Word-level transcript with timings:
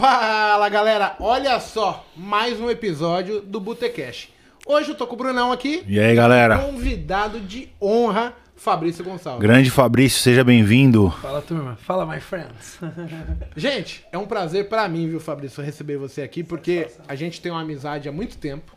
Fala 0.00 0.66
galera, 0.70 1.14
olha 1.20 1.60
só, 1.60 2.06
mais 2.16 2.58
um 2.58 2.70
episódio 2.70 3.42
do 3.42 3.60
Botecash. 3.60 4.30
Hoje 4.66 4.92
eu 4.92 4.94
tô 4.94 5.06
com 5.06 5.12
o 5.12 5.18
Brunão 5.18 5.52
aqui, 5.52 5.84
E 5.86 6.00
aí, 6.00 6.14
galera? 6.14 6.58
convidado 6.58 7.38
de 7.38 7.68
honra, 7.78 8.32
Fabrício 8.56 9.04
Gonçalves. 9.04 9.42
Grande 9.42 9.70
Fabrício, 9.70 10.18
seja 10.22 10.42
bem-vindo. 10.42 11.10
Fala, 11.20 11.42
turma. 11.42 11.76
Fala, 11.82 12.06
my 12.06 12.18
friends. 12.18 12.78
Gente, 13.54 14.02
é 14.10 14.16
um 14.16 14.24
prazer 14.24 14.70
pra 14.70 14.88
mim, 14.88 15.06
viu, 15.06 15.20
Fabrício, 15.20 15.62
receber 15.62 15.98
você 15.98 16.22
aqui, 16.22 16.42
porque 16.42 16.88
a 17.06 17.14
gente 17.14 17.38
tem 17.38 17.52
uma 17.52 17.60
amizade 17.60 18.08
há 18.08 18.12
muito 18.12 18.38
tempo. 18.38 18.74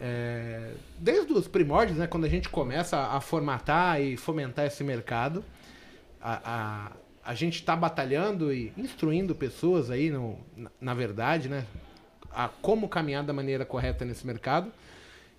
É, 0.00 0.72
Desde 0.98 1.32
os 1.32 1.46
primórdios, 1.46 1.96
né, 1.96 2.08
quando 2.08 2.24
a 2.24 2.28
gente 2.28 2.48
começa 2.48 2.98
a 2.98 3.20
formatar 3.20 4.00
e 4.00 4.16
fomentar 4.16 4.66
esse 4.66 4.82
mercado, 4.82 5.44
a, 6.20 6.40
a, 6.44 6.92
a 7.24 7.34
gente 7.34 7.54
está 7.54 7.74
batalhando 7.74 8.52
e 8.52 8.72
instruindo 8.76 9.34
pessoas 9.34 9.90
aí, 9.90 10.10
no, 10.10 10.38
na, 10.56 10.70
na 10.80 10.94
verdade, 10.94 11.48
né, 11.48 11.64
a 12.30 12.48
como 12.48 12.88
caminhar 12.88 13.24
da 13.24 13.32
maneira 13.32 13.64
correta 13.64 14.04
nesse 14.04 14.26
mercado. 14.26 14.70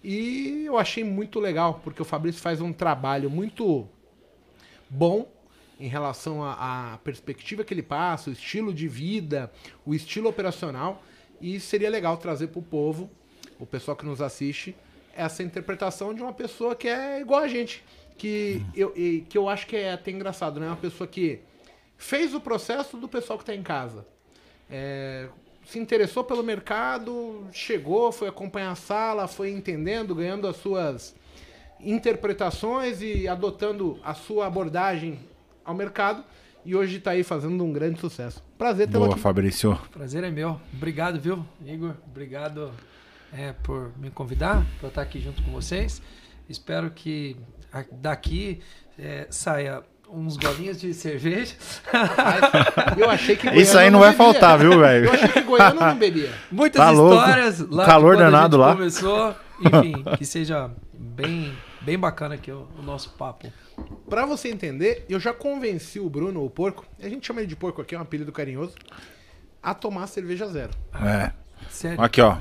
E 0.03 0.63
eu 0.66 0.77
achei 0.77 1.03
muito 1.03 1.40
legal, 1.40 1.81
porque 1.84 2.02
o 2.02 2.05
Fabrício 2.05 2.41
faz 2.41 2.59
um 2.62 2.73
trabalho 2.73 3.29
muito 3.29 3.88
bom 4.90 5.27
em 5.79 5.88
relação 5.88 6.43
à, 6.43 6.99
perspectiva 7.03 7.63
que 7.63 7.73
ele 7.73 7.84
passa, 7.84 8.29
o 8.29 8.34
estilo 8.34 8.73
de 8.73 8.88
vida, 8.88 9.52
o 9.85 9.93
estilo 9.93 10.29
operacional. 10.29 11.04
E 11.41 11.59
seria 11.59 11.90
legal 11.90 12.17
trazer 12.17 12.48
para 12.48 12.59
o 12.59 12.63
povo, 12.63 13.09
o 13.59 13.65
pessoal 13.65 13.95
que 13.95 14.05
nos 14.05 14.21
assiste, 14.21 14.76
essa 15.15 15.43
interpretação 15.43 16.13
de 16.13 16.21
uma 16.21 16.34
pessoa 16.34 16.76
que 16.76 16.88
é 16.88 17.20
igual 17.20 17.41
a 17.41 17.48
gente. 17.48 17.84
Que, 18.17 18.62
eu, 18.73 18.93
que 19.27 19.38
eu 19.38 19.49
acho 19.49 19.67
que 19.67 19.76
é 19.76 19.91
até 19.91 20.09
engraçado, 20.09 20.59
né? 20.59 20.67
Uma 20.67 20.77
pessoa 20.77 21.05
que 21.05 21.41
fez 21.98 22.34
o 22.34 22.40
processo 22.40 22.98
do 22.98 23.08
pessoal 23.08 23.38
que 23.38 23.44
está 23.44 23.55
em 23.55 23.63
casa. 23.63 24.05
É, 24.70 25.27
se 25.66 25.80
interessou 25.80 26.23
pelo 26.23 26.44
mercado, 26.44 27.48
chegou, 27.52 28.12
foi 28.12 28.27
acompanhar 28.27 28.71
a 28.71 28.76
sala, 28.76 29.27
foi 29.27 29.52
entendendo, 29.52 30.13
ganhando 30.13 30.48
as 30.48 30.57
suas 30.57 31.15
interpretações 31.79 33.02
e 33.02 33.27
adotando 33.27 33.99
a 34.04 34.13
sua 34.13 34.48
abordagem 34.48 35.20
ao 35.63 35.74
mercado. 35.74 36.24
E 36.63 36.76
hoje 36.76 36.98
está 36.98 37.12
aí 37.12 37.24
fazendo 37.24 37.63
um 37.63 37.71
grande 37.71 37.99
sucesso. 37.99 38.43
Prazer 38.57 38.87
tê-lo 38.87 39.05
Boa, 39.05 39.13
aqui. 39.13 39.21
Fabrício. 39.21 39.80
Prazer 39.91 40.24
é 40.24 40.32
meu. 40.32 40.59
Obrigado, 40.74 41.20
viu, 41.20 41.46
Igor? 41.63 41.93
Obrigado 42.07 42.71
é, 43.32 43.52
por 43.52 43.96
me 43.98 44.09
convidar 44.09 44.65
para 44.80 44.90
estar 44.90 45.02
aqui 45.02 45.20
junto 45.20 45.43
com 45.43 45.52
vocês. 45.52 46.02
Espero 46.49 46.90
que 46.90 47.35
daqui 47.91 48.62
é, 48.98 49.27
saia 49.30 49.84
uns 50.09 50.37
golinhos 50.37 50.79
de 50.79 50.93
cerveja. 50.93 51.55
Mas 51.91 52.98
eu 52.98 53.09
achei 53.09 53.35
que 53.35 53.49
Isso 53.57 53.77
aí 53.77 53.89
não 53.89 53.99
vai 53.99 54.12
bebia. 54.12 54.25
faltar, 54.25 54.57
viu, 54.59 54.73
Eu 54.73 54.79
velho? 54.79 55.12
achei 55.13 55.27
que 55.29 55.41
Goiano 55.41 55.79
não 55.81 55.95
bebia. 55.95 56.31
Muitas 56.51 56.81
Tá 56.81 56.89
louco. 56.91 57.15
histórias 57.15 57.59
lá 57.70 57.85
Calor 57.85 58.17
danado 58.17 58.57
lá. 58.57 58.73
começou. 58.75 59.35
Enfim, 59.62 60.03
que 60.17 60.25
seja 60.25 60.70
bem, 60.93 61.55
bem 61.81 61.97
bacana 61.97 62.35
aqui 62.35 62.51
o, 62.51 62.67
o 62.77 62.81
nosso 62.81 63.09
papo. 63.12 63.51
Pra 64.09 64.25
você 64.25 64.50
entender, 64.50 65.06
eu 65.09 65.19
já 65.19 65.34
convenci 65.34 66.00
o 66.00 66.09
Bruno, 66.09 66.44
o 66.45 66.50
porco, 66.50 66.85
a 67.01 67.09
gente 67.09 67.25
chama 67.28 67.41
ele 67.41 67.47
de 67.47 67.56
porco 67.56 67.81
aqui, 67.81 67.95
é 67.95 67.97
um 67.97 68.01
apelido 68.01 68.31
carinhoso, 68.31 68.73
a 69.62 69.73
tomar 69.73 70.07
cerveja 70.07 70.47
zero. 70.47 70.72
É. 71.03 71.31
Sério. 71.69 72.01
Aqui, 72.01 72.22
ó. 72.22 72.38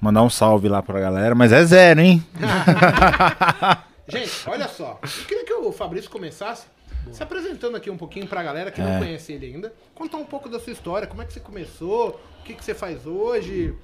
Mandar 0.00 0.22
um 0.22 0.30
salve 0.30 0.68
lá 0.68 0.80
pra 0.82 1.00
galera, 1.00 1.34
mas 1.34 1.52
é 1.52 1.64
zero, 1.64 2.00
hein? 2.00 2.24
Gente, 4.06 4.30
olha 4.46 4.68
só. 4.68 4.98
Eu 5.02 5.24
queria 5.26 5.44
que 5.44 5.52
o 5.52 5.72
Fabrício 5.72 6.10
começasse 6.10 6.66
se 7.12 7.22
apresentando 7.22 7.76
aqui 7.76 7.90
um 7.90 7.96
pouquinho 7.96 8.26
pra 8.26 8.42
galera 8.42 8.70
que 8.70 8.80
não 8.80 8.92
É. 8.92 8.98
conhece 8.98 9.32
ele 9.32 9.46
ainda. 9.46 9.72
Contar 9.94 10.18
um 10.18 10.24
pouco 10.24 10.48
da 10.48 10.58
sua 10.60 10.72
história, 10.72 11.06
como 11.06 11.22
é 11.22 11.24
que 11.24 11.32
você 11.32 11.40
começou, 11.40 12.20
o 12.40 12.44
que, 12.44 12.54
que 12.54 12.64
você 12.64 12.74
faz 12.74 13.06
hoje. 13.06 13.74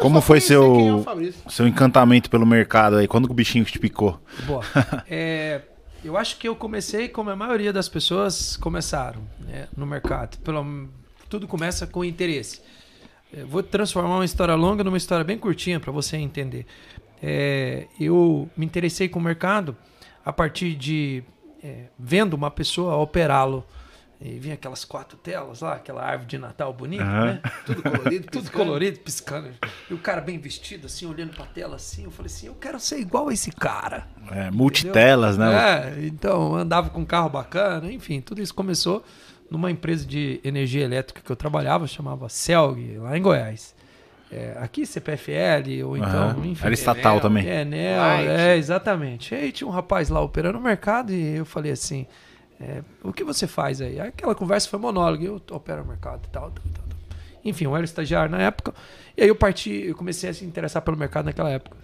Como 0.00 0.20
foi 0.20 0.38
conhecer 0.40 0.58
quem 0.58 0.88
é 0.88 0.92
o 0.92 0.96
seu, 0.96 1.02
Fabrício. 1.04 1.50
seu 1.50 1.66
encantamento 1.66 2.30
pelo 2.30 2.46
mercado 2.46 2.96
aí? 2.96 3.08
Quando 3.08 3.26
que 3.26 3.32
o 3.32 3.34
bichinho 3.34 3.64
te 3.64 3.78
picou? 3.78 4.20
Boa. 4.46 4.62
É, 5.08 5.62
eu 6.04 6.16
acho 6.16 6.36
que 6.38 6.46
eu 6.48 6.54
comecei 6.54 7.08
como 7.08 7.30
a 7.30 7.36
maioria 7.36 7.72
das 7.72 7.88
pessoas 7.88 8.56
começaram 8.56 9.20
né, 9.40 9.66
no 9.76 9.84
mercado. 9.86 10.38
Pelo, 10.38 10.88
tudo 11.28 11.46
começa 11.48 11.86
com 11.86 12.04
interesse. 12.04 12.60
Eu 13.32 13.46
vou 13.46 13.62
transformar 13.62 14.14
uma 14.16 14.24
história 14.24 14.54
longa 14.54 14.82
numa 14.84 14.96
história 14.96 15.24
bem 15.24 15.36
curtinha 15.36 15.78
para 15.80 15.90
você 15.92 16.16
entender. 16.16 16.64
É, 17.22 17.86
eu 18.00 18.48
me 18.56 18.64
interessei 18.64 19.08
com 19.08 19.18
o 19.18 19.22
mercado 19.22 19.76
a 20.24 20.32
partir 20.32 20.74
de 20.76 21.22
é, 21.62 21.84
vendo 21.98 22.34
uma 22.34 22.50
pessoa 22.50 22.96
operá-lo. 22.96 23.64
E 24.20 24.36
vinha 24.36 24.54
aquelas 24.54 24.84
quatro 24.84 25.16
telas 25.16 25.60
lá, 25.60 25.74
aquela 25.74 26.02
árvore 26.02 26.26
de 26.26 26.38
Natal 26.38 26.72
bonita, 26.72 27.04
Aham. 27.04 27.24
né? 27.24 27.42
Tudo 27.64 27.82
colorido, 27.84 28.26
Tudo 28.32 28.50
colorido, 28.50 28.98
piscando. 28.98 29.50
E 29.88 29.94
o 29.94 29.98
cara 29.98 30.20
bem 30.20 30.40
vestido, 30.40 30.86
assim, 30.86 31.06
olhando 31.06 31.32
pra 31.34 31.46
tela 31.46 31.76
assim. 31.76 32.02
Eu 32.02 32.10
falei 32.10 32.26
assim, 32.26 32.48
eu 32.48 32.54
quero 32.56 32.80
ser 32.80 32.98
igual 32.98 33.28
a 33.28 33.32
esse 33.32 33.52
cara. 33.52 34.08
É, 34.32 34.50
multitelas, 34.50 35.38
né? 35.38 35.94
É, 36.00 36.06
então 36.06 36.56
andava 36.56 36.90
com 36.90 37.02
um 37.02 37.04
carro 37.04 37.28
bacana, 37.28 37.92
enfim, 37.92 38.20
tudo 38.20 38.42
isso 38.42 38.52
começou 38.52 39.04
numa 39.48 39.70
empresa 39.70 40.04
de 40.04 40.40
energia 40.42 40.84
elétrica 40.84 41.22
que 41.24 41.30
eu 41.30 41.36
trabalhava, 41.36 41.86
chamava 41.86 42.28
Celg, 42.28 42.98
lá 42.98 43.16
em 43.16 43.22
Goiás. 43.22 43.72
É, 44.30 44.56
aqui 44.58 44.84
CPFL, 44.84 45.84
ou 45.86 45.96
então, 45.96 46.30
Aham. 46.30 46.46
enfim. 46.46 46.64
Era 46.64 46.74
estatal 46.74 47.12
Enel, 47.12 47.20
também. 47.20 47.48
É, 47.48 47.62
Enel, 47.62 48.00
Light. 48.00 48.28
é, 48.28 48.56
exatamente. 48.56 49.34
Aí 49.34 49.50
tinha 49.50 49.66
um 49.66 49.70
rapaz 49.70 50.10
lá 50.10 50.20
operando 50.20 50.58
o 50.58 50.60
mercado 50.60 51.12
e 51.12 51.36
eu 51.36 51.46
falei 51.46 51.72
assim: 51.72 52.06
é, 52.60 52.82
o 53.02 53.12
que 53.12 53.24
você 53.24 53.46
faz 53.46 53.80
aí? 53.80 53.98
Aí 53.98 54.08
Aquela 54.08 54.34
conversa 54.34 54.68
foi 54.68 54.78
monólogo, 54.78 55.24
eu 55.24 55.42
opero 55.52 55.82
o 55.82 55.86
mercado 55.86 56.26
e 56.26 56.30
tal, 56.30 56.50
tal, 56.50 56.64
tal, 56.74 56.84
tal. 56.88 56.98
Enfim, 57.44 57.64
eu 57.64 57.74
era 57.74 57.84
estagiário 57.84 58.30
na 58.30 58.42
época, 58.42 58.74
e 59.16 59.22
aí 59.22 59.28
eu 59.28 59.34
parti, 59.34 59.70
eu 59.70 59.94
comecei 59.94 60.28
a 60.28 60.34
se 60.34 60.44
interessar 60.44 60.82
pelo 60.82 60.96
mercado 60.96 61.24
naquela 61.24 61.50
época. 61.50 61.76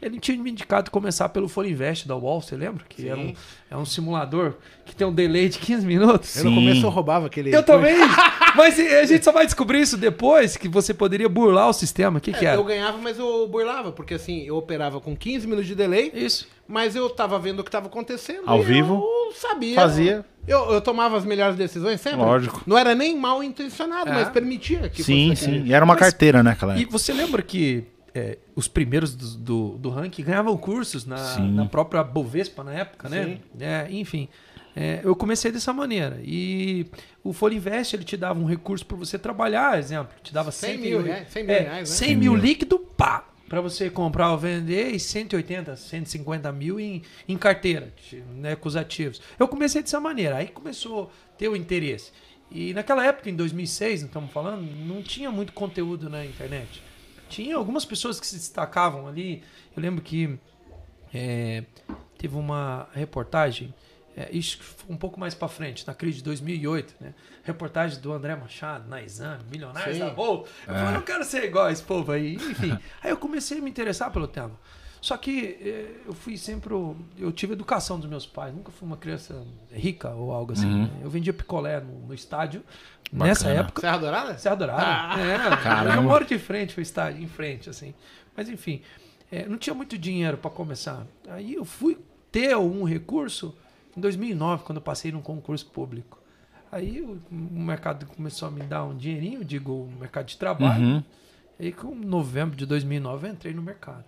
Ele 0.00 0.20
tinha 0.20 0.36
me 0.40 0.50
indicado 0.50 0.90
começar 0.90 1.28
pelo 1.30 1.48
Folha 1.48 1.68
Invest 1.68 2.06
da 2.06 2.14
UOL, 2.16 2.40
você 2.40 2.56
lembra? 2.56 2.84
Que 2.88 3.08
era 3.08 3.18
um, 3.18 3.34
é 3.70 3.76
um 3.76 3.84
simulador 3.84 4.54
que 4.86 4.94
tem 4.94 5.06
um 5.06 5.12
delay 5.12 5.48
de 5.48 5.58
15 5.58 5.84
minutos. 5.84 6.36
Eu 6.36 6.44
no 6.44 6.50
Sim. 6.50 6.54
começo 6.56 6.86
eu 6.86 6.90
roubava 6.90 7.26
aquele. 7.26 7.54
Eu 7.54 7.62
também! 7.64 7.96
Mas 8.56 8.78
a 8.78 9.04
gente 9.04 9.24
só 9.24 9.32
vai 9.32 9.44
descobrir 9.44 9.80
isso 9.80 9.96
depois, 9.96 10.56
que 10.56 10.68
você 10.68 10.94
poderia 10.94 11.28
burlar 11.28 11.68
o 11.68 11.72
sistema. 11.72 12.18
O 12.18 12.20
que, 12.20 12.32
que 12.32 12.44
É, 12.46 12.50
era? 12.50 12.56
eu 12.56 12.64
ganhava, 12.64 12.96
mas 12.98 13.18
eu 13.18 13.46
burlava, 13.46 13.92
porque 13.92 14.14
assim, 14.14 14.42
eu 14.44 14.56
operava 14.56 15.00
com 15.00 15.14
15 15.14 15.46
minutos 15.46 15.66
de 15.66 15.74
delay, 15.74 16.10
Isso. 16.14 16.48
mas 16.66 16.96
eu 16.96 17.08
tava 17.10 17.38
vendo 17.38 17.60
o 17.60 17.64
que 17.64 17.70
tava 17.70 17.86
acontecendo. 17.88 18.42
Ao 18.46 18.60
e 18.60 18.64
vivo? 18.64 18.94
Eu 19.04 19.32
sabia. 19.34 19.74
Fazia. 19.76 20.24
Eu, 20.46 20.72
eu 20.72 20.80
tomava 20.80 21.16
as 21.18 21.24
melhores 21.26 21.56
decisões 21.56 22.00
sempre. 22.00 22.20
Lógico. 22.20 22.62
Não 22.66 22.76
era 22.78 22.94
nem 22.94 23.16
mal 23.16 23.42
intencionado, 23.42 24.08
É. 24.10 24.14
mas 24.14 24.28
permitia 24.30 24.88
que 24.88 25.02
Sim, 25.04 25.28
fosse 25.30 25.44
sim. 25.44 25.64
E 25.66 25.74
era 25.74 25.84
uma 25.84 25.92
Mas- 25.94 26.00
carteira, 26.00 26.42
né, 26.42 26.52
aquela 26.52 26.78
E 26.78 26.86
você 26.86 27.12
lembra 27.12 27.42
que 27.42 27.84
é, 28.14 28.38
os 28.54 28.68
primeiros 28.68 29.14
do, 29.14 29.36
do, 29.36 29.78
do 29.78 29.90
ranking 29.90 30.22
ganhavam 30.22 30.56
cursos 30.56 31.04
na, 31.04 31.38
na 31.38 31.66
própria 31.66 32.02
Bovespa 32.02 32.64
na 32.64 32.72
época, 32.72 33.08
né? 33.08 33.24
Sim. 33.24 33.40
É, 33.60 33.86
enfim, 33.90 34.28
é, 34.74 35.00
eu 35.02 35.16
comecei 35.16 35.50
dessa 35.50 35.72
maneira. 35.72 36.20
E 36.22 36.86
o 37.22 37.32
Folha 37.32 37.54
Invest, 37.54 37.96
ele 37.96 38.04
te 38.04 38.16
dava 38.16 38.38
um 38.38 38.44
recurso 38.44 38.86
para 38.86 38.96
você 38.96 39.18
trabalhar, 39.18 39.78
exemplo, 39.78 40.14
te 40.22 40.32
dava 40.32 40.52
100 40.52 40.70
100 40.70 40.78
mil 40.78 41.02
reais, 41.02 41.28
100 41.28 41.44
mil 41.44 41.54
é, 41.54 41.58
reais, 41.58 41.90
né? 41.90 41.96
100 41.96 42.08
100 42.08 42.16
mil 42.16 42.36
líquido, 42.36 42.78
pá! 42.78 43.24
Para 43.48 43.62
você 43.62 43.88
comprar 43.88 44.30
ou 44.30 44.38
vender 44.38 44.90
e 44.90 45.00
180, 45.00 45.74
150 45.74 46.52
mil 46.52 46.78
em, 46.78 47.02
em 47.26 47.36
carteira, 47.38 47.94
né, 48.36 48.54
com 48.54 48.68
os 48.68 48.76
ativos. 48.76 49.22
Eu 49.38 49.48
comecei 49.48 49.80
dessa 49.80 49.98
maneira, 49.98 50.36
aí 50.36 50.48
começou 50.48 51.04
a 51.04 51.36
ter 51.38 51.48
o 51.48 51.56
interesse. 51.56 52.12
E 52.50 52.74
naquela 52.74 53.06
época, 53.06 53.30
em 53.30 53.34
2006, 53.34 54.02
não 54.02 54.06
estamos 54.08 54.30
falando, 54.30 54.62
não 54.86 55.02
tinha 55.02 55.30
muito 55.30 55.54
conteúdo 55.54 56.10
na 56.10 56.26
internet. 56.26 56.82
Tinha 57.28 57.56
algumas 57.56 57.84
pessoas 57.84 58.18
que 58.18 58.26
se 58.26 58.36
destacavam 58.36 59.06
ali. 59.06 59.42
Eu 59.76 59.82
lembro 59.82 60.02
que 60.02 60.38
é, 61.12 61.64
teve 62.16 62.36
uma 62.36 62.88
reportagem, 62.92 63.74
é, 64.16 64.28
isso 64.32 64.58
foi 64.60 64.94
um 64.94 64.98
pouco 64.98 65.18
mais 65.18 65.34
para 65.34 65.46
frente, 65.46 65.86
na 65.86 65.94
crise 65.94 66.18
de 66.18 66.24
2008, 66.24 66.94
né? 67.00 67.14
Reportagem 67.44 68.00
do 68.00 68.12
André 68.12 68.34
Machado, 68.34 68.88
na 68.88 69.02
Exame, 69.02 69.44
Milionários 69.50 69.96
Sim. 69.96 70.04
da 70.04 70.10
Bolsa. 70.10 70.50
Eu 70.66 70.74
falei, 70.74 70.88
eu 70.88 70.92
não 70.92 71.02
quero 71.02 71.24
ser 71.24 71.44
igual 71.44 71.66
a 71.66 71.72
esse 71.72 71.82
povo 71.82 72.10
aí. 72.10 72.34
Enfim, 72.34 72.76
aí 73.02 73.10
eu 73.10 73.16
comecei 73.16 73.58
a 73.58 73.62
me 73.62 73.70
interessar 73.70 74.10
pelo 74.10 74.26
tema. 74.26 74.58
Só 75.00 75.16
que 75.16 75.56
eh, 75.60 76.00
eu 76.06 76.12
fui 76.12 76.36
sempre. 76.36 76.74
Eu 77.16 77.30
tive 77.32 77.52
educação 77.52 77.98
dos 78.00 78.08
meus 78.08 78.26
pais. 78.26 78.54
Nunca 78.54 78.72
fui 78.72 78.86
uma 78.86 78.96
criança 78.96 79.46
rica 79.70 80.10
ou 80.10 80.32
algo 80.32 80.52
assim. 80.52 80.66
Uhum. 80.66 80.82
né? 80.82 80.90
Eu 81.02 81.10
vendia 81.10 81.32
picolé 81.32 81.80
no, 81.80 82.08
no 82.08 82.14
estádio. 82.14 82.64
Nessa 83.12 83.44
Bacana. 83.44 83.60
época. 83.60 83.80
Serra 83.80 83.98
Dourada? 83.98 84.38
Serra 84.38 84.54
Dourada. 84.54 84.82
Ah, 84.84 85.20
é, 85.20 85.56
caramba. 85.62 85.96
eu 85.96 86.02
moro 86.02 86.24
de 86.24 86.38
frente 86.38 86.74
pro 86.74 86.82
estádio, 86.82 87.22
em 87.22 87.28
frente, 87.28 87.70
assim. 87.70 87.94
Mas 88.36 88.48
enfim, 88.48 88.82
é, 89.30 89.46
não 89.46 89.56
tinha 89.56 89.74
muito 89.74 89.96
dinheiro 89.96 90.36
para 90.36 90.50
começar. 90.50 91.06
Aí 91.28 91.54
eu 91.54 91.64
fui 91.64 91.98
ter 92.30 92.56
um 92.56 92.84
recurso 92.84 93.54
em 93.96 94.00
2009, 94.00 94.64
quando 94.64 94.76
eu 94.76 94.82
passei 94.82 95.10
num 95.10 95.22
concurso 95.22 95.66
público. 95.66 96.18
Aí 96.70 97.00
o, 97.00 97.20
o 97.30 97.58
mercado 97.58 98.06
começou 98.06 98.48
a 98.48 98.50
me 98.50 98.62
dar 98.62 98.84
um 98.84 98.96
dinheirinho, 98.96 99.44
digo, 99.44 99.72
o 99.72 99.92
mercado 99.98 100.26
de 100.26 100.36
trabalho. 100.36 100.84
Uhum. 100.84 101.04
Aí 101.58 101.72
com 101.72 101.94
novembro 101.94 102.56
de 102.56 102.66
2009 102.66 103.26
eu 103.26 103.32
entrei 103.32 103.54
no 103.54 103.62
mercado. 103.62 104.04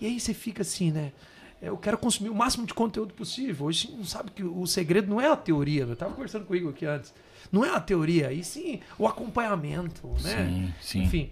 E 0.00 0.06
aí 0.06 0.20
você 0.20 0.34
fica 0.34 0.62
assim, 0.62 0.92
né? 0.92 1.12
eu 1.60 1.76
quero 1.76 1.98
consumir 1.98 2.28
o 2.28 2.34
máximo 2.34 2.66
de 2.66 2.72
conteúdo 2.72 3.12
possível. 3.14 3.66
Hoje 3.66 3.90
não 3.90 4.04
sabe 4.04 4.30
que 4.30 4.44
o 4.44 4.66
segredo 4.66 5.08
não 5.08 5.20
é 5.20 5.28
a 5.28 5.36
teoria. 5.36 5.82
Eu 5.82 5.92
estava 5.92 6.12
conversando 6.14 6.44
com 6.44 6.52
o 6.52 6.56
Igor 6.56 6.70
aqui 6.70 6.86
antes. 6.86 7.12
Não 7.50 7.64
é 7.64 7.70
a 7.70 7.80
teoria, 7.80 8.32
e 8.32 8.42
sim 8.44 8.80
o 8.98 9.06
acompanhamento, 9.06 10.06
né? 10.22 10.46
Sim, 10.46 10.74
sim. 10.80 11.02
Enfim. 11.02 11.30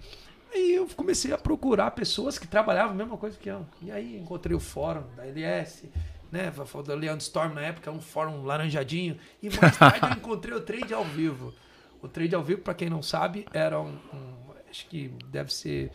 Aí 0.54 0.74
eu 0.74 0.88
comecei 0.96 1.32
a 1.32 1.38
procurar 1.38 1.90
pessoas 1.90 2.38
que 2.38 2.46
trabalhavam 2.46 2.92
a 2.92 2.94
mesma 2.94 3.16
coisa 3.16 3.36
que 3.38 3.48
eu. 3.48 3.66
E 3.82 3.90
aí 3.90 4.16
encontrei 4.16 4.56
o 4.56 4.60
fórum 4.60 5.02
da 5.16 5.26
LS, 5.26 5.88
né? 6.32 6.50
Do 6.50 6.94
Leandro 6.94 7.22
Storm 7.22 7.54
na 7.54 7.62
época, 7.62 7.90
um 7.90 8.00
fórum 8.00 8.42
laranjadinho. 8.44 9.16
E 9.42 9.50
mais 9.50 9.76
tarde 9.76 10.06
eu 10.06 10.12
encontrei 10.12 10.54
o 10.54 10.60
trade 10.60 10.94
ao 10.94 11.04
vivo. 11.04 11.52
O 12.00 12.08
trade 12.08 12.34
ao 12.34 12.42
vivo, 12.42 12.62
para 12.62 12.74
quem 12.74 12.88
não 12.88 13.02
sabe, 13.02 13.46
era 13.52 13.80
um, 13.80 13.98
um, 14.12 14.36
Acho 14.70 14.86
que 14.88 15.10
deve 15.30 15.52
ser. 15.52 15.90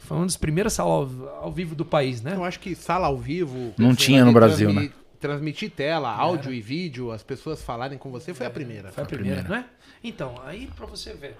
Foi 0.00 0.16
uma 0.16 0.26
das 0.26 0.36
primeiras 0.36 0.72
salas 0.72 1.10
ao, 1.20 1.44
ao 1.44 1.52
vivo 1.52 1.74
do 1.74 1.84
país, 1.84 2.20
né? 2.22 2.34
Eu 2.34 2.44
acho 2.44 2.58
que 2.60 2.74
sala 2.74 3.06
ao 3.06 3.16
vivo. 3.16 3.72
Não 3.78 3.94
tinha 3.94 4.24
no 4.24 4.32
Brasil, 4.32 4.72
né? 4.72 4.90
Transmitir 5.20 5.70
tela, 5.70 6.10
áudio 6.10 6.52
e 6.52 6.60
vídeo, 6.60 7.10
as 7.10 7.22
pessoas 7.22 7.62
falarem 7.62 7.96
com 7.98 8.10
você, 8.10 8.34
foi 8.34 8.46
a 8.46 8.50
primeira. 8.50 8.92
Foi 8.92 9.02
a 9.04 9.06
primeira, 9.06 9.42
não 9.42 9.56
é? 9.56 9.64
Então, 10.04 10.40
aí 10.44 10.66
pra 10.76 10.86
você 10.86 11.14
ver. 11.14 11.36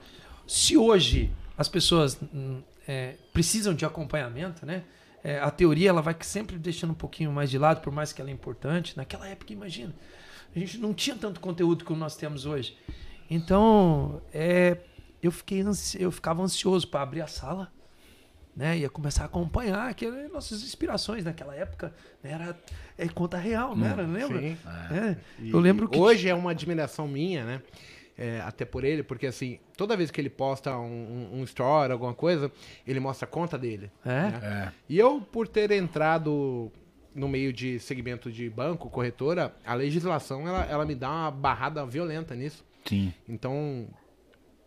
Se 0.47 0.77
hoje 0.77 1.31
as 1.59 1.69
pessoas 1.69 2.19
hum, 2.35 2.63
é, 2.87 3.17
precisam 3.33 3.75
de 3.75 3.85
acompanhamento, 3.85 4.65
né? 4.65 4.85
É, 5.25 5.41
a 5.41 5.51
teoria 5.51 5.89
ela 5.89 6.01
vai 6.01 6.15
sempre 6.21 6.57
deixando 6.57 6.91
um 6.91 6.95
pouquinho 6.95 7.33
mais 7.33 7.51
de 7.51 7.59
lado, 7.59 7.81
por 7.81 7.93
mais 7.93 8.13
que 8.13 8.21
ela 8.21 8.31
é 8.31 8.33
importante. 8.33 8.97
Naquela 8.97 9.27
época, 9.29 9.53
imagina, 9.53 9.93
a 10.55 10.59
gente 10.59 10.79
não 10.79 10.95
tinha 10.95 11.17
tanto 11.17 11.41
conteúdo 11.41 11.85
como 11.85 11.99
nós 11.99 12.17
temos 12.17 12.47
hoje. 12.47 12.77
Então, 13.29 14.23
é, 14.33 14.79
eu, 15.23 15.33
fiquei 15.33 15.61
ansi- 15.63 16.01
eu 16.01 16.13
ficava 16.13 16.43
ansioso 16.43 16.87
para 16.89 17.03
abrir 17.03 17.23
a 17.23 17.27
sala, 17.27 17.73
né? 18.57 18.79
Ia 18.79 18.89
começar 18.89 19.25
a 19.25 19.27
acompanhar 19.27 19.93
que 19.95 20.11
nossas 20.29 20.63
inspirações 20.63 21.25
naquela 21.25 21.55
época. 21.55 21.93
né, 22.23 22.33
Era 22.33 22.59
é, 22.97 23.07
conta 23.09 23.37
real, 23.37 23.77
não 23.77 23.87
era? 23.87 24.03
Lembra? 24.03 24.41
Sim. 24.41 24.57
É, 24.91 25.17
E- 25.39 25.51
eu 25.51 25.61
lembro 25.61 25.87
que 25.89 25.99
Hoje 25.99 26.29
é 26.29 26.35
uma 26.35 26.53
admiração 26.53 27.07
minha, 27.07 27.45
né? 27.45 27.63
É, 28.19 28.41
até 28.41 28.65
por 28.65 28.83
ele, 28.83 29.03
porque 29.03 29.27
assim, 29.27 29.59
toda 29.77 29.95
vez 29.95 30.11
que 30.11 30.19
ele 30.19 30.31
posta 30.31 30.75
um, 30.79 31.29
um, 31.35 31.41
um 31.41 31.45
story, 31.45 31.93
alguma 31.93 32.15
coisa, 32.15 32.51
ele 32.87 32.99
mostra 32.99 33.27
a 33.29 33.31
conta 33.31 33.59
dele. 33.59 33.91
É? 34.03 34.09
né? 34.09 34.41
É. 34.43 34.73
E 34.89 34.99
eu, 34.99 35.21
por 35.21 35.47
ter 35.47 35.71
entrado 35.73 36.73
no 37.15 37.29
meio 37.29 37.53
de 37.53 37.79
segmento 37.79 38.33
de 38.33 38.49
banco, 38.49 38.89
corretora, 38.89 39.55
a 39.67 39.75
legislação 39.75 40.49
ela, 40.49 40.65
ela 40.65 40.87
me 40.87 40.95
dá 40.95 41.11
uma 41.11 41.31
barrada 41.31 41.85
violenta 41.85 42.35
nisso. 42.35 42.65
Sim. 42.87 43.13
Então, 43.29 43.87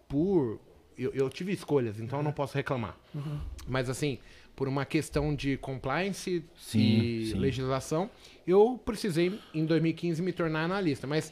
por. 0.08 0.60
Eu, 1.00 1.12
eu 1.14 1.30
tive 1.30 1.52
escolhas, 1.54 2.00
então 2.00 2.20
eu 2.20 2.24
não 2.24 2.32
posso 2.32 2.56
reclamar. 2.56 2.96
Uhum. 3.16 3.40
Mas 3.68 3.90
assim, 3.90 4.18
por 4.56 4.68
uma 4.68 4.84
questão 4.86 5.34
de 5.34 5.56
compliance 5.58 6.44
Sim, 6.60 6.80
e 6.80 7.26
sim. 7.28 7.38
legislação, 7.40 8.10
eu 8.46 8.80
precisei 8.84 9.40
em 9.54 9.66
2015 9.66 10.22
me 10.22 10.34
tornar 10.34 10.64
analista. 10.66 11.08
Mas 11.08 11.32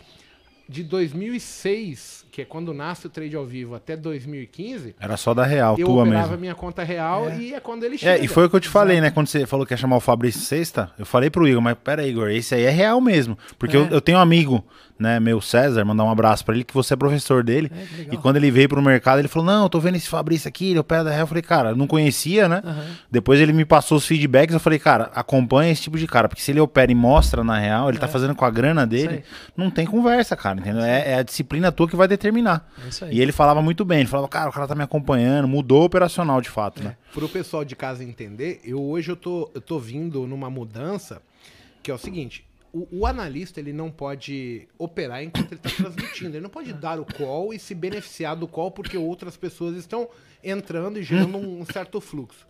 de 0.70 0.84
2006, 0.84 2.26
que 2.32 2.42
é 2.42 2.46
quando 2.46 2.74
nasce 2.74 3.08
o 3.08 3.10
trade 3.10 3.36
ao 3.36 3.46
vivo, 3.46 3.74
até 3.76 3.96
2015, 3.96 4.96
Era 5.00 5.16
só 5.16 5.34
da 5.34 5.46
real, 5.46 5.76
eu 5.78 5.86
tua 5.86 6.04
operava 6.04 6.28
mesmo. 6.30 6.42
minha 6.42 6.56
conta 6.56 6.84
real 6.84 7.30
É. 7.30 7.38
e 7.40 7.54
é 7.54 7.60
quando 7.60 7.84
ele 7.84 7.98
chega. 7.98 8.20
É, 8.22 8.24
e 8.24 8.28
foi 8.28 8.46
o 8.46 8.50
que 8.50 8.56
eu 8.56 8.60
te 8.60 8.68
falei, 8.70 9.00
né? 9.00 9.10
Quando 9.12 9.28
você 9.28 9.46
falou 9.46 9.66
que 9.66 9.74
ia 9.74 9.78
chamar 9.78 9.96
o 9.98 10.02
Fabrício 10.02 10.42
Sexta, 10.42 10.92
eu 11.00 11.06
falei 11.06 11.30
pro 11.30 11.48
Igor, 11.48 11.62
mas 11.62 11.78
pera 11.82 12.02
aí, 12.02 12.10
Igor, 12.10 12.30
esse 12.30 12.54
aí 12.56 12.64
é 12.64 12.70
real 12.70 13.00
mesmo. 13.00 13.38
Porque 13.58 13.78
É. 13.78 13.80
eu, 13.80 13.86
eu 13.88 14.02
tenho 14.02 14.18
um 14.18 14.22
amigo, 14.22 14.66
né, 15.00 15.20
meu 15.20 15.40
César, 15.40 15.86
mandar 15.86 16.04
um 16.04 16.10
abraço 16.10 16.44
pra 16.44 16.56
ele, 16.56 16.64
que 16.64 16.74
você 16.74 16.94
é 16.94 16.98
professor 16.98 17.44
dele. 17.44 17.72
É. 17.74 18.14
E 18.14 18.18
quando 18.18 18.38
ele 18.38 18.50
veio 18.50 18.68
pro 18.68 18.82
mercado, 18.82 19.20
ele 19.20 19.28
falou: 19.28 19.46
Não, 19.46 19.64
eu 19.64 19.70
tô 19.70 19.80
vendo 19.80 19.96
esse 19.96 20.08
Fabrício 20.08 20.48
aqui, 20.48 20.72
ele 20.72 20.80
opera 20.80 21.04
da 21.04 21.12
real. 21.12 21.22
Eu 21.22 21.28
falei, 21.28 21.44
cara, 21.44 21.70
eu 21.70 21.76
não 21.76 21.88
conhecia, 21.88 22.48
né? 22.48 22.62
Aham. 22.64 22.86
Depois 23.12 23.40
ele 23.40 23.54
me 23.54 23.66
passou 23.66 23.98
os 23.98 24.06
feedbacks, 24.06 24.54
eu 24.54 24.60
falei, 24.60 24.80
cara, 24.80 25.12
acompanha 25.14 25.72
esse 25.72 25.82
tipo 25.82 25.98
de 25.98 26.08
cara, 26.08 26.28
porque 26.28 26.42
se 26.42 26.52
ele 26.52 26.60
opera 26.60 26.92
e 26.92 26.96
mostra 26.96 27.44
na 27.44 27.58
real, 27.58 27.90
ele 27.90 27.98
tá 27.98 28.08
fazendo 28.08 28.36
com 28.36 28.46
a 28.46 28.50
grana 28.50 28.86
dele, 28.86 29.24
não 29.56 29.70
tem 29.70 29.86
conversa, 29.86 30.36
cara, 30.36 30.60
entendeu? 30.60 30.84
É, 30.84 31.12
é 31.12 31.16
a 31.16 31.24
disciplina 31.24 31.72
tua 31.72 31.88
que 31.88 31.96
vai 31.96 32.08
determinar. 32.08 32.70
É. 33.02 33.14
E 33.14 33.22
ele 33.22 33.32
falava 33.32 33.62
muito 33.62 33.86
bem, 33.86 34.00
ele 34.00 34.10
falava, 34.10 34.28
cara, 34.28 34.50
o 34.50 34.54
cara 34.54 34.68
tá 34.68 34.76
me 34.76 34.84
acompanhando, 34.84 35.48
mudou 35.48 35.82
o 35.82 35.86
operacional 35.86 36.42
de 36.42 36.50
fato, 36.50 36.84
né? 36.84 36.96
Pro 37.14 37.28
pessoal 37.30 37.64
de 37.64 37.76
casa 37.76 38.04
entender, 38.04 38.62
eu 38.64 38.82
hoje 38.82 39.12
eu 39.12 39.16
tô, 39.16 39.50
eu 39.54 39.62
tô 39.62 39.80
vindo 39.80 40.26
numa 40.28 40.50
mudança 40.50 41.22
que 41.82 41.92
é 41.92 41.94
o 41.94 41.98
seguinte. 41.98 42.47
O, 42.74 43.00
o 43.00 43.06
analista 43.06 43.60
ele 43.60 43.72
não 43.74 43.90
pode 43.90 44.68
operar 44.78 45.24
enquanto 45.24 45.52
ele 45.54 45.62
está 45.64 45.70
transmitindo. 45.70 46.32
Ele 46.36 46.42
não 46.44 46.50
pode 46.50 46.74
dar 46.74 47.00
o 47.00 47.06
call 47.06 47.54
e 47.54 47.60
se 47.60 47.74
beneficiar 47.74 48.36
do 48.36 48.48
call 48.48 48.72
porque 48.72 48.98
outras 48.98 49.36
pessoas 49.38 49.76
estão 49.78 50.08
entrando 50.44 51.00
e 51.00 51.04
gerando 51.04 51.38
um 51.38 51.66
certo 51.66 52.00
fluxo. 52.00 52.46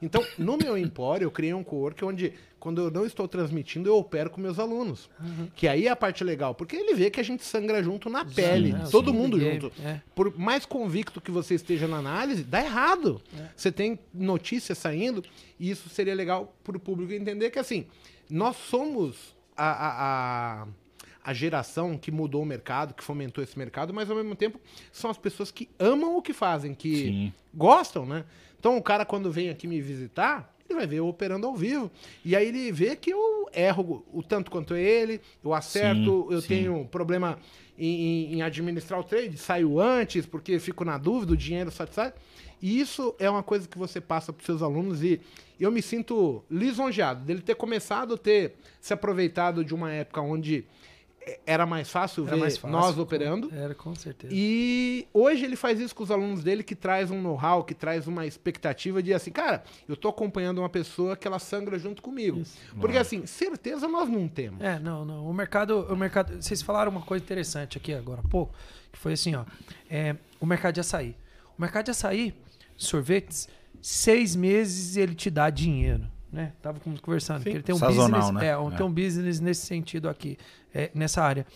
Então, 0.00 0.24
no 0.38 0.56
meu 0.56 0.76
empório, 0.78 1.24
eu 1.24 1.30
criei 1.30 1.52
um 1.54 1.62
co-work 1.64 2.04
onde, 2.04 2.32
quando 2.60 2.80
eu 2.82 2.90
não 2.90 3.04
estou 3.04 3.26
transmitindo, 3.26 3.88
eu 3.88 3.96
opero 3.96 4.30
com 4.30 4.40
meus 4.40 4.58
alunos. 4.58 5.08
Que 5.56 5.66
aí 5.66 5.86
é 5.86 5.90
a 5.90 5.96
parte 5.96 6.22
legal, 6.22 6.54
porque 6.54 6.76
ele 6.76 6.94
vê 6.94 7.10
que 7.10 7.18
a 7.20 7.22
gente 7.22 7.44
sangra 7.44 7.82
junto 7.82 8.08
na 8.08 8.24
pele, 8.24 8.72
é, 8.72 8.88
todo 8.90 9.10
sim, 9.10 9.16
mundo 9.16 9.36
ninguém- 9.36 9.60
junto. 9.60 9.72
é. 9.84 10.00
Por 10.14 10.36
mais 10.38 10.64
convicto 10.64 11.20
que 11.20 11.30
você 11.30 11.54
esteja 11.54 11.86
na 11.88 11.96
análise, 11.98 12.42
dá 12.44 12.60
errado. 12.64 13.20
Você 13.56 13.72
tem 13.72 13.98
notícias 14.14 14.78
saindo, 14.78 15.22
e 15.58 15.70
isso 15.70 15.88
seria 15.88 16.14
legal 16.14 16.54
para 16.62 16.76
o 16.76 16.80
público 16.80 17.12
entender 17.12 17.50
que, 17.50 17.58
assim, 17.58 17.86
nós 18.30 18.56
somos 18.56 19.36
a, 19.58 19.70
a, 19.70 20.62
a, 20.62 20.66
a 21.24 21.34
geração 21.34 21.98
que 21.98 22.10
mudou 22.10 22.42
o 22.42 22.46
mercado, 22.46 22.94
que 22.94 23.02
fomentou 23.02 23.42
esse 23.42 23.58
mercado, 23.58 23.92
mas 23.92 24.08
ao 24.08 24.16
mesmo 24.16 24.34
tempo 24.34 24.60
são 24.92 25.10
as 25.10 25.18
pessoas 25.18 25.50
que 25.50 25.68
amam 25.78 26.16
o 26.16 26.22
que 26.22 26.32
fazem, 26.32 26.74
que 26.74 26.96
Sim. 27.04 27.32
gostam, 27.52 28.06
né? 28.06 28.24
Então 28.58 28.76
o 28.76 28.82
cara, 28.82 29.04
quando 29.04 29.30
vem 29.30 29.50
aqui 29.50 29.66
me 29.66 29.80
visitar, 29.80 30.54
ele 30.68 30.78
vai 30.78 30.86
ver 30.86 30.96
eu 30.96 31.08
operando 31.08 31.46
ao 31.46 31.54
vivo. 31.54 31.90
E 32.24 32.36
aí 32.36 32.48
ele 32.48 32.70
vê 32.72 32.94
que 32.94 33.10
eu 33.10 33.48
erro 33.52 34.04
o 34.12 34.22
tanto 34.22 34.50
quanto 34.50 34.74
ele, 34.76 35.20
eu 35.42 35.54
acerto, 35.54 36.26
Sim, 36.28 36.34
eu 36.34 36.40
sim. 36.40 36.48
tenho 36.48 36.84
problema 36.86 37.38
em, 37.78 38.34
em- 38.34 38.42
administrar 38.42 39.00
o 39.00 39.04
trade, 39.04 39.36
saio 39.38 39.80
antes 39.80 40.26
porque 40.26 40.58
fico 40.58 40.84
na 40.84 40.98
dúvida, 40.98 41.32
o 41.32 41.36
dinheiro 41.36 41.70
satisfaz. 41.70 42.12
E 42.60 42.80
isso 42.80 43.14
é 43.18 43.28
uma 43.30 43.42
coisa 43.42 43.68
que 43.68 43.78
você 43.78 44.00
passa 44.00 44.32
para 44.32 44.44
seus 44.44 44.62
alunos 44.62 45.02
e 45.02 45.20
eu 45.60 45.70
me 45.72 45.82
sinto 45.82 46.42
lisonjeado 46.50 47.24
dele 47.24 47.40
ter 47.40 47.54
começado 47.54 48.14
a 48.14 48.18
ter 48.18 48.54
se 48.80 48.92
aproveitado 48.92 49.64
de 49.64 49.74
uma 49.74 49.90
época 49.92 50.20
onde 50.20 50.64
era 51.44 51.66
mais 51.66 51.90
fácil 51.90 52.22
Era 52.26 52.36
ver 52.36 52.40
mais 52.40 52.56
fácil, 52.56 52.70
nós 52.74 52.94
com- 52.94 53.02
operando. 53.02 53.52
Era, 53.54 53.74
com 53.74 53.94
certeza. 53.94 54.32
E 54.34 55.06
hoje 55.12 55.44
ele 55.44 55.56
faz 55.56 55.78
isso 55.78 55.94
com 55.94 56.02
os 56.02 56.10
alunos 56.10 56.42
dele, 56.42 56.62
que 56.62 56.74
traz 56.74 57.10
um 57.10 57.20
know-how, 57.20 57.64
que 57.64 57.74
traz 57.74 58.06
uma 58.06 58.24
expectativa 58.24 59.02
de 59.02 59.12
assim, 59.12 59.30
cara, 59.30 59.62
eu 59.86 59.94
tô 59.94 60.08
acompanhando 60.08 60.58
uma 60.58 60.70
pessoa 60.70 61.16
que 61.16 61.28
ela 61.28 61.38
sangra 61.38 61.78
junto 61.78 62.00
comigo. 62.00 62.42
Porque 62.80 62.96
assim, 62.96 63.26
certeza 63.26 63.86
nós 63.86 64.08
não 64.08 64.26
temos. 64.26 64.60
É, 64.62 64.78
não, 64.78 65.04
não. 65.04 65.28
O 65.28 65.34
mercado, 65.34 65.86
o 65.90 65.96
mercado. 65.96 66.40
Vocês 66.40 66.62
falaram 66.62 66.90
uma 66.90 67.02
coisa 67.02 67.22
interessante 67.22 67.76
aqui 67.76 67.92
agora 67.92 68.22
há 68.24 68.28
pouco, 68.28 68.54
que 68.90 68.98
foi 68.98 69.12
assim, 69.12 69.34
ó. 69.34 69.44
É, 69.90 70.16
o 70.40 70.46
mercado 70.46 70.74
de 70.74 70.80
açaí. 70.80 71.14
O 71.58 71.60
mercado 71.60 71.86
de 71.86 71.90
açaí, 71.90 72.34
sorvetes, 72.78 73.46
seis 73.82 74.34
meses 74.34 74.96
ele 74.96 75.14
te 75.14 75.28
dá 75.30 75.50
dinheiro. 75.50 76.04
Né? 76.32 76.52
Tava 76.62 76.78
com- 76.80 76.94
conversando. 76.96 77.42
que 77.42 77.48
ele 77.48 77.62
tem 77.62 77.74
um 77.74 77.78
Sazonal, 77.78 78.20
business. 78.20 78.42
né? 78.42 78.48
É, 78.48 78.58
um- 78.58 78.72
É. 78.72 78.76
tem 78.76 78.84
um 78.86 78.92
business 78.92 79.40
nesse 79.40 79.66
sentido 79.66 80.08
aqui, 80.08 80.36
é, 80.74 80.90
nessa 80.94 81.22
área. 81.22 81.46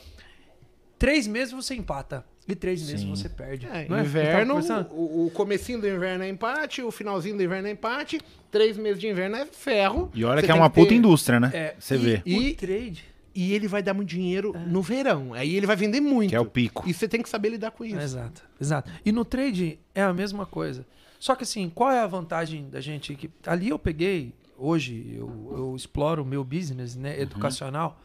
Três 0.99 1.27
meses 1.27 1.53
você 1.53 1.75
empata. 1.75 2.25
E 2.49 2.57
três 2.57 2.81
meses 2.83 3.03
Sim. 3.03 3.11
você 3.11 3.29
perde. 3.29 3.67
É, 3.67 3.87
não 3.89 3.97
é? 3.97 4.01
inverno, 4.01 4.59
o, 4.91 5.27
o 5.27 5.31
comecinho 5.31 5.81
do 5.81 5.89
inverno 5.89 6.25
é 6.25 6.29
empate, 6.29 6.83
o 6.83 6.91
finalzinho 6.91 7.37
do 7.37 7.43
inverno 7.43 7.69
é 7.69 7.71
empate, 7.71 8.21
três 8.51 8.77
meses 8.77 8.99
de 9.01 9.07
inverno 9.07 9.37
é 9.37 9.47
ferro. 9.47 10.11
E 10.13 10.25
olha 10.25 10.43
que 10.43 10.51
é 10.51 10.55
uma 10.55 10.69
ter- 10.69 10.81
puta 10.81 10.93
indústria, 10.93 11.39
né? 11.39 11.51
É, 11.55 11.77
Você 11.79 11.95
e- 11.95 11.99
vê. 11.99 12.23
E- 12.27 12.51
O 12.51 12.57
trade. 12.57 13.05
E 13.35 13.55
ele 13.55 13.69
vai 13.69 13.81
dar 13.83 13.95
muito 13.95 14.09
dinheiro 14.09 14.53
no 14.67 14.83
verão. 14.83 15.33
Aí 15.35 15.55
ele 15.55 15.67
vai 15.67 15.77
vender 15.77 16.01
muito. 16.01 16.31
Que 16.31 16.37
é 16.37 16.41
o 16.41 16.45
pico. 16.45 16.83
E 16.87 16.93
você 16.93 17.07
tem 17.09 17.23
que 17.23 17.29
saber 17.29 17.51
lidar 17.51 17.71
com 17.71 17.85
isso. 17.85 17.97
Exato, 17.99 18.43
exato. 18.61 18.91
E 19.05 19.13
no 19.13 19.25
trade 19.25 19.79
é 19.95 20.03
a 20.03 20.13
mesma 20.13 20.45
coisa. 20.45 20.85
Só 21.23 21.37
que 21.37 21.45
assim, 21.45 21.71
qual 21.71 21.89
é 21.93 22.01
a 22.01 22.07
vantagem 22.09 22.69
da 22.69 22.81
gente 22.81 23.15
que 23.15 23.31
ali 23.47 23.69
eu 23.69 23.79
peguei 23.79 24.35
hoje 24.59 25.15
eu, 25.17 25.55
eu 25.57 25.77
exploro 25.77 26.25
o 26.25 26.27
meu 26.27 26.43
business, 26.43 26.97
né, 26.97 27.21
educacional, 27.21 28.01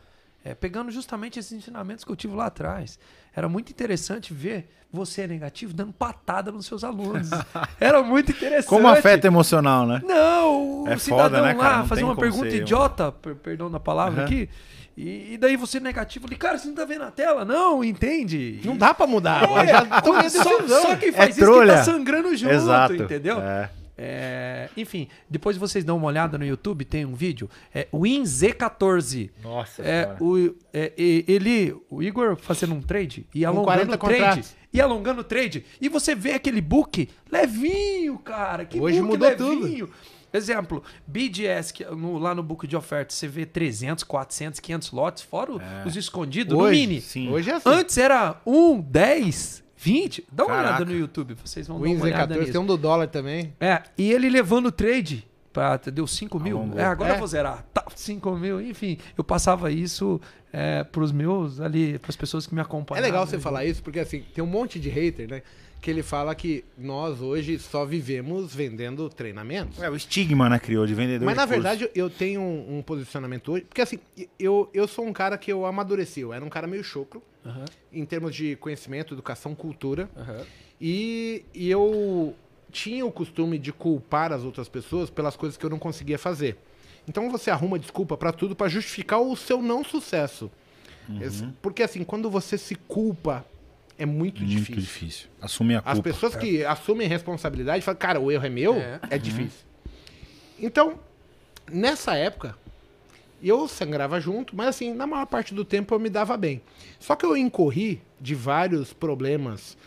é, 0.46 0.54
pegando 0.54 0.92
justamente 0.92 1.40
esses 1.40 1.52
ensinamentos 1.52 2.06
que 2.06 2.12
eu 2.12 2.16
tive 2.16 2.36
lá 2.36 2.46
atrás. 2.46 3.00
Era 3.36 3.50
muito 3.50 3.72
interessante 3.72 4.36
ver 4.36 4.72
você 4.94 5.26
negativo 5.26 5.74
dando 5.74 5.94
patada 5.94 6.52
nos 6.52 6.68
seus 6.68 6.84
alunos. 6.84 7.32
Era 7.82 8.04
muito 8.04 8.32
interessante. 8.34 8.70
Como 8.70 8.88
afeta 8.88 9.26
emocional, 9.26 9.88
né? 9.88 10.00
Não, 10.06 10.84
o 10.84 10.88
É 10.88 10.96
cidadão 11.00 11.40
foda, 11.40 11.42
né, 11.42 11.54
lá 11.56 11.84
fazer 11.86 12.04
uma 12.04 12.16
pergunta 12.16 12.56
idiota, 12.56 13.12
per- 13.12 13.36
perdão 13.38 13.72
da 13.72 13.80
palavra 13.80 14.22
Aham. 14.22 14.26
aqui, 14.26 14.48
e, 14.98 15.34
e 15.34 15.38
daí 15.38 15.56
você 15.56 15.80
negativo, 15.80 16.26
eu 16.26 16.28
falei, 16.28 16.38
cara, 16.40 16.58
você 16.58 16.68
não 16.68 16.74
tá 16.76 16.84
vendo 16.84 17.04
a 17.04 17.12
tela? 17.12 17.46
Não, 17.46 17.84
entende? 17.84 18.60
Não 18.66 18.76
dá 18.76 18.94
pra 18.96 19.06
mudar. 19.06 19.44
É, 19.44 19.46
agora 19.46 19.68
já 19.68 19.80
a 20.42 20.44
só, 20.44 20.68
só 20.68 20.96
quem 20.96 21.12
faz 21.12 21.38
isso 21.38 21.46
que 21.62 21.68
tá 21.68 21.84
sangrando 21.84 22.36
junto, 22.36 22.52
Exato. 22.54 22.96
entendeu? 22.96 23.40
É. 23.40 23.70
É, 24.00 24.70
enfim, 24.78 25.08
depois 25.28 25.58
vocês 25.58 25.84
dão 25.84 25.98
uma 25.98 26.06
olhada 26.08 26.38
no 26.38 26.46
YouTube, 26.46 26.86
tem 26.86 27.04
um 27.04 27.16
vídeo, 27.16 27.50
é 27.74 27.88
WinZ14. 27.92 29.32
Nossa 29.44 29.82
É, 29.82 30.16
o, 30.20 30.54
é, 30.72 30.94
e- 30.96 31.26
ele, 31.28 31.76
o 31.90 32.04
Igor 32.04 32.36
fazendo 32.36 32.76
um 32.76 32.82
trade 32.82 33.26
e 33.34 33.44
alongando 33.44 33.66
40 33.66 33.96
o 33.96 33.98
trade. 33.98 34.20
contratos. 34.20 34.56
E 34.72 34.80
alongando 34.82 35.22
o 35.22 35.24
trade. 35.24 35.66
E 35.82 35.90
você 35.90 36.14
vê 36.14 36.34
aquele 36.34 36.62
book 36.62 37.10
levinho, 37.32 38.20
cara. 38.20 38.66
Que 38.66 38.80
Hoje 38.80 39.00
book 39.02 39.12
mudou 39.12 39.30
levinho. 39.30 39.90
Exemplo, 40.34 40.84
BDS, 41.06 41.72
que 41.72 41.86
no- 41.86 42.18
lá 42.18 42.36
no 42.36 42.44
book 42.44 42.68
de 42.68 42.76
oferta, 42.76 43.14
você 43.14 43.28
vê 43.28 43.46
300, 43.46 44.04
400, 44.04 44.60
500 44.60 44.92
lotes, 44.92 45.24
fora 45.24 45.52
o- 45.54 45.62
os 45.86 45.96
escondidos, 45.96 46.54
no 46.54 46.64
Hoje, 46.64 46.80
mini. 46.80 47.02
Sim. 47.02 47.30
Hoje 47.30 47.50
é 47.50 47.54
assim. 47.56 47.70
Antes 47.70 47.98
era 47.98 48.40
1, 48.46 48.80
10, 48.82 49.64
20. 49.76 50.26
Dá 50.32 50.44
uma 50.44 50.56
Caraca. 50.56 50.70
olhada 50.76 50.86
no 50.86 50.98
YouTube, 50.98 51.36
vocês 51.44 51.68
vão 51.68 51.78
o 51.78 51.80
dar 51.84 51.90
uma 51.90 52.04
olhada 52.04 52.34
Z14 52.36 52.40
nisso. 52.40 52.52
tem 52.52 52.62
um 52.62 52.66
do 52.66 52.78
dólar 52.78 53.08
também. 53.08 53.54
É, 53.60 53.82
e 53.98 54.12
ele 54.12 54.30
levando 54.30 54.68
o 54.68 54.72
trade, 54.72 55.26
pra, 55.54 55.78
deu 55.78 56.06
5 56.06 56.40
mil. 56.40 56.58
Alongou. 56.58 56.80
É, 56.80 56.84
agora 56.86 57.12
É. 57.12 57.16
eu 57.16 57.20
vou 57.20 57.28
zerar. 57.28 57.66
Tá, 57.74 57.84
5 57.96 58.36
mil, 58.36 58.62
enfim. 58.62 58.98
Eu 59.18 59.24
passava 59.24 59.72
isso 59.72 60.20
é, 60.54 60.84
pros 60.84 61.12
meus 61.12 61.60
ali, 61.60 61.98
pras 62.00 62.16
pessoas 62.16 62.46
que 62.48 62.54
me 62.54 62.60
É 62.60 62.64
acompanham. 62.64 63.04
legal 63.04 63.26
você 63.28 63.38
falar 63.40 63.66
isso, 63.66 63.82
porque 63.84 64.00
assim, 64.00 64.24
tem 64.34 64.44
um 64.44 64.48
monte 64.48 64.80
de 64.80 64.90
hater, 64.90 65.30
né? 65.30 65.42
Que 65.82 65.92
ele 65.92 66.04
fala 66.04 66.34
que 66.36 66.66
nós 66.78 67.22
hoje 67.22 67.58
só 67.60 67.86
vivemos 67.86 68.54
vendendo 68.54 69.08
treinamentos. 69.10 69.82
É, 69.82 69.90
o 69.90 69.96
estigma, 69.96 70.50
né, 70.50 70.60
criou 70.60 70.86
de 70.86 70.94
vendedor 70.94 71.26
Mas 71.26 71.36
de 71.36 71.38
na 71.40 71.48
curso. 71.48 71.62
verdade 71.62 71.90
eu 71.96 72.10
tenho 72.10 72.42
um, 72.42 72.80
um 72.80 72.82
posicionamento 72.82 73.52
hoje. 73.54 73.64
Porque 73.66 73.82
assim, 73.82 74.00
eu, 74.40 74.70
eu 74.74 74.88
sou 74.88 75.06
um 75.06 75.14
cara 75.14 75.38
que 75.38 75.52
eu 75.52 75.66
amadureci. 75.66 76.22
Eu 76.22 76.34
era 76.34 76.44
um 76.44 76.50
cara 76.50 76.68
meio 76.68 76.84
chocro 76.84 77.22
em 77.94 78.04
termos 78.04 78.36
de 78.36 78.58
conhecimento, 78.58 79.14
educação, 79.14 79.56
cultura. 79.56 80.10
E, 80.82 81.44
e 81.54 81.70
eu 81.70 82.36
tinha 82.72 83.06
o 83.06 83.12
costume 83.12 83.58
de 83.58 83.72
culpar 83.72 84.34
as 84.34 84.44
outras 84.44 84.68
pessoas 84.68 85.10
pelas 85.10 85.36
coisas 85.38 85.58
que 85.58 85.66
eu 85.66 85.70
não 85.70 85.80
conseguia 85.80 86.18
fazer. 86.20 86.58
Então 87.08 87.30
você 87.32 87.50
arruma 87.50 87.80
desculpa 87.80 88.18
pra 88.18 88.34
tudo 88.34 88.56
pra 88.56 88.68
justificar 88.68 89.22
o 89.22 89.36
seu 89.38 89.62
não 89.62 89.84
sucesso. 89.84 90.52
Esse- 91.22 91.48
Porque 91.62 91.82
assim, 91.82 92.04
quando 92.04 92.30
você 92.30 92.58
se 92.58 92.76
culpa, 92.76 93.46
é 93.98 94.06
muito, 94.06 94.42
Muito 94.42 94.50
difícil. 94.58 94.76
difícil. 94.82 95.28
Assumir 95.42 95.76
a 95.76 95.80
As 95.80 95.94
culpa. 95.96 96.04
pessoas 96.04 96.36
que 96.36 96.64
assumem 96.64 97.08
responsabilidade 97.08 97.84
falam, 97.84 97.98
cara, 98.00 98.20
o 98.20 98.32
erro 98.32 98.46
é 98.46 98.50
meu, 98.50 98.76
É. 98.76 99.00
é, 99.10 99.18
difícil. 99.18 99.66
Então, 100.60 101.00
nessa 101.72 102.16
época, 102.16 102.56
eu 103.42 103.68
sangrava 103.68 104.20
junto, 104.20 104.56
mas 104.56 104.68
assim, 104.70 104.94
na 104.94 105.06
maior 105.08 105.26
parte 105.26 105.54
do 105.54 105.64
tempo 105.66 105.94
eu 105.94 106.00
me 106.00 106.10
dava 106.10 106.36
bem. 106.38 106.62
Só 107.00 107.16
que 107.16 107.26
eu 107.26 107.36
incorri 107.38 108.02
de 108.20 108.34
vários 108.36 108.94
problemas 108.94 109.78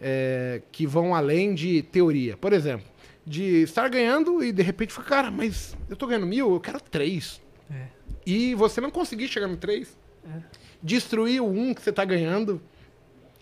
é, 0.00 0.60
que 0.72 0.86
vão 0.86 1.14
além 1.14 1.54
de 1.54 1.82
teoria. 1.82 2.36
Por 2.36 2.52
exemplo, 2.52 2.86
de 3.24 3.62
estar 3.62 3.88
ganhando 3.88 4.42
e 4.44 4.52
de 4.52 4.62
repente 4.62 4.92
falar, 4.92 5.06
cara, 5.08 5.30
mas 5.30 5.76
eu 5.88 5.96
tô 5.96 6.06
ganhando 6.06 6.26
mil, 6.26 6.52
eu 6.52 6.60
quero 6.60 6.80
três. 6.80 7.40
É. 7.70 7.86
E 8.24 8.54
você 8.54 8.80
não 8.80 8.90
conseguir 8.90 9.28
chegar 9.28 9.46
no 9.48 9.56
três. 9.56 9.96
Destruir 10.82 11.40
o 11.40 11.46
um 11.48 11.72
que 11.72 11.80
você 11.80 11.92
tá 11.92 12.04
ganhando 12.04 12.60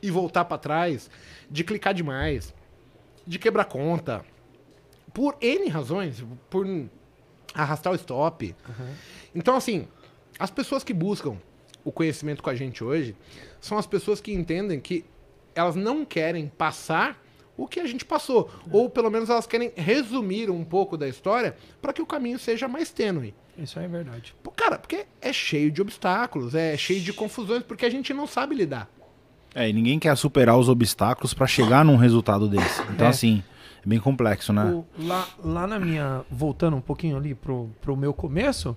e 0.05 0.11
voltar 0.11 0.45
pra 0.45 0.59
trás. 0.59 1.11
De 1.51 1.65
clicar 1.65 1.95
demais. 1.95 2.55
De 3.27 3.39
quebrar 3.39 3.65
conta. 3.65 4.25
Por 5.13 5.37
N 5.41 5.67
razões. 5.69 6.23
Por 6.51 6.67
arrastar 7.55 7.93
o 7.93 7.97
stop. 7.97 8.55
Então, 9.35 9.57
assim, 9.57 9.89
as 10.39 10.51
pessoas 10.51 10.85
que 10.85 10.93
buscam 10.93 11.39
o 11.83 11.91
conhecimento 11.91 12.43
com 12.43 12.51
a 12.51 12.55
gente 12.55 12.85
hoje 12.85 13.17
são 13.61 13.79
as 13.79 13.87
pessoas 13.87 14.21
que 14.21 14.33
entendem 14.33 14.79
que 14.79 15.05
elas 15.55 15.75
não 15.75 16.05
querem 16.05 16.49
passar 16.49 17.23
o 17.57 17.67
que 17.67 17.81
a 17.81 17.87
gente 17.87 18.05
passou. 18.05 18.51
Ou 18.71 18.91
pelo 18.91 19.11
menos 19.11 19.31
elas 19.31 19.47
querem 19.47 19.73
resumir 19.75 20.51
um 20.51 20.65
pouco 20.65 20.97
da 20.99 21.09
história 21.09 21.57
para 21.81 21.93
que 21.93 22.03
o 22.03 22.07
caminho 22.07 22.39
seja 22.39 22.69
mais 22.69 22.91
tênue. 22.91 23.35
Isso 23.57 23.79
é 23.79 23.87
verdade. 23.87 24.35
Cara, 24.57 24.79
porque 24.79 25.07
é 25.21 25.33
cheio 25.33 25.71
de 25.71 25.81
obstáculos, 25.81 26.55
é 26.55 26.77
cheio 26.77 27.01
de 27.01 27.13
confusões, 27.13 27.63
porque 27.63 27.87
a 27.87 27.91
gente 27.91 28.13
não 28.13 28.27
sabe 28.27 28.55
lidar. 28.55 28.91
É, 29.55 29.69
e 29.69 29.73
ninguém 29.73 29.99
quer 29.99 30.17
superar 30.17 30.59
os 30.59 30.69
obstáculos 30.69 31.33
pra 31.33 31.47
chegar 31.47 31.85
num 31.85 31.97
resultado 31.97 32.49
desse. 32.49 32.83
Então, 32.91 33.07
É. 33.07 33.11
assim, 33.11 33.43
é 33.85 33.89
bem 33.89 34.01
complexo, 34.01 34.53
né? 34.53 34.65
O- 34.65 34.85
lá, 34.99 35.29
lá 35.45 35.67
na 35.67 35.79
minha. 35.79 36.23
Voltando 36.31 36.77
um 36.77 36.81
pouquinho 36.81 37.17
ali 37.17 37.35
pro, 37.35 37.71
pro 37.81 37.97
meu 37.97 38.13
começo, 38.13 38.77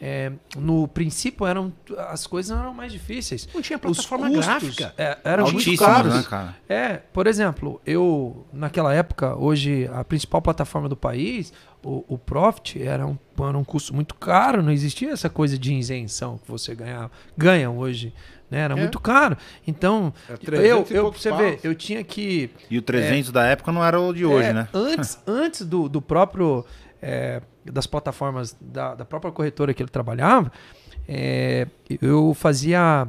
é, 0.00 0.32
no 0.56 0.86
princípio 0.88 1.46
eram 1.46 1.72
as 2.08 2.26
coisas 2.26 2.56
eram 2.56 2.72
mais 2.74 2.92
difíceis. 2.92 3.48
Não 3.54 3.60
tinha 3.62 3.76
Os 3.76 3.82
plataforma 3.82 4.26
custos 4.28 4.46
gráfica. 4.46 4.94
é, 4.98 5.18
eram 5.24 5.50
muito 5.50 5.76
caros. 5.76 6.14
né, 6.14 6.22
cara? 6.28 6.56
É, 6.68 6.94
por 7.12 7.26
exemplo, 7.26 7.80
eu, 7.86 8.44
naquela 8.52 8.92
época, 8.94 9.36
hoje, 9.36 9.88
a 9.92 10.02
principal 10.04 10.40
plataforma 10.42 10.88
do 10.88 10.96
país, 10.96 11.52
o, 11.84 12.04
o 12.08 12.18
Profit, 12.18 12.80
era 12.82 13.06
um, 13.06 13.16
era 13.40 13.56
um 13.58 13.64
custo 13.64 13.92
muito 13.94 14.14
caro, 14.16 14.62
não 14.62 14.70
existia 14.72 15.10
essa 15.10 15.28
coisa 15.30 15.56
de 15.58 15.72
isenção 15.74 16.38
que 16.38 16.50
você 16.50 16.74
ganhava, 16.74 17.10
ganha 17.36 17.70
hoje, 17.70 18.12
né? 18.52 18.60
Era 18.60 18.74
É. 18.74 18.76
muito 18.76 19.00
caro. 19.00 19.36
Então, 19.66 20.12
É 20.28 20.36
300 20.36 20.90
eu, 20.92 20.96
eu, 20.96 21.10
você 21.12 21.30
paus. 21.30 21.40
ver, 21.42 21.58
eu 21.64 21.74
tinha 21.74 22.04
que 22.04 22.50
E 22.70 22.78
o 22.78 22.82
300 22.82 23.32
da 23.32 23.44
época 23.46 23.72
não 23.72 23.84
era 23.84 23.98
o 23.98 24.12
de 24.12 24.24
hoje, 24.24 24.48
é, 24.48 24.52
né? 24.52 24.68
Antes, 24.72 25.18
antes 25.26 25.62
do, 25.66 25.88
do 25.88 26.00
próprio. 26.00 26.64
é, 27.00 27.40
das 27.64 27.86
plataformas 27.86 28.56
da, 28.60 28.94
da 28.96 29.04
própria 29.04 29.30
corretora 29.32 29.72
que 29.72 29.80
ele 29.80 29.88
trabalhava, 29.88 30.50
é, 31.08 31.66
eu 32.00 32.34
fazia 32.34 33.06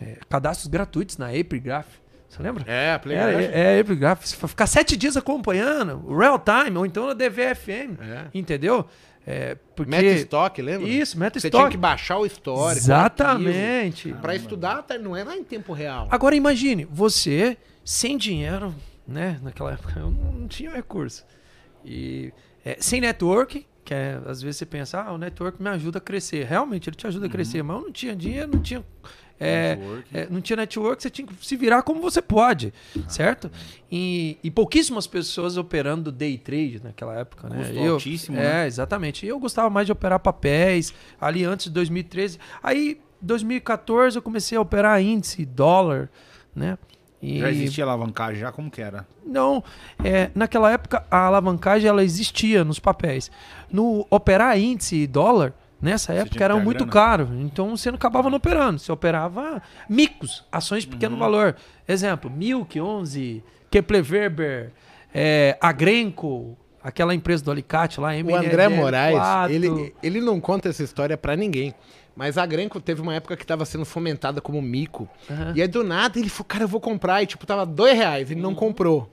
é, 0.00 0.18
cadastros 0.28 0.66
gratuitos 0.68 1.16
na 1.16 1.28
Aprigraph. 1.28 1.86
Você 2.28 2.42
lembra? 2.42 2.64
É, 2.66 2.90
a 2.90 2.94
É, 2.94 2.98
Playground. 2.98 3.40
é, 3.40 3.78
é 3.78 3.82
vai 3.82 4.16
Ficar 4.16 4.66
sete 4.66 4.96
dias 4.96 5.16
acompanhando, 5.16 6.14
real 6.14 6.38
time, 6.38 6.76
ou 6.76 6.84
então 6.84 7.06
na 7.06 7.14
DVFM. 7.14 7.96
É. 8.00 8.26
Entendeu? 8.34 8.86
É, 9.26 9.56
porque... 9.74 9.90
Meta 9.90 10.06
Stock, 10.20 10.62
lembra? 10.62 10.88
Isso, 10.88 11.18
Meta 11.18 11.40
Você 11.40 11.48
Stock. 11.48 11.62
tinha 11.64 11.70
que 11.72 11.76
baixar 11.76 12.18
o 12.18 12.24
histórico. 12.24 12.78
Exatamente. 12.78 14.12
Para 14.22 14.36
estudar, 14.36 14.82
tá- 14.82 14.96
não 14.96 15.16
era 15.16 15.36
em 15.36 15.42
tempo 15.42 15.72
real. 15.72 16.06
Agora 16.10 16.36
imagine, 16.36 16.84
você 16.88 17.56
sem 17.84 18.16
dinheiro, 18.16 18.72
né? 19.06 19.40
Naquela 19.42 19.72
época 19.72 19.98
eu 19.98 20.10
não 20.10 20.46
tinha 20.46 20.70
recurso. 20.70 21.24
E 21.84 22.32
é, 22.64 22.76
sem 22.80 23.00
network, 23.00 23.66
que 23.84 23.94
é, 23.94 24.20
às 24.26 24.40
vezes 24.42 24.58
você 24.58 24.66
pensa, 24.66 25.00
ah, 25.00 25.12
o 25.12 25.18
network 25.18 25.60
me 25.62 25.70
ajuda 25.70 25.98
a 25.98 26.00
crescer. 26.00 26.44
Realmente, 26.44 26.88
ele 26.88 26.96
te 26.96 27.06
ajuda 27.06 27.26
a 27.26 27.28
crescer, 27.28 27.62
mas 27.62 27.76
eu 27.76 27.82
não 27.82 27.92
tinha 27.92 28.14
dinheiro, 28.14 28.50
não 28.52 28.60
tinha. 28.60 28.84
É, 29.38 29.78
é, 30.14 30.26
não 30.30 30.40
tinha 30.40 30.56
network, 30.56 31.02
você 31.02 31.10
tinha 31.10 31.26
que 31.26 31.34
se 31.46 31.56
virar 31.56 31.82
como 31.82 32.00
você 32.00 32.22
pode, 32.22 32.72
certo? 33.08 33.50
E, 33.92 34.38
e 34.42 34.50
pouquíssimas 34.50 35.06
pessoas 35.06 35.56
operando 35.56 36.10
day 36.10 36.38
trade 36.38 36.80
naquela 36.82 37.14
época, 37.18 37.48
né? 37.48 37.58
Custo 37.58 37.74
Eu- 37.74 37.94
altíssimo, 37.94 38.36
é, 38.38 38.40
né? 38.42 38.66
exatamente. 38.66 39.26
Eu 39.26 39.38
gostava 39.38 39.68
mais 39.68 39.86
de 39.86 39.92
operar 39.92 40.18
papéis, 40.20 40.94
ali 41.20 41.44
antes 41.44 41.66
de 41.66 41.72
2013. 41.72 42.38
Aí, 42.62 42.98
2014, 43.20 44.16
eu 44.16 44.22
comecei 44.22 44.56
a 44.56 44.60
operar 44.60 45.00
índice, 45.02 45.44
dólar, 45.44 46.08
né? 46.54 46.78
E, 47.22 47.40
Já 47.40 47.50
existia 47.50 47.84
alavancagem, 47.84 48.40
já 48.40 48.52
como 48.52 48.70
que 48.70 48.80
era? 48.80 49.06
Não, 49.24 49.64
é, 50.04 50.30
naquela 50.34 50.70
época 50.70 51.04
a 51.10 51.26
alavancagem 51.26 51.88
ela 51.88 52.04
existia 52.04 52.62
nos 52.62 52.78
papéis. 52.78 53.30
No 53.70 54.06
operar 54.10 54.58
índice 54.58 54.96
e 54.96 55.06
dólar, 55.06 55.52
nessa 55.90 56.12
tinha 56.12 56.22
época 56.22 56.36
que 56.36 56.42
era 56.42 56.54
ter 56.54 56.60
a 56.60 56.64
muito 56.64 56.84
grana. 56.84 56.92
caro. 56.92 57.28
Então 57.40 57.76
você 57.76 57.90
não 57.90 57.96
acabava 57.96 58.28
não 58.28 58.36
operando. 58.36 58.78
Você 58.78 58.90
operava 58.92 59.62
micos, 59.88 60.44
ações 60.50 60.82
de 60.82 60.88
Uhum. 60.88 60.92
pequeno 60.94 61.16
valor. 61.16 61.56
Exemplo, 61.88 62.30
Milk 62.30 62.80
11, 62.80 63.42
Kepler 63.70 64.04
Weber, 64.10 64.72
é, 65.14 65.56
Agrenco, 65.60 66.56
aquela 66.82 67.14
empresa 67.14 67.44
do 67.44 67.50
alicate 67.50 68.00
lá, 68.00 68.08
O 68.08 68.12
MNL 68.12 68.46
André 68.46 68.68
Moraes, 68.68 69.16
4. 69.16 69.52
ele, 69.54 69.94
ele 70.02 70.20
não 70.20 70.40
conta 70.40 70.68
essa 70.68 70.82
história 70.82 71.16
pra 71.16 71.34
ninguém. 71.36 71.74
Mas 72.14 72.38
a 72.38 72.46
Grenco 72.46 72.80
teve 72.80 73.02
uma 73.02 73.14
época 73.14 73.36
que 73.36 73.44
tava 73.44 73.66
sendo 73.66 73.84
fomentada 73.84 74.40
como 74.40 74.62
mico. 74.62 75.06
Aham. 75.30 75.52
E 75.54 75.60
aí 75.60 75.68
do 75.68 75.84
nada 75.84 76.18
ele 76.18 76.30
falou, 76.30 76.46
cara, 76.46 76.64
eu 76.64 76.68
vou 76.68 76.80
comprar. 76.80 77.22
E 77.22 77.26
tipo, 77.26 77.44
tava 77.44 77.66
dois 77.66 77.94
reais, 77.94 78.30
ele 78.30 78.40
não 78.40 78.54
comprou. 78.54 79.12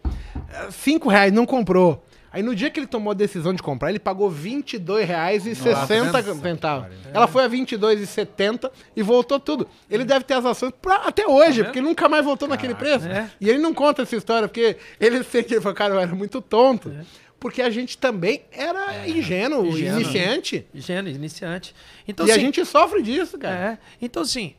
Eh, 0.50 0.68
Cinco 0.72 1.10
reais, 1.10 1.32
não 1.34 1.46
comprou. 1.46 2.02
Aí 2.34 2.42
no 2.42 2.56
dia 2.56 2.72
que 2.72 2.80
ele 2.80 2.88
tomou 2.88 3.12
a 3.12 3.14
decisão 3.14 3.54
de 3.54 3.62
comprar, 3.62 3.92
ele 3.92 4.00
pagou 4.00 4.28
22 4.28 5.08
reais 5.08 5.46
e 5.46 5.54
60 5.54 6.12
nossa, 6.12 6.34
centavos. 6.42 6.88
Ela 7.14 7.28
foi 7.28 7.44
a 7.46 7.48
22,70 7.48 8.72
e 8.96 9.04
voltou 9.04 9.40
tudo. 9.40 9.68
Ele 9.88 10.04
deve 10.04 10.26
ter 10.26 10.34
as 10.34 10.44
ações 10.46 10.74
pra- 10.82 11.04
até 11.06 11.28
hoje, 11.28 11.64
porque 11.64 11.78
ele 11.78 11.86
nunca 11.88 12.10
mais 12.10 12.26
voltou 12.26 12.48
naquele 12.48 12.74
preço. 12.74 13.08
É. 13.08 13.30
E 13.40 13.48
ele 13.48 13.60
não 13.60 13.72
conta 13.72 14.02
essa 14.02 14.16
história, 14.16 14.48
porque 14.48 14.78
ele 15.00 15.24
sente, 15.24 15.54
ele 15.54 15.62
falou, 15.62 15.76
cara, 15.76 15.94
eu 15.94 16.00
era 16.00 16.16
muito 16.16 16.42
tonto. 16.42 16.92
Porque 17.40 17.62
a 17.62 17.70
gente 17.70 17.98
também 17.98 18.42
era 18.52 19.08
ingênuo, 19.08 19.68
Ingênuo. 19.68 20.00
iniciante. 20.02 20.66
Gênero, 20.74 21.16
iniciante. 21.16 21.76
Então, 22.08 22.26
e 22.26 22.32
a 22.32 22.36
assim, 22.36 22.46
gente 22.46 22.66
sofre 22.66 23.02
disso, 23.04 23.38
cara. 23.38 23.56
É. 23.74 23.78
Então, 24.02 24.24
assim, 24.24 24.56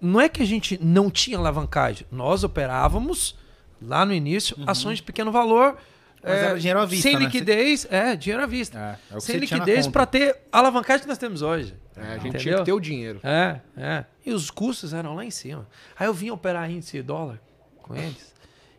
não 0.00 0.18
é 0.20 0.28
que 0.28 0.42
a 0.42 0.46
gente 0.46 0.80
não 0.82 1.10
tinha 1.10 1.36
alavancagem. 1.38 2.06
Nós 2.10 2.42
operávamos, 2.44 3.36
lá 3.80 4.04
no 4.06 4.12
início, 4.14 4.56
ações 4.66 4.96
de 4.96 5.02
pequeno 5.04 5.30
valor. 5.30 5.76
Mas 6.22 6.32
é, 6.32 6.44
era 6.46 6.58
dinheiro 6.58 6.80
à 6.80 6.84
vista, 6.84 7.02
Sem 7.08 7.18
né? 7.18 7.24
liquidez, 7.24 7.86
é, 7.90 8.16
dinheiro 8.16 8.42
à 8.42 8.46
vista. 8.46 8.78
É, 8.78 9.14
é 9.14 9.16
o 9.16 9.18
que 9.18 9.24
sem 9.24 9.40
tinha 9.40 9.58
liquidez 9.58 9.86
para 9.86 10.06
ter 10.06 10.36
a 10.50 10.58
alavancagem 10.58 11.02
que 11.02 11.08
nós 11.08 11.18
temos 11.18 11.42
hoje. 11.42 11.74
É, 11.96 12.00
a 12.00 12.18
gente 12.18 12.20
tinha 12.20 12.30
Entendeu? 12.30 12.58
que 12.58 12.64
ter 12.64 12.72
o 12.72 12.80
dinheiro. 12.80 13.20
É, 13.22 13.60
é. 13.76 14.04
E 14.24 14.32
os 14.32 14.50
custos 14.50 14.92
eram 14.92 15.14
lá 15.14 15.24
em 15.24 15.30
cima. 15.30 15.66
Aí 15.98 16.06
eu 16.06 16.14
vinha 16.14 16.32
operar 16.32 16.70
índice 16.70 16.92
de 16.96 17.02
dólar 17.02 17.40
com 17.82 17.94
eles. 17.94 18.34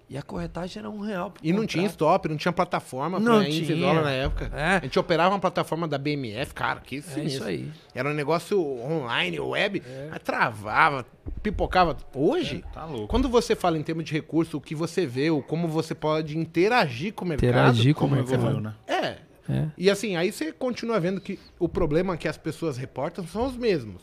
E 0.09 0.17
a 0.17 0.23
corretagem 0.23 0.79
era 0.79 0.89
um 0.89 1.01
real. 1.01 1.31
E 1.43 1.53
não 1.53 1.67
tinha 1.67 1.85
stop, 1.85 2.27
não 2.27 2.35
tinha 2.35 2.51
plataforma 2.51 3.19
Não 3.19 3.37
pra 3.41 3.47
índice 3.47 3.65
tinha. 3.73 3.77
dólar 3.77 4.01
na 4.03 4.11
época. 4.11 4.51
É. 4.55 4.77
A 4.77 4.79
gente 4.79 4.97
operava 4.97 5.35
uma 5.35 5.39
plataforma 5.39 5.87
da 5.87 5.99
BMF, 5.99 6.51
cara, 6.53 6.79
que 6.79 6.97
É 6.97 7.01
sinistro. 7.01 7.25
isso 7.27 7.43
aí. 7.43 7.71
Era 7.93 8.09
um 8.09 8.13
negócio 8.13 8.59
online, 8.59 9.39
web, 9.39 9.83
mas 10.09 10.19
travava, 10.23 11.05
pipocava. 11.43 11.95
Hoje, 12.15 12.63
Tá 12.73 12.85
louco. 12.85 13.07
quando 13.07 13.29
você 13.29 13.55
fala 13.55 13.77
em 13.77 13.83
termos 13.83 14.03
de 14.03 14.11
recurso, 14.13 14.57
o 14.57 14.61
que 14.61 14.73
você 14.73 15.05
vê, 15.05 15.29
o 15.29 15.43
como 15.43 15.67
você 15.67 15.93
pode 15.93 16.35
interagir 16.35 17.13
com 17.13 17.23
o 17.25 17.27
mercado. 17.27 17.47
Interagir 17.47 17.93
com 17.93 18.05
o 18.05 18.09
Como 18.09 18.15
mercado. 18.15 18.33
evoluiu, 18.33 18.61
né? 18.61 18.73
É. 18.87 19.17
É. 19.51 19.67
E 19.77 19.89
assim, 19.91 20.15
aí 20.15 20.31
você 20.31 20.51
continua 20.51 20.99
vendo 20.99 21.21
que 21.21 21.39
o 21.59 21.69
problema 21.69 22.17
que 22.17 22.27
as 22.27 22.37
pessoas 22.37 22.77
reportam 22.77 23.27
são 23.27 23.45
os 23.45 23.55
mesmos. 23.55 24.01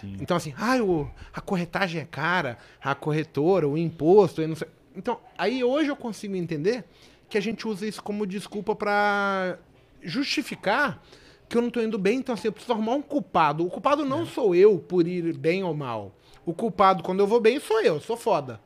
Sim. 0.00 0.16
Então, 0.20 0.36
assim, 0.36 0.52
ah, 0.58 0.76
o, 0.82 1.08
a 1.32 1.40
corretagem 1.40 2.00
é 2.02 2.04
cara, 2.04 2.58
a 2.82 2.94
corretora, 2.94 3.66
o 3.66 3.78
imposto, 3.78 4.42
eu 4.42 4.48
não 4.48 4.54
sei. 4.56 4.68
Então, 4.96 5.20
aí 5.36 5.62
hoje 5.62 5.90
eu 5.90 5.96
consigo 5.96 6.34
entender 6.34 6.84
que 7.28 7.36
a 7.36 7.40
gente 7.40 7.68
usa 7.68 7.86
isso 7.86 8.02
como 8.02 8.26
desculpa 8.26 8.74
pra 8.74 9.58
justificar 10.02 11.02
que 11.48 11.56
eu 11.56 11.62
não 11.62 11.70
tô 11.70 11.80
indo 11.80 11.98
bem, 11.98 12.18
então 12.18 12.34
assim, 12.34 12.48
eu 12.48 12.52
preciso 12.52 12.72
arrumar 12.72 12.94
um 12.94 13.02
culpado. 13.02 13.64
O 13.64 13.70
culpado 13.70 14.04
não 14.04 14.26
sou 14.26 14.54
eu 14.54 14.78
por 14.78 15.06
ir 15.06 15.36
bem 15.36 15.62
ou 15.62 15.74
mal. 15.74 16.12
O 16.44 16.52
culpado, 16.52 17.02
quando 17.02 17.20
eu 17.20 17.26
vou 17.26 17.40
bem, 17.40 17.60
sou 17.60 17.80
eu, 17.80 18.00
sou 18.00 18.16
foda. 18.16 18.60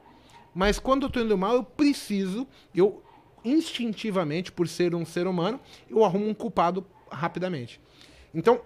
Mas 0.54 0.78
quando 0.78 1.04
eu 1.04 1.10
tô 1.10 1.20
indo 1.20 1.36
mal, 1.36 1.56
eu 1.56 1.62
preciso, 1.62 2.46
eu 2.74 3.02
instintivamente, 3.44 4.50
por 4.50 4.68
ser 4.68 4.94
um 4.94 5.04
ser 5.04 5.26
humano, 5.26 5.60
eu 5.88 6.04
arrumo 6.04 6.28
um 6.28 6.34
culpado 6.34 6.84
rapidamente. 7.10 7.80
Então, 8.34 8.60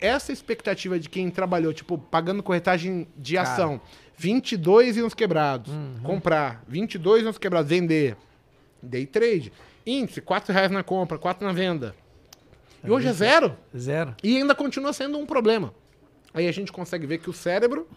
essa 0.00 0.32
expectativa 0.32 0.98
de 0.98 1.08
quem 1.08 1.30
trabalhou, 1.30 1.72
tipo, 1.72 1.98
pagando 1.98 2.42
corretagem 2.42 3.06
de 3.16 3.34
Cara. 3.34 3.48
ação, 3.48 3.80
22 4.18 4.96
e 4.96 5.02
uns 5.02 5.14
quebrados, 5.14 5.72
comprar, 6.02 6.62
22 6.66 7.22
e 7.24 7.26
uns 7.26 7.38
quebrados, 7.38 7.68
vender, 7.70 8.16
day 8.82 9.06
trade, 9.06 9.52
índice, 9.86 10.20
4 10.20 10.52
reais 10.52 10.70
na 10.70 10.82
compra, 10.82 11.16
4 11.18 11.46
na 11.46 11.52
venda. 11.52 11.94
E 12.84 12.90
hoje 12.90 13.08
é 13.08 13.12
zero. 13.12 13.56
Zero. 13.76 14.14
E 14.22 14.36
ainda 14.36 14.54
continua 14.54 14.92
sendo 14.92 15.18
um 15.18 15.24
problema. 15.26 15.72
Aí 16.34 16.46
a 16.46 16.52
gente 16.52 16.70
consegue 16.72 17.06
ver 17.06 17.18
que 17.18 17.30
o 17.30 17.32
cérebro 17.32 17.88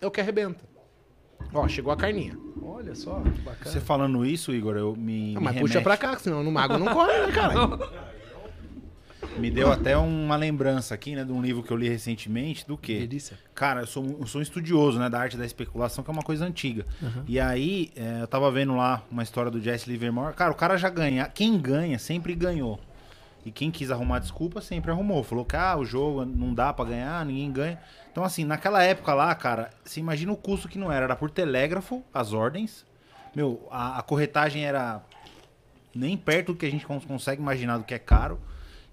é 0.00 0.06
o 0.06 0.10
que 0.10 0.20
arrebenta. 0.20 0.60
Ó, 1.52 1.66
chegou 1.68 1.92
a 1.92 1.96
carninha. 1.96 2.36
Olha 2.62 2.94
só, 2.94 3.20
bacana. 3.44 3.70
Você 3.70 3.80
falando 3.80 4.24
isso, 4.26 4.52
Igor, 4.52 4.76
eu 4.76 4.94
me. 4.96 5.34
Ah, 5.36 5.40
me 5.40 5.44
mas 5.46 5.54
puxa 5.60 5.78
remete- 5.78 5.82
pra 5.84 5.96
cá, 5.96 6.16
senão 6.18 6.42
no 6.42 6.50
mago 6.50 6.78
não 6.78 6.92
corre, 6.92 7.26
né, 7.26 7.32
cara? 7.32 7.54
Me 9.38 9.50
deu 9.50 9.70
até 9.70 9.96
uma 9.96 10.36
lembrança 10.36 10.94
aqui, 10.94 11.14
né, 11.16 11.24
de 11.24 11.32
um 11.32 11.42
livro 11.42 11.62
que 11.62 11.70
eu 11.70 11.76
li 11.76 11.88
recentemente, 11.88 12.66
do 12.66 12.78
quê? 12.78 13.00
Delícia. 13.00 13.36
Cara, 13.54 13.80
eu 13.80 13.86
sou, 13.86 14.04
eu 14.20 14.26
sou 14.26 14.38
um 14.38 14.42
estudioso, 14.42 14.98
né, 14.98 15.10
da 15.10 15.18
arte 15.20 15.36
da 15.36 15.44
especulação, 15.44 16.04
que 16.04 16.10
é 16.10 16.12
uma 16.12 16.22
coisa 16.22 16.46
antiga. 16.46 16.86
E 17.26 17.38
aí, 17.40 17.90
é, 17.96 18.22
eu 18.22 18.26
tava 18.28 18.50
vendo 18.50 18.74
lá 18.76 19.02
uma 19.10 19.22
história 19.22 19.50
do 19.50 19.60
Jesse 19.60 19.90
Livermore. 19.90 20.34
Cara, 20.34 20.52
o 20.52 20.54
cara 20.54 20.76
já 20.78 20.88
ganha. 20.88 21.26
Quem 21.26 21.58
ganha 21.58 21.98
sempre 21.98 22.34
ganhou. 22.34 22.78
E 23.44 23.50
quem 23.50 23.70
quis 23.70 23.90
arrumar 23.90 24.20
desculpa 24.20 24.60
sempre 24.62 24.90
arrumou. 24.90 25.22
Falou 25.22 25.44
que 25.44 25.56
ah, 25.56 25.76
o 25.76 25.84
jogo 25.84 26.24
não 26.24 26.54
dá 26.54 26.72
pra 26.72 26.84
ganhar, 26.84 27.26
ninguém 27.26 27.52
ganha. 27.52 27.78
Então, 28.10 28.24
assim, 28.24 28.44
naquela 28.44 28.82
época 28.82 29.12
lá, 29.12 29.34
cara, 29.34 29.70
você 29.84 30.00
imagina 30.00 30.32
o 30.32 30.36
custo 30.36 30.68
que 30.68 30.78
não 30.78 30.90
era. 30.90 31.04
Era 31.04 31.16
por 31.16 31.28
telégrafo, 31.30 32.02
as 32.14 32.32
ordens. 32.32 32.86
Meu, 33.34 33.66
a, 33.70 33.98
a 33.98 34.02
corretagem 34.02 34.64
era 34.64 35.02
nem 35.94 36.16
perto 36.16 36.52
do 36.52 36.54
que 36.58 36.64
a 36.64 36.70
gente 36.70 36.86
cons- 36.86 37.04
consegue 37.04 37.42
imaginar 37.42 37.76
do 37.78 37.84
que 37.84 37.92
é 37.92 37.98
caro. 37.98 38.40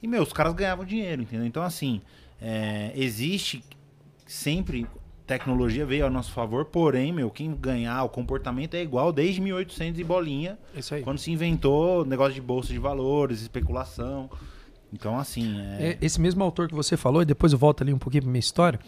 E, 0.02 0.08
meu, 0.08 0.24
os 0.24 0.34
caras 0.34 0.54
ganhavam 0.54 0.86
dinheiro, 0.86 1.22
entendeu? 1.22 1.46
Então, 1.46 1.64
assim, 1.64 2.02
é, 2.42 2.92
existe 2.96 3.64
sempre 4.26 4.88
tecnologia 5.28 5.86
veio 5.86 6.06
ao 6.06 6.10
nosso 6.12 6.32
favor, 6.32 6.66
porém, 6.66 7.14
meu, 7.14 7.30
quem 7.30 7.54
ganhar, 7.56 8.04
o 8.04 8.10
comportamento 8.10 8.74
é 8.76 8.82
igual 8.82 9.14
desde 9.14 9.40
1800 9.40 10.00
e 10.00 10.04
bolinha, 10.04 10.60
Isso 10.76 10.94
aí. 10.94 11.04
quando 11.04 11.20
se 11.20 11.32
inventou 11.32 12.04
negócio 12.06 12.34
de 12.34 12.42
bolsa 12.42 12.74
de 12.74 12.80
valores, 12.80 13.42
especulação. 13.42 14.30
Então, 14.92 15.18
assim, 15.18 15.58
é, 15.80 15.92
É, 15.92 15.98
esse 16.02 16.20
mesmo 16.20 16.44
autor 16.44 16.68
que 16.68 16.76
você 16.76 16.98
falou, 16.98 17.22
e 17.22 17.26
depois 17.26 17.54
eu 17.54 17.60
volto 17.60 17.82
ali 17.82 17.94
um 17.94 17.98
pouquinho 17.98 18.24
pra 18.24 18.32
minha 18.32 18.40
história, 18.40 18.80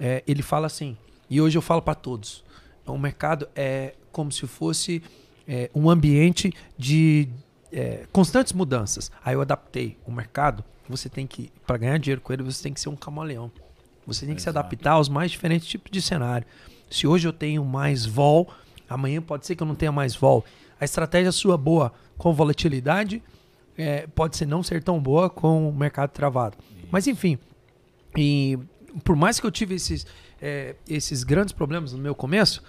é, 0.00 0.24
ele 0.26 0.42
fala 0.42 0.66
assim, 0.66 0.96
e 1.30 1.40
hoje 1.40 1.56
eu 1.56 1.62
falo 1.62 1.80
para 1.80 1.94
todos, 1.94 2.44
o 2.84 2.98
mercado 2.98 3.48
é 3.54 3.94
como 4.10 4.32
se 4.32 4.46
fosse 4.46 5.02
é, 5.46 5.70
um 5.74 5.88
ambiente 5.88 6.52
de 6.76 7.28
é, 7.76 8.06
constantes 8.10 8.54
mudanças. 8.54 9.12
Aí 9.22 9.34
eu 9.34 9.42
adaptei 9.42 9.98
o 10.06 10.10
mercado, 10.10 10.64
você 10.88 11.10
tem 11.10 11.26
que, 11.26 11.52
para 11.66 11.76
ganhar 11.76 11.98
dinheiro 11.98 12.22
com 12.22 12.32
ele, 12.32 12.42
você 12.42 12.62
tem 12.62 12.72
que 12.72 12.80
ser 12.80 12.88
um 12.88 12.96
camaleão. 12.96 13.52
Você 14.06 14.24
tem 14.24 14.34
que 14.34 14.40
se 14.40 14.48
adaptar 14.48 14.92
aos 14.92 15.10
mais 15.10 15.30
diferentes 15.30 15.68
tipos 15.68 15.90
de 15.90 16.00
cenário. 16.00 16.46
Se 16.88 17.06
hoje 17.06 17.28
eu 17.28 17.32
tenho 17.32 17.62
mais 17.64 18.06
vol, 18.06 18.48
amanhã 18.88 19.20
pode 19.20 19.44
ser 19.46 19.54
que 19.54 19.62
eu 19.62 19.66
não 19.66 19.74
tenha 19.74 19.92
mais 19.92 20.16
vol. 20.16 20.42
A 20.80 20.84
estratégia 20.84 21.30
sua 21.32 21.58
boa 21.58 21.92
com 22.16 22.32
volatilidade 22.32 23.22
é, 23.76 24.06
pode 24.06 24.36
ser 24.38 24.46
não 24.46 24.62
ser 24.62 24.82
tão 24.82 24.98
boa 24.98 25.28
com 25.28 25.68
o 25.68 25.72
mercado 25.74 26.10
travado. 26.10 26.56
Mas 26.90 27.06
enfim, 27.06 27.38
e 28.16 28.58
por 29.04 29.16
mais 29.16 29.38
que 29.38 29.46
eu 29.46 29.50
tive 29.50 29.74
esses, 29.74 30.06
é, 30.40 30.76
esses 30.88 31.24
grandes 31.24 31.52
problemas 31.52 31.92
no 31.92 31.98
meu 31.98 32.14
começo, 32.14 32.62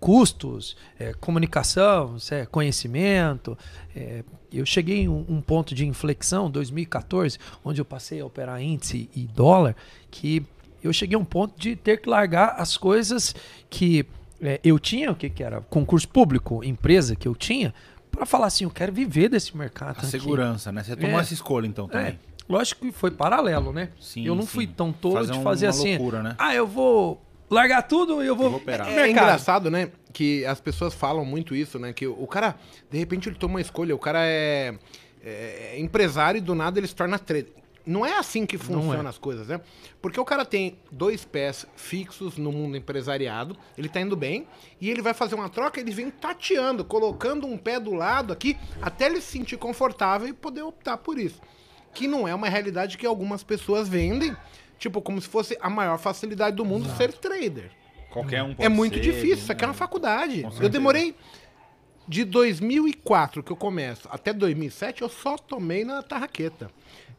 custos, 0.00 0.76
é, 0.98 1.12
comunicação, 1.14 2.16
é, 2.30 2.46
conhecimento, 2.46 3.56
é, 3.94 4.22
eu 4.52 4.64
cheguei 4.64 5.00
em 5.02 5.08
um, 5.08 5.24
um 5.28 5.40
ponto 5.40 5.74
de 5.74 5.86
inflexão, 5.86 6.50
2014, 6.50 7.38
onde 7.64 7.80
eu 7.80 7.84
passei 7.84 8.20
a 8.20 8.26
operar 8.26 8.60
índice 8.62 9.08
e 9.14 9.22
dólar, 9.26 9.76
que 10.10 10.44
eu 10.82 10.92
cheguei 10.92 11.16
a 11.16 11.18
um 11.18 11.24
ponto 11.24 11.58
de 11.58 11.74
ter 11.76 11.98
que 12.00 12.08
largar 12.08 12.54
as 12.58 12.76
coisas 12.76 13.34
que 13.68 14.06
é, 14.40 14.60
eu 14.62 14.78
tinha, 14.78 15.10
o 15.10 15.14
que, 15.16 15.28
que 15.30 15.42
era? 15.42 15.60
Concurso 15.62 16.08
público, 16.08 16.62
empresa 16.62 17.16
que 17.16 17.26
eu 17.26 17.34
tinha, 17.34 17.74
para 18.10 18.24
falar 18.26 18.46
assim, 18.46 18.64
eu 18.64 18.70
quero 18.70 18.92
viver 18.92 19.28
desse 19.28 19.56
mercado. 19.56 19.96
a 19.96 20.00
aqui. 20.00 20.06
segurança, 20.06 20.70
né? 20.72 20.82
Você 20.82 20.96
tomou 20.96 21.18
É. 21.18 21.22
essa 21.22 21.34
escolha, 21.34 21.66
então, 21.66 21.88
também. 21.88 22.08
É, 22.12 22.16
lógico 22.48 22.86
que 22.86 22.92
foi 22.92 23.10
paralelo, 23.10 23.72
né? 23.72 23.90
Sim, 24.00 24.26
eu 24.26 24.34
não 24.34 24.42
sim. 24.42 24.48
fui 24.48 24.66
tão 24.66 24.92
tolo 24.92 25.16
Fazer 25.16 25.32
de 25.32 25.42
fazer 25.42 25.66
uma 25.66 25.70
assim. 25.70 25.96
loucura, 25.98 26.22
né? 26.22 26.34
Ah, 26.38 26.54
eu 26.54 26.66
vou 26.66 27.20
largar 27.48 27.82
tudo 27.82 28.22
e 28.22 28.26
eu 28.26 28.36
vou, 28.36 28.46
Eu 28.46 28.50
vou 28.52 28.60
operar. 28.60 28.88
É 28.88 28.94
mercado. 28.94 29.10
engraçado, 29.10 29.70
né? 29.70 29.90
Que 30.12 30.44
as 30.44 30.60
pessoas 30.60 30.94
falam 30.94 31.24
muito 31.24 31.54
isso, 31.54 31.78
né? 31.78 31.92
Que 31.92 32.06
o 32.06 32.22
o 32.22 32.26
cara, 32.26 32.56
de 32.90 32.98
repente, 32.98 33.28
ele 33.28 33.36
toma 33.36 33.54
uma 33.54 33.60
escolha. 33.60 33.94
O 33.94 33.98
cara 33.98 34.20
é, 34.24 34.74
é 35.22 35.78
empresário 35.78 36.38
e 36.38 36.40
do 36.40 36.54
nada 36.54 36.78
ele 36.78 36.86
se 36.86 36.94
torna 36.94 37.18
trader. 37.18 37.52
Não 37.86 38.04
é 38.04 38.18
assim 38.18 38.44
que 38.44 38.58
funcionam 38.58 39.06
é. 39.06 39.08
as 39.08 39.16
coisas, 39.16 39.46
né? 39.46 39.60
Porque 40.02 40.18
o 40.18 40.24
cara 40.24 40.44
tem 40.44 40.76
dois 40.90 41.24
pés 41.24 41.64
fixos 41.76 42.36
no 42.36 42.50
mundo 42.50 42.76
empresariado, 42.76 43.56
ele 43.78 43.88
tá 43.88 44.00
indo 44.00 44.16
bem, 44.16 44.48
e 44.80 44.90
ele 44.90 45.00
vai 45.00 45.14
fazer 45.14 45.36
uma 45.36 45.48
troca, 45.48 45.78
ele 45.78 45.92
vem 45.92 46.10
tateando, 46.10 46.84
colocando 46.84 47.46
um 47.46 47.56
pé 47.56 47.78
do 47.78 47.94
lado 47.94 48.32
aqui, 48.32 48.56
até 48.82 49.06
ele 49.06 49.20
se 49.20 49.30
sentir 49.38 49.56
confortável 49.56 50.26
e 50.26 50.32
poder 50.32 50.62
optar 50.62 50.96
por 50.96 51.16
isso. 51.16 51.40
Que 51.94 52.08
não 52.08 52.26
é 52.26 52.34
uma 52.34 52.48
realidade 52.48 52.98
que 52.98 53.06
algumas 53.06 53.44
pessoas 53.44 53.88
vendem, 53.88 54.36
tipo, 54.78 55.00
como 55.00 55.20
se 55.20 55.28
fosse 55.28 55.56
a 55.60 55.70
maior 55.70 55.98
facilidade 55.98 56.56
do 56.56 56.64
mundo 56.64 56.88
ser 56.96 57.12
trader. 57.12 57.70
Qualquer 58.10 58.42
um 58.42 58.52
É 58.52 58.54
pode 58.54 58.68
muito 58.70 58.94
ser, 58.94 59.00
difícil, 59.00 59.34
isso 59.34 59.48
né? 59.48 59.52
aqui 59.52 59.64
é 59.64 59.68
uma 59.68 59.74
faculdade. 59.74 60.46
Eu 60.60 60.68
demorei 60.68 61.14
de 62.08 62.24
2004 62.24 63.42
que 63.42 63.50
eu 63.50 63.56
começo 63.56 64.08
até 64.10 64.32
2007, 64.32 65.02
eu 65.02 65.08
só 65.08 65.36
tomei 65.36 65.84
na 65.84 66.02
tarraqueta. 66.02 66.70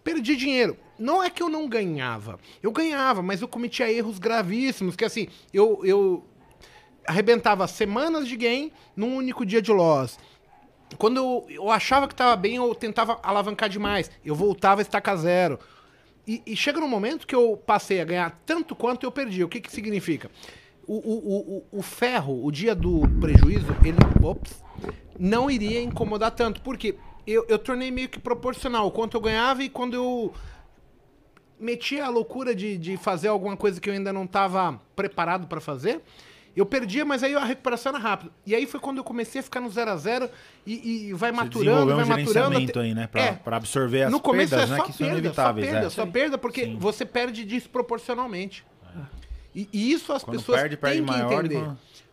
Perdi 0.04 0.36
dinheiro. 0.36 0.78
Não 0.98 1.22
é 1.22 1.30
que 1.30 1.44
eu 1.44 1.50
não 1.50 1.68
ganhava. 1.68 2.40
Eu 2.64 2.72
ganhava, 2.72 3.22
mas 3.22 3.42
eu 3.42 3.48
cometia 3.48 3.92
erros 3.92 4.18
gravíssimos, 4.18 4.96
que 4.96 5.04
assim, 5.04 5.28
eu, 5.54 5.82
eu 5.84 6.26
arrebentava 7.06 7.68
semanas 7.68 8.28
de 8.28 8.36
gain 8.38 8.72
num 8.96 9.16
único 9.16 9.46
dia 9.46 9.62
de 9.62 9.72
loss. 9.72 10.18
Quando 10.98 11.18
eu, 11.18 11.46
eu 11.50 11.70
achava 11.70 12.08
que 12.08 12.14
estava 12.14 12.36
bem, 12.38 12.56
eu 12.56 12.74
tentava 12.74 13.20
alavancar 13.22 13.68
demais. 13.68 14.10
Eu 14.24 14.34
voltava 14.34 14.80
a 14.80 14.84
estacar 14.84 15.18
zero. 15.18 15.60
E, 16.28 16.42
e 16.46 16.56
chega 16.56 16.80
num 16.80 16.90
momento 16.90 17.26
que 17.26 17.34
eu 17.34 17.56
passei 17.66 18.02
a 18.02 18.06
ganhar 18.06 18.42
tanto 18.46 18.76
quanto 18.76 19.06
eu 19.06 19.12
perdi. 19.12 19.44
O 19.44 19.48
que, 19.48 19.62
que 19.62 19.72
significa? 19.72 20.30
O, 20.86 20.96
o, 20.96 21.58
o, 21.74 21.80
o- 21.80 21.82
ferro, 21.82 22.46
o 22.46 22.52
dia 22.52 22.76
do 22.76 23.02
prejuízo, 23.20 23.68
ele 23.84 23.98
ops, 24.26 24.64
não 25.18 25.50
iria 25.50 25.82
incomodar 25.82 26.32
tanto. 26.32 26.62
Porque 26.62 26.96
eu, 27.26 27.46
eu 27.48 27.58
tornei 27.58 27.92
meio 27.92 28.10
que 28.10 28.20
proporcional 28.20 28.88
o 28.88 28.92
quanto 28.92 29.16
eu 29.16 29.22
ganhava 29.22 29.64
e 29.64 29.70
quando 29.70 29.94
eu 29.96 30.34
metia 31.60 32.06
a 32.06 32.10
loucura 32.10 32.54
de, 32.54 32.78
de 32.78 32.98
fazer 32.98 33.30
alguma 33.30 33.58
coisa 33.58 33.80
que 33.82 33.90
eu 33.90 33.94
ainda 33.94 34.14
não 34.14 34.26
estava 34.26 34.80
preparado 34.96 35.48
para 35.48 35.60
fazer, 35.60 36.02
eu 36.60 36.66
perdia, 36.66 37.06
mas 37.06 37.24
aí 37.24 37.36
a 37.36 37.44
recuperação 37.46 37.92
era 37.92 38.00
rápida. 38.00 38.32
E 38.46 38.56
aí 38.56 38.66
foi 38.66 38.80
quando 38.80 38.98
eu 38.98 39.04
comecei 39.04 39.40
a 39.40 39.44
ficar 39.44 39.60
no 39.62 39.70
0 39.70 39.92
a 39.92 39.96
0 39.96 40.30
e, 40.66 41.08
e 41.10 41.14
vai 41.14 41.32
Você 41.32 41.36
maturando, 41.38 41.64
desenvolveu 41.66 41.96
vai 41.96 42.06
um 42.06 42.08
maturando. 42.26 42.70
até- 42.70 42.80
aí, 42.80 42.94
né? 42.94 43.08
Pra, 43.08 43.22
É. 43.22 43.32
pra 43.34 43.58
absorver 43.58 44.04
as 44.04 44.12
no 44.12 44.20
começo 44.20 44.50
perdas, 44.50 44.70
é 44.70 44.72
né? 44.74 44.78
só 44.78 44.84
Que 44.86 44.92
são 44.94 44.98
perda, 44.98 45.14
só 45.14 45.20
inevitáveis. 45.20 45.68
perda, 45.70 45.86
é. 45.86 45.90
só 45.90 46.06
perda, 46.06 46.38
porque 46.38 46.66
Sim. 46.66 46.78
você 46.78 47.06
perde 47.06 47.46
desproporcionalmente. 47.46 48.66
E, 49.56 49.68
e 49.74 49.92
isso 49.92 50.14
as 50.14 50.24
Quando 50.24 50.38
pessoas 50.38 50.60
perde, 50.62 50.78
perde 50.78 50.98
têm 50.98 51.06
que 51.06 51.12
maior 51.12 51.46
entender. 51.46 51.70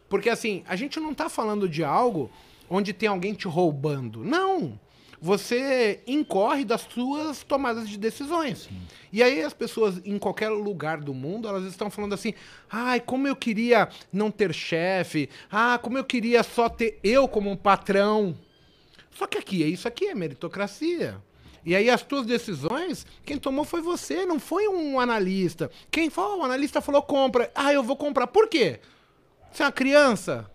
Porque 0.09 0.31
assim, 0.31 0.63
a 0.67 0.77
gente 0.77 0.99
não 1.01 1.13
tá 1.13 1.29
falando 1.29 1.69
de 1.69 1.83
algo 1.85 2.31
onde 2.71 2.93
tem 2.93 3.09
alguém 3.09 3.35
te 3.35 3.47
roubando. 3.49 4.25
Não! 4.25 4.79
Você 5.25 6.03
incorre 6.07 6.67
das 6.67 6.83
suas 6.83 7.43
tomadas 7.43 7.89
de 7.89 7.97
decisões. 7.97 8.69
E 9.11 9.23
aí 9.23 9.41
as 9.41 9.55
pessoas 9.55 9.99
em 10.05 10.19
qualquer 10.19 10.51
lugar 10.51 11.01
do 11.01 11.15
mundo, 11.15 11.49
elas 11.49 11.65
estão 11.65 11.89
falando 11.89 12.13
assim: 12.13 12.35
"Ai, 12.71 13.01
como 13.01 13.27
eu 13.27 13.35
queria 13.35 13.89
não 14.13 14.31
ter 14.31 14.53
chefe. 14.53 15.31
Ah, 15.51 15.79
como 15.83 15.97
eu 15.97 16.05
queria 16.05 16.43
só 16.43 16.69
ter 16.69 17.01
eu 17.03 17.27
como 17.27 17.51
um 17.51 17.57
patrão". 17.57 18.39
Só 19.13 19.27
que 19.27 19.39
aqui, 19.39 19.63
é 19.63 19.67
isso 19.67 19.89
aqui 19.89 20.09
é 20.09 20.15
meritocracia. 20.15 21.17
E 21.65 21.75
aí 21.75 21.89
as 21.89 22.03
tuas 22.03 22.27
decisões, 22.27 23.07
quem 23.25 23.39
tomou 23.39 23.65
foi 23.65 23.81
você, 23.81 24.27
não 24.27 24.39
foi 24.39 24.69
um 24.69 25.01
analista. 25.01 25.71
Quem 25.91 26.11
falou, 26.11 26.41
o 26.41 26.45
analista 26.45 26.83
falou 26.83 27.01
compra. 27.01 27.51
Ah, 27.55 27.73
eu 27.73 27.83
vou 27.83 27.97
comprar. 27.97 28.27
Por 28.27 28.47
quê? 28.47 28.79
Você 29.51 29.63
é 29.63 29.67
uma 29.67 29.73
criança? 29.73 30.51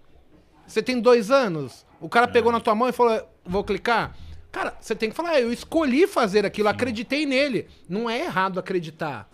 Você 0.68 0.84
tem 0.84 1.02
dois 1.02 1.32
anos? 1.32 1.88
O 2.00 2.08
cara 2.08 2.28
pegou 2.28 2.52
na 2.52 2.60
tua 2.60 2.76
mão 2.76 2.88
e 2.88 2.92
falou, 2.92 3.28
vou 3.44 3.64
clicar? 3.64 4.16
Cara, 4.52 4.76
você 4.80 4.96
tem 4.96 5.10
que 5.10 5.16
falar, 5.16 5.32
"Ah, 5.32 5.42
eu 5.42 5.54
escolhi 5.54 6.08
fazer 6.08 6.46
aquilo, 6.46 6.70
acreditei 6.70 7.26
nele. 7.26 7.68
Não 7.88 8.10
é 8.10 8.24
errado 8.24 8.60
acreditar. 8.60 9.30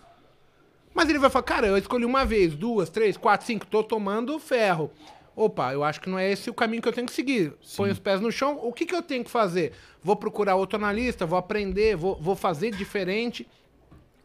Mas 0.93 1.10
ele 1.10 1.19
vai 1.19 1.30
falar, 1.30 1.43
cara, 1.43 1.67
eu 1.67 1.78
escolhi 1.78 2.06
uma 2.06 2.25
vez, 2.25 2.56
duas, 2.56 2.89
três, 2.89 3.17
quatro, 3.17 3.45
cinco, 3.45 3.65
tô 3.65 3.84
tomando 3.84 4.39
ferro. 4.39 4.91
Opa, 5.36 5.73
eu 5.73 5.84
acho 5.84 5.99
que 5.99 6.10
não 6.10 6.17
é 6.17 6.32
esse 6.32 6.49
o 6.49 6.54
caminho 6.54 6.82
que 6.82 6.88
eu 6.88 6.93
tenho 6.93 7.08
que 7.08 7.13
seguir. 7.13 7.54
Põe 7.75 7.91
os 7.91 7.99
pés 7.99 8.21
no 8.21 8.32
chão, 8.32 8.58
o 8.63 8.71
que, 8.71 8.86
que 8.86 8.95
eu 8.95 9.01
tenho 9.01 9.23
que 9.23 9.30
fazer? 9.30 9.73
Vou 10.01 10.15
procurar 10.15 10.56
outro 10.56 10.78
analista, 10.78 11.25
vou 11.25 11.38
aprender, 11.38 11.97
vou, 11.97 12.15
vou 12.15 12.36
fazer 12.36 12.71
diferente. 12.71 13.45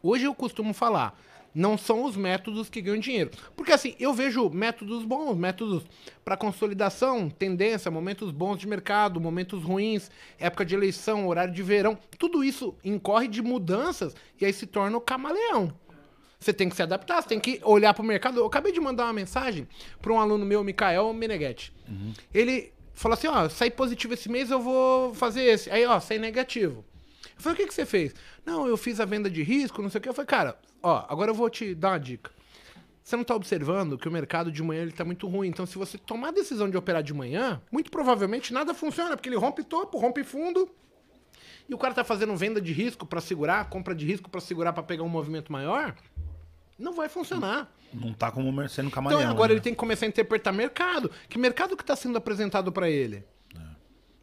Hoje 0.01 0.23
eu 0.23 0.33
costumo 0.33 0.73
falar, 0.73 1.19
não 1.53 1.77
são 1.77 2.05
os 2.05 2.15
métodos 2.15 2.69
que 2.69 2.81
ganham 2.81 2.99
dinheiro. 2.99 3.31
Porque 3.55 3.71
assim, 3.71 3.95
eu 3.99 4.13
vejo 4.13 4.49
métodos 4.49 5.03
bons, 5.03 5.35
métodos 5.35 5.83
para 6.23 6.37
consolidação, 6.37 7.29
tendência, 7.29 7.91
momentos 7.91 8.31
bons 8.31 8.57
de 8.57 8.67
mercado, 8.67 9.19
momentos 9.19 9.63
ruins, 9.63 10.09
época 10.39 10.65
de 10.65 10.75
eleição, 10.75 11.27
horário 11.27 11.53
de 11.53 11.63
verão. 11.63 11.97
Tudo 12.17 12.43
isso 12.43 12.75
incorre 12.83 13.27
de 13.27 13.41
mudanças 13.41 14.15
e 14.39 14.45
aí 14.45 14.53
se 14.53 14.65
torna 14.65 14.97
o 14.97 15.01
camaleão. 15.01 15.73
Você 16.39 16.51
tem 16.51 16.67
que 16.67 16.75
se 16.75 16.81
adaptar, 16.81 17.21
você 17.21 17.29
tem 17.29 17.39
que 17.39 17.61
olhar 17.63 17.93
para 17.93 18.01
o 18.01 18.05
mercado. 18.05 18.39
Eu 18.39 18.45
acabei 18.47 18.71
de 18.71 18.79
mandar 18.79 19.03
uma 19.03 19.13
mensagem 19.13 19.67
para 20.01 20.11
um 20.11 20.19
aluno 20.19 20.43
meu, 20.43 20.63
Mikael 20.63 21.13
Meneghetti. 21.13 21.71
Ele 22.33 22.73
falou 22.95 23.13
assim: 23.13 23.27
ó, 23.27 23.47
saí 23.47 23.69
positivo 23.69 24.15
esse 24.15 24.27
mês, 24.27 24.49
eu 24.49 24.59
vou 24.59 25.13
fazer 25.13 25.43
esse. 25.43 25.69
Aí, 25.69 25.85
ó, 25.85 25.99
saí 25.99 26.17
negativo. 26.17 26.83
Eu 27.35 27.43
falei, 27.43 27.53
o 27.53 27.57
que, 27.57 27.67
que 27.67 27.73
você 27.73 27.85
fez? 27.85 28.15
Não, 28.43 28.67
eu 28.67 28.75
fiz 28.75 28.99
a 28.99 29.05
venda 29.05 29.29
de 29.29 29.43
risco, 29.43 29.81
não 29.81 29.89
sei 29.89 29.99
o 29.99 30.01
que. 30.01 30.09
Eu 30.09 30.13
falei, 30.13 30.27
cara, 30.27 30.57
ó, 30.81 31.05
agora 31.07 31.31
eu 31.31 31.35
vou 31.35 31.49
te 31.49 31.73
dar 31.75 31.91
uma 31.91 31.99
dica. 31.99 32.31
Você 33.03 33.15
não 33.15 33.23
tá 33.23 33.35
observando 33.35 33.97
que 33.97 34.07
o 34.07 34.11
mercado 34.11 34.51
de 34.51 34.61
manhã 34.61 34.83
ele 34.83 34.91
tá 34.91 35.03
muito 35.03 35.27
ruim. 35.27 35.47
Então, 35.47 35.65
se 35.65 35.77
você 35.77 35.97
tomar 35.97 36.29
a 36.29 36.31
decisão 36.31 36.69
de 36.69 36.77
operar 36.77 37.01
de 37.01 37.13
manhã, 37.13 37.61
muito 37.71 37.89
provavelmente 37.89 38.53
nada 38.53 38.73
funciona, 38.73 39.17
porque 39.17 39.27
ele 39.27 39.37
rompe 39.37 39.63
topo, 39.63 39.97
rompe 39.97 40.23
fundo. 40.23 40.69
E 41.67 41.73
o 41.73 41.77
cara 41.77 41.93
tá 41.93 42.03
fazendo 42.03 42.35
venda 42.35 42.61
de 42.61 42.71
risco 42.73 43.05
para 43.05 43.19
segurar, 43.19 43.69
compra 43.69 43.95
de 43.95 44.05
risco 44.05 44.29
para 44.29 44.39
segurar 44.41 44.73
para 44.73 44.83
pegar 44.83 45.03
um 45.03 45.09
movimento 45.09 45.51
maior. 45.51 45.95
Não 46.77 46.93
vai 46.93 47.09
funcionar. 47.09 47.71
Não 47.93 48.13
tá 48.13 48.31
como 48.31 48.67
sendo 48.69 48.89
camaleão. 48.89 49.21
Então 49.21 49.31
agora 49.31 49.49
né? 49.49 49.55
ele 49.55 49.61
tem 49.61 49.73
que 49.73 49.79
começar 49.79 50.05
a 50.05 50.09
interpretar 50.09 50.53
mercado. 50.53 51.11
Que 51.27 51.37
mercado 51.37 51.75
que 51.75 51.83
está 51.83 51.95
sendo 51.95 52.17
apresentado 52.17 52.71
para 52.71 52.89
ele? 52.89 53.23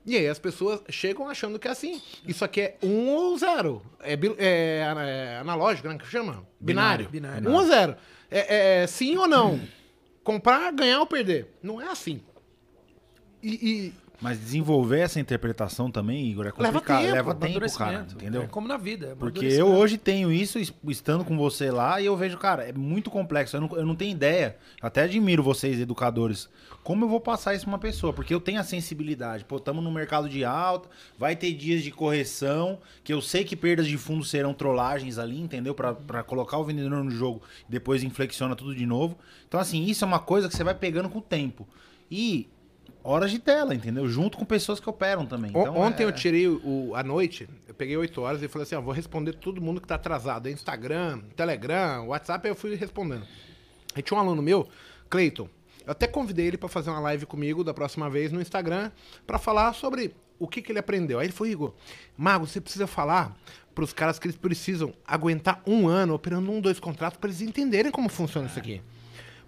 E 0.08 0.16
aí 0.16 0.26
as 0.26 0.38
pessoas 0.38 0.80
chegam 0.88 1.28
achando 1.28 1.58
que 1.58 1.68
é 1.68 1.70
assim. 1.70 2.00
Isso 2.26 2.42
aqui 2.44 2.62
é 2.62 2.76
um 2.82 3.08
ou 3.10 3.36
zero. 3.36 3.82
É, 4.00 4.16
bi- 4.16 4.34
é, 4.38 4.82
é 4.82 5.38
analógico, 5.38 5.86
né? 5.86 5.98
Que 5.98 6.06
chama? 6.06 6.46
Binário. 6.58 7.08
Binário. 7.10 7.50
Um 7.50 7.54
ou 7.54 7.66
zero. 7.66 7.94
É, 8.30 8.80
é 8.82 8.86
sim 8.86 9.16
ou 9.18 9.28
não. 9.28 9.60
Comprar, 10.24 10.72
ganhar 10.72 11.00
ou 11.00 11.06
perder. 11.06 11.48
Não 11.62 11.78
é 11.80 11.88
assim. 11.88 12.22
E, 13.42 13.92
Mas 14.20 14.38
desenvolver 14.40 14.98
essa 14.98 15.20
interpretação 15.20 15.92
também, 15.92 16.26
Igor, 16.28 16.44
é 16.44 16.52
Leva 16.58 16.80
complicado. 16.80 17.02
tempo, 17.02 17.12
Leva 17.14 17.34
tempo, 17.36 17.78
cara. 17.78 18.06
Entendeu? 18.12 18.42
É 18.42 18.46
como 18.48 18.66
na 18.66 18.76
vida. 18.76 19.10
é 19.12 19.14
Porque 19.14 19.46
eu 19.46 19.68
hoje 19.68 19.96
tenho 19.96 20.32
isso 20.32 20.58
es- 20.58 20.72
estando 20.88 21.24
com 21.24 21.36
você 21.36 21.70
lá 21.70 22.00
e 22.00 22.06
eu 22.06 22.16
vejo, 22.16 22.36
cara, 22.36 22.64
é 22.68 22.72
muito 22.72 23.10
complexo. 23.10 23.56
Eu 23.56 23.60
não, 23.60 23.76
eu 23.76 23.86
não 23.86 23.94
tenho 23.94 24.10
ideia. 24.10 24.56
Até 24.82 25.02
admiro 25.02 25.40
vocês, 25.40 25.78
educadores. 25.78 26.48
Como 26.82 27.04
eu 27.04 27.08
vou 27.08 27.20
passar 27.20 27.54
isso 27.54 27.64
pra 27.64 27.74
uma 27.74 27.78
pessoa? 27.78 28.12
Porque 28.12 28.34
eu 28.34 28.40
tenho 28.40 28.58
a 28.58 28.64
sensibilidade. 28.64 29.44
Pô, 29.44 29.56
estamos 29.58 29.84
no 29.84 29.90
mercado 29.92 30.28
de 30.28 30.44
alta, 30.44 30.88
vai 31.16 31.36
ter 31.36 31.52
dias 31.52 31.84
de 31.84 31.92
correção, 31.92 32.78
que 33.04 33.12
eu 33.12 33.20
sei 33.22 33.44
que 33.44 33.54
perdas 33.54 33.86
de 33.86 33.96
fundo 33.96 34.24
serão 34.24 34.52
trollagens 34.52 35.16
ali, 35.18 35.38
entendeu? 35.40 35.74
Pra 35.74 36.24
colocar 36.24 36.58
o 36.58 36.64
vendedor 36.64 37.04
no 37.04 37.10
jogo 37.10 37.40
e 37.68 37.70
depois 37.70 38.02
inflexiona 38.02 38.56
tudo 38.56 38.74
de 38.74 38.84
novo. 38.84 39.16
Então, 39.46 39.60
assim, 39.60 39.84
isso 39.84 40.04
é 40.04 40.08
uma 40.08 40.18
coisa 40.18 40.48
que 40.48 40.56
você 40.56 40.64
vai 40.64 40.74
pegando 40.74 41.08
com 41.08 41.18
o 41.20 41.22
tempo. 41.22 41.68
E 42.10 42.48
horas 43.02 43.30
de 43.30 43.38
tela, 43.38 43.74
entendeu? 43.74 44.08
Junto 44.08 44.36
com 44.38 44.44
pessoas 44.44 44.80
que 44.80 44.88
operam 44.88 45.24
também. 45.26 45.50
Então, 45.50 45.76
Ontem 45.76 46.02
é- 46.02 46.06
eu 46.06 46.12
tirei 46.12 46.46
o, 46.48 46.92
a 46.94 47.02
noite, 47.02 47.48
eu 47.66 47.74
peguei 47.74 47.96
8 47.96 48.20
horas 48.20 48.42
e 48.42 48.48
falei 48.48 48.64
assim, 48.64 48.74
ó, 48.74 48.80
vou 48.80 48.92
responder 48.92 49.32
todo 49.34 49.60
mundo 49.60 49.80
que 49.80 49.86
tá 49.86 49.94
atrasado. 49.94 50.48
Instagram, 50.48 51.20
Telegram, 51.36 52.06
WhatsApp, 52.08 52.46
aí 52.46 52.50
eu 52.52 52.56
fui 52.56 52.74
respondendo. 52.74 53.22
Aí 53.94 54.02
tinha 54.02 54.16
um 54.16 54.20
aluno 54.20 54.42
meu, 54.42 54.68
Cleiton, 55.08 55.48
eu 55.86 55.92
até 55.92 56.06
convidei 56.06 56.46
ele 56.46 56.58
pra 56.58 56.68
fazer 56.68 56.90
uma 56.90 57.00
live 57.00 57.24
comigo 57.24 57.64
da 57.64 57.72
próxima 57.72 58.10
vez 58.10 58.30
no 58.30 58.40
Instagram 58.40 58.90
pra 59.26 59.38
falar 59.38 59.72
sobre 59.72 60.14
o 60.38 60.46
que, 60.46 60.60
que 60.60 60.70
ele 60.70 60.78
aprendeu. 60.78 61.18
Aí 61.18 61.26
ele 61.26 61.32
falou, 61.32 61.50
Igor, 61.50 61.74
Mago, 62.16 62.46
você 62.46 62.60
precisa 62.60 62.86
falar 62.86 63.34
pros 63.74 63.92
caras 63.92 64.18
que 64.18 64.26
eles 64.26 64.36
precisam 64.36 64.92
aguentar 65.06 65.62
um 65.66 65.88
ano 65.88 66.12
operando 66.14 66.50
um, 66.50 66.60
dois 66.60 66.78
contratos 66.78 67.18
pra 67.18 67.28
eles 67.30 67.40
entenderem 67.40 67.90
como 67.90 68.08
funciona 68.08 68.48
isso 68.48 68.58
aqui. 68.58 68.82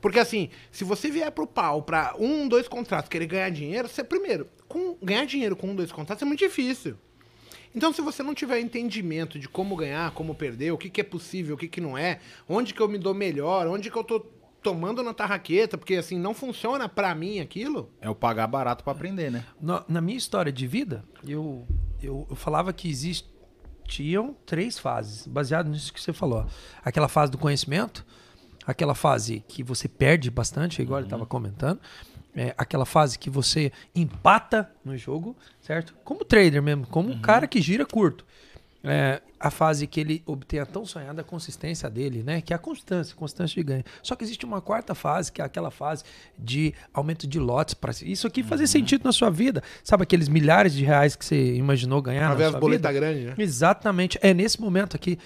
Porque 0.00 0.18
assim, 0.18 0.50
se 0.70 0.84
você 0.84 1.10
vier 1.10 1.30
pro 1.30 1.46
pau 1.46 1.82
pra 1.82 2.14
um, 2.18 2.48
dois 2.48 2.66
contratos 2.68 3.08
querer 3.08 3.26
ganhar 3.26 3.50
dinheiro, 3.50 3.88
você 3.88 4.02
primeiro, 4.02 4.46
com, 4.66 4.96
ganhar 5.02 5.24
dinheiro 5.26 5.54
com 5.54 5.68
um, 5.68 5.74
dois 5.74 5.92
contratos 5.92 6.22
é 6.22 6.26
muito 6.26 6.40
difícil. 6.40 6.96
Então, 7.74 7.92
se 7.92 8.02
você 8.02 8.22
não 8.22 8.34
tiver 8.34 8.58
entendimento 8.58 9.38
de 9.38 9.48
como 9.48 9.76
ganhar, 9.76 10.10
como 10.12 10.34
perder, 10.34 10.72
o 10.72 10.78
que, 10.78 10.90
que 10.90 11.00
é 11.00 11.04
possível, 11.04 11.54
o 11.54 11.58
que, 11.58 11.68
que 11.68 11.80
não 11.80 11.96
é, 11.96 12.18
onde 12.48 12.74
que 12.74 12.80
eu 12.80 12.88
me 12.88 12.98
dou 12.98 13.14
melhor, 13.14 13.68
onde 13.68 13.90
que 13.90 13.96
eu 13.96 14.02
tô 14.02 14.26
tomando 14.62 15.02
na 15.02 15.14
tarraqueta, 15.14 15.78
porque 15.78 15.94
assim, 15.94 16.18
não 16.18 16.34
funciona 16.34 16.88
pra 16.88 17.14
mim 17.14 17.40
aquilo. 17.40 17.90
É 18.00 18.10
o 18.10 18.14
pagar 18.14 18.46
barato 18.46 18.84
pra 18.84 18.92
aprender, 18.92 19.30
né? 19.30 19.44
Na, 19.60 19.84
na 19.88 20.00
minha 20.00 20.18
história 20.18 20.52
de 20.52 20.66
vida, 20.66 21.04
eu, 21.26 21.66
eu, 22.02 22.26
eu 22.28 22.36
falava 22.36 22.72
que 22.72 22.88
existiam 22.88 24.36
três 24.44 24.78
fases, 24.78 25.26
baseado 25.26 25.70
nisso 25.70 25.92
que 25.92 26.00
você 26.00 26.12
falou. 26.12 26.46
Aquela 26.84 27.08
fase 27.08 27.30
do 27.30 27.38
conhecimento, 27.38 28.04
aquela 28.70 28.94
fase 28.94 29.44
que 29.46 29.62
você 29.62 29.88
perde 29.88 30.30
bastante, 30.30 30.80
igual 30.80 31.00
ele 31.00 31.06
estava 31.06 31.26
comentando, 31.26 31.80
é, 32.34 32.54
aquela 32.56 32.86
fase 32.86 33.18
que 33.18 33.28
você 33.28 33.72
empata 33.94 34.70
no 34.84 34.96
jogo, 34.96 35.36
certo? 35.60 35.94
Como 36.04 36.24
trader 36.24 36.62
mesmo, 36.62 36.86
como 36.86 37.10
um 37.10 37.20
cara 37.20 37.46
que 37.46 37.60
gira 37.60 37.84
curto. 37.84 38.24
É, 38.82 39.20
a 39.40 39.50
fase 39.50 39.86
que 39.86 39.98
ele 39.98 40.22
obtém 40.26 40.60
a 40.60 40.66
tão 40.66 40.84
sonhada 40.84 41.24
consistência 41.24 41.88
dele, 41.88 42.22
né? 42.22 42.42
Que 42.42 42.52
é 42.52 42.56
a 42.56 42.58
constância, 42.58 43.16
constância 43.16 43.54
de 43.54 43.62
ganho. 43.62 43.84
Só 44.02 44.14
que 44.14 44.22
existe 44.22 44.44
uma 44.44 44.60
quarta 44.60 44.94
fase, 44.94 45.32
que 45.32 45.40
é 45.40 45.44
aquela 45.44 45.70
fase 45.70 46.04
de 46.38 46.74
aumento 46.92 47.26
de 47.26 47.38
lotes 47.38 47.72
para 47.72 47.90
isso 48.02 48.26
aqui 48.26 48.42
fazer 48.42 48.66
sentido 48.66 49.02
na 49.02 49.12
sua 49.12 49.30
vida. 49.30 49.62
Sabe 49.82 50.02
aqueles 50.02 50.28
milhares 50.28 50.74
de 50.74 50.84
reais 50.84 51.16
que 51.16 51.24
você 51.24 51.54
imaginou 51.54 52.02
ganhar 52.02 52.36
Pra 52.36 52.44
na 52.44 52.50
sua 52.50 52.60
boletas 52.60 52.92
vida? 52.92 53.06
grandes, 53.06 53.24
né? 53.24 53.34
Exatamente. 53.38 54.18
É 54.20 54.34
nesse 54.34 54.60
momento 54.60 54.94
aqui. 54.94 55.18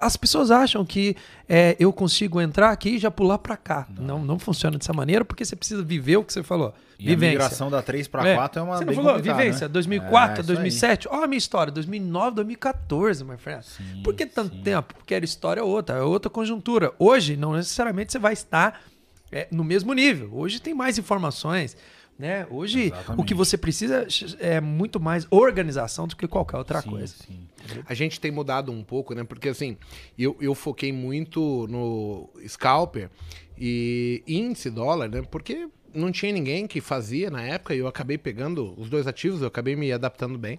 As 0.00 0.16
pessoas 0.16 0.50
acham 0.50 0.82
que 0.84 1.14
é, 1.46 1.76
eu 1.78 1.92
consigo 1.92 2.40
entrar 2.40 2.70
aqui 2.70 2.90
e 2.90 2.98
já 2.98 3.10
pular 3.10 3.38
para 3.38 3.58
cá. 3.58 3.86
Não. 3.98 4.24
não, 4.24 4.38
funciona 4.38 4.78
dessa 4.78 4.94
maneira 4.94 5.22
porque 5.22 5.44
você 5.44 5.54
precisa 5.54 5.82
viver 5.82 6.16
o 6.16 6.24
que 6.24 6.32
você 6.32 6.42
falou. 6.42 6.72
E 7.00 7.12
a 7.12 7.16
migração 7.16 7.70
da 7.70 7.80
3 7.82 8.06
para 8.08 8.34
4 8.34 8.60
é, 8.60 8.62
uma 8.62 8.76
Você 8.76 8.84
não 8.84 8.92
falou 8.94 9.18
vivência? 9.18 9.66
né? 9.68 9.72
2004, 9.72 10.18
É, 10.18 10.32
isso 10.32 10.40
aí. 10.50 10.56
2007. 10.56 11.08
Olha 11.08 11.24
a 11.24 11.26
minha 11.26 11.38
história. 11.38 11.72
2009, 11.72 12.36
2014, 12.36 13.24
my 13.24 13.36
friend. 13.36 13.64
Por 14.04 14.14
que 14.14 14.26
tanto 14.26 14.56
tempo? 14.62 14.94
Porque 14.94 15.14
era 15.14 15.24
história 15.24 15.64
outra, 15.64 15.96
é 15.98 16.02
outra 16.02 16.30
conjuntura. 16.30 16.92
Hoje, 16.98 17.36
não 17.36 17.54
necessariamente 17.54 18.12
você 18.12 18.18
vai 18.18 18.32
estar 18.34 18.82
é, 19.32 19.48
no 19.50 19.64
mesmo 19.64 19.92
nível. 19.94 20.30
Hoje 20.32 20.60
tem 20.60 20.74
mais 20.74 20.98
informações. 20.98 21.76
Né? 22.18 22.46
Hoje, 22.50 22.88
Exatamente. 22.88 23.18
o 23.22 23.24
que 23.24 23.32
você 23.32 23.56
precisa 23.56 24.06
é 24.38 24.60
muito 24.60 25.00
mais 25.00 25.26
organização 25.30 26.06
do 26.06 26.14
que 26.14 26.28
qualquer 26.28 26.58
outra 26.58 26.82
Sim, 26.82 26.90
coisa. 26.90 27.14
sim. 27.26 27.48
A 27.86 27.94
gente 27.94 28.20
tem 28.20 28.30
mudado 28.30 28.70
um 28.70 28.84
pouco, 28.84 29.14
né? 29.14 29.24
Porque 29.24 29.48
assim, 29.48 29.78
eu, 30.18 30.36
eu 30.38 30.54
foquei 30.54 30.92
muito 30.92 31.66
no 31.70 32.28
scalper 32.46 33.08
e 33.56 34.22
índice 34.26 34.68
dólar, 34.68 35.08
né? 35.08 35.22
Porque 35.30 35.66
não 35.94 36.12
tinha 36.12 36.32
ninguém 36.32 36.66
que 36.66 36.80
fazia 36.80 37.30
na 37.30 37.42
época 37.42 37.74
e 37.74 37.78
eu 37.78 37.86
acabei 37.86 38.18
pegando 38.18 38.74
os 38.78 38.88
dois 38.88 39.06
ativos, 39.06 39.40
eu 39.40 39.48
acabei 39.48 39.76
me 39.76 39.92
adaptando 39.92 40.38
bem. 40.38 40.58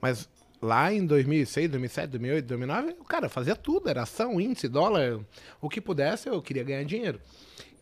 Mas 0.00 0.28
lá 0.60 0.92
em 0.92 1.04
2006, 1.04 1.70
2007, 1.70 2.10
2008, 2.10 2.46
2009, 2.46 2.96
o 3.00 3.04
cara 3.04 3.28
fazia 3.28 3.54
tudo, 3.54 3.88
era 3.88 4.02
ação, 4.02 4.40
índice, 4.40 4.68
dólar, 4.68 5.20
o 5.60 5.68
que 5.68 5.80
pudesse, 5.80 6.28
eu 6.28 6.40
queria 6.40 6.64
ganhar 6.64 6.84
dinheiro. 6.84 7.20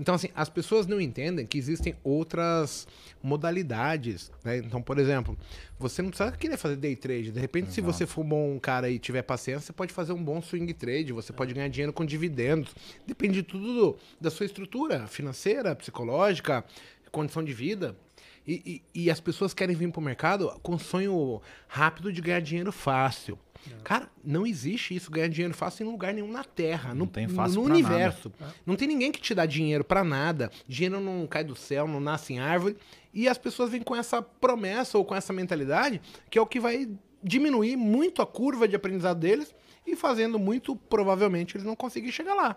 Então, 0.02 0.16
assim, 0.16 0.28
as 0.34 0.48
pessoas 0.48 0.84
não 0.84 1.00
entendem 1.00 1.46
que 1.46 1.56
existem 1.56 1.94
outras 2.02 2.88
modalidades, 3.22 4.32
né? 4.44 4.56
Então, 4.58 4.82
por 4.82 4.98
exemplo, 4.98 5.38
você 5.78 6.02
não 6.02 6.10
precisa 6.10 6.32
querer 6.32 6.56
fazer 6.56 6.74
day 6.74 6.96
trade. 6.96 7.30
De 7.30 7.38
repente, 7.38 7.72
se 7.72 7.80
você 7.80 8.04
for 8.04 8.22
um 8.24 8.28
bom 8.28 8.58
cara 8.58 8.90
e 8.90 8.98
tiver 8.98 9.22
paciência, 9.22 9.66
você 9.66 9.72
pode 9.72 9.92
fazer 9.92 10.12
um 10.12 10.22
bom 10.22 10.42
swing 10.42 10.74
trade, 10.74 11.12
você 11.12 11.32
pode 11.32 11.54
ganhar 11.54 11.68
dinheiro 11.68 11.92
com 11.92 12.04
dividendos. 12.04 12.74
Depende 13.06 13.34
de 13.34 13.42
tudo 13.44 13.72
do- 13.74 13.98
da 14.20 14.28
sua 14.28 14.44
estrutura 14.44 15.06
financeira, 15.06 15.72
psicológica, 15.76 16.64
condição 17.12 17.44
de 17.44 17.52
vida. 17.52 17.96
E, 18.44 18.82
e- 18.94 19.02
e 19.04 19.10
as 19.10 19.20
pessoas 19.20 19.54
querem 19.54 19.76
vir 19.76 19.88
para 19.92 20.00
o 20.00 20.02
mercado 20.02 20.50
com 20.64 20.76
sonho 20.76 21.40
rápido 21.68 22.12
de 22.12 22.20
ganhar 22.20 22.40
dinheiro 22.40 22.72
fácil. 22.72 23.38
Cara, 23.84 24.08
não 24.24 24.46
existe 24.46 24.94
isso, 24.94 25.10
ganhar 25.10 25.28
dinheiro 25.28 25.54
fácil 25.54 25.86
em 25.86 25.90
lugar 25.90 26.14
nenhum 26.14 26.30
na 26.30 26.44
Terra, 26.44 26.94
no, 26.94 27.06
tem 27.06 27.28
fácil 27.28 27.62
no 27.62 27.70
universo. 27.70 28.32
Não 28.64 28.76
tem 28.76 28.88
ninguém 28.88 29.12
que 29.12 29.20
te 29.20 29.34
dá 29.34 29.46
dinheiro 29.46 29.84
pra 29.84 30.02
nada. 30.04 30.50
Dinheiro 30.66 31.00
não 31.00 31.26
cai 31.26 31.44
do 31.44 31.54
céu, 31.54 31.86
não 31.86 32.00
nasce 32.00 32.34
em 32.34 32.38
árvore. 32.38 32.76
E 33.12 33.28
as 33.28 33.38
pessoas 33.38 33.70
vêm 33.70 33.82
com 33.82 33.94
essa 33.94 34.22
promessa 34.22 34.98
ou 34.98 35.04
com 35.04 35.14
essa 35.14 35.32
mentalidade, 35.32 36.00
que 36.30 36.38
é 36.38 36.42
o 36.42 36.46
que 36.46 36.58
vai 36.58 36.88
diminuir 37.22 37.76
muito 37.76 38.22
a 38.22 38.26
curva 38.26 38.66
de 38.66 38.74
aprendizado 38.74 39.18
deles 39.18 39.54
e 39.86 39.94
fazendo 39.94 40.38
muito, 40.38 40.74
provavelmente, 40.74 41.56
eles 41.56 41.66
não 41.66 41.76
conseguirem 41.76 42.12
chegar 42.12 42.34
lá. 42.34 42.56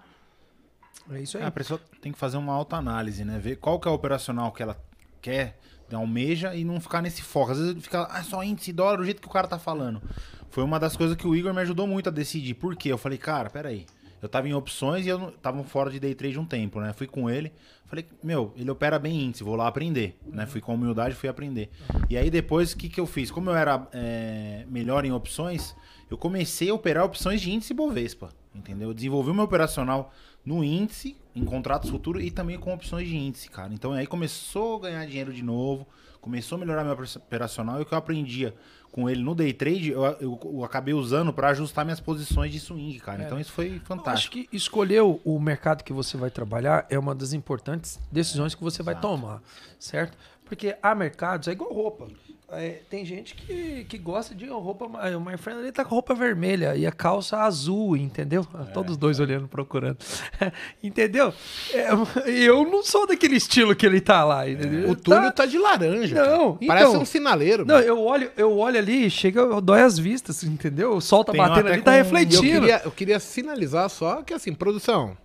É 1.11 1.21
isso 1.21 1.37
aí. 1.37 1.43
É, 1.43 1.47
a 1.47 1.51
pessoa 1.51 1.79
tem 2.01 2.11
que 2.11 2.17
fazer 2.17 2.37
uma 2.37 2.53
autoanálise, 2.53 3.23
né? 3.23 3.37
Ver 3.37 3.57
qual 3.57 3.79
que 3.79 3.87
é 3.87 3.91
o 3.91 3.93
operacional 3.93 4.51
que 4.51 4.63
ela 4.63 4.81
quer 5.21 5.57
almeja 5.93 6.55
e 6.55 6.63
não 6.63 6.79
ficar 6.79 7.01
nesse 7.01 7.21
foco. 7.21 7.51
Às 7.51 7.59
vezes 7.59 7.83
fica 7.83 8.03
ah, 8.03 8.23
só 8.23 8.43
índice 8.43 8.71
dólar, 8.71 8.97
do 8.97 9.05
jeito 9.05 9.21
que 9.21 9.27
o 9.27 9.31
cara 9.31 9.47
tá 9.47 9.59
falando. 9.59 10.01
Foi 10.49 10.63
uma 10.63 10.79
das 10.79 10.95
coisas 10.95 11.15
que 11.15 11.27
o 11.27 11.35
Igor 11.35 11.53
me 11.53 11.61
ajudou 11.61 11.85
muito 11.85 12.09
a 12.09 12.11
decidir. 12.11 12.53
Por 12.53 12.75
quê? 12.75 12.89
Eu 12.89 12.97
falei, 12.97 13.17
cara, 13.17 13.49
peraí. 13.49 13.85
Eu 14.21 14.29
tava 14.29 14.47
em 14.47 14.53
opções 14.53 15.05
e 15.05 15.09
eu 15.09 15.19
não, 15.19 15.31
tava 15.31 15.63
fora 15.63 15.91
de 15.91 15.99
day 15.99 16.15
trade 16.15 16.39
um 16.39 16.45
tempo, 16.45 16.79
né? 16.79 16.93
Fui 16.93 17.05
com 17.05 17.29
ele, 17.29 17.51
falei, 17.85 18.07
meu, 18.23 18.53
ele 18.57 18.71
opera 18.71 18.97
bem 18.97 19.21
índice, 19.21 19.43
vou 19.43 19.55
lá 19.55 19.67
aprender, 19.67 20.17
né? 20.25 20.47
Fui 20.47 20.59
com 20.59 20.73
humildade, 20.73 21.13
fui 21.13 21.29
aprender. 21.29 21.69
E 22.09 22.17
aí 22.17 22.31
depois, 22.31 22.71
o 22.71 22.77
que 22.77 22.89
que 22.89 22.99
eu 22.99 23.05
fiz? 23.05 23.29
Como 23.29 23.51
eu 23.51 23.55
era 23.55 23.87
é, 23.93 24.65
melhor 24.67 25.05
em 25.05 25.11
opções, 25.11 25.75
eu 26.09 26.17
comecei 26.17 26.69
a 26.69 26.73
operar 26.73 27.05
opções 27.05 27.39
de 27.39 27.51
índice 27.51 27.73
Bovespa, 27.73 28.29
entendeu? 28.55 28.89
Eu 28.89 28.93
desenvolvi 28.95 29.29
o 29.29 29.33
meu 29.33 29.43
operacional 29.43 30.11
no 30.45 30.63
índice, 30.63 31.17
em 31.35 31.43
contratos 31.43 31.89
futuros 31.89 32.23
e 32.23 32.29
também 32.29 32.57
com 32.57 32.73
opções 32.73 33.07
de 33.07 33.15
índice, 33.15 33.49
cara. 33.49 33.73
Então 33.73 33.93
aí 33.93 34.05
começou 34.05 34.77
a 34.77 34.81
ganhar 34.81 35.05
dinheiro 35.05 35.33
de 35.33 35.41
novo, 35.41 35.87
começou 36.21 36.57
a 36.57 36.59
melhorar 36.59 36.83
meu 36.83 36.93
operacional 36.93 37.79
e 37.79 37.81
o 37.81 37.85
que 37.85 37.93
eu 37.93 37.97
aprendia 37.97 38.53
com 38.95 39.09
ele 39.09 39.21
no 39.21 39.35
day 39.35 39.51
trade, 39.51 39.91
eu, 39.91 40.05
eu, 40.05 40.39
eu 40.41 40.63
acabei 40.63 40.93
usando 40.93 41.33
para 41.33 41.49
ajustar 41.49 41.83
minhas 41.83 41.99
posições 41.99 42.49
de 42.49 42.61
swing, 42.61 42.97
cara. 43.01 43.23
É. 43.23 43.25
Então 43.25 43.37
isso 43.37 43.51
foi 43.51 43.81
fantástico. 43.83 44.37
Eu 44.37 44.43
acho 44.43 44.49
que 44.49 44.55
escolher 44.55 45.01
o, 45.01 45.19
o, 45.25 45.37
mercado 45.37 45.83
que 45.83 45.91
você 45.91 46.15
vai 46.15 46.29
trabalhar 46.29 46.87
é 46.89 46.97
uma 46.97 47.13
das 47.13 47.33
importantes 47.33 47.99
decisões 48.09 48.55
que 48.55 48.63
você 48.63 48.81
vai 48.81 48.97
tomar, 48.97 49.41
certo? 49.77 50.17
Porque 50.45 50.75
há 50.81 50.93
mercados, 50.93 51.47
é 51.47 51.51
igual 51.51 51.73
roupa. 51.73 52.07
É, 52.51 52.81
tem 52.89 53.03
gente 53.03 53.33
que, 53.33 53.85
que 53.85 53.97
gosta 53.97 54.35
de 54.35 54.45
roupa. 54.45 54.85
O 54.85 55.19
My 55.19 55.35
Friend 55.35 55.61
ele 55.61 55.71
tá 55.71 55.83
com 55.83 55.95
roupa 55.95 56.13
vermelha 56.13 56.75
e 56.75 56.85
a 56.85 56.91
calça 56.91 57.39
azul, 57.39 57.97
entendeu? 57.97 58.45
É, 58.53 58.71
Todos 58.71 58.91
os 58.91 58.97
dois 58.97 59.19
é. 59.19 59.23
olhando, 59.23 59.47
procurando. 59.47 59.97
entendeu? 60.81 61.33
É, 61.73 61.87
eu 62.27 62.63
não 62.69 62.83
sou 62.83 63.07
daquele 63.07 63.35
estilo 63.35 63.75
que 63.75 63.83
ele 63.83 63.99
tá 63.99 64.23
lá. 64.23 64.47
Entendeu? 64.47 64.91
O 64.91 64.95
Túlio 64.95 65.23
tá, 65.23 65.31
tá 65.31 65.45
de 65.47 65.57
laranja. 65.57 66.15
Não, 66.15 66.57
então, 66.61 66.67
Parece 66.67 66.97
um 66.97 67.05
sinaleiro. 67.05 67.65
Não, 67.65 67.79
eu 67.79 67.99
olho, 67.99 68.31
eu 68.37 68.55
olho 68.57 68.77
ali, 68.77 69.09
chega, 69.09 69.59
dói 69.59 69.81
as 69.81 69.97
vistas, 69.97 70.43
entendeu? 70.43 70.95
O 70.95 71.01
sol 71.01 71.23
tá 71.25 71.31
tem 71.31 71.41
batendo 71.41 71.69
ali, 71.69 71.81
tá 71.81 71.91
refletindo. 71.93 72.45
Eu 72.45 72.61
queria, 72.61 72.81
eu 72.85 72.91
queria 72.91 73.19
sinalizar 73.19 73.89
só 73.89 74.21
que 74.21 74.33
assim, 74.33 74.53
produção. 74.53 75.17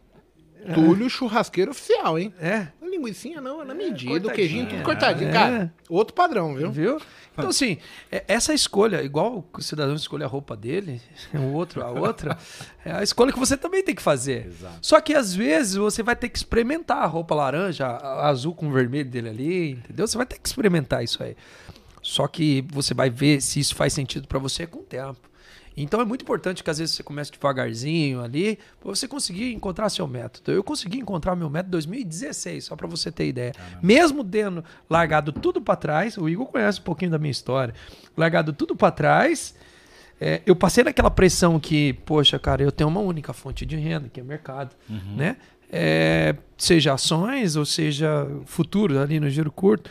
É. 0.64 0.72
Túlio 0.72 1.08
churrasqueiro 1.08 1.70
oficial, 1.70 2.18
hein? 2.18 2.32
É. 2.40 2.68
A 2.90 2.96
linguiça 2.96 3.40
não, 3.40 3.64
na 3.64 3.74
medida, 3.74 4.28
o 4.28 4.32
queijinho 4.32 4.66
tudo 4.66 4.82
cortadinho. 4.82 5.30
É. 5.30 5.32
Cara, 5.32 5.74
outro 5.88 6.14
padrão, 6.14 6.54
viu? 6.54 6.70
Viu? 6.70 7.00
Então, 7.32 7.50
assim, 7.50 7.78
é, 8.10 8.24
essa 8.26 8.52
escolha, 8.52 9.02
igual 9.02 9.44
o 9.52 9.62
cidadão 9.62 9.94
escolhe 9.94 10.24
a 10.24 10.26
roupa 10.26 10.56
dele, 10.56 11.00
o 11.32 11.52
outro 11.54 11.82
a 11.82 11.90
outra, 11.90 12.36
é 12.84 12.92
a 12.92 13.02
escolha 13.02 13.32
que 13.32 13.38
você 13.38 13.56
também 13.56 13.82
tem 13.82 13.94
que 13.94 14.02
fazer. 14.02 14.46
Exato. 14.46 14.78
Só 14.82 15.00
que 15.00 15.14
às 15.14 15.34
vezes 15.34 15.76
você 15.76 16.02
vai 16.02 16.16
ter 16.16 16.28
que 16.28 16.38
experimentar 16.38 16.98
a 16.98 17.06
roupa 17.06 17.34
laranja, 17.34 17.86
a 17.86 18.28
azul 18.28 18.54
com 18.54 18.70
vermelho 18.72 19.08
dele 19.08 19.28
ali, 19.28 19.70
entendeu? 19.72 20.06
Você 20.06 20.16
vai 20.16 20.26
ter 20.26 20.38
que 20.38 20.48
experimentar 20.48 21.04
isso 21.04 21.22
aí. 21.22 21.36
Só 22.02 22.26
que 22.26 22.64
você 22.72 22.94
vai 22.94 23.10
ver 23.10 23.40
se 23.40 23.60
isso 23.60 23.74
faz 23.74 23.92
sentido 23.92 24.26
para 24.26 24.38
você 24.38 24.66
com 24.66 24.80
o 24.80 24.82
tempo. 24.82 25.29
Então 25.82 26.00
é 26.00 26.04
muito 26.04 26.22
importante 26.22 26.62
que 26.62 26.70
às 26.70 26.78
vezes 26.78 26.94
você 26.94 27.02
comece 27.02 27.30
devagarzinho 27.32 28.22
ali, 28.22 28.58
para 28.78 28.88
você 28.88 29.06
conseguir 29.06 29.52
encontrar 29.52 29.88
seu 29.88 30.06
método. 30.06 30.52
Eu 30.52 30.62
consegui 30.62 30.98
encontrar 30.98 31.36
meu 31.36 31.50
método 31.50 31.70
em 31.70 31.72
2016, 31.72 32.64
só 32.64 32.76
para 32.76 32.86
você 32.86 33.10
ter 33.10 33.26
ideia. 33.26 33.52
Caramba. 33.52 33.78
Mesmo 33.82 34.24
tendo 34.24 34.64
largado 34.88 35.32
tudo 35.32 35.60
para 35.60 35.76
trás, 35.76 36.16
o 36.16 36.28
Igor 36.28 36.46
conhece 36.46 36.80
um 36.80 36.84
pouquinho 36.84 37.10
da 37.10 37.18
minha 37.18 37.30
história, 37.30 37.74
largado 38.16 38.52
tudo 38.52 38.74
para 38.76 38.90
trás, 38.90 39.54
é, 40.20 40.42
eu 40.44 40.54
passei 40.54 40.84
naquela 40.84 41.10
pressão 41.10 41.58
que, 41.58 41.94
poxa, 42.04 42.38
cara, 42.38 42.62
eu 42.62 42.70
tenho 42.70 42.90
uma 42.90 43.00
única 43.00 43.32
fonte 43.32 43.64
de 43.64 43.76
renda, 43.76 44.08
que 44.12 44.20
é 44.20 44.22
mercado, 44.22 44.76
uhum. 44.88 45.16
né? 45.16 45.36
É, 45.72 46.36
seja 46.58 46.92
ações 46.92 47.56
ou 47.56 47.64
seja 47.64 48.28
futuros 48.44 48.98
ali 48.98 49.18
no 49.18 49.30
giro 49.30 49.50
curto. 49.50 49.90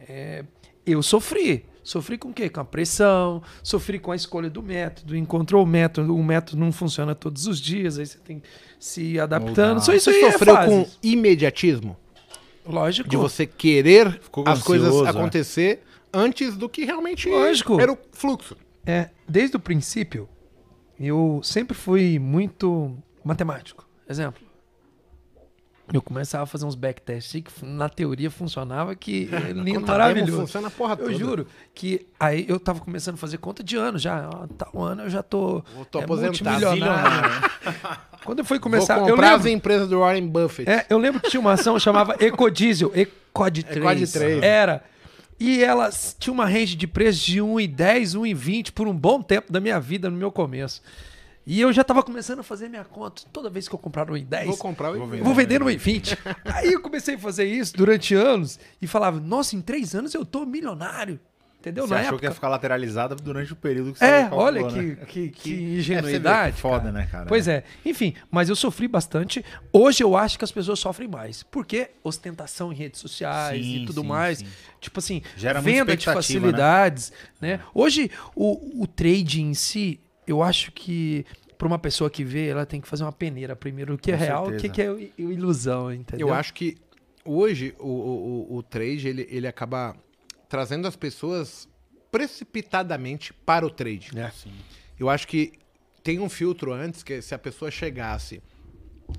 É, 0.00 0.44
eu 0.84 1.02
sofri. 1.02 1.64
Sofri 1.88 2.18
com 2.18 2.28
o 2.28 2.34
quê? 2.34 2.50
Com 2.50 2.60
a 2.60 2.64
pressão, 2.66 3.42
sofri 3.62 3.98
com 3.98 4.12
a 4.12 4.16
escolha 4.16 4.50
do 4.50 4.62
método, 4.62 5.16
encontrou 5.16 5.64
o 5.64 5.66
método, 5.66 6.14
o 6.14 6.22
método 6.22 6.60
não 6.60 6.70
funciona 6.70 7.14
todos 7.14 7.46
os 7.46 7.58
dias, 7.58 7.98
aí 7.98 8.04
você 8.04 8.18
tem 8.18 8.40
que 8.40 8.48
se 8.78 9.18
adaptando. 9.18 9.82
Só 9.82 9.94
isso 9.94 10.12
você 10.12 10.22
é 10.22 10.32
sofreu 10.32 10.54
é 10.54 10.66
com 10.66 10.86
imediatismo? 11.02 11.96
Lógico. 12.66 13.08
De 13.08 13.16
você 13.16 13.46
querer 13.46 14.20
as 14.44 14.62
coisas 14.62 14.94
é. 14.94 15.08
acontecer 15.08 15.82
antes 16.12 16.58
do 16.58 16.68
que 16.68 16.84
realmente 16.84 17.26
Lógico. 17.26 17.80
era 17.80 17.90
o 17.90 17.98
fluxo. 18.12 18.54
É, 18.84 19.08
desde 19.26 19.56
o 19.56 19.60
princípio, 19.60 20.28
eu 21.00 21.40
sempre 21.42 21.74
fui 21.74 22.18
muito 22.18 22.98
matemático. 23.24 23.88
Exemplo, 24.06 24.46
eu 25.92 26.02
começava 26.02 26.44
a 26.44 26.46
fazer 26.46 26.66
uns 26.66 26.74
backtests 26.74 27.42
que 27.42 27.64
na 27.64 27.88
teoria 27.88 28.30
funcionava 28.30 28.94
que 28.94 29.28
lindo, 29.54 29.86
maravilhoso. 29.86 30.40
Funciona 30.42 30.68
a 30.68 30.70
porra 30.70 30.96
toda. 30.96 31.10
Eu 31.10 31.18
juro 31.18 31.46
que 31.74 32.06
aí 32.18 32.44
eu 32.48 32.60
tava 32.60 32.80
começando 32.80 33.14
a 33.14 33.18
fazer 33.18 33.38
conta 33.38 33.62
de 33.62 33.76
ano 33.76 33.98
já. 33.98 34.28
Ó, 34.28 34.46
tal 34.46 34.82
ano 34.82 35.02
eu 35.02 35.10
já 35.10 35.22
tô, 35.22 35.62
eu 35.76 35.84
tô 35.84 36.00
é, 36.00 36.06
multimilionário. 36.06 37.50
Quando 38.24 38.40
eu 38.40 38.44
fui 38.44 38.58
começar, 38.58 38.98
Vou 38.98 39.08
comprar 39.08 39.28
eu 39.28 39.32
lembro, 39.32 39.48
as 39.48 39.54
empresas 39.54 39.88
do 39.88 40.00
Warren 40.00 40.26
Buffett. 40.26 40.68
É, 40.68 40.86
eu 40.90 40.98
lembro 40.98 41.20
que 41.20 41.30
tinha 41.30 41.40
uma 41.40 41.52
ação 41.52 41.78
chamava 41.78 42.16
Ecodiesel, 42.20 42.92
Ecod 42.94 43.62
3. 43.62 43.76
Ecod 43.76 44.12
3. 44.12 44.42
Era. 44.42 44.84
E 45.40 45.62
ela 45.62 45.88
tinha 46.18 46.32
uma 46.32 46.44
range 46.44 46.74
de 46.74 46.86
preço 46.86 47.24
de 47.24 47.40
1,10, 47.40 48.18
1,20 48.18 48.72
por 48.72 48.88
um 48.88 48.94
bom 48.94 49.22
tempo 49.22 49.52
da 49.52 49.60
minha 49.60 49.78
vida 49.78 50.10
no 50.10 50.16
meu 50.16 50.32
começo. 50.32 50.82
E 51.50 51.62
eu 51.62 51.72
já 51.72 51.82
tava 51.82 52.02
começando 52.02 52.40
a 52.40 52.42
fazer 52.42 52.68
minha 52.68 52.84
conta. 52.84 53.22
Toda 53.32 53.48
vez 53.48 53.66
que 53.66 53.74
eu 53.74 53.78
comprar 53.78 54.10
um 54.10 54.14
i10, 54.14 54.44
vou 54.44 54.56
comprar 54.58 54.92
o 54.92 54.96
i20. 54.96 55.22
Vou 55.22 55.34
vender 55.34 55.58
no 55.58 55.64
i20. 55.64 56.18
Aí 56.44 56.74
eu 56.74 56.82
comecei 56.82 57.14
a 57.14 57.18
fazer 57.18 57.46
isso 57.46 57.74
durante 57.74 58.14
anos 58.14 58.60
e 58.82 58.86
falava: 58.86 59.18
"Nossa, 59.18 59.56
em 59.56 59.62
três 59.62 59.94
anos 59.94 60.12
eu 60.12 60.26
tô 60.26 60.44
milionário". 60.44 61.18
Entendeu? 61.58 61.88
Você 61.88 61.94
Na 61.94 62.00
achou 62.00 62.08
época... 62.08 62.20
que 62.20 62.26
ia 62.26 62.34
ficar 62.34 62.48
lateralizada 62.50 63.16
durante 63.16 63.52
o 63.52 63.56
período 63.56 63.92
que 63.94 63.98
você 63.98 64.04
É, 64.04 64.20
calculou, 64.20 64.44
olha 64.44 64.64
que, 64.68 64.80
né? 64.80 64.96
que, 65.08 65.28
que, 65.30 65.54
ingenuidade. 65.54 66.56
É, 66.56 66.60
foda, 66.60 66.92
né, 66.92 67.08
cara? 67.10 67.26
Pois 67.26 67.48
é. 67.48 67.64
Enfim, 67.84 68.14
mas 68.30 68.48
eu 68.48 68.54
sofri 68.54 68.86
bastante. 68.86 69.44
Hoje 69.72 70.04
eu 70.04 70.16
acho 70.16 70.38
que 70.38 70.44
as 70.44 70.52
pessoas 70.52 70.78
sofrem 70.78 71.08
mais. 71.08 71.42
Porque 71.42 71.90
ostentação 72.04 72.72
em 72.72 72.76
redes 72.76 73.00
sociais 73.00 73.64
sim, 73.64 73.82
e 73.82 73.86
tudo 73.86 74.02
sim, 74.02 74.06
mais. 74.06 74.38
Sim. 74.38 74.46
Tipo 74.80 75.00
assim, 75.00 75.22
Gera 75.36 75.60
venda 75.60 75.96
de 75.96 76.06
né? 76.06 76.14
facilidades. 76.14 77.10
Né? 77.40 77.56
né? 77.56 77.60
Hoje, 77.74 78.08
o, 78.36 78.82
o 78.82 78.86
trade 78.86 79.42
em 79.42 79.52
si, 79.52 79.98
eu 80.28 80.42
acho 80.42 80.70
que 80.72 81.24
para 81.56 81.66
uma 81.66 81.78
pessoa 81.78 82.08
que 82.08 82.22
vê, 82.22 82.46
ela 82.46 82.64
tem 82.64 82.80
que 82.80 82.86
fazer 82.86 83.02
uma 83.02 83.12
peneira 83.12 83.56
primeiro, 83.56 83.94
o 83.94 83.98
que 83.98 84.12
é 84.12 84.16
Com 84.16 84.22
é 84.22 84.26
real, 84.26 84.48
o 84.48 84.56
que, 84.56 84.80
é 84.80 85.10
ilusão, 85.18 85.92
entendeu? 85.92 86.28
Eu 86.28 86.34
acho 86.34 86.54
que 86.54 86.76
hoje 87.24 87.74
o, 87.78 87.88
o, 87.88 88.56
o 88.56 88.62
trade 88.62 89.08
ele, 89.08 89.26
ele 89.28 89.46
acaba 89.48 89.96
trazendo 90.48 90.86
as 90.86 90.94
pessoas 90.94 91.68
precipitadamente 92.10 93.32
para 93.32 93.66
o 93.66 93.70
trade. 93.70 94.10
É. 94.16 94.32
Eu 94.98 95.10
acho 95.10 95.26
que 95.26 95.52
tem 96.02 96.20
um 96.20 96.28
filtro 96.28 96.72
antes 96.72 97.02
que 97.02 97.20
se 97.20 97.34
a 97.34 97.38
pessoa 97.38 97.70
chegasse 97.70 98.40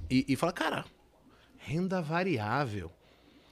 e, 0.09 0.25
e 0.27 0.35
falar, 0.35 0.53
cara, 0.53 0.85
renda 1.57 2.01
variável. 2.01 2.91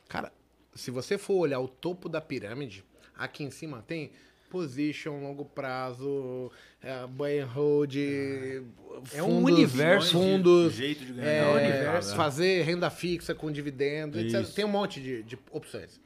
Cara, 0.07 0.31
se 0.73 0.91
você 0.91 1.17
for 1.17 1.35
olhar 1.35 1.59
o 1.59 1.67
topo 1.67 2.07
da 2.07 2.21
pirâmide, 2.21 2.85
aqui 3.15 3.43
em 3.43 3.51
cima 3.51 3.81
tem 3.81 4.11
position, 4.49 5.21
longo 5.21 5.45
prazo, 5.45 6.51
é, 6.81 7.05
buy 7.07 7.39
and 7.39 7.47
hold, 7.47 7.95
é, 7.95 8.61
é 9.13 9.23
um 9.23 9.43
universo, 9.43 10.13
fundos, 10.13 10.71
de, 10.73 10.77
jeito 10.77 11.05
de 11.05 11.13
ganhar, 11.13 11.29
é, 11.29 11.47
universo, 11.49 12.15
fazer 12.15 12.63
renda 12.63 12.89
fixa 12.89 13.35
com 13.35 13.51
dividendo, 13.51 14.19
etc. 14.19 14.45
Tem 14.53 14.65
um 14.65 14.69
monte 14.69 15.01
de, 15.01 15.23
de 15.23 15.37
opções. 15.51 15.99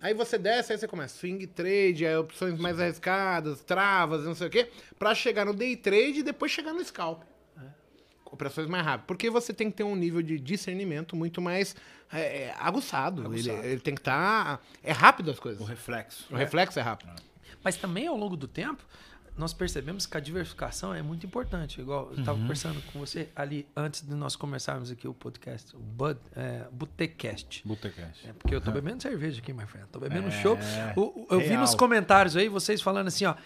Aí 0.00 0.14
você 0.14 0.38
desce, 0.38 0.72
aí 0.72 0.78
você 0.78 0.86
começa 0.86 1.18
swing 1.18 1.44
trade, 1.48 2.06
aí 2.06 2.16
opções 2.16 2.58
mais 2.58 2.78
arriscadas, 2.78 3.62
travas, 3.62 4.24
não 4.24 4.34
sei 4.34 4.46
o 4.46 4.50
quê, 4.50 4.70
para 4.96 5.14
chegar 5.14 5.44
no 5.44 5.52
day 5.52 5.76
trade 5.76 6.20
e 6.20 6.22
depois 6.22 6.52
chegar 6.52 6.72
no 6.72 6.84
scalp. 6.84 7.22
É. 7.56 7.62
Operações 8.24 8.68
mais 8.68 8.84
rápidas. 8.84 9.06
Porque 9.08 9.28
você 9.28 9.52
tem 9.52 9.70
que 9.70 9.76
ter 9.78 9.82
um 9.82 9.96
nível 9.96 10.22
de 10.22 10.38
discernimento 10.38 11.16
muito 11.16 11.40
mais 11.42 11.74
é, 12.12 12.20
é 12.20 12.54
aguçado. 12.58 13.22
aguçado. 13.22 13.58
Ele, 13.58 13.72
ele, 13.72 13.80
tem 13.80 13.94
que 13.94 14.00
estar. 14.00 14.58
Tá, 14.58 14.62
é 14.84 14.92
rápido 14.92 15.32
as 15.32 15.40
coisas. 15.40 15.60
O 15.60 15.64
reflexo. 15.64 16.26
O 16.30 16.36
reflexo 16.36 16.78
é 16.78 16.82
rápido. 16.82 17.10
Mas 17.62 17.76
também 17.76 18.06
ao 18.06 18.16
longo 18.16 18.36
do 18.36 18.46
tempo, 18.46 18.84
nós 19.38 19.52
percebemos 19.52 20.04
que 20.04 20.16
a 20.16 20.20
diversificação 20.20 20.92
é 20.92 21.00
muito 21.00 21.24
importante. 21.24 21.80
Igual 21.80 22.08
eu 22.10 22.18
estava 22.18 22.36
uhum. 22.36 22.42
conversando 22.42 22.82
com 22.92 22.98
você 22.98 23.28
ali 23.36 23.66
antes 23.76 24.02
de 24.02 24.14
nós 24.14 24.34
começarmos 24.34 24.90
aqui 24.90 25.06
o 25.06 25.14
podcast, 25.14 25.76
o 25.76 25.78
Bud, 25.78 26.18
é, 26.34 26.66
Botecast. 26.72 27.62
Botecast. 27.64 28.28
É, 28.28 28.32
porque 28.32 28.52
eu 28.54 28.60
tô 28.60 28.72
bebendo 28.72 29.00
cerveja 29.00 29.40
aqui, 29.40 29.52
my 29.52 29.64
friend. 29.64 29.86
Tô 29.92 30.00
bebendo 30.00 30.26
é, 30.26 30.42
show. 30.42 30.58
O, 30.96 31.26
eu 31.30 31.40
vi 31.40 31.56
nos 31.56 31.74
comentários 31.74 32.36
aí 32.36 32.48
vocês 32.48 32.82
falando 32.82 33.06
assim, 33.06 33.26
ó. 33.26 33.36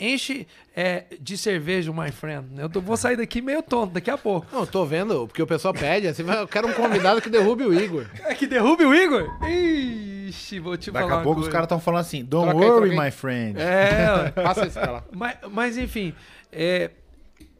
Enche 0.00 0.46
é, 0.76 1.04
de 1.20 1.36
cerveja, 1.36 1.92
my 1.92 2.10
friend. 2.12 2.58
Eu 2.58 2.68
tô, 2.68 2.80
vou 2.80 2.96
sair 2.96 3.16
daqui 3.16 3.42
meio 3.42 3.62
tonto 3.62 3.94
daqui 3.94 4.10
a 4.10 4.16
pouco. 4.18 4.46
Não, 4.52 4.64
tô 4.64 4.84
vendo, 4.84 5.26
porque 5.26 5.42
o 5.42 5.46
pessoal 5.46 5.74
pede. 5.74 6.06
Assim, 6.06 6.22
eu 6.22 6.46
quero 6.46 6.68
um 6.68 6.72
convidado 6.72 7.20
que 7.20 7.28
derrube 7.28 7.64
o 7.64 7.74
Igor. 7.74 8.06
É 8.24 8.34
que 8.34 8.46
derrube 8.46 8.84
o 8.84 8.94
Igor? 8.94 9.28
Ixi, 9.48 10.60
vou 10.60 10.76
te 10.76 10.90
Daqui 10.90 11.04
falar. 11.04 11.16
Daqui 11.16 11.20
a 11.20 11.24
pouco 11.24 11.40
os 11.40 11.48
caras 11.48 11.64
estão 11.64 11.80
falando 11.80 12.02
assim: 12.02 12.24
Don't 12.24 12.50
troca 12.50 12.66
worry, 12.66 12.90
aí, 12.90 12.98
my 12.98 13.10
friend. 13.10 13.60
É, 13.60 14.30
passa 14.42 14.66
isso 14.66 14.78
pra 14.78 14.90
lá. 14.92 15.04
Mas, 15.10 15.36
mas 15.50 15.78
enfim, 15.78 16.14
é, 16.52 16.90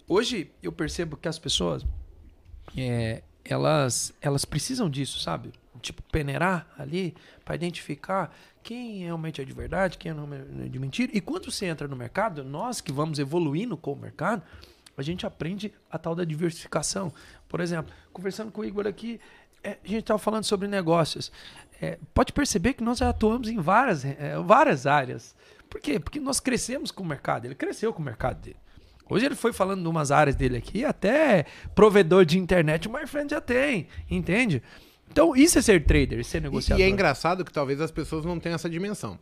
hoje 0.08 0.50
eu 0.62 0.70
percebo 0.70 1.16
que 1.16 1.28
as 1.28 1.38
pessoas 1.38 1.84
é, 2.76 3.22
elas, 3.44 4.12
elas 4.20 4.44
precisam 4.44 4.88
disso, 4.88 5.20
sabe? 5.20 5.52
Tipo, 5.80 6.02
peneirar 6.10 6.66
ali 6.78 7.14
para 7.44 7.54
identificar 7.54 8.34
quem 8.68 8.98
realmente 8.98 9.40
é 9.40 9.44
de 9.46 9.52
verdade, 9.54 9.96
quem 9.96 10.12
é 10.12 10.68
de 10.68 10.78
mentira. 10.78 11.10
E 11.14 11.22
quando 11.22 11.50
você 11.50 11.64
entra 11.64 11.88
no 11.88 11.96
mercado, 11.96 12.44
nós 12.44 12.82
que 12.82 12.92
vamos 12.92 13.18
evoluindo 13.18 13.78
com 13.78 13.94
o 13.94 13.96
mercado, 13.96 14.42
a 14.94 15.00
gente 15.00 15.24
aprende 15.24 15.72
a 15.90 15.96
tal 15.96 16.14
da 16.14 16.22
diversificação. 16.22 17.10
Por 17.48 17.60
exemplo, 17.60 17.90
conversando 18.12 18.52
com 18.52 18.60
o 18.60 18.64
Igor 18.66 18.86
aqui, 18.86 19.18
é, 19.64 19.78
a 19.82 19.88
gente 19.88 20.00
estava 20.00 20.18
falando 20.18 20.44
sobre 20.44 20.68
negócios. 20.68 21.32
É, 21.80 21.98
pode 22.12 22.30
perceber 22.30 22.74
que 22.74 22.84
nós 22.84 23.00
atuamos 23.00 23.48
em 23.48 23.58
várias, 23.58 24.04
é, 24.04 24.38
várias 24.44 24.86
áreas. 24.86 25.34
Por 25.70 25.80
quê? 25.80 25.98
Porque 25.98 26.20
nós 26.20 26.38
crescemos 26.38 26.90
com 26.90 27.02
o 27.02 27.06
mercado. 27.06 27.46
Ele 27.46 27.54
cresceu 27.54 27.90
com 27.94 28.02
o 28.02 28.04
mercado 28.04 28.38
dele. 28.42 28.58
Hoje 29.08 29.24
ele 29.24 29.34
foi 29.34 29.54
falando 29.54 29.80
de 29.80 29.88
umas 29.88 30.10
áreas 30.10 30.36
dele 30.36 30.58
aqui, 30.58 30.84
até 30.84 31.46
provedor 31.74 32.26
de 32.26 32.38
internet 32.38 32.86
o 32.86 32.92
MyFriend 32.92 33.30
já 33.30 33.40
tem, 33.40 33.88
entende? 34.10 34.62
Então 35.10 35.34
isso 35.34 35.58
é 35.58 35.62
ser 35.62 35.84
trader, 35.84 36.24
ser 36.24 36.42
negociador. 36.42 36.80
E, 36.80 36.86
e 36.86 36.88
é 36.88 36.90
engraçado 36.90 37.44
que 37.44 37.52
talvez 37.52 37.80
as 37.80 37.90
pessoas 37.90 38.24
não 38.24 38.38
tenham 38.38 38.54
essa 38.54 38.68
dimensão. 38.68 39.18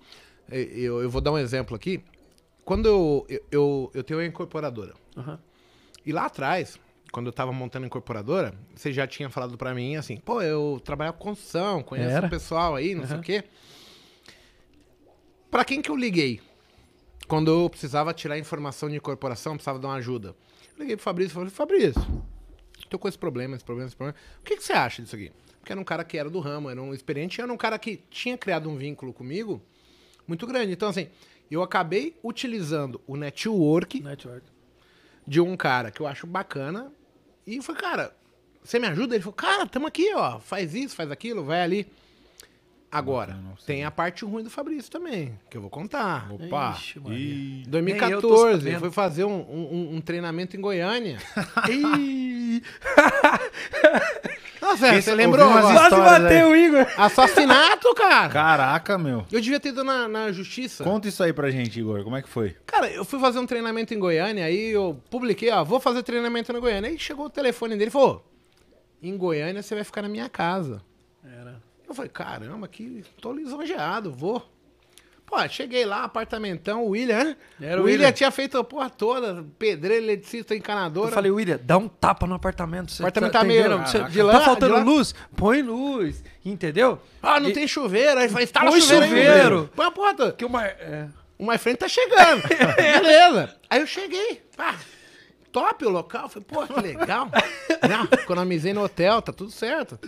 Eu, 0.51 1.03
eu 1.03 1.11
vou 1.11 1.21
dar 1.21 1.33
um 1.33 1.39
exemplo 1.39 1.75
aqui. 1.75 2.03
Quando 2.65 2.87
eu, 2.87 3.27
eu, 3.29 3.41
eu, 3.51 3.91
eu 3.95 4.05
tenho 4.05 4.21
uma 4.21 4.27
incorporadora. 4.27 4.95
Uhum. 5.17 5.39
E 6.05 6.13
lá 6.13 6.27
atrás, 6.27 6.79
quando 7.13 7.27
eu 7.27 7.33
tava 7.33 7.53
montando 7.53 7.85
a 7.85 7.87
incorporadora, 7.87 8.55
você 8.75 8.93
já 8.93 9.07
tinha 9.07 9.31
falado 9.31 9.57
para 9.57 9.75
mim 9.75 9.97
assim, 9.97 10.17
pô, 10.17 10.43
eu 10.43 10.81
trabalho 10.85 11.13
com 11.13 11.31
construção, 11.31 11.83
conheço 11.83 12.11
Era? 12.11 12.27
o 12.27 12.31
pessoal 12.31 12.75
aí, 12.75 12.95
não 12.95 13.07
sei 13.07 13.17
o 13.17 13.21
quê. 13.21 13.45
Pra 15.51 15.65
quem 15.65 15.81
que 15.81 15.91
eu 15.91 15.97
liguei? 15.97 16.41
Quando 17.27 17.51
eu 17.51 17.69
precisava 17.71 18.13
tirar 18.13 18.39
informação 18.39 18.89
de 18.89 18.97
incorporação, 18.97 19.55
precisava 19.55 19.79
dar 19.79 19.89
uma 19.89 19.95
ajuda. 19.95 20.29
Eu 20.75 20.81
liguei 20.81 20.97
pro 20.97 21.05
Fabrício 21.05 21.33
e 21.33 21.35
falei, 21.35 21.51
Fabrício, 21.51 22.25
tô 22.89 22.99
com 22.99 23.09
esse 23.09 23.19
problema, 23.19 23.57
esse 23.57 23.65
problema, 23.65 23.89
esse 23.89 23.97
problema. 23.97 24.19
O 24.41 24.45
que, 24.45 24.57
que 24.57 24.63
você 24.63 24.73
acha 24.73 25.03
disso 25.03 25.17
aqui? 25.17 25.33
Porque 25.67 25.73
era 25.73 25.81
um 25.81 25.85
cara 25.85 26.05
que 26.05 26.17
era 26.17 26.31
do 26.31 26.39
ramo, 26.39 26.71
era 26.71 26.81
um 26.81 26.95
experiente, 26.95 27.41
era 27.41 27.53
um 27.53 27.57
cara 27.57 27.77
que 27.77 27.97
tinha 28.09 28.39
criado 28.39 28.71
um 28.71 28.77
vínculo 28.77 29.13
comigo 29.13 29.61
muito 30.25 30.47
grande. 30.47 30.71
Então, 30.71 30.89
assim, 30.89 31.09
eu 31.51 31.61
acabei 31.61 32.15
utilizando 32.23 33.01
o 33.05 33.17
network 33.17 34.01
Network. 34.01 34.47
de 35.27 35.41
um 35.41 35.57
cara 35.57 35.91
que 35.91 36.01
eu 36.01 36.07
acho 36.07 36.25
bacana. 36.25 36.93
E 37.45 37.61
foi, 37.61 37.75
cara, 37.75 38.15
você 38.63 38.79
me 38.79 38.87
ajuda? 38.87 39.17
Ele 39.17 39.23
falou, 39.25 39.35
cara, 39.35 39.67
tamo 39.67 39.89
aqui, 39.89 40.15
ó. 40.15 40.39
Faz 40.39 40.73
isso, 40.73 40.95
faz 40.95 41.11
aquilo, 41.11 41.43
vai 41.45 41.61
ali. 41.63 41.85
Agora, 42.89 43.35
Não, 43.35 43.57
tem 43.67 43.85
a 43.85 43.91
parte 43.91 44.25
ruim 44.25 44.45
do 44.45 44.51
Fabrício 44.51 44.89
também, 44.89 45.37
que 45.51 45.57
eu 45.57 45.61
vou 45.61 45.69
contar. 45.69 46.33
Opa! 46.33 46.77
Ixi, 46.79 47.01
Maria. 47.01 47.19
Ih, 47.19 47.65
Em 47.67 47.83
Nem 47.83 47.97
eu 48.13 48.21
tô 48.21 48.29
2014, 48.29 48.59
sabendo. 48.61 48.75
eu 48.77 48.81
fui 48.81 48.91
fazer 48.93 49.25
um, 49.25 49.41
um- 49.41 49.97
um 49.97 50.01
treinamento 50.01 50.57
em 50.57 50.61
Goiânia. 50.61 51.19
Nossa, 54.61 54.89
Esse- 54.95 55.03
você 55.11 55.15
lembrou? 55.15 55.47
umas? 55.49 55.63
Quase 55.65 55.85
histórias 55.95 56.23
bateu 56.23 56.49
o 56.51 56.57
Igor. 56.57 56.87
Assassinato, 56.97 57.95
cara. 57.95 58.29
Caraca, 58.29 58.99
meu. 58.99 59.25
Eu 59.31 59.41
devia 59.41 59.61
ter 59.61 59.71
ido 59.71 59.83
na, 59.85 60.09
na 60.09 60.33
justiça. 60.33 60.83
Conta 60.85 61.09
isso 61.09 61.23
aí 61.23 61.33
pra 61.33 61.51
gente, 61.51 61.79
Igor. 61.79 62.03
Como 62.05 62.17
é 62.17 62.23
que 62.23 62.29
foi? 62.29 62.57
Cara, 62.67 62.91
eu 62.91 63.05
fui 63.05 63.19
fazer 63.21 63.39
um 63.39 63.47
treinamento 63.47 63.93
em 63.95 63.99
Goiânia, 63.99 64.45
aí 64.45 64.71
eu 64.71 65.01
publiquei, 65.11 65.51
ó, 65.51 65.63
vou 65.65 65.81
fazer 65.81 66.03
treinamento 66.03 66.53
na 66.53 66.59
Goiânia. 66.59 66.91
Aí 66.91 66.99
chegou 66.99 67.27
o 67.27 67.31
telefone 67.31 67.77
dele 67.77 67.89
e 67.89 67.93
falou: 67.93 68.25
em 69.03 69.17
Goiânia 69.17 69.63
você 69.63 69.75
vai 69.75 69.85
ficar 69.85 70.03
na 70.03 70.09
minha 70.09 70.29
casa. 70.29 70.83
Era. 71.25 71.61
Eu 71.89 71.95
falei, 71.95 72.11
caramba, 72.11 72.67
que 72.67 73.05
tô 73.21 73.33
lisonjeado, 73.33 74.11
vou. 74.13 74.43
Pô, 75.27 75.37
cheguei 75.49 75.85
lá, 75.85 76.05
apartamentão, 76.05 76.85
o 76.85 76.91
William, 76.91 77.25
né? 77.25 77.37
Era 77.61 77.81
o 77.81 77.85
William, 77.85 77.99
William. 78.05 78.13
tinha 78.13 78.31
feito 78.31 78.57
a 78.57 78.63
porra 78.63 78.89
toda, 78.89 79.45
pedreiro, 79.59 80.05
eletricista, 80.05 80.55
encanadora. 80.55 81.09
Eu 81.11 81.13
falei, 81.15 81.31
William, 81.33 81.59
dá 81.63 81.77
um 81.77 81.89
tapa 81.89 82.27
no 82.29 82.35
apartamento. 82.35 82.93
Você 82.93 83.03
Apartamento 83.03 83.33
tá 83.33 83.43
meio-? 83.43 83.63
Você- 83.79 83.93
Caraca. 83.99 84.05
de 84.05 84.13
De 84.13 84.23
lá, 84.23 84.33
tá 84.39 84.41
faltando 84.45 84.75
lá- 84.75 84.83
luz? 84.85 85.15
Põe 85.37 85.63
luz, 85.63 86.23
entendeu? 86.45 87.01
ah, 87.21 87.41
não 87.41 87.49
E- 87.51 87.53
tem 87.53 87.67
chuveiro. 87.67 88.21
Aí 88.21 88.29
falei, 88.29 88.45
instala 88.45 88.71
Põe 88.71 88.81
chuveiro. 88.81 89.69
Põe 89.75 89.87
a 89.87 89.91
porta. 89.91 90.31
Que 90.33 90.45
uma... 90.45 90.65
é. 90.65 91.09
O 91.39 91.45
My 91.47 91.59
Friend 91.59 91.77
tá 91.79 91.89
chegando. 91.89 92.43
Beleza. 92.77 93.57
Aí 93.69 93.81
eu 93.81 93.87
cheguei. 93.87 94.43
Pá, 94.57 94.77
top 95.53 95.85
o 95.85 95.91
local. 95.91 96.29
Falei, 96.29 96.47
pô, 96.49 96.67
que 96.67 96.81
legal. 96.81 97.29
Não, 97.89 98.05
economizei 98.19 98.73
no 98.73 98.85
hotel, 98.85 99.21
tá 99.21 99.33
tudo 99.33 99.51
certo. 99.51 99.99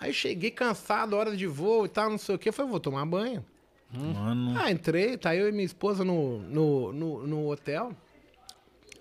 Aí 0.00 0.12
cheguei 0.14 0.50
cansado, 0.50 1.14
hora 1.14 1.36
de 1.36 1.46
voo 1.46 1.84
e 1.86 1.88
tal, 1.88 2.10
não 2.10 2.18
sei 2.18 2.34
o 2.34 2.38
que. 2.38 2.50
Falei, 2.50 2.70
vou 2.70 2.80
tomar 2.80 3.04
banho. 3.06 3.44
Mano. 3.92 4.54
Ah, 4.58 4.70
entrei, 4.70 5.16
tá 5.18 5.36
eu 5.36 5.48
e 5.48 5.52
minha 5.52 5.64
esposa 5.64 6.04
no, 6.04 6.38
no, 6.38 6.92
no, 6.92 7.26
no 7.26 7.50
hotel. 7.50 7.92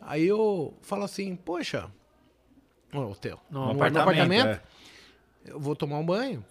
Aí 0.01 0.27
eu 0.27 0.73
falo 0.81 1.03
assim, 1.03 1.35
poxa, 1.35 1.89
no 2.91 3.11
hotel, 3.11 3.39
No 3.49 3.71
apartamento, 3.71 4.47
é. 4.47 4.61
eu 5.45 5.59
vou 5.59 5.75
tomar 5.75 5.99
um 5.99 6.05
banho. 6.05 6.43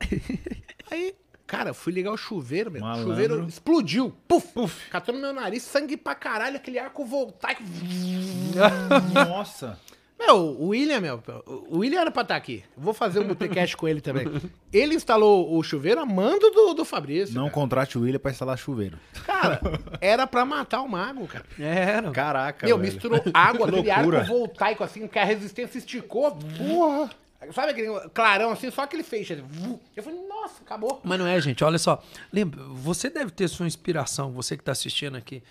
Aí, 0.90 1.14
cara, 1.46 1.74
fui 1.74 1.92
ligar 1.92 2.12
o 2.12 2.16
chuveiro, 2.16 2.70
meu. 2.70 2.80
O 2.80 2.84
Malandro. 2.84 3.10
chuveiro 3.10 3.46
explodiu. 3.46 4.14
Puf, 4.26 4.46
puf. 4.52 4.88
Catou 4.90 5.14
no 5.14 5.20
meu 5.20 5.32
nariz, 5.32 5.62
sangue 5.62 5.96
pra 5.96 6.14
caralho, 6.14 6.56
aquele 6.56 6.78
arco 6.78 7.04
voltaico. 7.04 7.62
Nossa. 9.12 9.78
Meu, 10.24 10.36
o 10.36 10.68
William, 10.68 11.00
meu, 11.00 11.20
o 11.68 11.78
William 11.78 12.00
era 12.00 12.10
pra 12.10 12.22
estar 12.22 12.36
aqui. 12.36 12.62
Eu 12.76 12.82
Vou 12.82 12.94
fazer 12.94 13.18
um 13.20 13.24
botecast 13.26 13.76
com 13.76 13.88
ele 13.88 14.00
também. 14.00 14.26
Ele 14.72 14.94
instalou 14.94 15.56
o 15.56 15.62
chuveiro 15.62 16.00
a 16.00 16.06
mando 16.06 16.50
do, 16.50 16.74
do 16.74 16.84
Fabrício. 16.84 17.34
Não 17.34 17.42
cara. 17.44 17.54
contrate 17.54 17.98
o 17.98 18.02
William 18.02 18.20
pra 18.20 18.30
instalar 18.30 18.56
chuveiro. 18.56 18.98
Cara, 19.26 19.60
era 20.00 20.26
pra 20.26 20.44
matar 20.44 20.82
o 20.82 20.88
mago, 20.88 21.26
cara. 21.26 21.44
Era. 21.58 22.10
Caraca, 22.12 22.66
Meu, 22.66 22.78
velho. 22.78 22.92
misturou 22.92 23.20
água, 23.34 23.66
Que 23.70 23.78
aquele 23.80 23.92
loucura. 23.94 24.18
arco 24.20 24.32
voltaico 24.32 24.84
assim, 24.84 25.06
que 25.08 25.18
a 25.18 25.24
resistência 25.24 25.78
esticou. 25.78 26.30
Porra! 26.56 27.10
Sabe 27.52 27.72
aquele 27.72 28.08
clarão 28.10 28.52
assim, 28.52 28.70
só 28.70 28.82
aquele 28.82 29.02
feixe. 29.02 29.32
assim. 29.32 29.80
Eu 29.96 30.02
falei, 30.02 30.20
nossa, 30.28 30.62
acabou. 30.62 31.00
Mas 31.02 31.18
não 31.18 31.26
é, 31.26 31.40
gente. 31.40 31.64
Olha 31.64 31.78
só. 31.78 32.02
Lembra, 32.32 32.62
você 32.64 33.10
deve 33.10 33.30
ter 33.30 33.48
sua 33.48 33.66
inspiração, 33.66 34.32
você 34.32 34.56
que 34.56 34.62
está 34.62 34.72
assistindo 34.72 35.16
aqui. 35.16 35.42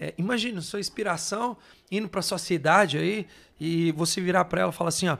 É, 0.00 0.12
imagina 0.18 0.60
sua 0.60 0.80
inspiração 0.80 1.56
indo 1.90 2.08
para 2.08 2.20
sua 2.22 2.38
cidade 2.38 2.98
aí 2.98 3.26
e 3.58 3.92
você 3.92 4.20
virar 4.20 4.44
para 4.44 4.60
ela 4.60 4.72
e 4.72 4.74
falar 4.74 4.88
assim: 4.88 5.08
ó, 5.08 5.16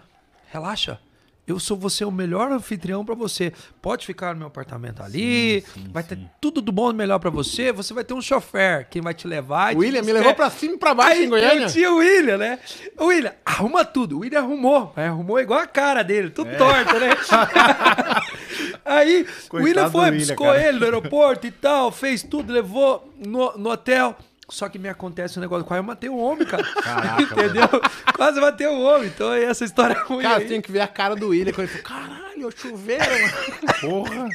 relaxa. 0.50 1.00
Eu 1.48 1.58
sou 1.58 1.78
você 1.78 2.04
o 2.04 2.10
melhor 2.10 2.52
anfitrião 2.52 3.02
para 3.06 3.14
você. 3.14 3.54
Pode 3.80 4.04
ficar 4.04 4.34
no 4.34 4.40
meu 4.40 4.48
apartamento 4.48 5.02
ali. 5.02 5.62
sim, 5.62 5.88
vai 5.90 6.02
ter 6.02 6.16
sim. 6.16 6.28
tudo 6.38 6.60
do 6.60 6.70
bom 6.70 6.90
e 6.90 6.94
melhor 6.94 7.18
para 7.18 7.30
você. 7.30 7.72
Você 7.72 7.94
vai 7.94 8.04
ter 8.04 8.12
um 8.12 8.20
chofer 8.20 8.86
quem 8.90 9.00
vai 9.00 9.14
te 9.14 9.26
levar. 9.26 9.68
O 9.74 9.78
te 9.78 9.86
William 9.86 10.02
me 10.02 10.12
levou 10.12 10.34
pra 10.34 10.50
cima 10.50 10.74
e 10.74 10.78
pra 10.78 10.92
baixo 10.92 11.12
Aí 11.12 11.24
em 11.24 11.28
Goiânia. 11.30 11.62
eu 11.62 11.68
tinha 11.68 11.90
o 11.90 11.96
William, 11.96 12.36
né? 12.36 12.58
O 12.98 13.06
William, 13.06 13.32
arruma 13.46 13.82
tudo. 13.82 14.16
O 14.16 14.20
William 14.20 14.40
arrumou. 14.40 14.92
Arrumou 14.94 15.40
igual 15.40 15.60
a 15.60 15.66
cara 15.66 16.02
dele, 16.02 16.28
tudo 16.28 16.54
torto, 16.58 17.00
né? 17.00 17.16
Aí 18.84 19.26
o 19.50 19.56
William 19.56 19.90
foi, 19.90 20.10
William, 20.10 20.18
buscou 20.18 20.46
cara. 20.48 20.68
ele 20.68 20.78
no 20.78 20.84
aeroporto 20.84 21.46
e 21.46 21.50
tal, 21.50 21.90
fez 21.90 22.22
tudo, 22.22 22.52
levou 22.52 23.10
no, 23.18 23.56
no 23.56 23.70
hotel. 23.70 24.14
Só 24.50 24.68
que 24.68 24.78
me 24.78 24.88
acontece 24.88 25.38
um 25.38 25.42
negócio, 25.42 25.64
quase 25.64 25.80
eu 25.80 25.84
matei 25.84 26.08
um 26.08 26.18
homem, 26.18 26.46
cara. 26.46 26.62
Caraca, 26.82 27.22
Entendeu? 27.44 27.68
Quase 28.14 28.40
matei 28.40 28.66
um 28.66 28.82
homem. 28.82 29.08
Então 29.08 29.32
essa 29.32 29.64
história 29.64 29.94
é 29.94 30.02
ruim. 30.02 30.22
Cara, 30.22 30.38
aí. 30.38 30.48
tem 30.48 30.60
que 30.60 30.72
ver 30.72 30.80
a 30.80 30.88
cara 30.88 31.14
do 31.14 31.28
William 31.28 31.52
quando 31.52 31.68
ele 31.68 31.78
falou, 31.82 32.00
caralho, 32.00 32.48
o 32.48 32.50
chuveiro, 32.50 33.04
mano. 33.04 33.80
Porra. 33.80 34.28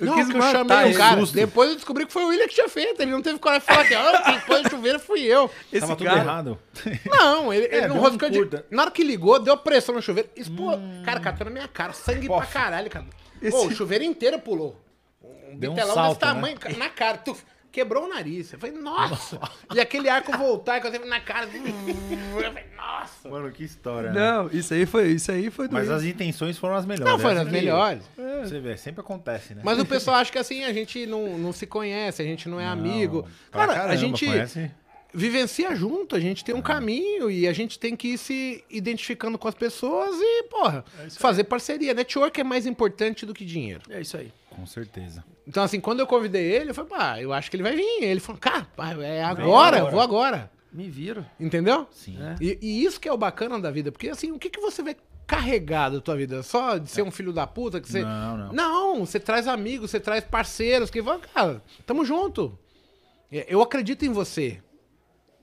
Eu 0.00 0.06
não, 0.06 0.14
quis 0.14 0.28
que 0.28 0.36
eu 0.38 0.40
chamei 0.42 0.76
ele. 0.78 0.94
o 0.94 0.96
cara. 0.96 1.20
Susto. 1.20 1.34
Depois 1.34 1.68
eu 1.68 1.74
descobri 1.76 2.06
que 2.06 2.12
foi 2.12 2.24
o 2.24 2.28
William 2.28 2.48
que 2.48 2.54
tinha 2.54 2.70
feito. 2.70 3.02
Ele 3.02 3.10
não 3.10 3.20
teve 3.20 3.38
coragem 3.38 3.60
de 3.60 3.66
falar 3.74 3.86
que, 3.86 3.94
ah, 3.94 4.22
quem 4.24 4.40
pôs 4.40 4.64
o 4.64 4.70
chuveiro 4.70 4.98
fui 4.98 5.20
eu. 5.20 5.50
Esse 5.70 5.80
Tava 5.82 5.94
tudo 5.94 6.06
cara, 6.06 6.20
errado. 6.20 6.58
Não, 7.04 7.52
ele, 7.52 7.66
ele 7.66 7.76
É, 7.76 7.80
não 7.82 7.96
deu 7.96 7.96
um 7.96 8.00
roscou 8.06 8.30
de... 8.30 8.64
Na 8.70 8.82
hora 8.82 8.90
que 8.90 9.04
ligou, 9.04 9.38
deu 9.38 9.54
pressão 9.58 9.94
no 9.94 10.00
chuveiro. 10.00 10.30
Expô... 10.34 10.70
Cara, 11.04 11.20
catou 11.20 11.44
na 11.44 11.50
minha 11.50 11.68
cara. 11.68 11.92
Sangue 11.92 12.28
pra 12.28 12.46
caralho, 12.46 12.88
cara. 12.88 13.04
Pô, 13.50 13.66
o 13.66 13.70
chuveiro 13.72 14.02
inteiro 14.02 14.38
pulou. 14.38 14.80
Um 15.22 15.58
Deu 15.58 15.72
um 15.72 15.74
bitelão 15.74 15.94
salto, 15.94 16.08
desse 16.08 16.20
tamanho, 16.20 16.58
ca- 16.58 16.70
na 16.70 16.88
cara. 16.88 17.18
Tu... 17.18 17.36
Quebrou 17.72 18.04
o 18.06 18.08
nariz. 18.08 18.52
Eu 18.52 18.58
falei, 18.58 18.74
nossa. 18.76 19.40
e 19.74 19.80
aquele 19.80 20.08
arco 20.08 20.36
voltar 20.36 20.80
que 20.80 20.86
eu 20.86 20.90
teve 20.90 21.04
na 21.04 21.20
cara. 21.20 21.46
Eu 21.50 22.42
falei, 22.52 22.64
nossa. 22.76 23.28
Mano, 23.28 23.50
que 23.52 23.62
história. 23.64 24.10
né? 24.10 24.20
Não, 24.20 24.48
isso 24.50 24.74
aí 24.74 24.84
foi, 24.86 25.08
isso 25.12 25.30
aí 25.30 25.50
foi 25.50 25.68
Mas 25.70 25.88
as 25.90 26.02
intenções 26.02 26.58
foram 26.58 26.74
as 26.74 26.84
melhores. 26.84 27.12
Não, 27.12 27.18
foram 27.18 27.40
as 27.42 27.46
que- 27.46 27.52
melhores. 27.52 28.02
Você 28.42 28.58
vê, 28.60 28.76
sempre 28.76 29.00
acontece, 29.00 29.54
né? 29.54 29.62
Mas 29.64 29.78
o 29.78 29.84
pessoal 29.86 30.16
acha 30.16 30.32
que 30.32 30.38
assim, 30.38 30.64
a 30.64 30.72
gente 30.72 31.06
não, 31.06 31.38
não 31.38 31.52
se 31.52 31.66
conhece, 31.66 32.20
a 32.22 32.24
gente 32.24 32.48
não 32.48 32.58
é 32.58 32.66
amigo. 32.66 33.22
Pra 33.50 33.60
Cara, 33.66 33.74
caramba, 33.74 33.92
a 33.94 33.96
gente 33.96 34.26
Conhece? 34.26 34.70
vivencia 35.12 35.74
junto, 35.74 36.14
a 36.16 36.20
gente 36.20 36.44
tem 36.44 36.54
um 36.54 36.62
caminho 36.62 37.30
e 37.30 37.46
a 37.46 37.52
gente 37.52 37.78
tem 37.78 37.96
que 37.96 38.08
ir 38.14 38.18
se 38.18 38.64
identificando 38.70 39.36
com 39.38 39.48
as 39.48 39.54
pessoas 39.54 40.16
e, 40.20 40.42
porra, 40.44 40.84
fazer 41.18 41.44
parceria. 41.44 41.92
Network 41.94 42.40
é 42.40 42.44
mais 42.44 42.66
importante 42.66 43.24
do 43.26 43.34
que 43.34 43.44
dinheiro. 43.44 43.82
É 43.90 44.00
isso 44.00 44.16
aí. 44.16 44.32
Com 44.50 44.66
certeza. 44.66 45.24
Então, 45.46 45.62
assim, 45.62 45.80
quando 45.80 46.00
eu 46.00 46.06
convidei 46.06 46.44
ele, 46.44 46.70
eu 46.70 46.74
falei, 46.74 46.90
pá, 46.90 47.20
eu 47.20 47.32
acho 47.32 47.50
que 47.50 47.56
ele 47.56 47.62
vai 47.62 47.74
vir. 47.74 48.02
Ele 48.02 48.20
falou, 48.20 48.40
cara, 48.40 48.66
é 49.02 49.22
agora, 49.22 49.78
eu 49.78 49.90
vou 49.90 50.00
agora. 50.00 50.50
Me 50.72 50.88
viro. 50.88 51.26
Entendeu? 51.38 51.86
Sim. 51.90 52.16
É. 52.22 52.36
E, 52.40 52.58
e 52.60 52.84
isso 52.84 53.00
que 53.00 53.08
é 53.08 53.12
o 53.12 53.18
bacana 53.18 53.58
da 53.58 53.70
vida, 53.70 53.90
porque 53.90 54.08
assim, 54.08 54.30
o 54.30 54.38
que, 54.38 54.48
que 54.50 54.60
você 54.60 54.82
vai 54.82 54.96
carregar 55.26 55.88
da 55.90 56.00
tua 56.00 56.16
vida? 56.16 56.42
Só 56.42 56.78
de 56.78 56.88
ser 56.90 57.02
um 57.02 57.10
filho 57.10 57.32
da 57.32 57.46
puta 57.46 57.80
que 57.80 57.88
você. 57.90 58.02
Não, 58.02 58.36
não. 58.36 58.52
Não, 58.52 59.06
você 59.06 59.18
traz 59.18 59.48
amigos, 59.48 59.90
você 59.90 59.98
traz 59.98 60.22
parceiros 60.24 60.90
que 60.90 61.02
vão, 61.02 61.20
cara, 61.20 61.62
tamo 61.86 62.04
junto. 62.04 62.56
É, 63.32 63.46
Eu 63.48 63.62
acredito 63.62 64.04
em 64.04 64.12
você. 64.12 64.62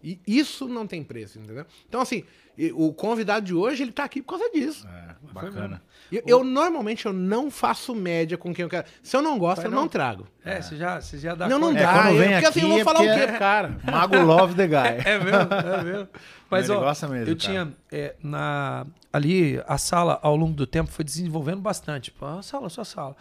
E 0.04 0.20
isso 0.26 0.68
não 0.68 0.86
tem 0.88 1.04
preço, 1.04 1.40
entendeu? 1.40 1.66
Então, 1.90 2.00
assim, 2.00 2.24
e 2.58 2.72
o 2.74 2.92
convidado 2.94 3.46
de 3.46 3.54
hoje, 3.54 3.84
ele 3.84 3.92
tá 3.92 4.04
aqui 4.04 4.22
por 4.22 4.38
causa 4.38 4.50
disso. 4.52 4.88
É, 4.88 5.16
bacana. 5.34 5.82
Eu, 6.12 6.24
eu, 6.26 6.44
normalmente 6.44 7.06
eu 7.06 7.12
não 7.12 7.52
faço 7.52 7.94
média 7.94 8.38
com 8.38 8.54
quem 8.54 8.64
eu 8.64 8.70
quero. 8.70 8.88
Se 9.04 9.16
eu 9.16 9.22
não 9.22 9.38
gosto, 9.38 9.58
Vai 9.58 9.66
eu 9.68 9.72
não? 9.72 9.82
não 9.82 9.88
trago. 9.90 10.26
É, 10.44 10.62
você 10.62 10.78
já, 10.78 11.02
você 11.02 11.18
já 11.18 11.36
dá 11.36 11.50
Não, 11.50 11.60
não 11.60 11.68
conta. 11.70 11.80
É, 11.82 11.84
dá. 11.84 11.94
quando 11.94 12.08
eu- 12.08 12.18
vem 12.18 12.30
porque 12.32 12.46
assim, 12.46 12.62
eu 12.62 12.68
vou 12.70 12.80
é 12.80 12.84
falar 12.86 13.00
o 13.00 13.04
quê 13.04 13.10
é- 13.10 13.38
cara? 13.38 13.78
Mago 13.84 14.18
Love 14.24 14.56
the 14.56 14.68
Guy. 14.68 14.76
É 15.06 15.20
mesmo, 15.20 15.54
é 15.54 15.84
mesmo. 15.84 16.08
Mas, 16.50 16.70
ó, 16.70 16.80
gosta 16.80 17.08
mesmo, 17.10 17.30
eu 17.30 17.36
cara. 17.36 17.38
tinha 17.38 17.74
é, 17.92 18.16
na 18.24 18.88
ali 19.12 19.62
a 19.68 19.78
sala 19.78 20.18
ao 20.24 20.36
longo 20.38 20.54
do 20.56 20.66
tempo 20.66 20.90
foi 20.90 21.04
desenvolvendo 21.04 21.60
bastante. 21.60 22.10
Pô, 22.10 22.26
a 22.26 22.42
sala, 22.42 22.70
só 22.70 22.86
sala. 22.86 23.16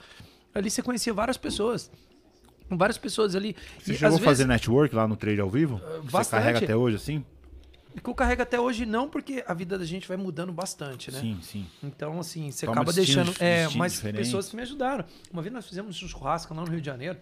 Ali 0.55 0.71
você 0.71 0.81
conhecia 0.81 1.13
várias 1.13 1.37
pessoas. 1.37 1.91
Várias 2.71 2.99
pessoas 2.99 3.35
ali. 3.35 3.55
Você 3.81 3.93
E, 3.93 3.97
chegou 3.97 4.15
às 4.17 4.23
a 4.23 4.25
fazer 4.25 4.45
vezes, 4.45 4.47
network 4.47 4.95
lá 4.95 5.07
no 5.09 5.17
trade 5.17 5.41
ao 5.41 5.51
vivo? 5.51 5.81
Você 6.05 6.11
bastante. 6.13 6.41
carrega 6.41 6.59
até 6.65 6.75
hoje 6.77 6.97
assim? 6.97 7.25
Que 8.03 8.11
eu 8.11 8.15
carrego 8.15 8.43
até 8.43 8.61
hoje 8.61 8.85
não, 8.87 9.09
porque 9.09 9.43
a 9.47 9.55
vida 9.55 9.79
da 9.79 9.85
gente 9.85 10.07
vai 10.09 10.17
mudando 10.17 10.53
bastante, 10.53 11.11
né? 11.11 11.21
Sim, 11.21 11.39
sim. 11.43 11.67
Então, 11.83 12.19
assim, 12.21 12.51
você 12.51 12.67
Toma 12.67 12.79
acaba 12.81 12.93
deixando. 12.93 13.33
É, 13.41 13.69
mas 13.77 13.93
diferentes. 13.95 14.27
pessoas 14.29 14.49
que 14.49 14.57
me 14.57 14.63
ajudaram. 14.63 15.05
Uma 15.33 15.43
vez 15.43 15.53
nós 15.55 15.67
fizemos 15.67 16.03
um 16.03 16.09
churrasco 16.09 16.53
lá 16.55 16.63
no 16.63 16.71
Rio 16.71 16.81
de 16.81 16.87
Janeiro, 16.87 17.19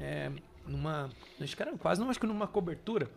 é, 0.00 0.30
numa. 0.66 1.08
Acho 1.40 1.56
que 1.56 1.62
era 1.62 1.72
quase, 1.76 2.00
não, 2.00 2.10
acho 2.10 2.18
que 2.20 2.26
numa 2.26 2.46
cobertura. 2.46 3.08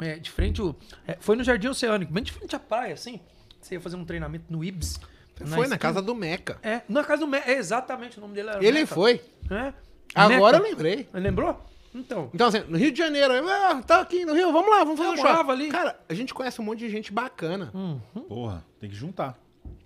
É, 0.00 0.18
de 0.18 0.30
frente. 0.30 0.62
o- 0.62 0.74
é, 1.06 1.16
foi 1.20 1.36
no 1.36 1.44
Jardim 1.44 1.68
Oceânico, 1.68 2.12
bem 2.12 2.22
de 2.22 2.32
frente 2.32 2.54
à 2.56 2.58
praia, 2.58 2.94
assim. 2.94 3.20
Você 3.60 3.74
ia 3.74 3.80
fazer 3.80 3.96
um 3.96 4.04
treinamento 4.04 4.44
no 4.48 4.64
Ibs. 4.64 4.98
Foi 5.34 5.46
na 5.46 5.56
esquina. 5.58 5.78
casa 5.78 6.00
do 6.00 6.14
Meca. 6.14 6.58
É, 6.62 6.80
na 6.88 7.04
casa 7.04 7.20
do 7.20 7.26
Meca. 7.26 7.50
É, 7.50 7.56
exatamente, 7.58 8.16
o 8.16 8.20
nome 8.22 8.32
dele 8.34 8.48
era. 8.50 8.64
Ele 8.64 8.80
Meca. 8.80 8.94
foi. 8.94 9.20
É. 9.50 9.74
Agora 10.14 10.56
eu 10.56 10.62
Meca. 10.62 10.74
lembrei. 10.74 11.08
Lembrou? 11.12 11.62
Então. 11.98 12.30
Então, 12.34 12.48
assim, 12.48 12.60
no 12.68 12.76
Rio 12.76 12.92
de 12.92 12.98
Janeiro, 12.98 13.32
eu, 13.32 13.48
ah, 13.48 13.82
tá 13.82 14.00
aqui 14.00 14.24
no 14.24 14.34
Rio, 14.34 14.52
vamos 14.52 14.70
lá, 14.70 14.84
vamos 14.84 14.98
fazer 14.98 15.08
Eu 15.08 15.14
um 15.14 15.16
show. 15.16 15.50
ali. 15.50 15.68
Cara, 15.68 15.98
a 16.08 16.14
gente 16.14 16.34
conhece 16.34 16.60
um 16.60 16.64
monte 16.64 16.80
de 16.80 16.90
gente 16.90 17.12
bacana. 17.12 17.70
Hum. 17.74 17.98
Porra, 18.28 18.64
tem 18.78 18.90
que 18.90 18.96
juntar. 18.96 19.38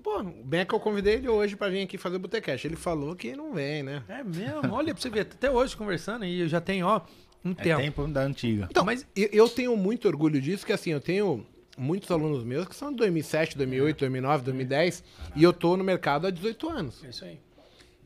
Pô, 0.03 0.23
bem 0.23 0.65
que 0.65 0.75
eu 0.75 0.81
convidei 0.81 1.15
ele 1.15 1.29
hoje 1.29 1.57
pra 1.57 1.69
vir 1.69 1.83
aqui 1.83 1.99
fazer 1.99 2.17
o 2.17 2.19
Botecast. 2.19 2.67
Ele 2.67 2.77
falou 2.77 3.15
que 3.15 3.37
não 3.37 3.53
vem, 3.53 3.83
né? 3.83 4.03
É 4.09 4.25
mesmo, 4.25 4.73
olha 4.73 4.95
pra 4.95 5.01
você 5.03 5.11
ver, 5.11 5.21
até 5.21 5.51
hoje 5.51 5.77
conversando 5.77 6.25
e 6.25 6.41
eu 6.41 6.49
já 6.49 6.61
tenho, 6.61 6.87
ó, 6.87 7.03
um 7.45 7.53
É 7.53 7.55
tempo. 7.55 7.81
tempo 7.83 8.07
da 8.09 8.23
antiga. 8.23 8.67
Então, 8.71 8.85
Mas- 8.85 9.07
eu 9.15 9.49
tenho 9.49 9.77
muito 9.77 10.09
orgulho 10.09 10.41
disso, 10.41 10.65
que 10.65 10.73
assim, 10.73 10.91
eu 10.91 11.01
tenho 11.01 11.47
muitos 11.77 12.11
alunos 12.11 12.43
meus 12.45 12.67
que 12.67 12.75
são 12.75 12.91
de 12.91 12.97
2007, 12.97 13.57
2008, 13.57 13.99
2009, 14.01 14.45
2010, 14.45 15.05
e 15.37 15.43
eu 15.43 15.53
tô 15.53 15.77
no 15.77 15.85
mercado 15.85 16.27
há 16.27 16.31
18 16.31 16.69
anos. 16.69 17.05
É 17.05 17.09
isso 17.11 17.25
aí. 17.25 17.39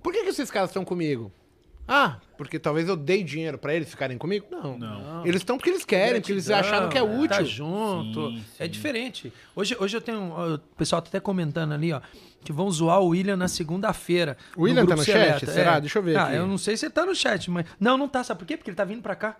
Por 0.03 0.13
que, 0.13 0.23
que 0.25 0.29
esses 0.31 0.51
caras 0.51 0.71
estão 0.71 0.85
comigo? 0.85 1.33
Ah, 1.87 2.16
porque 2.39 2.59
talvez 2.59 2.89
eu 2.89 2.97
dei 2.97 3.22
dinheiro 3.22 3.59
pra 3.59 3.74
eles 3.74 3.91
ficarem 3.91 4.16
comigo? 4.16 4.47
Não. 4.51 4.78
Não. 4.78 5.26
Eles 5.26 5.43
estão 5.43 5.57
porque 5.59 5.68
eles 5.70 5.85
querem, 5.85 6.20
porque 6.20 6.32
eles 6.32 6.49
acharam 6.51 6.89
que 6.89 6.97
é 6.97 7.03
útil. 7.03 7.28
Tá 7.28 7.43
junto. 7.45 8.30
Sim, 8.30 8.45
É 8.59 8.64
sim. 8.64 8.70
diferente. 8.70 9.32
Hoje, 9.55 9.76
hoje 9.78 9.97
eu 9.97 10.01
tenho. 10.01 10.55
O 10.55 10.59
pessoal 10.76 11.03
tá 11.03 11.09
até 11.09 11.20
comentando 11.20 11.72
ali, 11.72 11.93
ó. 11.93 12.01
Que 12.43 12.53
vão 12.53 12.70
zoar 12.70 13.01
o 13.01 13.09
William 13.09 13.37
na 13.37 13.49
segunda-feira. 13.49 14.37
O 14.57 14.62
William 14.62 14.82
tá 14.87 14.95
grupo 14.95 15.01
no 15.01 15.05
chat? 15.05 15.47
Será? 15.47 15.78
Deixa 15.78 15.99
eu 15.99 16.03
ver 16.03 16.16
Ah, 16.16 16.24
aqui. 16.26 16.37
eu 16.37 16.47
não 16.47 16.59
sei 16.59 16.76
se 16.76 16.87
ele 16.87 16.93
tá 16.93 17.05
no 17.05 17.14
chat, 17.14 17.51
mas. 17.51 17.66
Não, 17.78 17.97
não 17.99 18.09
tá. 18.09 18.24
Sabe 18.24 18.39
por 18.41 18.47
quê? 18.47 18.57
Porque 18.57 18.70
ele 18.70 18.76
tá 18.76 18.85
vindo 18.85 19.03
pra 19.03 19.14
cá. 19.14 19.37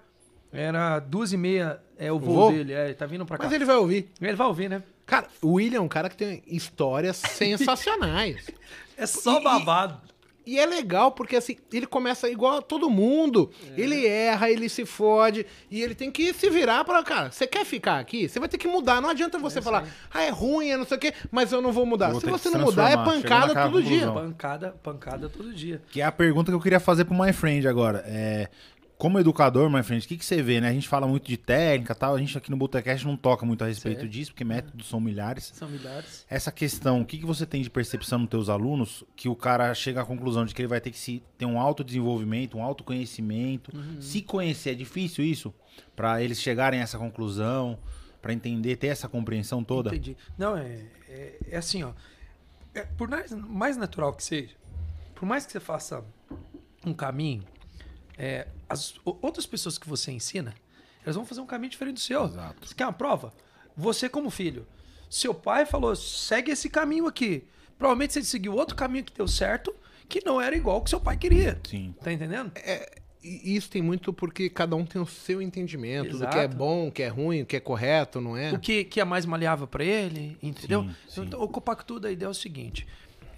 Era 0.53 1.01
duas 1.01 1.33
e 1.33 1.37
meia 1.37 1.81
é 1.99 2.13
o 2.13 2.19
voo, 2.19 2.35
voo? 2.35 2.53
dele. 2.53 2.73
É, 2.73 2.85
ele 2.87 2.95
tá 2.95 3.07
vindo 3.07 3.27
pra 3.27 3.37
cá. 3.39 3.45
Mas 3.45 3.53
ele 3.53 3.65
vai 3.65 3.77
ouvir. 3.77 4.09
Ele 4.21 4.37
vai 4.37 4.47
ouvir, 4.47 4.69
né? 4.71 4.83
Cara, 5.05 5.27
o 5.43 5.55
William 5.55 5.79
é 5.79 5.81
um 5.83 5.89
cara 5.89 6.09
que 6.09 6.17
tem 6.17 6.43
histórias 6.47 7.17
sensacionais. 7.17 8.51
É 8.97 9.07
só 9.07 9.39
E- 9.39 9.41
e- 9.41 9.45
babado. 9.45 10.01
E 10.47 10.59
é 10.59 10.67
legal 10.67 11.13
porque 11.13 11.37
assim, 11.37 11.57
ele 11.73 11.87
começa 11.87 12.29
igual 12.29 12.59
a 12.59 12.63
todo 12.63 12.91
mundo. 12.91 13.51
Ele 13.77 14.07
erra, 14.07 14.51
ele 14.51 14.69
se 14.69 14.85
fode 14.85 15.47
e 15.71 15.83
ele 15.83 15.95
tem 15.95 16.11
que 16.11 16.33
se 16.35 16.51
virar 16.51 16.85
para 16.85 17.03
cara. 17.03 17.31
Você 17.31 17.47
quer 17.47 17.65
ficar 17.65 17.99
aqui? 17.99 18.29
Você 18.29 18.39
vai 18.39 18.49
ter 18.49 18.59
que 18.59 18.69
mudar. 18.69 19.01
Não 19.01 19.11
adianta 19.11 19.39
você 19.39 19.63
falar, 19.63 19.87
ah, 20.13 20.23
é 20.23 20.31
ruim, 20.31 20.71
é 20.71 20.77
não 20.77 20.85
sei 20.85 20.97
o 20.97 21.01
quê, 21.01 21.15
mas 21.31 21.53
eu 21.53 21.63
não 21.63 21.73
vou 21.73 21.87
mudar. 21.87 22.11
Vou 22.11 22.21
se 22.21 22.27
você 22.27 22.51
não 22.51 22.61
mudar, 22.61 22.91
é 22.91 22.97
pancada 22.97 23.55
todo 23.55 23.83
dia. 23.83 24.11
Pancada, 24.11 24.77
pancada 24.83 25.29
todo 25.29 25.53
dia. 25.53 25.83
Que 25.91 26.01
é 26.01 26.05
a 26.05 26.13
pergunta 26.13 26.51
que 26.51 26.57
eu 26.57 26.61
queria 26.61 26.81
fazer 26.81 27.05
pro 27.05 27.15
My 27.15 27.33
Friend 27.33 27.67
agora. 27.67 28.05
É, 28.07 28.49
como 28.97 29.19
educador, 29.19 29.69
My 29.69 29.83
Friend, 29.83 30.05
o 30.05 30.09
que, 30.09 30.17
que 30.17 30.25
você 30.25 30.41
vê, 30.43 30.61
né? 30.61 30.69
A 30.69 30.73
gente 30.73 30.89
fala 30.89 31.07
muito 31.07 31.27
de 31.27 31.37
técnica 31.37 31.95
tal, 31.95 32.15
a 32.15 32.19
gente 32.19 32.37
aqui 32.39 32.51
no 32.51 32.57
Botecast 32.57 33.05
não 33.07 33.17
toca 33.17 33.45
muito 33.45 33.63
a 33.65 33.67
respeito 33.67 34.01
Certo. 34.01 34.11
disso, 34.11 34.31
porque 34.31 34.45
métodos 34.45 34.89
são 34.89 35.01
milhares. 35.01 35.53
São 35.55 35.69
milhares. 35.69 36.25
Essa 36.31 36.53
questão, 36.53 37.01
o 37.01 37.05
que, 37.05 37.19
que 37.19 37.27
você 37.27 37.45
tem 37.45 37.61
de 37.61 37.69
percepção 37.69 38.21
nos 38.21 38.29
teus 38.31 38.49
alunos 38.49 39.03
que 39.17 39.29
o 39.29 39.35
cara 39.35 39.75
chega 39.75 40.01
à 40.01 40.05
conclusão 40.07 40.45
de 40.47 40.55
que 40.55 40.63
ele 40.63 40.69
vai 40.69 40.81
ter 40.81 40.91
que 40.91 40.99
se, 40.99 41.23
ter 41.37 41.45
um 41.45 41.59
autodesenvolvimento, 41.61 42.57
um 42.57 42.63
autoconhecimento, 42.63 43.77
Uhum. 43.77 44.01
se 44.01 44.23
conhecer? 44.23 44.71
É 44.71 44.75
difícil 44.75 45.25
isso? 45.25 45.53
Pra 45.97 46.23
eles 46.23 46.41
chegarem 46.41 46.81
a 46.81 46.83
essa 46.85 46.97
conclusão, 46.99 47.79
pra 48.23 48.33
entender, 48.33 48.77
ter 48.77 48.87
essa 48.89 49.09
compreensão 49.09 49.63
toda? 49.65 49.91
Entendi. 49.91 50.17
Não, 50.39 50.57
é, 50.57 50.81
é, 51.09 51.39
é 51.51 51.57
assim, 51.57 51.83
ó. 51.83 51.93
É, 52.75 52.83
por 52.85 53.09
mais, 53.09 53.31
mais 53.33 53.77
natural 53.77 54.13
que 54.15 54.23
seja, 54.25 54.55
por 55.15 55.27
mais 55.27 55.45
que 55.45 55.53
você 55.53 55.61
faça 55.61 56.05
um 56.87 56.93
caminho, 56.95 57.43
é, 58.19 58.47
as 58.69 58.95
o- 59.05 59.17
outras 59.23 59.47
pessoas 59.47 59.79
que 59.79 59.89
você 59.89 60.11
ensina, 60.13 60.55
elas 61.03 61.17
vão 61.17 61.25
fazer 61.27 61.41
um 61.41 61.47
caminho 61.47 61.71
diferente 61.71 61.95
do 61.97 62.01
seu. 62.01 62.25
Exato. 62.25 62.67
Você 62.67 62.75
quer 62.75 62.87
uma 62.87 62.93
prova? 62.93 63.33
Você, 63.77 64.09
como 64.09 64.31
filho, 64.31 64.67
seu 65.11 65.35
pai 65.35 65.67
falou: 65.67 65.95
segue 65.97 66.51
esse 66.53 66.69
caminho 66.69 67.07
aqui. 67.07 67.45
Provavelmente 67.79 68.13
você 68.15 68.23
seguiu 68.23 68.55
outro 68.55 68.77
caminho 68.77 69.05
que 69.05 69.13
deu 69.13 69.27
certo, 69.29 69.75
que 70.09 70.25
não 70.25 70.41
era 70.41 70.57
igual 70.57 70.77
ao 70.77 70.83
que 70.83 70.91
seu 70.91 71.01
pai 71.01 71.17
queria. 71.17 71.61
Sim. 71.69 71.95
Tá 72.03 72.13
entendendo? 72.13 72.53
E 73.23 73.57
isso 73.57 73.71
tem 73.71 73.81
muito 73.81 74.13
porque 74.13 74.51
cada 74.51 74.77
um 74.77 74.85
tem 74.85 75.01
o 75.01 75.07
seu 75.07 75.41
entendimento 75.41 76.13
do 76.19 76.29
que 76.29 76.37
é 76.37 76.41
Exato. 76.41 76.57
bom, 76.57 76.89
o 76.89 76.93
que 76.93 77.03
é 77.03 77.09
ruim, 77.09 77.41
o 77.43 77.47
que 77.47 77.57
é 77.57 77.61
correto, 77.61 78.21
não 78.21 78.37
é? 78.37 78.53
o 78.53 78.59
que, 78.59 78.85
que 78.85 79.01
é 79.01 79.05
mais 79.05 79.25
maleável 79.25 79.67
para 79.67 79.83
ele, 79.83 80.37
entendeu? 80.43 80.83
Sim, 80.85 80.95
sim. 81.09 81.21
Então, 81.23 81.41
o 81.43 81.49
Compactudo, 81.49 82.07
a 82.07 82.13
ideia 82.13 82.27
é 82.29 82.31
o 82.31 82.35
seguinte: 82.35 82.87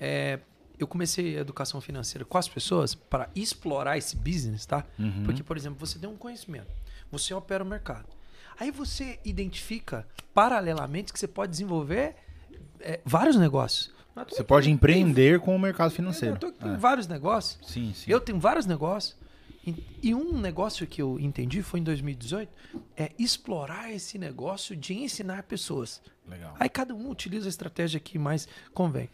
é, 0.01 0.41
eu 0.79 0.87
comecei 0.87 1.37
a 1.37 1.41
educação 1.41 1.81
financeira 1.81 2.25
com 2.25 2.37
as 2.39 2.49
pessoas 2.49 2.95
para 2.95 3.29
explorar 3.35 3.97
esse 3.99 4.17
business, 4.17 4.67
tá? 4.67 4.85
Uhum. 4.99 5.25
Porque, 5.25 5.43
por 5.43 5.57
exemplo, 5.57 5.79
você 5.85 5.99
tem 5.99 6.09
um 6.09 6.17
conhecimento, 6.17 6.69
você 7.11 7.33
opera 7.35 7.63
o 7.63 7.67
mercado. 7.67 8.07
Aí 8.59 8.71
você 8.71 9.19
identifica 9.25 10.07
paralelamente 10.35 11.13
que 11.13 11.19
você 11.19 11.29
pode 11.29 11.51
desenvolver 11.51 12.15
é, 12.81 13.01
vários 13.05 13.37
negócios. 13.37 13.91
Você 14.31 14.43
pode 14.43 14.65
tem- 14.67 14.75
empreender 14.75 15.41
com 15.41 15.55
o 15.55 15.59
mercado 15.59 15.91
financeiro. 15.91 16.37
é 16.37 16.51
tem 16.53 16.73
É. 16.73 16.77
vários 16.77 17.07
negócios. 17.07 17.59
Sim, 17.71 17.93
sim. 17.95 18.11
Eu 18.11 18.19
tenho 18.21 18.39
vários 18.41 18.65
negócios. 18.65 19.15
E, 20.01 20.15
um 20.15 20.39
negócio 20.39 20.87
que 20.87 21.03
eu 21.03 21.19
entendi 21.19 21.61
foi 21.61 21.81
em 21.81 21.83
2018 21.83 22.49
é 22.97 23.11
explorar 23.19 23.93
esse 23.93 24.17
negócio 24.17 24.77
de 24.77 24.95
ensinar 24.95 25.43
pessoas. 25.43 26.01
Legal. 26.29 26.55
Aí 26.59 26.69
cada 26.69 26.95
um 26.95 27.11
utiliza 27.11 27.47
a 27.47 27.49
estratégia 27.49 27.99
que 27.99 28.19
mais 28.19 28.47
convém. 28.73 29.09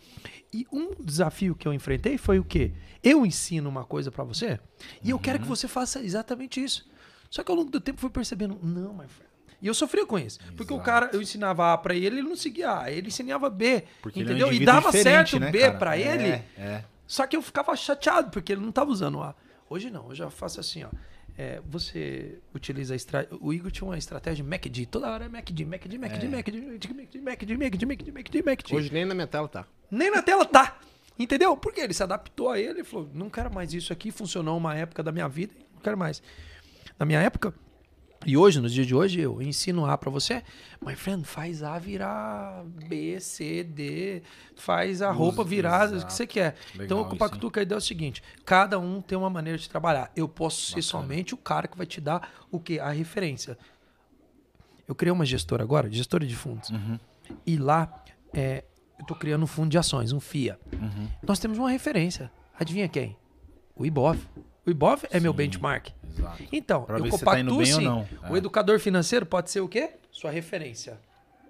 E 0.52 0.66
um 0.70 0.90
desafio 1.00 1.54
que 1.54 1.66
eu 1.66 1.72
enfrentei 1.72 2.18
foi 2.18 2.38
o 2.38 2.44
quê? 2.44 2.72
Eu 3.02 3.24
ensino 3.24 3.68
uma 3.68 3.84
coisa 3.84 4.10
pra 4.10 4.24
você 4.24 4.60
e 5.02 5.10
eu 5.10 5.18
quero 5.18 5.38
que 5.38 5.46
você 5.46 5.66
faça 5.66 6.00
exatamente 6.02 6.62
isso. 6.62 6.86
Só 7.30 7.42
que 7.42 7.50
ao 7.50 7.56
longo 7.56 7.70
do 7.70 7.80
tempo 7.80 8.00
fui 8.00 8.10
percebendo, 8.10 8.58
não, 8.62 8.92
my 8.92 9.06
friend. 9.08 9.32
E 9.62 9.66
eu 9.68 9.74
sofria 9.74 10.04
com 10.04 10.18
isso. 10.18 10.38
Porque 10.56 10.72
o 10.72 10.76
Exato. 10.76 10.84
cara, 10.84 11.10
eu 11.12 11.22
ensinava 11.22 11.72
A 11.72 11.78
pra 11.78 11.94
ele, 11.94 12.18
ele 12.18 12.22
não 12.22 12.36
seguia 12.36 12.80
A, 12.80 12.90
ele 12.90 13.08
ensinava 13.08 13.48
B. 13.48 13.84
Porque 14.02 14.18
ele 14.20 14.30
é 14.30 14.32
um 14.32 14.48
entendeu? 14.48 14.52
e 14.52 14.64
dava 14.66 14.90
certo 14.90 15.38
né, 15.38 15.50
B 15.50 15.60
cara? 15.60 15.78
pra 15.78 15.96
É, 15.96 16.00
ele. 16.00 16.28
É. 16.58 16.84
Só 17.06 17.26
que 17.26 17.36
eu 17.36 17.42
ficava 17.42 17.74
chateado 17.76 18.30
porque 18.30 18.52
ele 18.52 18.60
não 18.60 18.70
estava 18.70 18.90
usando 18.90 19.22
A. 19.22 19.34
Hoje 19.72 19.90
não, 19.90 20.12
eu 20.12 20.30
faço 20.30 20.60
assim, 20.60 20.84
ó. 20.84 20.88
É, 21.36 21.62
você 21.64 22.38
utiliza 22.54 22.94
a. 22.94 23.36
O 23.40 23.54
Igor 23.54 23.70
tinha 23.70 23.88
uma 23.88 23.96
estratégia 23.96 24.44
MACD. 24.44 24.84
Toda 24.84 25.10
hora 25.10 25.24
é 25.24 25.28
MACD, 25.28 25.64
MACD, 25.64 25.96
MACD, 25.96 26.26
É. 26.26 26.28
MACD, 26.28 26.60
MACD, 26.60 26.88
MACD, 26.92 27.18
MACD, 27.20 27.56
MACD, 27.56 27.86
MACD, 27.86 28.12
MACD, 28.12 28.42
MACD. 28.42 28.76
Hoje 28.76 28.92
nem 28.92 29.06
na 29.06 29.14
minha 29.14 29.26
tela 29.26 29.48
tá. 29.48 29.66
Nem 29.90 30.10
na 30.10 30.20
tela 30.20 30.44
tá. 30.44 30.78
Entendeu? 31.18 31.56
Porque 31.56 31.80
ele 31.80 31.94
se 31.94 32.02
adaptou 32.02 32.50
a 32.50 32.58
ele 32.58 32.80
e 32.80 32.84
falou: 32.84 33.08
não 33.14 33.30
quero 33.30 33.52
mais 33.52 33.72
isso 33.72 33.94
aqui, 33.94 34.10
funcionou 34.10 34.58
uma 34.58 34.74
época 34.74 35.02
da 35.02 35.10
minha 35.10 35.26
vida, 35.26 35.54
não 35.74 35.80
quero 35.80 35.96
mais. 35.96 36.22
Na 36.98 37.06
minha 37.06 37.20
época, 37.20 37.54
e 38.24 38.36
hoje, 38.36 38.60
nos 38.60 38.72
dias 38.72 38.86
de 38.86 38.94
hoje, 38.94 39.20
eu 39.20 39.40
ensino 39.42 39.84
A 39.86 39.96
pra 39.96 40.10
você, 40.10 40.42
my 40.84 40.94
friend, 40.94 41.24
faz 41.24 41.62
A 41.62 41.78
virar 41.78 42.64
B, 42.64 43.18
C, 43.20 43.64
D, 43.64 44.22
faz 44.56 45.02
a 45.02 45.10
roupa 45.10 45.42
virar 45.44 45.90
o 45.90 45.94
exato. 45.94 46.06
que 46.06 46.12
você 46.12 46.26
quer. 46.26 46.54
Legal 46.72 46.84
então, 46.84 46.98
o 46.98 47.00
isso, 47.02 47.10
Compactuca, 47.10 47.60
a 47.60 47.62
ideia 47.62 47.76
é 47.76 47.78
o 47.78 47.82
seguinte: 47.82 48.22
cada 48.44 48.78
um 48.78 49.00
tem 49.00 49.16
uma 49.16 49.30
maneira 49.30 49.58
de 49.58 49.68
trabalhar. 49.68 50.10
Eu 50.14 50.28
posso 50.28 50.72
ser 50.72 50.82
somente 50.82 51.34
o 51.34 51.36
cara 51.36 51.66
que 51.66 51.76
vai 51.76 51.86
te 51.86 52.00
dar 52.00 52.30
o 52.50 52.58
quê? 52.58 52.78
A 52.78 52.90
referência. 52.90 53.58
Eu 54.86 54.94
criei 54.94 55.12
uma 55.12 55.24
gestora 55.24 55.62
agora, 55.62 55.90
gestora 55.90 56.26
de 56.26 56.36
fundos. 56.36 56.70
Uhum. 56.70 56.98
E 57.46 57.56
lá, 57.56 58.02
é, 58.32 58.64
eu 58.98 59.06
tô 59.06 59.14
criando 59.14 59.42
um 59.42 59.46
fundo 59.46 59.70
de 59.70 59.78
ações, 59.78 60.12
um 60.12 60.20
FIA. 60.20 60.58
Uhum. 60.72 61.08
Nós 61.26 61.38
temos 61.38 61.58
uma 61.58 61.70
referência. 61.70 62.30
Adivinha 62.58 62.88
quem? 62.88 63.16
O 63.74 63.86
IBOV. 63.86 64.18
O 64.66 64.70
IBOV 64.70 65.06
é 65.10 65.18
meu 65.18 65.32
Sim. 65.32 65.36
benchmark. 65.36 65.88
Exato. 66.16 66.42
Então, 66.52 66.82
Pra 66.84 66.98
eu 66.98 67.04
tá 67.04 67.10
compactuo 67.10 67.58
ou 67.58 67.66
sim. 67.66 67.84
não. 67.84 68.06
O 68.30 68.34
É. 68.34 68.38
educador 68.38 68.78
financeiro 68.78 69.26
pode 69.26 69.50
ser 69.50 69.60
o 69.60 69.68
quê? 69.68 69.90
Sua 70.10 70.30
referência. 70.30 71.00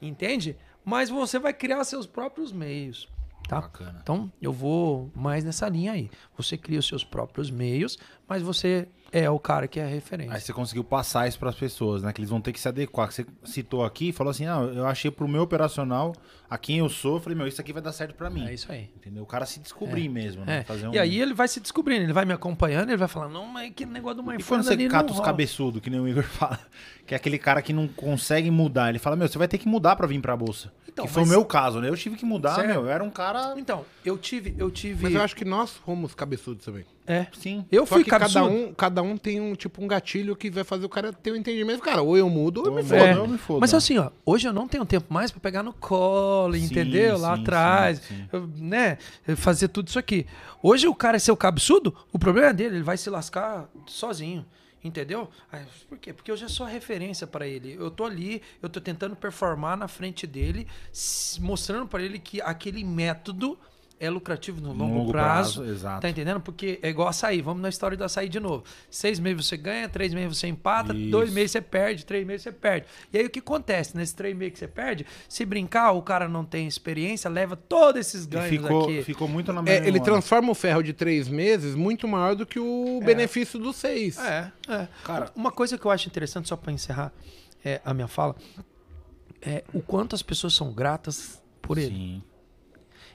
Entende? 0.01 0.57
Mas 0.85 1.11
você 1.11 1.39
vai 1.39 1.53
criar 1.53 1.83
seus 1.85 2.07
próprios 2.07 2.53
meios. 2.53 3.09
Tá? 3.49 3.61
Bacana. 3.61 3.99
Então, 4.03 4.33
eu 4.41 4.53
vou 4.53 5.11
mais 5.15 5.45
nessa 5.45 5.69
linha 5.69 5.93
aí. 5.93 6.11
Você 6.37 6.57
cria 6.57 6.79
os 6.79 6.87
seus 6.87 7.05
próprios 7.05 7.51
meios, 7.51 7.99
mas 8.27 8.41
você 8.43 8.89
é 9.13 9.29
o 9.29 9.39
cara 9.39 9.69
que 9.69 9.79
é 9.79 9.85
a 9.85 9.87
referência. 9.87 10.35
Aí 10.35 10.41
você 10.41 10.53
conseguiu 10.53 10.83
passar 10.83 11.29
isso 11.29 11.39
pras 11.39 11.55
pessoas, 11.55 12.03
né? 12.03 12.13
Que 12.13 12.21
eles 12.21 12.31
vão 12.31 12.41
ter 12.41 12.53
que 12.53 12.59
se 12.59 12.67
adequar. 12.67 13.09
Que 13.09 13.15
você 13.15 13.27
citou 13.45 13.85
aqui 13.85 14.09
e 14.09 14.13
falou 14.13 14.31
assim: 14.31 14.47
ah, 14.47 14.61
eu 14.75 14.87
achei 14.87 15.11
pro 15.11 15.29
meu 15.29 15.43
operacional, 15.43 16.15
a 16.49 16.57
quem 16.57 16.79
eu 16.79 16.89
sou, 16.89 17.17
eu 17.17 17.21
falei, 17.21 17.37
meu, 17.37 17.47
isso 17.47 17.61
aqui 17.61 17.73
vai 17.73 17.83
dar 17.83 17.93
certo 17.93 18.15
pra 18.15 18.29
mim. 18.31 18.47
É 18.47 18.53
isso 18.55 18.71
aí. 18.73 18.91
Entendeu? 18.97 19.23
O 19.23 19.27
cara 19.27 19.47
se 19.47 19.61
descobrir 19.61 20.09
mesmo, 20.09 20.45
né? 20.45 20.59
É. 20.59 20.65
Fazer 20.65 20.89
um... 20.89 20.95
E 20.95 20.99
aí 20.99 21.21
ele 21.21 21.35
vai 21.35 21.49
se 21.49 21.61
descobrindo, 21.61 22.03
ele 22.05 22.13
vai 22.13 22.25
me 22.25 22.33
acompanhando, 22.33 22.89
ele 22.91 22.97
vai 22.97 23.09
falar, 23.09 23.29
não, 23.29 23.47
mas 23.47 23.71
aquele 23.71 23.91
negócio 23.91 24.17
do 24.17 24.23
E 24.23 24.27
Marfanda 24.27 24.63
quando 24.63 24.65
você 24.65 24.89
cata 24.89 25.05
não 25.05 25.11
os 25.13 25.17
rola." 25.19 25.27
cabeçudos, 25.27 25.81
que 25.81 25.89
nem 25.91 26.01
o 26.01 26.09
Igor 26.09 26.25
fala, 26.29 26.59
que 27.07 27.15
é 27.15 27.17
aquele 27.17 27.39
cara 27.39 27.61
que 27.63 27.73
não 27.73 27.87
consegue 27.89 28.51
mudar, 28.51 28.91
ele 28.91 28.99
fala, 28.99 29.17
meu, 29.17 29.29
você 29.29 29.39
vai 29.39 29.49
ter 29.49 29.59
que 29.59 29.69
mudar 29.69 29.97
pra 29.97 30.07
vir 30.07 30.21
pra 30.21 30.37
bolsa. 30.37 30.73
Então, 30.87 31.07
que 31.07 31.11
foi 31.13 31.23
o 31.23 31.27
meu 31.27 31.43
caso, 31.43 31.81
né? 31.81 31.89
Eu 31.89 31.97
tive 31.97 32.17
que 32.17 32.25
mudar, 32.27 32.55
Certo. 32.55 32.67
meu, 32.67 32.83
eu 32.83 32.91
era 32.91 33.03
um 33.03 33.09
cara... 33.11 33.55
Então, 33.57 33.87
eu 34.05 34.19
tive, 34.19 34.55
eu 34.59 34.71
tive... 34.71 35.05
Mas 35.05 35.15
eu 35.15 35.23
acho 35.23 35.35
que 35.35 35.45
nós 35.45 35.71
fomos 35.73 36.15
cabeçudos 36.15 36.67
também. 36.67 36.85
É. 37.07 37.27
Sim. 37.33 37.65
Eu 37.71 37.85
Só 37.85 37.97
fui 37.97 38.05
que 38.05 38.11
cada 38.11 38.29
cabeçudo. 38.29 38.47
um, 38.55 38.73
cada 38.75 39.03
um 39.03 39.17
tem 39.17 39.41
um 39.41 39.55
tipo 39.57 39.83
um 39.83 39.89
gatilho 39.89 40.37
que 40.37 40.49
vai 40.51 40.63
fazer 40.63 40.87
o 40.87 40.89
cara 40.89 41.13
ter 41.13 41.33
um 41.33 41.37
entendimento. 41.37 41.83
Cara, 41.83 42.01
ou 42.03 42.17
eu 42.17 42.31
mudo 42.31 42.61
ou 42.61 42.67
eu 42.67 42.73
me 42.73 42.79
Ou 42.81 42.85
fodo. 42.85 43.01
eu 43.01 43.07
É, 43.07 43.13
eu 43.17 43.27
me 43.29 43.39
fodo, 43.39 43.61
mas 43.61 43.73
né? 43.73 43.79
assim, 43.79 43.99
ó, 43.99 44.11
hoje 44.25 44.47
eu 44.47 44.53
não 44.53 44.69
tenho 44.69 44.85
tempo 44.87 45.13
mais 45.13 45.31
pra 45.31 45.41
pegar 45.41 45.63
no 45.65 45.73
colo, 45.73 46.55
Sim, 46.55 46.65
entendeu? 46.65 47.19
Lá 47.19 47.35
sim, 47.37 47.43
atrás, 47.43 47.99
sim, 47.99 48.15
sim. 48.17 48.29
eu, 48.33 48.47
né? 48.57 48.99
Fazer 49.37 49.69
tudo 49.69 49.89
isso 49.89 49.99
aqui. 49.99 50.27
Hoje 50.63 50.87
o 50.87 50.95
cara 50.95 51.19
ser 51.19 51.33
o 51.33 51.37
cabeçudo, 51.37 51.93
o 52.13 52.19
problema 52.19 52.49
é 52.51 52.53
dele, 52.53 52.77
ele 52.77 52.85
vai 52.85 52.97
se 52.97 53.11
lascar 53.11 53.69
sozinho. 53.87 54.47
Entendeu? 54.85 55.29
Aí, 55.53 55.63
por 55.89 55.97
quê? 55.97 56.13
Porque 56.13 56.29
eu 56.29 56.37
já 56.37 56.49
sou 56.49 56.67
a 56.67 56.69
referência 56.69 57.25
pra 57.25 57.47
ele. 57.47 57.77
Eu 57.79 57.89
tô 57.89 58.05
ali, 58.05 58.43
eu 58.61 58.69
tô 58.69 58.81
tentando 58.81 59.15
performar 59.15 59.77
na 59.77 59.87
frente 59.87 60.27
dele, 60.27 60.67
mostrando 61.41 61.87
pra 61.87 62.03
ele 62.03 62.19
que 62.19 62.41
aquele 62.41 62.83
método 62.85 63.57
é 64.05 64.11
lucrativo 64.11 64.61
no 64.61 64.73
longo, 64.73 64.95
longo 64.99 65.13
prazo. 65.13 65.61
prazo, 65.61 65.73
exato. 65.73 66.01
Tá 66.03 66.11
entendendo? 66.11 66.41
Porque 66.41 66.79
é 66.83 66.89
igual 66.89 67.09
açaí. 67.09 67.41
Vamos 67.41 67.63
na 67.63 67.69
história 67.69 67.97
do 67.97 68.03
açaí 68.05 68.29
de 68.29 68.41
novo. 68.41 68.65
Seis 68.91 69.21
meses 69.21 69.47
você 69.47 69.57
ganha, 69.57 69.89
três 69.89 70.13
meses 70.13 70.37
você 70.39 70.49
empata, 70.49 70.93
Isso. 70.93 71.11
dois 71.11 71.33
meses 71.33 71.53
você 71.53 71.61
perde, 71.61 72.05
três 72.05 72.27
meses 72.27 72.43
você 72.43 72.53
perde. 72.53 72.87
E 73.13 73.19
aí 73.19 73.27
o 73.27 73.31
que 73.31 73.39
acontece? 73.39 73.97
Nesses 73.97 74.15
três 74.15 74.37
meses 74.37 74.55
que 74.55 74.59
você 74.59 74.69
perde, 74.69 75.07
se 75.29 75.45
brincar, 75.45 75.93
o 75.93 76.03
cara 76.03 76.29
não 76.29 76.45
tem 76.45 76.67
experiência, 76.67 77.31
leva 77.31 77.55
todos 77.57 78.01
esses 78.01 78.25
E 78.25 78.29
ganhos 78.29 78.49
ficou, 78.51 78.83
aqui. 78.85 79.03
ficou 79.03 79.29
muito 79.29 79.53
na 79.53 79.63
É, 79.71 79.87
ele 79.87 80.01
transforma 80.01 80.51
o 80.51 80.55
ferro 80.55 80.83
de 80.83 80.93
três 80.93 81.29
meses 81.29 81.75
muito 81.75 82.09
maior 82.09 82.35
do 82.35 82.45
que 82.45 82.59
o 82.59 83.01
benefício 83.05 83.59
dos 83.59 83.77
seis. 83.77 84.19
É, 84.19 84.51
é. 84.69 84.89
Cara- 85.05 85.31
uma 85.37 85.53
coisa 85.53 85.79
que 85.79 85.85
eu 85.85 85.91
acho 85.91 86.09
interessante, 86.09 86.49
só 86.49 86.57
pra 86.57 86.73
encerrar 86.73 87.13
é, 87.65 87.81
a 87.85 87.95
minha 87.95 88.09
fala, 88.09 88.35
é 89.41 89.65
o 89.73 89.81
quanto 89.81 90.15
as 90.15 90.23
pessoas 90.23 90.55
são 90.55 90.73
gratas 90.73 91.41
por 91.61 91.79
ele. 91.79 91.89
Sim. 91.95 92.23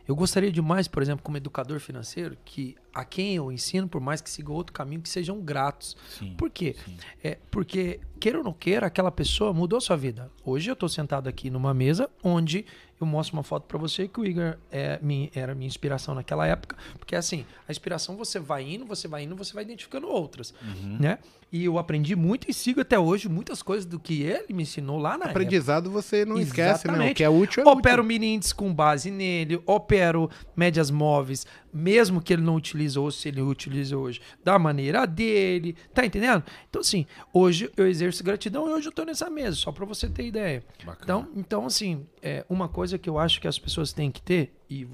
Eu 0.08 0.16
gostaria 0.16 0.52
demais, 0.52 0.88
por 0.88 1.04
exemplo, 1.04 1.24
como 1.24 1.38
educador 1.38 1.80
financeiro, 1.80 2.38
que 2.46 2.76
a 3.00 3.06
quem 3.06 3.36
eu 3.36 3.52
ensino, 3.52 3.88
por 3.88 4.02
mais 4.02 4.22
que 4.22 4.30
siga 4.30 4.52
outro 4.52 4.74
caminho, 4.74 5.02
que 5.02 5.10
sejam 5.10 5.40
gratos. 5.40 5.96
Sim, 6.18 6.34
Por 6.38 6.50
quê? 6.50 6.76
É, 7.24 7.38
porque, 7.52 8.00
queira 8.20 8.38
ou 8.40 8.44
não 8.44 8.54
queira, 8.54 8.88
aquela 8.88 9.12
pessoa 9.12 9.54
mudou 9.54 9.80
sua 9.80 9.96
vida. 9.96 10.32
Hoje 10.44 10.70
eu 10.70 10.74
estou 10.74 10.90
sentado 10.90 11.28
aqui 11.30 11.50
numa 11.50 11.74
mesa 11.74 12.10
onde 12.24 12.66
eu 13.00 13.06
mostro 13.06 13.38
uma 13.38 13.44
foto 13.44 13.66
para 13.68 13.78
você 13.78 14.08
que 14.08 14.20
o 14.20 14.26
Igor 14.26 14.56
é, 14.72 14.98
minha- 15.04 15.30
era 15.36 15.54
minha 15.54 15.68
inspiração 15.68 16.16
naquela 16.16 16.48
época. 16.48 16.76
Porque 16.98 17.16
assim, 17.16 17.46
a 17.68 17.72
inspiração 17.72 18.18
você 18.18 18.40
vai 18.40 18.64
indo, 18.68 18.86
você 18.88 19.08
vai 19.08 19.24
indo, 19.24 19.36
você 19.36 19.54
vai 19.54 19.64
identificando 19.64 20.08
outras. 20.08 20.52
Uhum. 20.64 20.98
Né? 21.00 21.20
E 21.52 21.64
eu 21.64 21.78
aprendi 21.78 22.16
muito 22.16 22.50
e 22.50 22.54
sigo 22.54 22.82
até 22.82 22.98
hoje 22.98 23.30
muitas 23.30 23.62
coisas 23.62 23.86
do 23.86 24.00
que 24.00 24.24
ele 24.24 24.52
me 24.52 24.64
ensinou 24.64 24.98
lá 24.98 25.12
na 25.12 25.26
época. 25.26 25.30
Aprendizado 25.30 25.92
você 25.92 26.26
não 26.26 26.40
esquece, 26.40 26.88
né? 26.88 27.12
O 27.12 27.14
que 27.16 27.24
é 27.24 27.30
útil 27.30 27.64
é 27.64 27.68
Opero 27.70 28.02
útil. 28.02 28.04
mini 28.08 28.34
índice 28.34 28.54
com 28.56 28.74
base 28.74 29.12
nele, 29.12 29.62
opero 29.66 30.28
médias 30.56 30.90
móveis, 30.92 31.46
mesmo 31.72 32.20
que 32.20 32.34
ele 32.34 32.42
não 32.42 32.56
utilize 32.56 32.87
ou 32.96 33.12
se 33.12 33.28
ele 33.28 33.42
utiliza 33.42 33.98
hoje, 33.98 34.22
da 34.44 34.58
maneira 34.58 35.06
dele, 35.06 35.76
tá 35.94 36.06
entendendo? 36.06 36.44
Então, 36.70 36.82
assim, 36.82 37.06
hoje 37.34 37.70
eu 37.76 37.88
exerço 37.88 38.24
gratidão 38.24 38.70
e 38.70 38.74
hoje 38.74 38.88
eu 38.88 38.92
tô 38.92 39.04
nessa 39.04 39.30
mesa, 39.30 39.58
só 39.58 39.72
pra 39.72 39.86
você 39.86 40.08
ter 40.08 40.26
ideia. 40.26 40.64
Bacana. 40.86 41.04
Então, 41.04 41.28
então 41.36 41.66
assim, 41.66 42.06
é 42.22 42.46
uma 42.50 42.70
coisa 42.70 42.98
que 42.98 43.10
eu 43.10 43.18
acho 43.18 43.42
que 43.42 43.48
as 43.48 43.58
pessoas 43.60 43.92
têm 43.92 44.12
que 44.12 44.22
ter, 44.22 44.54
e 44.70 44.88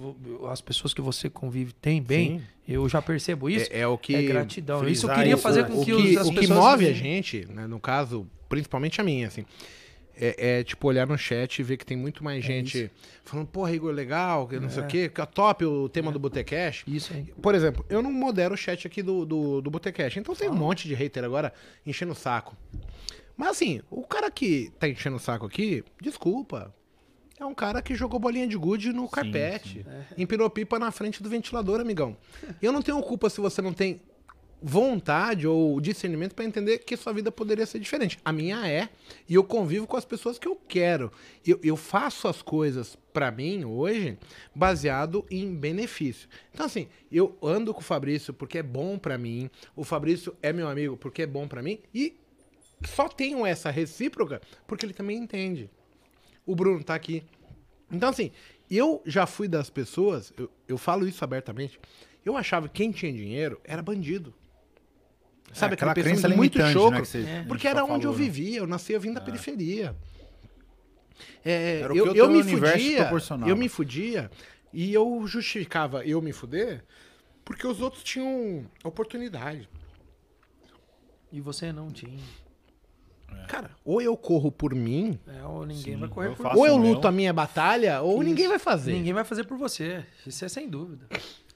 as 0.49 0.61
pessoas 0.61 0.93
que 0.93 1.01
você 1.01 1.29
convive 1.29 1.73
têm 1.73 2.01
bem, 2.01 2.39
Sim. 2.39 2.45
eu 2.67 2.87
já 2.87 3.01
percebo 3.01 3.49
isso, 3.49 3.69
É, 3.71 3.81
é 3.81 3.87
o 3.87 3.97
que. 3.97 4.15
é 4.15 4.21
gratidão. 4.21 4.87
Isso 4.87 5.09
eu 5.09 5.13
queria 5.13 5.33
isso, 5.33 5.41
fazer 5.41 5.63
né? 5.63 5.69
com 5.69 5.81
o 5.81 5.85
que, 5.85 5.95
que, 5.95 6.17
as 6.17 6.27
o 6.27 6.31
que 6.31 6.39
pessoas... 6.39 6.59
move 6.59 6.87
a 6.87 6.93
gente, 6.93 7.45
né, 7.49 7.67
no 7.67 7.79
caso, 7.79 8.25
principalmente 8.47 9.01
a 9.01 9.03
minha, 9.03 9.27
assim, 9.27 9.45
é, 10.15 10.59
é, 10.59 10.63
tipo 10.63 10.87
olhar 10.87 11.07
no 11.07 11.17
chat 11.17 11.59
e 11.59 11.63
ver 11.63 11.77
que 11.77 11.85
tem 11.85 11.97
muito 11.97 12.23
mais 12.23 12.43
gente 12.43 12.91
falando, 13.23 13.47
porra, 13.47 13.71
Igor, 13.71 13.91
legal, 13.91 14.47
que 14.47 14.59
não 14.59 14.69
sei 14.69 14.83
o 14.83 14.87
quê, 14.87 15.09
que 15.09 15.19
é 15.19 15.25
top 15.25 15.65
o 15.65 15.89
tema 15.89 16.11
do 16.11 16.19
Botecash. 16.19 16.83
Isso 16.87 17.13
aí. 17.13 17.33
Por 17.41 17.55
exemplo, 17.55 17.85
eu 17.89 18.01
não 18.01 18.11
modero 18.11 18.53
o 18.53 18.57
chat 18.57 18.85
aqui 18.85 19.01
do, 19.01 19.25
do, 19.25 19.61
do 19.61 19.71
Botecash, 19.71 20.17
então 20.17 20.35
tem 20.35 20.49
um 20.49 20.55
monte 20.55 20.87
de 20.87 20.93
hater 20.93 21.23
agora 21.23 21.53
enchendo 21.85 22.11
o 22.11 22.15
saco. 22.15 22.55
Mas 23.35 23.49
assim, 23.49 23.81
o 23.89 24.03
cara 24.03 24.29
que 24.29 24.71
tá 24.79 24.87
enchendo 24.87 25.15
o 25.15 25.19
saco 25.19 25.45
aqui, 25.45 25.83
desculpa. 26.01 26.73
É 27.39 27.45
um 27.45 27.53
cara 27.53 27.81
que 27.81 27.95
jogou 27.95 28.19
bolinha 28.19 28.47
de 28.47 28.55
gude 28.55 28.93
no 28.93 29.09
carpete. 29.09 29.85
Empinou 30.17 30.49
pipa 30.49 30.77
na 30.77 30.91
frente 30.91 31.21
do 31.21 31.29
ventilador, 31.29 31.79
amigão. 31.81 32.15
E 32.61 32.65
eu 32.65 32.71
não 32.71 32.81
tenho 32.81 33.01
culpa 33.01 33.29
se 33.29 33.41
você 33.41 33.61
não 33.61 33.73
tem 33.73 33.99
vontade 34.65 35.45
ou 35.45 35.81
discernimento 35.81 36.33
pra 36.33 36.45
entender 36.45 36.79
que 36.79 36.95
sua 36.95 37.11
vida 37.11 37.29
poderia 37.29 37.65
ser 37.65 37.79
diferente. 37.79 38.17
A 38.23 38.31
minha 38.31 38.65
é, 38.65 38.87
e 39.27 39.35
eu 39.35 39.43
convivo 39.43 39.85
com 39.85 39.97
as 39.97 40.05
pessoas 40.05 40.39
que 40.39 40.47
eu 40.47 40.55
quero. 40.55 41.11
Eu, 41.45 41.59
eu 41.61 41.75
faço 41.75 42.29
as 42.29 42.41
coisas 42.41 42.97
pra 43.11 43.29
mim 43.29 43.65
hoje 43.65 44.17
baseado 44.55 45.25
em 45.29 45.53
benefício. 45.53 46.29
Então 46.53 46.65
assim, 46.65 46.87
eu 47.11 47.37
ando 47.43 47.73
com 47.73 47.81
o 47.81 47.83
Fabrício 47.83 48.33
porque 48.33 48.59
é 48.59 48.63
bom 48.63 48.97
pra 48.97 49.17
mim, 49.17 49.49
o 49.75 49.83
Fabrício 49.83 50.33
é 50.41 50.53
meu 50.53 50.69
amigo 50.69 50.95
porque 50.95 51.23
é 51.23 51.27
bom 51.27 51.45
pra 51.45 51.61
mim 51.61 51.79
e 51.93 52.17
só 52.85 53.09
tenho 53.09 53.45
essa 53.45 53.69
recíproca 53.69 54.41
porque 54.65 54.85
ele 54.85 54.93
também 54.93 55.17
entende. 55.17 55.69
O 56.45 56.55
Bruno 56.55 56.81
tá 56.83 56.95
aqui. 56.95 57.23
Então, 57.91 58.09
assim, 58.09 58.31
eu 58.71 59.01
já 59.05 59.27
fui 59.27 59.47
das 59.47 59.69
pessoas, 59.69 60.31
eu, 60.37 60.49
eu 60.67 60.77
falo 60.77 61.05
isso 61.05 61.23
abertamente, 61.23 61.79
eu 62.25 62.37
achava 62.37 62.69
que 62.69 62.75
quem 62.75 62.91
tinha 62.91 63.11
dinheiro 63.11 63.59
era 63.65 63.81
bandido. 63.81 64.33
Sabe 65.53 65.73
É, 65.73 65.75
aquela 65.75 65.93
crença 65.93 66.27
muito 66.29 66.59
choco? 66.67 66.91
né, 66.91 66.99
você- 66.99 67.23
gente 67.23 67.47
porque 67.47 67.67
era 67.67 67.83
onde 67.83 68.03
falou, 68.03 68.03
eu 68.03 68.13
vivia, 68.13 68.59
eu 68.59 68.67
nasci, 68.67 68.93
eu 68.93 68.99
vim 68.99 69.13
da 69.13 69.21
periferia. 69.21 69.95
É, 71.45 71.81
o 71.89 71.93
que 71.93 71.99
eu, 71.99 72.15
eu 72.15 72.29
me 72.29 72.43
fudia, 72.43 73.09
eu 73.45 73.55
me 73.55 73.69
fudia 73.69 74.31
e 74.73 74.93
eu 74.93 75.25
justificava 75.27 76.03
eu 76.05 76.21
me 76.21 76.33
fuder 76.33 76.83
porque 77.45 77.67
os 77.67 77.81
outros 77.81 78.03
tinham 78.03 78.65
oportunidade. 78.83 79.69
E 81.31 81.39
você 81.41 81.71
não 81.71 81.91
tinha. 81.91 82.19
Cara, 83.47 83.71
ou 83.83 84.01
eu 84.01 84.15
corro 84.15 84.51
por 84.51 84.73
mim, 84.73 85.19
É, 85.27 85.43
ou 85.43 85.65
ninguém 85.65 85.93
Sim, 85.95 85.99
vai 85.99 86.07
correr 86.09 86.27
eu 86.29 86.35
por 86.35 86.43
faço 86.43 86.57
ou 86.57 86.65
eu 86.67 86.75
o 86.75 86.79
meu. 86.79 86.93
luto 86.93 87.07
a 87.07 87.11
minha 87.11 87.33
batalha, 87.33 88.01
ou 88.01 88.23
ninguém 88.23 88.47
vai 88.47 88.59
fazer. 88.59 88.93
Ninguém 88.93 89.13
vai 89.13 89.23
fazer 89.25 89.43
por 89.43 89.57
você. 89.57 90.05
Isso 90.25 90.45
é 90.45 90.49
sem 90.49 90.69
dúvida. 90.69 91.07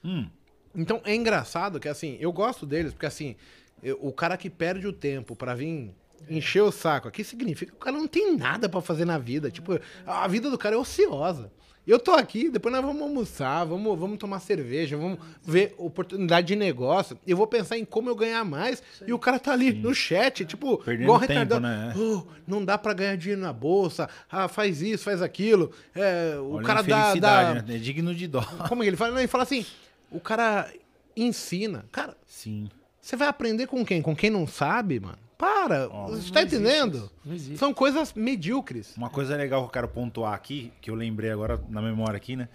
Hum, 0.04 0.28
Então 0.74 1.00
é 1.04 1.14
engraçado 1.14 1.80
que 1.80 1.88
assim, 1.88 2.16
eu 2.20 2.32
gosto 2.32 2.66
deles, 2.66 2.92
porque 2.92 3.06
assim, 3.06 3.36
eu- 3.82 3.98
o 4.00 4.12
cara 4.12 4.36
que 4.36 4.48
perde 4.50 4.86
o 4.86 4.92
tempo 4.92 5.34
pra 5.36 5.54
vir 5.54 5.94
encher 6.28 6.62
o 6.62 6.72
saco 6.72 7.06
aqui 7.08 7.22
significa 7.22 7.70
que 7.72 7.76
o 7.76 7.80
cara 7.80 7.96
não 7.96 8.08
tem 8.08 8.36
nada 8.36 8.68
pra 8.68 8.80
fazer 8.80 9.04
na 9.04 9.18
vida. 9.18 9.50
Tipo, 9.50 9.78
a 10.06 10.26
vida 10.28 10.50
do 10.50 10.58
cara 10.58 10.74
é 10.74 10.78
ociosa. 10.78 11.50
Eu 11.86 11.98
tô 11.98 12.10
aqui, 12.10 12.50
depois 12.50 12.70
nós 12.74 12.84
vamos 12.84 13.00
almoçar, 13.00 13.64
vamos, 13.64 13.98
vamos 13.98 14.18
tomar 14.18 14.40
cerveja, 14.40 14.94
vamos 14.98 15.18
ver 15.42 15.74
oportunidade 15.78 16.46
de 16.48 16.54
negócio. 16.54 17.18
Eu 17.26 17.34
vou 17.34 17.46
pensar 17.46 17.78
em 17.78 17.84
como 17.86 18.10
eu 18.10 18.14
ganhar 18.14 18.44
mais. 18.44 18.82
E 19.06 19.12
o 19.14 19.18
cara 19.18 19.38
tá 19.38 19.52
ali 19.52 19.72
no 19.72 19.94
chat, 19.94 20.44
tipo, 20.44 20.76
Perdendo 20.78 21.04
igual 21.04 21.20
tempo, 21.20 21.32
retardado. 21.32 21.60
né? 21.62 21.94
"Oh, 21.96 22.24
não 22.46 22.62
dá 22.62 22.76
pra 22.76 22.92
ganhar 22.92 23.16
dinheiro 23.16 23.40
na 23.40 23.54
bolsa. 23.54 24.06
Ah, 24.30 24.48
faz 24.48 24.82
isso, 24.82 25.04
faz 25.04 25.22
aquilo. 25.22 25.72
É, 25.94 26.36
o 26.38 26.56
olha 26.56 26.66
cara 26.66 26.82
dá, 26.82 27.14
dá, 27.14 27.54
né? 27.62 27.76
É 27.76 27.78
digno 27.78 28.14
de 28.14 28.26
dó. 28.26 28.42
como 28.68 28.82
que 28.82 28.88
ele 28.88 28.96
fala? 28.98 29.12
Não, 29.12 29.18
ele 29.20 29.26
fala 29.26 29.44
assim: 29.44 29.64
o 30.10 30.20
cara 30.20 30.70
ensina. 31.16 31.86
Cara, 31.90 32.14
Sim. 32.26 32.68
Você 33.08 33.16
vai 33.16 33.28
aprender 33.28 33.66
com 33.66 33.82
quem? 33.86 34.02
Com 34.02 34.14
quem 34.14 34.28
não 34.28 34.46
sabe, 34.46 35.00
mano? 35.00 35.16
Para, 35.38 35.86
você 36.08 36.30
tá 36.30 36.42
entendendo? 36.42 37.10
São 37.56 37.72
coisas 37.72 38.12
medíocres. 38.12 38.94
Uma 38.96 39.08
coisa 39.08 39.34
legal 39.34 39.62
que 39.62 39.66
eu 39.68 39.72
quero 39.72 39.88
pontuar 39.88 40.34
aqui, 40.34 40.72
que 40.80 40.90
eu 40.90 40.94
lembrei 40.94 41.30
agora 41.30 41.58
na 41.70 41.80
memória 41.80 42.16
aqui, 42.18 42.36
né? 42.36 42.48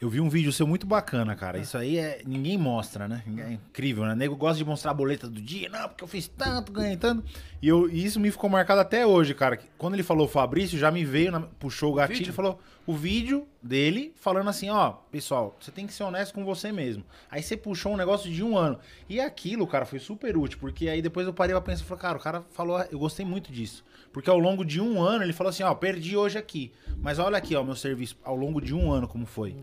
Eu 0.00 0.08
vi 0.08 0.20
um 0.20 0.28
vídeo 0.28 0.52
seu 0.52 0.66
muito 0.66 0.84
bacana, 0.86 1.36
cara. 1.36 1.58
Isso 1.58 1.78
aí 1.78 1.96
é. 1.96 2.22
Ninguém 2.26 2.58
mostra, 2.58 3.06
né? 3.06 3.22
É 3.38 3.52
incrível, 3.52 4.04
né? 4.04 4.14
Nego 4.16 4.34
gosta 4.36 4.58
de 4.58 4.64
mostrar 4.64 4.90
a 4.90 4.94
boleta 4.94 5.28
do 5.28 5.40
dia. 5.40 5.68
Não, 5.68 5.88
porque 5.88 6.02
eu 6.02 6.08
fiz 6.08 6.26
tanto, 6.26 6.72
ganhei 6.72 6.96
tanto. 6.96 7.22
E, 7.62 7.68
eu, 7.68 7.88
e 7.88 8.04
isso 8.04 8.18
me 8.18 8.30
ficou 8.32 8.50
marcado 8.50 8.80
até 8.80 9.06
hoje, 9.06 9.32
cara. 9.32 9.58
Quando 9.78 9.94
ele 9.94 10.02
falou 10.02 10.26
Fabrício, 10.26 10.76
já 10.76 10.90
me 10.90 11.04
veio, 11.04 11.30
na- 11.30 11.40
puxou 11.42 11.92
o 11.92 11.94
gatilho 11.94 12.30
e 12.30 12.32
falou 12.32 12.58
o 12.84 12.94
vídeo 12.94 13.46
dele 13.64 14.12
falando 14.14 14.50
assim: 14.50 14.68
ó, 14.68 14.92
pessoal, 15.10 15.56
você 15.58 15.72
tem 15.72 15.86
que 15.86 15.94
ser 15.94 16.04
honesto 16.04 16.34
com 16.34 16.44
você 16.44 16.70
mesmo. 16.70 17.02
Aí 17.30 17.42
você 17.42 17.56
puxou 17.56 17.94
um 17.94 17.96
negócio 17.96 18.30
de 18.30 18.44
um 18.44 18.56
ano. 18.56 18.78
E 19.08 19.18
aquilo, 19.18 19.66
cara, 19.66 19.86
foi 19.86 19.98
super 19.98 20.36
útil, 20.36 20.58
porque 20.60 20.88
aí 20.88 21.00
depois 21.00 21.26
eu 21.26 21.32
parei 21.32 21.54
pra 21.54 21.62
pensar 21.62 21.82
e 21.82 21.86
falei, 21.86 22.02
cara, 22.02 22.18
o 22.18 22.20
cara 22.20 22.44
falou, 22.52 22.84
eu 22.90 22.98
gostei 22.98 23.24
muito 23.24 23.50
disso. 23.50 23.82
Porque 24.12 24.28
ao 24.28 24.38
longo 24.38 24.64
de 24.64 24.80
um 24.80 25.02
ano 25.02 25.24
ele 25.24 25.32
falou 25.32 25.48
assim: 25.48 25.62
ó, 25.62 25.74
perdi 25.74 26.16
hoje 26.16 26.36
aqui. 26.36 26.70
Mas 26.98 27.18
olha 27.18 27.38
aqui, 27.38 27.56
ó, 27.56 27.64
meu 27.64 27.74
serviço 27.74 28.16
ao 28.22 28.36
longo 28.36 28.60
de 28.60 28.74
um 28.74 28.92
ano 28.92 29.08
como 29.08 29.24
foi. 29.24 29.56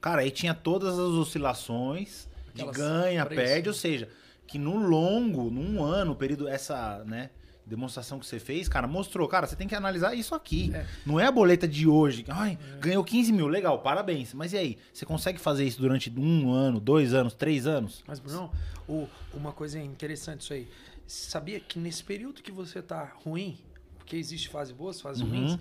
Cara, 0.00 0.20
aí 0.22 0.30
tinha 0.30 0.52
todas 0.52 0.98
as 0.98 0.98
oscilações 0.98 2.28
de 2.52 2.64
ganha, 2.66 3.24
perde, 3.24 3.68
ou 3.68 3.74
seja, 3.74 4.08
que 4.46 4.58
no 4.58 4.76
longo, 4.76 5.50
num 5.50 5.82
ano, 5.82 6.14
período, 6.14 6.46
essa, 6.46 7.02
né, 7.04 7.30
demonstração 7.66 8.18
que 8.18 8.26
você 8.26 8.38
fez, 8.38 8.68
cara, 8.68 8.86
mostrou, 8.86 9.26
cara, 9.26 9.46
você 9.46 9.56
tem 9.56 9.66
que 9.66 9.74
analisar 9.74 10.14
isso 10.14 10.34
aqui. 10.34 10.70
É. 10.74 10.86
Não 11.06 11.18
é 11.18 11.26
a 11.26 11.32
boleta 11.32 11.66
de 11.66 11.86
hoje. 11.88 12.24
Ai, 12.28 12.58
ganhou 12.80 13.02
15 13.02 13.32
mil, 13.32 13.46
legal, 13.46 13.78
parabéns. 13.80 14.34
Mas 14.34 14.52
e 14.52 14.56
aí? 14.58 14.78
Você 14.92 15.06
consegue 15.06 15.38
fazer 15.38 15.64
isso 15.64 15.80
durante 15.80 16.10
um 16.18 16.52
ano, 16.52 16.78
dois 16.78 17.14
anos, 17.14 17.34
três 17.34 17.66
anos? 17.66 18.02
Mas, 18.06 18.18
Bruno, 18.20 18.50
o- 18.88 19.08
uma 19.32 19.52
coisa 19.52 19.78
interessante 19.80 20.42
isso 20.42 20.52
aí. 20.52 20.68
Sabia 21.06 21.58
que 21.60 21.78
nesse 21.78 22.02
período 22.04 22.42
que 22.42 22.52
você 22.52 22.80
tá 22.82 23.12
ruim, 23.24 23.58
porque 23.98 24.16
existe 24.16 24.48
fase 24.48 24.72
boas, 24.72 25.00
fases 25.00 25.22
Uhum. 25.22 25.28
ruins, 25.30 25.58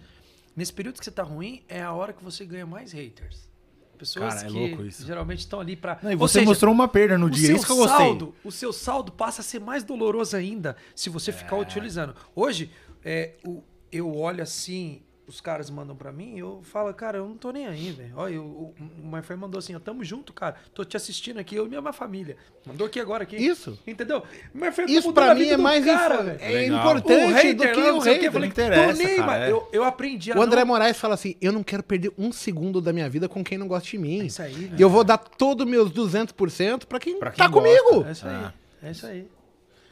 nesse 0.55 0.73
período 0.73 0.99
que 0.99 1.05
você 1.05 1.11
tá 1.11 1.23
ruim 1.23 1.61
é 1.67 1.81
a 1.81 1.91
hora 1.93 2.13
que 2.13 2.23
você 2.23 2.45
ganha 2.45 2.65
mais 2.65 2.91
haters. 2.91 3.49
Pessoas 4.03 4.33
Cara, 4.35 4.47
é 4.47 4.49
que 4.75 4.91
geralmente 5.05 5.39
estão 5.39 5.59
ali 5.59 5.75
pra. 5.75 5.97
Não, 6.03 6.11
e 6.11 6.15
você 6.15 6.39
seja, 6.39 6.45
mostrou 6.45 6.73
uma 6.73 6.87
perda 6.87 7.17
no 7.17 7.27
o 7.27 7.29
dia, 7.29 7.47
seu 7.47 7.55
isso 7.55 7.65
que 7.65 7.71
eu 7.71 7.77
gostei. 7.77 7.97
saldo, 8.05 8.35
o 8.43 8.51
seu 8.51 8.73
saldo 8.73 9.11
passa 9.11 9.41
a 9.41 9.43
ser 9.43 9.59
mais 9.59 9.83
doloroso 9.83 10.35
ainda 10.35 10.75
se 10.93 11.09
você 11.09 11.31
É. 11.31 11.33
ficar 11.33 11.55
utilizando. 11.57 12.13
Hoje, 12.35 12.69
é, 13.03 13.35
o- 13.47 13.63
eu 13.91 14.13
olho 14.15 14.43
assim, 14.43 15.01
os 15.26 15.39
caras 15.39 15.69
mandam 15.69 15.95
pra 15.95 16.11
mim, 16.11 16.38
eu 16.38 16.61
falo, 16.63 16.93
cara, 16.93 17.17
eu 17.19 17.28
não 17.28 17.38
tô 17.38 17.49
nem 17.51 17.65
aí, 17.65 17.91
velho. 17.91 18.11
Olha, 18.15 18.34
eu- 18.34 18.43
o, 18.43 18.76
o 19.01 19.05
Marfé 19.05 19.36
mandou 19.36 19.57
assim, 19.59 19.74
ó, 19.74 19.80
tamo 19.80 20.03
junto, 20.03 20.34
cara. 20.34 20.55
Tô 20.74 20.84
te 20.84 20.97
assistindo 20.97 21.39
aqui, 21.39 21.55
eu 21.55 21.65
e 21.65 21.69
minha 21.69 21.93
família. 21.93 22.36
Mandou 22.65 22.88
aqui 22.88 22.99
agora 22.99 23.24
aqui. 23.24 23.38
Isso. 23.38 23.80
Entendeu? 23.88 24.21
Marfé, 24.53 24.86
Isso 24.86 25.13
pra 25.13 25.34
mim 25.34 25.47
é 25.47 25.55
mais 25.57 25.86
cara, 25.86 26.38
é 26.41 26.67
importante 26.67 27.24
O 27.32 27.34
hater 27.34 27.55
do 27.55 27.63
que 27.63 27.80
o 27.80 27.93
não 27.93 28.01
sei 28.01 28.19
o 28.19 28.24
eu 28.26 28.32
falei, 28.32 28.47
Não 28.49 28.51
interessa, 28.53 28.97
tô 29.01 29.07
nem, 29.07 29.15
cara, 29.17 29.45
é. 29.47 29.51
eu, 29.51 29.69
eu 29.71 29.84
aprendi 29.84 30.32
a 30.32 30.38
O 30.38 30.41
André 30.41 30.59
não... 30.61 30.67
Moraes 30.67 30.97
fala 30.97 31.13
assim: 31.13 31.36
eu 31.41 31.51
não 31.53 31.63
quero 31.63 31.84
perder 31.84 32.11
um 32.17 32.32
segundo 32.32 32.82
da 32.82 32.91
minha 32.91 33.09
vida 33.09 33.30
com 33.30 33.43
quem 33.43 33.57
não 33.57 33.67
gosta 33.67 33.88
de 33.89 33.97
mim. 33.97 34.21
É 34.21 34.26
isso 34.26 34.41
aí. 34.41 34.71
E 34.78 34.82
eu 34.82 34.89
vou 34.89 35.03
dar 35.03 35.17
todos 35.17 35.65
meus 35.65 35.89
200% 35.91 36.86
pra 36.86 36.99
quem 36.99 37.17
Pra 37.17 37.32
tá 37.32 37.45
quem 37.45 37.51
gosta. 37.51 37.80
comigo. 37.84 38.05
É 38.07 38.11
isso 38.11 38.28
aí, 38.28 38.34
Ah. 38.36 38.53
é 38.84 38.91
isso 38.91 39.05
aí. 39.05 39.28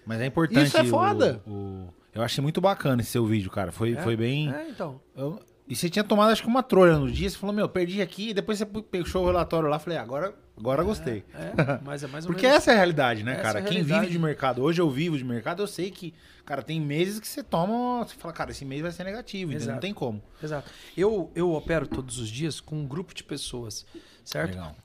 Mas 0.05 0.19
é 0.19 0.25
importante. 0.25 0.67
Isso 0.67 0.77
é 0.77 0.81
o- 0.81 0.87
foda. 0.87 1.41
o- 1.47 1.87
eu 2.13 2.21
achei 2.21 2.41
muito 2.41 2.59
bacana 2.61 3.01
esse 3.01 3.11
seu 3.11 3.25
vídeo, 3.25 3.49
cara. 3.51 3.71
Foi, 3.71 3.95
foi 3.95 4.15
bem. 4.15 4.53
É, 4.53 4.67
então. 4.69 4.99
Eu- 5.15 5.39
E 5.67 5.75
você 5.75 5.89
tinha 5.89 6.03
tomado, 6.03 6.31
acho 6.31 6.41
que 6.41 6.47
uma 6.49 6.61
trolha 6.63 6.97
no 6.97 7.09
dia. 7.09 7.29
Você 7.29 7.37
falou, 7.37 7.55
meu, 7.55 7.69
perdi 7.69 8.01
aqui. 8.01 8.29
E 8.29 8.33
depois 8.33 8.57
você 8.57 8.65
puxou 8.65 9.23
o 9.23 9.27
relatório 9.27 9.69
lá. 9.69 9.79
Falei, 9.79 9.97
agora, 9.97 10.33
agora 10.57 10.83
gostei. 10.83 11.23
É, 11.33 11.53
mas 11.81 12.03
é 12.03 12.07
mais 12.07 12.25
ou 12.25 12.31
Porque 12.31 12.45
menos. 12.45 12.61
essa 12.61 12.71
é 12.71 12.73
a 12.73 12.77
realidade, 12.77 13.23
né, 13.23 13.33
Essa 13.33 13.41
cara? 13.41 13.59
é 13.59 13.61
a 13.61 13.65
Quem 13.65 13.75
realidade. 13.77 14.01
vive 14.01 14.11
de 14.11 14.19
mercado, 14.19 14.61
hoje 14.61 14.81
eu 14.81 14.89
vivo 14.89 15.17
de 15.17 15.23
mercado, 15.23 15.61
eu 15.63 15.67
sei 15.67 15.89
que, 15.89 16.13
cara, 16.43 16.61
tem 16.61 16.81
meses 16.81 17.21
que 17.21 17.27
você 17.27 17.41
toma, 17.41 18.03
você 18.05 18.15
fala, 18.15 18.33
cara, 18.33 18.51
esse 18.51 18.65
mês 18.65 18.81
vai 18.81 18.91
ser 18.91 19.05
negativo? 19.05 19.53
Exato. 19.53 19.71
não 19.71 19.79
tem 19.79 19.93
como. 19.93 20.21
Exato. 20.43 20.69
Eu, 20.97 21.31
eu 21.33 21.53
opero 21.53 21.87
todos 21.87 22.17
os 22.19 22.27
dias 22.27 22.59
com 22.59 22.75
um 22.75 22.85
grupo 22.85 23.13
de 23.13 23.23
pessoas, 23.23 23.85
certo? 24.25 24.51
Legal. 24.55 24.75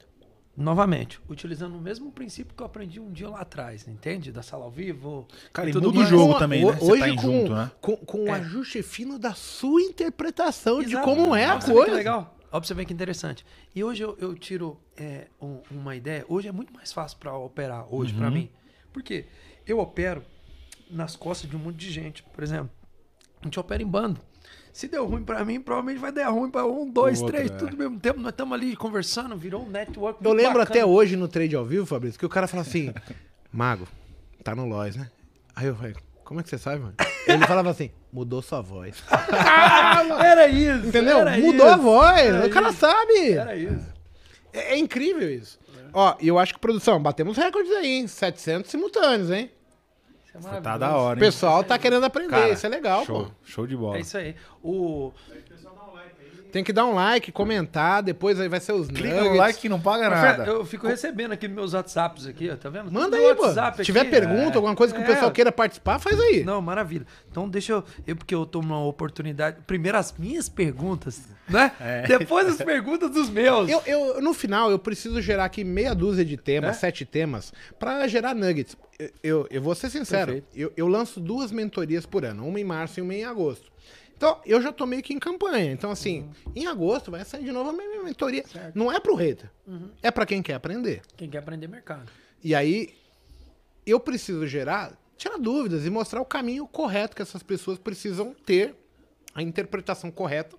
Novamente, 0.56 1.20
utilizando 1.28 1.76
o 1.76 1.80
mesmo 1.80 2.10
princípio 2.10 2.54
que 2.56 2.62
eu 2.62 2.66
aprendi 2.66 2.98
um 2.98 3.12
dia 3.12 3.28
lá 3.28 3.40
atrás, 3.40 3.86
entende? 3.86 4.32
Da 4.32 4.42
sala 4.42 4.64
ao 4.64 4.70
vivo. 4.70 5.28
Cara, 5.52 5.68
e 5.68 5.72
tudo 5.72 5.88
muda 5.88 5.96
o 5.96 6.00
mais. 6.00 6.08
jogo 6.10 6.32
a- 6.34 6.38
também, 6.38 6.64
né? 6.64 6.78
Hoje 6.80 7.00
tá 7.02 7.08
com, 7.14 7.20
junto, 7.22 7.54
né? 7.54 7.70
com, 7.80 7.96
com 7.98 8.24
o 8.24 8.28
É. 8.28 8.30
ajuste 8.32 8.82
fino 8.82 9.18
da 9.18 9.34
sua 9.34 9.82
interpretação 9.82 10.82
de 10.82 10.96
como 11.02 11.36
é 11.36 11.44
a 11.44 11.56
ver 11.58 11.64
que 11.66 11.72
coisa. 11.72 11.92
legal. 11.94 12.32
Ver 12.74 12.86
que 12.86 12.92
interessante. 12.94 13.44
E 13.74 13.84
hoje 13.84 14.02
eu, 14.02 14.16
eu 14.18 14.34
tiro 14.34 14.80
é, 14.96 15.26
um- 15.42 15.60
uma 15.70 15.94
ideia. 15.94 16.24
Hoje 16.26 16.48
é 16.48 16.52
muito 16.52 16.72
mais 16.72 16.90
fácil 16.90 17.18
para 17.18 17.36
operar, 17.36 17.84
hoje, 17.94 18.14
Uhum. 18.14 18.18
pra 18.18 18.30
mim. 18.30 18.48
Por 18.94 19.02
quê? 19.02 19.26
Eu 19.66 19.78
opero 19.78 20.24
nas 20.90 21.14
costas 21.16 21.50
de 21.50 21.54
um 21.54 21.58
monte 21.58 21.76
de 21.76 21.90
gente. 21.90 22.22
Por 22.22 22.42
exemplo, 22.42 22.70
a 23.42 23.44
gente 23.44 23.60
opera 23.60 23.82
em 23.82 23.86
bando. 23.86 24.22
Se 24.76 24.88
deu 24.88 25.06
ruim 25.06 25.24
pra 25.24 25.42
mim, 25.42 25.58
provavelmente 25.58 25.98
vai 25.98 26.12
dar 26.12 26.28
ruim 26.28 26.50
pra 26.50 26.66
um, 26.66 26.86
dois, 26.86 27.22
três, 27.22 27.50
é. 27.50 27.54
tudo 27.54 27.70
ao 27.70 27.78
mesmo 27.78 27.98
tempo. 27.98 28.20
Nós 28.20 28.28
estamos 28.28 28.52
ali 28.52 28.76
conversando, 28.76 29.34
virou 29.34 29.64
um 29.64 29.70
network. 29.70 30.22
Eu 30.22 30.34
lembro 30.34 30.58
bacana. 30.58 30.64
até 30.64 30.84
hoje 30.84 31.16
no 31.16 31.26
trade 31.28 31.56
ao 31.56 31.64
vivo, 31.64 31.86
Fabrício, 31.86 32.18
que 32.18 32.26
o 32.26 32.28
cara 32.28 32.46
fala 32.46 32.60
assim: 32.60 32.92
Mago, 33.50 33.88
tá 34.44 34.54
no 34.54 34.66
Lois, 34.66 34.94
né? 34.94 35.10
Aí 35.54 35.66
eu 35.66 35.74
falei: 35.74 35.94
Como 36.22 36.40
é 36.40 36.42
que 36.42 36.50
você 36.50 36.58
sabe, 36.58 36.82
mano? 36.82 36.94
Ele 37.26 37.46
falava 37.46 37.70
assim: 37.70 37.90
Mudou 38.12 38.42
sua 38.42 38.60
voz. 38.60 39.02
Era 40.22 40.46
isso. 40.46 40.88
Entendeu? 40.88 41.20
era 41.20 41.38
Mudou 41.38 41.68
a 41.68 41.72
isso, 41.72 41.80
voz. 41.80 42.20
era 42.20 42.46
O 42.46 42.50
cara 42.50 42.68
isso, 42.68 42.78
sabe. 42.78 43.32
Era 43.32 43.56
isso. 43.56 43.94
É, 44.52 44.74
é 44.74 44.76
incrível 44.76 45.30
isso. 45.30 45.58
Ó, 45.90 46.16
e 46.20 46.28
eu 46.28 46.38
acho 46.38 46.52
que 46.52 46.60
produção, 46.60 47.02
batemos 47.02 47.38
recordes 47.38 47.72
aí, 47.72 47.92
hein? 47.92 48.06
700 48.06 48.70
simultâneos, 48.70 49.30
hein? 49.30 49.50
Isso 50.38 50.48
é 50.48 50.60
Tá 50.60 50.76
da 50.78 50.96
hora, 50.96 51.18
O 51.18 51.22
hein? 51.22 51.26
pessoal 51.26 51.64
tá 51.64 51.78
querendo 51.78 52.04
aprender, 52.04 52.30
Cara, 52.30 52.48
isso 52.50 52.66
é 52.66 52.68
legal, 52.68 53.04
show, 53.04 53.24
pô. 53.24 53.30
Show 53.44 53.66
de 53.66 53.76
bola. 53.76 53.96
É 53.96 54.00
isso 54.00 54.16
aí. 54.16 54.34
O... 54.62 55.12
Tem 56.56 56.64
que 56.64 56.72
dar 56.72 56.86
um 56.86 56.94
like, 56.94 57.30
comentar, 57.32 58.02
depois 58.02 58.40
aí 58.40 58.48
vai 58.48 58.60
ser 58.60 58.72
os 58.72 58.88
Clica 58.88 59.08
nuggets. 59.08 59.30
no 59.30 59.36
like 59.36 59.58
que 59.60 59.68
não 59.68 59.78
paga 59.78 60.08
nada. 60.08 60.44
Eu 60.46 60.64
fico 60.64 60.86
recebendo 60.86 61.32
aqui 61.32 61.46
nos 61.46 61.54
meus 61.54 61.74
WhatsApps 61.74 62.26
aqui, 62.26 62.48
ó, 62.48 62.56
tá 62.56 62.70
vendo? 62.70 62.90
Manda 62.90 63.14
aí, 63.14 63.34
pô. 63.34 63.44
Se 63.74 63.84
tiver 63.84 64.00
aqui. 64.00 64.10
pergunta, 64.10 64.56
alguma 64.56 64.74
coisa 64.74 64.94
que 64.94 64.98
É. 65.00 65.04
o 65.04 65.06
pessoal 65.06 65.30
queira 65.30 65.52
participar, 65.52 65.98
faz 65.98 66.18
aí. 66.18 66.44
Não, 66.44 66.62
maravilha. 66.62 67.04
Então 67.30 67.46
deixa 67.46 67.72
eu. 67.74 67.84
Eu, 68.06 68.16
porque 68.16 68.34
eu 68.34 68.46
tô 68.46 68.62
numa 68.62 68.82
oportunidade. 68.82 69.58
Primeiro 69.66 69.98
as 69.98 70.14
minhas 70.18 70.48
perguntas, 70.48 71.20
né? 71.46 71.72
É. 71.78 72.06
Depois 72.06 72.46
as 72.48 72.56
perguntas 72.56 73.10
dos 73.10 73.28
meus. 73.28 73.68
Eu, 73.68 73.82
eu- 73.84 74.22
no 74.22 74.32
final, 74.32 74.70
eu 74.70 74.78
preciso 74.78 75.20
gerar 75.20 75.44
aqui 75.44 75.62
meia 75.62 75.94
dúzia 75.94 76.24
de 76.24 76.38
temas, 76.38 76.70
É? 76.70 76.80
sete 76.80 77.04
temas, 77.04 77.52
pra 77.78 78.08
gerar 78.08 78.34
nuggets. 78.34 78.74
Eu, 78.98 79.10
eu, 79.22 79.46
eu 79.50 79.60
vou 79.60 79.74
ser 79.74 79.90
sincero, 79.90 80.42
eu, 80.54 80.72
eu 80.74 80.86
lanço 80.88 81.20
duas 81.20 81.52
mentorias 81.52 82.06
por 82.06 82.24
ano, 82.24 82.46
uma 82.48 82.58
em 82.58 82.64
março 82.64 82.98
e 82.98 83.02
uma 83.02 83.12
em 83.12 83.24
agosto. 83.24 83.70
Então, 84.16 84.40
eu 84.46 84.62
já 84.62 84.72
tô 84.72 84.86
meio 84.86 85.02
que 85.02 85.12
em 85.12 85.18
campanha. 85.18 85.70
Então, 85.72 85.90
assim, 85.90 86.22
Uhum. 86.46 86.52
em 86.56 86.66
agosto 86.66 87.10
vai 87.10 87.24
sair 87.24 87.44
de 87.44 87.52
novo 87.52 87.70
a 87.70 87.72
minha 87.72 88.02
mentoria. 88.02 88.44
Não 88.74 88.90
é 88.90 88.98
pro 88.98 89.14
hater, 89.14 89.50
Uhum. 89.66 89.90
é 90.02 90.10
pra 90.10 90.24
quem 90.24 90.42
quer 90.42 90.54
aprender. 90.54 91.02
Quem 91.16 91.28
quer 91.28 91.38
aprender 91.38 91.68
mercado. 91.68 92.10
E 92.42 92.54
aí, 92.54 92.94
eu 93.84 94.00
preciso 94.00 94.46
gerar, 94.46 94.96
tirar 95.18 95.36
dúvidas 95.38 95.84
e 95.84 95.90
mostrar 95.90 96.20
o 96.20 96.24
caminho 96.24 96.66
correto 96.66 97.14
que 97.14 97.22
essas 97.22 97.42
pessoas 97.42 97.78
precisam 97.78 98.32
ter, 98.34 98.74
a 99.34 99.42
interpretação 99.42 100.10
correta. 100.10 100.56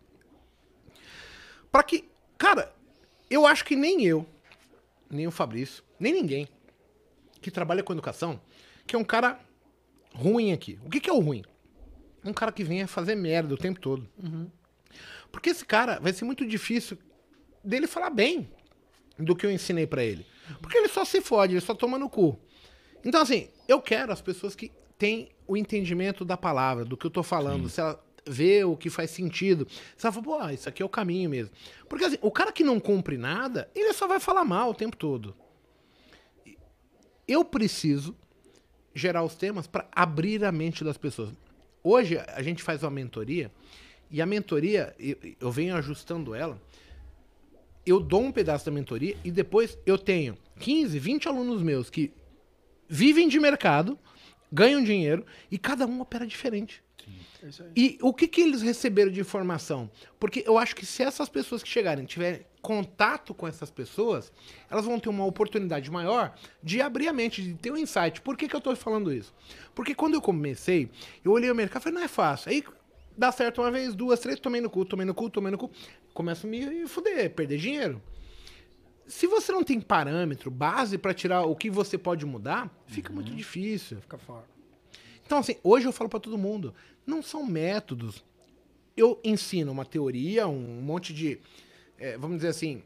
Pra 1.71 1.81
que, 1.83 2.07
cara, 2.37 2.71
eu 3.29 3.45
acho 3.45 3.65
que 3.65 3.75
nem 3.75 4.05
eu, 4.05 4.25
nem 5.09 5.25
o 5.27 5.31
Fabrício, 5.31 5.83
nem 5.99 6.13
ninguém 6.13 6.47
que 7.41 7.49
trabalha 7.49 7.81
com 7.83 7.93
educação, 7.93 8.39
que 8.85 8.95
é 8.95 8.99
um 8.99 9.03
cara 9.03 9.39
ruim 10.13 10.51
aqui. 10.51 10.79
O 10.85 10.89
que, 10.89 10.99
que 10.99 11.09
é 11.09 11.13
o 11.13 11.19
ruim? 11.19 11.43
Um 12.23 12.33
cara 12.33 12.51
que 12.51 12.63
venha 12.63 12.87
fazer 12.87 13.15
merda 13.15 13.53
o 13.53 13.57
tempo 13.57 13.79
todo. 13.79 14.07
Porque 15.31 15.49
esse 15.49 15.65
cara 15.65 15.99
vai 15.99 16.13
ser 16.13 16.25
muito 16.25 16.45
difícil 16.45 16.97
dele 17.63 17.87
falar 17.87 18.09
bem 18.09 18.49
do 19.17 19.35
que 19.35 19.45
eu 19.45 19.51
ensinei 19.51 19.85
pra 19.85 20.03
ele. 20.03 20.25
Porque 20.61 20.77
ele 20.77 20.87
só 20.87 21.03
se 21.03 21.21
fode, 21.21 21.53
ele 21.53 21.61
só 21.61 21.73
toma 21.73 21.97
no 21.97 22.09
cu. 22.09 22.39
Então, 23.03 23.21
assim, 23.21 23.49
eu 23.67 23.81
quero 23.81 24.11
as 24.11 24.21
pessoas 24.21 24.55
que 24.55 24.71
têm 24.97 25.29
o 25.45 25.55
entendimento 25.55 26.25
da 26.25 26.35
palavra, 26.35 26.83
do 26.83 26.97
que 26.97 27.05
eu 27.05 27.11
tô 27.11 27.23
falando, 27.23 27.69
se 27.69 27.79
ela 27.79 28.03
vê 28.25 28.63
o 28.63 28.75
que 28.75 28.89
faz 28.89 29.11
sentido. 29.11 29.67
Se 29.95 30.05
ela 30.05 30.13
fala, 30.13 30.25
pô, 30.25 30.39
ah, 30.39 30.53
isso 30.53 30.67
aqui 30.67 30.81
é 30.81 30.85
o 30.85 30.89
caminho 30.89 31.29
mesmo. 31.29 31.53
Porque, 31.87 32.05
assim, 32.05 32.17
o 32.21 32.31
cara 32.31 32.51
que 32.51 32.63
não 32.63 32.79
cumpre 32.79 33.17
nada, 33.17 33.69
ele 33.73 33.93
só 33.93 34.07
vai 34.07 34.19
falar 34.19 34.43
mal 34.43 34.71
o 34.71 34.73
tempo 34.73 34.97
todo. 34.97 35.35
Eu 37.27 37.43
preciso 37.43 38.15
gerar 38.93 39.23
os 39.23 39.35
temas 39.35 39.67
para 39.67 39.87
abrir 39.91 40.43
a 40.43 40.51
mente 40.51 40.83
das 40.83 40.97
pessoas. 40.97 41.29
Hoje, 41.83 42.17
a 42.17 42.41
gente 42.41 42.63
faz 42.63 42.83
uma 42.83 42.91
mentoria, 42.91 43.51
e 44.09 44.21
a 44.21 44.25
mentoria, 44.25 44.95
eu, 44.99 45.17
eu 45.39 45.51
venho 45.51 45.75
ajustando 45.75 46.33
ela, 46.33 46.61
eu 47.85 47.99
dou 47.99 48.21
um 48.21 48.31
pedaço 48.31 48.65
da 48.65 48.71
mentoria 48.71 49.15
e 49.23 49.31
depois 49.31 49.77
eu 49.85 49.97
tenho 49.97 50.37
15, 50.59 50.99
20 50.99 51.27
alunos 51.29 51.61
meus 51.61 51.89
que 51.89 52.11
vivem 52.87 53.29
de 53.29 53.39
mercado, 53.39 53.97
ganham 54.51 54.83
dinheiro 54.83 55.25
e 55.49 55.57
cada 55.57 55.85
um 55.85 56.01
opera 56.01 56.27
diferente. 56.27 56.83
É. 57.41 57.65
E 57.75 57.97
o 58.01 58.13
que, 58.13 58.27
que 58.27 58.41
eles 58.41 58.61
receberam 58.61 59.11
de 59.11 59.21
informação? 59.21 59.89
Porque 60.19 60.43
eu 60.45 60.57
acho 60.57 60.75
que 60.75 60.85
se 60.85 61.03
essas 61.03 61.29
pessoas 61.29 61.63
que 61.63 61.69
chegarem 61.69 62.05
tiverem 62.05 62.45
contato 62.67 63.33
com 63.33 63.47
essas 63.47 63.71
pessoas, 63.71 64.29
elas 64.69 64.83
vão 64.83 64.99
ter 64.99 65.07
uma 65.07 65.25
oportunidade 65.25 65.89
maior 65.89 66.35
de 66.61 66.81
abrir 66.81 67.07
a 67.07 67.13
mente, 67.13 67.41
de 67.41 67.53
ter 67.53 67.71
um 67.71 67.77
insight. 67.77 68.19
Por 68.19 68.35
que, 68.35 68.45
que 68.45 68.53
eu 68.53 68.59
tô 68.59 68.75
falando 68.75 69.13
isso? 69.13 69.33
Porque 69.73 69.95
quando 69.95 70.15
eu 70.15 70.21
comecei, 70.21 70.91
eu 71.23 71.31
olhei 71.31 71.49
o 71.49 71.55
mercado 71.55 71.79
e 71.79 71.83
falei, 71.85 71.99
não 71.99 72.03
é 72.03 72.09
fácil. 72.09 72.51
Aí 72.51 72.61
dá 73.17 73.31
certo 73.31 73.61
uma 73.61 73.71
vez, 73.71 73.95
duas, 73.95 74.19
três, 74.19 74.37
tomei 74.37 74.59
no 74.59 74.69
cu, 74.69 74.83
tomei 74.83 75.05
no 75.05 75.13
cu, 75.13 75.29
tomei 75.29 75.49
no 75.49 75.57
cu. 75.57 75.71
Começo 76.13 76.45
a 76.45 76.49
me 76.49 76.85
fuder, 76.87 77.33
perder 77.33 77.57
dinheiro. 77.57 78.01
Se 79.07 79.27
você 79.27 79.53
não 79.53 79.63
tem 79.63 79.79
parâmetro, 79.79 80.51
base 80.51 80.97
para 80.97 81.13
tirar 81.13 81.43
o 81.43 81.55
que 81.55 81.69
você 81.69 81.97
pode 81.97 82.25
mudar, 82.25 82.69
fica 82.85 83.13
muito 83.13 83.33
difícil. 83.33 84.01
Fica 84.01 84.17
fora. 84.17 84.43
Então, 85.25 85.37
assim, 85.37 85.55
hoje 85.63 85.87
eu 85.87 85.93
falo 85.93 86.09
pra 86.09 86.19
todo 86.19 86.37
mundo, 86.37 86.75
não 87.05 87.21
são 87.21 87.45
métodos. 87.45 88.25
Eu 88.97 89.21
ensino 89.23 89.71
uma 89.71 89.85
teoria, 89.85 90.49
um 90.49 90.81
monte 90.81 91.13
de, 91.13 91.39
eh, 91.99 92.17
vamos 92.17 92.37
dizer 92.37 92.49
assim, 92.49 92.81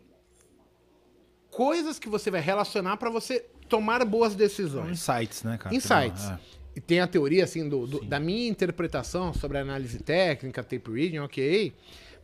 coisas 1.49 1.99
que 1.99 2.09
você 2.09 2.31
vai 2.31 2.41
relacionar 2.41 2.97
pra 2.97 3.09
você 3.09 3.45
tomar 3.67 4.03
boas 4.05 4.35
decisões. 4.35 4.91
Insights, 4.91 5.43
né, 5.43 5.57
cara? 5.57 5.75
Insights. 5.75 6.29
É. 6.29 6.39
E 6.75 6.79
tem 6.79 7.01
a 7.01 7.07
teoria, 7.07 7.43
assim, 7.43 7.67
do, 7.67 7.85
do- 7.85 8.05
da 8.05 8.19
minha 8.19 8.47
interpretação 8.49 9.33
sobre 9.33 9.57
análise 9.57 9.99
técnica, 9.99 10.63
tape 10.63 10.89
reading, 10.91 11.19
ok. 11.19 11.73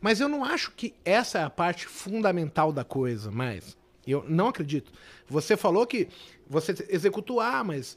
Mas 0.00 0.20
eu 0.20 0.28
não 0.28 0.44
acho 0.44 0.72
que 0.72 0.94
essa 1.04 1.38
é 1.38 1.42
a 1.42 1.50
parte 1.50 1.86
fundamental 1.86 2.72
da 2.72 2.84
coisa, 2.84 3.30
mais. 3.30 3.76
Eu 4.06 4.24
não 4.26 4.48
acredito. 4.48 4.90
Você 5.28 5.54
falou 5.56 5.86
que 5.86 6.08
você 6.48 6.74
executou 6.88 7.40
A, 7.40 7.62
mas 7.62 7.94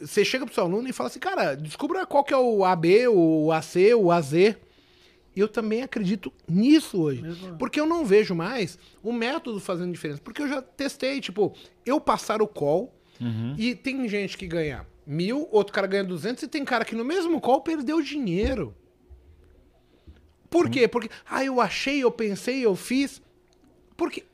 você 0.00 0.24
chega 0.24 0.44
pro 0.44 0.52
seu 0.54 0.64
aluno 0.64 0.88
e 0.88 0.92
fala 0.92 1.08
assim, 1.08 1.20
cara, 1.20 1.54
descubra 1.54 2.04
qual 2.04 2.24
que 2.24 2.34
é 2.34 2.36
o 2.36 2.64
AB, 2.64 3.06
o 3.08 3.52
AC, 3.52 3.94
o 3.94 4.10
AZ. 4.10 4.32
E 5.34 5.40
eu 5.40 5.48
também 5.48 5.82
acredito 5.82 6.32
nisso 6.48 7.00
hoje. 7.00 7.22
Porque 7.58 7.80
eu 7.80 7.86
não 7.86 8.04
vejo 8.04 8.34
mais 8.34 8.78
o 9.02 9.12
método 9.12 9.58
fazendo 9.60 9.92
diferença. 9.92 10.20
Porque 10.22 10.42
eu 10.42 10.48
já 10.48 10.60
testei, 10.60 11.20
tipo, 11.20 11.54
eu 11.86 12.00
passar 12.00 12.42
o 12.42 12.46
call 12.46 12.94
e 13.56 13.74
tem 13.74 14.08
gente 14.08 14.36
que 14.36 14.46
ganha 14.46 14.86
mil, 15.06 15.48
outro 15.50 15.72
cara 15.72 15.86
ganha 15.86 16.04
200 16.04 16.42
e 16.42 16.48
tem 16.48 16.64
cara 16.64 16.84
que 16.84 16.94
no 16.94 17.04
mesmo 17.04 17.40
call 17.40 17.60
perdeu 17.60 18.02
dinheiro. 18.02 18.74
Por 20.50 20.68
quê? 20.68 20.86
Porque, 20.86 21.08
ah, 21.28 21.42
eu 21.42 21.60
achei, 21.60 22.02
eu 22.02 22.10
pensei, 22.10 22.64
eu 22.64 22.76
fiz. 22.76 23.22
Porque 23.96 24.24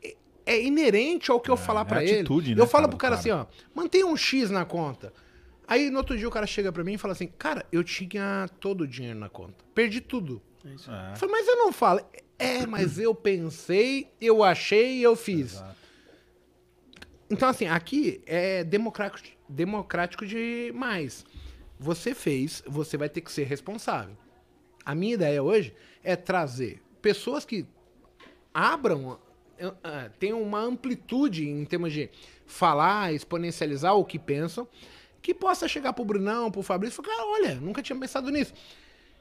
é 0.44 0.62
inerente 0.62 1.30
ao 1.30 1.38
que 1.38 1.50
eu 1.50 1.56
falar 1.56 1.84
pra 1.84 2.02
ele. 2.02 2.20
atitude, 2.20 2.54
né, 2.54 2.60
eu 2.60 2.66
falo 2.66 2.84
cara, 2.84 2.88
pro 2.88 2.98
cara, 2.98 3.16
do 3.16 3.18
assim, 3.18 3.30
ó, 3.30 3.46
mantenha 3.74 4.06
um 4.06 4.16
X 4.16 4.50
na 4.50 4.64
conta. 4.64 5.12
Aí 5.66 5.90
no 5.90 5.98
outro 5.98 6.16
dia 6.16 6.26
o 6.26 6.30
cara 6.30 6.46
chega 6.46 6.72
pra 6.72 6.82
mim 6.82 6.94
e 6.94 6.98
fala 6.98 7.12
assim, 7.12 7.26
cara, 7.26 7.66
eu 7.70 7.84
tinha 7.84 8.48
todo 8.58 8.80
o 8.80 8.86
dinheiro 8.86 9.18
na 9.18 9.28
conta. 9.28 9.62
Perdi 9.74 10.00
tudo. 10.00 10.40
É. 10.64 11.12
Eu 11.12 11.16
falei, 11.16 11.34
mas 11.34 11.48
eu 11.48 11.56
não 11.56 11.72
falo. 11.72 12.00
É, 12.38 12.66
mas 12.66 12.98
eu 12.98 13.14
pensei, 13.14 14.10
eu 14.20 14.44
achei 14.44 14.98
e 14.98 15.02
eu 15.02 15.16
fiz. 15.16 15.62
Então, 17.30 17.48
assim, 17.48 17.66
aqui 17.66 18.22
é 18.26 18.64
democrático, 18.64 19.28
democrático 19.48 20.24
demais. 20.24 21.24
Você 21.78 22.14
fez, 22.14 22.62
você 22.66 22.96
vai 22.96 23.08
ter 23.08 23.20
que 23.20 23.30
ser 23.30 23.44
responsável. 23.44 24.16
A 24.84 24.94
minha 24.94 25.14
ideia 25.14 25.42
hoje 25.42 25.74
é 26.02 26.16
trazer 26.16 26.80
pessoas 27.02 27.44
que 27.44 27.66
abram, 28.52 29.18
eh, 29.58 30.10
tenham 30.18 30.40
uma 30.40 30.60
amplitude 30.60 31.48
em 31.48 31.64
termos 31.64 31.92
de 31.92 32.08
falar, 32.46 33.12
exponencializar 33.12 33.94
o 33.94 34.04
que 34.04 34.18
pensam, 34.18 34.66
que 35.20 35.34
possa 35.34 35.68
chegar 35.68 35.92
pro 35.92 36.04
Brunão, 36.04 36.50
pro 36.50 36.62
Fabrício 36.62 37.00
e 37.00 37.04
falar, 37.04 37.16
cara, 37.16 37.28
olha, 37.28 37.54
nunca 37.56 37.82
tinha 37.82 37.98
pensado 37.98 38.30
nisso. 38.30 38.54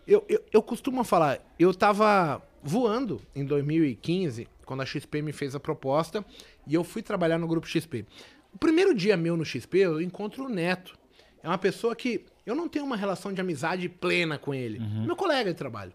Eu, 0.07 0.23
eu, 0.29 0.43
eu 0.53 0.63
costumo 0.63 1.03
falar, 1.03 1.39
eu 1.59 1.73
tava 1.73 2.41
voando 2.63 3.21
em 3.35 3.43
2015, 3.43 4.47
quando 4.65 4.81
a 4.81 4.85
XP 4.85 5.21
me 5.21 5.33
fez 5.33 5.53
a 5.53 5.59
proposta, 5.59 6.25
e 6.65 6.73
eu 6.73 6.83
fui 6.83 7.01
trabalhar 7.01 7.37
no 7.37 7.47
grupo 7.47 7.67
XP. 7.67 8.05
O 8.53 8.57
primeiro 8.57 8.93
dia 8.95 9.17
meu 9.17 9.35
no 9.35 9.43
XP, 9.45 9.79
eu 9.79 10.01
encontro 10.01 10.45
o 10.45 10.49
Neto. 10.49 10.97
É 11.43 11.47
uma 11.47 11.57
pessoa 11.57 11.95
que 11.95 12.25
eu 12.45 12.55
não 12.55 12.67
tenho 12.67 12.85
uma 12.85 12.95
relação 12.95 13.33
de 13.33 13.41
amizade 13.41 13.87
plena 13.89 14.37
com 14.37 14.53
ele. 14.53 14.79
Meu 14.79 15.15
colega 15.15 15.51
de 15.51 15.57
trabalho. 15.57 15.93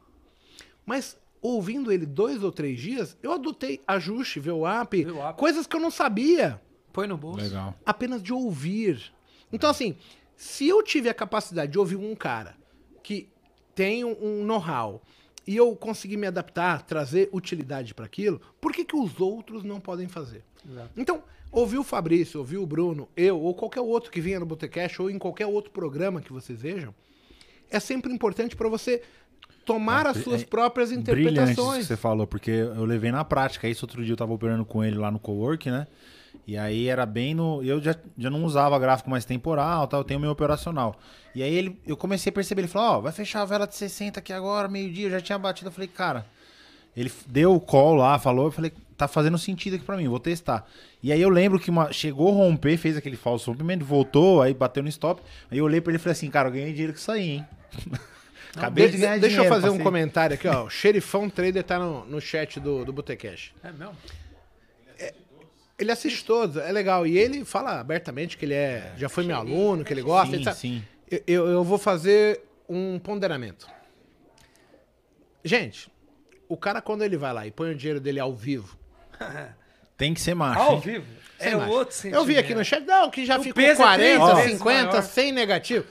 Mas 0.84 1.16
ouvindo 1.40 1.90
ele 1.90 2.06
dois 2.06 2.42
ou 2.42 2.52
três 2.52 2.78
dias, 2.80 3.16
eu 3.22 3.32
adotei 3.32 3.80
ajuste, 3.86 4.38
VWAP, 4.38 5.04
VWAP. 5.04 5.36
coisas 5.38 5.66
que 5.66 5.74
eu 5.74 5.80
não 5.80 5.90
sabia 5.90 6.60
Põe 6.92 7.06
no 7.06 7.16
bolso. 7.16 7.40
Legal. 7.42 7.74
apenas 7.84 8.22
de 8.22 8.32
ouvir. 8.32 9.12
Então, 9.52 9.70
assim, 9.70 9.96
se 10.36 10.68
eu 10.68 10.82
tive 10.82 11.08
a 11.08 11.14
capacidade 11.14 11.72
de 11.72 11.78
ouvir 11.78 11.96
um 11.96 12.14
cara 12.14 12.54
que 13.02 13.28
tem 13.74 14.04
um, 14.04 14.16
um 14.20 14.44
know-how 14.44 15.02
e 15.46 15.56
eu 15.56 15.74
conseguir 15.74 16.16
me 16.16 16.26
adaptar, 16.26 16.82
trazer 16.82 17.28
utilidade 17.32 17.94
para 17.94 18.06
aquilo, 18.06 18.40
por 18.60 18.72
que, 18.72 18.84
que 18.84 18.96
os 18.96 19.20
outros 19.20 19.64
não 19.64 19.80
podem 19.80 20.08
fazer? 20.08 20.44
Exato. 20.68 20.90
Então, 20.96 21.22
ouvir 21.50 21.78
o 21.78 21.84
Fabrício, 21.84 22.38
ouvir 22.38 22.58
o 22.58 22.66
Bruno, 22.66 23.08
eu 23.16 23.40
ou 23.40 23.54
qualquer 23.54 23.80
outro 23.80 24.10
que 24.10 24.20
vinha 24.20 24.38
no 24.38 24.46
Botecast 24.46 25.02
ou 25.02 25.10
em 25.10 25.18
qualquer 25.18 25.46
outro 25.46 25.70
programa 25.70 26.20
que 26.20 26.32
vocês 26.32 26.62
vejam, 26.62 26.94
é 27.70 27.80
sempre 27.80 28.12
importante 28.12 28.54
para 28.54 28.68
você 28.68 29.02
tomar 29.64 30.06
as 30.06 30.18
suas 30.18 30.42
é 30.42 30.44
próprias 30.44 30.90
Brilhante 30.90 31.10
isso 31.10 31.14
que 31.14 31.30
interpretações. 31.30 31.86
você 31.86 31.96
falou, 31.96 32.26
porque 32.26 32.50
eu 32.50 32.84
levei 32.84 33.10
na 33.10 33.24
prática. 33.24 33.68
Isso 33.68 33.84
outro 33.84 34.04
dia 34.04 34.12
eu 34.12 34.16
tava 34.16 34.32
operando 34.32 34.64
com 34.64 34.84
ele 34.84 34.96
lá 34.96 35.10
no 35.10 35.18
cowork, 35.18 35.70
né? 35.70 35.86
E 36.46 36.56
aí 36.58 36.88
era 36.88 37.06
bem 37.06 37.34
no. 37.34 37.62
Eu 37.62 37.80
já, 37.80 37.94
já 38.18 38.28
não 38.28 38.44
usava 38.44 38.78
gráfico 38.78 39.08
mais 39.08 39.24
temporal, 39.24 39.86
tal, 39.86 40.00
eu 40.00 40.04
tenho 40.04 40.18
meu 40.20 40.30
operacional. 40.30 40.98
E 41.34 41.42
aí 41.42 41.54
ele, 41.54 41.80
eu 41.86 41.96
comecei 41.96 42.30
a 42.30 42.32
perceber, 42.32 42.62
ele 42.62 42.68
falou, 42.68 42.98
ó, 42.98 43.00
vai 43.00 43.12
fechar 43.12 43.42
a 43.42 43.44
vela 43.44 43.66
de 43.66 43.74
60 43.76 44.18
aqui 44.20 44.32
agora, 44.32 44.68
meio-dia, 44.68 45.06
eu 45.06 45.10
já 45.10 45.20
tinha 45.20 45.38
batido. 45.38 45.68
Eu 45.68 45.72
falei, 45.72 45.88
cara. 45.88 46.26
Ele 46.94 47.10
deu 47.26 47.54
o 47.54 47.60
call 47.60 47.94
lá, 47.94 48.18
falou, 48.18 48.46
eu 48.46 48.50
falei, 48.52 48.70
tá 48.98 49.08
fazendo 49.08 49.38
sentido 49.38 49.76
aqui 49.76 49.84
pra 49.84 49.96
mim, 49.96 50.08
vou 50.08 50.20
testar. 50.20 50.66
E 51.02 51.10
aí 51.10 51.22
eu 51.22 51.30
lembro 51.30 51.58
que 51.58 51.70
uma, 51.70 51.90
chegou 51.90 52.28
a 52.28 52.32
romper, 52.34 52.76
fez 52.76 52.98
aquele 52.98 53.16
falso 53.16 53.50
rompimento, 53.50 53.82
voltou, 53.82 54.42
aí 54.42 54.52
bateu 54.52 54.82
no 54.82 54.90
stop. 54.90 55.22
Aí 55.50 55.56
eu 55.56 55.64
olhei 55.64 55.80
pra 55.80 55.90
ele 55.90 55.96
e 55.96 55.98
falei 56.00 56.12
assim, 56.12 56.28
cara, 56.28 56.48
eu 56.48 56.52
ganhei 56.52 56.70
dinheiro 56.72 56.92
com 56.92 56.98
isso 56.98 57.10
aí, 57.10 57.30
hein? 57.30 57.46
Acabei 58.54 58.86
de 58.86 58.92
De- 58.92 58.98
ganhar 58.98 59.18
deixa 59.18 59.36
eu 59.36 59.40
dinheiro, 59.40 59.54
fazer 59.54 59.68
um 59.68 59.72
passei- 59.72 59.84
comentário 59.84 60.34
aqui, 60.34 60.46
ó. 60.46 60.64
O 60.64 60.70
Xerifão 60.70 61.30
Trader 61.30 61.62
tá 61.64 61.78
no, 61.78 62.04
no 62.04 62.20
chat 62.20 62.60
do, 62.60 62.84
do 62.84 62.92
Botecash. 62.92 63.52
É 63.64 63.72
mesmo? 63.72 63.94
Ele 65.78 65.90
assiste 65.90 66.24
todos, 66.24 66.56
é 66.56 66.70
legal. 66.70 67.06
E 67.06 67.18
ele 67.18 67.44
fala 67.44 67.80
abertamente 67.80 68.36
que 68.36 68.44
ele 68.44 68.54
é, 68.54 68.92
já 68.96 69.08
foi 69.08 69.24
meu 69.24 69.36
aluno, 69.36 69.84
que 69.84 69.92
ele 69.92 70.02
gosta. 70.02 70.36
Sim, 70.36 70.42
ele 70.42 70.54
sim. 70.54 70.84
Eu, 71.26 71.48
eu, 71.48 71.64
vou 71.64 71.78
fazer 71.78 72.42
um 72.68 72.98
ponderamento. 72.98 73.68
Gente, 75.44 75.90
o 76.48 76.56
cara 76.56 76.80
quando 76.80 77.02
ele 77.02 77.16
vai 77.16 77.32
lá 77.32 77.46
e 77.46 77.50
põe 77.50 77.70
o 77.70 77.74
dinheiro 77.74 78.00
dele 78.00 78.20
ao 78.20 78.34
vivo. 78.34 78.78
Tem 79.96 80.14
que 80.14 80.20
ser 80.20 80.34
macho. 80.34 80.60
Ao 80.60 80.74
hein? 80.74 80.80
vivo? 80.80 81.06
sem 81.42 81.52
É 81.52 81.56
mais. 81.56 81.70
outro 81.70 81.94
sentimento. 81.94 82.20
Eu 82.20 82.24
vi 82.24 82.38
aqui 82.38 82.54
no 82.54 82.64
chat, 82.64 82.84
não, 82.84 83.10
que 83.10 83.26
já 83.26 83.38
O 83.38 83.42
ficou 83.42 83.62
peso 83.62 83.82
é 83.82 83.84
40, 83.84 84.24
três 84.24 84.36
vezes 84.36 84.58
50, 84.58 84.86
maior. 84.86 85.02
100 85.02 85.32
negativo. 85.32 85.84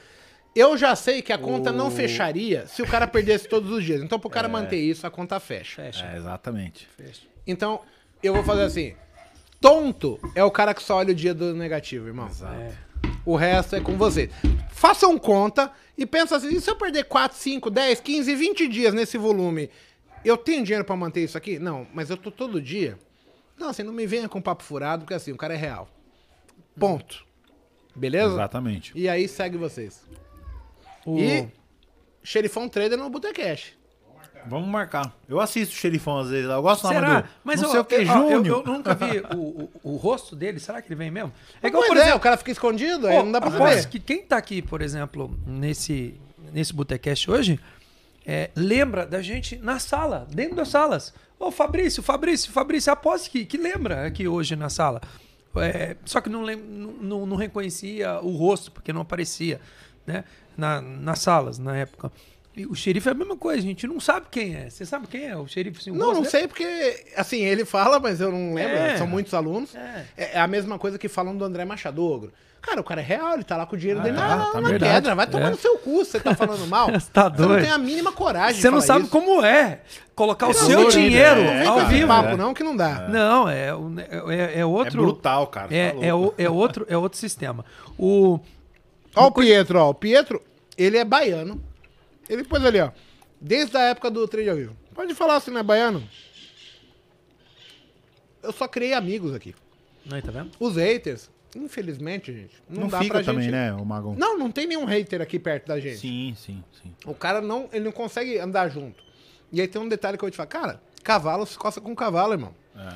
Eu 0.56 0.78
já 0.78 0.96
sei 0.96 1.22
que 1.22 1.32
a 1.32 1.38
conta 1.38 1.72
não 1.72 1.90
fecharia 1.90 2.68
se 2.68 2.82
o 2.82 2.88
cara 2.88 3.08
perdesse 3.08 3.48
todos 3.48 3.72
os 3.72 3.84
dias. 3.84 4.02
Então, 4.02 4.20
pro 4.20 4.30
cara 4.30 4.50
manter 4.50 4.80
isso, 4.80 5.08
a 5.08 5.12
conta 5.12 5.40
fecha. 5.40 5.82
Fecha. 5.84 6.06
É, 6.06 6.18
exatamente. 6.18 6.88
fecha. 6.98 7.22
Então, 7.48 7.82
eu 8.22 8.34
vou 8.34 8.44
fazer 8.44 8.64
assim. 8.64 8.96
Tonto 9.62 10.20
é 10.34 10.44
o 10.44 10.50
cara 10.50 10.74
que 10.74 10.82
só 10.82 10.98
olha 10.98 11.12
o 11.12 11.16
dia 11.16 11.36
do 11.36 11.54
negativo, 11.54 12.08
irmão. 12.08 12.28
É. 12.58 12.74
O 13.24 13.36
resto 13.36 13.76
é 13.76 13.80
com 13.80 13.96
você. 13.96 14.30
Façam 14.72 15.18
conta 15.20 15.72
e 15.96 16.06
pensa 16.06 16.36
assim, 16.36 16.50
e 16.50 16.60
se 16.60 16.70
eu 16.70 16.76
perder 16.76 17.04
4, 17.04 17.38
5, 17.38 17.70
10, 17.70 18.00
15, 18.02 18.36
20 18.36 18.68
dias 18.68 18.94
nesse 18.94 19.20
volume, 19.20 19.70
eu 20.26 20.36
tenho 20.36 20.64
dinheiro 20.64 20.84
pra 20.84 20.96
manter 20.96 21.24
isso 21.24 21.38
aqui? 21.38 21.60
Não, 21.60 21.86
mas 21.94 22.10
eu 22.10 22.18
tô 22.18 22.32
todo 22.32 22.60
dia. 22.60 22.98
Não, 23.56 23.70
assim, 23.70 23.84
não 23.84 23.94
me 23.94 24.08
venha 24.08 24.28
com 24.28 24.42
papo 24.42 24.64
furado, 24.64 25.04
porque 25.04 25.14
assim, 25.14 25.32
o 25.32 25.38
cara 25.38 25.54
é 25.54 25.58
real. 25.58 25.88
Ponto. 26.80 27.24
Beleza? 27.96 28.34
Exatamente. 28.34 28.92
E 28.96 29.08
aí 29.08 29.28
segue 29.28 29.58
vocês. 29.58 30.04
O... 31.06 31.20
E 31.20 31.48
Xerifão 32.24 32.68
Trader 32.68 32.98
no 32.98 33.10
Botecash. 33.10 33.74
Vamos 34.48 34.68
marcar. 34.70 35.14
Eu 35.28 35.40
assisto 35.40 35.74
o 35.74 35.78
xerifão 35.78 36.20
às 36.20 36.30
vezes. 36.30 36.50
Eu 36.50 36.62
gosto 36.62 36.84
do 36.84 36.88
Será? 36.90 37.26
Mas 37.44 37.62
não 37.62 37.68
eu, 37.68 37.72
sei 37.72 37.80
o 37.80 37.86
que, 37.86 37.96
eu, 37.96 38.06
Júnior. 38.06 38.46
eu, 38.46 38.64
eu 38.66 38.74
nunca 38.74 38.94
vi 38.96 39.20
o, 39.36 39.38
o, 39.38 39.72
o 39.84 39.96
rosto 39.98 40.36
dele. 40.36 40.60
Será 40.60 40.82
que 40.82 40.88
ele 40.88 40.96
vem 40.96 41.12
mesmo? 41.12 41.32
É 41.62 41.68
Igual, 41.68 41.84
por 41.86 41.98
exemplo, 41.98 42.18
o 42.18 42.20
cara 42.20 42.38
fica 42.38 42.52
escondido, 42.52 43.08
aí 43.08 43.16
não 43.18 43.32
dá 43.32 43.40
pra 43.42 43.52
saber. 43.52 43.88
que 43.90 44.00
quem 44.00 44.24
tá 44.24 44.38
aqui, 44.38 44.62
por 44.62 44.82
exemplo, 44.82 45.38
nesse, 45.46 46.16
nesse 46.52 46.74
Botecast 46.74 47.30
hoje, 47.30 47.60
é, 48.26 48.50
lembra 48.56 49.06
da 49.06 49.22
gente 49.22 49.58
na 49.58 49.80
sala, 49.80 50.28
dentro 50.30 50.56
das 50.56 50.70
salas. 50.70 51.14
Ô, 51.40 51.50
Fabrício, 51.52 52.04
Fabrício, 52.04 52.52
Fabrício, 52.52 52.92
aposto 52.94 53.30
que, 53.32 53.46
que 53.46 53.58
lembra 53.58 54.06
aqui 54.06 54.28
hoje 54.28 54.56
na 54.56 54.70
sala. 54.70 55.02
É, 55.56 55.98
só 56.06 56.22
que 56.22 56.30
não, 56.30 56.46
não- 56.46 57.26
não 57.26 57.36
reconhecia 57.36 58.20
o 58.22 58.32
rosto, 58.38 58.72
porque 58.72 58.94
não 58.94 59.02
aparecia 59.02 59.60
né, 60.08 60.24
na, 60.56 60.80
nas 60.82 61.20
salas 61.20 61.58
na 61.58 61.76
época. 61.76 62.12
E 62.56 62.66
o 62.66 62.76
xerife 62.76 63.08
é 63.08 63.12
a 63.12 63.16
mesma 63.16 63.38
coisa, 63.38 63.60
a 63.60 63.62
gente 63.66 63.88
não 63.88 64.00
sabe 64.00 64.26
quem 64.30 64.56
é. 64.56 64.70
Você 64.70 64.86
sabe 64.86 65.08
quem 65.08 65.26
é 65.26 65.38
o 65.38 65.48
xerife? 65.48 65.80
Assim, 65.80 65.92
o 65.92 65.96
Não, 65.96 66.08
não 66.08 66.14
dele? 66.16 66.30
sei 66.30 66.48
porque, 66.48 67.06
assim, 67.16 67.40
ele 67.46 67.64
fala, 67.64 67.98
mas 68.00 68.20
eu 68.20 68.30
não 68.32 68.54
lembro, 68.54 68.76
É. 68.76 68.98
são 68.98 69.08
muitos 69.08 69.34
alunos. 69.34 69.74
É. 69.74 70.06
É. 70.18 70.32
é 70.34 70.40
a 70.40 70.48
mesma 70.48 70.78
coisa 70.78 70.98
que 71.00 71.08
falam 71.08 71.36
do 71.36 71.46
André 71.46 71.64
Machado 71.64 72.04
Ogro. 72.04 72.32
Cara, 72.62 72.80
o 72.80 72.84
cara 72.84 73.02
é 73.02 73.04
real, 73.04 73.34
ele 73.34 73.44
tá 73.44 73.58
lá 73.58 73.66
com 73.66 73.76
o 73.76 73.80
dinheiro 73.80 74.02
dele 74.02 74.16
tá, 74.18 74.36
na, 74.36 74.46
tá 74.52 74.62
na 74.62 74.70
verdade. 74.70 74.94
queda, 74.94 75.16
vai 75.16 75.26
tomar 75.26 75.48
É. 75.48 75.50
no 75.52 75.58
seu 75.58 75.78
cu, 75.80 76.06
você 76.06 76.20
tá 76.20 76.36
falando 76.36 76.68
mal. 76.68 76.92
Você 76.94 77.10
tá 77.12 77.28
Você 77.30 77.42
não 77.42 77.48
doido. 77.48 77.64
tem 77.64 77.72
a 77.72 77.78
mínima 77.80 78.12
coragem 78.12 78.56
de 78.58 78.62
Você 78.62 78.70
não 78.70 78.82
sabe 78.82 79.04
isso. 79.04 79.10
como 79.12 79.44
é 79.44 79.80
colocar 80.14 80.48
o 80.48 80.54
seu 80.54 80.82
não, 80.82 80.90
dinheiro 80.90 81.42
ao 81.68 81.88
vivo. 81.88 82.08
papo 82.08 82.38
não, 82.38 82.54
que 82.54 82.64
não 82.64 82.76
dá. 82.76 83.08
Não, 83.08 83.50
é, 83.50 83.70
é, 83.70 84.36
é 84.56 84.60
É 84.60 84.66
outro. 84.66 85.02
brutal, 85.02 85.48
cara. 85.48 85.74
É, 85.76 85.90
tá 85.92 86.06
é, 86.06 86.14
o- 86.14 86.34
é 86.38 86.48
outro, 86.50 86.86
é 86.88 86.96
outro 86.96 87.18
sistema. 87.18 87.66
O, 87.98 88.40
Ó 89.16 89.28
o 89.28 89.32
Pietro, 89.32 89.80
ó. 89.80 89.90
O 89.90 89.94
Pietro, 89.96 90.40
ele 90.78 90.98
é 90.98 91.04
baiano. 91.06 91.60
Ele 92.32 92.46
pôs 92.46 92.64
ali, 92.64 92.80
ó. 92.80 92.92
Desde 93.42 93.76
a 93.76 93.82
época 93.82 94.10
do 94.10 94.26
trade 94.26 94.50
ao 94.50 94.56
vivo. 94.56 94.78
Pode 94.96 95.14
falar 95.14 95.42
se 95.42 95.52
não 95.52 95.60
é 95.60 95.64
baiano. 95.64 96.02
Eu 98.42 98.54
só 98.54 98.68
criei 98.70 98.94
amigos 98.94 99.36
aqui. 99.36 99.54
Aí, 100.10 100.22
tá 100.22 100.32
vendo? 100.32 100.52
Os 100.58 100.78
haters, 100.78 101.30
infelizmente, 101.56 102.34
gente, 102.34 102.56
não, 102.70 102.84
Não, 102.84 102.88
dá 102.88 103.00
fica 103.00 103.16
pra 103.16 103.24
também, 103.24 103.44
gente... 103.44 103.52
né, 103.52 103.74
o 103.74 103.86
Magão? 103.86 104.16
Não, 104.16 104.38
não 104.38 104.50
tem 104.50 104.66
nenhum 104.66 104.86
hater 104.86 105.22
aqui 105.22 105.38
perto 105.38 105.68
da 105.68 105.80
gente. 105.80 105.98
Sim, 105.98 106.34
sim, 106.38 106.64
sim. 106.82 106.96
O 107.06 107.14
cara 107.14 107.42
não, 107.42 107.68
ele 107.74 107.84
não 107.84 107.92
consegue 107.92 108.40
andar 108.40 108.70
junto. 108.70 109.04
E 109.52 109.60
aí 109.60 109.68
tem 109.68 109.82
um 109.82 109.90
detalhe 109.90 110.18
que 110.18 110.24
eu 110.24 110.28
vou 110.28 110.32
te 110.32 110.38
falar. 110.38 110.48
Cara, 110.48 110.82
cavalo 111.04 111.46
se 111.46 111.58
coça 111.58 111.82
com 111.82 111.94
cavalo, 111.94 112.34
irmão. 112.34 112.56
É. 112.76 112.96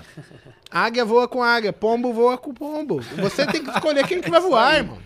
Águia 0.71 1.03
voa 1.03 1.27
com 1.27 1.43
águia, 1.43 1.73
pombo 1.73 2.13
voa 2.13 2.37
com 2.37 2.53
pombo. 2.53 3.01
Você 3.01 3.45
tem 3.45 3.61
que 3.61 3.69
escolher 3.69 4.07
quem 4.07 4.21
que 4.21 4.29
vai 4.29 4.39
voar, 4.39 4.75
irmão. 4.77 4.97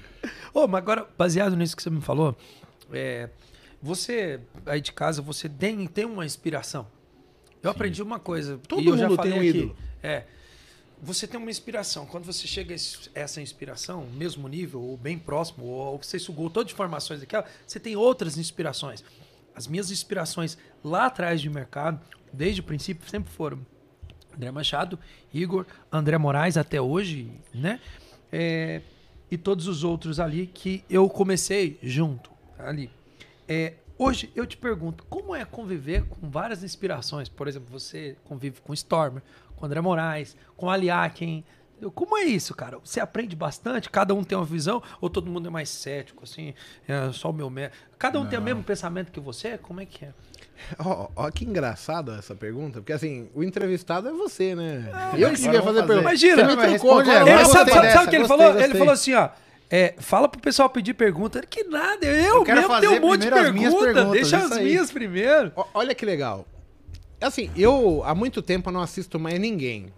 Ô, 0.54 0.68
mas 0.68 0.78
agora, 0.78 1.08
baseado 1.18 1.56
nisso 1.58 1.76
que 1.76 1.82
você 1.82 1.90
me 1.90 2.02
falou, 2.02 2.38
é, 2.94 3.30
você 3.82 4.40
aí 4.66 4.82
de 4.82 4.92
casa, 4.92 5.22
você 5.22 5.48
tem, 5.48 5.88
tem 5.88 6.06
uma 6.06 6.26
inspiração. 6.26 6.88
Eu 7.62 7.70
aprendi 7.70 8.02
uma 8.02 8.20
coisa. 8.20 8.58
Todo 8.68 8.82
eu 8.90 8.98
já 8.98 9.08
mundo 9.08 9.18
falei 9.18 9.32
tem 9.32 9.40
um 9.40 9.50
aqui. 9.50 9.58
ídolo. 9.58 9.78
É. 10.02 10.24
você 11.02 11.28
tem 11.28 11.40
uma 11.40 11.50
inspiração. 11.52 12.06
Quando 12.06 12.26
você 12.26 12.48
chega 12.48 12.74
a 12.74 12.78
essa 13.20 13.42
inspiração, 13.42 14.08
mesmo 14.14 14.48
nível, 14.48 14.82
ou 14.82 14.98
bem 14.98 15.18
próximo, 15.18 15.66
ou 15.66 15.98
você 15.98 16.18
sugou 16.20 16.50
todas 16.50 16.70
as 16.70 16.74
informações 16.74 17.20
daquela, 17.20 17.46
você 17.66 17.80
tem 17.80 17.96
outras 17.96 18.38
inspirações. 18.38 19.04
As 19.56 19.68
minhas 19.68 19.92
inspirações 19.92 20.58
lá 20.84 21.08
atrás 21.08 21.42
de 21.42 21.50
mercado, 21.50 22.00
desde 22.32 22.62
o 22.62 22.64
princípio, 22.64 23.10
sempre 23.10 23.32
foram 23.32 23.60
André 24.34 24.52
Machado, 24.52 24.98
Igor, 25.34 25.66
André 25.92 26.18
Moraes 26.18 26.56
até 26.56 26.80
hoje, 26.82 27.30
né? 27.54 27.80
É, 28.32 28.82
e 29.30 29.38
todos 29.38 29.68
os 29.68 29.84
outros 29.84 30.20
ali 30.20 30.48
que 30.48 30.84
eu 30.90 31.10
comecei 31.10 31.78
junto 31.84 32.32
ali. 32.58 32.90
É, 33.50 33.74
hoje 33.97 34.32
eu 34.36 34.45
te 34.45 34.56
pergunto, 34.56 35.04
como 35.10 35.36
é 35.36 35.43
conviver 35.43 36.04
com 36.06 36.30
várias 36.30 36.64
inspirações? 36.64 37.28
Por 37.28 37.47
exemplo, 37.47 37.68
você 37.72 38.16
convive 38.24 38.62
com 38.62 38.74
Stormer, 38.74 39.24
com 39.56 39.66
André 39.66 39.82
Moraes, 39.82 40.38
com 40.56 40.70
Aliakin. 40.70 41.43
Como 41.95 42.18
é 42.18 42.24
isso, 42.26 42.54
cara? 42.54 42.78
Você 42.84 43.00
aprende 43.00 43.38
bastante? 43.38 43.89
Cada 43.89 44.14
um 44.14 44.22
tem 44.22 44.38
uma 44.38 44.43
visão? 44.45 44.84
Ou 45.00 45.10
todo 45.10 45.32
mundo 45.32 45.47
é 45.47 45.50
mais 45.50 45.70
cético, 45.70 46.26
assim? 46.26 46.54
É 46.86 47.10
só 47.14 47.30
o 47.30 47.34
meu... 47.34 47.50
mé- 47.50 47.72
Cada 47.97 48.20
um 48.20 48.26
tem 48.26 48.38
o 48.38 48.41
mesmo 48.41 48.62
pensamento 48.64 49.12
que 49.14 49.20
você? 49.20 49.58
Como 49.58 49.80
é 49.80 49.86
que 49.86 50.04
é? 50.06 50.10
Ó, 50.78 51.08
ó, 51.16 51.32
que 51.32 51.45
engraçado 51.45 52.12
essa 52.12 52.36
pergunta, 52.36 52.82
porque 52.82 52.91
assim, 52.91 53.30
o 53.34 53.41
entrevistado 53.45 54.10
é 54.10 54.12
você, 54.12 54.54
né? 54.54 54.89
Ah, 54.93 55.14
eu 55.18 55.30
que 55.32 55.38
devia 55.38 55.62
fazer 55.62 55.82
vamos 55.84 55.88
pergunta. 55.88 56.10
fazer. 56.10 56.18
Você 56.36 56.41
Imagina, 56.41 56.56
me 56.66 56.70
trocou, 56.78 57.00
agora 57.00 57.20
Ele 57.22 57.43
gostei 57.43 57.54
sabe, 57.54 57.72
o 57.72 57.74
que 58.10 58.16
ele 58.18 58.28
gostei, 58.28 58.28
falou? 58.28 58.45
Ele 58.47 58.54
gostei. 58.60 58.78
falou 58.80 58.93
assim, 58.93 59.14
ó. 59.14 59.30
É, 59.70 59.93
fala 59.99 60.28
pro 60.28 60.41
pessoal 60.41 60.70
pedir 60.70 60.93
pergunta. 60.93 61.41
Que 61.47 61.63
nada, 61.63 62.05
eu, 62.05 62.38
Eu 62.38 62.43
quero 62.43 62.61
mesmo 62.61 62.80
tenho 62.80 62.91
um 62.97 63.01
monte 63.07 63.22
de 63.22 63.30
perguntas. 63.30 63.74
perguntas, 63.84 64.11
Deixa 64.11 64.38
as 64.38 64.51
aí. 64.53 64.63
minhas 64.65 64.91
primeiro. 64.91 65.51
Ó, 65.55 65.65
Olha 65.74 65.93
que 65.93 66.05
legal. 66.05 66.45
Assim, 67.22 67.51
eu 67.55 68.01
há 68.05 68.15
muito 68.15 68.41
tempo 68.41 68.72
não 68.72 68.82
assisto 68.82 69.20
mais 69.20 69.39
ninguém. 69.39 69.93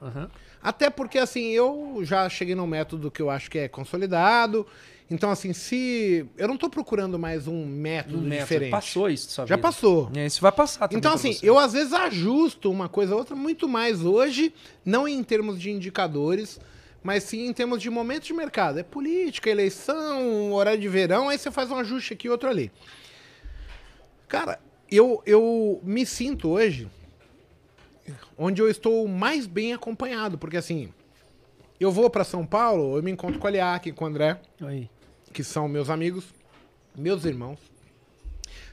Até 0.63 0.89
porque, 0.89 1.17
assim, 1.17 1.49
eu 1.51 1.99
já 2.03 2.27
cheguei 2.29 2.53
num 2.55 2.67
método 2.67 3.09
que 3.11 3.21
eu 3.21 3.29
acho 3.29 3.49
que 3.49 3.59
é 3.59 3.67
consolidado. 3.67 4.65
Então, 5.09 5.29
assim, 5.29 5.51
se. 5.53 6.25
Eu 6.37 6.47
não 6.47 6.55
tô 6.55 6.69
procurando 6.69 7.19
mais 7.19 7.45
um 7.47 7.65
método, 7.65 8.17
Um 8.19 8.21
método. 8.21 8.43
diferente. 8.43 8.71
Passou 8.71 9.09
isso, 9.09 9.29
sua 9.29 9.45
Já 9.45 9.57
passou. 9.57 10.09
É, 10.15 10.25
isso 10.25 10.39
vai 10.41 10.51
passar 10.51 10.87
também 10.87 10.99
Então, 10.99 11.13
assim, 11.13 11.37
eu 11.43 11.59
às 11.59 11.73
vezes 11.73 11.91
ajusto 11.93 12.71
uma 12.71 12.87
coisa 12.87 13.11
ou 13.13 13.19
outra 13.19 13.35
muito 13.35 13.67
mais 13.67 14.03
hoje, 14.05 14.53
não 14.85 15.05
em 15.07 15.21
termos 15.23 15.59
de 15.59 15.69
indicadores, 15.69 16.59
mas 17.03 17.23
sim 17.23 17.45
em 17.47 17.53
termos 17.53 17.81
de 17.81 17.89
momento 17.89 18.23
de 18.25 18.33
mercado. 18.33 18.79
É 18.79 18.83
política, 18.83 19.49
eleição, 19.49 20.51
horário 20.53 20.79
de 20.79 20.87
verão, 20.89 21.29
aí 21.29 21.37
você 21.37 21.49
faz 21.51 21.69
um 21.71 21.75
ajuste 21.77 22.13
aqui, 22.13 22.29
outro 22.29 22.49
ali. 22.49 22.71
Cara, 24.27 24.59
eu, 24.89 25.21
eu 25.25 25.79
me 25.83 26.05
sinto 26.05 26.49
hoje 26.49 26.87
onde 28.37 28.61
eu 28.61 28.69
estou 28.69 29.07
mais 29.07 29.45
bem 29.47 29.73
acompanhado, 29.73 30.37
porque 30.37 30.57
assim, 30.57 30.91
eu 31.79 31.91
vou 31.91 32.09
para 32.09 32.23
São 32.23 32.45
Paulo, 32.45 32.97
eu 32.97 33.03
me 33.03 33.11
encontro 33.11 33.39
com 33.39 33.47
a 33.47 33.49
Liac, 33.51 33.91
com 33.93 34.05
o 34.05 34.07
André, 34.07 34.39
Aí. 34.61 34.89
que 35.33 35.43
são 35.43 35.67
meus 35.67 35.89
amigos, 35.89 36.25
meus 36.95 37.25
irmãos. 37.25 37.59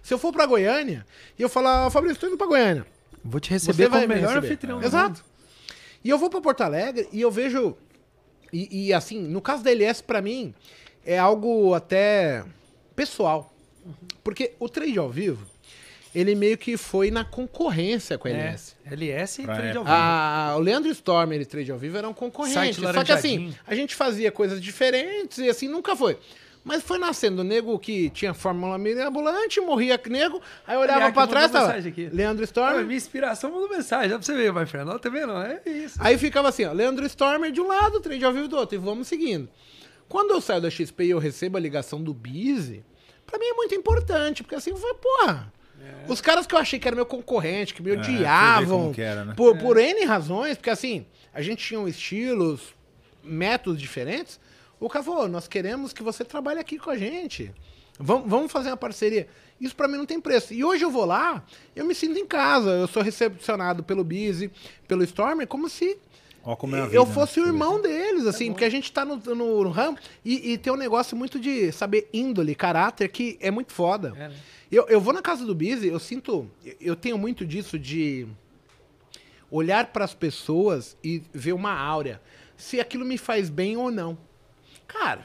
Se 0.03 0.15
eu 0.15 0.19
for 0.19 0.33
para 0.33 0.47
Goiânia 0.47 1.05
e 1.39 1.43
eu 1.43 1.49
falar, 1.49 1.87
"Ó, 1.87 1.91
Fabrício, 1.91 2.15
estou 2.15 2.29
indo 2.31 2.39
para 2.39 2.47
Goiânia. 2.47 2.87
Vou 3.23 3.41
te 3.41 3.49
Você 3.49 3.55
receber 3.55 3.89
vai 3.89 4.01
como 4.03 4.09
me 4.09 4.15
melhor 4.15 4.29
receber. 4.35 4.47
anfitrião. 4.47 4.81
do 4.81 4.87
Exato. 4.87 5.25
E 6.03 6.09
eu 6.09 6.17
vou 6.19 6.31
pra 6.31 6.41
Porto 6.41 6.63
Alegre 6.63 7.09
e 7.13 7.21
eu 7.21 7.31
vejo. 7.31 7.77
E, 8.53 8.87
e, 8.89 8.93
assim, 8.93 9.21
no 9.21 9.41
caso 9.41 9.63
da 9.63 9.71
LS, 9.71 10.03
pra 10.03 10.21
mim, 10.23 10.55
é 11.05 11.19
algo 11.19 11.75
até 11.75 12.45
pessoal. 12.97 13.53
Porque 14.23 14.53
o 14.59 14.69
trade 14.69 14.99
ao 14.99 15.09
vivo, 15.09 15.47
ele 16.15 16.35
meio 16.35 16.59
que 16.59 16.77
foi 16.77 17.11
na 17.11 17.25
concorrência 17.25 18.19
com 18.19 18.29
a. 18.29 18.31
LS. 18.31 18.75
É, 18.85 18.93
LS 18.93 19.43
e 19.43 19.45
Pra 19.45 19.55
trade 19.55 19.69
época. 19.71 19.79
ao 19.81 19.85
vivo. 19.85 19.97
Ah, 19.97 20.55
o 20.57 20.61
Leandro 20.61 20.91
Stormer 20.91 21.41
e 21.41 21.45
Trade 21.45 21.71
ao 21.71 21.79
Vivo 21.79 21.97
eram 21.97 22.13
concorrentes. 22.13 22.77
Só 22.77 23.05
que 23.05 23.13
assim, 23.13 23.55
a 23.67 23.75
gente 23.75 23.95
fazia 23.95 24.31
coisas 24.33 24.61
diferentes 24.61 25.39
e 25.39 25.49
assim, 25.49 25.69
nunca 25.69 25.95
foi. 25.95 26.19
Mas 26.65 26.83
foi 26.83 26.99
nascendo 26.99 27.43
nego 27.43 27.79
que 27.79 28.11
tinha 28.11 28.35
fórmula 28.35 28.77
mirabolante, 28.77 29.61
morria 29.61 29.99
nego, 30.09 30.41
aí 30.67 30.75
eu 30.77 30.81
olhava 30.81 30.99
Aliás, 30.99 31.15
pra 31.15 31.27
trás 31.27 31.51
e 31.51 31.53
tava 31.53 31.73
aqui. 31.73 32.09
Leandro 32.13 32.45
Stormer. 32.45 32.85
minha 32.85 32.97
inspiração 32.97 33.51
mandou 33.51 33.69
mensagem. 33.71 34.11
Dá 34.11 34.17
pra 34.19 34.25
você 34.27 34.35
ver, 34.35 34.53
my 34.53 34.67
friend. 34.67 34.87
Não, 34.91 34.99
tá 34.99 35.09
vendo? 35.09 35.33
É 35.33 35.63
isso. 35.67 35.97
Aí 36.01 36.19
ficava 36.19 36.49
assim, 36.49 36.65
ó, 36.65 36.73
Leandro 36.73 37.07
Stormer 37.07 37.51
de 37.51 37.61
um 37.61 37.67
lado, 37.67 38.01
trade 38.01 38.25
ao 38.25 38.33
vivo 38.33 38.49
do 38.49 38.57
outro, 38.57 38.75
e 38.77 38.79
vamos 38.79 39.09
seguindo. 39.09 39.49
Quando 40.09 40.31
eu 40.33 40.41
saio 40.41 40.61
da 40.61 40.71
XP 40.71 41.05
e 41.05 41.11
eu 41.11 41.19
recebo 41.19 41.57
a 41.57 41.61
ligação 41.61 42.03
do 42.03 42.13
Busy, 42.13 42.85
pra 43.27 43.39
mim 43.39 43.47
é 43.47 43.55
muito 43.55 43.75
importante, 43.75 44.43
porque 44.43 44.55
assim, 44.57 44.75
foi, 44.77 44.95
porra. 44.95 45.53
Os 46.09 46.21
caras 46.21 46.47
que 46.47 46.55
eu 46.55 46.59
achei 46.59 46.79
que 46.79 46.87
era 46.89 46.97
meu 46.97 47.07
concorrente, 47.07 47.73
que 47.73 47.83
me 47.83 47.91
É, 47.91 47.95
odiavam, 47.95 48.93
que 48.93 49.01
era, 49.01 49.25
né? 49.25 49.35
por, 49.37 49.57
por 49.59 49.77
N 49.79 50.05
razões, 50.05 50.57
porque 50.57 50.71
assim, 50.71 51.07
a 51.33 51.41
gente 51.41 51.65
tinha 51.65 51.79
um 51.79 51.87
estilos, 51.87 52.75
métodos 53.23 53.81
diferentes. 53.81 54.41
O 54.81 54.89
cara 54.89 55.05
falou, 55.05 55.29
nós 55.29 55.49
queremos 55.49 55.93
que 55.93 56.03
você 56.03 56.25
trabalhe 56.25 56.61
aqui 56.61 56.79
com 56.79 56.91
a 56.91 56.97
gente. 56.97 57.53
Vamos, 57.99 58.29
vamos 58.31 58.53
fazer 58.53 58.69
uma 58.71 58.77
parceria. 58.77 59.27
Isso 59.61 59.75
pra 59.75 59.89
mim 59.89 59.97
não 59.97 60.07
tem 60.07 60.21
preço. 60.21 60.55
E 60.55 60.65
hoje 60.65 60.85
eu 60.85 60.91
vou 60.91 61.05
lá, 61.05 61.45
eu 61.75 61.85
me 61.85 61.95
sinto 61.95 62.17
em 62.19 62.27
casa. 62.27 62.71
Eu 62.71 62.87
sou 62.87 63.03
recepcionado 63.03 63.83
pelo 63.83 64.05
Busy, 64.05 64.51
pelo 64.87 65.03
Stormer, 65.03 65.47
como 65.49 65.69
se 65.69 65.99
Ó 66.45 66.55
como 66.55 66.77
é 66.77 66.81
a 66.81 66.85
vida, 66.85 66.97
eu 66.97 67.05
né? 67.05 67.13
fosse 67.13 67.41
o 67.41 67.43
Você 67.45 67.51
vê. 67.51 67.57
irmão 67.57 67.83
deles, 67.83 68.25
assim, 68.25 68.53
porque 68.53 68.65
a 68.65 68.71
gente 68.71 68.93
tá 68.93 69.05
no, 69.05 69.17
no, 69.17 69.65
no 69.65 69.71
ramo 69.71 69.99
e, 70.25 70.53
e 70.53 70.59
tem 70.59 70.73
um 70.73 70.77
negócio 70.77 71.17
muito 71.17 71.41
de 71.41 71.73
saber 71.73 72.09
índole, 72.13 72.55
caráter, 72.55 73.09
que 73.09 73.37
é 73.41 73.51
muito 73.51 73.73
foda. 73.73 74.13
É, 74.17 74.29
né? 74.29 74.35
Eu, 74.71 74.87
eu 74.89 75.01
vou 75.01 75.13
na 75.13 75.21
casa 75.21 75.45
do 75.45 75.55
Busy, 75.55 75.89
eu 75.89 75.99
sinto. 75.99 76.49
Eu 76.81 76.95
tenho 76.95 77.19
muito 77.19 77.45
disso 77.45 77.77
de 77.79 78.29
olhar 79.51 79.87
para 79.87 80.05
as 80.05 80.15
pessoas 80.15 80.97
e 81.03 81.23
ver 81.33 81.53
uma 81.53 81.73
áurea. 81.73 82.21
Se 82.57 82.79
aquilo 82.79 83.05
me 83.05 83.19
faz 83.19 83.49
bem 83.51 83.77
ou 83.77 83.91
não. 83.91 84.17
Cara, 84.89 85.25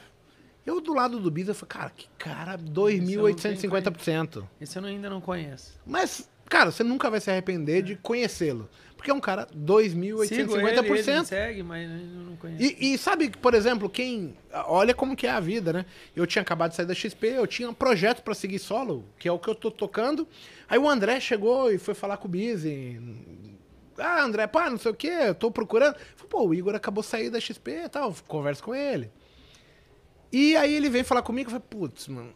eu 0.64 0.80
do 0.80 0.94
lado 0.94 1.18
do 1.18 1.36
eu 1.40 1.54
falei, 1.54 1.68
cara, 1.68 1.90
que 1.90 2.08
cara, 2.18 2.56
2.850%. 2.58 4.44
Esse 4.60 4.78
eu 4.78 4.84
ainda 4.84 5.10
não 5.10 5.20
conheço. 5.20 5.78
Mas, 5.84 6.28
cara, 6.48 6.70
você 6.70 6.84
nunca 6.84 7.10
vai 7.10 7.20
se 7.20 7.30
arrepender 7.30 7.82
de 7.82 7.96
conhecê-lo. 7.96 8.68
Porque 8.96 9.10
é 9.10 9.14
um 9.14 9.20
cara 9.20 9.46
Sigo 9.46 9.80
ele, 9.80 9.90
ele 9.90 9.94
me 9.96 10.08
2.850%. 10.12 11.24
segue, 11.24 11.62
mas 11.62 11.90
eu 11.90 11.96
não 11.96 12.36
conheço. 12.36 12.62
E, 12.62 12.94
e 12.94 12.98
sabe, 12.98 13.28
por 13.28 13.52
exemplo, 13.52 13.90
quem. 13.90 14.34
Olha 14.66 14.94
como 14.94 15.14
que 15.14 15.26
é 15.26 15.30
a 15.30 15.40
vida, 15.40 15.74
né? 15.74 15.84
Eu 16.16 16.26
tinha 16.26 16.40
acabado 16.40 16.70
de 16.70 16.76
sair 16.76 16.86
da 16.86 16.94
XP, 16.94 17.26
eu 17.26 17.46
tinha 17.46 17.68
um 17.68 17.74
projeto 17.74 18.22
pra 18.22 18.32
seguir 18.32 18.58
solo, 18.58 19.04
que 19.18 19.28
é 19.28 19.32
o 19.32 19.38
que 19.38 19.48
eu 19.48 19.54
tô 19.54 19.70
tocando. 19.70 20.26
Aí 20.66 20.78
o 20.78 20.88
André 20.88 21.20
chegou 21.20 21.70
e 21.70 21.76
foi 21.76 21.92
falar 21.92 22.16
com 22.16 22.26
o 22.26 22.30
Busy. 22.30 22.98
Ah, 23.98 24.22
André, 24.22 24.46
pá, 24.46 24.70
não 24.70 24.78
sei 24.78 24.90
o 24.90 24.94
quê, 24.94 25.12
eu 25.26 25.34
tô 25.34 25.50
procurando. 25.50 25.96
Falei, 26.16 26.30
Pô, 26.30 26.46
o 26.46 26.54
Igor 26.54 26.74
acabou 26.74 27.02
de 27.02 27.10
sair 27.10 27.28
da 27.28 27.38
XP 27.38 27.70
e 27.84 27.88
tal, 27.90 28.14
converso 28.26 28.62
com 28.62 28.74
ele. 28.74 29.10
E 30.34 30.56
aí 30.56 30.74
ele 30.74 30.88
veio 30.88 31.04
falar 31.04 31.22
comigo 31.22 31.48
e 31.48 31.52
falei, 31.52 31.64
putz, 31.70 32.08
mano, 32.08 32.32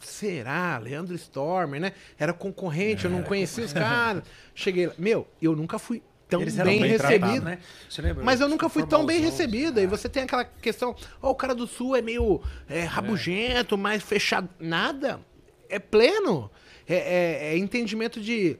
será? 0.00 0.78
Leandro 0.78 1.14
Stormer, 1.14 1.80
né? 1.80 1.92
Era 2.18 2.32
concorrente, 2.32 3.04
eu 3.04 3.10
não 3.10 3.22
conhecia 3.22 3.64
os 3.64 3.72
caras. 3.72 4.24
Cheguei 4.52 4.88
lá. 4.88 4.94
Meu, 4.98 5.28
eu 5.40 5.54
nunca 5.54 5.78
fui 5.78 6.02
tão 6.28 6.40
bem, 6.40 6.80
bem 6.80 6.90
recebido. 6.90 6.98
tratados, 7.20 7.42
né? 7.44 7.58
Você 7.88 8.02
lembra? 8.02 8.24
Mas 8.24 8.40
eu 8.40 8.48
nunca 8.48 8.68
fui 8.68 8.84
tão 8.84 9.06
bem 9.06 9.20
recebido. 9.20 9.78
E 9.80 9.86
você 9.86 10.08
tem 10.08 10.24
aquela 10.24 10.44
questão, 10.44 10.96
ó, 11.22 11.30
o 11.30 11.34
cara 11.36 11.54
do 11.54 11.68
sul 11.68 11.94
é 11.94 12.02
meio 12.02 12.42
é, 12.68 12.82
rabugento, 12.82 13.78
mais 13.78 14.02
fechado. 14.02 14.48
Nada. 14.58 15.20
É 15.68 15.78
pleno. 15.78 16.50
É, 16.88 16.94
é- 16.96 17.54
é 17.54 17.58
entendimento 17.58 18.20
de 18.20 18.58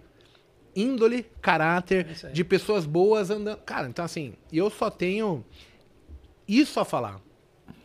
índole, 0.77 1.27
caráter, 1.41 2.07
É 2.23 2.29
de 2.29 2.45
pessoas 2.45 2.87
boas 2.87 3.31
andando. 3.31 3.59
Cara, 3.63 3.89
então 3.89 4.05
assim, 4.05 4.35
eu 4.53 4.71
só 4.71 4.91
tenho 4.91 5.45
isso 6.47 6.79
a 6.79 6.85
falar. 6.85 7.21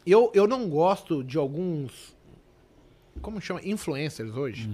Eu, 0.05 0.31
eu 0.33 0.47
não 0.47 0.69
gosto 0.69 1.23
de 1.23 1.37
alguns. 1.37 2.15
Como 3.21 3.39
chama? 3.39 3.61
Influencers 3.63 4.35
hoje. 4.35 4.69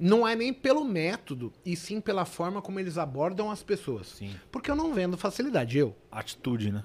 Não 0.00 0.26
é 0.26 0.36
nem 0.36 0.52
pelo 0.52 0.84
método, 0.84 1.52
e 1.66 1.74
sim 1.74 2.00
pela 2.00 2.24
forma 2.24 2.62
como 2.62 2.78
eles 2.78 2.96
abordam 2.96 3.50
as 3.50 3.64
pessoas. 3.64 4.06
Sim. 4.06 4.32
Porque 4.50 4.70
eu 4.70 4.76
não 4.76 4.94
vendo 4.94 5.18
facilidade. 5.18 5.76
Eu. 5.76 5.96
Atitude, 6.10 6.70
né? 6.70 6.84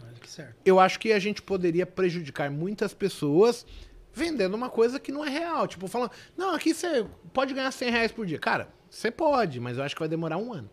Eu 0.65 0.79
acho 0.79 0.99
que 0.99 1.13
a 1.13 1.19
gente 1.19 1.41
poderia 1.41 1.85
prejudicar 1.85 2.49
muitas 2.49 2.91
pessoas 2.91 3.67
vendendo 4.13 4.55
uma 4.55 4.69
coisa 4.69 4.99
que 4.99 5.11
não 5.11 5.23
é 5.23 5.29
real. 5.29 5.67
Tipo, 5.67 5.87
falando, 5.87 6.11
não, 6.35 6.55
aqui 6.55 6.73
você 6.73 7.05
pode 7.31 7.53
ganhar 7.53 7.71
100 7.71 7.91
reais 7.91 8.11
por 8.11 8.25
dia. 8.25 8.39
Cara, 8.39 8.69
você 8.89 9.11
pode, 9.11 9.59
mas 9.59 9.77
eu 9.77 9.83
acho 9.83 9.95
que 9.95 10.01
vai 10.01 10.09
demorar 10.09 10.37
um 10.37 10.53
ano. 10.53 10.69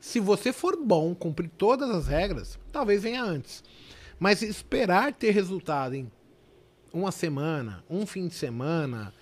Se 0.00 0.18
você 0.18 0.52
for 0.52 0.76
bom, 0.76 1.14
cumprir 1.14 1.50
todas 1.50 1.90
as 1.90 2.06
regras, 2.06 2.58
talvez 2.72 3.02
venha 3.02 3.22
antes. 3.22 3.62
Mas 4.20 4.42
esperar 4.42 5.14
ter 5.14 5.30
resultado 5.30 5.94
em 5.94 6.12
uma 6.92 7.10
semana, 7.10 7.82
um 7.88 8.04
fim 8.04 8.28
de 8.28 8.34
semana, 8.34 9.14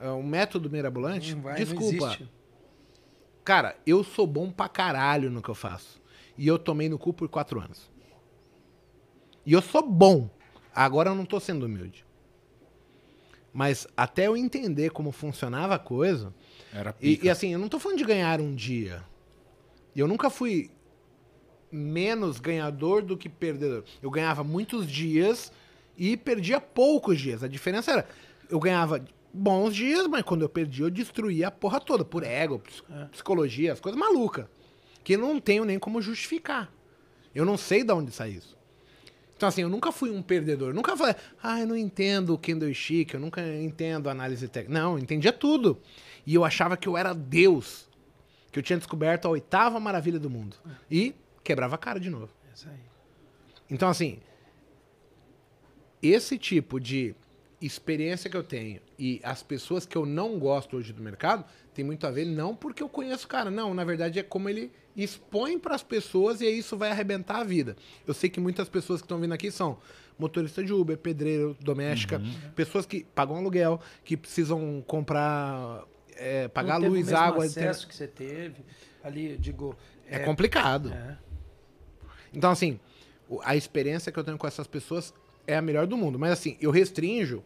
é, 0.00 0.08
um 0.10 0.22
método 0.22 0.70
mirabolante, 0.70 1.34
Não 1.34 1.42
vai, 1.42 1.56
desculpa. 1.56 2.18
Cara, 3.44 3.76
eu 3.86 4.02
sou 4.02 4.26
bom 4.26 4.50
pra 4.50 4.66
caralho 4.66 5.30
no 5.30 5.42
que 5.42 5.50
eu 5.50 5.54
faço. 5.54 6.00
E 6.38 6.48
eu 6.48 6.58
tomei 6.58 6.88
no 6.88 6.98
cu 6.98 7.12
por 7.12 7.28
quatro 7.28 7.60
anos. 7.60 7.90
E 9.44 9.52
eu 9.52 9.60
sou 9.60 9.86
bom. 9.86 10.30
Agora 10.74 11.10
eu 11.10 11.14
não 11.14 11.26
tô 11.26 11.38
sendo 11.38 11.66
humilde. 11.66 12.04
Mas 13.52 13.86
até 13.96 14.26
eu 14.26 14.36
entender 14.36 14.90
como 14.90 15.12
funcionava 15.12 15.74
a 15.74 15.78
coisa. 15.78 16.34
Era 16.72 16.94
E, 17.00 17.20
e 17.22 17.30
assim, 17.30 17.52
eu 17.52 17.58
não 17.58 17.68
tô 17.68 17.78
falando 17.78 17.98
de 17.98 18.04
ganhar 18.04 18.40
um 18.40 18.54
dia. 18.54 19.04
Eu 19.94 20.08
nunca 20.08 20.28
fui 20.28 20.70
menos 21.76 22.40
ganhador 22.40 23.02
do 23.02 23.16
que 23.16 23.28
perdedor. 23.28 23.84
Eu 24.02 24.10
ganhava 24.10 24.42
muitos 24.42 24.86
dias 24.86 25.52
e 25.96 26.16
perdia 26.16 26.60
poucos 26.60 27.20
dias. 27.20 27.42
A 27.42 27.48
diferença 27.48 27.92
era, 27.92 28.08
eu 28.48 28.58
ganhava 28.58 29.04
bons 29.32 29.74
dias, 29.74 30.06
mas 30.06 30.22
quando 30.22 30.42
eu 30.42 30.48
perdi, 30.48 30.82
eu 30.82 30.90
destruía 30.90 31.48
a 31.48 31.50
porra 31.50 31.80
toda, 31.80 32.04
por 32.04 32.22
ego, 32.22 32.62
psicologia, 33.10 33.72
as 33.72 33.80
coisas 33.80 33.98
malucas. 33.98 34.46
Que 35.04 35.16
não 35.16 35.38
tenho 35.38 35.64
nem 35.64 35.78
como 35.78 36.00
justificar. 36.00 36.72
Eu 37.34 37.44
não 37.44 37.56
sei 37.56 37.84
de 37.84 37.92
onde 37.92 38.10
sai 38.10 38.30
isso. 38.30 38.56
Então, 39.36 39.48
assim, 39.48 39.60
eu 39.60 39.68
nunca 39.68 39.92
fui 39.92 40.10
um 40.10 40.22
perdedor. 40.22 40.72
Nunca 40.72 40.96
falei, 40.96 41.14
ah, 41.42 41.60
eu 41.60 41.66
não 41.66 41.76
entendo 41.76 42.32
o 42.32 42.38
candlestick, 42.38 43.12
eu 43.12 43.20
nunca 43.20 43.42
entendo 43.56 44.08
análise 44.08 44.48
técnica. 44.48 44.80
Não, 44.80 44.94
eu 44.94 44.98
entendia 44.98 45.32
tudo. 45.32 45.78
E 46.26 46.34
eu 46.34 46.44
achava 46.44 46.76
que 46.76 46.88
eu 46.88 46.96
era 46.96 47.12
Deus. 47.12 47.86
Que 48.50 48.58
eu 48.58 48.62
tinha 48.62 48.78
descoberto 48.78 49.26
a 49.26 49.30
oitava 49.30 49.78
maravilha 49.78 50.18
do 50.18 50.30
mundo. 50.30 50.56
E 50.90 51.14
quebrava 51.46 51.76
a 51.76 51.78
cara 51.78 52.00
de 52.00 52.10
novo. 52.10 52.28
É. 52.66 52.70
Então, 53.70 53.88
assim, 53.88 54.18
esse 56.02 56.36
tipo 56.36 56.80
de 56.80 57.14
experiência 57.60 58.28
que 58.28 58.36
eu 58.36 58.42
tenho 58.42 58.80
e 58.98 59.20
as 59.22 59.42
pessoas 59.42 59.86
que 59.86 59.96
eu 59.96 60.04
não 60.04 60.38
gosto 60.38 60.76
hoje 60.76 60.92
do 60.92 61.02
mercado 61.02 61.44
tem 61.72 61.84
muito 61.84 62.06
a 62.06 62.10
ver 62.10 62.26
não 62.26 62.54
porque 62.54 62.82
eu 62.82 62.88
conheço 62.88 63.24
o 63.24 63.28
cara, 63.28 63.50
não, 63.50 63.72
na 63.72 63.82
verdade 63.82 64.18
é 64.18 64.22
como 64.22 64.48
ele 64.48 64.70
expõe 64.94 65.58
para 65.58 65.74
as 65.74 65.82
pessoas 65.82 66.40
e 66.40 66.46
aí 66.46 66.58
isso 66.58 66.76
vai 66.76 66.90
arrebentar 66.90 67.40
a 67.40 67.44
vida. 67.44 67.76
Eu 68.06 68.12
sei 68.12 68.28
que 68.28 68.40
muitas 68.40 68.68
pessoas 68.68 69.00
que 69.00 69.06
estão 69.06 69.18
vindo 69.18 69.32
aqui 69.32 69.50
são 69.50 69.78
motorista 70.18 70.62
de 70.62 70.72
Uber, 70.72 70.98
pedreiro, 70.98 71.56
doméstica, 71.60 72.20
pessoas 72.54 72.84
que 72.84 73.04
pagam 73.14 73.36
aluguel, 73.36 73.80
que 74.04 74.16
precisam 74.16 74.82
comprar, 74.86 75.84
é, 76.16 76.48
pagar 76.48 76.80
o 76.80 76.88
luz, 76.88 77.06
mesmo 77.06 77.16
água, 77.16 77.44
acesso 77.44 77.86
que 77.86 77.94
você 77.94 78.06
teve 78.06 78.64
ali, 79.02 79.36
digo. 79.38 79.76
é, 80.08 80.18
complicado. 80.20 80.92
é. 80.92 81.25
Então, 82.36 82.50
assim, 82.50 82.78
a 83.42 83.56
experiência 83.56 84.12
que 84.12 84.18
eu 84.18 84.22
tenho 84.22 84.36
com 84.36 84.46
essas 84.46 84.66
pessoas 84.66 85.14
é 85.46 85.56
a 85.56 85.62
melhor 85.62 85.86
do 85.86 85.96
mundo. 85.96 86.18
Mas, 86.18 86.32
assim, 86.32 86.58
eu 86.60 86.70
restringo 86.70 87.42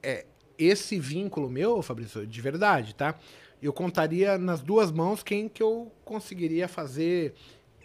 é, 0.00 0.24
esse 0.56 1.00
vínculo 1.00 1.50
meu, 1.50 1.82
Fabrício, 1.82 2.24
de 2.24 2.40
verdade, 2.40 2.94
tá? 2.94 3.16
Eu 3.60 3.72
contaria 3.72 4.38
nas 4.38 4.60
duas 4.60 4.92
mãos 4.92 5.22
quem 5.22 5.48
que 5.48 5.62
eu 5.62 5.90
conseguiria 6.04 6.68
fazer 6.68 7.34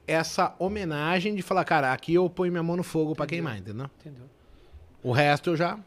essa 0.05 0.55
homenagem 0.59 1.33
de 1.35 1.41
falar, 1.41 1.65
cara, 1.65 1.93
aqui 1.93 2.13
eu 2.13 2.29
ponho 2.29 2.51
minha 2.51 2.63
mão 2.63 2.77
no 2.77 2.83
fogo 2.83 3.15
pra 3.15 3.25
queimar, 3.25 3.57
entendeu? 3.57 3.89
Entendeu? 3.99 4.25
O 5.01 5.11
resto 5.11 5.51
eu 5.51 5.55
já. 5.55 5.79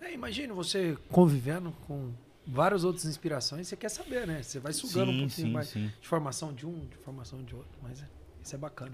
É, 0.00 0.12
imagina 0.12 0.52
você 0.54 0.96
convivendo 1.10 1.72
com 1.86 2.10
várias 2.46 2.82
outras 2.82 3.04
inspirações, 3.04 3.68
você 3.68 3.76
quer 3.76 3.88
saber, 3.90 4.26
né? 4.26 4.42
Você 4.42 4.58
vai 4.58 4.72
sugando 4.72 5.10
um 5.10 5.14
Sim, 5.14 5.20
pouquinho 5.20 5.46
sim, 5.46 5.52
mais 5.52 5.68
sim. 5.68 5.92
de 6.00 6.08
formação 6.08 6.52
de 6.52 6.66
um, 6.66 6.86
de 6.86 6.96
formação 6.96 7.42
de 7.44 7.54
outro, 7.54 7.78
mas 7.82 8.00
é, 8.00 8.04
isso 8.42 8.54
é 8.54 8.58
bacana. 8.58 8.92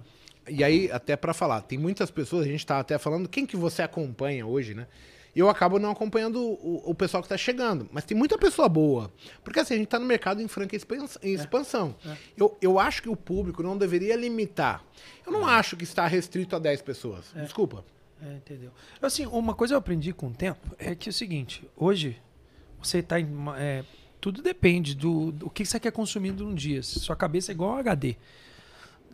E 0.48 0.62
aí, 0.62 0.90
até 0.92 1.16
pra 1.16 1.34
falar, 1.34 1.60
tem 1.62 1.76
muitas 1.78 2.10
pessoas, 2.10 2.46
a 2.46 2.48
gente 2.48 2.64
tá 2.64 2.78
até 2.78 2.98
falando, 2.98 3.28
quem 3.28 3.44
que 3.44 3.56
você 3.56 3.82
acompanha 3.82 4.46
hoje, 4.46 4.74
né? 4.74 4.86
Eu 5.34 5.50
acabo 5.50 5.78
não 5.78 5.90
acompanhando 5.90 6.40
o, 6.40 6.82
o 6.86 6.94
pessoal 6.94 7.22
que 7.22 7.28
tá 7.28 7.36
chegando, 7.36 7.86
mas 7.92 8.04
tem 8.04 8.16
muita 8.16 8.38
pessoa 8.38 8.70
boa. 8.70 9.12
Porque 9.44 9.60
assim, 9.60 9.74
a 9.74 9.76
gente 9.76 9.88
tá 9.88 9.98
no 9.98 10.06
mercado 10.06 10.40
em 10.40 10.48
franca 10.48 10.74
em 11.22 11.34
expansão. 11.34 11.94
Eu, 12.34 12.56
eu 12.62 12.78
acho 12.78 13.02
que 13.02 13.08
o 13.08 13.14
público 13.14 13.62
não 13.62 13.76
deveria 13.76 14.16
limitar. 14.16 14.82
Eu 15.26 15.32
não 15.32 15.46
acho 15.46 15.76
que 15.76 15.84
está 15.84 16.06
restrito 16.06 16.56
a 16.56 16.58
10 16.58 16.80
pessoas. 16.80 17.34
Desculpa. 17.34 17.84
É, 18.22 18.32
entendeu? 18.32 18.70
Assim, 19.02 19.26
uma 19.26 19.54
coisa 19.54 19.74
eu 19.74 19.78
aprendi 19.78 20.14
com 20.14 20.28
o 20.28 20.32
tempo 20.32 20.74
é 20.78 20.94
que 20.94 21.08
é 21.08 21.10
o 21.10 21.12
seguinte, 21.12 21.68
hoje 21.76 22.16
você 22.82 23.02
tá 23.02 23.20
em. 23.20 23.28
é, 23.58 23.84
tudo 24.20 24.40
depende 24.40 24.94
do, 24.94 25.32
do 25.32 25.50
que 25.50 25.66
você 25.66 25.78
quer 25.78 25.92
consumir 25.92 26.32
num 26.32 26.54
dia. 26.54 26.82
Sua 26.82 27.14
cabeça 27.14 27.52
é 27.52 27.54
igual 27.54 27.72
um 27.72 27.76
HD. 27.76 28.16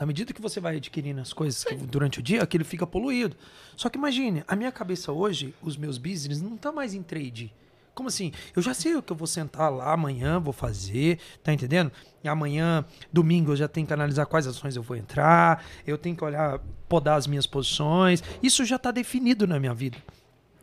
Na 0.02 0.06
medida 0.06 0.32
que 0.32 0.42
você 0.42 0.58
vai 0.58 0.78
adquirindo 0.78 1.20
as 1.20 1.32
coisas 1.32 1.62
que- 1.62 1.76
durante 1.76 2.18
o 2.18 2.22
dia, 2.24 2.42
aquilo 2.42 2.64
fica 2.64 2.84
poluído. 2.84 3.36
Só 3.76 3.88
que 3.88 3.96
imagine, 3.96 4.42
a 4.48 4.56
minha 4.56 4.72
cabeça 4.72 5.12
hoje, 5.12 5.54
os 5.62 5.76
meus 5.76 5.96
business, 5.96 6.42
não 6.42 6.56
tá 6.56 6.72
mais 6.72 6.92
em 6.92 7.04
trade. 7.04 7.54
Como 7.94 8.08
assim? 8.08 8.32
Eu 8.56 8.60
já 8.60 8.74
sei 8.74 8.96
o 8.96 9.00
que 9.02 9.12
eu 9.12 9.16
vou 9.16 9.28
sentar 9.28 9.70
lá 9.72 9.92
amanhã, 9.92 10.40
vou 10.40 10.52
fazer, 10.52 11.20
tá 11.40 11.52
entendendo? 11.52 11.92
E 12.24 12.26
amanhã, 12.26 12.84
domingo, 13.12 13.52
eu 13.52 13.56
já 13.56 13.68
tenho 13.68 13.86
que 13.86 13.92
analisar 13.92 14.26
quais 14.26 14.44
ações 14.44 14.74
eu 14.74 14.82
vou 14.82 14.96
entrar, 14.96 15.64
eu 15.86 15.96
tenho 15.96 16.16
que 16.16 16.24
olhar, 16.24 16.58
podar 16.88 17.16
as 17.16 17.28
minhas 17.28 17.46
posições. 17.46 18.24
Isso 18.42 18.64
já 18.64 18.80
tá 18.80 18.90
definido 18.90 19.46
na 19.46 19.60
minha 19.60 19.72
vida. 19.72 19.98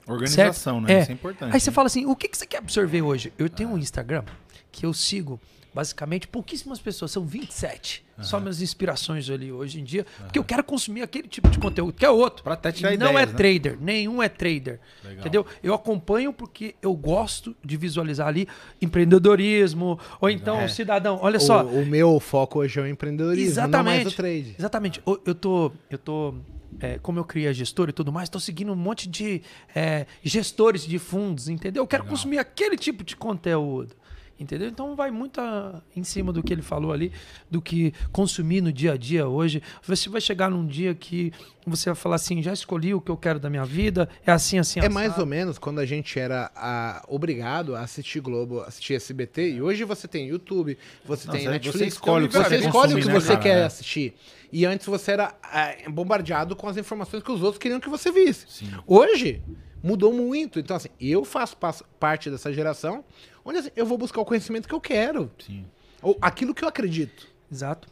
Organização, 0.05 0.81
Certo? 0.81 0.85
né? 0.89 0.93
É. 0.95 1.01
Isso 1.03 1.11
é 1.11 1.13
importante. 1.13 1.53
Aí 1.53 1.61
você 1.61 1.71
fala 1.71 1.87
assim, 1.87 2.05
o 2.05 2.13
que, 2.13 2.27
que 2.27 2.37
você 2.37 2.45
quer 2.45 2.57
absorver 2.57 3.01
hoje? 3.03 3.31
Eu 3.37 3.49
tenho 3.49 3.69
um 3.69 3.77
Instagram 3.77 4.25
que 4.69 4.85
eu 4.85 4.93
sigo 4.93 5.39
basicamente 5.73 6.27
pouquíssimas 6.27 6.79
pessoas, 6.81 7.11
são 7.11 7.25
27. 7.25 8.03
Só 8.21 8.39
minhas 8.39 8.61
inspirações 8.61 9.29
ali 9.29 9.51
hoje 9.51 9.79
em 9.79 9.83
dia, 9.83 10.05
porque 10.19 10.39
eu 10.39 10.43
quero 10.43 10.63
consumir 10.63 11.01
aquele 11.01 11.27
tipo 11.27 11.49
de 11.49 11.59
conteúdo, 11.59 11.93
que 11.93 12.05
é 12.05 12.09
outro. 12.09 12.43
Pra 12.43 12.53
até 12.53 12.71
tirar 12.71 12.89
Não 12.89 12.95
ideias, 12.95 13.15
é 13.15 13.25
né? 13.25 13.33
trader, 13.33 13.77
nenhum 13.79 14.21
é 14.21 14.29
trader. 14.29 14.79
Legal. 15.03 15.19
Entendeu? 15.19 15.45
Eu 15.63 15.73
acompanho 15.73 16.33
porque 16.33 16.75
eu 16.81 16.93
gosto 16.93 17.55
de 17.63 17.77
visualizar 17.77 18.27
ali 18.27 18.47
empreendedorismo, 18.81 19.99
ou 20.19 20.29
então, 20.29 20.67
cidadão, 20.67 21.19
olha 21.21 21.39
só, 21.39 21.63
O, 21.63 21.81
o 21.81 21.85
meu 21.85 22.19
foco 22.19 22.59
hoje 22.59 22.79
é 22.79 22.83
o 22.83 22.87
empreendedorismo, 22.87 23.67
não 23.67 23.83
mais 23.83 24.07
o 24.07 24.11
trade. 24.11 24.55
Exatamente. 24.57 25.01
Eu, 25.05 25.21
eu 25.25 25.35
tô. 25.35 25.71
Eu 25.89 25.97
tô 25.97 26.35
é, 26.79 26.97
como 26.99 27.19
eu 27.19 27.25
criei 27.25 27.47
a 27.49 27.53
gestora 27.53 27.89
e 27.89 27.93
tudo 27.93 28.11
mais, 28.11 28.29
tô 28.29 28.39
seguindo 28.39 28.71
um 28.71 28.75
monte 28.75 29.07
de 29.09 29.41
é, 29.75 30.05
gestores 30.23 30.85
de 30.85 30.99
fundos, 30.99 31.49
entendeu? 31.49 31.83
Eu 31.83 31.87
quero 31.87 32.05
consumir 32.05 32.37
aquele 32.37 32.77
tipo 32.77 33.03
de 33.03 33.15
conteúdo. 33.15 33.95
Entendeu? 34.39 34.69
Então 34.69 34.95
vai 34.95 35.11
muito 35.11 35.41
a- 35.41 35.81
em 35.95 36.03
cima 36.03 36.31
do 36.31 36.41
que 36.41 36.53
ele 36.53 36.61
falou 36.61 36.93
ali, 36.93 37.11
do 37.51 37.61
que 37.61 37.93
consumir 38.11 38.61
no 38.61 38.71
dia 38.71 38.93
a 38.93 38.97
dia 38.97 39.27
hoje. 39.27 39.61
Você 39.83 40.07
vai 40.09 40.21
chegar 40.21 40.49
num 40.49 40.65
dia 40.65 40.95
que 40.95 41.33
você 41.67 41.89
vai 41.89 41.95
falar 41.95 42.15
assim: 42.15 42.41
já 42.41 42.53
escolhi 42.53 42.93
o 42.93 43.01
que 43.01 43.11
eu 43.11 43.17
quero 43.17 43.37
da 43.37 43.49
minha 43.49 43.65
vida, 43.65 44.07
é 44.25 44.31
assim, 44.31 44.57
assim, 44.57 44.79
É 44.79 44.83
assado. 44.83 44.93
mais 44.93 45.17
ou 45.17 45.25
menos 45.25 45.59
quando 45.59 45.79
a 45.79 45.85
gente 45.85 46.17
era 46.17 46.49
ah, 46.55 47.03
obrigado 47.09 47.75
a 47.75 47.81
assistir 47.81 48.21
Globo, 48.21 48.61
assistir 48.61 48.93
SBT, 48.93 49.55
e 49.55 49.61
hoje 49.61 49.83
você 49.83 50.07
tem 50.07 50.27
YouTube, 50.29 50.77
você 51.03 51.27
Não, 51.27 51.33
tem 51.35 51.47
Netflix, 51.49 51.77
você 51.77 51.85
escolhe 51.85 52.25
o 52.25 52.29
que 52.29 52.37
você 52.37 52.55
escolhe 52.59 52.93
o 52.93 52.97
que 52.99 53.07
né, 53.07 53.13
você 53.13 53.27
cara? 53.33 53.39
quer 53.41 53.57
É. 53.59 53.63
assistir. 53.65 54.15
E 54.53 54.65
antes 54.65 54.87
você 54.87 55.11
era 55.11 55.35
ah, 55.43 55.75
bombardeado 55.89 56.55
com 56.55 56.67
as 56.67 56.77
informações 56.77 57.21
que 57.21 57.31
os 57.31 57.43
outros 57.43 57.59
queriam 57.59 57.79
que 57.81 57.89
você 57.89 58.09
visse. 58.09 58.45
Sim. 58.47 58.71
Hoje 58.87 59.41
mudou 59.83 60.11
muito. 60.13 60.59
Então, 60.59 60.75
assim, 60.75 60.89
eu 60.99 61.23
faço 61.23 61.55
parte 61.99 62.29
dessa 62.31 62.51
geração 62.51 63.03
onde 63.49 63.57
assim, 63.59 63.71
eu 63.75 63.85
vou 63.85 63.97
buscar 63.97 64.21
o 64.21 64.25
conhecimento 64.25 64.67
que 64.67 64.73
eu 64.73 64.81
quero. 64.81 65.29
Sim. 65.45 65.65
Ou 66.01 66.17
aquilo 66.21 66.53
que 66.53 66.63
eu 66.63 66.67
acredito. 66.69 67.27
Exato. 67.51 67.87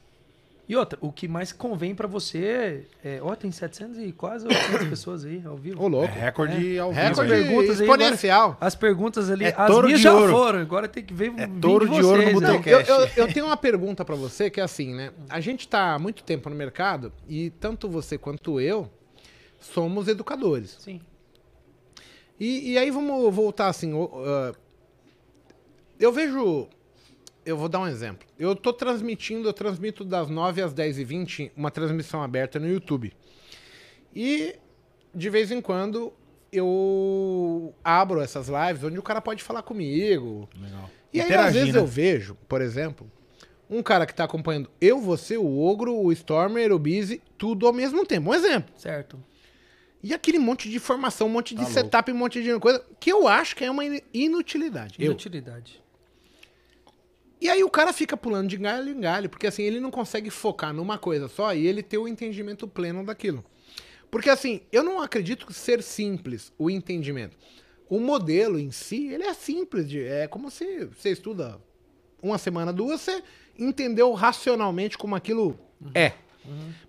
E 0.69 0.75
outra, 0.75 0.99
o 1.01 1.13
que 1.13 1.29
mais 1.29 1.53
convém 1.53 1.95
pra 1.95 2.07
você 2.09 2.85
é. 3.01 3.19
Ó, 3.23 3.33
tem 3.35 3.49
700 3.51 3.99
e 3.99 4.11
quase 4.11 4.45
800 4.45 4.87
pessoas 4.89 5.23
aí 5.23 5.41
ao 5.45 5.55
vivo. 5.55 5.81
Ô, 5.81 5.87
É 5.87 5.89
louco. 5.89 6.13
recorde 6.13 6.77
ao 6.77 6.89
vivo. 6.91 7.01
Recorde 7.01 7.29
perguntas 7.29 7.79
aí 7.79 7.85
exponencial. 7.87 8.57
As 8.59 8.75
perguntas 8.75 9.29
ali, 9.29 9.45
É 9.45 9.55
as 9.57 9.67
touro 9.67 9.85
minhas 9.87 9.99
de 10.01 10.03
já 10.03 10.13
ouro. 10.13 10.29
foram, 10.31 10.59
agora 10.59 10.89
tem 10.89 11.03
que 11.05 11.13
ver 11.13 11.31
É 11.37 11.47
touro 11.61 11.87
de 11.89 12.01
ouro 12.01 12.17
no 12.21 12.27
né? 12.27 12.33
botão. 12.33 12.61
Eu, 12.65 12.81
eu, 12.81 13.09
eu 13.15 13.33
tenho 13.33 13.45
uma 13.45 13.55
pergunta 13.55 14.03
pra 14.03 14.15
você 14.15 14.49
que 14.49 14.59
é 14.59 14.63
assim, 14.63 14.93
né? 14.93 15.11
A 15.29 15.39
gente 15.39 15.65
tá 15.69 15.93
há 15.93 15.99
muito 15.99 16.21
tempo 16.23 16.49
no 16.49 16.55
mercado 16.55 17.13
e 17.29 17.49
tanto 17.61 17.87
você 17.87 18.17
quanto 18.17 18.59
eu 18.59 18.89
somos 19.61 20.09
educadores. 20.09 20.75
Sim. 20.79 20.99
E, 22.37 22.73
e 22.73 22.77
aí 22.77 22.91
vamos 22.91 23.33
voltar 23.33 23.67
assim. 23.69 23.93
ah, 24.25 24.53
eu 25.99 26.11
vejo. 26.11 26.67
Eu 27.45 27.55
vou 27.57 27.69
dar 27.69 27.79
um 27.79 27.87
exemplo. 27.87 28.27
Eu 28.37 28.55
tô 28.55 28.73
transmitindo, 28.73 29.47
eu 29.47 29.53
transmito 29.53 30.03
das 30.03 30.29
9 30.29 30.61
às 30.61 30.73
10 30.73 30.99
e 30.99 31.03
20 31.05 31.51
uma 31.55 31.71
transmissão 31.71 32.21
aberta 32.21 32.59
no 32.59 32.67
YouTube. 32.67 33.13
E 34.13 34.55
de 35.15 35.29
vez 35.29 35.49
em 35.51 35.61
quando 35.61 36.11
eu 36.51 37.73
abro 37.83 38.19
essas 38.21 38.47
lives 38.49 38.83
onde 38.83 38.99
o 38.99 39.03
cara 39.03 39.21
pode 39.21 39.43
falar 39.43 39.61
comigo, 39.63 40.49
Legal. 40.59 40.89
e 41.13 41.19
aí, 41.21 41.25
às 41.25 41.29
Interagir, 41.31 41.53
vezes, 41.61 41.73
né? 41.73 41.79
eu 41.79 41.85
vejo, 41.87 42.35
por 42.47 42.61
exemplo, 42.61 43.09
um 43.69 43.81
cara 43.81 44.05
que 44.05 44.13
tá 44.13 44.23
acompanhando 44.25 44.69
eu, 44.81 44.99
você, 44.99 45.37
o 45.37 45.59
Ogro, 45.59 45.95
o 45.95 46.11
Stormer, 46.11 46.71
o 46.73 46.79
Busy, 46.79 47.21
tudo 47.37 47.65
ao 47.67 47.73
mesmo 47.73 48.05
tempo. 48.05 48.29
Um 48.29 48.33
exemplo. 48.33 48.73
Certo. 48.77 49.21
E 50.03 50.13
aquele 50.13 50.37
monte 50.39 50.69
de 50.69 50.75
informação, 50.77 51.27
um 51.27 51.31
monte 51.31 51.55
de 51.55 51.63
Tá 51.65 51.71
setup, 51.71 52.11
um 52.11 52.15
monte 52.15 52.41
de 52.43 52.57
coisa, 52.59 52.83
que 52.99 53.11
eu 53.11 53.27
acho 53.27 53.55
que 53.55 53.63
é 53.65 53.71
uma 53.71 53.83
in- 53.85 54.01
inutilidade. 54.13 54.95
Eu. 54.99 55.11
E 57.39 57.49
aí 57.49 57.63
o 57.63 57.69
cara 57.69 57.93
fica 57.93 58.17
pulando 58.17 58.49
de 58.49 58.57
galho 58.57 58.89
em 58.89 58.99
galho, 58.99 59.29
porque 59.29 59.47
assim, 59.47 59.63
ele 59.63 59.79
não 59.79 59.91
consegue 59.91 60.29
focar 60.29 60.73
numa 60.73 60.97
coisa 60.97 61.27
só 61.27 61.53
e 61.53 61.67
ele 61.67 61.83
ter 61.83 61.97
o 61.97 62.07
entendimento 62.07 62.67
pleno 62.67 63.05
daquilo. 63.05 63.45
Porque 64.09 64.29
assim, 64.29 64.61
eu 64.71 64.83
não 64.83 65.01
acredito 65.01 65.51
ser 65.53 65.83
simples 65.83 66.51
o 66.57 66.69
entendimento. 66.69 67.37
O 67.89 67.99
modelo 67.99 68.59
em 68.59 68.71
si, 68.71 69.07
ele 69.07 69.23
é 69.23 69.33
simples, 69.33 69.87
de, 69.87 70.03
é 70.03 70.27
como 70.27 70.49
se 70.49 70.85
você 70.85 71.11
estuda 71.11 71.61
uma 72.21 72.37
semana, 72.37 72.73
duas, 72.73 73.01
você 73.01 73.23
entendeu 73.57 74.11
racionalmente 74.13 74.97
como 74.97 75.15
aquilo 75.15 75.57
é. 75.93 76.13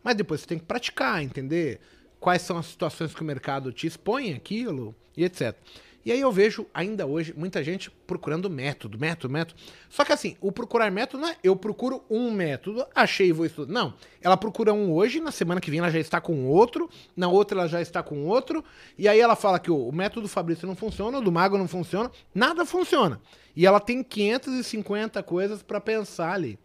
Mas 0.03 0.15
depois 0.15 0.41
você 0.41 0.47
tem 0.47 0.59
que 0.59 0.65
praticar, 0.65 1.23
entender 1.23 1.81
quais 2.19 2.43
são 2.43 2.57
as 2.59 2.67
situações 2.67 3.15
que 3.15 3.23
o 3.23 3.25
mercado 3.25 3.73
te 3.73 3.87
expõe 3.87 4.33
aquilo 4.33 4.95
e 5.17 5.25
etc. 5.25 5.57
E 6.05 6.13
aí 6.13 6.21
eu 6.21 6.33
vejo 6.33 6.67
ainda 6.73 7.07
hoje 7.07 7.35
muita 7.37 7.63
gente 7.63 7.91
procurando 8.07 8.49
método, 8.49 8.99
método, 8.99 9.33
método. 9.33 9.61
Só 9.91 10.05
que 10.05 10.13
assim, 10.13 10.37
o 10.41 10.51
procurar 10.51 10.91
método 10.91 11.23
não 11.23 11.29
é 11.29 11.37
eu 11.43 11.55
procuro 11.55 12.03
um 12.09 12.31
método, 12.31 12.87
achei 12.95 13.29
e 13.29 13.33
vou 13.33 13.45
estudar. 13.45 13.73
Não. 13.73 13.95
Ela 14.23 14.37
procura 14.37 14.73
um 14.73 14.93
hoje, 14.93 15.21
na 15.21 15.31
semana 15.31 15.61
que 15.61 15.71
vem 15.71 15.81
ela 15.81 15.91
já 15.91 15.99
está 15.99 16.21
com 16.21 16.47
outro, 16.47 16.89
na 17.17 17.29
outra 17.29 17.61
ela 17.61 17.69
já 17.69 17.83
está 17.83 18.03
com 18.03 18.27
outro, 18.27 18.65
e 18.97 19.07
aí 19.09 19.21
ela 19.21 19.37
fala 19.37 19.59
que 19.59 19.71
o, 19.71 19.89
o 19.89 19.93
método 19.93 20.23
do 20.23 20.29
Fabrício 20.29 20.67
não 20.67 20.77
funciona, 20.77 21.19
o 21.19 21.23
do 21.23 21.33
Mago 21.33 21.59
não 21.59 21.69
funciona, 21.69 22.11
nada 22.35 22.65
funciona. 22.65 23.21
E 23.55 23.67
ela 23.67 23.81
tem 23.81 24.03
550 24.03 25.23
coisas 25.25 25.63
para 25.63 25.81
pensar 25.81 26.33
ali. 26.33 26.59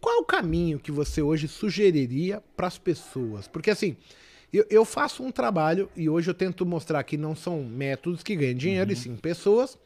Qual 0.00 0.20
o 0.20 0.24
caminho 0.24 0.78
que 0.78 0.92
você 0.92 1.20
hoje 1.20 1.48
sugeriria 1.48 2.42
para 2.56 2.68
as 2.68 2.78
pessoas? 2.78 3.48
Porque 3.48 3.70
assim, 3.70 3.96
eu, 4.52 4.64
eu, 4.70 4.84
faço 4.84 5.22
um 5.22 5.30
trabalho 5.30 5.90
e 5.94 6.08
hoje 6.08 6.30
eu 6.30 6.34
tento 6.34 6.64
mostrar 6.64 7.02
que 7.02 7.16
não 7.16 7.36
são 7.36 7.62
métodos 7.62 8.22
que 8.22 8.34
ganham 8.34 8.54
dinheiro, 8.54 8.90
uhum. 8.90 8.92
e 8.92 8.96
sim 8.96 9.16
pessoas. 9.16 9.78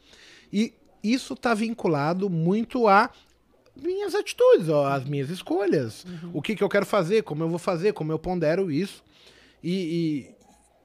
E 0.51 0.73
isso 1.03 1.33
está 1.33 1.53
vinculado 1.53 2.29
muito 2.29 2.87
a 2.87 3.09
minhas 3.75 4.15
atitudes, 4.15 4.69
ó, 4.69 4.87
as 4.87 5.03
minhas 5.03 5.29
escolhas. 5.29 6.05
Uhum. 6.05 6.31
O 6.35 6.41
que, 6.41 6.55
que 6.55 6.63
eu 6.63 6.69
quero 6.69 6.85
fazer, 6.85 7.23
como 7.23 7.43
eu 7.43 7.49
vou 7.49 7.59
fazer, 7.59 7.93
como 7.93 8.11
eu 8.11 8.19
pondero 8.19 8.71
isso. 8.71 9.03
E, 9.61 10.27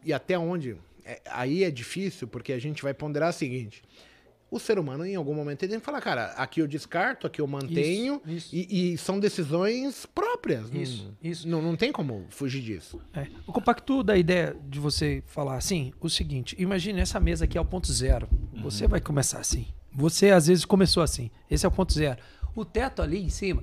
e, 0.05 0.09
e 0.09 0.12
até 0.12 0.39
onde. 0.39 0.76
É, 1.05 1.20
aí 1.31 1.64
é 1.64 1.70
difícil, 1.70 2.26
porque 2.26 2.53
a 2.53 2.59
gente 2.59 2.83
vai 2.83 2.95
ponderar 2.95 3.31
o 3.31 3.33
seguinte: 3.33 3.83
o 4.51 4.59
ser 4.59 4.78
humano, 4.78 5.05
em 5.05 5.14
algum 5.14 5.34
momento, 5.34 5.62
ele 5.62 5.72
tem 5.72 5.80
que 5.80 5.84
falar, 5.84 6.01
cara, 6.01 6.26
aqui 6.32 6.61
eu 6.61 6.66
descarto, 6.66 7.26
aqui 7.26 7.40
eu 7.40 7.46
mantenho, 7.46 8.20
isso, 8.26 8.55
isso. 8.55 8.57
E, 8.57 8.92
e, 8.94 8.99
são 8.99 9.20
decisões 9.20 10.07
próprias. 10.07 10.70
Isso, 10.72 11.05
não, 11.05 11.30
isso. 11.30 11.49
Não, 11.49 11.62
não 11.62 11.76
tem 11.76 11.92
como 11.92 12.24
fugir 12.30 12.62
disso. 12.62 13.01
É. 13.12 13.26
Eu 13.46 13.53
compacto 13.53 14.03
da 14.03 14.16
ideia 14.16 14.57
de 14.68 14.80
você 14.80 15.22
falar 15.26 15.57
assim, 15.57 15.92
o 16.01 16.09
seguinte, 16.09 16.57
imagine 16.59 17.01
essa 17.01 17.20
mesa 17.20 17.44
aqui 17.44 17.59
é 17.59 17.61
o 17.61 17.64
ponto 17.64 17.92
zero. 17.92 18.28
Uhum. 18.55 18.62
Você 18.62 18.86
vai 18.86 19.01
começar 19.01 19.38
assim. 19.38 19.66
Você, 19.92 20.30
às 20.30 20.46
vezes, 20.46 20.64
começou 20.64 21.03
assim. 21.03 21.30
Esse 21.51 21.66
é 21.66 21.68
o 21.68 21.72
ponto 21.72 21.92
zero. 21.92 22.18
O 22.55 22.64
teto 22.64 23.03
ali 23.03 23.22
em 23.22 23.28
cima 23.28 23.62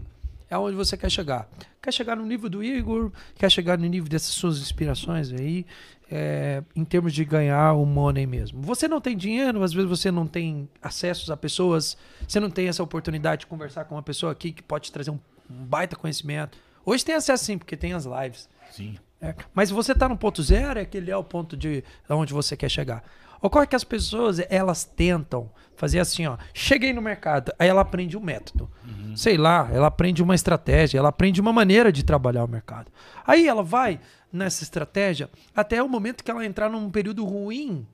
é 0.50 0.58
onde 0.58 0.76
você 0.76 0.96
quer 0.96 1.10
chegar. 1.10 1.50
Quer 1.82 1.92
chegar 1.92 2.16
no 2.16 2.26
nível 2.26 2.50
do 2.50 2.64
Igor, 2.64 3.12
quer 3.36 3.50
chegar 3.52 3.78
no 3.78 3.86
nível 3.86 4.10
dessas 4.10 4.34
suas 4.34 4.60
inspirações 4.60 5.32
aí, 5.32 5.66
é, 6.12 6.64
em 6.76 6.86
termos 6.86 7.14
de 7.14 7.26
ganhar 7.26 7.74
o 7.74 7.86
money 7.86 8.26
mesmo. 8.26 8.62
Você 8.62 8.88
não 8.88 9.02
tem 9.02 9.16
dinheiro, 9.16 9.64
às 9.64 9.74
vezes 9.74 9.90
você 9.90 10.12
não 10.12 10.28
tem 10.28 10.70
acessos 10.82 11.30
a 11.32 11.38
pessoas, 11.38 11.98
você 12.28 12.40
não 12.40 12.50
tem 12.50 12.68
essa 12.68 12.84
oportunidade 12.84 13.42
de 13.42 13.48
conversar 13.48 13.86
com 13.86 13.96
uma 13.96 14.04
pessoa 14.04 14.32
aqui 14.32 14.52
que 14.52 14.62
pode 14.62 14.86
te 14.86 14.92
trazer 14.92 15.12
um, 15.12 15.20
um 15.50 15.66
baita 15.66 15.96
conhecimento. 15.96 16.58
Hoje 16.86 17.04
tem 17.04 17.16
acesso 17.16 17.46
sim, 17.46 17.58
porque 17.58 17.76
tem 17.76 17.94
as 17.94 18.06
lives. 18.06 18.48
Sim. 18.72 18.98
É, 19.22 19.34
mas 19.54 19.72
você 19.72 19.94
está 19.94 20.08
no 20.08 20.18
ponto 20.18 20.44
zero, 20.44 20.78
é 20.78 20.84
aquele 20.84 21.10
é 21.10 21.18
o 21.18 21.24
ponto 21.24 21.58
de 21.58 21.84
onde 22.10 22.34
você 22.34 22.56
quer 22.56 22.70
chegar. 22.70 23.04
Ocorre 23.42 23.68
que 23.68 23.76
as 23.76 23.84
pessoas, 23.84 24.40
elas 24.50 24.84
tentam 24.84 25.52
fazer 25.76 26.00
assim, 26.00 26.26
ó. 26.26 26.38
Cheguei 26.54 26.94
no 26.94 27.02
mercado, 27.02 27.52
aí 27.60 27.68
ela 27.68 27.82
aprende 27.82 28.18
um 28.18 28.22
método. 28.22 28.70
Uhum. 28.86 29.16
Sei 29.16 29.38
lá, 29.38 29.70
ela 29.72 29.88
aprende 29.88 30.24
uma 30.24 30.36
estratégia, 30.36 30.98
ela 30.98 31.10
aprende 31.10 31.42
uma 31.42 31.54
maneira 31.54 31.92
de 31.92 32.04
trabalhar 32.04 32.44
o 32.44 32.48
mercado. 32.48 32.92
Aí 33.26 33.48
ela 33.48 33.64
vai 33.64 34.00
nessa 34.32 34.64
estratégia 34.64 35.30
até 35.56 35.82
o 35.82 35.90
momento 35.90 36.24
que 36.24 36.32
ela 36.32 36.46
entrar 36.46 36.70
num 36.70 36.90
período 36.90 37.24
ruim 37.26 37.88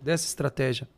dessa 0.00 0.26
estratégia. 0.26 0.88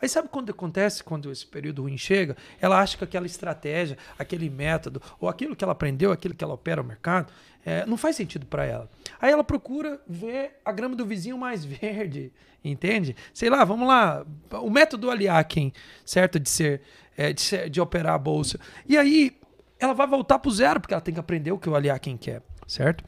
Aí 0.00 0.08
sabe 0.08 0.28
quando 0.28 0.50
acontece, 0.50 1.02
quando 1.02 1.32
esse 1.32 1.46
período 1.46 1.82
ruim 1.82 1.96
chega? 1.96 2.36
Ela 2.60 2.80
acha 2.80 2.98
que 2.98 3.04
aquela 3.04 3.24
estratégia, 3.24 3.96
aquele 4.18 4.50
método, 4.50 5.00
ou 5.18 5.26
aquilo 5.26 5.56
que 5.56 5.64
ela 5.64 5.72
aprendeu, 5.72 6.12
aquilo 6.12 6.34
que 6.34 6.44
ela 6.44 6.52
opera 6.52 6.82
no 6.82 6.88
mercado, 6.88 7.32
é, 7.66 7.84
não 7.84 7.96
faz 7.96 8.14
sentido 8.14 8.46
para 8.46 8.64
ela. 8.64 8.88
Aí 9.20 9.32
ela 9.32 9.42
procura 9.42 10.00
ver 10.06 10.60
a 10.64 10.70
grama 10.70 10.94
do 10.94 11.04
vizinho 11.04 11.36
mais 11.36 11.64
verde, 11.66 12.32
entende? 12.64 13.16
Sei 13.34 13.50
lá, 13.50 13.64
vamos 13.64 13.88
lá, 13.88 14.24
o 14.52 14.70
método 14.70 15.10
Aliakin, 15.10 15.72
certo? 16.04 16.38
De 16.38 16.48
ser, 16.48 16.80
é, 17.16 17.32
de, 17.32 17.42
ser, 17.42 17.68
de 17.68 17.80
operar 17.80 18.14
a 18.14 18.18
bolsa. 18.18 18.60
E 18.88 18.96
aí 18.96 19.36
ela 19.80 19.92
vai 19.92 20.06
voltar 20.06 20.38
para 20.38 20.48
o 20.48 20.52
zero, 20.52 20.80
porque 20.80 20.94
ela 20.94 21.00
tem 21.00 21.12
que 21.12 21.18
aprender 21.18 21.50
o 21.50 21.58
que 21.58 21.68
o 21.68 21.74
Aliakin 21.74 22.16
quer, 22.16 22.40
certo? 22.68 23.04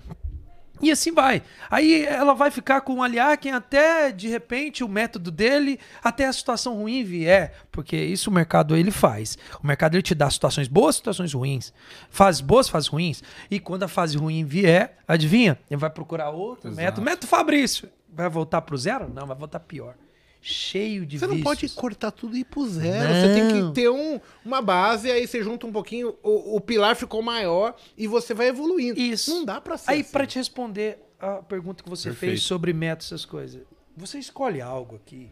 E 0.80 0.90
assim 0.90 1.12
vai. 1.12 1.42
Aí 1.70 2.04
ela 2.04 2.34
vai 2.34 2.50
ficar 2.50 2.80
com 2.80 2.94
o 2.94 3.02
Aliakin 3.02 3.50
até, 3.50 4.10
de 4.12 4.28
repente, 4.28 4.82
o 4.82 4.88
método 4.88 5.30
dele, 5.30 5.78
até 6.02 6.26
a 6.26 6.32
situação 6.32 6.74
ruim 6.74 7.04
vier. 7.04 7.52
Porque 7.70 7.96
isso 7.96 8.30
o 8.30 8.32
mercado 8.32 8.76
ele 8.76 8.90
faz. 8.90 9.36
O 9.62 9.66
mercado 9.66 9.94
ele 9.94 10.02
te 10.02 10.14
dá 10.14 10.30
situações 10.30 10.68
boas, 10.68 10.96
situações 10.96 11.32
ruins. 11.32 11.72
Fases 12.10 12.40
boas, 12.40 12.68
fases 12.68 12.88
ruins. 12.88 13.22
E 13.50 13.58
quando 13.60 13.82
a 13.82 13.88
fase 13.88 14.16
ruim 14.16 14.44
vier, 14.44 14.98
adivinha? 15.06 15.58
Ele 15.70 15.78
vai 15.78 15.90
procurar 15.90 16.30
outro 16.30 16.68
Exato. 16.68 16.76
método. 16.76 17.02
Método 17.02 17.26
Fabrício. 17.26 17.88
Vai 18.12 18.28
voltar 18.28 18.62
pro 18.62 18.76
zero? 18.76 19.08
Não, 19.12 19.26
vai 19.26 19.36
voltar 19.36 19.60
pior 19.60 19.94
cheio 20.40 21.04
de 21.04 21.18
Você 21.18 21.26
vícios. 21.26 21.44
não 21.44 21.44
pode 21.44 21.68
cortar 21.70 22.10
tudo 22.10 22.36
e 22.36 22.40
ir 22.40 22.44
pro 22.44 22.66
zero. 22.68 23.12
Não. 23.12 23.20
Você 23.20 23.34
tem 23.34 23.48
que 23.66 23.74
ter 23.74 23.88
um, 23.88 24.20
uma 24.44 24.62
base, 24.62 25.10
aí 25.10 25.26
você 25.26 25.42
junta 25.42 25.66
um 25.66 25.72
pouquinho, 25.72 26.16
o, 26.22 26.56
o, 26.56 26.60
pilar 26.60 26.96
ficou 26.96 27.22
maior 27.22 27.76
e 27.96 28.06
você 28.06 28.34
vai 28.34 28.48
evoluindo. 28.48 28.98
Isso. 28.98 29.30
Não 29.30 29.44
dá 29.44 29.60
pra 29.60 29.76
ser 29.76 29.90
Aí, 29.90 30.00
assim. 30.00 30.12
pra 30.12 30.26
te 30.26 30.38
responder 30.38 30.98
a 31.18 31.42
pergunta 31.42 31.82
que 31.82 31.90
você 31.90 32.10
Perfeito. 32.10 32.30
fez 32.32 32.42
sobre 32.42 32.72
métodos, 32.72 33.06
essas 33.06 33.24
coisas. 33.24 33.62
Você 33.96 34.18
escolhe 34.18 34.60
algo 34.60 34.96
aqui, 34.96 35.30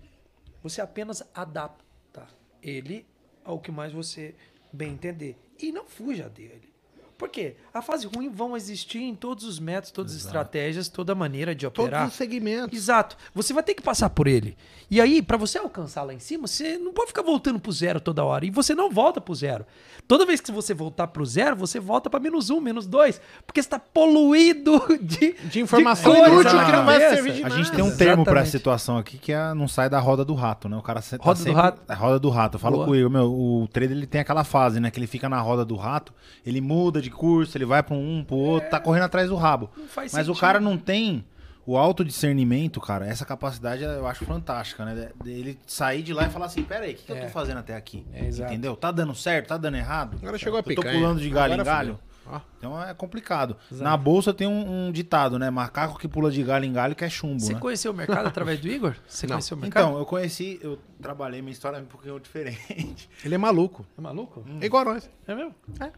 você 0.62 0.80
apenas 0.80 1.22
adapta 1.32 2.26
ele 2.62 3.06
ao 3.44 3.60
que 3.60 3.70
mais 3.70 3.92
você 3.92 4.34
bem 4.72 4.92
entender. 4.92 5.38
E 5.58 5.70
não 5.70 5.86
fuja 5.86 6.28
dele. 6.28 6.74
Por 7.18 7.30
quê? 7.30 7.56
A 7.72 7.80
fase 7.80 8.06
ruim 8.06 8.28
vão 8.28 8.56
existir 8.56 8.98
em 8.98 9.14
todos 9.14 9.44
os 9.44 9.58
métodos, 9.58 9.90
todas 9.90 10.12
as 10.12 10.22
estratégias, 10.22 10.88
toda 10.88 11.14
maneira 11.14 11.54
de 11.54 11.66
operar. 11.66 12.00
Todos 12.00 12.12
os 12.12 12.18
segmentos. 12.18 12.76
Exato. 12.76 13.16
Você 13.34 13.54
vai 13.54 13.62
ter 13.62 13.74
que 13.74 13.82
passar 13.82 14.10
por 14.10 14.26
ele. 14.26 14.56
E 14.90 15.00
aí, 15.00 15.22
para 15.22 15.36
você 15.36 15.58
alcançar 15.58 16.02
lá 16.02 16.12
em 16.12 16.18
cima, 16.18 16.46
você 16.46 16.76
não 16.76 16.92
pode 16.92 17.08
ficar 17.08 17.22
voltando 17.22 17.58
pro 17.58 17.72
zero 17.72 18.00
toda 18.00 18.24
hora. 18.24 18.44
E 18.44 18.50
você 18.50 18.74
não 18.74 18.90
volta 18.90 19.20
pro 19.20 19.34
zero. 19.34 19.64
Toda 20.06 20.26
vez 20.26 20.40
que 20.40 20.52
você 20.52 20.74
voltar 20.74 21.08
pro 21.08 21.24
zero, 21.24 21.56
você 21.56 21.80
volta 21.80 22.08
para 22.10 22.20
menos 22.20 22.50
um, 22.50 22.60
menos 22.60 22.86
dois. 22.86 23.20
Porque 23.46 23.60
está 23.60 23.78
poluído 23.78 24.80
de, 25.00 25.32
de 25.44 25.60
informação 25.60 26.12
de 26.12 26.18
inútil 26.20 26.64
que 26.64 26.72
não 26.72 26.84
vai 26.84 27.00
servir 27.00 27.32
de 27.32 27.44
A 27.44 27.48
gente 27.48 27.72
tem 27.72 27.82
um 27.82 27.96
termo 27.96 28.24
para 28.24 28.42
a 28.42 28.46
situação 28.46 28.98
aqui 28.98 29.18
que 29.18 29.32
é 29.32 29.54
não 29.54 29.66
sai 29.66 29.88
da 29.88 29.98
roda 29.98 30.24
do 30.24 30.34
rato, 30.34 30.68
né? 30.68 30.76
O 30.76 30.82
cara 30.82 31.00
tá 31.00 31.16
roda 31.18 31.36
sempre, 31.36 31.52
do 31.52 31.56
rato. 31.56 31.82
É 31.88 31.94
roda 31.94 32.18
do 32.18 32.28
rato. 32.28 32.56
Eu 32.56 32.60
falo 32.60 32.76
Boa. 32.76 32.86
com 32.86 32.92
o 32.92 33.10
meu, 33.10 33.32
o 33.32 33.68
trader 33.72 33.96
ele 33.96 34.06
tem 34.06 34.20
aquela 34.20 34.44
fase, 34.44 34.78
né? 34.78 34.90
Que 34.90 34.98
ele 34.98 35.06
fica 35.06 35.28
na 35.28 35.40
roda 35.40 35.64
do 35.64 35.76
rato, 35.76 36.12
ele 36.44 36.60
muda 36.60 37.00
de 37.02 37.05
curso, 37.10 37.56
ele 37.56 37.64
vai 37.64 37.82
para 37.82 37.94
um, 37.94 38.24
pro 38.24 38.36
outro, 38.36 38.66
é, 38.66 38.70
tá 38.70 38.80
correndo 38.80 39.04
atrás 39.04 39.28
do 39.28 39.36
rabo. 39.36 39.70
Mas 39.94 40.12
sentido. 40.12 40.32
o 40.32 40.36
cara 40.36 40.60
não 40.60 40.76
tem 40.78 41.24
o 41.66 41.76
autodiscernimento, 41.76 42.80
cara, 42.80 43.06
essa 43.06 43.24
capacidade 43.24 43.82
eu 43.82 44.06
acho 44.06 44.24
fantástica, 44.24 44.84
né? 44.84 45.10
Ele 45.24 45.58
sair 45.66 46.00
de 46.02 46.14
lá 46.14 46.26
e 46.26 46.30
falar 46.30 46.46
assim, 46.46 46.62
pera 46.62 46.84
aí, 46.84 46.92
o 46.92 46.96
que, 46.96 47.04
que 47.04 47.12
é. 47.12 47.16
eu 47.16 47.20
tô 47.22 47.26
é. 47.26 47.30
fazendo 47.30 47.58
até 47.58 47.74
aqui? 47.74 48.06
É, 48.12 48.28
Entendeu? 48.28 48.76
Tá 48.76 48.92
dando 48.92 49.14
certo? 49.14 49.48
Tá 49.48 49.56
dando 49.56 49.76
errado? 49.76 50.16
Agora 50.22 50.38
chegou 50.38 50.60
a 50.60 50.62
picar. 50.62 50.86
Eu 50.86 50.92
tô 50.92 50.98
pulando 50.98 51.20
de 51.20 51.28
galho 51.28 51.54
em 51.54 51.64
galho. 51.64 51.98
Ah. 52.28 52.40
Então 52.58 52.82
é 52.82 52.92
complicado. 52.92 53.56
Exato. 53.70 53.84
Na 53.84 53.96
bolsa 53.96 54.34
tem 54.34 54.46
um, 54.46 54.88
um, 54.88 54.92
ditado, 54.92 55.38
né? 55.38 55.48
Macaco 55.48 55.98
que 55.98 56.08
pula 56.08 56.30
de 56.30 56.42
galho 56.42 56.64
em 56.64 56.72
galho 56.72 56.94
que 56.94 57.04
é 57.04 57.08
chumbo. 57.08 57.40
Você 57.40 57.54
né? 57.54 57.60
conheceu 57.60 57.92
o 57.92 57.94
mercado 57.94 58.26
através 58.26 58.60
do 58.60 58.68
Igor? 58.68 58.96
Você 59.06 59.26
conheceu 59.26 59.56
o 59.56 59.60
mercado? 59.60 59.86
Então, 59.86 59.98
eu 59.98 60.04
conheci, 60.04 60.58
eu 60.62 60.78
trabalhei, 61.00 61.40
minha 61.40 61.52
história 61.52 61.78
é 61.78 61.80
um 61.80 61.86
pouquinho 61.86 62.18
diferente. 62.20 63.08
Ele 63.24 63.34
é 63.34 63.38
maluco. 63.38 63.86
É 63.96 64.00
maluco? 64.00 64.44
Hum. 64.46 64.58
É 64.60 64.66
igual 64.66 64.84
nós. 64.84 65.08
É 65.26 65.34
mesmo? 65.34 65.54
É. 65.80 65.90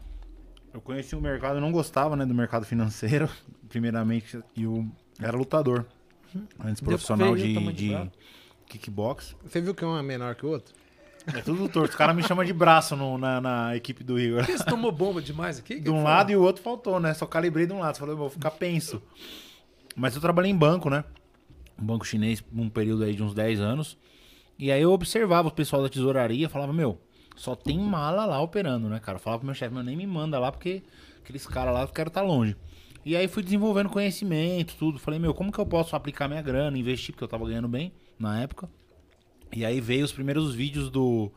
Eu 0.73 0.81
conheci 0.81 1.15
o 1.15 1.21
mercado, 1.21 1.55
eu 1.55 1.61
não 1.61 1.71
gostava, 1.71 2.15
né, 2.15 2.25
do 2.25 2.33
mercado 2.33 2.65
financeiro, 2.65 3.29
primeiramente, 3.69 4.39
e 4.55 4.63
eu 4.63 4.87
era 5.19 5.35
lutador. 5.35 5.85
Antes 6.63 6.81
profissional 6.81 7.33
ver, 7.33 7.41
de, 7.41 7.73
de 7.73 8.11
kickbox. 8.67 9.35
Você 9.43 9.59
viu 9.59 9.73
que 9.73 9.83
um 9.83 9.97
é 9.97 10.03
menor 10.03 10.35
que 10.35 10.45
o 10.45 10.49
outro? 10.49 10.73
É 11.27 11.41
tudo 11.41 11.67
torto. 11.67 11.89
Os 11.89 11.95
caras 11.95 12.15
me 12.15 12.23
chamam 12.23 12.45
de 12.45 12.53
braço 12.53 12.95
no, 12.95 13.17
na, 13.17 13.41
na, 13.41 13.75
equipe 13.75 14.03
do 14.03 14.19
Igor. 14.19 14.45
Você 14.45 14.63
tomou 14.63 14.91
bomba 14.91 15.21
demais 15.21 15.59
aqui? 15.59 15.79
De 15.79 15.89
um 15.89 16.03
lado 16.03 16.31
e 16.31 16.35
o 16.35 16.41
outro 16.41 16.61
faltou, 16.61 16.99
né? 16.99 17.13
Só 17.13 17.25
calibrei 17.25 17.65
de 17.65 17.73
um 17.73 17.79
lado. 17.79 17.97
Falei, 17.97 18.15
vou 18.15 18.29
ficar 18.29 18.51
penso. 18.51 19.01
Mas 19.95 20.15
eu 20.15 20.21
trabalhei 20.21 20.51
em 20.51 20.55
banco, 20.55 20.89
né? 20.89 21.03
Um 21.79 21.85
banco 21.85 22.05
chinês, 22.05 22.43
um 22.53 22.69
período 22.69 23.03
aí 23.03 23.15
de 23.15 23.23
uns 23.23 23.33
10 23.33 23.59
anos. 23.59 23.97
E 24.57 24.71
aí 24.71 24.81
eu 24.81 24.91
observava 24.91 25.47
o 25.47 25.51
pessoal 25.51 25.81
da 25.81 25.89
tesouraria 25.89 26.49
falava, 26.49 26.73
meu, 26.73 26.99
só 27.39 27.55
tem 27.55 27.79
mala 27.79 28.25
lá 28.25 28.41
operando, 28.41 28.89
né, 28.89 28.99
cara? 28.99 29.15
Eu 29.15 29.21
falava 29.21 29.39
pro 29.39 29.45
meu 29.45 29.55
chefe, 29.55 29.73
meu, 29.73 29.81
nem 29.81 29.95
me 29.95 30.05
manda 30.05 30.37
lá 30.37 30.51
porque 30.51 30.83
aqueles 31.23 31.47
caras 31.47 31.73
lá 31.73 31.83
eu 31.83 31.87
quero 31.87 32.09
estar 32.09 32.19
tá 32.19 32.27
longe. 32.27 32.53
E 33.05 33.15
aí 33.15 33.29
fui 33.29 33.41
desenvolvendo 33.41 33.87
conhecimento, 33.87 34.75
tudo. 34.77 34.99
Falei, 34.99 35.21
meu, 35.21 35.33
como 35.33 35.49
que 35.49 35.57
eu 35.57 35.65
posso 35.65 35.95
aplicar 35.95 36.27
minha 36.27 36.41
grana, 36.41 36.77
investir, 36.77 37.13
porque 37.13 37.23
eu 37.23 37.29
tava 37.29 37.47
ganhando 37.47 37.69
bem 37.69 37.93
na 38.19 38.41
época. 38.41 38.69
E 39.53 39.63
aí 39.63 39.79
veio 39.79 40.03
os 40.03 40.11
primeiros 40.11 40.53
vídeos 40.53 40.89
do, 40.89 41.31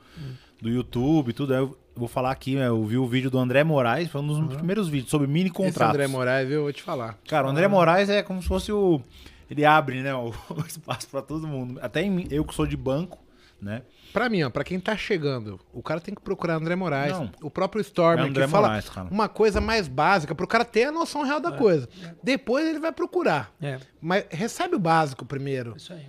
do 0.60 0.68
YouTube, 0.68 1.32
tudo. 1.32 1.54
Aí 1.54 1.60
eu 1.60 1.78
vou 1.94 2.08
falar 2.08 2.32
aqui, 2.32 2.56
né, 2.56 2.66
eu 2.66 2.84
vi 2.84 2.98
o 2.98 3.06
vídeo 3.06 3.30
do 3.30 3.38
André 3.38 3.62
Moraes, 3.62 4.10
foi 4.10 4.22
um 4.22 4.26
dos 4.26 4.38
uhum. 4.38 4.48
primeiros 4.48 4.88
vídeos 4.88 5.08
sobre 5.08 5.28
mini 5.28 5.50
contratos. 5.50 5.76
Esse 5.76 5.84
André 5.84 6.06
Moraes, 6.08 6.50
eu 6.50 6.62
vou 6.62 6.72
te 6.72 6.82
falar. 6.82 7.16
Cara, 7.28 7.46
o 7.46 7.50
André 7.50 7.68
Moraes 7.68 8.08
é 8.08 8.24
como 8.24 8.42
se 8.42 8.48
fosse 8.48 8.72
o. 8.72 9.00
Ele 9.48 9.64
abre, 9.64 10.02
né, 10.02 10.12
o, 10.12 10.30
o 10.50 10.60
espaço 10.66 11.08
para 11.08 11.22
todo 11.22 11.46
mundo. 11.46 11.78
Até 11.80 12.04
eu 12.28 12.44
que 12.44 12.54
sou 12.56 12.66
de 12.66 12.76
banco, 12.76 13.22
né? 13.62 13.82
Pra 14.12 14.28
mim, 14.28 14.42
ó, 14.42 14.50
pra 14.50 14.64
quem 14.64 14.78
tá 14.78 14.96
chegando, 14.96 15.58
o 15.72 15.82
cara 15.82 16.00
tem 16.00 16.14
que 16.14 16.20
procurar 16.20 16.56
André 16.56 16.74
Moraes. 16.74 17.12
Não. 17.12 17.30
O 17.40 17.50
próprio 17.50 17.80
Stormer, 17.80 18.26
é 18.26 18.30
que 18.30 18.48
fala 18.48 18.68
Moraes, 18.68 18.90
uma 19.10 19.28
coisa 19.28 19.60
mais 19.60 19.86
básica, 19.86 20.34
pro 20.34 20.46
cara 20.46 20.64
ter 20.64 20.84
a 20.84 20.92
noção 20.92 21.22
real 21.22 21.40
da 21.40 21.50
é. 21.50 21.56
coisa. 21.56 21.88
Depois 22.22 22.66
ele 22.66 22.80
vai 22.80 22.92
procurar. 22.92 23.54
É. 23.62 23.78
Mas 24.00 24.26
recebe 24.30 24.74
o 24.74 24.78
básico 24.78 25.24
primeiro. 25.24 25.74
Isso 25.76 25.92
aí. 25.92 26.06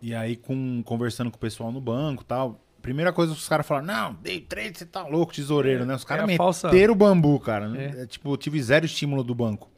E 0.00 0.14
aí, 0.14 0.36
com, 0.36 0.82
conversando 0.82 1.30
com 1.30 1.36
o 1.36 1.40
pessoal 1.40 1.70
no 1.70 1.80
banco 1.80 2.22
e 2.22 2.26
tal, 2.26 2.60
primeira 2.82 3.12
coisa 3.12 3.32
que 3.32 3.38
os 3.38 3.48
caras 3.48 3.66
falaram, 3.66 3.86
não, 3.86 4.14
day 4.14 4.40
trade, 4.40 4.78
você 4.78 4.84
tá 4.84 5.06
louco, 5.06 5.32
tesoureiro, 5.32 5.86
né? 5.86 5.94
Os 5.94 6.04
caras 6.04 6.24
a 6.24 6.26
meteram 6.26 6.44
falsa- 6.44 6.90
o 6.90 6.94
bambu, 6.94 7.38
cara. 7.40 7.72
É. 7.76 8.02
É, 8.02 8.06
tipo, 8.06 8.32
eu 8.32 8.36
tive 8.36 8.62
zero 8.62 8.84
estímulo 8.84 9.22
do 9.22 9.34
banco. 9.34 9.70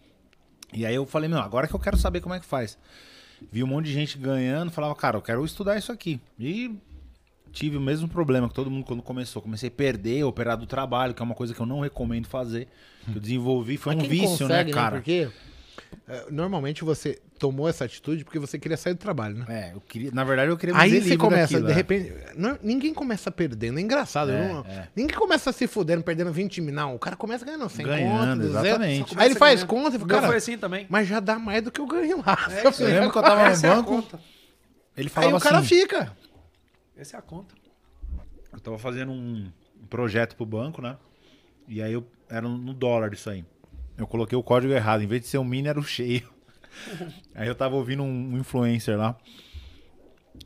E 0.73 0.85
aí 0.85 0.95
eu 0.95 1.07
falei, 1.07 1.29
meu, 1.29 1.39
agora 1.39 1.69
que 1.69 1.75
eu 1.75 1.79
quero 1.81 1.97
saber 1.97 2.21
como 2.21 2.35
é 2.35 2.41
que 2.41 2.47
faz. 2.47 2.77
Vi 3.53 3.63
um 3.63 3.67
monte 3.67 3.87
de 3.87 3.93
gente 3.93 4.19
ganhando, 4.19 4.71
falava, 4.71 4.95
cara, 4.95 5.17
eu 5.17 5.23
quero 5.23 5.45
estudar 5.45 5.77
isso 5.77 5.93
aqui. 5.93 6.21
E 6.39 6.77
tive 7.57 7.79
o 7.79 7.81
mesmo 7.81 8.07
problema 8.07 8.49
que 8.49 8.55
todo 8.55 8.71
mundo 8.71 8.85
quando 8.85 9.03
começou. 9.03 9.41
Comecei 9.41 9.69
a 9.69 9.73
perder, 9.73 10.23
operar 10.25 10.59
do 10.59 10.67
trabalho, 10.67 11.15
que 11.15 11.23
é 11.23 11.25
uma 11.25 11.35
coisa 11.35 11.55
que 11.55 11.61
eu 11.61 11.65
não 11.67 11.81
recomendo 11.81 12.27
fazer. 12.27 12.69
Que 13.11 13.17
eu 13.17 13.21
desenvolvi, 13.21 13.77
foi 13.79 13.95
Mas 13.95 14.05
um 14.05 14.09
vício, 14.09 14.29
consegue, 14.47 14.71
né, 14.71 14.75
cara? 14.77 14.97
Porque 14.97 15.29
é, 16.09 16.27
normalmente 16.31 16.85
você 16.85 17.19
tomou 17.39 17.69
essa 17.69 17.85
atitude 17.85 18.25
porque 18.25 18.39
você 18.39 18.59
queria 18.59 18.77
sair 18.77 18.93
do 18.95 18.99
trabalho, 18.99 19.37
né? 19.37 19.45
É, 19.49 19.75
eu 19.75 19.81
queria, 19.81 20.11
na 20.13 20.23
verdade 20.25 20.51
eu 20.51 20.57
queria 20.57 20.75
me 20.75 20.81
Aí 20.81 21.01
você 21.01 21.17
começa, 21.17 21.53
daquilo, 21.55 21.67
de 21.67 21.73
é. 21.73 21.75
repente. 21.75 22.13
não- 22.37 22.59
ninguém 22.63 22.93
começa 22.93 23.31
perdendo, 23.31 23.79
é 23.79 23.83
engraçado. 23.83 24.31
É, 24.33 24.49
não- 24.53 24.61
é. 24.67 24.89
Ninguém 24.95 25.17
começa 25.17 25.51
se 25.53 25.67
fudendo, 25.67 26.03
perdendo 26.03 26.33
20 26.33 26.61
mil. 26.61 26.75
Não, 26.75 26.95
o 26.95 26.99
cara 26.99 27.17
começa 27.17 27.45
ganhando 27.45 27.69
100 27.71 27.87
Ganhando, 27.87 28.19
conto, 28.19 28.37
200. 28.49 28.65
exatamente. 28.67 29.15
Aí 29.19 29.27
ele 29.29 29.35
faz 29.35 29.63
ganhando. 29.63 29.69
conta 29.85 29.97
e 29.97 29.99
fala, 30.01 30.11
cara, 30.13 30.27
foi 30.27 30.37
assim 30.37 30.59
também. 30.59 30.87
mas 30.91 31.09
já 31.09 31.21
dá 31.21 31.39
mais 31.39 31.63
do 31.63 31.71
que 31.71 31.81
eu 31.81 31.87
ganho 31.87 32.19
lá. 32.27 32.39
É, 32.51 32.67
Eu 32.67 32.71
aí. 32.71 32.93
lembro 32.95 33.13
que 33.13 33.19
eu 33.19 33.23
tava 33.23 33.37
no 33.37 33.41
é 33.49 33.53
a 33.53 33.75
banco, 33.75 33.91
conta. 33.91 34.21
ele 34.97 35.07
Aí 35.07 35.09
falava 35.09 35.37
o 35.37 35.41
cara 35.41 35.59
assim, 35.59 35.69
fica. 35.81 36.13
Essa 36.97 37.17
é 37.17 37.19
a 37.19 37.23
conta. 37.23 37.55
eu 38.53 38.61
tava 38.61 38.79
fazendo 38.79 39.13
um 39.13 39.51
projeto 39.91 40.35
pro 40.35 40.47
banco, 40.47 40.81
né? 40.81 40.97
E 41.69 41.83
aí 41.83 41.93
eu 41.93 42.07
era 42.29 42.49
no 42.49 42.73
dólar 42.73 43.13
isso 43.13 43.29
aí. 43.29 43.45
Eu 43.99 44.07
coloquei 44.07 44.37
o 44.37 44.43
código 44.43 44.73
errado, 44.73 45.03
em 45.03 45.07
vez 45.07 45.23
de 45.23 45.29
ser 45.29 45.39
um 45.39 45.45
mini 45.45 45.69
era 45.69 45.79
o 45.79 45.83
cheio. 45.83 46.29
Aí 47.35 47.49
eu 47.49 47.55
tava 47.55 47.75
ouvindo 47.77 48.03
um 48.03 48.37
influencer 48.37 48.99
lá. 48.99 49.17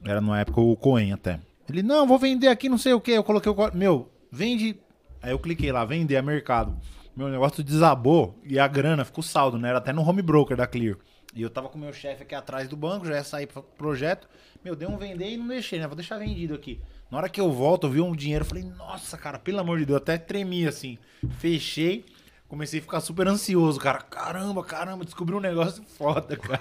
Era 0.04 0.20
na 0.20 0.40
época 0.40 0.60
o 0.60 0.76
Coen 0.76 1.12
até. 1.12 1.40
Ele, 1.68 1.82
não, 1.82 2.06
vou 2.06 2.18
vender 2.18 2.46
aqui 2.46 2.68
não 2.68 2.78
sei 2.78 2.92
o 2.92 3.00
que. 3.00 3.10
Eu 3.10 3.24
coloquei 3.24 3.50
o 3.50 3.54
código. 3.54 3.76
Meu, 3.76 4.08
vende. 4.30 4.78
Aí 5.20 5.32
eu 5.32 5.38
cliquei 5.38 5.72
lá, 5.72 5.84
vender 5.84 6.16
a 6.16 6.22
mercado. 6.22 6.76
Meu 7.16 7.28
negócio 7.28 7.64
desabou 7.64 8.38
e 8.44 8.58
a 8.58 8.68
grana 8.68 9.04
ficou 9.04 9.22
saldo, 9.22 9.58
né? 9.58 9.68
Era 9.68 9.78
até 9.78 9.92
no 9.92 10.02
home 10.02 10.22
broker 10.22 10.56
da 10.56 10.66
Clear. 10.66 10.96
E 11.34 11.42
eu 11.42 11.50
tava 11.50 11.68
com 11.68 11.78
o 11.78 11.80
meu 11.80 11.92
chefe 11.92 12.22
aqui 12.22 12.34
atrás 12.34 12.68
do 12.68 12.76
banco, 12.76 13.06
já 13.06 13.14
ia 13.14 13.24
sair 13.24 13.46
pro 13.46 13.62
projeto. 13.62 14.28
Meu, 14.64 14.74
dei 14.74 14.88
um 14.88 14.96
vender 14.96 15.30
e 15.30 15.36
não 15.36 15.46
deixei, 15.46 15.78
né? 15.78 15.86
Vou 15.86 15.96
deixar 15.96 16.18
vendido 16.18 16.54
aqui. 16.54 16.80
Na 17.10 17.18
hora 17.18 17.28
que 17.28 17.40
eu 17.40 17.50
volto, 17.52 17.86
eu 17.86 17.90
vi 17.90 18.00
um 18.00 18.14
dinheiro, 18.14 18.44
falei, 18.44 18.64
nossa, 18.64 19.16
cara, 19.16 19.38
pelo 19.38 19.60
amor 19.60 19.78
de 19.78 19.86
Deus, 19.86 19.98
até 19.98 20.18
tremi 20.18 20.66
assim. 20.66 20.98
Fechei, 21.38 22.04
comecei 22.48 22.80
a 22.80 22.82
ficar 22.82 23.00
super 23.00 23.28
ansioso, 23.28 23.78
cara. 23.78 24.00
Caramba, 24.00 24.62
caramba, 24.64 25.04
descobri 25.04 25.34
um 25.34 25.40
negócio 25.40 25.84
foda, 25.96 26.36
cara. 26.36 26.60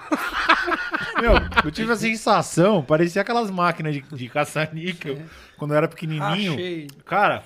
Meu, 1.19 1.33
eu 1.65 1.71
tive 1.71 1.91
a 1.91 1.95
sensação, 1.95 2.83
parecia 2.83 3.21
aquelas 3.21 3.49
máquinas 3.49 3.93
de, 3.95 4.01
de 4.01 4.29
caça-níquel, 4.29 5.19
quando 5.57 5.71
eu 5.71 5.77
era 5.77 5.87
pequenininho. 5.87 6.53
Achei. 6.53 6.87
Cara, 7.05 7.43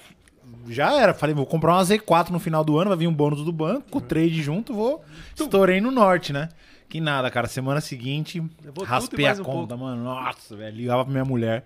já 0.68 0.94
era. 0.94 1.14
Falei, 1.14 1.34
vou 1.34 1.46
comprar 1.46 1.74
uma 1.74 1.84
Z4 1.84 2.30
no 2.30 2.40
final 2.40 2.64
do 2.64 2.78
ano, 2.78 2.90
vai 2.90 3.00
vir 3.00 3.08
um 3.08 3.14
bônus 3.14 3.44
do 3.44 3.52
banco, 3.52 3.90
com 3.90 3.98
o 3.98 4.02
trade 4.02 4.42
junto, 4.42 4.74
vou. 4.74 5.04
Estourei 5.36 5.80
no 5.80 5.90
norte, 5.90 6.34
né? 6.34 6.50
Que 6.94 7.02
nada, 7.02 7.32
cara. 7.32 7.48
Semana 7.48 7.82
seguinte, 7.82 8.40
raspei 8.86 9.26
a 9.26 9.34
um 9.34 9.38
conta, 9.44 9.76
mano. 9.76 10.04
Nossa, 10.04 10.56
velho. 10.56 10.78
Ligava 10.78 11.04
pra 11.04 11.12
minha 11.12 11.26
mulher, 11.26 11.66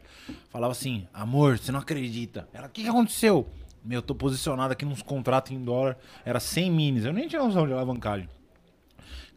falava 0.49 0.72
assim: 0.72 1.06
amor, 1.14 1.58
você 1.58 1.70
não 1.70 1.82
acredita. 1.82 2.48
Ela, 2.54 2.68
o 2.68 2.70
que, 2.70 2.82
que 2.82 2.88
aconteceu? 2.88 3.45
Meu, 3.84 4.02
tô 4.02 4.16
posicionado 4.16 4.72
aqui 4.72 4.86
nos 4.86 5.02
contratos 5.02 5.52
em 5.52 5.62
dólar. 5.62 5.98
Era 6.24 6.40
100 6.40 6.72
minis. 6.72 7.04
Eu 7.04 7.12
nem 7.12 7.28
tinha 7.28 7.44
noção 7.44 7.68
de 7.68 7.74
alavancagem. 7.74 8.30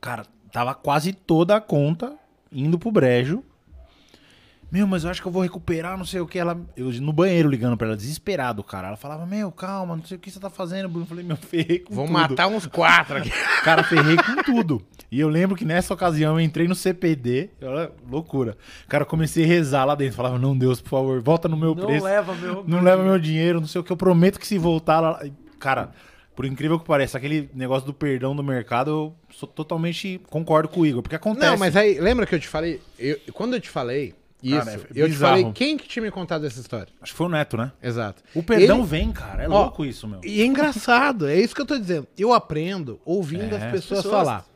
Cara, 0.00 0.24
tava 0.52 0.74
quase 0.74 1.12
toda 1.12 1.56
a 1.56 1.60
conta 1.60 2.14
indo 2.52 2.78
pro 2.78 2.92
brejo. 2.92 3.42
Meu, 4.70 4.86
mas 4.86 5.02
eu 5.02 5.10
acho 5.10 5.20
que 5.20 5.26
eu 5.26 5.32
vou 5.32 5.42
recuperar, 5.42 5.98
não 5.98 6.04
sei 6.04 6.20
o 6.20 6.26
que. 6.26 6.38
Ela, 6.38 6.56
eu 6.76 6.92
no 7.00 7.12
banheiro 7.12 7.48
ligando 7.48 7.76
pra 7.76 7.88
ela, 7.88 7.96
desesperado, 7.96 8.62
cara. 8.62 8.86
Ela 8.86 8.96
falava, 8.96 9.26
meu, 9.26 9.50
calma, 9.50 9.96
não 9.96 10.04
sei 10.04 10.16
o 10.16 10.20
que 10.20 10.30
você 10.30 10.38
tá 10.38 10.48
fazendo, 10.48 10.88
Bruno. 10.88 11.02
Eu 11.02 11.08
falei, 11.08 11.24
meu, 11.24 11.36
ferrei 11.36 11.80
com 11.80 11.92
Vou 11.92 12.06
tudo. 12.06 12.12
matar 12.12 12.46
uns 12.46 12.66
quatro 12.66 13.16
aqui. 13.16 13.30
Cara, 13.64 13.82
ferrei 13.82 14.14
com 14.16 14.40
tudo. 14.44 14.86
E 15.10 15.18
eu 15.18 15.28
lembro 15.28 15.56
que 15.56 15.64
nessa 15.64 15.92
ocasião 15.92 16.34
eu 16.34 16.40
entrei 16.40 16.68
no 16.68 16.74
CPD. 16.74 17.50
Olha, 17.62 17.90
loucura. 18.08 18.56
Cara, 18.88 19.04
comecei 19.04 19.44
a 19.44 19.46
rezar 19.46 19.84
lá 19.84 19.94
dentro. 19.94 20.14
Falava, 20.14 20.38
não, 20.38 20.56
Deus, 20.56 20.80
por 20.80 20.90
favor, 20.90 21.20
volta 21.20 21.48
no 21.48 21.56
meu 21.56 21.74
Não 21.74 21.84
preço. 21.86 22.04
leva 22.04 22.34
meu. 22.34 22.64
Não 22.66 22.80
leva 22.80 23.02
meu 23.02 23.18
dinheiro, 23.18 23.60
não 23.60 23.66
sei 23.66 23.80
o 23.80 23.84
que. 23.84 23.90
Eu 23.90 23.96
prometo 23.96 24.38
que 24.38 24.46
se 24.46 24.56
voltar 24.56 25.00
lá. 25.00 25.20
Cara, 25.58 25.90
por 26.36 26.44
incrível 26.44 26.78
que 26.78 26.86
pareça, 26.86 27.18
aquele 27.18 27.50
negócio 27.52 27.84
do 27.86 27.92
perdão 27.92 28.36
do 28.36 28.42
mercado, 28.44 28.90
eu 28.90 29.14
sou 29.30 29.48
totalmente 29.48 30.20
concordo 30.30 30.68
com 30.68 30.80
o 30.82 30.86
Igor. 30.86 31.02
Porque 31.02 31.16
acontece. 31.16 31.50
Não, 31.50 31.58
mas 31.58 31.74
aí, 31.76 31.98
lembra 31.98 32.24
que 32.24 32.34
eu 32.34 32.40
te 32.40 32.46
falei? 32.48 32.80
Eu- 32.98 33.18
quando 33.32 33.54
eu 33.54 33.60
te 33.60 33.68
falei 33.68 34.14
isso, 34.42 34.56
Cara, 34.64 34.70
é 34.72 34.80
eu 34.94 35.08
te 35.08 35.16
falei 35.16 35.52
quem 35.52 35.76
que 35.76 35.88
tinha 35.88 36.02
me 36.04 36.10
contado 36.12 36.46
essa 36.46 36.60
história. 36.60 36.86
Acho 37.02 37.12
que 37.12 37.18
foi 37.18 37.26
o 37.26 37.30
Neto, 37.30 37.56
né? 37.58 37.72
Exato. 37.82 38.22
O 38.34 38.42
perdão 38.44 38.78
Ele- 38.78 38.86
vem, 38.86 39.10
cara. 39.12 39.42
É 39.42 39.48
Ó, 39.48 39.62
louco 39.64 39.84
isso, 39.84 40.06
meu. 40.08 40.20
E 40.24 40.40
é 40.40 40.44
engraçado, 40.46 41.28
é 41.28 41.36
isso 41.38 41.54
que 41.54 41.60
eu 41.60 41.66
tô 41.66 41.76
dizendo. 41.78 42.06
Eu 42.16 42.32
aprendo 42.32 42.98
ouvindo 43.04 43.54
É. 43.54 43.58
as 43.58 43.64
pessoas, 43.72 44.02
Pessoas- 44.02 44.14
falar. 44.26 44.49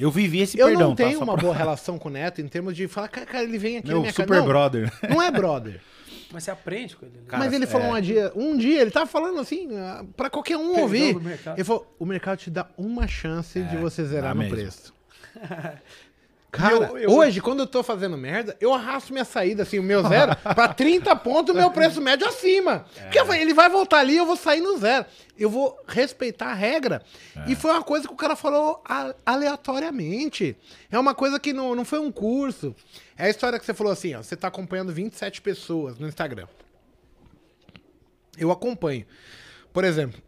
Eu 0.00 0.10
vivi 0.10 0.40
esse 0.40 0.58
Eu 0.58 0.66
perdão, 0.68 0.88
não 0.88 0.96
tá? 0.96 1.04
tenho 1.04 1.18
Só 1.18 1.24
uma 1.24 1.34
pra- 1.34 1.42
boa 1.42 1.54
relação 1.56 1.98
com 1.98 2.08
o 2.08 2.12
Neto 2.12 2.40
em 2.40 2.48
termos 2.48 2.74
de 2.76 2.88
falar, 2.88 3.08
cara, 3.08 3.26
cara, 3.26 3.44
ele 3.44 3.58
vem 3.58 3.76
aqui 3.78 3.88
na 3.88 3.92
Meu 3.94 4.00
minha 4.02 4.12
super 4.12 4.26
casa. 4.28 4.40
Não, 4.40 4.46
brother. 4.48 4.92
não 5.08 5.22
é 5.22 5.30
brother. 5.30 5.80
Mas 6.32 6.44
você 6.44 6.50
aprende 6.52 6.94
com 6.96 7.04
ele. 7.06 7.16
né? 7.16 7.22
Cara, 7.26 7.42
Mas 7.44 7.52
ele 7.52 7.66
falou 7.66 7.94
é. 7.96 7.98
um 7.98 8.00
dia, 8.00 8.32
um 8.36 8.56
dia, 8.56 8.80
ele 8.80 8.90
tava 8.92 9.06
falando 9.06 9.40
assim, 9.40 9.76
ah, 9.76 10.04
pra 10.16 10.30
qualquer 10.30 10.56
um 10.56 10.66
Perdão 10.68 10.82
ouvir. 10.82 11.16
Ele 11.56 11.64
falou, 11.64 11.92
o 11.98 12.06
mercado 12.06 12.38
te 12.38 12.50
dá 12.50 12.68
uma 12.78 13.06
chance 13.08 13.60
de 13.60 13.76
você 13.76 14.04
zerar 14.04 14.32
no 14.34 14.40
mesmo. 14.42 14.54
preço. 14.56 14.94
Cara, 16.50 16.74
eu- 16.74 16.98
eu- 16.98 17.10
hoje, 17.12 17.40
quando 17.40 17.60
eu 17.60 17.66
tô 17.66 17.82
fazendo 17.82 18.16
merda, 18.16 18.56
eu 18.60 18.74
arrasto 18.74 19.12
minha 19.12 19.24
saída, 19.24 19.62
assim, 19.62 19.78
o 19.78 19.82
meu 19.82 20.02
zero, 20.08 20.32
pra 20.54 20.68
30 20.74 21.14
pontos, 21.14 21.54
o 21.54 21.56
meu 21.58 21.70
preço 21.70 22.00
médio 22.00 22.26
acima. 22.26 22.84
Porque 23.02 23.20
eu 23.20 23.26
falei, 23.26 23.42
ele 23.42 23.54
vai 23.54 23.68
voltar 23.68 23.98
ali, 23.98 24.16
eu 24.16 24.26
vou 24.26 24.36
sair 24.36 24.60
no 24.60 24.76
zero. 24.76 25.06
Eu 25.38 25.48
vou 25.48 25.78
respeitar 25.86 26.46
a 26.48 26.54
regra. 26.54 27.02
E 27.46 27.54
foi 27.54 27.70
uma 27.70 27.82
coisa 27.82 28.06
que 28.06 28.12
o 28.12 28.16
cara 28.16 28.34
falou 28.36 28.82
aleatoriamente. 29.24 30.56
É 30.90 30.98
uma 30.98 31.14
coisa 31.14 31.38
que 31.38 31.52
não, 31.52 31.74
não 31.74 31.84
foi 31.84 31.98
um 31.98 32.10
curso. 32.12 32.74
É 33.16 33.26
a 33.26 33.30
história 33.30 33.58
que 33.58 33.64
você 33.64 33.72
falou 33.72 33.92
assim, 33.92 34.14
ó, 34.14 34.22
você 34.22 34.36
tá 34.36 34.48
acompanhando 34.48 34.92
27 34.92 35.40
pessoas 35.40 35.98
no 35.98 36.06
Instagram. 36.08 36.46
Eu 38.36 38.50
acompanho. 38.50 39.06
Por 39.72 39.84
exemplo, 39.84 40.20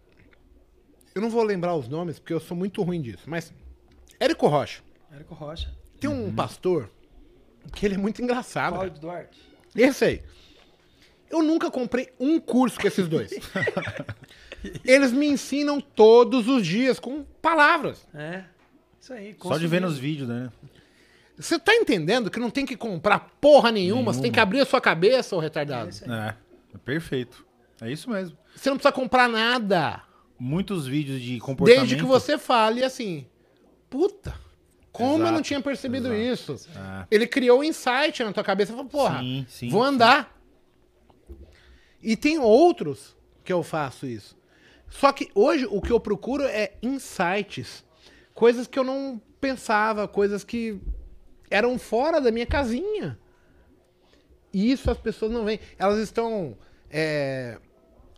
eu 1.15 1.21
não 1.21 1.31
vou 1.31 1.43
lembrar 1.43 1.75
os 1.75 1.89
nomes, 1.89 2.19
porque 2.19 2.33
eu 2.33 2.41
sou 2.41 2.57
muito 2.57 2.83
ruim 2.83 3.01
disso, 3.03 3.25
mas 3.27 3.53
Érico 4.21 4.47
Rocha. 4.47 4.83
Érico 5.13 5.35
Rocha. 5.35 5.71
Tem 6.03 6.11
um 6.11 6.35
pastor 6.35 6.91
que 7.73 7.87
ele 7.87 7.95
é 7.95 7.99
muito 7.99 8.21
engraçado. 8.23 8.75
Cláudio 8.75 9.01
Duarte. 9.01 9.41
Esse 9.75 10.05
aí. 10.05 10.23
Eu 11.31 11.43
nunca 11.43 11.71
comprei 11.71 12.13
um 12.21 12.39
curso 12.39 12.79
com 12.79 12.87
esses 12.87 13.09
dois. 13.09 13.33
Eles 14.85 15.13
me 15.13 15.27
ensinam 15.27 15.81
todos 15.81 16.47
os 16.49 16.67
dias 16.67 17.01
com 17.01 17.25
palavras. 17.41 18.07
É. 18.15 18.45
Isso 19.01 19.13
aí. 19.13 19.37
Só 19.41 19.57
de 19.57 19.67
ver 19.67 19.81
nos 19.81 19.99
vídeos, 19.99 20.29
né? 20.29 20.51
Você 21.37 21.59
tá 21.59 21.75
entendendo 21.75 22.31
que 22.31 22.39
não 22.39 22.51
tem 22.51 22.67
que 22.67 22.77
comprar 22.77 23.33
porra 23.41 23.73
nenhuma, 23.73 24.13
você 24.13 24.21
tem 24.21 24.31
que 24.31 24.39
abrir 24.39 24.61
a 24.61 24.67
sua 24.67 24.81
cabeça, 24.81 25.35
ô 25.35 25.39
retardado. 25.41 25.91
É. 26.07 26.13
É, 26.13 26.35
é 26.75 26.79
perfeito. 26.79 27.45
É 27.81 27.91
isso 27.91 28.11
mesmo. 28.11 28.37
Você 28.55 28.69
não 28.69 28.77
precisa 28.77 28.93
comprar 28.93 29.29
nada. 29.29 30.03
Muitos 30.39 30.87
vídeos 30.87 31.21
de 31.21 31.39
comportamento. 31.39 31.81
Desde 31.81 31.97
que 31.97 32.05
você 32.05 32.37
fale 32.37 32.85
assim, 32.85 33.27
puta, 33.89 34.35
como 34.93 35.15
eu 35.15 35.19
não 35.19 35.27
Exato, 35.27 35.43
tinha 35.43 35.61
percebido 35.63 36.15
isso? 36.15 36.55
É. 36.77 37.07
Ele 37.11 37.27
criou 37.27 37.61
um 37.61 37.65
insight 37.65 38.23
na 38.23 38.33
tua 38.33 38.45
cabeça 38.45 38.73
e 38.73 38.75
falou, 38.75 38.91
porra, 38.91 39.21
Sim, 39.21 39.47
sim, 39.49 39.69
vou 39.71 39.83
andar. 39.83 40.39
E 42.03 42.15
tem 42.15 42.39
outros 42.39 43.17
que 43.43 43.53
eu 43.53 43.63
faço 43.63 44.07
isso. 44.07 44.37
Só 44.91 45.11
que 45.11 45.31
hoje 45.35 45.67
o 45.71 45.81
que 45.81 45.91
eu 45.91 45.99
procuro 45.99 46.45
é 46.45 46.75
insights. 46.83 47.83
Coisas 48.35 48.67
que 48.67 48.79
eu 48.79 48.85
não 48.85 49.21
pensava, 49.41 50.07
coisas 50.07 50.45
que 50.45 50.79
eram 51.51 51.79
fora 51.79 52.21
da 52.21 52.31
minha 52.31 52.47
casinha. 52.47 53.19
E 54.53 54.71
isso 54.71 54.91
as 54.91 54.99
pessoas 54.99 55.33
não 55.33 55.45
veem. 55.45 55.59
Elas 55.79 55.99
estão 55.99 56.57
é, 56.91 57.59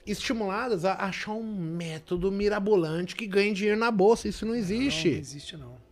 estimuladas 0.05 0.85
a 0.85 0.95
achar 0.95 1.33
um 1.33 1.45
método 1.45 2.33
mirabolante 2.33 3.15
que 3.15 3.27
ganhe 3.29 3.55
dinheiro 3.55 3.79
na 3.79 3.93
bolsa. 3.93 4.27
Isso 4.27 4.45
não 4.45 4.57
existe. 4.57 5.07
Não, 5.07 5.13
não 5.13 5.21
existe, 5.21 5.57
não. 5.57 5.84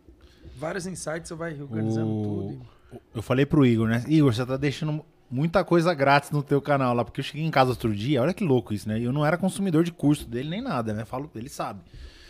Vários 0.63 0.87
insights 0.87 1.27
você 1.27 1.35
vai 1.35 1.53
organizando 1.59 2.07
O- 2.11 2.23
tudo. 2.23 3.01
Eu 3.15 3.21
falei 3.21 3.45
pro 3.45 3.65
Igor, 3.65 3.87
né? 3.87 4.03
Igor, 4.07 4.33
você 4.33 4.45
tá 4.45 4.55
deixando 4.57 5.03
muita 5.29 5.63
coisa 5.63 5.93
grátis 5.93 6.29
no 6.31 6.43
teu 6.43 6.61
canal 6.61 6.93
lá, 6.93 7.03
porque 7.03 7.19
eu 7.21 7.23
cheguei 7.23 7.43
em 7.45 7.49
casa 7.51 7.71
outro 7.71 7.93
dia, 7.95 8.21
olha 8.21 8.33
que 8.33 8.43
louco 8.43 8.73
isso, 8.73 8.87
né? 8.87 8.99
Eu 8.99 9.11
não 9.11 9.25
era 9.25 9.35
consumidor 9.37 9.83
de 9.83 9.91
curso 9.91 10.27
dele 10.27 10.49
nem 10.49 10.61
nada, 10.61 10.93
né? 10.93 11.03
Falo, 11.05 11.29
ele 11.35 11.49
sabe. 11.49 11.79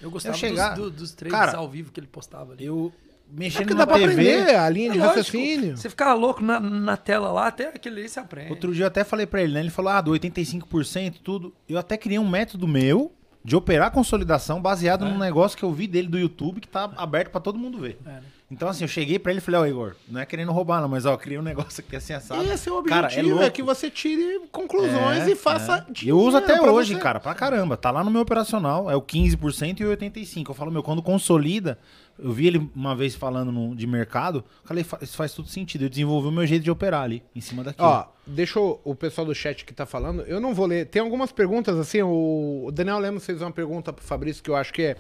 Eu 0.02 0.10
gostava 0.10 0.36
Eu 0.36 0.40
chegar- 0.40 0.76
dos, 0.76 0.86
do- 0.86 0.92
dos 0.92 1.12
trades 1.14 1.38
Cara, 1.38 1.58
ao 1.58 1.70
vivo 1.70 1.92
que 1.92 2.00
ele 2.00 2.08
postava 2.08 2.54
ali. 2.54 2.66
Eu 2.66 2.92
É 3.34 3.38
mexendo 3.40 3.62
porque 3.64 3.74
na 3.74 3.86
dá 3.86 3.94
TV. 3.94 4.06
aprender 4.14 4.56
a 4.56 4.70
linha 4.70 4.92
de 4.92 4.98
É 5.00 5.02
lógico, 5.02 5.18
raciocínio. 5.20 5.78
Você 5.78 5.90
ficava 5.90 6.14
louco 6.14 6.42
na, 6.44 6.60
na 6.60 6.96
tela 6.98 7.30
lá, 7.32 7.48
até 7.48 7.68
aquele 7.70 8.00
ali 8.02 8.10
você 8.10 8.20
aprende. 8.22 8.52
Outro 8.52 8.74
dia 8.74 8.84
eu 8.84 8.88
até 8.88 9.04
falei 9.04 9.26
pra 9.26 9.42
ele, 9.42 9.54
né? 9.54 9.60
Ele 9.60 9.70
falou, 9.70 9.92
ah, 9.92 10.02
do 10.02 10.12
85%, 10.12 11.16
tudo. 11.24 11.54
Eu 11.68 11.78
até 11.78 11.98
criei 11.98 12.20
um 12.20 12.30
método 12.30 12.68
meu 12.68 13.12
de 13.44 13.56
operar 13.56 13.92
consolidação 13.92 14.62
baseado 14.62 15.06
num 15.06 15.18
negócio 15.18 15.58
que 15.58 15.64
eu 15.64 15.72
vi 15.72 15.86
dele 15.88 16.08
do 16.08 16.18
YouTube 16.18 16.62
que 16.62 16.68
tá 16.68 16.90
aberto 16.98 17.30
pra 17.32 17.42
todo 17.42 17.58
mundo 17.60 17.80
ver. 17.80 18.00
É, 18.06 18.10
né? 18.10 18.24
Então, 18.52 18.70
assim, 18.70 18.84
eu 18.84 18.88
cheguei 18.88 19.18
pra 19.18 19.32
ele 19.32 19.40
e 19.40 19.42
falei, 19.42 19.60
ó, 19.62 19.66
Igor, 19.66 19.96
não 20.08 20.22
é 20.22 20.26
querendo 20.28 20.52
roubar, 20.52 20.80
não, 20.80 20.88
mas 20.88 21.08
ó, 21.08 21.14
eu 21.14 21.18
criei 21.18 21.40
um 21.40 21.42
negócio 21.44 21.84
aqui 21.86 21.96
assim 21.96 22.14
assado. 22.14 22.44
Esse 22.44 22.70
é 22.70 22.72
o 22.72 22.84
Cara, 22.84 23.08
objetivo, 23.08 23.30
é, 23.32 23.34
louco. 23.40 23.52
que 23.52 23.64
você 23.64 23.90
tire 23.90 24.42
conclusões 24.52 25.28
É, 25.28 25.32
e 25.32 25.36
faça. 25.36 25.88
é. 25.90 25.94
Eu 26.06 26.20
uso 26.20 26.38
até 26.38 26.62
hoje, 26.62 26.94
você. 26.94 27.00
cara, 27.02 27.20
pra 27.20 27.34
caramba. 27.34 27.76
Tá 27.76 27.90
lá 27.90 28.04
no 28.04 28.12
meu 28.12 28.22
operacional, 28.22 28.92
é 28.92 28.96
o 28.96 29.02
15% 29.02 29.80
e 29.80 29.86
o 29.86 29.98
85%. 29.98 30.50
Eu 30.50 30.54
falo, 30.54 30.72
meu, 30.72 30.84
quando 30.84 31.02
consolida, 31.02 31.80
eu 32.20 32.32
vi 32.32 32.48
ele 32.48 32.70
uma 32.76 32.96
vez 32.96 33.16
falando 33.16 33.52
no- 33.52 33.76
de 33.76 33.86
mercado, 33.88 34.44
falei, 34.64 34.84
"Fa- 34.84 35.00
isso 35.02 35.16
faz 35.18 35.34
todo 35.34 35.48
sentido. 35.48 35.84
Eu 35.86 35.90
desenvolvi 35.90 36.28
o 36.28 36.32
meu 36.32 36.46
jeito 36.46 36.64
de 36.64 36.72
operar 36.72 37.02
ali, 37.04 37.24
em 37.36 37.42
cima 37.42 37.64
daquilo. 37.64 37.88
Ó, 37.88 38.06
deixa 38.28 38.60
o, 38.60 38.96
pessoal 38.96 39.26
do 39.26 39.34
chat 39.36 39.66
que 39.66 39.74
tá 39.74 39.86
falando. 39.86 40.22
Eu 40.24 40.40
não 40.40 40.54
vou 40.54 40.66
ler. 40.66 40.86
Tem 40.88 41.02
algumas 41.02 41.32
perguntas, 41.32 41.78
assim. 41.78 42.02
O, 42.04 42.70
Daniel 42.74 43.00
Lemos 43.00 43.26
fez 43.26 43.42
uma 43.42 43.52
pergunta 43.52 43.92
pro 43.92 44.04
Fabrício 44.06 44.42
que 44.44 44.50
eu 44.50 44.56
acho 44.56 44.72
que 44.74 44.82
é 44.82 44.96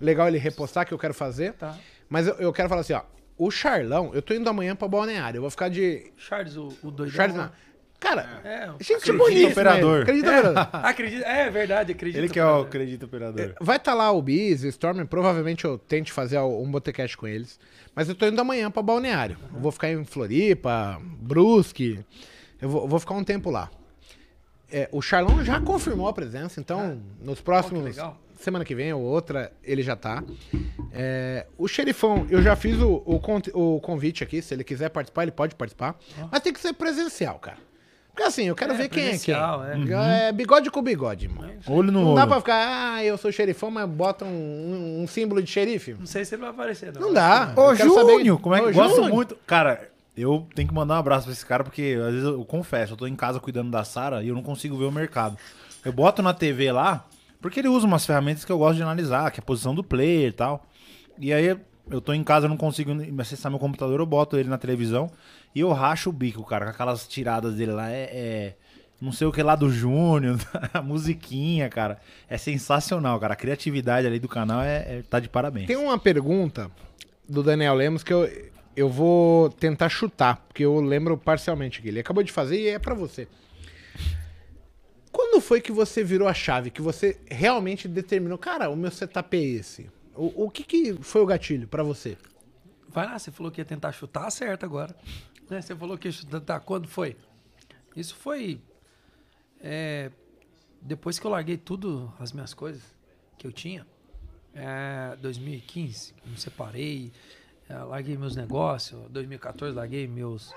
legal 0.00 0.28
ele 0.28 0.38
repostar, 0.38 0.86
que 0.86 0.92
eu 0.94 0.98
quero 0.98 1.14
fazer. 1.14 1.54
Tá. 1.54 1.76
Mas 2.08 2.26
eu, 2.26 2.34
eu 2.34 2.52
quero 2.52 2.68
falar 2.68 2.82
assim, 2.82 2.92
ó. 2.94 3.02
O 3.36 3.50
Charlão, 3.52 4.10
eu 4.14 4.20
tô 4.20 4.34
indo 4.34 4.48
amanhã 4.50 4.74
pra 4.74 4.88
Balneário. 4.88 5.38
Eu 5.38 5.42
vou 5.42 5.50
ficar 5.50 5.68
de. 5.68 6.10
Charles, 6.16 6.56
o, 6.56 6.68
o 6.82 6.90
doidão. 6.90 7.14
Charles, 7.14 7.36
não. 7.36 7.50
Cara, 8.00 8.40
É, 8.44 8.66
gente 8.80 8.94
Acredita, 8.94 9.12
bonita. 9.12 9.50
operador. 9.50 10.02
Acredita, 10.02 10.28
operador. 10.28 10.68
acredito, 10.84 11.24
é 11.24 11.50
verdade, 11.50 11.92
acredito. 11.92 12.18
ele 12.18 12.28
que 12.28 12.38
é 12.38 12.44
o 12.44 12.48
cara. 12.48 12.62
acredito 12.62 13.04
operador. 13.06 13.54
Vai 13.60 13.76
estar 13.76 13.94
lá 13.94 14.10
o 14.12 14.22
Biz, 14.22 14.62
o 14.62 14.68
Stormer, 14.68 15.06
provavelmente 15.06 15.64
eu 15.64 15.76
tente 15.78 16.12
fazer 16.12 16.38
um 16.38 16.70
botecast 16.70 17.16
com 17.16 17.26
eles. 17.26 17.58
Mas 17.94 18.08
eu 18.08 18.14
tô 18.14 18.26
indo 18.26 18.40
amanhã 18.40 18.70
pra 18.70 18.82
Balneário. 18.82 19.36
Eu 19.52 19.60
vou 19.60 19.72
ficar 19.72 19.90
em 19.90 20.04
Floripa, 20.04 21.00
Brusque. 21.20 21.98
Eu 22.60 22.68
vou, 22.68 22.86
vou 22.86 23.00
ficar 23.00 23.14
um 23.14 23.24
tempo 23.24 23.50
lá. 23.50 23.68
É, 24.70 24.88
o 24.92 25.02
Charlão 25.02 25.44
já 25.44 25.60
confirmou 25.60 26.06
a 26.08 26.12
presença, 26.12 26.60
então 26.60 27.00
nos 27.20 27.40
próximos. 27.40 27.82
Ah. 27.82 27.88
legal. 27.88 28.20
semana 28.38 28.64
que 28.64 28.74
vem 28.74 28.92
ou 28.92 29.02
outra, 29.02 29.50
ele 29.64 29.82
já 29.82 29.96
tá. 29.96 30.22
É, 30.92 31.46
o 31.56 31.66
xerifão, 31.66 32.26
eu 32.30 32.40
já 32.42 32.54
fiz 32.54 32.78
o, 32.78 33.02
o, 33.04 33.20
o 33.54 33.80
convite 33.80 34.22
aqui. 34.22 34.40
Se 34.40 34.54
ele 34.54 34.62
quiser 34.62 34.90
participar, 34.90 35.22
ele 35.22 35.32
pode 35.32 35.54
participar. 35.54 35.98
Mas 36.30 36.40
tem 36.42 36.52
que 36.52 36.60
ser 36.60 36.72
presencial, 36.74 37.38
cara. 37.38 37.58
Porque 38.18 38.28
assim, 38.30 38.44
eu 38.48 38.56
quero 38.56 38.72
É, 38.72 38.76
ver 38.76 38.88
quem 38.88 39.04
é 39.10 39.16
quem. 39.16 39.32
é. 39.94 40.28
É 40.28 40.32
bigode 40.32 40.68
com 40.72 40.82
bigode, 40.82 41.28
mano. 41.28 41.52
Olho 41.68 41.92
no 41.92 42.00
Não 42.00 42.06
olho. 42.08 42.16
dá 42.16 42.26
pra 42.26 42.38
ficar, 42.40 42.94
ah, 42.96 43.04
eu 43.04 43.16
sou 43.16 43.30
xerifão, 43.30 43.70
mas 43.70 43.88
bota 43.88 44.24
um, 44.24 44.28
um- 44.28 45.02
um 45.04 45.06
símbolo 45.06 45.40
de 45.40 45.48
xerife. 45.48 45.94
Não 45.96 46.04
sei 46.06 46.24
se 46.24 46.34
ele 46.34 46.40
vai 46.42 46.50
aparecer, 46.50 46.92
não. 46.92 47.00
Não 47.00 47.14
dá. 47.14 47.52
Ô, 47.56 47.72
Júnior, 47.76 48.40
como 48.40 48.56
é 48.56 48.58
que 48.58 48.66
Ô, 48.66 48.68
eu 48.70 48.74
gosto 48.74 48.96
Júnior. 48.96 49.14
muito. 49.14 49.36
Cara, 49.46 49.88
eu 50.16 50.44
tenho 50.52 50.66
que 50.66 50.74
mandar 50.74 50.94
um 50.94 50.98
abraço 50.98 51.26
pra 51.26 51.32
esse 51.32 51.46
cara, 51.46 51.62
porque 51.62 51.96
às 52.04 52.10
vezes 52.12 52.24
eu, 52.24 52.32
eu 52.40 52.44
confesso, 52.44 52.94
eu 52.94 52.96
tô 52.96 53.06
em 53.06 53.14
casa 53.14 53.38
cuidando 53.38 53.70
da 53.70 53.84
Sara 53.84 54.20
e 54.24 54.28
eu 54.30 54.34
não 54.34 54.42
consigo 54.42 54.76
ver 54.76 54.86
o 54.86 54.90
mercado. 54.92 55.38
Eu 55.84 55.92
boto 55.92 56.20
na 56.20 56.34
TV 56.34 56.72
lá, 56.72 57.06
porque 57.40 57.60
ele 57.60 57.68
usa 57.68 57.86
umas 57.86 58.04
ferramentas 58.04 58.44
que 58.44 58.50
eu 58.50 58.58
gosto 58.58 58.78
de 58.78 58.82
analisar, 58.82 59.30
que 59.30 59.38
é 59.38 59.42
a 59.42 59.46
posição 59.46 59.76
do 59.76 59.84
player 59.84 60.30
e 60.30 60.32
tal. 60.32 60.66
E 61.20 61.32
aí 61.32 61.56
eu 61.90 62.00
tô 62.00 62.12
em 62.12 62.22
casa, 62.22 62.48
não 62.48 62.56
consigo 62.56 62.92
acessar 63.20 63.50
meu 63.50 63.58
computador, 63.58 64.00
eu 64.00 64.06
boto 64.06 64.36
ele 64.36 64.48
na 64.48 64.58
televisão 64.58 65.10
e 65.54 65.60
eu 65.60 65.72
racho 65.72 66.10
o 66.10 66.12
bico, 66.12 66.44
cara, 66.44 66.66
com 66.66 66.70
aquelas 66.70 67.06
tiradas 67.06 67.54
dele 67.54 67.72
lá. 67.72 67.90
É. 67.90 68.10
é 68.12 68.54
não 69.00 69.12
sei 69.12 69.28
o 69.28 69.32
que 69.32 69.40
lá 69.44 69.54
do 69.54 69.70
Júnior, 69.70 70.40
a 70.74 70.82
musiquinha, 70.82 71.68
cara. 71.68 72.00
É 72.28 72.36
sensacional, 72.36 73.20
cara. 73.20 73.34
A 73.34 73.36
criatividade 73.36 74.06
ali 74.06 74.18
do 74.18 74.28
canal 74.28 74.60
é, 74.60 74.98
é- 74.98 75.02
tá 75.08 75.20
de 75.20 75.28
parabéns. 75.28 75.68
Tem 75.68 75.76
uma 75.76 75.96
pergunta 75.96 76.68
do 77.28 77.40
Daniel 77.40 77.74
Lemos 77.74 78.02
que 78.02 78.12
eu, 78.12 78.28
eu 78.74 78.88
vou 78.88 79.50
tentar 79.50 79.88
chutar, 79.88 80.44
porque 80.48 80.64
eu 80.64 80.80
lembro 80.80 81.16
parcialmente 81.16 81.78
aqui. 81.78 81.88
Ele 81.88 82.00
acabou 82.00 82.24
de 82.24 82.32
fazer 82.32 82.60
e 82.60 82.68
é 82.68 82.78
pra 82.78 82.92
você. 82.92 83.28
Quando 85.12 85.40
foi 85.40 85.60
que 85.60 85.70
você 85.70 86.02
virou 86.02 86.26
a 86.26 86.34
chave, 86.34 86.70
que 86.70 86.82
você 86.82 87.18
realmente 87.26 87.86
determinou, 87.86 88.36
cara, 88.36 88.68
o 88.68 88.76
meu 88.76 88.90
setup 88.90 89.36
é 89.36 89.40
esse? 89.40 89.88
O, 90.18 90.46
o 90.46 90.50
que, 90.50 90.64
que 90.64 90.94
foi 91.02 91.22
o 91.22 91.26
gatilho 91.26 91.68
pra 91.68 91.82
você? 91.82 92.18
Vai 92.88 93.06
lá, 93.06 93.18
você 93.18 93.30
falou 93.30 93.52
que 93.52 93.60
ia 93.60 93.64
tentar 93.64 93.92
chutar, 93.92 94.26
acerta 94.26 94.66
agora. 94.66 94.96
Né? 95.48 95.60
Você 95.62 95.76
falou 95.76 95.96
que 95.96 96.08
ia 96.08 96.12
chutar, 96.12 96.60
quando 96.60 96.88
foi? 96.88 97.16
Isso 97.94 98.14
foi 98.16 98.60
é, 99.60 100.10
depois 100.80 101.18
que 101.18 101.26
eu 101.26 101.30
larguei 101.30 101.56
tudo, 101.56 102.12
as 102.18 102.32
minhas 102.32 102.54
coisas 102.54 102.82
que 103.36 103.46
eu 103.46 103.52
tinha, 103.52 103.86
é, 104.54 105.16
2015, 105.20 106.14
me 106.26 106.38
separei, 106.38 107.12
é, 107.68 107.76
larguei 107.76 108.16
meus 108.16 108.34
negócios, 108.34 109.00
2014 109.10 109.76
larguei 109.76 110.06
meus, 110.06 110.52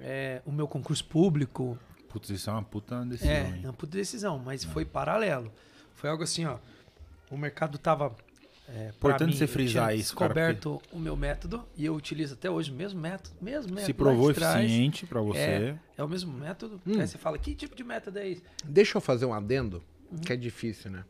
é, 0.00 0.42
o 0.44 0.52
meu 0.52 0.66
concurso 0.66 1.04
público, 1.04 1.78
Putz, 2.10 2.28
isso 2.28 2.50
é 2.50 2.52
uma 2.52 2.62
puta 2.62 3.04
decisão, 3.04 3.32
é, 3.32 3.48
hein? 3.48 3.60
uma 3.62 3.72
puta 3.72 3.96
decisão, 3.96 4.38
mas 4.38 4.64
foi 4.64 4.84
paralelo. 4.84 5.52
Foi 5.94 6.10
algo 6.10 6.24
assim, 6.24 6.44
ó. 6.44 6.58
O 7.30 7.36
mercado 7.36 7.78
tava. 7.78 8.16
É, 8.72 8.88
Importante 8.90 9.30
mim, 9.30 9.36
você 9.36 9.44
eu 9.44 9.48
frisar 9.48 9.96
isso, 9.96 10.14
cara, 10.14 10.32
descoberto 10.32 10.80
o 10.92 10.98
meu 10.98 11.16
método 11.16 11.66
e 11.76 11.84
eu 11.84 11.94
utilizo 11.94 12.34
até 12.34 12.48
hoje 12.48 12.70
o 12.70 12.74
mesmo 12.74 13.00
método, 13.00 13.34
mesmo 13.40 13.68
método. 13.70 13.86
Se 13.86 13.92
provou 13.92 14.30
eficiente 14.30 15.06
pra 15.06 15.20
você. 15.20 15.38
É, 15.38 15.78
é 15.98 16.04
o 16.04 16.08
mesmo 16.08 16.32
método. 16.32 16.80
Aí 16.86 17.06
você 17.06 17.18
fala, 17.18 17.36
que 17.36 17.54
tipo 17.54 17.74
de 17.74 17.82
método 17.82 18.18
é 18.20 18.28
esse? 18.28 18.42
Deixa 18.64 18.96
eu 18.96 19.00
fazer 19.00 19.26
um 19.26 19.34
adendo, 19.34 19.82
que 20.24 20.32
é 20.32 20.36
difícil, 20.36 20.90
né? 20.90 21.04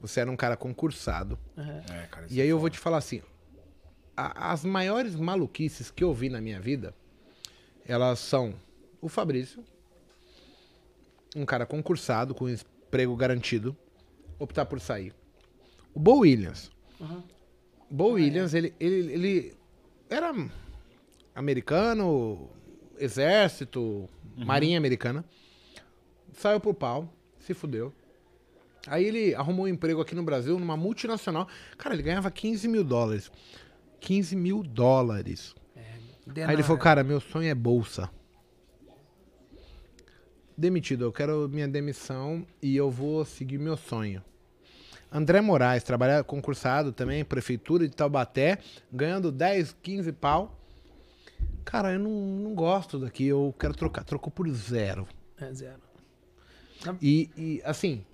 Você 0.00 0.20
era 0.20 0.30
um 0.30 0.36
cara 0.36 0.56
concursado. 0.56 1.38
É, 1.56 2.06
cara, 2.10 2.26
isso 2.26 2.34
E 2.34 2.40
aí 2.40 2.48
eu 2.48 2.58
vou 2.58 2.70
te 2.70 2.78
falar 2.78 2.96
assim: 2.96 3.20
a- 4.16 4.50
as 4.52 4.64
maiores 4.64 5.14
maluquices 5.14 5.90
que 5.90 6.02
eu 6.02 6.14
vi 6.14 6.30
na 6.30 6.40
minha 6.40 6.58
vida, 6.58 6.94
elas 7.84 8.18
são 8.20 8.54
o 9.02 9.08
Fabrício, 9.10 9.62
um 11.36 11.44
cara 11.44 11.66
concursado, 11.66 12.34
com 12.34 12.48
emprego 12.48 13.14
garantido, 13.14 13.76
optar 14.38 14.64
por 14.64 14.80
sair. 14.80 15.12
O 15.94 16.00
Bo 16.00 16.18
Williams. 16.18 16.70
Uhum. 17.00 17.22
Bo 17.90 18.12
Williams, 18.12 18.54
ele, 18.54 18.74
ele, 18.78 19.12
ele 19.12 19.54
era 20.08 20.32
americano, 21.34 22.48
exército, 22.98 24.08
marinha 24.36 24.78
americana. 24.78 25.24
Saiu 26.32 26.60
pro 26.60 26.72
pau, 26.72 27.12
se 27.38 27.54
fudeu. 27.54 27.92
Aí 28.86 29.04
ele 29.04 29.34
arrumou 29.34 29.66
um 29.66 29.68
emprego 29.68 30.00
aqui 30.00 30.14
no 30.14 30.22
Brasil, 30.22 30.58
numa 30.58 30.76
multinacional. 30.76 31.48
Cara, 31.76 31.94
ele 31.94 32.02
ganhava 32.02 32.30
15 32.30 32.68
mil 32.68 32.84
dólares. 32.84 33.30
15 34.00 34.36
mil 34.36 34.62
dólares. 34.62 35.54
Aí 36.46 36.54
ele 36.54 36.62
falou, 36.62 36.78
cara, 36.78 37.02
meu 37.02 37.20
sonho 37.20 37.48
é 37.48 37.54
bolsa. 37.54 38.10
Demitido, 40.56 41.04
eu 41.04 41.12
quero 41.12 41.48
minha 41.48 41.66
demissão 41.66 42.46
e 42.62 42.76
eu 42.76 42.90
vou 42.90 43.24
seguir 43.24 43.58
meu 43.58 43.76
sonho. 43.76 44.22
André 45.12 45.40
Moraes, 45.40 45.82
trabalha 45.82 46.22
concursado 46.22 46.92
também, 46.92 47.24
prefeitura 47.24 47.88
de 47.88 47.94
Taubaté, 47.94 48.58
ganhando 48.92 49.32
10, 49.32 49.76
15 49.82 50.12
pau. 50.12 50.56
Cara, 51.64 51.92
eu 51.92 51.98
não, 51.98 52.10
não 52.10 52.54
gosto 52.54 52.98
daqui, 52.98 53.26
eu 53.26 53.54
quero 53.58 53.74
trocar. 53.74 54.04
Trocou 54.04 54.30
por 54.30 54.48
zero. 54.50 55.06
É 55.40 55.52
zero. 55.52 55.80
E, 57.00 57.30
e, 57.36 57.62
assim, 57.64 58.04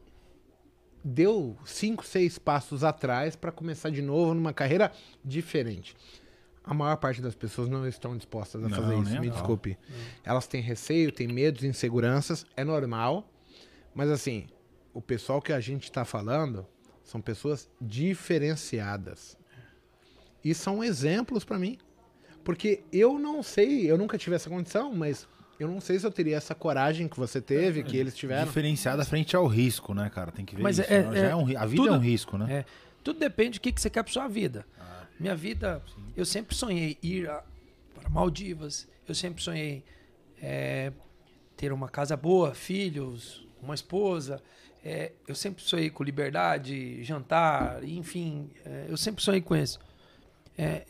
deu 1.04 1.56
cinco, 1.64 2.04
seis 2.04 2.38
passos 2.38 2.82
atrás 2.82 3.36
para 3.36 3.52
começar 3.52 3.90
de 3.90 4.02
novo 4.02 4.34
numa 4.34 4.52
carreira 4.52 4.90
diferente. 5.24 5.94
A 6.64 6.74
maior 6.74 6.96
parte 6.96 7.22
das 7.22 7.34
pessoas 7.34 7.68
não 7.68 7.86
estão 7.86 8.16
dispostas 8.16 8.64
a 8.64 8.68
Não, 8.68 8.76
fazer 8.76 8.98
isso, 8.98 9.20
me 9.20 9.30
desculpe. 9.30 9.78
Elas 10.24 10.48
têm 10.48 10.60
receio, 10.60 11.12
têm 11.12 11.28
medos, 11.28 11.62
inseguranças, 11.62 12.44
é 12.56 12.64
normal. 12.64 13.30
Mas 13.94 14.10
assim, 14.10 14.48
o 14.92 15.00
pessoal 15.00 15.40
que 15.40 15.52
a 15.52 15.60
gente 15.60 15.84
está 15.84 16.04
falando 16.04 16.66
são 17.06 17.20
pessoas 17.22 17.70
diferenciadas. 17.80 19.38
E 20.44 20.52
são 20.54 20.84
exemplos 20.84 21.44
para 21.44 21.58
mim. 21.58 21.78
Porque 22.44 22.82
eu 22.92 23.18
não 23.18 23.42
sei, 23.42 23.90
eu 23.90 23.96
nunca 23.96 24.18
tive 24.18 24.36
essa 24.36 24.48
condição, 24.50 24.92
mas 24.94 25.26
eu 25.58 25.66
não 25.66 25.80
sei 25.80 25.98
se 25.98 26.06
eu 26.06 26.10
teria 26.12 26.36
essa 26.36 26.54
coragem 26.54 27.08
que 27.08 27.16
você 27.18 27.40
teve, 27.40 27.82
que 27.82 27.96
eles 27.96 28.14
tiveram. 28.14 28.44
Diferenciada 28.46 29.04
frente 29.04 29.34
ao 29.34 29.46
risco, 29.46 29.94
né, 29.94 30.08
cara? 30.10 30.30
Tem 30.30 30.44
que 30.44 30.54
ver 30.54 30.62
Mas 30.62 30.78
isso. 30.78 30.92
é- 30.92 31.02
né? 31.02 31.14
Já 31.20 31.26
é- 31.26 31.30
é 31.30 31.36
um 31.36 31.40
a 31.58 31.66
vida 31.66 31.76
tudo- 31.82 31.88
é 31.88 31.92
um 31.98 32.00
risco, 32.00 32.36
né? 32.38 32.52
É, 32.58 32.64
tudo 33.02 33.18
depende 33.18 33.58
do 33.58 33.62
que, 33.62 33.72
que 33.72 33.80
você 33.80 33.88
quer 33.90 34.02
pra 34.02 34.12
sua 34.12 34.28
vida. 34.28 34.64
Minha 35.18 35.34
vida, 35.34 35.82
eu 36.14 36.26
sempre 36.26 36.54
sonhei 36.54 36.98
ir 37.02 37.28
a- 37.28 37.42
para 37.94 38.08
Maldivas, 38.10 38.86
eu 39.08 39.14
sempre 39.14 39.42
sonhei 39.42 39.82
é, 40.42 40.92
ter 41.56 41.72
uma 41.72 41.88
casa 41.88 42.14
boa, 42.16 42.54
filhos, 42.54 43.48
uma 43.62 43.74
esposa. 43.74 44.40
É, 44.88 45.10
eu 45.26 45.34
sempre 45.34 45.64
sonhei 45.64 45.90
com 45.90 46.04
liberdade, 46.04 47.02
jantar, 47.02 47.82
enfim, 47.82 48.48
é, 48.64 48.86
eu 48.88 48.96
sempre 48.96 49.20
sonhei 49.20 49.40
com 49.40 49.56
isso. 49.56 49.80
É, 50.56 50.84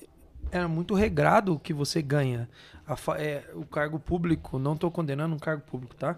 era 0.53 0.69
muito 0.69 0.93
regrado 0.93 1.55
o 1.55 1.59
que 1.59 1.73
você 1.73 2.03
ganha. 2.03 2.47
A 2.87 2.95
é, 3.19 3.43
o 3.55 3.65
cargo 3.65 3.99
público, 3.99 4.59
não 4.59 4.75
estou 4.75 4.91
condenando 4.91 5.35
um 5.35 5.39
cargo 5.39 5.63
público, 5.63 5.95
tá? 5.95 6.15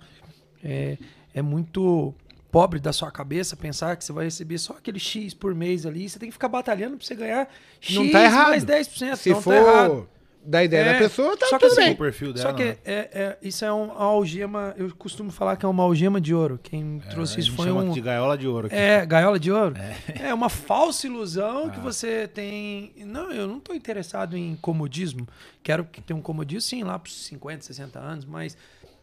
É, 0.60 0.98
é 1.32 1.40
muito 1.40 2.12
pobre 2.50 2.80
da 2.80 2.92
sua 2.92 3.12
cabeça 3.12 3.54
pensar 3.54 3.96
que 3.96 4.04
você 4.04 4.12
vai 4.12 4.24
receber 4.24 4.58
só 4.58 4.72
aquele 4.72 4.98
X 4.98 5.32
por 5.32 5.54
mês 5.54 5.86
ali. 5.86 6.08
Você 6.08 6.18
tem 6.18 6.30
que 6.30 6.32
ficar 6.32 6.48
batalhando 6.48 6.96
para 6.96 7.06
você 7.06 7.14
ganhar 7.14 7.48
X 7.80 7.94
Não 7.94 8.10
tá 8.10 8.24
errado. 8.24 8.48
mais 8.48 8.64
10%. 8.64 9.14
Se 9.14 9.30
não 9.30 9.40
for 9.40 9.54
tá 9.54 9.56
errado. 9.56 10.08
Da 10.48 10.64
ideia 10.64 10.82
É, 10.82 10.92
da 10.94 10.98
pessoa, 10.98 11.36
tá 11.36 11.46
só 11.46 11.58
que 11.58 11.68
tudo 11.68 11.72
assim, 11.78 11.84
bem. 11.88 11.92
o 11.94 11.96
perfil 11.98 12.32
dela. 12.32 12.48
Só 12.50 12.54
que 12.56 12.64
né? 12.64 12.76
é, 12.84 12.94
é- 13.12 13.38
isso 13.42 13.64
é 13.64 13.70
uma 13.70 13.94
algema, 13.94 14.74
eu 14.78 14.94
costumo 14.96 15.30
falar 15.30 15.56
que 15.56 15.66
é 15.66 15.68
uma 15.68 15.82
algema 15.82 16.20
de 16.20 16.34
ouro. 16.34 16.58
Quem 16.62 17.00
trouxe 17.10 17.34
É, 17.34 17.36
a 17.36 17.40
isso 17.40 17.52
foi 17.54 17.66
chama 17.66 17.82
um. 17.82 17.90
de 17.92 18.00
gaiola 18.00 18.38
de 18.38 18.48
ouro 18.48 18.66
aqui. 18.66 18.74
É, 18.76 19.04
gaiola 19.04 19.38
de 19.38 19.52
ouro. 19.52 19.74
É, 20.18 20.32
uma 20.32 20.48
falsa 20.48 21.06
ilusão 21.06 21.68
que 21.68 21.78
Ah. 21.78 21.82
você 21.82 22.26
tem. 22.26 22.92
Não, 23.04 23.30
eu 23.30 23.46
não 23.46 23.58
estou 23.58 23.74
interessado 23.76 24.36
em 24.36 24.56
comodismo. 24.56 25.28
Quero 25.62 25.84
que 25.84 26.00
tenha 26.00 26.16
um 26.18 26.22
comodismo, 26.22 26.62
sim, 26.62 26.82
lá 26.82 26.98
para 26.98 27.12
50, 27.12 27.62
60 27.64 27.98
anos, 27.98 28.24
mas 28.24 28.56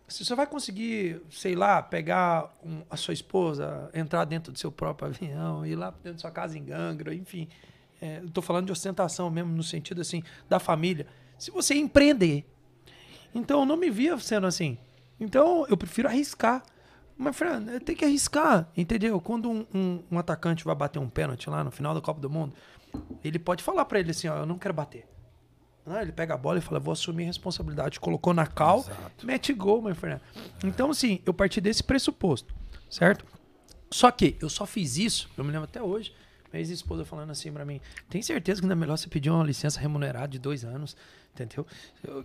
se 0.08 0.26
você 0.26 0.34
vai 0.36 0.48
conseguir, 0.48 1.22
sei 1.30 1.56
lá, 1.56 1.82
pegar 1.82 2.52
um- 2.64 2.82
a 2.90 2.98
sua 2.98 3.14
esposa, 3.14 3.90
entrar 3.94 4.26
dentro 4.26 4.52
do 4.52 4.58
seu 4.58 4.72
próprio 4.72 5.10
avião, 5.10 5.66
ir 5.66 5.76
lá 5.76 5.92
dentro 5.92 6.14
da 6.14 6.20
sua 6.20 6.32
casa 6.32 6.58
em 6.58 6.64
Gangra, 6.66 7.14
enfim. 7.14 7.48
É, 8.02 8.22
tô 8.34 8.42
falando 8.42 8.66
de 8.66 8.72
ostentação 8.72 9.30
mesmo, 9.30 9.52
no 9.56 9.64
sentido 9.64 10.02
assim, 10.02 10.22
da 10.50 10.60
família. 10.60 11.06
Se 11.38 11.52
você 11.52 11.76
empreender, 11.76 12.46
então 13.34 13.62
eu 13.62 13.66
não 13.66 13.78
me 13.78 13.90
via 13.90 14.18
sendo 14.20 14.48
assim. 14.48 14.78
Então 15.20 15.66
eu 15.68 15.78
prefiro 15.78 16.08
arriscar. 16.08 16.64
Mas, 17.18 17.36
Fran, 17.38 17.64
tem 17.80 17.96
que 17.96 18.04
arriscar, 18.04 18.68
entendeu? 18.76 19.22
Quando 19.22 19.50
um, 19.50 19.66
um- 19.74 20.04
um 20.12 20.20
atacante 20.20 20.66
vai 20.66 20.76
bater 20.76 21.00
um 21.00 21.10
pênalti 21.10 21.50
lá 21.50 21.64
no 21.64 21.72
final 21.72 21.94
da 21.94 22.02
Copa 22.02 22.20
do 22.20 22.30
Mundo, 22.30 22.54
ele 23.24 23.40
pode 23.40 23.64
falar 23.64 23.86
pra 23.86 24.00
ele 24.00 24.12
assim: 24.12 24.28
ó, 24.28 24.38
eu 24.40 24.46
não 24.46 24.58
quero 24.58 24.74
bater. 24.74 25.08
Não, 25.86 26.02
ele 26.02 26.12
pega 26.12 26.34
a 26.34 26.38
bola 26.38 26.58
e 26.58 26.62
fala: 26.62 26.78
vou 26.80 26.92
assumir 26.92 27.24
a 27.24 27.28
responsabilidade. 27.28 28.00
Colocou 28.02 28.34
na 28.34 28.46
cal, 28.46 28.80
Exato. 28.80 29.26
mete 29.26 29.54
gol, 29.54 29.82
meu 29.82 29.96
Fernando. 29.96 30.22
Então, 30.64 30.90
assim, 30.92 31.22
eu 31.26 31.34
parti 31.34 31.62
desse 31.62 31.84
pressuposto, 31.84 32.54
certo? 32.90 33.26
Só 33.90 34.12
que 34.12 34.36
eu 34.42 34.50
só 34.50 34.66
fiz 34.66 34.98
isso, 34.98 35.30
eu 35.38 35.44
me 35.46 35.52
lembro 35.52 35.66
até 35.66 35.82
hoje, 35.82 36.12
minha 36.52 36.60
ex-esposa 36.60 37.06
falando 37.06 37.30
assim 37.30 37.50
pra 37.50 37.64
mim: 37.64 37.80
tem 38.10 38.22
certeza 38.22 38.60
que 38.60 38.68
não 38.68 38.74
é 38.74 38.76
melhor 38.76 38.98
você 38.98 39.08
pedir 39.08 39.30
uma 39.30 39.44
licença 39.44 39.80
remunerada 39.80 40.28
de 40.28 40.40
dois 40.40 40.66
anos, 40.66 40.98
entendeu? 41.42 41.66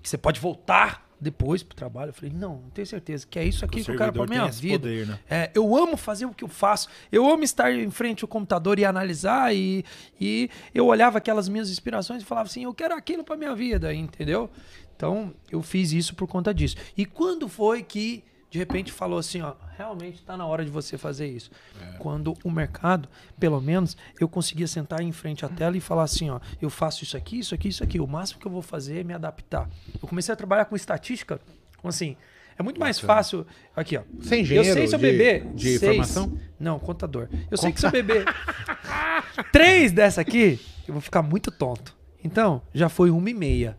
Que 0.02 0.08
você 0.08 0.16
pode 0.18 0.38
voltar 0.40 1.08
depois 1.20 1.62
pro 1.62 1.76
trabalho. 1.76 2.10
Eu 2.10 2.14
falei: 2.14 2.32
não, 2.34 2.60
não 2.62 2.70
tenho 2.70 2.86
certeza, 2.86 3.26
que 3.28 3.38
é 3.38 3.44
isso 3.44 3.64
aqui 3.64 3.80
O 3.80 3.84
que 3.84 3.90
eu 3.90 3.96
quero 3.96 4.12
pra 4.12 4.26
minha 4.26 4.48
vida. 4.48 4.78
poder, 4.78 5.06
né? 5.06 5.18
É, 5.28 5.50
eu 5.54 5.76
amo 5.76 5.96
fazer 5.96 6.24
o 6.26 6.32
que 6.32 6.44
eu 6.44 6.48
faço. 6.48 6.88
Eu 7.12 7.28
amo 7.28 7.42
estar 7.42 7.72
em 7.72 7.90
frente 7.90 8.24
ao 8.24 8.28
computador 8.28 8.78
e 8.78 8.84
analisar. 8.84 9.54
E, 9.54 9.84
e 10.20 10.48
eu 10.74 10.86
olhava 10.86 11.18
aquelas 11.18 11.48
minhas 11.48 11.70
inspirações 11.70 12.22
e 12.22 12.24
falava 12.24 12.48
assim: 12.48 12.64
eu 12.64 12.72
quero 12.74 12.94
aquilo 12.94 13.22
pra 13.22 13.36
minha 13.36 13.54
vida, 13.54 13.92
entendeu? 13.92 14.50
Então 14.96 15.32
eu 15.50 15.62
fiz 15.62 15.92
isso 15.92 16.14
por 16.14 16.26
conta 16.26 16.52
disso. 16.54 16.76
E 16.96 17.04
quando 17.04 17.48
foi 17.48 17.82
que 17.82 18.22
de 18.50 18.58
repente 18.58 18.90
falou 18.92 19.18
assim: 19.18 19.40
ó, 19.40 19.54
realmente 19.78 20.16
está 20.16 20.36
na 20.36 20.44
hora 20.44 20.64
de 20.64 20.70
você 20.70 20.98
fazer 20.98 21.26
isso? 21.28 21.50
Quando 21.98 22.34
o 22.44 22.50
mercado, 22.50 23.08
pelo 23.38 23.60
menos, 23.60 23.96
eu 24.20 24.28
conseguia 24.28 24.66
sentar 24.66 25.00
em 25.00 25.12
frente 25.12 25.44
à 25.44 25.48
tela 25.48 25.76
e 25.76 25.80
falar 25.80 26.02
assim: 26.02 26.28
ó, 26.30 26.40
eu 26.60 26.68
faço 26.68 27.04
isso 27.04 27.16
aqui, 27.16 27.38
isso 27.38 27.54
aqui, 27.54 27.68
isso 27.68 27.84
aqui. 27.84 28.00
O 28.00 28.06
máximo 28.06 28.40
que 28.40 28.46
eu 28.46 28.50
vou 28.52 28.62
fazer 28.62 29.00
é 29.00 29.04
me 29.04 29.14
adaptar. 29.14 29.68
Eu 30.02 30.08
comecei 30.08 30.32
a 30.32 30.36
trabalhar 30.36 30.64
com 30.64 30.74
estatística, 30.76 31.40
assim. 31.84 32.16
É 32.58 32.62
muito 32.62 32.78
mais 32.78 32.98
fácil. 33.00 33.46
Aqui, 33.74 33.96
ó. 33.96 34.02
Você 34.18 34.34
é 34.34 34.38
Eu 34.38 34.42
engenheiro 34.42 34.72
sei 34.74 34.86
se 34.86 34.94
eu 34.94 34.98
de- 34.98 35.04
beber. 35.06 35.46
de 35.54 35.78
seis- 35.78 35.80
formação? 35.96 36.38
Não, 36.58 36.78
contador. 36.78 37.26
Eu 37.50 37.56
sei 37.56 37.72
que 37.72 37.80
se 37.80 37.86
eu 37.86 37.90
beber 37.90 38.24
três 39.52 39.92
dessa 39.92 40.20
aqui, 40.20 40.60
eu 40.86 40.92
vou 40.94 41.00
ficar 41.00 41.22
muito 41.22 41.50
tonto. 41.50 41.96
Então, 42.22 42.60
já 42.74 42.88
foi 42.90 43.10
uma 43.10 43.30
e 43.30 43.34
meia. 43.34 43.78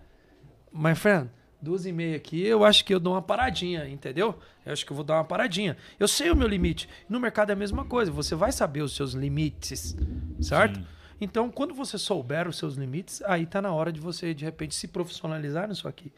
My 0.73 0.95
friend, 0.95 1.29
duas 1.61 1.85
e 1.85 1.91
meia 1.91 2.17
aqui, 2.17 2.41
eu 2.41 2.63
acho 2.65 2.83
que 2.83 2.93
eu 2.93 2.99
dou 2.99 3.13
uma 3.13 3.21
paradinha, 3.21 3.87
entendeu? 3.87 4.37
Eu 4.65 4.73
acho 4.73 4.85
que 4.85 4.91
eu 4.91 4.95
vou 4.95 5.03
dar 5.03 5.15
uma 5.15 5.23
paradinha. 5.23 5.77
Eu 5.99 6.07
sei 6.07 6.31
o 6.31 6.35
meu 6.35 6.47
limite. 6.47 6.89
No 7.07 7.19
mercado 7.19 7.51
é 7.51 7.53
a 7.53 7.55
mesma 7.55 7.85
coisa. 7.85 8.11
Você 8.11 8.35
vai 8.35 8.51
saber 8.51 8.81
os 8.81 8.95
seus 8.95 9.13
limites, 9.13 9.95
certo? 10.39 10.79
Sim. 10.79 10.85
Então, 11.19 11.51
quando 11.51 11.73
você 11.75 11.99
souber 11.99 12.47
os 12.47 12.57
seus 12.57 12.73
limites, 12.73 13.21
aí 13.23 13.45
tá 13.45 13.61
na 13.61 13.71
hora 13.71 13.91
de 13.91 13.99
você, 13.99 14.33
de 14.33 14.43
repente, 14.43 14.73
se 14.73 14.87
profissionalizar 14.87 15.67
nisso 15.67 15.87
aqui. 15.87 16.11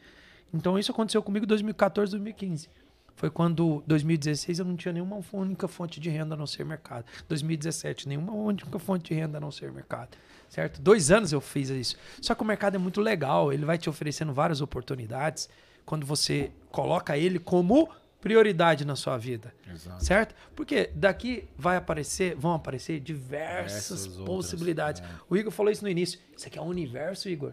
Então, 0.52 0.78
isso 0.78 0.92
aconteceu 0.92 1.22
comigo 1.22 1.44
em 1.44 1.48
2014, 1.48 2.12
2015. 2.12 2.70
Foi 3.16 3.30
quando, 3.30 3.82
2016, 3.86 4.58
eu 4.58 4.64
não 4.64 4.76
tinha 4.76 4.92
nenhuma 4.92 5.20
única 5.32 5.68
fonte 5.68 6.00
de 6.00 6.08
renda 6.08 6.34
a 6.34 6.38
não 6.38 6.46
ser 6.46 6.64
mercado. 6.64 7.04
2017, 7.28 8.08
nenhuma 8.08 8.32
única 8.32 8.78
fonte 8.78 9.12
de 9.12 9.20
renda 9.20 9.38
a 9.38 9.40
não 9.40 9.50
ser 9.50 9.70
mercado. 9.70 10.16
Certo? 10.54 10.80
Dois 10.80 11.10
anos 11.10 11.32
eu 11.32 11.40
fiz 11.40 11.68
isso. 11.68 11.96
Só 12.20 12.32
que 12.32 12.40
o 12.40 12.44
mercado 12.44 12.76
é 12.76 12.78
muito 12.78 13.00
legal, 13.00 13.52
ele 13.52 13.64
vai 13.64 13.76
te 13.76 13.90
oferecendo 13.90 14.32
várias 14.32 14.60
oportunidades 14.60 15.48
quando 15.84 16.06
você 16.06 16.52
coloca 16.70 17.18
ele 17.18 17.40
como 17.40 17.88
prioridade 18.20 18.84
na 18.84 18.94
sua 18.94 19.18
vida. 19.18 19.52
Exato. 19.68 20.04
Certo? 20.04 20.34
Porque 20.54 20.90
daqui 20.94 21.48
vai 21.58 21.76
aparecer, 21.76 22.36
vão 22.36 22.54
aparecer 22.54 23.00
diversas 23.00 24.06
outras, 24.06 24.24
possibilidades. 24.24 25.02
é. 25.02 25.06
O 25.28 25.36
Igor 25.36 25.50
falou 25.50 25.72
isso 25.72 25.82
no 25.82 25.90
início. 25.90 26.20
Isso 26.36 26.46
aqui 26.46 26.56
é 26.56 26.62
o 26.62 26.66
universo, 26.66 27.28
Igor. 27.28 27.52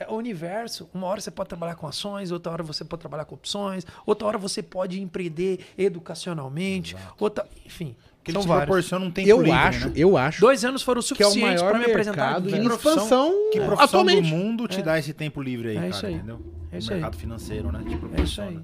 É 0.00 0.08
o 0.08 0.14
universo. 0.14 0.88
Uma 0.94 1.06
hora 1.08 1.20
você 1.20 1.30
pode 1.30 1.50
trabalhar 1.50 1.74
com 1.74 1.86
ações, 1.86 2.30
outra 2.32 2.50
hora 2.50 2.62
você 2.62 2.82
pode 2.84 3.00
trabalhar 3.00 3.26
com 3.26 3.34
opções, 3.34 3.86
outra 4.06 4.26
hora 4.26 4.38
você 4.38 4.62
pode 4.62 4.98
empreender 4.98 5.60
educacionalmente, 5.76 6.96
outra, 7.18 7.46
enfim, 7.66 7.94
Porque 8.16 8.32
são 8.32 8.42
vários. 8.42 8.64
proporciona 8.64 9.04
um 9.04 9.10
tempo 9.10 9.28
Eu 9.28 9.36
livre, 9.42 9.50
acho, 9.52 9.86
né? 9.88 9.92
eu 9.96 10.16
acho 10.16 10.40
Dois 10.40 10.64
anos 10.64 10.82
foram 10.82 11.00
o 11.00 11.04
que 11.04 11.22
é 11.22 11.26
o 11.26 11.28
suficiente 11.28 11.56
maior 11.60 11.70
para 11.70 11.78
me 11.78 11.84
apresentar. 11.84 12.40
em 12.46 12.66
expansão 12.66 13.30
Que 13.52 13.58
profissão 13.60 13.84
atualmente. 13.84 14.22
do 14.30 14.36
mundo 14.36 14.66
te 14.66 14.80
dá 14.82 14.98
esse 14.98 15.12
tempo 15.12 15.40
livre 15.42 15.68
aí, 15.68 15.76
É 15.76 15.80
cara, 15.80 15.90
isso 15.90 16.06
aí. 16.06 16.14
entendeu? 16.14 16.40
É 16.72 16.76
o 16.76 16.78
isso 16.78 16.92
aí. 16.92 16.98
mercado 17.00 17.16
financeiro, 17.18 17.70
né? 17.72 17.84
Te 17.86 18.20
É 18.20 18.24
isso 18.24 18.40
aí. 18.40 18.58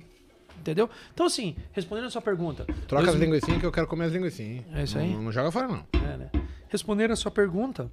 Entendeu? 0.58 0.90
Então, 1.14 1.26
assim, 1.26 1.54
respondendo 1.72 2.06
a 2.06 2.10
sua 2.10 2.22
pergunta. 2.22 2.64
Troca 2.88 3.04
dois- 3.04 3.14
as 3.14 3.20
linguiçinhas 3.20 3.60
que 3.60 3.66
eu 3.66 3.70
quero 3.70 3.86
comer 3.86 4.06
as 4.06 4.12
linguiçinhas. 4.12 4.64
É 4.74 4.82
isso 4.82 4.98
aí. 4.98 5.12
Não, 5.12 5.22
não 5.24 5.32
joga 5.32 5.52
fora, 5.52 5.68
não. 5.68 5.84
É, 5.92 6.16
né? 6.16 6.30
Respondendo 6.68 7.12
a 7.12 7.16
sua 7.16 7.30
pergunta 7.30 7.88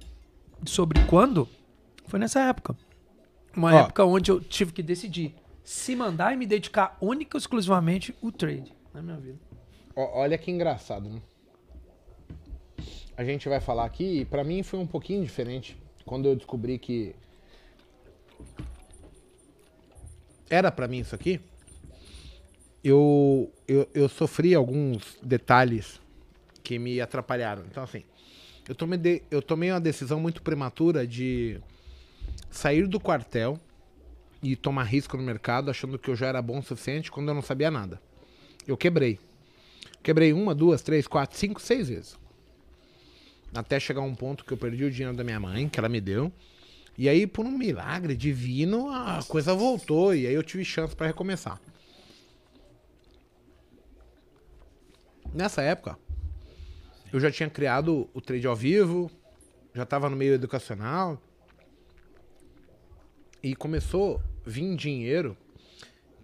sobre 0.64 0.98
quando, 1.04 1.48
foi 2.08 2.18
nessa 2.18 2.40
época. 2.40 2.74
Uma 3.56 3.74
Ó. 3.74 3.78
época 3.80 4.04
onde 4.04 4.30
eu 4.30 4.40
tive 4.40 4.72
que 4.72 4.82
decidir 4.82 5.34
se 5.62 5.94
mandar 5.96 6.32
e 6.32 6.36
me 6.36 6.46
dedicar 6.46 6.96
única 7.00 7.36
e 7.36 7.40
exclusivamente 7.40 8.14
o 8.20 8.30
trade 8.32 8.72
na 8.92 9.00
minha 9.00 9.16
vida. 9.16 9.38
Ó, 9.96 10.20
olha 10.20 10.36
que 10.36 10.50
engraçado, 10.50 11.08
né? 11.08 11.22
A 13.16 13.24
gente 13.24 13.48
vai 13.48 13.60
falar 13.60 13.84
aqui, 13.84 14.20
e 14.20 14.24
pra 14.24 14.42
mim 14.42 14.62
foi 14.62 14.78
um 14.80 14.86
pouquinho 14.86 15.22
diferente 15.22 15.76
quando 16.04 16.26
eu 16.26 16.34
descobri 16.34 16.78
que 16.78 17.14
era 20.50 20.70
pra 20.70 20.88
mim 20.88 20.98
isso 20.98 21.14
aqui. 21.14 21.40
Eu, 22.82 23.50
eu, 23.66 23.88
eu 23.94 24.08
sofri 24.08 24.54
alguns 24.54 25.16
detalhes 25.22 26.00
que 26.62 26.78
me 26.78 27.00
atrapalharam. 27.00 27.62
Então, 27.70 27.82
assim, 27.82 28.02
eu 28.68 28.74
tomei, 28.74 28.98
de- 28.98 29.22
eu 29.30 29.40
tomei 29.40 29.70
uma 29.70 29.80
decisão 29.80 30.20
muito 30.20 30.42
prematura 30.42 31.06
de 31.06 31.60
sair 32.50 32.86
do 32.86 33.00
quartel 33.00 33.58
e 34.42 34.54
tomar 34.54 34.84
risco 34.84 35.16
no 35.16 35.22
mercado, 35.22 35.70
achando 35.70 35.98
que 35.98 36.10
eu 36.10 36.16
já 36.16 36.26
era 36.26 36.42
bom 36.42 36.58
o 36.58 36.62
suficiente 36.62 37.10
quando 37.10 37.28
eu 37.28 37.34
não 37.34 37.42
sabia 37.42 37.70
nada. 37.70 38.00
Eu 38.66 38.76
quebrei. 38.76 39.18
Quebrei 40.02 40.32
uma, 40.32 40.54
duas, 40.54 40.82
três, 40.82 41.06
quatro, 41.06 41.38
cinco, 41.38 41.60
seis 41.60 41.88
vezes. 41.88 42.18
Até 43.54 43.78
chegar 43.78 44.02
um 44.02 44.14
ponto 44.14 44.44
que 44.44 44.52
eu 44.52 44.56
perdi 44.56 44.84
o 44.84 44.90
dinheiro 44.90 45.16
da 45.16 45.24
minha 45.24 45.40
mãe, 45.40 45.68
que 45.68 45.78
ela 45.78 45.88
me 45.88 46.00
deu. 46.00 46.32
E 46.96 47.08
aí, 47.08 47.26
por 47.26 47.44
um 47.44 47.56
milagre 47.56 48.16
divino, 48.16 48.90
a 48.90 49.22
coisa 49.26 49.54
voltou. 49.54 50.14
E 50.14 50.26
aí 50.26 50.34
eu 50.34 50.42
tive 50.42 50.64
chance 50.64 50.94
pra 50.94 51.06
recomeçar. 51.06 51.60
Nessa 55.32 55.62
época, 55.62 55.98
eu 57.12 57.18
já 57.18 57.30
tinha 57.30 57.50
criado 57.50 58.08
o 58.12 58.20
trade 58.20 58.46
ao 58.46 58.54
vivo, 58.54 59.10
já 59.74 59.82
estava 59.82 60.08
no 60.08 60.16
meio 60.16 60.34
educacional. 60.34 61.20
E 63.44 63.54
começou 63.54 64.22
a 64.46 64.48
vir 64.48 64.74
dinheiro 64.74 65.36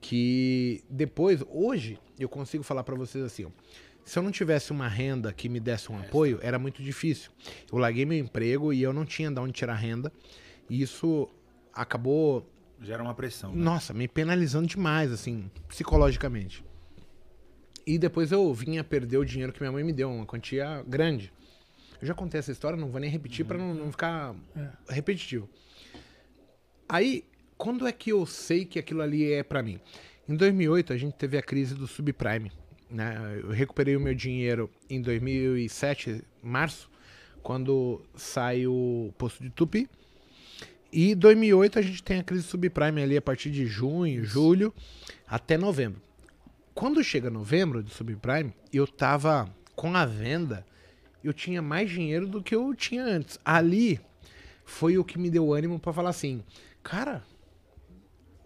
que 0.00 0.82
depois, 0.88 1.44
hoje, 1.50 1.98
eu 2.18 2.30
consigo 2.30 2.64
falar 2.64 2.82
pra 2.82 2.96
vocês 2.96 3.22
assim, 3.22 3.44
ó, 3.44 3.50
se 4.06 4.18
eu 4.18 4.22
não 4.22 4.30
tivesse 4.30 4.72
uma 4.72 4.88
renda 4.88 5.30
que 5.30 5.46
me 5.46 5.60
desse 5.60 5.92
um 5.92 5.98
apoio, 5.98 6.38
era 6.42 6.58
muito 6.58 6.82
difícil. 6.82 7.30
Eu 7.70 7.76
larguei 7.76 8.06
meu 8.06 8.16
emprego 8.16 8.72
e 8.72 8.82
eu 8.82 8.90
não 8.94 9.04
tinha 9.04 9.30
de 9.30 9.38
onde 9.38 9.52
tirar 9.52 9.74
renda. 9.74 10.10
E 10.70 10.80
isso 10.80 11.28
acabou, 11.74 12.48
Gera 12.80 13.02
uma 13.02 13.12
pressão. 13.12 13.54
né? 13.54 13.62
nossa, 13.62 13.92
me 13.92 14.08
penalizando 14.08 14.66
demais, 14.66 15.12
assim, 15.12 15.50
psicologicamente. 15.68 16.64
E 17.86 17.98
depois 17.98 18.32
eu 18.32 18.54
vinha 18.54 18.82
perder 18.82 19.18
o 19.18 19.24
dinheiro 19.26 19.52
que 19.52 19.60
minha 19.60 19.70
mãe 19.70 19.84
me 19.84 19.92
deu, 19.92 20.10
uma 20.10 20.24
quantia 20.24 20.82
grande. 20.88 21.30
Eu 22.00 22.06
já 22.06 22.14
contei 22.14 22.38
essa 22.38 22.50
história, 22.50 22.78
não 22.78 22.88
vou 22.88 22.98
nem 22.98 23.10
repetir 23.10 23.44
pra 23.44 23.58
não, 23.58 23.74
não 23.74 23.90
ficar 23.90 24.34
repetitivo. 24.88 25.50
Aí, 26.92 27.22
quando 27.56 27.86
é 27.86 27.92
que 27.92 28.10
eu 28.10 28.26
sei 28.26 28.64
que 28.64 28.76
aquilo 28.76 29.00
ali 29.00 29.32
é 29.32 29.44
pra 29.44 29.62
mim? 29.62 29.78
Em 30.28 30.34
2008, 30.34 30.92
a 30.92 30.96
gente 30.96 31.14
teve 31.14 31.38
a 31.38 31.42
crise 31.42 31.72
do 31.72 31.86
subprime. 31.86 32.50
Né? 32.90 33.38
Eu 33.44 33.50
recuperei 33.50 33.94
o 33.94 34.00
meu 34.00 34.12
dinheiro 34.12 34.68
em 34.88 35.00
2007, 35.00 36.20
março, 36.42 36.90
quando 37.44 38.02
sai 38.16 38.66
o 38.66 39.14
posto 39.16 39.40
de 39.40 39.50
Tupi. 39.50 39.88
E 40.92 41.12
em 41.12 41.16
2008 41.16 41.78
a 41.78 41.82
gente 41.82 42.02
tem 42.02 42.18
a 42.18 42.24
crise 42.24 42.42
subprime 42.42 43.00
ali 43.00 43.16
a 43.16 43.22
partir 43.22 43.52
de 43.52 43.66
junho, 43.66 44.24
julho, 44.24 44.74
até 45.28 45.56
novembro. 45.56 46.02
Quando 46.74 47.04
chega 47.04 47.30
novembro 47.30 47.84
do 47.84 47.90
subprime, 47.90 48.52
eu 48.72 48.84
tava 48.88 49.48
com 49.76 49.94
a 49.94 50.04
venda, 50.04 50.66
eu 51.22 51.32
tinha 51.32 51.62
mais 51.62 51.88
dinheiro 51.88 52.26
do 52.26 52.42
que 52.42 52.52
eu 52.52 52.74
tinha 52.74 53.04
antes. 53.04 53.38
Ali 53.44 54.00
foi 54.64 54.98
o 54.98 55.04
que 55.04 55.18
me 55.18 55.30
deu 55.30 55.52
ânimo 55.52 55.78
pra 55.78 55.92
falar 55.92 56.10
assim, 56.10 56.42
cara, 56.90 57.22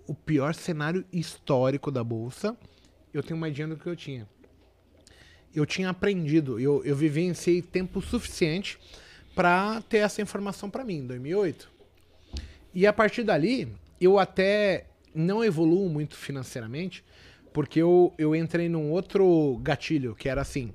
o 0.06 0.14
pior 0.14 0.54
cenário 0.54 1.02
histórico 1.10 1.90
da 1.90 2.04
bolsa, 2.04 2.54
eu 3.10 3.22
tenho 3.22 3.40
mais 3.40 3.54
dinheiro 3.54 3.74
do 3.74 3.82
que 3.82 3.88
eu 3.88 3.96
tinha. 3.96 4.28
Eu 5.54 5.64
tinha 5.64 5.88
aprendido, 5.88 6.60
eu, 6.60 6.84
eu 6.84 6.94
vivenciei 6.94 7.62
tempo 7.62 8.02
suficiente 8.02 8.78
para 9.34 9.80
ter 9.88 9.98
essa 9.98 10.20
informação 10.20 10.68
para 10.68 10.84
mim, 10.84 10.96
em 10.96 11.06
2008. 11.06 11.70
E 12.74 12.86
a 12.86 12.92
partir 12.92 13.22
dali, 13.22 13.66
eu 13.98 14.18
até 14.18 14.88
não 15.14 15.42
evoluo 15.42 15.88
muito 15.88 16.14
financeiramente, 16.14 17.02
porque 17.50 17.80
eu, 17.80 18.12
eu 18.18 18.36
entrei 18.36 18.68
num 18.68 18.90
outro 18.90 19.58
gatilho, 19.62 20.14
que 20.14 20.28
era 20.28 20.42
assim, 20.42 20.70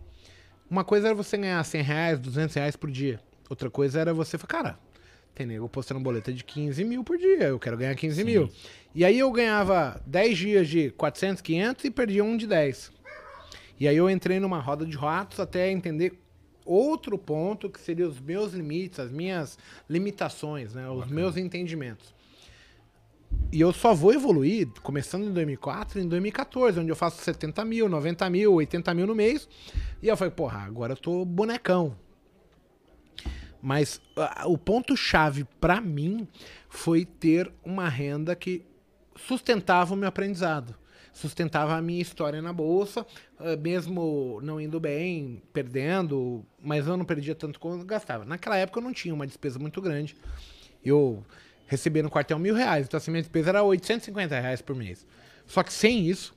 uma 0.68 0.84
coisa 0.84 1.10
era 1.10 1.16
você 1.16 1.38
ganhar 1.38 1.64
100 1.64 1.82
reais, 1.84 2.20
200 2.20 2.56
reais 2.56 2.76
por 2.76 2.90
dia. 2.90 3.20
Outra 3.48 3.70
coisa 3.70 4.00
era 4.00 4.12
você 4.12 4.40
falar, 4.40 4.48
cara, 4.48 4.80
tem 5.34 5.46
nego 5.46 5.70
postando 5.70 6.00
boleta 6.00 6.34
de 6.34 6.44
15 6.44 6.84
mil 6.84 7.04
por 7.04 7.18
dia, 7.18 7.44
eu 7.44 7.60
quero 7.60 7.78
ganhar 7.78 7.96
15 7.96 8.24
mil. 8.24 8.50
E 8.94 9.06
aí 9.06 9.20
eu 9.20 9.32
ganhava 9.32 10.02
10 10.06 10.38
dias 10.38 10.68
de 10.68 10.90
400, 10.92 11.42
500 11.42 11.86
e 11.86 11.92
perdia 11.92 12.24
um 12.24 12.36
de 12.36 12.48
10. 12.48 12.92
E 13.80 13.88
aí 13.88 13.96
eu 13.96 14.10
entrei 14.10 14.40
numa 14.40 14.60
roda 14.60 14.86
de 14.86 14.98
ratos 14.98 15.40
até 15.40 15.72
entender 15.72 16.14
outro 16.66 17.18
ponto 17.18 17.70
que 17.70 17.80
seria 17.80 18.08
os 18.08 18.20
meus 18.20 18.54
limites, 18.54 19.00
as 19.00 19.12
minhas 19.12 19.58
limitações, 19.90 20.74
né, 20.74 20.90
os 20.90 21.08
meus 21.08 21.38
entendimentos. 21.38 22.14
E 23.52 23.62
eu 23.62 23.74
só 23.74 23.96
vou 23.96 24.14
evoluir 24.14 24.68
começando 24.84 25.26
em 25.26 25.32
2004, 25.32 26.00
em 26.00 26.08
2014, 26.08 26.80
onde 26.80 26.90
eu 26.92 26.96
faço 26.96 27.24
70 27.24 27.66
mil, 27.66 27.90
90 27.90 28.30
mil, 28.30 28.54
80 28.54 28.94
mil 28.94 29.08
no 29.08 29.16
mês. 29.16 29.48
E 30.04 30.08
eu 30.08 30.16
falei, 30.16 30.32
porra, 30.32 30.60
agora 30.60 30.94
eu 30.94 30.98
tô 30.98 31.26
bonecão. 31.26 31.96
Mas 33.62 34.02
ah, 34.16 34.44
o 34.48 34.58
ponto-chave 34.58 35.46
para 35.60 35.82
mim 35.82 36.28
foi 36.70 37.06
ter 37.06 37.52
uma 37.64 37.90
renda 37.90 38.36
que 38.36 38.66
sustentava 39.16 39.94
o 39.94 39.98
meu 39.98 40.08
aprendizado, 40.08 40.76
sustentava 41.12 41.76
a 41.76 41.82
minha 41.82 42.02
história 42.02 42.42
na 42.42 42.54
bolsa, 42.54 43.06
ah, 43.38 43.56
mesmo 43.58 44.40
não 44.42 44.62
indo 44.62 44.80
bem, 44.80 45.42
perdendo, 45.52 46.46
mas 46.62 46.88
eu 46.88 46.96
não 46.96 47.06
perdia 47.06 47.36
tanto 47.36 47.60
quanto 47.60 47.86
gastava. 47.86 48.24
Naquela 48.26 48.58
época 48.58 48.80
eu 48.80 48.84
não 48.84 48.94
tinha 48.94 49.14
uma 49.14 49.28
despesa 49.28 49.60
muito 49.60 49.82
grande. 49.82 50.16
Eu 50.84 51.24
recebia 51.68 52.02
no 52.02 52.10
quartel 52.10 52.40
mil 52.40 52.56
reais, 52.56 52.88
então 52.88 52.98
assim, 52.98 53.12
minha 53.12 53.22
despesa 53.22 53.50
era 53.50 53.64
850 53.64 54.40
reais 54.40 54.62
por 54.62 54.76
mês. 54.76 55.06
Só 55.46 55.64
que 55.64 55.74
sem 55.74 56.08
isso, 56.08 56.34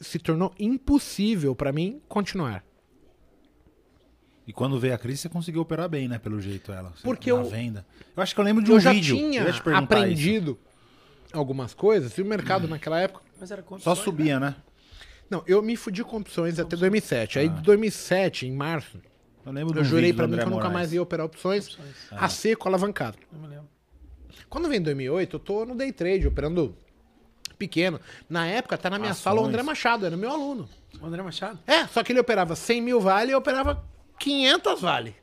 se 0.00 0.18
tornou 0.18 0.54
impossível 0.58 1.54
para 1.54 1.72
mim 1.72 2.00
continuar. 2.08 2.64
E 4.48 4.52
quando 4.52 4.80
veio 4.80 4.94
a 4.94 4.98
crise, 4.98 5.18
você 5.20 5.28
conseguiu 5.28 5.60
operar 5.60 5.88
bem, 5.90 6.08
né? 6.08 6.18
Pelo 6.18 6.40
jeito, 6.40 6.72
ela. 6.72 6.90
Porque 7.02 7.30
na 7.30 7.38
eu- 7.40 7.44
venda. 7.44 7.86
Eu 8.16 8.22
acho 8.22 8.34
que 8.34 8.40
eu 8.40 8.44
lembro 8.44 8.64
de 8.64 8.72
um 8.72 8.76
eu 8.76 8.80
já 8.80 8.92
vídeo. 8.92 9.14
tinha 9.14 9.42
eu 9.42 9.76
aprendido 9.76 10.58
algumas 11.34 11.74
coisas, 11.74 12.16
e 12.16 12.22
o 12.22 12.24
mercado 12.24 12.66
naquela 12.66 12.98
época 12.98 13.22
Mas 13.38 13.50
era 13.50 13.60
isso. 13.60 13.68
quanto 13.68 13.82
Só 13.82 13.94
subia, 13.94 14.40
né? 14.40 14.56
Não, 15.28 15.44
eu 15.46 15.60
me 15.60 15.76
fudi 15.76 16.02
com 16.02 16.16
opções 16.16 16.58
até 16.58 16.74
2007. 16.74 17.38
Aí, 17.38 17.50
de 17.50 17.60
2007, 17.60 18.46
em 18.46 18.52
março, 18.52 18.98
Eu 19.44 19.52
lembro 19.52 19.74
de 19.74 19.80
eu 19.80 19.84
jurei 19.84 20.12
do 20.12 20.22
mim 20.22 20.28
que 20.28 20.32
André 20.34 20.42
eu 20.42 20.46
nunca 20.46 20.56
Moraes. 20.56 20.72
mais 20.72 20.92
ia 20.94 21.02
operar 21.02 21.26
opções 21.26 21.78
a 22.10 22.28
seco, 22.30 22.66
alavancado. 22.68 23.18
Não 23.30 23.40
me 23.42 23.48
lembro. 23.48 23.68
Quando 24.48 24.66
vem 24.68 24.80
2008, 24.80 25.36
eu 25.36 25.40
tô 25.40 25.66
no 25.66 25.74
day 25.74 25.92
trade, 25.92 26.26
operando 26.26 26.74
pequeno. 27.58 28.00
Na 28.30 28.46
época, 28.46 28.78
tá 28.78 28.88
na 28.88 28.98
minha 28.98 29.10
Ações. 29.10 29.22
sala 29.24 29.42
o 29.42 29.44
André 29.44 29.62
Machado, 29.62 30.06
era 30.06 30.16
meu 30.16 30.30
aluno. 30.30 30.66
O 31.00 31.04
André 31.06 31.20
Machado? 31.22 31.58
É, 31.66 31.86
só 31.86 32.02
que 32.02 32.12
ele 32.12 32.20
operava 32.20 32.56
100 32.56 32.80
mil 32.80 32.98
vale 33.00 33.30
e 33.30 33.34
eu 33.34 33.38
operava 33.38 33.84
500 34.18 34.80
vale. 34.80 35.14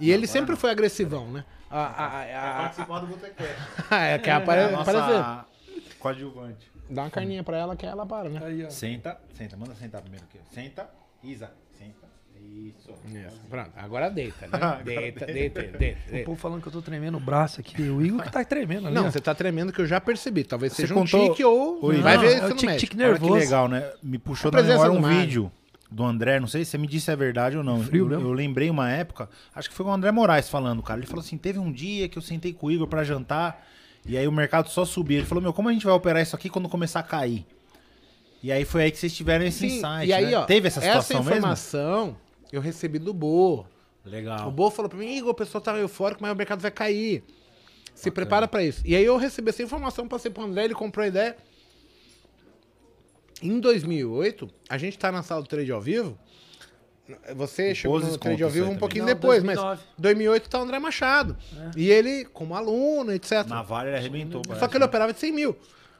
E 0.00 0.10
ele 0.10 0.26
sempre 0.26 0.54
foi 0.56 0.70
agressivão, 0.70 1.28
né? 1.30 1.44
A, 1.70 1.80
a, 1.80 2.06
a, 2.06 2.50
a, 2.50 2.62
Participar 2.62 3.00
do 3.00 3.06
Botecast. 3.08 3.54
é, 3.90 4.18
quer 4.18 4.32
apare- 4.32 4.74
aparecer. 4.74 5.18
Nossa 5.18 5.46
coadjuvante. 5.98 6.70
Dá 6.88 7.02
uma 7.02 7.10
carninha 7.10 7.42
pra 7.42 7.58
ela 7.58 7.76
que 7.76 7.84
ela 7.84 8.06
para, 8.06 8.28
né? 8.30 8.40
Aí, 8.42 8.64
ó. 8.64 8.70
Senta, 8.70 9.18
senta. 9.34 9.56
Manda 9.56 9.74
sentar 9.74 10.00
primeiro 10.00 10.24
aqui. 10.24 10.38
Senta. 10.54 10.88
Isa, 11.22 11.50
senta. 11.76 12.06
Isso. 12.40 12.90
Isso, 13.06 13.40
Pronto, 13.50 13.72
agora 13.76 14.08
deita, 14.08 14.46
né? 14.46 14.50
Agora 14.56 14.82
deita, 14.84 15.26
deita. 15.26 15.60
deita, 15.62 15.78
deita, 15.78 16.16
O 16.16 16.24
povo 16.24 16.40
falando 16.40 16.62
que 16.62 16.68
eu 16.68 16.72
tô 16.72 16.80
tremendo 16.80 17.16
o 17.18 17.20
braço 17.20 17.60
aqui. 17.60 17.82
O 17.82 18.00
Igor 18.00 18.22
que 18.22 18.30
tá 18.30 18.44
tremendo 18.44 18.86
ali. 18.86 18.94
Não, 18.94 19.06
ó. 19.06 19.10
você 19.10 19.20
tá 19.20 19.34
tremendo 19.34 19.72
que 19.72 19.80
eu 19.80 19.86
já 19.86 20.00
percebi. 20.00 20.44
Talvez 20.44 20.72
Você 20.72 20.82
seja 20.82 20.94
contou- 20.94 21.20
um 21.24 21.28
tique 21.30 21.44
ou 21.44 21.84
Oi, 21.84 22.00
vai 22.00 22.14
Não, 22.14 22.22
ver 22.22 22.28
é 22.28 22.34
isso 22.36 22.46
o 22.46 22.48
no 22.50 22.54
tique- 22.56 22.76
tique 22.76 22.96
Olha 22.96 23.14
que 23.14 23.20
nervoso. 23.20 23.34
legal, 23.34 23.68
né? 23.68 23.92
Me 24.02 24.18
puxou 24.18 24.50
na 24.52 24.62
memória 24.62 24.92
um 24.92 24.94
do 24.94 25.00
Mário. 25.02 25.52
Do 25.90 26.04
André, 26.04 26.38
não 26.38 26.46
sei 26.46 26.64
se 26.64 26.72
você 26.72 26.78
me 26.78 26.86
disse 26.86 27.06
se 27.06 27.10
é 27.12 27.16
verdade 27.16 27.56
ou 27.56 27.64
não. 27.64 27.82
Frio 27.82 28.04
eu, 28.04 28.08
mesmo? 28.08 28.24
eu 28.28 28.32
lembrei 28.32 28.68
uma 28.68 28.90
época, 28.90 29.28
acho 29.54 29.68
que 29.68 29.74
foi 29.74 29.84
com 29.84 29.90
o 29.90 29.94
André 29.94 30.10
Moraes 30.10 30.48
falando, 30.48 30.82
cara. 30.82 31.00
Ele 31.00 31.06
falou 31.06 31.20
assim: 31.20 31.38
teve 31.38 31.58
um 31.58 31.72
dia 31.72 32.08
que 32.08 32.18
eu 32.18 32.22
sentei 32.22 32.52
com 32.52 32.66
o 32.66 32.70
Igor 32.70 32.86
pra 32.86 33.04
jantar 33.04 33.66
e 34.06 34.16
aí 34.16 34.26
o 34.26 34.32
mercado 34.32 34.68
só 34.68 34.84
subia. 34.84 35.18
Ele 35.18 35.26
falou: 35.26 35.42
Meu, 35.42 35.52
como 35.52 35.68
a 35.68 35.72
gente 35.72 35.84
vai 35.84 35.94
operar 35.94 36.22
isso 36.22 36.36
aqui 36.36 36.48
quando 36.48 36.68
começar 36.68 37.00
a 37.00 37.02
cair? 37.02 37.46
E 38.42 38.52
aí 38.52 38.64
foi 38.64 38.84
aí 38.84 38.90
que 38.90 38.98
vocês 38.98 39.14
tiveram 39.14 39.44
esse 39.44 39.58
Sim, 39.58 39.66
insight. 39.78 40.06
e 40.06 40.12
aí, 40.12 40.26
né? 40.26 40.36
ó, 40.36 40.44
Teve 40.44 40.68
essa 40.68 40.80
situação 40.80 41.18
mesmo? 41.18 41.36
informação 41.36 42.16
eu 42.52 42.60
recebi 42.60 42.98
do 42.98 43.12
Bo. 43.12 43.66
O 44.04 44.08
Legal. 44.08 44.50
Bo 44.50 44.70
falou 44.70 44.88
pra 44.88 44.98
mim, 44.98 45.16
Igor, 45.16 45.30
o 45.30 45.34
pessoal 45.34 45.60
tá 45.60 45.76
eufórico, 45.76 46.22
mas 46.22 46.32
o 46.32 46.36
mercado 46.36 46.60
vai 46.60 46.70
cair. 46.70 47.24
Se 47.94 48.10
prepara 48.10 48.46
pra 48.46 48.62
isso. 48.62 48.80
E 48.86 48.94
aí 48.94 49.04
eu 49.04 49.16
recebi 49.16 49.48
essa 49.50 49.62
informação, 49.62 50.06
passei 50.06 50.30
pro 50.30 50.44
André, 50.44 50.64
ele 50.64 50.74
comprou 50.74 51.02
a 51.04 51.08
ideia. 51.08 51.36
Em 53.42 53.60
2008, 53.60 54.48
a 54.68 54.78
gente 54.78 54.98
tá 54.98 55.12
na 55.12 55.22
sala 55.22 55.42
do 55.42 55.48
trade 55.48 55.70
ao 55.70 55.80
vivo. 55.80 56.18
Você 57.36 57.74
chegou 57.74 57.98
no 57.98 58.18
trade 58.18 58.42
ao 58.42 58.50
vivo 58.50 58.66
um 58.66 58.68
também. 58.68 58.80
pouquinho 58.80 59.04
Não, 59.06 59.14
depois, 59.14 59.42
2009. 59.42 59.80
mas 59.82 59.94
2008 59.98 60.50
tá 60.50 60.58
o 60.58 60.62
André 60.62 60.78
Machado. 60.78 61.36
E 61.76 61.90
ele, 61.90 62.26
como 62.26 62.54
aluno, 62.54 63.12
etc. 63.12 63.46
Na 63.46 63.62
Vale 63.62 63.90
ele 63.90 63.96
arrebentou. 63.96 64.42
Só 64.44 64.50
parece, 64.50 64.68
que 64.68 64.76
ele 64.76 64.84
né? 64.84 64.86
operava 64.86 65.12
de 65.12 65.18
100 65.18 65.32
mil. 65.32 65.56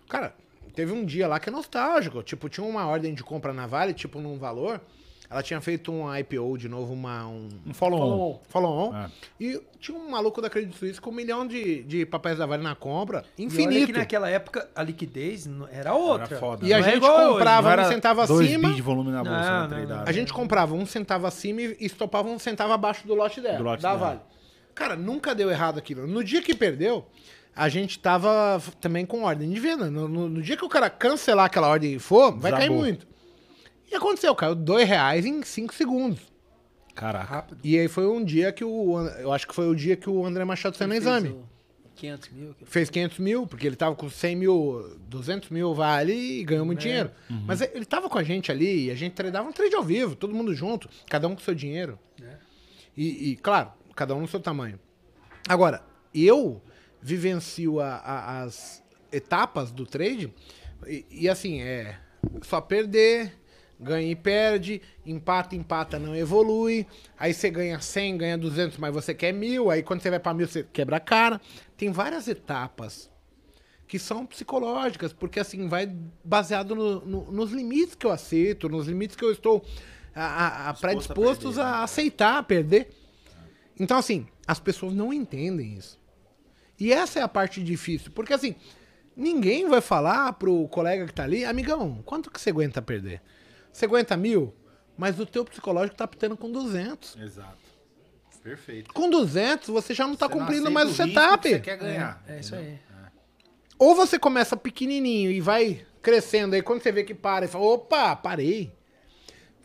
Cara, 0.09 0.35
teve 0.74 0.93
um 0.93 1.05
dia 1.06 1.27
lá 1.27 1.40
que 1.40 1.48
é 1.48 1.52
nostálgico. 1.52 2.23
Tipo, 2.23 2.48
tinha 2.48 2.66
uma 2.66 2.86
ordem 2.86 3.15
de 3.15 3.23
compra 3.23 3.52
na 3.55 3.66
Vale, 3.66 3.94
tipo, 3.94 4.20
num 4.20 4.36
valor. 4.39 4.81
Ela 5.30 5.42
tinha 5.42 5.60
feito 5.60 5.92
um 5.92 6.14
IPO 6.16 6.56
de 6.56 6.70
novo, 6.70 6.94
uma, 6.94 7.26
um 7.26 7.48
Um 7.66 7.74
follow-on. 7.74 8.40
follow-on. 8.48 8.96
É. 8.96 9.10
E 9.38 9.60
tinha 9.78 9.96
um 9.98 10.09
maluco 10.10 10.40
da 10.40 10.48
Credit 10.48 10.74
Suisse 10.74 10.98
com 10.98 11.10
um 11.10 11.12
milhão 11.12 11.46
de, 11.46 11.82
de 11.82 12.06
papéis 12.06 12.38
da 12.38 12.46
Vale 12.46 12.62
na 12.62 12.74
compra. 12.74 13.24
E 13.36 13.42
olha 13.42 13.46
Infinito. 13.46 13.86
que 13.88 13.92
naquela 13.98 14.30
época 14.30 14.66
a 14.74 14.82
liquidez 14.82 15.44
não- 15.46 15.68
era 15.68 15.92
outra. 15.94 16.28
Era 16.28 16.38
foda. 16.38 16.66
E 16.66 16.72
a 16.72 16.78
Não 16.78 16.86
é 16.86 16.88
gente 16.88 16.96
igual 16.96 17.14
hoje, 17.26 17.32
comprava 17.34 17.82
um 17.82 17.88
centavo 17.88 18.26
dois 18.26 18.48
acima. 18.48 18.72
de 18.72 18.80
volume 18.80 19.10
na 19.10 19.22
bolsa. 19.22 19.38
Não, 19.38 19.68
né, 19.68 19.86
não, 19.86 19.96
não. 19.98 20.05
A 20.06 20.12
gente 20.12 20.32
comprava 20.32 20.74
um 20.74 20.86
centavo 20.86 21.26
acima 21.26 21.60
e 21.60 21.76
estopava 21.80 22.26
um 22.28 22.38
centavo 22.38 22.72
abaixo 22.72 23.06
do 23.06 23.14
lote 23.14 23.42
dela. 23.42 23.59
Do 23.59 23.64
lote 23.64 23.82
da 23.82 23.90
dela. 23.94 24.06
Vale. 24.06 24.20
Cara, 24.74 24.96
nunca 24.96 25.34
deu 25.34 25.50
errado 25.50 25.76
aquilo. 25.78 26.06
No 26.06 26.24
dia 26.24 26.40
que 26.40 26.55
perdeu, 26.55 27.05
a 27.55 27.68
gente 27.68 27.98
tava 27.98 28.62
também 28.80 29.05
com 29.05 29.24
ordem 29.24 29.50
de 29.50 29.60
venda. 29.60 29.90
No, 29.90 30.09
no- 30.09 30.28
no 30.30 30.40
dia 30.40 30.56
que 30.56 30.64
o 30.64 30.68
cara 30.70 30.88
cancelar 30.88 31.44
aquela 31.44 31.68
ordem 31.68 31.92
e 31.94 31.98
for, 31.98 32.32
vai 32.34 32.50
cair 32.50 32.60
Desabou. 32.62 32.78
muito. 32.82 33.06
E 33.90 33.94
aconteceu, 33.94 34.35
caiu 34.35 34.55
dois 34.55 34.86
reais 34.89 35.24
em 35.24 35.43
cinco 35.43 35.74
segundos. 35.74 36.20
Caraca. 36.94 37.24
Rápido. 37.32 37.60
E 37.62 37.78
aí 37.78 37.89
foi 37.89 38.06
um 38.06 38.24
dia 38.24 38.52
que 38.52 38.65
o. 38.65 38.98
Eu 39.19 39.32
acho 39.32 39.47
que 39.47 39.55
foi 39.55 39.69
o 39.69 39.74
dia 39.74 39.97
que 39.97 40.10
o 40.10 40.24
André 40.27 40.44
Machado 40.44 40.77
saiu 40.77 40.89
no 40.89 40.94
exame. 40.94 41.28
o 41.31 41.44
500 41.94 42.28
mil. 42.31 42.55
Fez 42.65 42.90
500 42.90 43.19
mil, 43.19 43.47
porque 43.47 43.66
ele 43.66 43.74
tava 43.77 43.94
com 43.97 44.09
100 44.09 44.36
mil, 44.36 44.97
200 45.09 45.48
mil 45.51 45.74
vale 45.74 46.12
e 46.12 46.44
ganhou 46.44 46.65
muito 46.66 46.81
dinheiro. 46.81 47.10
Mas 47.47 47.60
ele 47.60 47.85
tava 47.85 48.09
com 48.09 48.19
a 48.19 48.23
gente 48.23 48.52
ali 48.52 48.86
e 48.86 48.90
a 48.90 48.94
gente 48.94 49.15
tradava 49.15 49.48
um 49.48 49.52
trade 49.52 49.74
ao 49.74 49.82
vivo, 49.82 50.15
todo 50.15 50.32
mundo 50.35 50.55
junto, 50.55 50.89
cada 51.09 51.27
um 51.27 51.35
com 51.35 51.40
seu 51.40 51.55
dinheiro. 51.55 51.98
É. 52.23 52.36
E, 52.97 53.31
e, 53.31 53.36
claro, 53.36 53.73
cada 53.97 54.15
um 54.15 54.20
no 54.20 54.28
seu 54.28 54.39
tamanho. 54.40 54.78
Agora, 55.48 55.82
eu 56.15 56.62
vivencio 57.02 57.81
a- 57.81 57.97
a- 57.97 58.43
as 58.43 58.82
etapas 59.12 59.70
do 59.73 59.86
trade 59.86 60.32
e, 60.86 61.05
e, 61.10 61.28
assim, 61.28 61.60
é 61.62 61.97
só 62.43 62.60
perder, 62.60 63.32
ganha 63.80 64.10
e 64.10 64.16
perde, 64.16 64.82
empata, 65.06 65.55
empata, 65.55 65.98
não 65.98 66.14
evolui. 66.16 66.86
Aí 67.18 67.32
você 67.32 67.48
ganha 67.50 67.80
100, 67.80 68.16
ganha 68.18 68.38
200, 68.38 68.78
mas 68.78 68.92
você 68.92 69.14
quer 69.14 69.32
mil. 69.32 69.70
Aí 69.70 69.82
quando 69.82 70.00
você 70.00 70.10
vai 70.10 70.18
pra 70.18 70.34
mil, 70.34 70.48
você 70.48 70.64
quebra 70.72 70.96
a 70.96 71.00
cara. 71.00 71.40
Tem 71.76 71.90
várias 71.92 72.26
etapas 72.28 73.10
que 73.86 73.98
são 73.98 74.26
psicológicas, 74.26 75.12
porque 75.12 75.40
assim, 75.40 75.66
vai 75.68 75.90
baseado 76.22 76.74
no- 76.74 77.00
no- 77.06 77.32
nos 77.32 77.52
limites 77.52 77.94
que 77.94 78.05
eu 78.06 78.10
aceito, 78.10 78.68
nos 78.68 78.86
limites 78.86 79.16
que 79.16 79.24
eu 79.24 79.32
estou 79.32 79.64
a, 80.14 80.24
a- 80.24 80.68
a 80.70 80.74
predispostos 80.74 81.55
perder, 81.56 81.68
a, 81.68 81.78
né? 81.78 81.84
aceitar 81.84 82.42
perder. 82.42 82.88
Então, 83.80 83.96
assim, 83.96 84.26
as 84.46 84.59
pessoas 84.59 84.92
não 84.92 85.12
entendem 85.12 85.74
isso. 85.74 85.98
E 86.78 86.92
essa 86.92 87.20
é 87.20 87.22
a 87.22 87.28
parte 87.28 87.62
difícil, 87.62 88.10
porque 88.12 88.32
assim, 88.32 88.55
ninguém 89.16 89.68
vai 89.68 89.80
falar 89.80 90.32
pro 90.34 90.68
colega 90.68 91.06
que 91.06 91.14
tá 91.14 91.22
ali, 91.24 91.44
amigão, 91.44 92.02
quanto 92.05 92.30
que 92.30 92.40
você 92.40 92.50
aguenta 92.50 92.82
perder? 92.82 93.22
Você 93.72 93.84
aguenta 93.84 94.16
mil? 94.16 94.54
Mas 94.96 95.18
o 95.20 95.26
teu 95.26 95.44
psicológico 95.44 95.96
tá 95.96 96.06
pitando 96.06 96.36
com 96.36 96.50
200. 96.50 97.16
Exato. 97.20 97.56
Perfeito. 98.42 98.92
Com 98.94 99.10
200, 99.10 99.68
você 99.68 99.92
já 99.94 100.06
não 100.06 100.16
tá 100.16 100.26
Você 100.26 100.34
não 100.34 100.40
cumprindo 100.40 100.68
aceita 100.68 100.74
mais 100.74 100.90
o 100.90 100.94
setup. 100.94 101.42
que 101.42 101.48
Você 101.50 101.60
quer 101.60 101.76
ganhar. 101.76 102.22
É, 102.26 102.36
é 102.36 102.40
isso 102.40 102.54
aí. 102.54 102.78
Ou 103.78 103.94
você 103.94 104.18
começa 104.18 104.56
pequenininho 104.56 105.30
e 105.30 105.40
vai 105.40 105.86
crescendo, 106.02 106.54
aí 106.54 106.62
quando 106.62 106.82
você 106.82 106.90
vê 106.90 107.04
que 107.04 107.14
para 107.14 107.44
e 107.44 107.48
fala, 107.48 107.64
opa, 107.64 108.16
parei. 108.16 108.72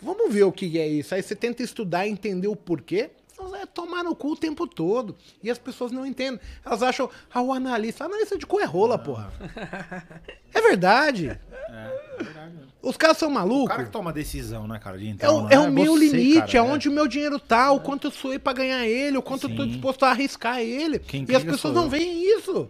Vamos 0.02 0.34
ver 0.34 0.44
o 0.44 0.52
que 0.52 0.78
é 0.78 0.88
isso. 0.88 1.16
Aí 1.16 1.24
você 1.24 1.36
tenta 1.36 1.64
estudar 1.64 2.06
e 2.06 2.12
entender 2.12 2.48
o 2.48 2.56
porquê, 2.56 3.12
é 3.56 3.66
tomar 3.66 4.04
no 4.04 4.16
cu 4.16 4.32
o 4.34 4.36
tempo 4.36 4.68
todo. 4.68 5.16
E 5.42 5.50
as 5.50 5.58
pessoas 5.58 5.92
não 5.92 6.06
entendem. 6.06 6.40
Elas 6.66 6.82
acham, 6.84 7.10
ah, 7.34 7.42
o 7.42 7.52
analista, 7.54 8.06
analista 8.06 8.38
de 8.38 8.46
cu 8.46 8.60
é 8.60 8.66
rola, 8.66 8.98
porra. 8.98 9.32
É 10.56 10.62
verdade. 10.62 11.30
É, 11.52 12.16
é 12.20 12.24
verdade. 12.24 12.54
Os 12.80 12.96
caras 12.96 13.18
são 13.18 13.30
O 13.30 13.32
malucos. 13.34 13.70
cara 13.70 13.86
que 13.86 13.90
toma 13.90 14.12
a 14.12 14.14
decisão, 14.14 14.68
né, 14.68 14.78
cara, 14.78 15.00
de 15.00 15.08
É 15.08 15.10
entrar 15.10 15.32
ou 15.32 15.46
o, 15.46 15.50
é 15.50 15.58
o 15.58 15.72
meu 15.72 15.94
você, 15.98 16.10
limite, 16.10 16.40
cara, 16.54 16.58
é 16.58 16.62
onde 16.62 16.90
o 16.90 16.92
meu 16.92 17.08
dinheiro 17.08 17.40
tá, 17.40 17.72
o 17.72 17.80
quanto 17.80 18.06
eu 18.08 18.12
suei 18.12 18.38
pra 18.38 18.54
ganhar 18.54 18.86
ele, 18.86 19.18
o 19.18 19.22
quanto 19.24 19.50
eu 19.50 19.56
tô 19.56 19.64
Sim. 19.64 19.70
disposto 19.70 20.04
a 20.04 20.12
arriscar 20.12 20.60
ele. 20.60 21.00
Quem 21.00 21.26
e 21.28 21.36
as 21.36 21.44
pessoas 21.44 21.74
não 21.74 21.86
eu. 21.86 21.90
veem 21.90 22.38
isso. 22.38 22.70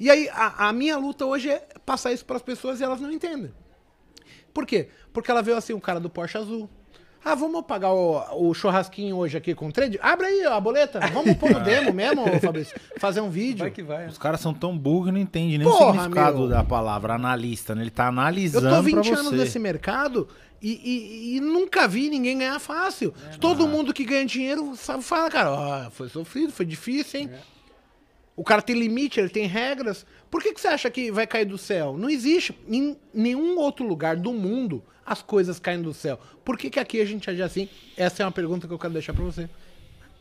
E 0.00 0.08
aí, 0.10 0.28
a, 0.30 0.68
a 0.68 0.72
minha 0.72 0.96
luta 0.96 1.26
hoje 1.26 1.50
é 1.50 1.58
passar 1.84 2.10
isso 2.12 2.24
pras 2.24 2.40
pessoas 2.40 2.80
e 2.80 2.84
elas 2.84 3.00
não 3.02 3.12
entendem. 3.12 3.52
Por 4.54 4.64
quê? 4.64 4.88
Porque 5.12 5.30
ela 5.30 5.42
viu 5.42 5.56
assim, 5.56 5.72
o 5.74 5.80
cara 5.80 6.00
do 6.00 6.08
Porsche 6.08 6.38
azul. 6.38 6.70
Ah, 7.30 7.34
vamos 7.34 7.62
pagar 7.66 7.92
o, 7.92 8.48
o 8.48 8.54
churrasquinho 8.54 9.16
hoje 9.16 9.36
aqui 9.36 9.54
com 9.54 9.70
trade? 9.70 9.98
Abre 10.02 10.26
aí 10.26 10.46
ó, 10.46 10.54
a 10.54 10.60
boleta. 10.60 10.98
Vamos 11.12 11.36
pôr 11.36 11.50
no 11.50 11.60
demo 11.64 11.92
mesmo, 11.92 12.24
Fabrício. 12.40 12.74
Fazer 12.96 13.20
um 13.20 13.28
vídeo. 13.28 13.58
Vai 13.60 13.70
que 13.70 13.82
vai. 13.82 14.06
Os 14.06 14.16
caras 14.18 14.40
são 14.40 14.54
tão 14.54 14.76
burros 14.76 15.06
que 15.06 15.12
não 15.12 15.20
entendem 15.20 15.58
nem 15.58 15.66
o 15.66 15.70
Porra, 15.70 15.92
significado 15.92 16.38
meu. 16.38 16.48
da 16.48 16.64
palavra 16.64 17.14
analista, 17.14 17.74
né? 17.74 17.82
Ele 17.82 17.90
tá 17.90 18.04
Eu 18.04 18.08
analisando 18.08 18.68
tô 18.68 18.82
20 18.82 18.94
pra 18.94 19.02
você. 19.02 19.12
anos 19.14 19.32
nesse 19.32 19.58
mercado 19.58 20.26
e, 20.62 20.72
e- 20.72 21.36
e 21.36 21.40
nunca 21.40 21.86
vi 21.86 22.08
ninguém 22.08 22.38
ganhar 22.38 22.58
fácil. 22.58 23.12
Todo 23.40 23.68
mundo 23.68 23.92
que 23.92 24.04
ganha 24.04 24.24
dinheiro 24.24 24.74
sabe 24.76 25.02
fala, 25.02 25.30
cara, 25.30 25.50
ó, 25.52 25.90
foi 25.90 26.08
sofrido, 26.08 26.52
foi 26.52 26.64
difícil, 26.66 27.20
hein? 27.20 27.30
O 28.34 28.44
cara 28.44 28.62
tem 28.62 28.78
limite, 28.78 29.18
ele 29.18 29.28
tem 29.28 29.46
regras. 29.46 30.06
Por 30.30 30.42
que, 30.42 30.52
que 30.52 30.60
você 30.60 30.68
acha 30.68 30.90
que 30.90 31.10
vai 31.10 31.26
cair 31.26 31.44
do 31.44 31.56
céu? 31.58 31.96
Não 31.96 32.10
existe. 32.10 32.56
Em 32.68 32.96
nenhum 33.12 33.58
outro 33.58 33.86
lugar 33.86 34.16
do 34.16 34.32
mundo 34.32 34.82
as 35.04 35.22
coisas 35.22 35.58
caem 35.58 35.80
do 35.80 35.94
céu. 35.94 36.20
Por 36.44 36.58
que, 36.58 36.68
que 36.68 36.78
aqui 36.78 37.00
a 37.00 37.04
gente 37.04 37.30
age 37.30 37.42
assim? 37.42 37.68
Essa 37.96 38.22
é 38.22 38.26
uma 38.26 38.32
pergunta 38.32 38.66
que 38.68 38.74
eu 38.74 38.78
quero 38.78 38.92
deixar 38.92 39.14
pra 39.14 39.24
você. 39.24 39.48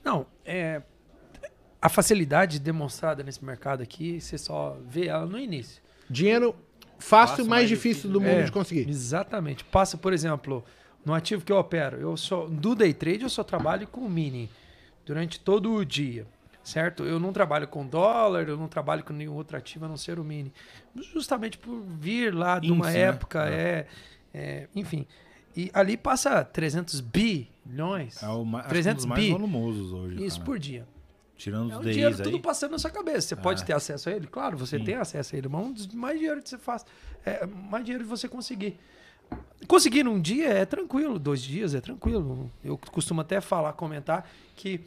Não, 0.03 0.25
é. 0.45 0.81
A 1.81 1.89
facilidade 1.89 2.59
demonstrada 2.59 3.21
nesse 3.21 3.43
mercado 3.43 3.83
aqui, 3.83 4.19
você 4.19 4.37
só 4.37 4.77
vê 4.87 5.07
ela 5.07 5.25
no 5.25 5.37
início. 5.37 5.81
Dinheiro 6.09 6.55
fácil, 6.97 6.99
Fácil, 6.99 7.45
mais 7.45 7.49
mais 7.49 7.69
difícil 7.69 8.09
do 8.09 8.19
mundo 8.21 8.39
É, 8.39 8.43
de 8.43 8.51
conseguir. 8.51 8.89
Exatamente. 8.89 9.63
Passa, 9.65 9.97
por 9.97 10.13
exemplo, 10.13 10.63
no 11.05 11.13
ativo 11.13 11.43
que 11.43 11.51
eu 11.51 11.57
opero, 11.57 11.99
eu 11.99 12.17
só 12.17 12.47
do 12.47 12.73
day 12.73 12.93
trade 12.93 13.23
eu 13.23 13.29
só 13.29 13.43
trabalho 13.43 13.87
com 13.87 14.09
mini 14.09 14.49
durante 15.05 15.39
todo 15.39 15.73
o 15.73 15.85
dia, 15.85 16.25
certo? 16.67 17.03
Eu 17.03 17.19
não 17.19 17.31
trabalho 17.33 17.67
com 17.67 17.85
dólar, 17.85 18.47
eu 18.47 18.57
não 18.57 18.67
trabalho 18.67 19.03
com 19.03 19.13
nenhum 19.13 19.33
outro 19.33 19.55
ativo 19.57 19.85
a 19.85 19.87
não 19.87 19.97
ser 19.97 20.19
o 20.19 20.23
mini, 20.23 20.51
justamente 21.13 21.57
por 21.57 21.79
vir 21.81 22.33
lá 22.33 22.59
de 22.59 22.71
uma 22.71 22.85
Índice, 22.87 22.97
né? 22.97 23.03
época, 23.05 23.49
é, 23.49 23.87
é, 24.33 24.67
enfim. 24.75 25.05
E 25.55 25.71
ali 25.73 25.97
passa 25.97 26.43
300 26.43 26.99
bilhões, 27.01 28.21
É 28.21 28.27
o 28.27 28.43
ma- 28.45 28.59
acho 28.59 28.67
que 28.67 28.69
um 28.69 28.73
300 28.73 29.05
dos 29.05 29.09
mais 29.17 29.29
volumosos 29.29 29.91
hoje. 29.91 30.23
isso 30.25 30.37
cara. 30.37 30.45
por 30.45 30.59
dia. 30.59 30.87
Tirando 31.35 31.71
É 31.71 31.73
os 31.75 31.79
o 31.79 31.83
DIs 31.83 31.93
dinheiro 31.95 32.15
aí. 32.17 32.23
tudo 32.23 32.39
passando 32.39 32.71
na 32.71 32.79
sua 32.79 32.89
cabeça. 32.89 33.21
Você 33.27 33.35
pode 33.35 33.61
É. 33.61 33.65
ter 33.65 33.73
acesso 33.73 34.09
a 34.09 34.11
ele? 34.11 34.25
Claro, 34.27 34.57
você 34.57 34.77
Sim. 34.79 34.83
tem 34.85 34.95
acesso 34.95 35.35
a 35.35 35.37
ele, 35.37 35.47
mas 35.47 35.65
um 35.65 35.71
dos 35.71 35.87
mais 35.87 36.17
dinheiro 36.17 36.41
que 36.41 36.49
você 36.49 36.57
faz. 36.57 36.83
É 37.25 37.45
mais 37.45 37.85
dinheiro 37.85 38.03
que 38.03 38.09
você 38.09 38.27
conseguir. 38.27 38.77
Conseguir 39.67 40.03
num 40.03 40.19
dia 40.21 40.47
é 40.49 40.65
tranquilo, 40.65 41.19
dois 41.19 41.41
dias 41.41 41.75
é 41.75 41.81
tranquilo. 41.81 42.51
Eu 42.63 42.77
costumo 42.77 43.21
até 43.21 43.41
falar, 43.41 43.73
comentar 43.73 44.27
que 44.55 44.79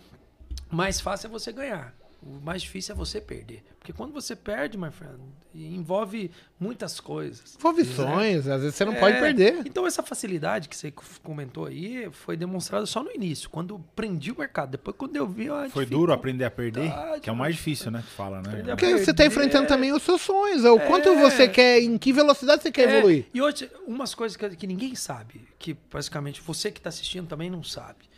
mais 0.71 1.01
fácil 1.01 1.27
é 1.27 1.31
você 1.31 1.53
ganhar. 1.53 1.95
O 2.23 2.39
mais 2.39 2.61
difícil 2.61 2.95
é 2.95 2.99
você 2.99 3.19
perder. 3.19 3.63
Porque 3.79 3.95
quando 3.95 4.13
você 4.13 4.37
perde, 4.37 4.77
my 4.77 4.91
friend, 4.91 5.17
envolve 5.55 6.31
muitas 6.59 7.01
coisas. 7.01 7.57
Envolve 7.59 7.83
sonhos, 7.83 8.47
às 8.47 8.61
vezes 8.61 8.75
você 8.77 8.85
não 8.85 8.93
É, 8.93 9.01
pode 9.01 9.19
perder. 9.19 9.63
Então, 9.65 9.87
essa 9.87 10.03
facilidade 10.03 10.69
que 10.69 10.77
você 10.77 10.93
comentou 11.23 11.65
aí 11.65 12.11
foi 12.13 12.37
demonstrada 12.37 12.85
só 12.85 13.03
no 13.03 13.11
início, 13.11 13.49
quando 13.49 13.75
eu 13.77 13.85
prendi 13.97 14.31
o 14.33 14.39
mercado. 14.39 14.73
Depois, 14.73 14.95
quando 14.99 15.17
eu 15.17 15.27
vi. 15.27 15.45
a 15.49 15.53
Foi 15.53 15.63
dificuldade- 15.63 15.91
duro 15.91 16.13
aprender 16.13 16.45
a 16.45 16.51
perder, 16.51 16.81
Verdade, 16.91 17.21
que 17.23 17.31
é 17.31 17.33
o 17.33 17.37
mais 17.37 17.57
difícil, 17.57 17.91
né? 17.91 18.03
Que 18.07 18.11
fala, 18.15 18.43
né? 18.43 18.65
Porque 18.67 18.99
você 18.99 19.07
tá 19.07 19.15
perder. 19.15 19.27
enfrentando 19.27 19.67
também 19.67 19.91
os 19.91 20.03
seus 20.03 20.21
sonhos. 20.21 20.63
É 20.63 20.71
o 20.71 20.79
quanto 20.79 21.09
É. 21.09 21.23
você 21.23 21.49
quer, 21.49 21.81
em 21.81 21.97
que 21.97 22.13
velocidade 22.13 22.63
você 22.63 22.71
quer 22.71 22.87
É, 22.87 22.99
evoluir. 22.99 23.25
E 23.33 23.41
hoje, 23.41 23.71
umas 23.87 24.15
coisas 24.15 24.37
que, 24.37 24.47
que 24.57 24.67
ninguém 24.67 24.95
sabe, 24.95 25.49
que 25.59 25.75
basicamente 25.91 26.43
você 26.43 26.71
que 26.71 26.81
está 26.81 26.91
assistindo 26.91 27.27
também 27.27 27.49
não 27.49 27.63
sabe. 27.65 28.10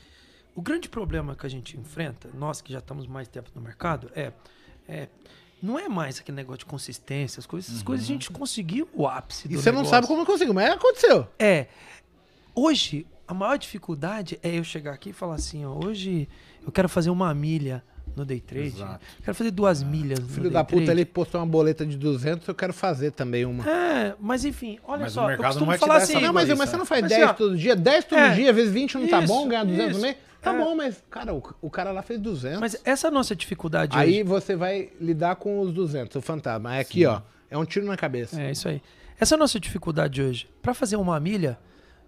O 0.55 0.61
grande 0.61 0.89
problema 0.89 1.35
que 1.35 1.47
a 1.47 1.49
gente 1.49 1.79
enfrenta, 1.79 2.29
nós 2.35 2.61
que 2.61 2.73
já 2.73 2.79
estamos 2.79 3.07
mais 3.07 3.27
tempo 3.29 3.51
no 3.55 3.61
mercado, 3.61 4.11
é, 4.15 4.33
é 4.89 5.09
não 5.63 5.79
é 5.79 5.89
mais 5.89 6.19
aquele 6.19 6.37
negócio 6.37 6.61
de 6.61 6.67
consistência, 6.67 7.39
as 7.39 7.47
coisas, 7.47 7.71
essas 7.71 7.83
coisas 7.83 8.05
a 8.05 8.09
gente 8.09 8.31
conseguiu 8.31 8.89
o 8.93 9.07
ápice 9.07 9.47
do 9.47 9.55
E 9.55 9.57
você 9.57 9.71
não 9.71 9.79
negócio. 9.79 9.91
sabe 9.91 10.07
como 10.09 10.23
eu 10.23 10.27
consigo, 10.27 10.53
mas 10.53 10.73
aconteceu. 10.73 11.27
É. 11.39 11.69
Hoje, 12.55 13.07
a 13.29 13.33
maior 13.33 13.57
dificuldade 13.57 14.39
é 14.43 14.59
eu 14.59 14.65
chegar 14.65 14.93
aqui 14.93 15.11
e 15.11 15.13
falar 15.13 15.37
assim, 15.37 15.65
ó, 15.65 15.79
hoje 15.85 16.29
eu 16.67 16.73
quero 16.73 16.89
fazer 16.89 17.11
uma 17.11 17.33
milha 17.33 17.83
no 18.17 18.25
day 18.25 18.41
trade. 18.41 18.67
Exato. 18.67 19.05
Quero 19.25 19.35
fazer 19.35 19.51
duas 19.53 19.83
milhas 19.83 20.19
no 20.19 20.29
Filho 20.29 20.43
day 20.43 20.53
da 20.53 20.65
puta, 20.65 20.85
trade. 20.85 20.91
ele 20.91 21.05
postou 21.05 21.41
uma 21.41 21.47
boleta 21.47 21.87
de 21.87 21.97
200, 21.97 22.47
eu 22.47 22.55
quero 22.55 22.73
fazer 22.73 23.13
também 23.13 23.45
uma. 23.45 23.65
É, 23.69 24.15
mas 24.21 24.45
enfim, 24.45 24.79
olha 24.85 25.03
Mas 25.03 25.13
o 25.13 25.15
só, 25.15 25.23
eu 25.23 25.29
mercado 25.29 25.43
não 25.43 25.49
costumo 25.49 25.67
vai 25.67 25.79
te 25.79 25.81
falar 25.81 25.97
assim, 25.97 26.21
não, 26.21 26.33
mas, 26.33 26.49
mas 26.49 26.69
você 26.69 26.77
não 26.77 26.85
faz 26.85 27.03
Mas, 27.03 27.11
10 27.13 27.31
ó, 27.31 27.33
todo 27.33 27.57
dia? 27.57 27.77
10 27.77 28.05
todo 28.05 28.19
é, 28.19 28.35
dia, 28.35 28.53
vezes 28.53 28.73
20 28.73 28.99
não 28.99 29.09
tá 29.09 29.21
isso, 29.21 29.33
bom 29.33 29.49
ganhar 29.49 29.65
200 29.65 29.97
no 29.97 30.03
mês? 30.03 30.17
Tá 30.43 30.53
é. 30.53 30.59
bom, 30.59 30.75
mas, 30.75 31.03
cara, 31.09 31.33
o, 31.33 31.43
o 31.63 31.71
cara 31.71 31.93
lá 31.93 32.03
fez 32.03 32.21
200. 32.21 32.61
Mas 32.61 32.77
essa 32.85 33.07
é 33.07 33.09
a 33.09 33.11
nossa 33.13 33.35
dificuldade 33.35 33.97
Aí 33.97 34.15
hoje. 34.15 34.23
você 34.25 34.57
vai 34.57 34.91
lidar 35.01 35.37
com 35.37 35.61
os 35.61 35.73
200, 35.73 36.17
o 36.17 36.21
fantasma. 36.21 36.77
É 36.77 36.81
aqui, 36.81 37.07
ó. 37.07 37.23
É 37.49 37.57
um 37.57 37.65
tiro 37.65 37.87
na 37.87 37.97
cabeça. 37.97 38.41
É 38.41 38.51
isso 38.51 38.69
aí. 38.69 38.83
Essa 39.21 39.35
é 39.35 39.37
a 39.37 39.39
nossa 39.39 39.61
dificuldade 39.61 40.21
hoje. 40.21 40.51
Para 40.61 40.75
fazer 40.75 40.97
uma 40.97 41.19
milha 41.21 41.59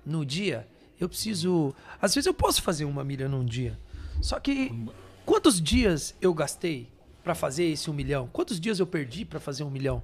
no 0.05 0.27
dia, 0.27 0.67
eu 0.99 1.09
preciso. 1.09 1.73
Às 2.03 2.13
vezes 2.13 2.27
eu 2.27 2.35
posso 2.35 2.61
fazer 2.61 2.85
uma 2.85 3.05
milha 3.05 3.29
num 3.29 3.45
dia. 3.45 3.79
Só 4.21 4.41
que 4.41 4.89
quantos 5.25 5.61
dias 5.61 6.15
eu 6.21 6.35
gastei 6.35 6.89
para 7.23 7.37
fazer 7.37 7.65
esse 7.65 7.89
um 7.89 7.95
milhão? 7.95 8.29
Quantos 8.33 8.59
dias 8.59 8.81
eu 8.81 8.87
perdi 8.87 9.25
para 9.25 9.39
fazer 9.39 9.63
um 9.63 9.71
milhão? 9.71 10.03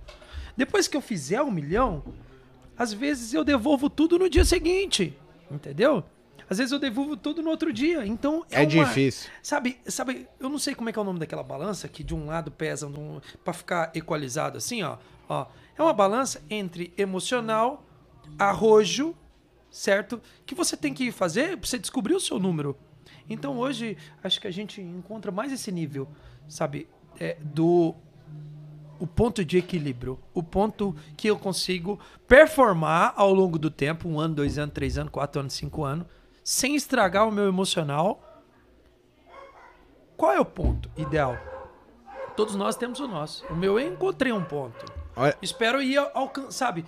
Depois 0.57 0.87
que 0.87 0.97
eu 0.97 1.01
fizer 1.01 1.43
um 1.43 1.51
milhão, 1.51 2.05
às 2.79 2.93
vezes 2.93 3.35
eu 3.35 3.43
devolvo 3.43 3.91
tudo 3.91 4.19
no 4.19 4.31
dia 4.31 4.45
seguinte. 4.45 5.17
Entendeu? 5.51 6.05
Às 6.51 6.59
vezes 6.59 6.73
eu 6.73 6.79
devolvo 6.81 7.17
tudo 7.17 7.41
no 7.43 7.49
outro 7.49 7.73
dia. 7.73 8.05
Então 8.05 8.45
É 8.51 8.59
uma- 8.59 8.67
difícil. 8.67 9.31
Sabe, 9.41 9.79
sabe, 9.87 10.27
eu 10.41 10.49
não 10.49 10.59
sei 10.59 10.75
como 10.75 10.89
é 10.89 10.93
que 10.93 10.99
é 10.99 11.03
o 11.03 11.05
nome 11.05 11.21
daquela 11.21 11.45
balança 11.45 11.87
que 11.89 12.03
de 12.03 12.13
um 12.15 12.27
lado 12.27 12.51
pesa 12.51 12.89
um, 12.89 13.21
para 13.45 13.53
ficar 13.53 13.93
equalizado 13.95 14.59
assim, 14.59 14.83
ó, 14.83 14.99
ó. 15.29 15.47
É 15.79 15.83
uma 15.83 15.93
balança 15.93 16.43
entre 16.51 16.93
emocional, 16.99 17.87
arrojo, 18.37 19.15
certo? 19.71 20.21
Que 20.45 20.55
você 20.55 20.77
tem 20.77 20.93
que 20.93 21.13
fazer 21.13 21.57
para 21.57 21.69
você 21.69 21.79
descobrir 21.79 22.15
o 22.15 22.21
seu 22.21 22.39
número. 22.39 22.77
Então 23.29 23.57
hoje 23.57 23.97
acho 24.23 24.41
que 24.41 24.47
a 24.49 24.51
gente 24.51 24.81
encontra 24.81 25.31
mais 25.31 25.53
esse 25.53 25.71
nível, 25.71 26.09
sabe, 26.49 26.89
é, 27.19 27.37
do 27.41 27.95
o 28.99 29.07
ponto 29.07 29.43
de 29.45 29.57
equilíbrio, 29.57 30.19
o 30.35 30.43
ponto 30.43 30.95
que 31.17 31.29
eu 31.31 31.39
consigo 31.39 31.99
performar 32.29 33.15
ao 33.17 33.33
longo 33.33 33.59
do 33.59 33.71
tempo, 33.71 34.07
um 34.09 34.21
ano, 34.21 34.35
dois 34.35 34.59
anos, 34.59 34.75
três 34.75 34.99
anos, 34.99 35.11
quatro 35.11 35.41
anos, 35.41 35.55
cinco 35.55 35.85
anos, 35.85 36.07
sem 36.51 36.75
estragar 36.75 37.29
o 37.29 37.31
meu 37.31 37.47
emocional. 37.47 38.43
Qual 40.17 40.33
é 40.33 40.41
o 40.41 40.45
ponto 40.45 40.91
ideal? 40.97 41.39
Todos 42.37 42.57
nós 42.57 42.75
temos 42.75 42.99
o 42.99 43.07
nosso. 43.07 43.47
O 43.47 43.55
meu 43.55 43.79
eu 43.79 43.93
encontrei 43.93 44.33
um 44.33 44.43
ponto. 44.43 44.85
Olha, 45.15 45.39
Espero 45.41 45.81
ir 45.81 45.97
sabe, 46.49 46.85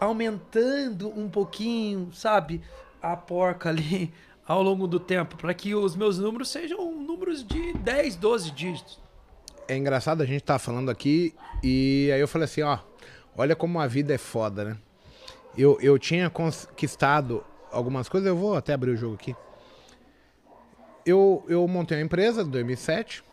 aumentando 0.00 1.16
um 1.16 1.30
pouquinho, 1.30 2.12
sabe, 2.12 2.60
a 3.00 3.16
porca 3.16 3.68
ali 3.68 4.12
ao 4.44 4.64
longo 4.64 4.88
do 4.88 4.98
tempo, 4.98 5.36
para 5.36 5.54
que 5.54 5.76
os 5.76 5.94
meus 5.94 6.18
números 6.18 6.48
sejam 6.48 6.90
números 6.92 7.46
de 7.46 7.74
10, 7.74 8.16
12 8.16 8.50
dígitos. 8.50 9.00
é 9.68 9.76
engraçado, 9.76 10.22
a 10.24 10.26
gente 10.26 10.42
tá 10.42 10.58
falando 10.58 10.90
aqui 10.90 11.36
e 11.62 12.10
aí 12.12 12.18
eu 12.18 12.26
falei 12.26 12.46
assim, 12.46 12.62
ó, 12.62 12.80
olha 13.36 13.54
como 13.54 13.78
a 13.78 13.86
vida 13.86 14.12
é 14.12 14.18
foda, 14.18 14.64
né? 14.64 14.76
Eu, 15.56 15.78
eu 15.80 15.96
tinha 16.00 16.28
conquistado 16.28 17.44
algumas 17.72 18.08
coisas, 18.08 18.26
eu 18.28 18.36
vou 18.36 18.54
até 18.54 18.72
abrir 18.72 18.90
o 18.90 18.96
jogo 18.96 19.14
aqui. 19.14 19.34
Eu, 21.04 21.44
eu 21.48 21.66
montei 21.66 21.98
uma 21.98 22.04
empresa 22.04 22.42
em 22.42 22.50
2007. 22.50 23.24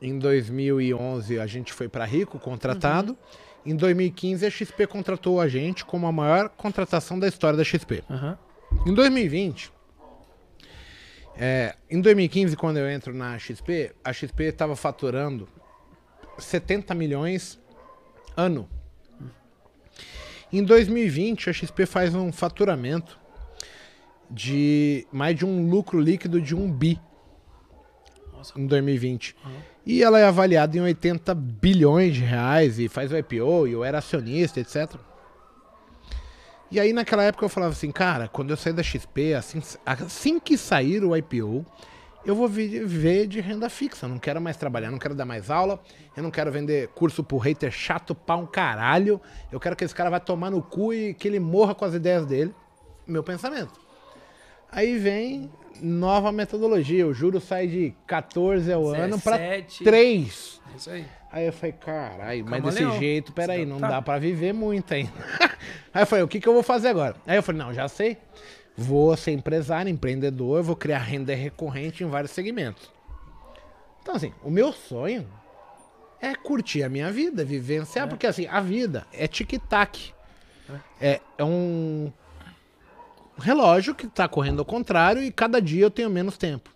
Em 0.00 0.18
2011 0.18 1.38
a 1.38 1.46
gente 1.46 1.72
foi 1.72 1.88
para 1.88 2.04
Rico, 2.04 2.38
contratado. 2.38 3.16
Em 3.64 3.76
2015 3.76 4.44
a 4.46 4.50
XP 4.50 4.86
contratou 4.86 5.40
a 5.40 5.48
gente 5.48 5.84
como 5.84 6.06
a 6.06 6.12
maior 6.12 6.48
contratação 6.48 7.18
da 7.18 7.28
história 7.28 7.56
da 7.56 7.64
XP. 7.64 8.02
Aham. 8.10 8.38
Em 8.86 8.94
2020, 8.94 9.70
é, 11.36 11.74
em 11.90 12.00
2015, 12.00 12.56
quando 12.56 12.76
eu 12.78 12.88
entro 12.88 13.14
na 13.14 13.38
XP, 13.38 13.92
a 14.04 14.12
XP 14.12 14.44
estava 14.44 14.76
faturando 14.76 15.48
70 16.38 16.94
milhões 16.94 17.58
ano. 18.36 18.68
Em 20.52 20.62
2020, 20.62 21.48
a 21.48 21.52
XP 21.52 21.86
faz 21.86 22.14
um 22.14 22.30
faturamento 22.30 23.18
de 24.30 25.06
mais 25.10 25.34
de 25.34 25.46
um 25.46 25.68
lucro 25.68 25.98
líquido 25.98 26.40
de 26.40 26.54
um 26.54 26.70
bi 26.70 27.00
Nossa. 28.32 28.58
em 28.60 28.66
2020. 28.66 29.34
E 29.86 30.02
ela 30.02 30.18
é 30.18 30.24
avaliada 30.24 30.76
em 30.76 30.80
80 30.80 31.34
bilhões 31.34 32.14
de 32.14 32.20
reais 32.20 32.78
e 32.78 32.86
faz 32.86 33.10
o 33.12 33.16
IPO 33.16 33.66
e 33.66 33.72
eu 33.72 33.82
era 33.82 33.98
acionista, 33.98 34.60
etc. 34.60 34.94
E 36.70 36.78
aí 36.78 36.92
naquela 36.92 37.24
época 37.24 37.44
eu 37.44 37.48
falava 37.48 37.72
assim, 37.72 37.90
cara, 37.90 38.28
quando 38.28 38.50
eu 38.50 38.56
sair 38.56 38.72
da 38.72 38.82
XP, 38.82 39.34
assim, 39.34 39.62
assim 39.86 40.38
que 40.38 40.56
sair 40.58 41.02
o 41.02 41.16
IPO, 41.16 41.64
eu 42.24 42.34
vou 42.34 42.48
vi- 42.48 42.68
viver 42.80 43.26
de 43.26 43.40
renda 43.40 43.68
fixa. 43.68 44.06
Eu 44.06 44.10
não 44.10 44.18
quero 44.18 44.40
mais 44.40 44.56
trabalhar, 44.56 44.90
não 44.90 44.98
quero 44.98 45.14
dar 45.14 45.24
mais 45.24 45.50
aula, 45.50 45.80
eu 46.16 46.22
não 46.22 46.30
quero 46.30 46.50
vender 46.52 46.88
curso 46.88 47.22
pro 47.24 47.38
hater 47.38 47.70
chato 47.70 48.14
pra 48.14 48.36
um 48.36 48.46
caralho. 48.46 49.20
Eu 49.50 49.58
quero 49.60 49.74
que 49.76 49.84
esse 49.84 49.94
cara 49.94 50.10
vá 50.10 50.20
tomar 50.20 50.50
no 50.50 50.62
cu 50.62 50.92
e 50.94 51.14
que 51.14 51.26
ele 51.28 51.40
morra 51.40 51.74
com 51.74 51.84
as 51.84 51.94
ideias 51.94 52.24
dele. 52.26 52.54
Meu 53.06 53.22
pensamento. 53.22 53.80
Aí 54.70 54.96
vem 54.98 55.50
nova 55.80 56.30
metodologia. 56.32 57.06
O 57.06 57.12
juro 57.12 57.40
sai 57.40 57.66
de 57.66 57.94
14 58.06 58.72
ao 58.72 58.86
ano 58.88 59.20
pra 59.20 59.36
17. 59.36 59.84
3. 59.84 60.60
É 60.72 60.76
isso 60.76 60.90
aí. 60.90 61.06
Aí 61.30 61.46
eu 61.46 61.52
falei, 61.52 61.72
caralho, 61.72 62.44
mas 62.46 62.62
desse 62.62 62.90
jeito, 62.98 63.32
peraí, 63.32 63.60
Se 63.60 63.66
não 63.66 63.76
adaptar. 63.76 63.96
dá 63.96 64.02
pra 64.02 64.18
viver 64.18 64.52
muito 64.52 64.92
ainda. 64.92 65.10
Aí 65.94 66.02
eu 66.02 66.06
falei, 66.06 66.22
o 66.24 66.28
que, 66.28 66.38
que 66.38 66.46
eu 66.46 66.52
vou 66.52 66.62
fazer 66.62 66.88
agora? 66.88 67.16
Aí 67.26 67.36
eu 67.36 67.42
falei, 67.42 67.58
não, 67.62 67.72
já 67.72 67.88
sei. 67.88 68.18
Vou 68.76 69.16
ser 69.16 69.32
empresário, 69.32 69.90
empreendedor, 69.90 70.62
vou 70.62 70.74
criar 70.74 70.98
renda 70.98 71.34
recorrente 71.34 72.02
em 72.02 72.06
vários 72.08 72.32
segmentos. 72.32 72.90
Então, 74.00 74.14
assim, 74.16 74.32
o 74.42 74.50
meu 74.50 74.72
sonho 74.72 75.28
é 76.20 76.34
curtir 76.34 76.82
a 76.82 76.88
minha 76.88 77.10
vida, 77.10 77.44
vivenciar, 77.44 78.08
porque 78.08 78.26
assim, 78.26 78.46
a 78.46 78.60
vida 78.60 79.06
é 79.12 79.26
tic-tac. 79.26 80.12
É, 81.00 81.20
é 81.36 81.44
um 81.44 82.10
relógio 83.36 83.94
que 83.94 84.06
tá 84.06 84.26
correndo 84.28 84.60
ao 84.60 84.64
contrário 84.64 85.22
e 85.22 85.30
cada 85.30 85.60
dia 85.60 85.82
eu 85.82 85.90
tenho 85.90 86.08
menos 86.08 86.38
tempo. 86.38 86.70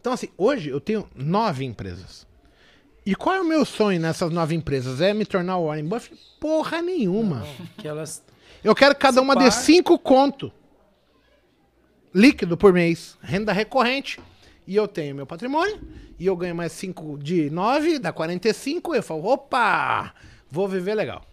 Então, 0.00 0.12
assim, 0.12 0.28
hoje 0.36 0.70
eu 0.70 0.80
tenho 0.80 1.08
nove 1.16 1.64
empresas. 1.64 2.26
E 3.04 3.14
qual 3.14 3.36
é 3.36 3.40
o 3.40 3.44
meu 3.44 3.64
sonho 3.64 4.00
nessas 4.00 4.30
nove 4.30 4.54
empresas? 4.54 5.00
É 5.00 5.14
me 5.14 5.24
tornar 5.24 5.58
o 5.58 5.66
Warren 5.66 5.86
Buffett? 5.86 6.20
Porra 6.40 6.82
nenhuma. 6.82 7.46
Que 7.78 7.88
elas. 7.88 8.22
Eu 8.66 8.74
quero 8.74 8.96
que 8.96 9.00
cada 9.00 9.18
Se 9.18 9.20
uma 9.20 9.36
dê 9.36 9.48
cinco 9.48 9.96
conto 9.96 10.52
líquido 12.12 12.56
por 12.56 12.72
mês, 12.72 13.16
renda 13.22 13.52
recorrente. 13.52 14.18
E 14.66 14.74
eu 14.74 14.88
tenho 14.88 15.14
meu 15.14 15.24
patrimônio, 15.24 15.80
e 16.18 16.26
eu 16.26 16.36
ganho 16.36 16.52
mais 16.52 16.72
5 16.72 17.18
de 17.18 17.48
9, 17.48 18.00
dá 18.00 18.12
45, 18.12 18.96
eu 18.96 19.02
falo, 19.04 19.24
opa, 19.24 20.12
vou 20.50 20.66
viver 20.66 20.94
legal. 20.94 21.24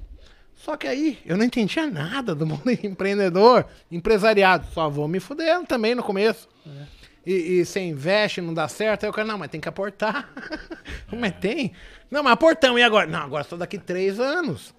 Só 0.54 0.78
que 0.78 0.86
aí 0.86 1.18
eu 1.26 1.36
não 1.36 1.44
entendia 1.44 1.88
nada 1.88 2.36
do 2.36 2.46
mundo 2.46 2.70
empreendedor, 2.84 3.66
empresariado, 3.90 4.68
só 4.72 4.88
vou 4.88 5.08
me 5.08 5.20
fudendo 5.20 5.66
também 5.66 5.96
no 5.96 6.04
começo. 6.04 6.48
E, 7.26 7.34
e 7.34 7.66
você 7.66 7.80
investe, 7.80 8.42
não 8.42 8.54
dá 8.54 8.68
certo, 8.68 9.06
aí 9.06 9.10
eu 9.10 9.14
quero, 9.14 9.28
não, 9.28 9.40
mas 9.40 9.50
tem 9.50 9.60
que 9.60 9.70
aportar. 9.70 10.32
mas 11.12 11.34
tem. 11.38 11.74
Não, 12.12 12.22
mas 12.22 12.34
aportamos, 12.34 12.80
e 12.80 12.84
agora? 12.84 13.08
Não, 13.08 13.22
agora 13.22 13.44
só 13.44 13.58
daqui 13.58 13.80
três 13.80 14.20
anos. 14.20 14.76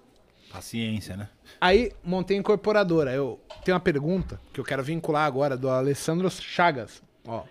Paciência, 0.49 1.17
né? 1.17 1.27
Aí 1.65 1.91
montei 2.03 2.37
a 2.37 2.39
incorporadora. 2.39 3.11
Eu 3.11 3.39
tenho 3.63 3.73
uma 3.73 3.79
pergunta 3.81 4.39
que 4.53 4.59
eu 4.59 4.63
quero 4.63 4.83
vincular 4.83 5.25
agora 5.25 5.57
do 5.57 5.67
Alessandro 5.67 6.29
Chagas. 6.29 7.01
Ó. 7.25 7.43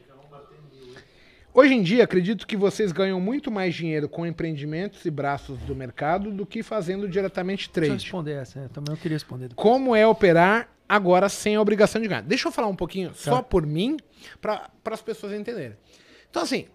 Hoje 1.52 1.74
em 1.74 1.82
dia, 1.82 2.04
acredito 2.04 2.46
que 2.46 2.56
vocês 2.56 2.92
ganham 2.92 3.18
muito 3.20 3.50
mais 3.50 3.74
dinheiro 3.74 4.08
com 4.08 4.24
empreendimentos 4.24 5.04
e 5.04 5.10
braços 5.10 5.58
do 5.60 5.74
mercado 5.74 6.30
do 6.30 6.46
que 6.46 6.62
fazendo 6.62 7.08
diretamente 7.08 7.68
Deixa 7.68 7.80
eu 7.80 7.88
trade. 7.88 8.04
responder 8.04 8.32
essa. 8.34 8.60
é, 8.60 8.68
Também 8.68 8.94
eu 8.94 9.00
queria 9.00 9.16
responder. 9.16 9.50
Como 9.56 9.96
é 9.96 10.06
operar 10.06 10.68
agora 10.88 11.28
sem 11.28 11.56
a 11.56 11.60
obrigação 11.60 12.00
de 12.00 12.06
ganhar? 12.06 12.22
Deixa 12.22 12.46
eu 12.46 12.52
falar 12.52 12.68
um 12.68 12.76
pouquinho 12.76 13.12
só 13.14 13.42
por 13.42 13.66
mim, 13.66 13.96
para 14.40 14.70
as 14.92 15.02
pessoas 15.02 15.32
entenderem. 15.32 15.76
Então, 16.30 16.42
assim, 16.42 16.66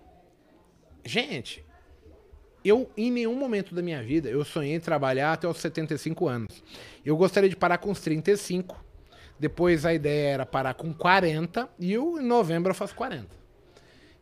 gente, 1.05 1.63
eu 2.63 2.89
em 2.97 3.11
nenhum 3.11 3.35
momento 3.35 3.73
da 3.73 3.81
minha 3.81 4.01
vida 4.03 4.29
eu 4.29 4.43
sonhei 4.43 4.75
em 4.75 4.79
trabalhar 4.79 5.33
até 5.33 5.47
os 5.47 5.57
75 5.57 6.27
anos. 6.27 6.63
Eu 7.05 7.15
gostaria 7.15 7.49
de 7.49 7.55
parar 7.55 7.77
com 7.77 7.91
os 7.91 7.99
35. 8.01 8.83
Depois 9.39 9.85
a 9.85 9.93
ideia 9.93 10.33
era 10.33 10.45
parar 10.45 10.73
com 10.73 10.93
40 10.93 11.69
e 11.79 11.93
eu, 11.93 12.19
em 12.19 12.25
novembro 12.25 12.71
eu 12.71 12.75
faço 12.75 12.93
40. 12.95 13.27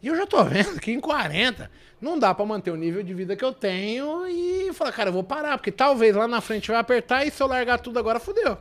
E 0.01 0.07
eu 0.07 0.15
já 0.15 0.27
tô 0.27 0.43
vendo 0.43 0.79
que 0.79 0.91
em 0.91 0.99
40 0.99 1.71
não 1.99 2.19
dá 2.19 2.33
pra 2.33 2.45
manter 2.45 2.69
o 2.69 2.75
nível 2.75 3.01
de 3.01 3.13
vida 3.13 3.35
que 3.35 3.43
eu 3.43 3.51
tenho 3.51 4.27
e 4.27 4.71
falar, 4.73 4.91
cara, 4.91 5.09
eu 5.09 5.13
vou 5.13 5.23
parar, 5.23 5.57
porque 5.57 5.71
talvez 5.71 6.15
lá 6.15 6.27
na 6.27 6.39
frente 6.39 6.69
vai 6.69 6.79
apertar 6.79 7.25
e 7.25 7.31
se 7.31 7.41
eu 7.41 7.47
largar 7.47 7.79
tudo 7.79 7.97
agora, 7.97 8.19
fodeu. 8.19 8.57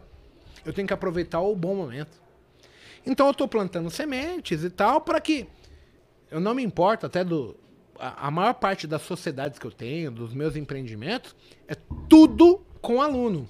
Eu 0.65 0.73
tenho 0.73 0.89
que 0.89 0.95
aproveitar 0.95 1.41
o 1.41 1.55
bom 1.55 1.75
momento. 1.75 2.21
Então 3.05 3.27
eu 3.27 3.35
tô 3.35 3.47
plantando 3.47 3.91
sementes 3.91 4.65
e 4.65 4.71
tal 4.71 5.01
para 5.03 5.21
que 5.21 5.47
eu 6.31 6.41
não 6.41 6.55
me 6.55 6.63
importo 6.63 7.07
até 7.07 7.23
do 7.23 7.57
a, 7.99 8.29
a 8.29 8.31
maior 8.31 8.55
parte 8.55 8.87
das 8.87 9.03
sociedades 9.03 9.59
que 9.59 9.67
eu 9.67 9.71
tenho, 9.71 10.11
dos 10.11 10.33
meus 10.35 10.57
empreendimentos, 10.57 11.35
é 11.69 11.75
tudo 12.09 12.61
com 12.81 13.03
aluno. 13.03 13.49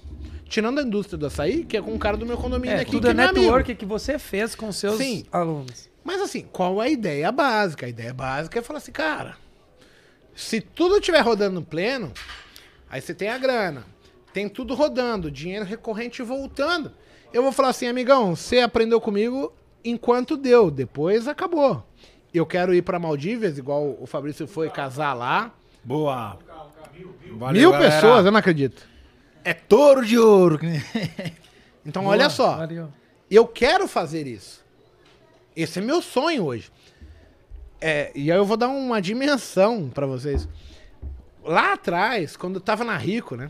Tirando 0.49 0.79
a 0.79 0.83
indústria 0.83 1.17
do 1.17 1.25
açaí, 1.25 1.65
que 1.65 1.75
é 1.75 1.81
com 1.81 1.93
o 1.93 1.99
cara 1.99 2.15
do 2.15 2.25
meu 2.25 2.37
condomínio 2.37 2.77
É, 2.77 2.81
aqui, 2.81 2.91
tudo 2.91 3.03
que 3.03 3.07
é 3.07 3.11
é 3.11 3.13
network 3.13 3.75
que 3.75 3.85
você 3.85 4.17
fez 4.17 4.55
com 4.55 4.71
seus 4.71 4.97
Sim. 4.97 5.25
alunos. 5.31 5.89
Mas 6.03 6.21
assim, 6.21 6.47
qual 6.51 6.79
a 6.79 6.87
ideia 6.87 7.31
básica? 7.31 7.85
A 7.85 7.89
ideia 7.89 8.13
básica 8.13 8.59
é 8.59 8.61
falar 8.61 8.77
assim, 8.77 8.93
cara, 8.93 9.35
se 10.33 10.61
tudo 10.61 10.97
estiver 10.97 11.19
rodando 11.19 11.55
no 11.55 11.65
pleno, 11.65 12.13
aí 12.89 13.01
você 13.01 13.13
tem 13.13 13.29
a 13.29 13.37
grana, 13.37 13.85
tem 14.31 14.47
tudo 14.47 14.73
rodando, 14.73 15.29
dinheiro 15.29 15.65
recorrente 15.65 16.21
voltando. 16.21 16.93
Eu 17.33 17.43
vou 17.43 17.51
falar 17.51 17.69
assim, 17.69 17.87
amigão, 17.87 18.35
você 18.35 18.59
aprendeu 18.59 19.01
comigo 19.01 19.53
enquanto 19.83 20.37
deu, 20.37 20.71
depois 20.71 21.27
acabou. 21.27 21.83
Eu 22.37 22.45
quero 22.45 22.73
ir 22.73 22.81
pra 22.81 22.99
Maldivas, 22.99 23.57
igual 23.57 23.97
o 23.99 24.05
Fabrício 24.05 24.47
foi 24.47 24.69
casar 24.69 25.13
lá. 25.13 25.51
Boa. 25.83 26.37
Valeu, 27.31 27.53
Mil 27.61 27.71
galera. 27.71 27.91
pessoas, 27.95 28.25
eu 28.25 28.31
não 28.31 28.39
acredito. 28.39 28.87
É 29.43 29.53
touro 29.53 30.05
de 30.05 30.17
ouro. 30.17 30.59
Então, 31.85 32.01
Boa, 32.03 32.15
olha 32.15 32.29
só. 32.29 32.57
valeu. 32.57 32.89
Eu 33.31 33.47
quero 33.47 33.87
fazer 33.87 34.27
isso. 34.27 34.61
Esse 35.55 35.79
é 35.79 35.81
meu 35.81 36.01
sonho 36.01 36.43
hoje. 36.43 36.69
É, 37.79 38.11
e 38.13 38.29
aí 38.29 38.37
eu 38.37 38.43
vou 38.43 38.57
dar 38.57 38.67
uma 38.67 39.01
dimensão 39.01 39.87
pra 39.89 40.05
vocês. 40.05 40.49
Lá 41.45 41.71
atrás, 41.71 42.35
quando 42.35 42.55
eu 42.55 42.61
tava 42.61 42.83
na 42.83 42.97
Rico, 42.97 43.37
né? 43.37 43.49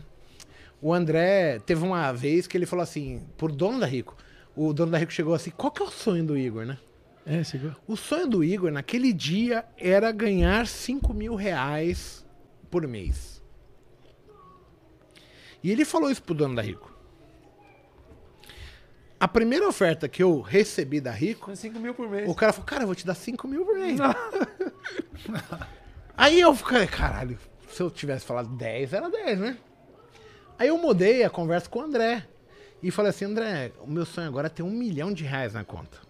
O 0.80 0.94
André 0.94 1.58
teve 1.66 1.82
uma 1.82 2.12
vez 2.12 2.46
que 2.46 2.56
ele 2.56 2.64
falou 2.64 2.84
assim, 2.84 3.20
por 3.36 3.50
dono 3.50 3.80
da 3.80 3.86
Rico. 3.86 4.16
O 4.54 4.72
dono 4.72 4.92
da 4.92 4.98
Rico 4.98 5.12
chegou 5.12 5.34
assim: 5.34 5.50
qual 5.50 5.72
que 5.72 5.82
é 5.82 5.86
o 5.86 5.90
sonho 5.90 6.24
do 6.24 6.38
Igor, 6.38 6.64
né? 6.64 6.78
É. 7.28 7.42
O 7.86 7.94
sonho 7.94 8.26
do 8.26 8.42
Igor 8.42 8.70
naquele 8.70 9.12
dia 9.12 9.64
era 9.76 10.10
ganhar 10.10 10.66
5 10.66 11.12
mil 11.12 11.34
reais 11.34 12.24
por 12.70 12.86
mês. 12.86 13.42
E 15.62 15.70
ele 15.70 15.84
falou 15.84 16.10
isso 16.10 16.22
pro 16.22 16.34
dono 16.34 16.56
da 16.56 16.62
Rico. 16.62 16.96
A 19.20 19.28
primeira 19.28 19.68
oferta 19.68 20.08
que 20.08 20.22
eu 20.22 20.40
recebi 20.40 21.00
da 21.00 21.10
Rico, 21.10 21.46
Com 21.46 21.56
5 21.56 21.78
mil 21.78 21.92
por 21.92 22.08
mês. 22.08 22.28
o 22.28 22.34
cara 22.34 22.52
falou, 22.52 22.66
cara, 22.66 22.82
eu 22.84 22.86
vou 22.86 22.94
te 22.94 23.04
dar 23.04 23.14
5 23.14 23.46
mil 23.46 23.64
por 23.64 23.76
mês. 23.76 23.98
Aí 26.16 26.40
eu 26.40 26.54
fiquei, 26.54 26.86
caralho, 26.86 27.38
se 27.68 27.82
eu 27.82 27.90
tivesse 27.90 28.24
falado 28.24 28.48
10, 28.56 28.92
era 28.92 29.10
10, 29.10 29.40
né? 29.40 29.58
Aí 30.58 30.68
eu 30.68 30.78
mudei 30.78 31.24
a 31.24 31.30
conversa 31.30 31.68
com 31.68 31.80
o 31.80 31.82
André. 31.82 32.26
E 32.82 32.90
falei 32.90 33.10
assim, 33.10 33.26
André, 33.26 33.72
o 33.80 33.90
meu 33.90 34.06
sonho 34.06 34.28
agora 34.28 34.46
é 34.46 34.50
ter 34.50 34.62
um 34.62 34.70
milhão 34.70 35.12
de 35.12 35.24
reais 35.24 35.52
na 35.52 35.64
conta. 35.64 36.07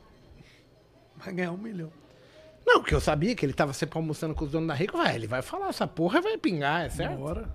Vai 1.18 1.32
ganhar 1.34 1.52
um 1.52 1.56
milhão. 1.56 1.90
Não, 2.66 2.80
porque 2.80 2.94
eu 2.94 3.00
sabia 3.00 3.34
que 3.34 3.44
ele 3.46 3.52
tava 3.52 3.72
sempre 3.72 3.98
almoçando 3.98 4.34
com 4.34 4.44
os 4.44 4.50
donos 4.50 4.68
da 4.68 4.74
Rico. 4.74 4.96
Vai, 4.96 5.14
ele 5.14 5.26
vai 5.26 5.42
falar, 5.42 5.68
essa 5.68 5.86
porra 5.86 6.20
vai 6.20 6.36
pingar, 6.38 6.84
é 6.84 6.88
certo? 6.90 7.16
Bora. 7.18 7.48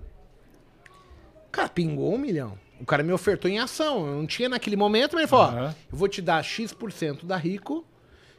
Cara, 1.52 1.68
pingou 1.68 2.12
um 2.14 2.18
milhão. 2.18 2.58
O 2.80 2.84
cara 2.84 3.02
me 3.02 3.12
ofertou 3.12 3.48
em 3.50 3.58
ação. 3.60 4.06
Eu 4.06 4.16
não 4.16 4.26
tinha 4.26 4.48
naquele 4.48 4.74
momento, 4.76 5.12
mas 5.12 5.20
ele 5.22 5.28
falou: 5.28 5.46
ó, 5.46 5.68
eu 5.68 5.74
vou 5.96 6.08
te 6.08 6.20
dar 6.20 6.42
X% 6.42 7.24
da 7.24 7.36
Rico, 7.36 7.86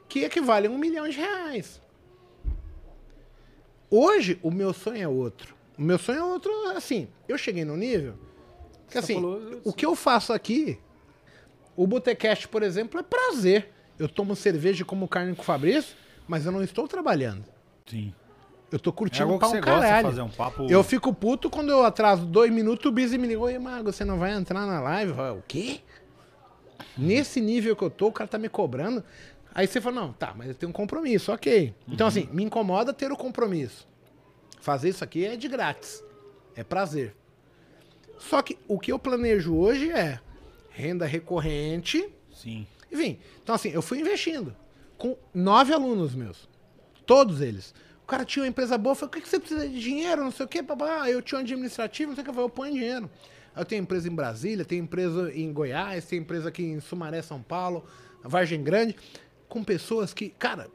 que 0.09 0.19
equivale 0.25 0.67
a 0.67 0.69
um 0.69 0.77
milhão 0.77 1.07
de 1.07 1.15
reais. 1.17 1.81
Hoje, 3.89 4.39
o 4.43 4.51
meu 4.51 4.73
sonho 4.73 5.01
é 5.01 5.07
outro. 5.07 5.55
O 5.77 5.81
meu 5.81 5.97
sonho 5.97 6.19
é 6.19 6.23
outro, 6.23 6.51
assim. 6.75 7.07
Eu 7.27 7.37
cheguei 7.37 7.63
no 7.63 7.77
nível. 7.77 8.15
Que 8.89 8.97
assim, 8.97 9.15
falou- 9.15 9.61
o 9.63 9.73
que 9.73 9.85
eu 9.85 9.95
faço 9.95 10.33
aqui, 10.33 10.77
o 11.75 11.87
Botecast, 11.87 12.47
por 12.47 12.63
exemplo, 12.63 12.99
é 12.99 13.03
prazer. 13.03 13.71
Eu 13.97 14.09
tomo 14.09 14.35
cerveja 14.35 14.81
e 14.81 14.85
como 14.85 15.07
carne 15.07 15.35
com 15.35 15.41
o 15.41 15.45
Fabrício, 15.45 15.95
mas 16.27 16.45
eu 16.45 16.51
não 16.51 16.61
estou 16.63 16.87
trabalhando. 16.87 17.45
Sim. 17.85 18.13
Eu 18.71 18.79
tô 18.79 18.89
É 18.89 18.93
curtindo 18.93 19.31
que 19.33 19.39
pra 19.39 19.47
um 19.47 19.61
caralho. 19.61 20.07
fazer 20.07 20.21
um 20.21 20.29
papo. 20.29 20.67
Eu 20.69 20.83
fico 20.83 21.13
puto 21.13 21.49
quando 21.49 21.69
eu 21.69 21.83
atraso 21.83 22.25
dois 22.25 22.51
minutos, 22.51 22.85
o 22.85 22.91
Busy 22.91 23.17
me 23.17 23.27
ligou, 23.27 23.45
oi, 23.45 23.57
Mago, 23.59 23.91
você 23.91 24.03
não 24.03 24.17
vai 24.17 24.33
entrar 24.33 24.65
na 24.65 24.79
live? 24.81 25.11
Eu 25.11 25.15
falo, 25.15 25.37
o 25.39 25.43
quê? 25.47 25.79
Nesse 26.97 27.39
nível 27.39 27.75
que 27.75 27.83
eu 27.83 27.89
tô, 27.89 28.07
o 28.07 28.11
cara 28.11 28.27
tá 28.27 28.37
me 28.37 28.49
cobrando. 28.49 29.03
Aí 29.53 29.67
você 29.67 29.79
fala, 29.79 29.95
não, 30.01 30.13
tá, 30.13 30.33
mas 30.35 30.49
eu 30.49 30.55
tenho 30.55 30.69
um 30.69 30.73
compromisso, 30.73 31.31
ok. 31.31 31.73
Então, 31.87 32.07
assim, 32.07 32.27
me 32.33 32.43
incomoda 32.43 32.93
ter 32.93 33.11
o 33.11 33.15
compromisso. 33.15 33.87
Fazer 34.59 34.89
isso 34.89 35.03
aqui 35.03 35.25
é 35.25 35.37
de 35.37 35.47
grátis. 35.47 36.03
É 36.55 36.63
prazer. 36.63 37.15
Só 38.17 38.41
que 38.41 38.57
o 38.67 38.79
que 38.79 38.91
eu 38.91 38.99
planejo 38.99 39.55
hoje 39.55 39.91
é 39.91 40.19
renda 40.69 41.05
recorrente, 41.05 42.09
Sim. 42.33 42.65
Enfim, 42.95 43.19
então 43.41 43.55
assim, 43.55 43.69
eu 43.69 43.81
fui 43.81 43.99
investindo 43.99 44.55
com 44.97 45.17
nove 45.33 45.73
alunos 45.73 46.15
meus. 46.15 46.49
Todos 47.05 47.41
eles. 47.41 47.73
O 48.03 48.07
cara 48.07 48.23
tinha 48.23 48.43
uma 48.43 48.49
empresa 48.49 48.77
boa, 48.77 48.95
falei, 48.95 49.09
o 49.09 49.11
que 49.11 49.21
que 49.21 49.29
você 49.29 49.39
precisa 49.39 49.67
de 49.67 49.79
dinheiro? 49.79 50.23
Não 50.23 50.31
sei 50.31 50.45
o 50.45 50.49
quê, 50.49 50.61
papá. 50.61 51.09
Eu 51.09 51.21
tinha 51.21 51.39
um 51.39 51.41
administrativo, 51.41 52.09
não 52.09 52.15
sei 52.15 52.21
o 52.21 52.25
que, 52.25 52.29
eu 52.29 52.33
falei, 52.33 52.47
eu 52.47 52.53
ponho 52.53 52.73
dinheiro. 52.73 53.09
Eu 53.55 53.65
tenho 53.65 53.81
empresa 53.81 54.07
em 54.07 54.13
Brasília, 54.13 54.65
tenho 54.65 54.83
empresa 54.83 55.31
em 55.33 55.51
Goiás, 55.51 56.05
tenho 56.05 56.21
empresa 56.21 56.49
aqui 56.49 56.63
em 56.63 56.79
Sumaré, 56.79 57.21
São 57.21 57.41
Paulo, 57.41 57.85
Vargem 58.21 58.61
Grande, 58.63 58.95
com 59.47 59.63
pessoas 59.63 60.13
que, 60.13 60.29
cara, 60.29 60.69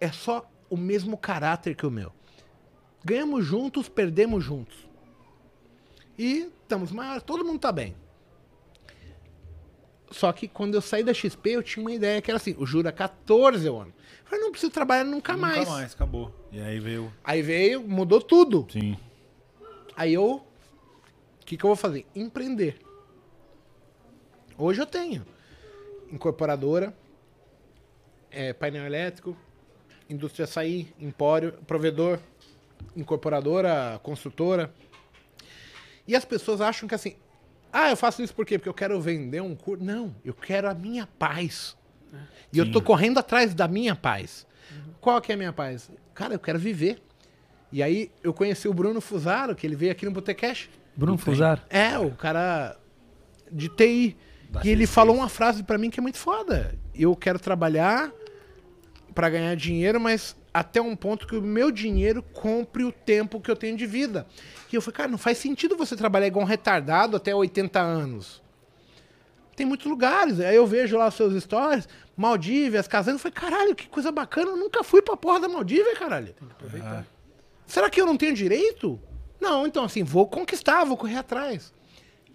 é 0.00 0.10
só 0.10 0.50
o 0.70 0.76
mesmo 0.76 1.16
caráter 1.16 1.76
que 1.76 1.86
o 1.86 1.90
meu. 1.90 2.12
Ganhamos 3.04 3.44
juntos, 3.44 3.88
perdemos 3.88 4.42
juntos. 4.42 4.76
E 6.18 6.50
estamos 6.62 6.90
maiores, 6.90 7.22
todo 7.22 7.44
mundo 7.44 7.58
tá 7.58 7.70
bem. 7.70 7.94
Só 10.12 10.32
que 10.32 10.46
quando 10.46 10.74
eu 10.74 10.80
saí 10.80 11.02
da 11.02 11.12
XP, 11.12 11.50
eu 11.50 11.62
tinha 11.62 11.84
uma 11.84 11.92
ideia 11.92 12.20
que 12.20 12.30
era 12.30 12.36
assim: 12.36 12.54
o 12.58 12.66
juro 12.66 12.88
é 12.88 12.92
14 12.92 13.68
o 13.68 13.80
ano. 13.80 13.92
Eu 14.20 14.26
falei, 14.26 14.44
não 14.44 14.50
preciso 14.50 14.72
trabalhar 14.72 15.04
nunca, 15.04 15.36
mais. 15.36 15.58
Nunca 15.58 15.70
mais, 15.70 15.94
acabou. 15.94 16.32
E 16.50 16.60
aí 16.60 16.78
veio. 16.78 17.12
Aí 17.24 17.42
veio, 17.42 17.82
mudou 17.82 18.20
tudo. 18.20 18.66
Sim. 18.70 18.96
Aí 19.96 20.14
eu. 20.14 20.44
O 21.40 21.44
que, 21.44 21.56
que 21.56 21.64
eu 21.64 21.68
vou 21.68 21.76
fazer? 21.76 22.06
Empreender. 22.14 22.78
Hoje 24.56 24.80
eu 24.80 24.86
tenho 24.86 25.26
incorporadora, 26.10 26.94
é, 28.30 28.52
painel 28.52 28.84
elétrico, 28.84 29.36
indústria 30.08 30.44
açaí, 30.44 30.92
empório, 31.00 31.52
provedor, 31.66 32.18
incorporadora, 32.94 33.98
construtora. 34.02 34.72
E 36.06 36.14
as 36.14 36.24
pessoas 36.24 36.60
acham 36.60 36.88
que 36.88 36.94
assim, 36.94 37.16
ah, 37.72 37.90
eu 37.90 37.96
faço 37.96 38.22
isso 38.22 38.34
por 38.34 38.44
quê? 38.44 38.58
Porque 38.58 38.68
eu 38.68 38.74
quero 38.74 39.00
vender 39.00 39.40
um 39.40 39.54
curso. 39.54 39.82
Não, 39.82 40.14
eu 40.24 40.34
quero 40.34 40.68
a 40.68 40.74
minha 40.74 41.06
paz. 41.18 41.76
E 42.52 42.58
eu 42.58 42.66
Sim. 42.66 42.72
tô 42.72 42.82
correndo 42.82 43.18
atrás 43.18 43.54
da 43.54 43.66
minha 43.66 43.96
paz. 43.96 44.46
Qual 45.00 45.20
que 45.20 45.32
é 45.32 45.34
a 45.34 45.38
minha 45.38 45.52
paz? 45.52 45.90
Cara, 46.14 46.34
eu 46.34 46.38
quero 46.38 46.58
viver. 46.58 47.02
E 47.72 47.82
aí 47.82 48.10
eu 48.22 48.34
conheci 48.34 48.68
o 48.68 48.74
Bruno 48.74 49.00
Fusaro, 49.00 49.54
que 49.54 49.66
ele 49.66 49.74
veio 49.74 49.90
aqui 49.90 50.04
no 50.04 50.12
Botecash. 50.12 50.68
Bruno 50.94 51.14
Entendi. 51.14 51.30
Fusar. 51.30 51.64
É, 51.70 51.98
o 51.98 52.10
cara 52.10 52.76
de 53.50 53.68
TI. 53.70 54.16
Da 54.50 54.60
e 54.62 54.68
ele 54.68 54.86
falou 54.86 55.16
uma 55.16 55.28
frase 55.30 55.62
pra 55.62 55.78
mim 55.78 55.88
que 55.88 55.98
é 55.98 56.02
muito 56.02 56.18
foda. 56.18 56.74
Eu 56.94 57.16
quero 57.16 57.38
trabalhar 57.38 58.12
pra 59.14 59.30
ganhar 59.30 59.54
dinheiro, 59.56 59.98
mas 59.98 60.36
até 60.52 60.80
um 60.80 60.94
ponto 60.94 61.26
que 61.26 61.36
o 61.36 61.42
meu 61.42 61.70
dinheiro 61.70 62.22
compre 62.22 62.84
o 62.84 62.92
tempo 62.92 63.40
que 63.40 63.50
eu 63.50 63.56
tenho 63.56 63.76
de 63.76 63.86
vida. 63.86 64.26
E 64.70 64.76
eu 64.76 64.82
falei, 64.82 64.96
cara, 64.96 65.08
não 65.08 65.18
faz 65.18 65.38
sentido 65.38 65.76
você 65.76 65.96
trabalhar 65.96 66.26
igual 66.26 66.44
um 66.44 66.48
retardado 66.48 67.16
até 67.16 67.34
80 67.34 67.80
anos. 67.80 68.42
Tem 69.56 69.66
muitos 69.66 69.86
lugares. 69.86 70.40
Aí 70.40 70.56
eu 70.56 70.66
vejo 70.66 70.96
lá 70.96 71.08
os 71.08 71.14
seus 71.14 71.42
stories, 71.42 71.88
Maldívias, 72.16 72.86
casando. 72.86 73.16
Eu 73.16 73.20
falei, 73.20 73.34
caralho, 73.34 73.74
que 73.74 73.88
coisa 73.88 74.12
bacana. 74.12 74.50
Eu 74.50 74.56
nunca 74.56 74.82
fui 74.82 75.00
pra 75.00 75.16
porra 75.16 75.40
da 75.40 75.48
Maldívia, 75.48 75.94
caralho. 75.96 76.34
Ah, 76.82 77.04
Será 77.66 77.88
que 77.88 78.00
eu 78.00 78.06
não 78.06 78.16
tenho 78.16 78.34
direito? 78.34 79.00
Não, 79.40 79.66
então 79.66 79.84
assim, 79.84 80.02
vou 80.04 80.26
conquistar, 80.26 80.84
vou 80.84 80.96
correr 80.96 81.16
atrás. 81.16 81.72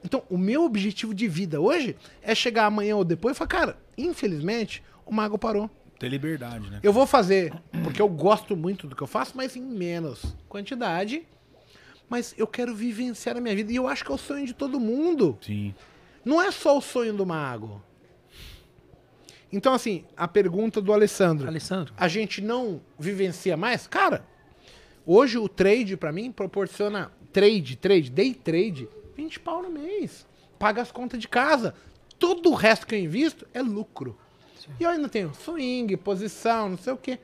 Então, 0.03 0.23
o 0.29 0.37
meu 0.37 0.63
objetivo 0.63 1.13
de 1.13 1.27
vida 1.27 1.59
hoje 1.59 1.95
é 2.21 2.33
chegar 2.33 2.65
amanhã 2.65 2.95
ou 2.95 3.03
depois 3.03 3.35
e 3.35 3.37
falar, 3.37 3.47
cara, 3.47 3.77
infelizmente, 3.97 4.83
o 5.05 5.13
mago 5.13 5.37
parou. 5.37 5.69
Ter 5.99 6.09
liberdade, 6.09 6.69
né? 6.69 6.79
Eu 6.83 6.93
vou 6.93 7.07
fazer, 7.07 7.53
porque 7.83 8.01
eu 8.01 8.07
gosto 8.07 8.55
muito 8.55 8.87
do 8.87 8.95
que 8.95 9.01
eu 9.01 9.07
faço, 9.07 9.33
mas 9.35 9.55
em 9.55 9.61
menos 9.61 10.35
quantidade. 10.47 11.23
Mas 12.09 12.33
eu 12.37 12.47
quero 12.47 12.73
vivenciar 12.73 13.35
a 13.35 13.41
minha 13.41 13.55
vida. 13.55 13.71
E 13.71 13.75
eu 13.75 13.87
acho 13.87 14.05
que 14.05 14.11
é 14.11 14.15
o 14.15 14.17
sonho 14.17 14.45
de 14.45 14.53
todo 14.53 14.79
mundo. 14.79 15.37
Sim. 15.41 15.75
Não 16.23 16.41
é 16.41 16.51
só 16.51 16.77
o 16.77 16.81
sonho 16.81 17.13
do 17.13 17.25
mago. 17.25 17.81
Então, 19.51 19.73
assim, 19.73 20.05
a 20.15 20.27
pergunta 20.27 20.81
do 20.81 20.91
Alessandro 20.91 21.47
Alessandro. 21.47 21.93
a 21.97 22.07
gente 22.07 22.41
não 22.41 22.81
vivencia 22.99 23.55
mais, 23.55 23.87
cara, 23.87 24.25
hoje 25.05 25.37
o 25.37 25.47
trade 25.47 25.95
pra 25.95 26.11
mim 26.11 26.31
proporciona 26.31 27.11
trade, 27.31 27.77
trade, 27.77 28.09
day 28.09 28.33
trade, 28.33 28.89
20 29.15 29.39
pau 29.39 29.63
no 29.63 29.69
mês. 29.69 30.27
Paga 30.59 30.81
as 30.81 30.91
contas 30.91 31.19
de 31.19 31.27
casa. 31.27 31.73
Todo 32.19 32.51
o 32.51 32.55
resto 32.55 32.85
que 32.85 32.95
eu 32.95 32.99
invisto 32.99 33.47
é 33.53 33.61
lucro. 33.61 34.17
E 34.79 34.83
eu 34.83 34.89
ainda 34.89 35.07
tenho 35.09 35.33
swing, 35.33 35.95
posição, 35.97 36.69
não 36.69 36.77
sei 36.77 36.93
o 36.93 36.97
quê. 36.97 37.19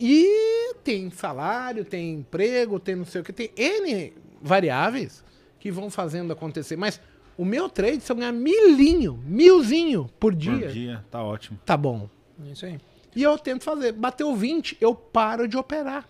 E 0.00 0.74
tem 0.82 1.10
salário, 1.10 1.84
tem 1.84 2.14
emprego, 2.14 2.80
tem 2.80 2.96
não 2.96 3.04
sei 3.04 3.20
o 3.20 3.24
que, 3.24 3.32
tem 3.32 3.50
N 3.56 4.12
variáveis 4.40 5.24
que 5.60 5.70
vão 5.70 5.90
fazendo 5.90 6.32
acontecer. 6.32 6.76
Mas 6.76 7.00
o 7.36 7.44
meu 7.44 7.68
trade, 7.68 8.00
se 8.02 8.10
eu 8.10 8.16
ganhar 8.16 8.32
milinho, 8.32 9.20
milzinho 9.24 10.10
por 10.18 10.34
dia, 10.34 10.66
Por 10.66 10.68
dia, 10.72 11.04
tá 11.10 11.22
ótimo. 11.22 11.58
tá 11.64 11.76
bom. 11.76 12.08
Isso 12.50 12.66
aí. 12.66 12.80
E 13.14 13.22
eu 13.22 13.38
tento 13.38 13.62
fazer. 13.62 13.92
Bateu 13.92 14.34
20, 14.34 14.78
eu 14.80 14.94
paro 14.94 15.46
de 15.46 15.56
operar. 15.56 16.08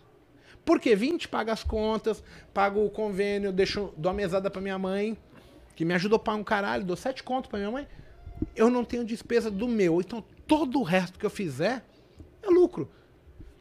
Por 0.64 0.78
quê? 0.80 0.94
20 0.94 1.28
paga 1.28 1.52
as 1.52 1.64
contas, 1.64 2.22
pago 2.54 2.84
o 2.84 2.88
convênio, 2.90 3.52
deixo, 3.52 3.92
dou 3.96 4.10
a 4.10 4.14
mesada 4.14 4.48
pra 4.48 4.60
minha 4.62 4.78
mãe, 4.78 5.18
que 5.74 5.84
me 5.84 5.92
ajudou 5.94 6.18
pra 6.20 6.34
um 6.34 6.44
caralho, 6.44 6.84
dou 6.84 6.96
7 6.96 7.22
contos 7.24 7.50
pra 7.50 7.58
minha 7.58 7.70
mãe. 7.70 7.86
Eu 8.56 8.70
não 8.70 8.84
tenho 8.84 9.04
despesa 9.04 9.50
do 9.50 9.66
meu. 9.68 10.00
Então 10.00 10.22
todo 10.46 10.78
o 10.78 10.82
resto 10.82 11.18
que 11.18 11.26
eu 11.26 11.30
fizer 11.30 11.84
é 12.42 12.48
lucro. 12.48 12.90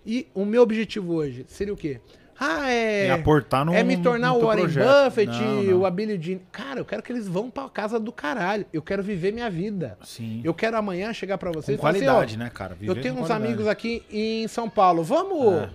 E 0.06 0.28
o 0.34 0.46
meu 0.46 0.62
objetivo 0.64 1.14
hoje 1.16 1.46
seria 1.48 1.74
o 1.74 1.78
quê? 1.78 2.00
Ah, 2.44 2.72
é. 2.72 3.06
É 3.06 3.12
aportar 3.12 3.64
no 3.64 3.72
É 3.72 3.84
me 3.84 3.98
tornar 4.02 4.34
o 4.34 4.42
Warren 4.42 4.64
projeto. 4.64 5.06
Buffett, 5.06 5.32
Não, 5.32 5.62
não. 5.64 5.80
o 5.82 5.86
Abilio 5.86 6.18
Dini. 6.18 6.42
Cara, 6.52 6.80
eu 6.80 6.86
quero 6.86 7.04
que 7.04 7.12
eles 7.12 7.28
vão 7.28 7.52
pra 7.52 7.70
casa 7.70 8.00
do 8.00 8.12
caralho. 8.12 8.66
Eu 8.74 8.82
quero 8.82 9.04
viver 9.04 9.32
minha 9.32 9.48
vida. 9.48 9.96
Sim. 10.04 10.42
Eu 10.44 10.52
quero 10.52 10.76
amanhã 10.76 11.14
chegar 11.14 11.38
pra 11.38 11.52
vocês 11.52 11.80
Com 11.80 11.86
assim, 11.86 12.00
qualidade, 12.00 12.36
ó, 12.36 12.40
né, 12.40 12.50
cara? 12.50 12.72
eu 12.74 12.78
Viver 12.78 13.02
tenho 13.02 13.14
com 13.14 13.22
uns 13.22 13.28
qualidade. 13.28 13.54
amigos 13.54 13.68
aqui 13.68 14.04
em 14.10 14.48
São 14.48 14.68
Paulo. 14.68 15.04
Vamos 15.04 15.54
É. 15.54 15.70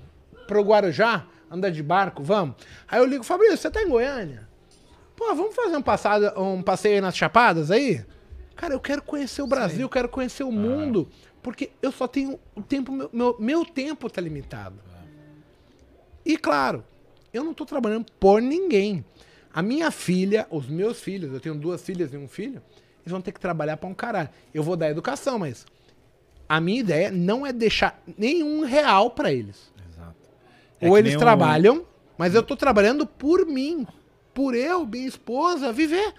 pro 0.48 0.60
Guarujá? 0.62 1.26
Andar 1.48 1.70
de 1.70 1.84
barco? 1.84 2.24
Vamos. 2.24 2.56
Aí 2.88 2.98
eu 2.98 3.04
ligo, 3.06 3.22
Fabrício, 3.22 3.56
você 3.58 3.70
tá 3.70 3.80
em 3.80 3.88
Goiânia? 3.88 4.48
Pô, 5.14 5.32
vamos 5.36 5.54
fazer 5.54 5.76
um, 5.76 5.82
passado, 5.82 6.32
um 6.40 6.60
passeio 6.62 6.96
aí 6.96 7.00
nas 7.00 7.16
Chapadas 7.16 7.70
aí? 7.70 8.04
Cara, 8.56 8.74
eu 8.74 8.80
quero 8.80 9.02
conhecer 9.02 9.42
o 9.42 9.46
Brasil, 9.46 9.82
eu 9.82 9.88
quero 9.88 10.08
conhecer 10.08 10.42
o 10.42 10.50
mundo. 10.50 11.08
Porque 11.42 11.70
eu 11.80 11.92
só 11.92 12.08
tenho 12.08 12.40
o 12.56 12.62
tempo, 12.62 12.90
meu, 12.90 13.08
meu, 13.12 13.36
meu 13.38 13.64
tempo 13.64 14.10
tá 14.10 14.20
limitado. 14.20 14.80
E 16.24 16.36
claro, 16.36 16.84
eu 17.32 17.44
não 17.44 17.54
tô 17.54 17.64
trabalhando 17.64 18.06
por 18.18 18.42
ninguém. 18.42 19.04
A 19.54 19.62
minha 19.62 19.90
filha, 19.90 20.46
os 20.50 20.66
meus 20.66 21.00
filhos, 21.00 21.32
eu 21.32 21.38
tenho 21.38 21.54
duas 21.54 21.82
filhas 21.82 22.12
e 22.12 22.16
um 22.16 22.26
filho, 22.26 22.60
eles 23.02 23.12
vão 23.12 23.20
ter 23.20 23.30
que 23.30 23.38
trabalhar 23.38 23.76
pra 23.76 23.88
um 23.88 23.94
caralho. 23.94 24.28
Eu 24.52 24.62
vou 24.62 24.76
dar 24.76 24.90
educação, 24.90 25.38
mas 25.38 25.64
a 26.48 26.60
minha 26.60 26.80
ideia 26.80 27.10
não 27.10 27.46
é 27.46 27.52
deixar 27.52 28.02
nenhum 28.18 28.64
real 28.64 29.10
pra 29.10 29.32
eles. 29.32 29.72
Exato. 29.88 30.16
É 30.80 30.88
Ou 30.88 30.98
eles 30.98 31.16
trabalham, 31.16 31.86
mas 32.18 32.34
eu 32.34 32.42
tô 32.42 32.56
trabalhando 32.56 33.06
por 33.06 33.46
mim, 33.46 33.86
por 34.34 34.54
eu, 34.54 34.84
minha 34.84 35.06
esposa, 35.06 35.72
viver. 35.72 36.12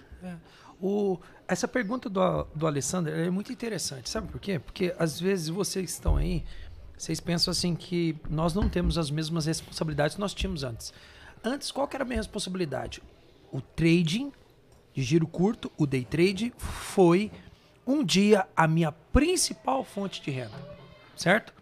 O, 0.80 1.18
essa 1.48 1.66
pergunta 1.66 2.10
do, 2.10 2.44
do 2.54 2.66
Alessandro 2.66 3.12
é 3.12 3.30
muito 3.30 3.50
interessante. 3.50 4.10
Sabe 4.10 4.28
por 4.28 4.38
quê? 4.38 4.58
Porque 4.58 4.94
às 4.98 5.18
vezes 5.18 5.48
vocês 5.48 5.90
estão 5.90 6.16
aí, 6.16 6.44
vocês 6.96 7.18
pensam 7.18 7.50
assim 7.50 7.74
que 7.74 8.14
nós 8.28 8.52
não 8.52 8.68
temos 8.68 8.98
as 8.98 9.10
mesmas 9.10 9.46
responsabilidades 9.46 10.14
que 10.14 10.20
nós 10.20 10.34
tínhamos 10.34 10.62
antes. 10.62 10.92
Antes, 11.42 11.70
qual 11.70 11.88
era 11.92 12.04
a 12.04 12.06
minha 12.06 12.18
responsabilidade? 12.18 13.02
O 13.50 13.62
trading 13.62 14.30
de 14.92 15.02
giro 15.02 15.26
curto, 15.26 15.72
o 15.78 15.86
day 15.86 16.04
trade, 16.04 16.52
foi 16.58 17.30
um 17.86 18.04
dia 18.04 18.46
a 18.54 18.68
minha 18.68 18.92
principal 18.92 19.82
fonte 19.82 20.20
de 20.20 20.30
renda. 20.30 20.52
Certo? 21.16 21.54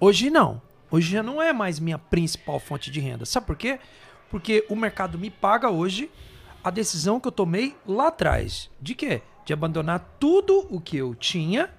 Hoje 0.00 0.30
não. 0.30 0.60
Hoje 0.90 1.12
já 1.12 1.22
não 1.22 1.40
é 1.40 1.52
mais 1.52 1.78
minha 1.78 1.98
principal 1.98 2.58
fonte 2.58 2.90
de 2.90 2.98
renda. 2.98 3.24
Sabe 3.24 3.46
por 3.46 3.56
quê? 3.56 3.78
Porque 4.30 4.66
o 4.68 4.74
mercado 4.74 5.18
me 5.18 5.30
paga 5.30 5.70
hoje 5.70 6.10
a 6.62 6.70
decisão 6.70 7.20
que 7.20 7.28
eu 7.28 7.32
tomei 7.32 7.76
lá 7.86 8.08
atrás. 8.08 8.70
De 8.80 8.94
quê? 8.94 9.22
De 9.44 9.52
abandonar 9.52 10.16
tudo 10.18 10.66
o 10.70 10.80
que 10.80 10.96
eu 10.96 11.14
tinha 11.14 11.70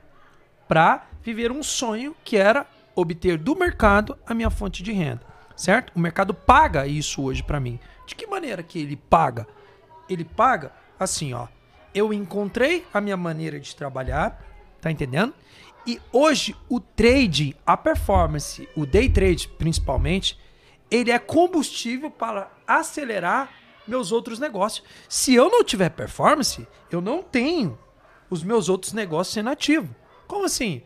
para 0.67 1.07
viver 1.23 1.51
um 1.51 1.63
sonho 1.63 2.15
que 2.23 2.37
era 2.37 2.65
obter 2.95 3.37
do 3.37 3.55
mercado 3.55 4.17
a 4.25 4.33
minha 4.33 4.49
fonte 4.49 4.83
de 4.83 4.91
renda, 4.91 5.21
certo? 5.55 5.91
O 5.95 5.99
mercado 5.99 6.33
paga 6.33 6.87
isso 6.87 7.23
hoje 7.23 7.43
para 7.43 7.59
mim. 7.59 7.79
De 8.05 8.15
que 8.15 8.27
maneira 8.27 8.63
que 8.63 8.79
ele 8.79 8.95
paga? 8.95 9.47
Ele 10.09 10.23
paga 10.23 10.71
assim, 10.99 11.33
ó. 11.33 11.47
Eu 11.93 12.13
encontrei 12.13 12.85
a 12.93 13.01
minha 13.01 13.17
maneira 13.17 13.59
de 13.59 13.75
trabalhar, 13.75 14.43
tá 14.79 14.91
entendendo? 14.91 15.33
E 15.85 15.99
hoje 16.11 16.55
o 16.67 16.79
trade, 16.79 17.55
a 17.65 17.75
performance, 17.75 18.67
o 18.75 18.85
day 18.85 19.09
trade 19.09 19.47
principalmente, 19.47 20.37
ele 20.91 21.11
é 21.11 21.19
combustível 21.19 22.11
para 22.11 22.51
acelerar 22.67 23.49
meus 23.89 24.11
outros 24.11 24.39
negócios. 24.39 24.85
Se 25.09 25.33
eu 25.33 25.49
não 25.49 25.63
tiver 25.63 25.89
performance, 25.89 26.67
eu 26.91 27.01
não 27.01 27.21
tenho 27.21 27.77
os 28.29 28.43
meus 28.43 28.69
outros 28.69 28.93
negócios 28.93 29.33
sendo 29.33 29.49
ativos. 29.49 29.89
Como 30.27 30.45
assim? 30.45 30.81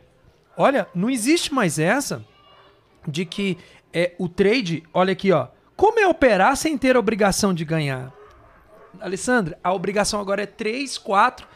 Olha, 0.56 0.88
não 0.94 1.10
existe 1.10 1.52
mais 1.52 1.78
essa 1.78 2.24
de 3.06 3.24
que 3.24 3.58
é 3.92 4.14
o 4.18 4.28
trade, 4.28 4.82
olha 4.92 5.12
aqui, 5.12 5.30
ó. 5.30 5.48
Como 5.76 6.00
é 6.00 6.06
operar 6.06 6.56
sem 6.56 6.78
ter 6.78 6.96
a 6.96 6.98
obrigação 6.98 7.52
de 7.52 7.64
ganhar? 7.64 8.12
Alessandra, 9.00 9.58
a 9.62 9.72
obrigação 9.72 10.20
agora 10.20 10.42
é 10.42 10.46
3, 10.46 10.96
4, 10.98 11.46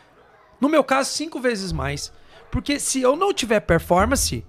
no 0.60 0.68
meu 0.68 0.82
caso, 0.82 1.10
5 1.12 1.40
vezes 1.40 1.72
mais. 1.72 2.12
Porque 2.50 2.80
se 2.80 3.00
eu 3.00 3.14
não 3.14 3.32
tiver 3.32 3.60
performance, 3.60 4.44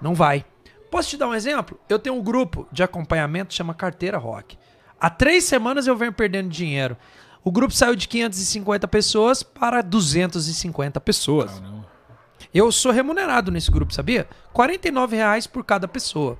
não 0.00 0.14
vai. 0.14 0.44
Posso 0.90 1.10
te 1.10 1.16
dar 1.16 1.28
um 1.28 1.34
exemplo? 1.34 1.78
Eu 1.88 1.98
tenho 1.98 2.16
um 2.16 2.22
grupo 2.22 2.66
de 2.72 2.82
acompanhamento 2.82 3.54
chama 3.54 3.72
Carteira 3.72 4.18
Rock. 4.18 4.58
Há 5.00 5.08
três 5.08 5.44
semanas 5.44 5.86
eu 5.86 5.96
venho 5.96 6.12
perdendo 6.12 6.48
dinheiro. 6.48 6.96
O 7.42 7.50
grupo 7.50 7.72
saiu 7.72 7.96
de 7.96 8.06
550 8.06 8.86
pessoas 8.86 9.42
para 9.42 9.80
250 9.80 11.00
pessoas. 11.00 11.52
Caramba. 11.52 11.88
Eu 12.52 12.70
sou 12.72 12.92
remunerado 12.92 13.50
nesse 13.50 13.70
grupo, 13.70 13.94
sabia? 13.94 14.28
49 14.52 15.16
reais 15.16 15.46
por 15.46 15.64
cada 15.64 15.86
pessoa. 15.86 16.38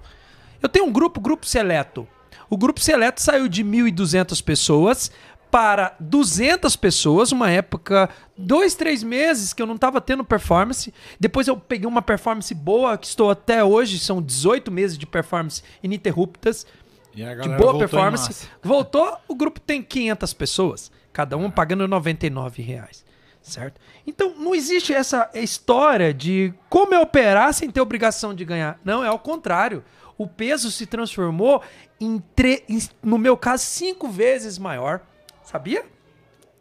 Eu 0.61 0.69
tenho 0.69 0.85
um 0.85 0.93
grupo, 0.93 1.20
Grupo 1.20 1.47
Seleto. 1.47 2.07
O 2.51 2.57
Grupo 2.57 2.81
Seleto 2.81 3.23
saiu 3.23 3.49
de 3.49 3.65
1.200 3.65 4.43
pessoas 4.43 5.11
para 5.51 5.97
200 5.99 6.77
pessoas, 6.77 7.32
uma 7.32 7.51
época, 7.51 8.09
dois, 8.37 8.74
três 8.74 9.03
meses 9.03 9.53
que 9.53 9.61
eu 9.61 9.66
não 9.66 9.74
estava 9.74 10.01
tendo 10.01 10.24
performance. 10.24 10.95
Depois 11.19 11.49
eu 11.49 11.57
peguei 11.57 11.89
uma 11.89 12.03
performance 12.03 12.55
boa, 12.55 12.97
que 12.97 13.07
estou 13.07 13.31
até 13.31 13.65
hoje, 13.65 13.99
são 13.99 14.23
18 14.23 14.70
meses 14.70 14.97
de 14.97 15.07
performance 15.07 15.62
ininterruptas, 15.82 16.66
de 17.43 17.49
boa 17.49 17.59
voltou 17.73 17.78
performance. 17.81 18.49
Voltou, 18.62 19.16
o 19.28 19.35
grupo 19.35 19.59
tem 19.61 19.82
500 19.82 20.32
pessoas, 20.35 20.93
cada 21.12 21.37
um 21.37 21.51
pagando 21.51 21.87
99 21.89 22.62
reais, 22.62 23.05
certo? 23.43 23.81
Então 24.07 24.35
não 24.37 24.55
existe 24.55 24.93
essa 24.95 25.31
história 25.35 26.15
de 26.15 26.55
como 26.69 26.95
é 26.95 26.99
operar 27.01 27.53
sem 27.53 27.70
ter 27.70 27.81
obrigação 27.81 28.35
de 28.35 28.45
ganhar. 28.45 28.78
Não, 28.85 29.05
é 29.05 29.09
ao 29.09 29.19
contrário. 29.19 29.85
O 30.16 30.27
peso 30.27 30.70
se 30.70 30.85
transformou 30.87 31.62
em, 31.99 32.19
tre- 32.37 32.62
em 32.69 32.78
no 33.03 33.16
meu 33.19 33.37
caso, 33.37 33.65
cinco 33.65 34.09
vezes 34.09 34.59
maior. 34.59 35.01
Sabia? 35.43 35.85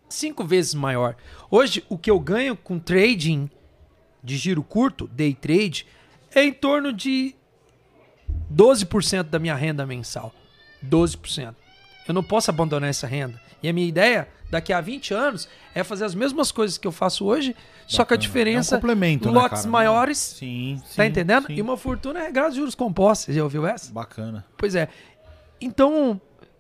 Cinco 0.08 0.44
vezes 0.44 0.74
maior. 0.74 1.16
Hoje, 1.52 1.84
o 1.90 1.98
que 1.98 2.10
eu 2.10 2.20
ganho 2.20 2.56
com 2.56 2.80
trading 2.80 3.50
de 4.24 4.38
giro 4.38 4.64
curto, 4.64 5.08
day 5.08 5.34
trade, 5.34 5.86
é 6.34 6.44
em 6.44 6.54
torno 6.54 6.92
de 6.94 7.36
12% 8.54 9.24
da 9.24 9.40
minha 9.40 9.56
renda 9.56 9.86
mensal. 9.86 10.34
12%. 10.86 11.54
Eu 12.08 12.14
não 12.14 12.24
posso 12.24 12.50
abandonar 12.50 12.90
essa 12.90 13.06
renda. 13.08 13.40
E 13.62 13.68
a 13.70 13.74
minha 13.74 13.88
ideia, 13.88 14.28
daqui 14.50 14.72
a 14.74 14.80
20 14.82 15.14
anos, 15.14 15.48
é 15.76 15.84
fazer 15.84 16.06
as 16.06 16.16
mesmas 16.16 16.52
coisas 16.52 16.78
que 16.78 16.88
eu 16.88 16.92
faço 16.92 17.26
hoje, 17.26 17.56
só 17.86 17.98
que 18.06 18.14
a 18.14 18.16
Bacana. 18.16 18.18
diferença, 18.18 18.76
É 18.76 18.78
um 18.78 18.82
complemento, 18.82 19.28
né, 19.32 19.34
lotes 19.40 19.60
cara? 19.62 19.70
maiores, 19.72 20.18
Sim, 20.18 20.82
tá 20.96 21.04
sim, 21.04 21.10
entendendo? 21.10 21.48
sim. 21.48 21.54
E 21.56 21.62
uma 21.62 21.76
fortuna 21.78 22.22
é 22.22 22.32
graças 22.32 22.54
a 22.54 22.58
juros 22.58 22.74
compostos. 22.76 23.26
Você 23.26 23.34
já 23.34 23.44
ouviu 23.44 23.68
essa? 23.68 23.92
Bacana. 23.92 24.46
Pois 24.58 24.76
é. 24.76 24.88
Então, 25.60 26.20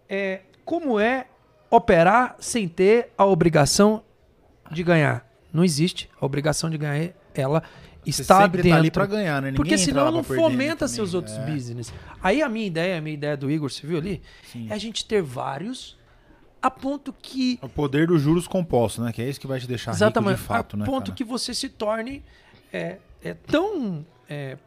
é, 0.09 0.41
como 0.65 0.99
é 0.99 1.25
operar 1.71 2.35
sem 2.39 2.67
ter 2.67 3.11
a 3.17 3.25
obrigação 3.25 4.03
de 4.71 4.83
ganhar? 4.83 5.25
Não 5.53 5.63
existe. 5.63 6.09
A 6.19 6.25
obrigação 6.25 6.69
de 6.69 6.77
ganhar, 6.77 7.11
ela 7.33 7.63
Você 8.05 8.23
dentro. 8.23 8.69
tá 8.69 8.75
ali 8.75 8.89
pra 8.91 9.05
ganhar, 9.05 9.41
né? 9.41 9.47
Ninguém 9.51 9.55
Porque 9.55 9.77
senão 9.77 10.11
não 10.11 10.23
perder, 10.23 10.41
fomenta 10.41 10.85
né, 10.85 10.89
seus 10.89 11.11
também. 11.11 11.15
outros 11.29 11.37
É. 11.37 11.51
business. 11.53 11.93
Aí 12.23 12.41
a 12.41 12.49
minha 12.49 12.65
ideia, 12.65 12.97
a 12.97 13.01
minha 13.01 13.13
ideia 13.13 13.35
do 13.37 13.49
Igor, 13.51 13.69
você 13.69 13.85
viu 13.85 13.97
ali? 13.97 14.21
Sim. 14.51 14.67
É 14.69 14.73
a 14.73 14.77
gente 14.77 15.05
ter 15.05 15.21
vários 15.21 15.97
a 16.61 16.69
ponto 16.71 17.13
que 17.21 17.57
É 17.61 17.65
O 17.65 17.69
poder 17.69 18.07
dos 18.07 18.21
juros 18.21 18.47
compostos, 18.47 19.03
né? 19.05 19.11
Que 19.13 19.21
é 19.21 19.29
isso 19.29 19.39
que 19.39 19.47
vai 19.47 19.59
te 19.59 19.67
deixar 19.67 19.91
Exatamente. 19.91 20.31
rico 20.31 20.41
de 20.41 20.47
fato, 20.47 20.75
a 20.75 20.79
né, 20.79 20.85
ponto 20.85 21.05
cara? 21.05 21.15
que 21.15 21.23
você 21.23 21.53
se 21.53 21.69
torne 21.69 22.23
é, 22.73 22.97
é 23.23 23.33
tão 23.33 24.05
é, 24.29 24.57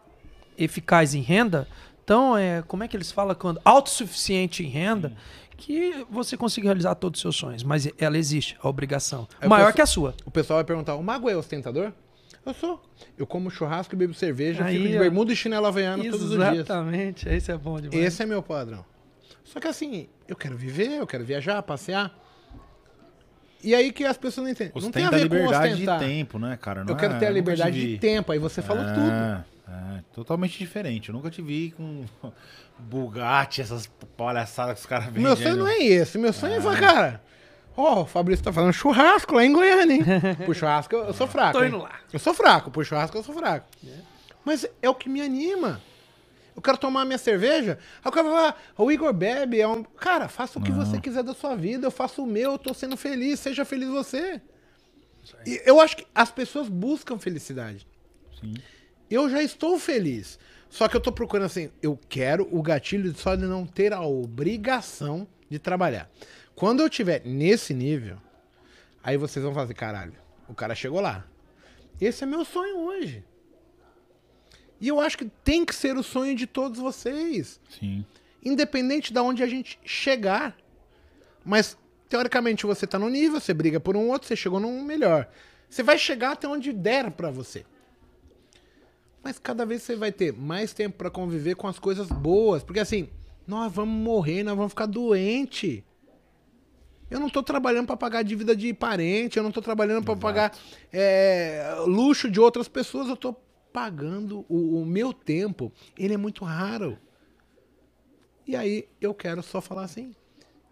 eficaz 0.59 1.15
em 1.15 1.21
renda, 1.21 1.67
tão, 2.07 2.37
é, 2.37 2.63
como 2.67 2.83
é 2.85 2.89
que 2.89 2.97
eles 2.97 3.11
falam 3.13 3.35
quando? 3.35 3.61
Autossuficiente 3.65 4.63
em 4.65 4.69
renda, 4.69 5.13
que 5.57 6.05
você 6.11 6.37
consiga 6.37 6.67
realizar 6.67 6.95
todos 6.97 7.19
os 7.19 7.23
seus 7.23 7.37
sonhos. 7.37 7.63
Mas 7.63 7.89
ela 7.99 8.19
existe, 8.19 8.57
a 8.63 8.69
obrigação. 8.69 9.29
É, 9.41 9.45
eu 9.47 9.49
maior 9.49 9.67
penso- 9.67 9.77
que 9.77 9.83
a 9.83 9.87
sua. 9.87 10.15
O 10.25 10.31
pessoal 10.31 10.59
vai 10.59 10.65
perguntar: 10.65 10.95
o 10.97 11.03
mago 11.03 11.29
é 11.31 11.37
ostentador? 11.37 11.93
Eu 12.45 12.55
sou. 12.55 12.83
Eu 13.17 13.27
como 13.27 13.51
churrasco 13.51 13.95
e 13.95 13.97
bebo 13.97 14.15
cerveja, 14.15 14.65
Aí, 14.65 14.77
fico 14.77 14.89
de 14.89 14.99
bermuda 14.99 15.33
e 15.33 15.37
chinelo 15.37 15.67
havaiano 15.67 16.03
todos 16.05 16.31
os 16.31 16.37
dias. 16.37 16.55
Exatamente, 16.55 17.29
esse 17.29 17.53
é 17.53 17.57
bom 17.57 17.81
demais. 17.81 18.05
Esse 18.05 18.23
é 18.23 18.27
meu 18.27 18.43
padrão. 18.43 18.85
Só 19.45 19.61
que 19.61 19.69
assim, 19.69 20.09
eu 20.27 20.35
quero 20.35 20.57
viver, 20.57 20.99
eu 20.99 21.07
quero 21.07 21.25
viajar, 21.25 21.63
passear. 21.63 22.19
E 23.63 23.75
aí 23.75 23.93
que 23.93 24.05
as 24.05 24.17
pessoas 24.17 24.45
não 24.45 24.51
entendem. 24.53 24.73
não 24.75 24.91
tem 24.91 25.05
a 25.05 25.09
Ostenta 25.09 25.25
a 25.25 25.29
ver 25.29 25.45
com 25.45 25.51
ostentar. 25.51 25.99
de 26.01 26.05
tempo, 26.05 26.39
né, 26.39 26.59
cara? 26.61 26.83
Não 26.85 26.93
Eu 26.93 26.97
quero 26.97 27.15
é- 27.15 27.19
ter 27.19 27.27
a 27.27 27.31
liberdade 27.31 27.81
de 27.81 27.99
tempo. 27.99 28.33
Aí 28.33 28.39
você 28.39 28.61
falou 28.61 28.83
é, 28.83 28.93
tudo. 28.93 29.11
É, 29.69 30.03
totalmente 30.13 30.59
diferente. 30.59 31.11
Eu 31.11 31.15
nunca 31.15 31.31
te 31.31 31.41
vi 31.41 31.73
com 31.77 32.05
Bugatti, 32.79 33.61
essas 33.61 33.87
palhaçadas 34.17 34.75
que 34.75 34.81
os 34.81 34.87
caras 34.87 35.07
vendem. 35.07 35.23
Meu 35.23 35.37
sonho 35.37 35.57
não 35.57 35.69
é 35.69 35.79
esse. 35.79 36.19
Meu 36.19 36.33
sonho 36.33 36.55
é 36.55 36.61
falar, 36.61 36.81
cara. 36.81 37.23
Ó, 37.77 38.03
o 38.03 38.07
Fabrício 38.07 38.45
tá 38.45 38.53
falando 38.53 38.73
churrasco 38.73 39.35
lá 39.35 39.45
em 39.45 39.53
Goiânia, 39.53 39.95
hein? 39.95 40.03
Pro 40.45 40.55
churrasco 40.55 40.95
eu, 40.95 41.05
eu 41.05 41.15
sou 41.15 41.27
fraco. 41.27 41.59
Tô 41.59 41.65
hein? 41.65 41.69
indo 41.69 41.79
lá. 41.79 42.01
Eu 42.13 42.19
sou 42.19 42.35
fraco, 42.35 42.71
pro 42.71 42.85
churrasco 42.85 43.17
eu 43.17 43.23
sou 43.23 43.35
fraco. 43.35 43.67
Mas 44.45 44.67
é 44.81 44.91
o 44.91 44.95
que 44.95 45.09
me 45.09 45.21
anima. 45.21 45.81
Eu 46.55 46.61
quero 46.61 46.77
tomar 46.77 47.05
minha 47.05 47.19
cerveja. 47.19 47.79
Aí 48.05 48.09
o 48.09 48.13
cara 48.13 48.29
vai 48.29 48.37
falar, 48.37 48.63
o 48.77 48.93
Igor 48.93 49.13
bebe. 49.13 49.61
É 49.61 49.67
um... 49.67 49.83
Cara, 49.83 50.29
faça 50.29 50.59
o 50.59 50.63
que 50.63 50.71
você 50.71 51.01
quiser 51.01 51.23
da 51.23 51.33
sua 51.33 51.57
vida. 51.57 51.87
Eu 51.87 51.91
faço 51.91 52.23
o 52.23 52.27
meu, 52.27 52.53
eu 52.53 52.59
tô 52.59 52.75
sendo 52.75 52.97
feliz. 52.97 53.41
Seja 53.41 53.65
feliz 53.65 53.89
você. 53.89 54.41
E 55.47 55.63
eu 55.65 55.81
acho 55.81 55.97
que 55.97 56.07
as 56.15 56.31
pessoas 56.31 56.69
buscam 56.69 57.19
felicidade. 57.19 57.87
Sim. 58.39 58.55
Eu 59.11 59.31
já 59.31 59.43
estou 59.43 59.79
feliz. 59.79 60.39
Só 60.69 60.89
que 60.89 60.97
eu 60.97 61.01
tô 61.01 61.13
procurando 61.13 61.47
assim, 61.47 61.71
eu 61.83 61.99
quero 62.09 62.49
o 62.51 62.63
gatilho 62.63 63.15
só 63.15 63.35
de 63.35 63.45
não 63.45 63.67
ter 63.67 63.93
a 63.93 64.03
obrigação 64.03 65.27
de 65.51 65.59
trabalhar. 65.59 66.11
Quando 66.63 66.79
eu 66.79 66.89
tiver 66.89 67.23
nesse 67.25 67.75
nível, 67.75 68.19
aí 69.03 69.17
vocês 69.17 69.45
vão 69.45 69.53
fazer, 69.53 69.75
caralho, 69.75 70.15
o 70.49 70.55
cara 70.55 70.77
chegou 70.77 71.01
lá. 71.01 71.27
Esse 72.01 72.23
é 72.23 72.27
meu 72.27 72.45
sonho 72.45 72.79
hoje. 72.79 73.25
E 74.81 74.87
eu 74.87 75.01
acho 75.01 75.19
que 75.19 75.25
tem 75.25 75.65
que 75.65 75.75
ser 75.75 75.97
o 75.97 76.05
sonho 76.05 76.37
de 76.37 76.47
todos 76.47 76.79
vocês. 76.79 77.61
Sim. 77.69 78.07
Independente 78.45 79.13
de 79.13 79.19
onde 79.19 79.43
a 79.43 79.47
gente 79.49 79.77
chegar. 79.85 80.57
Mas, 81.45 81.77
teoricamente, 82.09 82.65
você 82.65 82.87
tá 82.87 82.97
no 82.97 83.09
nível, 83.09 83.41
você 83.41 83.53
briga 83.53 83.81
por 83.81 83.97
um 83.97 84.09
outro, 84.09 84.29
você 84.29 84.37
chegou 84.37 84.61
num 84.61 84.85
melhor. 84.85 85.29
Você 85.69 85.83
vai 85.83 85.99
chegar 85.99 86.31
até 86.31 86.47
onde 86.47 86.73
der 86.73 87.11
pra 87.11 87.29
você. 87.29 87.67
Mas 89.21 89.37
cada 89.37 89.67
vez 89.67 89.83
você 89.83 89.97
vai 89.97 90.13
ter 90.13 90.33
mais 90.33 90.73
tempo 90.73 90.97
pra 90.97 91.11
conviver 91.11 91.57
com 91.57 91.67
as 91.67 91.81
coisas 91.81 92.07
boas. 92.07 92.63
Porque 92.63 92.79
assim, 92.79 93.09
nós 93.49 93.73
vamos 93.73 94.01
morrer, 94.01 94.45
nós 94.45 94.57
vamos 94.57 94.71
ficar 94.71 94.87
doente. 94.87 95.85
Eu 97.13 97.21
não 97.21 97.29
tô 97.29 97.43
trabalhando 97.43 97.87
pra 97.87 97.97
pagar 97.97 98.23
dívida 98.23 98.57
de 98.57 98.73
parente, 98.73 99.37
eu 99.37 99.43
não 99.43 99.53
tô 99.53 99.61
trabalhando 99.61 100.05
pra 100.05 100.17
pagar 100.17 100.57
é, 100.93 101.75
luxo 101.87 102.31
de 102.31 102.41
outras 102.41 102.69
pessoas, 102.69 103.07
eu 103.09 103.17
tô 103.17 103.35
pagando 103.73 104.45
o, 104.49 104.81
o 104.81 104.87
meu 104.87 105.13
tempo. 105.13 105.71
Ele 105.99 106.15
é 106.15 106.17
muito 106.17 106.45
raro. 106.45 106.99
E 108.47 108.57
aí 108.57 108.89
eu 109.01 109.15
quero 109.15 109.43
só 109.43 109.61
falar 109.61 109.85
assim: 109.85 110.15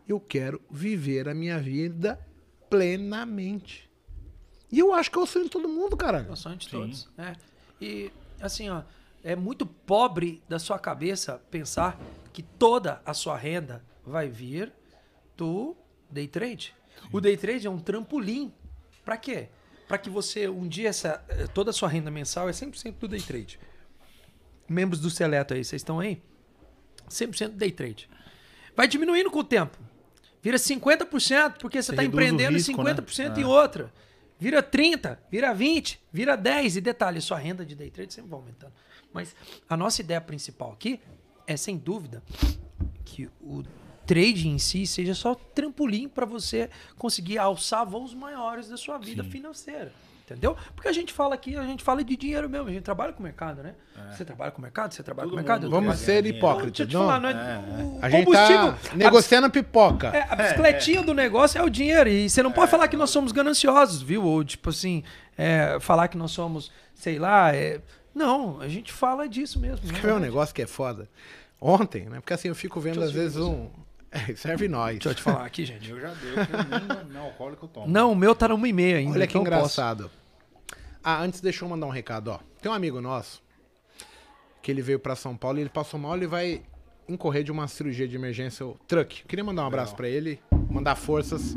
eu 0.08 0.18
quero 0.18 0.60
viver 0.70 1.28
a 1.28 1.34
minha 1.34 1.58
vida 1.58 2.18
plenamente. 2.68 3.88
E 4.72 4.78
eu 4.78 4.92
acho 4.94 5.10
que 5.10 5.18
é 5.18 5.20
o 5.22 5.26
sonho 5.26 5.44
de 5.46 5.50
todo 5.50 5.68
mundo, 5.68 5.94
É 5.94 5.98
caralho. 5.98 6.32
o 6.32 6.36
sonho 6.36 6.56
de 6.56 6.64
Sim. 6.64 6.70
todos. 6.70 7.08
né? 7.16 7.36
E 7.80 8.10
assim, 8.40 8.68
ó, 8.70 8.82
é 9.22 9.34
muito 9.36 9.66
pobre 9.66 10.42
da 10.48 10.58
sua 10.58 10.78
cabeça 10.78 11.40
pensar 11.50 12.00
que 12.32 12.42
toda 12.42 13.02
a 13.04 13.12
sua 13.12 13.36
renda 13.36 13.84
vai 14.06 14.28
vir 14.28 14.72
do 15.36 15.76
day 16.10 16.26
trade. 16.28 16.74
O 17.12 17.20
day 17.20 17.36
trade 17.36 17.66
é 17.66 17.70
um 17.70 17.78
trampolim. 17.78 18.52
Pra 19.04 19.16
quê? 19.16 19.48
Pra 19.88 19.98
que 19.98 20.08
você 20.10 20.48
um 20.48 20.68
dia 20.68 20.88
essa 20.88 21.24
eh, 21.28 21.46
toda 21.48 21.70
a 21.70 21.72
sua 21.72 21.88
renda 21.88 22.10
mensal 22.10 22.48
é 22.48 22.52
100% 22.52 22.94
do 22.98 23.08
day 23.08 23.20
trade. 23.20 23.58
Membros 24.68 25.00
do 25.00 25.10
Seleto 25.10 25.54
aí, 25.54 25.64
vocês 25.64 25.80
estão 25.80 25.98
aí? 25.98 26.22
100% 27.08 27.50
day 27.50 27.72
trade. 27.72 28.08
Vai 28.76 28.86
diminuindo 28.86 29.30
com 29.30 29.40
o 29.40 29.44
tempo. 29.44 29.76
Vira 30.42 30.56
50% 30.56 31.58
porque 31.58 31.82
você 31.82 31.90
está 31.90 32.04
empreendendo 32.04 32.52
risco, 32.56 32.82
né? 32.82 32.94
50% 32.94 33.36
É. 33.36 33.40
em 33.40 33.44
outra. 33.44 33.92
Vira 34.38 34.62
30, 34.62 35.20
vira 35.30 35.52
20, 35.52 36.00
vira 36.12 36.36
10. 36.36 36.76
E 36.76 36.80
detalhe, 36.80 37.20
sua 37.20 37.38
renda 37.38 37.64
de 37.66 37.74
day 37.74 37.90
trade 37.90 38.14
sempre 38.14 38.30
vai 38.30 38.38
aumentando. 38.40 38.72
Mas 39.12 39.34
a 39.68 39.76
nossa 39.76 40.00
ideia 40.00 40.20
principal 40.20 40.72
aqui 40.72 41.00
é, 41.46 41.56
sem 41.56 41.76
dúvida, 41.76 42.22
que 43.04 43.28
o 43.40 43.62
trade 44.14 44.48
em 44.48 44.58
si 44.58 44.86
seja 44.86 45.14
só 45.14 45.34
trampolim 45.34 46.08
para 46.08 46.26
você 46.26 46.68
conseguir 46.98 47.38
alçar 47.38 47.86
voos 47.86 48.12
maiores 48.12 48.68
da 48.68 48.76
sua 48.76 48.98
vida 48.98 49.22
financeira. 49.22 49.92
Entendeu? 50.24 50.56
Porque 50.76 50.88
a 50.88 50.92
gente 50.92 51.12
fala 51.12 51.34
aqui, 51.34 51.56
a 51.56 51.62
gente 51.64 51.82
fala 51.82 52.04
de 52.04 52.16
dinheiro 52.16 52.48
mesmo, 52.48 52.68
a 52.68 52.72
gente 52.72 52.82
trabalha 52.84 53.12
com 53.12 53.18
o 53.20 53.22
mercado, 53.22 53.62
né? 53.64 53.74
Você 54.16 54.24
trabalha 54.24 54.50
com 54.52 54.58
o 54.58 54.62
mercado, 54.62 54.92
você 54.94 55.02
trabalha 55.02 55.26
Todo 55.28 55.36
com 55.36 55.42
o 55.42 55.44
mercado. 55.44 55.68
Vamos 55.70 55.98
ser 55.98 56.24
hipócritas. 56.24 56.72
Deixa 56.72 56.82
eu 56.84 56.86
te 56.88 56.94
não? 56.94 57.00
falar, 57.06 57.20
não 57.20 57.28
é, 57.28 57.32
É, 57.32 57.82
o 57.84 57.98
A 58.02 58.10
gente 58.10 58.24
combustível- 58.26 58.72
tá 58.72 58.96
negociando 58.96 59.50
pipoca. 59.50 60.08
é, 60.08 60.26
a 60.30 60.36
bicicletinha 60.36 61.02
do 61.02 61.12
negócio 61.14 61.58
é 61.58 61.62
o 61.64 61.68
dinheiro. 61.68 62.08
E 62.08 62.28
você 62.30 62.42
não 62.44 62.52
pode 62.52 62.70
falar 62.70 62.86
que 62.88 62.96
nós 62.96 63.10
somos 63.10 63.32
gananciosos, 63.32 64.02
viu? 64.02 64.24
Ou, 64.24 64.44
tipo 64.44 64.70
assim, 64.70 65.02
é, 65.36 65.78
falar 65.80 66.06
que 66.08 66.16
nós 66.16 66.30
somos, 66.30 66.70
sei 66.94 67.18
lá. 67.18 67.52
é- 67.54 67.80
Não, 68.14 68.60
a 68.60 68.68
gente 68.68 68.92
fala 68.92 69.28
disso 69.28 69.58
mesmo. 69.58 69.84
né? 69.86 69.94
Quer 70.00 70.06
ver 70.06 70.12
um 70.14 70.18
negócio 70.20 70.54
que 70.54 70.62
é 70.62 70.66
foda? 70.66 71.08
Ontem, 71.60 72.04
né? 72.08 72.20
Porque 72.20 72.34
assim, 72.34 72.46
eu 72.48 72.54
fico 72.54 72.78
vendo 72.80 73.02
às 73.02 73.10
vezes 73.10 73.36
um. 73.36 73.68
É, 74.10 74.34
serve 74.34 74.66
nós. 74.68 74.94
Deixa 74.94 75.10
eu 75.10 75.14
te 75.14 75.22
falar 75.22 75.44
aqui, 75.46 75.64
gente. 75.64 75.88
Eu 75.88 76.00
já 76.00 76.08
deu, 76.14 76.34
que 76.34 76.52
eu 76.52 77.04
nem 77.04 77.12
não 77.12 77.22
alcoólico 77.22 77.66
eu 77.66 77.68
tomo. 77.68 77.86
Não, 77.88 78.12
o 78.12 78.16
meu 78.16 78.34
tá 78.34 78.48
no 78.48 78.58
1,5 78.58 78.96
ainda. 78.96 79.12
Olha 79.12 79.26
que 79.26 79.32
então 79.32 79.42
engraçado. 79.42 80.10
Ah, 81.02 81.20
antes 81.22 81.40
deixa 81.40 81.64
eu 81.64 81.68
mandar 81.68 81.86
um 81.86 81.90
recado, 81.90 82.28
ó. 82.28 82.40
Tem 82.60 82.70
um 82.70 82.74
amigo 82.74 83.00
nosso 83.00 83.42
que 84.62 84.70
ele 84.70 84.82
veio 84.82 84.98
pra 84.98 85.16
São 85.16 85.36
Paulo 85.36 85.58
e 85.58 85.62
ele 85.62 85.70
passou 85.70 85.98
mal, 85.98 86.16
ele 86.16 86.26
vai 86.26 86.62
incorrer 87.08 87.42
de 87.42 87.50
uma 87.50 87.66
cirurgia 87.66 88.06
de 88.06 88.14
emergência, 88.16 88.66
o 88.66 88.76
truck. 88.86 89.24
Queria 89.24 89.44
mandar 89.44 89.64
um 89.64 89.66
abraço 89.66 89.94
pra 89.96 90.08
ele, 90.08 90.40
mandar 90.70 90.96
forças. 90.96 91.54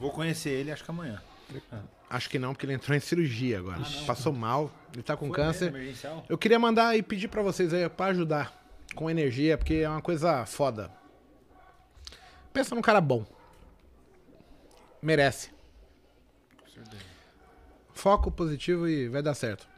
Vou 0.00 0.10
conhecer 0.10 0.50
ele, 0.50 0.72
acho 0.72 0.84
que 0.84 0.90
amanhã. 0.90 1.22
Acho 2.10 2.28
que 2.28 2.38
não, 2.38 2.52
porque 2.52 2.66
ele 2.66 2.74
entrou 2.74 2.96
em 2.96 3.00
cirurgia 3.00 3.58
agora. 3.58 3.80
Passou 4.06 4.32
mal, 4.32 4.70
ele 4.92 5.02
tá 5.02 5.16
com 5.16 5.28
Foi 5.28 5.36
câncer. 5.36 5.70
mesmo? 5.72 6.24
Eu 6.28 6.36
queria 6.36 6.58
mandar 6.58 6.96
e 6.96 7.02
pedir 7.02 7.28
pra 7.28 7.42
vocês 7.42 7.72
aí 7.72 7.88
pra 7.88 8.06
ajudar 8.06 8.52
com 8.94 9.08
energia, 9.08 9.56
porque 9.56 9.74
é 9.74 9.88
uma 9.88 10.02
coisa 10.02 10.44
foda. 10.44 10.90
Pensa 12.52 12.74
num 12.74 12.82
cara 12.82 13.00
bom. 13.00 13.24
Merece. 15.00 15.50
Foco 17.92 18.30
positivo 18.30 18.88
e 18.88 19.08
vai 19.08 19.22
dar 19.22 19.34
certo. 19.34 19.68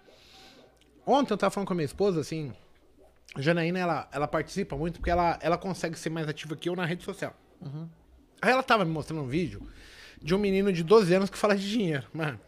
Ontem 1.06 1.32
eu 1.32 1.38
tava 1.38 1.51
falando 1.51 1.66
com 1.66 1.74
a 1.74 1.76
minha 1.76 1.84
esposa, 1.84 2.20
assim. 2.20 2.52
A 3.34 3.40
Janaína, 3.40 3.78
ela, 3.78 4.09
ela 4.12 4.28
participa 4.28 4.76
muito 4.76 5.01
porque 5.01 5.10
ela, 5.10 5.38
ela 5.42 5.59
consegue 5.59 5.98
ser 5.98 6.10
mais 6.10 6.28
ativa 6.28 6.56
que 6.56 6.68
eu 6.68 6.76
na 6.76 6.84
rede 6.84 7.05
social. 7.05 7.34
Aí 8.40 8.51
ela 8.51 8.62
tava 8.62 8.84
me 8.84 8.90
mostrando 8.90 9.22
um 9.22 9.26
vídeo 9.26 9.66
de 10.22 10.34
um 10.34 10.38
menino 10.38 10.72
de 10.72 10.82
12 10.82 11.12
anos 11.14 11.30
que 11.30 11.36
fala 11.36 11.56
de 11.56 11.68
dinheiro. 11.68 12.06
Mano, 12.12 12.40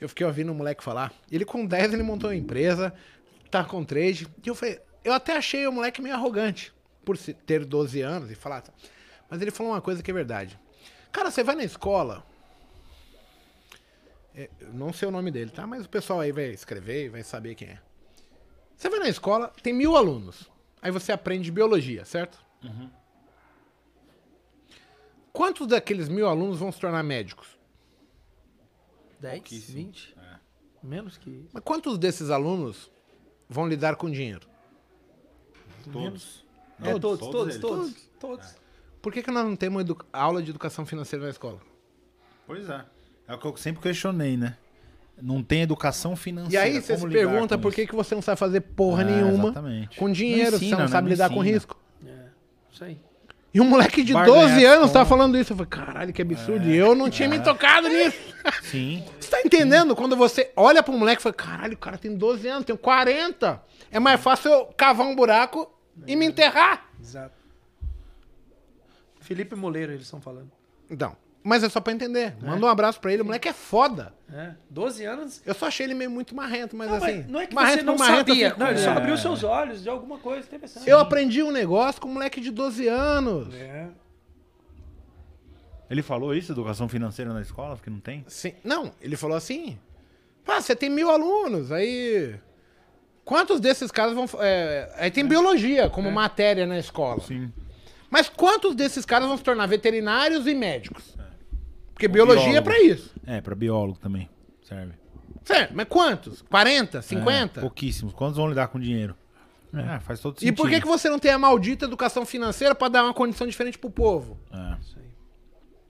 eu 0.00 0.08
fiquei 0.08 0.26
ouvindo 0.26 0.52
o 0.52 0.54
moleque 0.54 0.82
falar. 0.82 1.12
Ele 1.30 1.44
com 1.44 1.66
10 1.66 1.92
ele 1.92 2.02
montou 2.02 2.30
uma 2.30 2.36
empresa, 2.36 2.94
tá 3.50 3.64
com 3.64 3.84
trade. 3.84 4.26
E 4.44 4.48
eu 4.48 4.54
falei, 4.54 4.80
eu 5.04 5.12
até 5.12 5.36
achei 5.36 5.66
o 5.66 5.72
moleque 5.72 6.00
meio 6.00 6.14
arrogante 6.14 6.72
por 7.04 7.16
ter 7.18 7.64
12 7.64 8.00
anos 8.00 8.30
e 8.30 8.34
falar. 8.34 8.62
Mas 9.28 9.40
ele 9.42 9.50
falou 9.50 9.72
uma 9.72 9.80
coisa 9.82 10.02
que 10.02 10.10
é 10.10 10.14
verdade. 10.14 10.58
Cara, 11.12 11.30
você 11.30 11.42
vai 11.42 11.54
na 11.54 11.64
escola. 11.64 12.24
é, 14.34 14.48
não 14.72 14.92
sei 14.92 15.08
o 15.08 15.10
nome 15.10 15.30
dele, 15.30 15.50
tá? 15.50 15.66
Mas 15.66 15.84
o 15.84 15.88
pessoal 15.88 16.20
aí 16.20 16.32
vai 16.32 16.46
escrever 16.46 17.06
e 17.06 17.08
vai 17.08 17.22
saber 17.22 17.54
quem 17.54 17.68
é. 17.68 17.78
Você 18.76 18.88
vai 18.88 19.00
na 19.00 19.08
escola, 19.08 19.52
tem 19.62 19.72
mil 19.72 19.96
alunos. 19.96 20.48
Aí 20.80 20.90
você 20.92 21.10
aprende 21.10 21.50
biologia, 21.50 22.04
certo? 22.04 22.38
Quantos 25.32 25.66
daqueles 25.66 26.08
mil 26.08 26.28
alunos 26.28 26.58
vão 26.58 26.70
se 26.72 26.80
tornar 26.80 27.02
médicos? 27.02 27.58
10, 29.20 29.34
Pouquíssimo. 29.34 29.76
20? 29.76 30.16
Menos 30.82 31.16
que 31.16 31.30
isso. 31.30 31.48
Mas 31.52 31.62
quantos 31.64 31.98
desses 31.98 32.30
alunos 32.30 32.90
vão 33.48 33.68
lidar 33.68 33.96
com 33.96 34.08
dinheiro? 34.10 34.48
Todos. 35.92 36.44
É, 36.80 36.92
todos, 36.98 37.18
todos, 37.18 37.48
eles. 37.54 37.60
todos, 37.60 38.08
todos. 38.20 38.54
Por 39.00 39.12
que, 39.12 39.22
que 39.22 39.30
nós 39.30 39.44
não 39.44 39.56
temos 39.56 39.84
aula 40.12 40.42
de 40.42 40.50
educação 40.50 40.84
financeira 40.84 41.24
na 41.24 41.30
escola? 41.30 41.58
Pois 42.46 42.68
é. 42.68 42.84
É 43.28 43.34
o 43.34 43.38
que 43.38 43.46
eu 43.46 43.56
sempre 43.56 43.82
questionei, 43.82 44.36
né? 44.36 44.56
Não 45.20 45.42
tem 45.42 45.62
educação 45.62 46.14
E 46.14 46.16
financeira. 46.16 46.64
aí 46.64 46.80
você 46.80 46.96
se 46.96 47.08
pergunta 47.08 47.56
com 47.56 47.62
por 47.62 47.74
que, 47.74 47.86
que 47.86 47.94
você 47.94 48.14
não 48.14 48.22
sabe 48.22 48.38
fazer 48.38 48.60
porra 48.60 49.02
É, 49.02 49.06
nenhuma 49.06 49.44
exatamente. 49.46 49.96
com 49.98 50.10
dinheiro, 50.10 50.52
Não 50.52 50.58
você 50.58 50.64
ensina, 50.64 50.76
não 50.78 50.84
né? 50.84 50.90
sabe 50.90 51.04
Não 51.06 51.10
lidar 51.12 51.28
com 51.28 51.34
ensina. 51.42 51.54
risco. 51.54 51.76
É, 52.06 52.10
isso 52.72 52.84
aí. 52.84 53.00
E 53.52 53.60
um 53.60 53.64
moleque 53.64 54.04
de 54.04 54.12
Vai 54.12 54.26
12 54.26 54.54
ganhar 54.54 54.74
anos 54.74 54.92
tá 54.92 55.00
como? 55.00 55.08
falando 55.08 55.36
isso. 55.38 55.52
Eu 55.52 55.56
falei, 55.56 55.70
caralho, 55.70 56.12
que 56.12 56.22
absurdo. 56.22 56.68
E 56.68 56.76
eu 56.76 56.94
não 56.94 57.10
tinha 57.10 57.28
me 57.28 57.40
tocado 57.40 57.88
nisso. 57.88 58.16
Sim. 58.62 59.02
Você 59.18 59.30
tá 59.30 59.40
entendendo? 59.42 59.96
Quando 59.96 60.14
você 60.16 60.52
olha 60.54 60.82
pro 60.82 60.92
moleque 60.92 61.20
e 61.20 61.22
fala, 61.22 61.34
caralho, 61.34 61.74
o 61.74 61.78
cara 61.78 61.98
tem 61.98 62.14
12 62.14 62.46
anos, 62.46 62.64
tem 62.64 62.76
40. 62.76 63.60
É 63.90 63.98
mais 63.98 64.20
fácil 64.20 64.50
eu 64.52 64.66
cavar 64.76 65.06
um 65.06 65.16
buraco 65.16 65.68
e 66.06 66.14
me 66.14 66.26
enterrar. 66.26 66.88
Exato. 67.02 67.32
Felipe 69.28 69.54
Moleiro, 69.54 69.92
eles 69.92 70.04
estão 70.04 70.22
falando. 70.22 70.50
Então, 70.90 71.14
mas 71.44 71.62
é 71.62 71.68
só 71.68 71.80
pra 71.82 71.92
entender. 71.92 72.34
Manda 72.40 72.64
um 72.64 72.68
abraço 72.68 72.98
pra 72.98 73.12
ele. 73.12 73.20
O 73.20 73.24
moleque 73.26 73.46
é 73.46 73.52
foda. 73.52 74.14
É, 74.32 74.54
12 74.70 75.04
anos. 75.04 75.42
Eu 75.44 75.52
só 75.54 75.66
achei 75.66 75.84
ele 75.84 75.92
meio 75.92 76.10
muito 76.10 76.34
marrento, 76.34 76.74
mas 76.74 76.88
Não, 76.88 76.96
assim. 76.96 77.16
mas 77.18 77.28
não 77.28 77.40
é 77.40 77.46
que 77.46 77.54
marrento 77.54 77.80
você 77.80 77.84
não 77.84 77.96
marrento, 77.98 78.28
sabia. 78.28 78.48
fico- 78.48 78.60
Não, 78.60 78.68
ele 78.68 78.78
só 78.78 78.90
É. 78.90 78.96
abriu 78.96 79.16
seus 79.18 79.44
olhos 79.44 79.82
de 79.82 79.88
alguma 79.90 80.16
coisa 80.18 80.46
interessante. 80.46 80.88
Eu 80.88 80.98
aprendi 80.98 81.42
um 81.42 81.50
negócio 81.50 82.00
com 82.00 82.08
um 82.08 82.14
moleque 82.14 82.40
de 82.40 82.50
12 82.50 82.88
anos. 82.88 83.54
É. 83.54 83.88
Ele 85.90 86.02
falou 86.02 86.34
isso, 86.34 86.52
educação 86.52 86.88
financeira 86.88 87.32
na 87.32 87.40
escola, 87.42 87.76
porque 87.76 87.90
não 87.90 88.00
tem? 88.00 88.24
Sim. 88.28 88.54
Não, 88.64 88.92
ele 89.00 89.16
falou 89.16 89.36
assim. 89.36 89.78
Ah, 90.46 90.60
você 90.62 90.74
tem 90.74 90.88
mil 90.88 91.10
alunos, 91.10 91.70
aí. 91.70 92.34
Quantos 93.24 93.60
desses 93.60 93.90
caras 93.90 94.14
vão. 94.14 94.24
é, 94.40 94.90
aí 94.96 95.10
tem 95.10 95.26
biologia 95.26 95.90
como 95.90 96.10
matéria 96.10 96.66
na 96.66 96.78
escola. 96.78 97.20
Sim. 97.20 97.52
Mas 98.10 98.28
quantos 98.28 98.74
desses 98.74 99.04
caras 99.04 99.28
vão 99.28 99.36
se 99.36 99.42
tornar 99.42 99.66
veterinários 99.66 100.46
e 100.46 100.54
médicos? 100.54 101.14
Porque 101.92 102.08
biologia 102.08 102.44
é 102.44 102.60
biólogo. 102.60 102.64
pra 102.70 102.80
isso. 102.80 103.14
É, 103.26 103.40
pra 103.40 103.54
biólogo 103.54 103.98
também. 103.98 104.28
Serve. 104.62 104.92
Certo, 105.44 105.74
mas 105.74 105.86
quantos? 105.88 106.42
40? 106.42 106.98
É, 106.98 107.02
50? 107.02 107.60
pouquíssimos. 107.60 108.12
Quantos 108.14 108.36
vão 108.36 108.48
lidar 108.48 108.68
com 108.68 108.78
dinheiro? 108.78 109.16
É, 109.74 109.98
faz 110.00 110.20
todo 110.20 110.36
e 110.36 110.40
sentido. 110.40 110.56
por 110.56 110.68
que, 110.70 110.80
que 110.80 110.86
você 110.86 111.10
não 111.10 111.18
tem 111.18 111.30
a 111.30 111.38
maldita 111.38 111.84
educação 111.84 112.24
financeira 112.24 112.74
pra 112.74 112.88
dar 112.88 113.04
uma 113.04 113.12
condição 113.12 113.46
diferente 113.46 113.78
pro 113.78 113.90
povo? 113.90 114.38
É. 114.52 114.76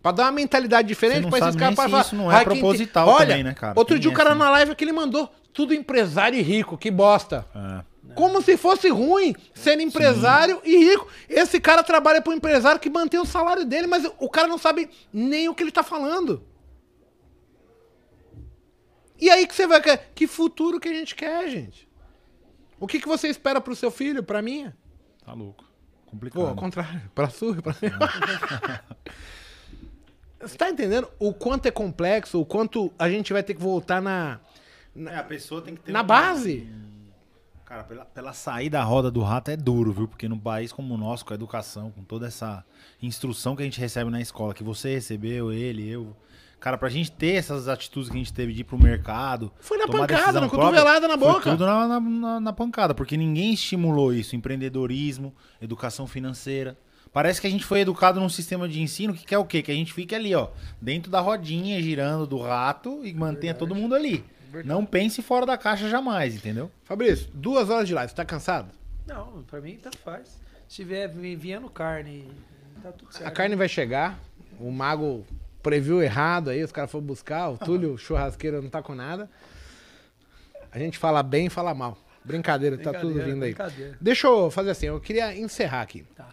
Pra 0.03 0.13
dar 0.13 0.25
uma 0.25 0.33
mentalidade 0.33 0.87
diferente 0.89 1.29
pra 1.29 1.39
esses 1.39 1.57
caras 1.57 1.75
falar. 1.77 2.01
isso 2.01 2.17
não 2.17 2.31
é 2.31 2.45
proposital 2.45 3.09
Olha, 3.09 3.27
também, 3.27 3.43
né, 3.43 3.55
cara? 3.55 3.75
Outro 3.77 3.95
Tem 3.95 4.03
dia 4.03 4.11
o 4.11 4.15
cara 4.15 4.31
essa. 4.31 4.39
na 4.39 4.51
live 4.51 4.75
que 4.75 4.85
ele 4.85 4.93
mandou 4.93 5.31
tudo 5.53 5.75
empresário 5.75 6.39
e 6.39 6.43
rico, 6.43 6.77
que 6.79 6.91
bosta. 6.91 7.47
É. 7.55 8.15
Como 8.15 8.41
se 8.41 8.57
fosse 8.57 8.89
ruim 8.89 9.35
ser 9.55 9.79
empresário 9.81 10.61
e 10.65 10.77
rico. 10.77 11.07
Esse 11.29 11.61
cara 11.61 11.83
trabalha 11.83 12.23
para 12.23 12.33
um 12.33 12.37
empresário 12.37 12.81
que 12.81 12.89
mantém 12.89 13.21
o 13.21 13.25
salário 13.27 13.65
dele, 13.65 13.87
mas 13.87 14.11
o 14.19 14.29
cara 14.29 14.49
não 14.49 14.59
sabe 14.59 14.89
nem 15.13 15.49
o 15.49 15.55
que 15.55 15.63
ele 15.63 15.71
tá 15.71 15.83
falando. 15.83 16.43
E 19.21 19.29
aí 19.29 19.47
que 19.47 19.55
você 19.55 19.67
vai. 19.67 19.81
Que 20.15 20.27
futuro 20.27 20.81
que 20.81 20.89
a 20.89 20.93
gente 20.93 21.15
quer, 21.15 21.49
gente? 21.49 21.89
O 22.81 22.87
que, 22.87 23.01
que 23.01 23.09
você 23.09 23.29
espera 23.29 23.61
pro 23.61 23.75
seu 23.75 23.91
filho, 23.91 24.23
pra 24.23 24.41
mim? 24.41 24.73
Tá 25.25 25.33
louco. 25.33 25.65
Pô, 25.65 26.11
Complicado. 26.13 26.47
ao 26.47 26.55
contrário, 26.55 27.03
pra 27.15 27.29
sua 27.29 27.55
pra 27.61 27.73
mim. 27.83 27.91
Você 30.41 30.57
tá 30.57 30.71
entendendo 30.71 31.11
o 31.19 31.35
quanto 31.35 31.67
é 31.67 31.71
complexo, 31.71 32.41
o 32.41 32.47
quanto 32.47 32.93
a 32.97 33.11
gente 33.11 33.33
vai 33.33 33.43
ter 33.43 33.55
que 33.55 33.61
voltar 33.61 34.01
na, 34.01 34.41
É, 35.07 35.17
a 35.17 35.23
pessoa 35.23 35.61
tem 35.63 35.75
que 35.75 35.81
ter 35.83 35.93
na 35.93 36.03
um- 36.03 36.07
base? 36.07 36.67
Cara, 37.65 37.85
pela, 37.85 38.05
pela 38.07 38.33
sair 38.33 38.71
da 38.71 38.83
roda 38.83 39.11
do 39.11 39.21
rato 39.21 39.51
é 39.51 39.57
duro, 39.57 39.93
viu? 39.93 40.09
Porque 40.09 40.27
num 40.27 40.39
país 40.39 40.73
como 40.73 40.95
o 40.95 40.97
nosso, 40.97 41.23
com 41.25 41.35
a 41.35 41.37
educação, 41.37 41.91
com 41.91 42.03
toda 42.03 42.27
essa 42.27 42.65
instrução 43.03 43.55
que 43.55 43.61
a 43.63 43.65
gente 43.65 43.79
recebe 43.79 44.11
na 44.11 44.21
escola, 44.23 44.55
que 44.55 44.65
você 44.65 44.95
recebeu, 44.95 45.53
ele, 45.53 45.87
eu. 45.87 46.17
Cara, 46.59 46.77
pra 46.79 46.89
gente 46.89 47.13
ter 47.13 47.35
essas 47.35 47.69
atitudes 47.69 48.09
que 48.09 48.17
a 48.17 48.19
gente 48.19 48.33
teve 48.33 48.53
de 48.55 48.63
ir 48.63 48.65
pro 48.65 48.77
mercado. 48.83 49.53
Foi 49.61 49.77
na 49.79 49.87
pancada, 49.87 50.41
na 50.41 50.49
cotovelada 50.49 51.07
na 51.07 51.17
foi 51.19 51.29
boca. 51.29 51.51
tudo 51.51 51.65
na, 51.67 51.87
na, 51.87 52.01
na- 52.01 52.41
na 52.41 52.53
pancada, 52.53 52.95
porque 52.95 53.17
ninguém 53.19 53.53
estimulou 53.53 54.13
isso. 54.15 54.35
Empreendedorismo, 54.35 55.33
educação 55.61 56.07
financeira. 56.07 56.77
Parece 57.13 57.41
que 57.41 57.47
a 57.47 57.51
gente 57.51 57.65
foi 57.65 57.81
educado 57.81 58.19
num 58.19 58.29
sistema 58.31 58.69
de 58.69 58.81
ensino 58.83 59.15
que 59.15 59.25
quer 59.25 59.39
o 59.39 59.45
quê? 59.45 59.63
Que 59.63 59.71
a 59.71 59.75
gente 59.75 59.93
fique 59.93 60.15
ali, 60.15 60.35
ó, 60.35 60.49
dentro 60.81 61.11
da 61.13 61.21
rodinha, 61.21 61.81
girando 61.83 62.27
do 62.27 62.39
rato 62.39 63.05
e 63.05 63.13
mantenha 63.15 63.55
todo 63.55 63.75
mundo 63.75 63.95
ali. 63.95 64.25
Não 64.65 64.85
pense 64.85 65.21
fora 65.23 65.45
da 65.47 65.57
caixa 65.59 65.89
jamais, 65.89 66.35
entendeu? 66.35 66.71
Fabrício, 66.85 67.29
duas 67.35 67.69
horas 67.71 67.87
de 67.87 67.95
live, 67.95 68.11
você 68.11 68.17
tá 68.17 68.25
cansado? 68.25 68.71
Não, 69.07 69.43
pra 69.45 69.61
mim 69.61 69.79
tanto 69.83 69.99
faz. 69.99 70.39
Se 70.69 70.77
tiver 70.77 71.09
vi- 71.09 71.37
vindo 71.37 71.69
carne, 71.71 72.31
tá 72.83 72.93
tudo 72.93 73.13
certo. 73.13 73.27
A 73.27 73.31
carne 73.31 73.57
vai 73.57 73.69
chegar, 73.69 74.19
o 74.61 74.71
mago 74.71 75.25
previu 75.63 76.03
errado 76.03 76.51
aí, 76.51 76.63
os 76.63 76.73
caras 76.73 76.91
foram 76.91 77.05
buscar, 77.05 77.49
o 77.51 77.59
Túlio, 77.59 77.95
o 77.95 77.99
churrasqueiro, 77.99 78.61
não 78.63 78.71
tá 78.71 78.83
com 78.83 78.95
nada. 78.95 79.29
A 80.71 80.79
gente 80.79 80.99
fala 80.99 81.23
bem 81.23 81.47
e 81.47 81.51
fala 81.51 81.75
mal. 81.75 81.97
Brincadeira, 82.25 82.77
tá 82.77 82.93
tudo 82.93 83.15
vindo 83.15 83.43
aí. 83.43 83.55
brincadeira. 83.55 83.97
Deixa 84.01 84.27
eu 84.27 84.51
fazer 84.51 84.71
assim, 84.71 84.87
eu 84.87 85.01
queria 85.01 85.37
encerrar 85.39 85.81
aqui. 85.83 86.05
Tá. 86.15 86.29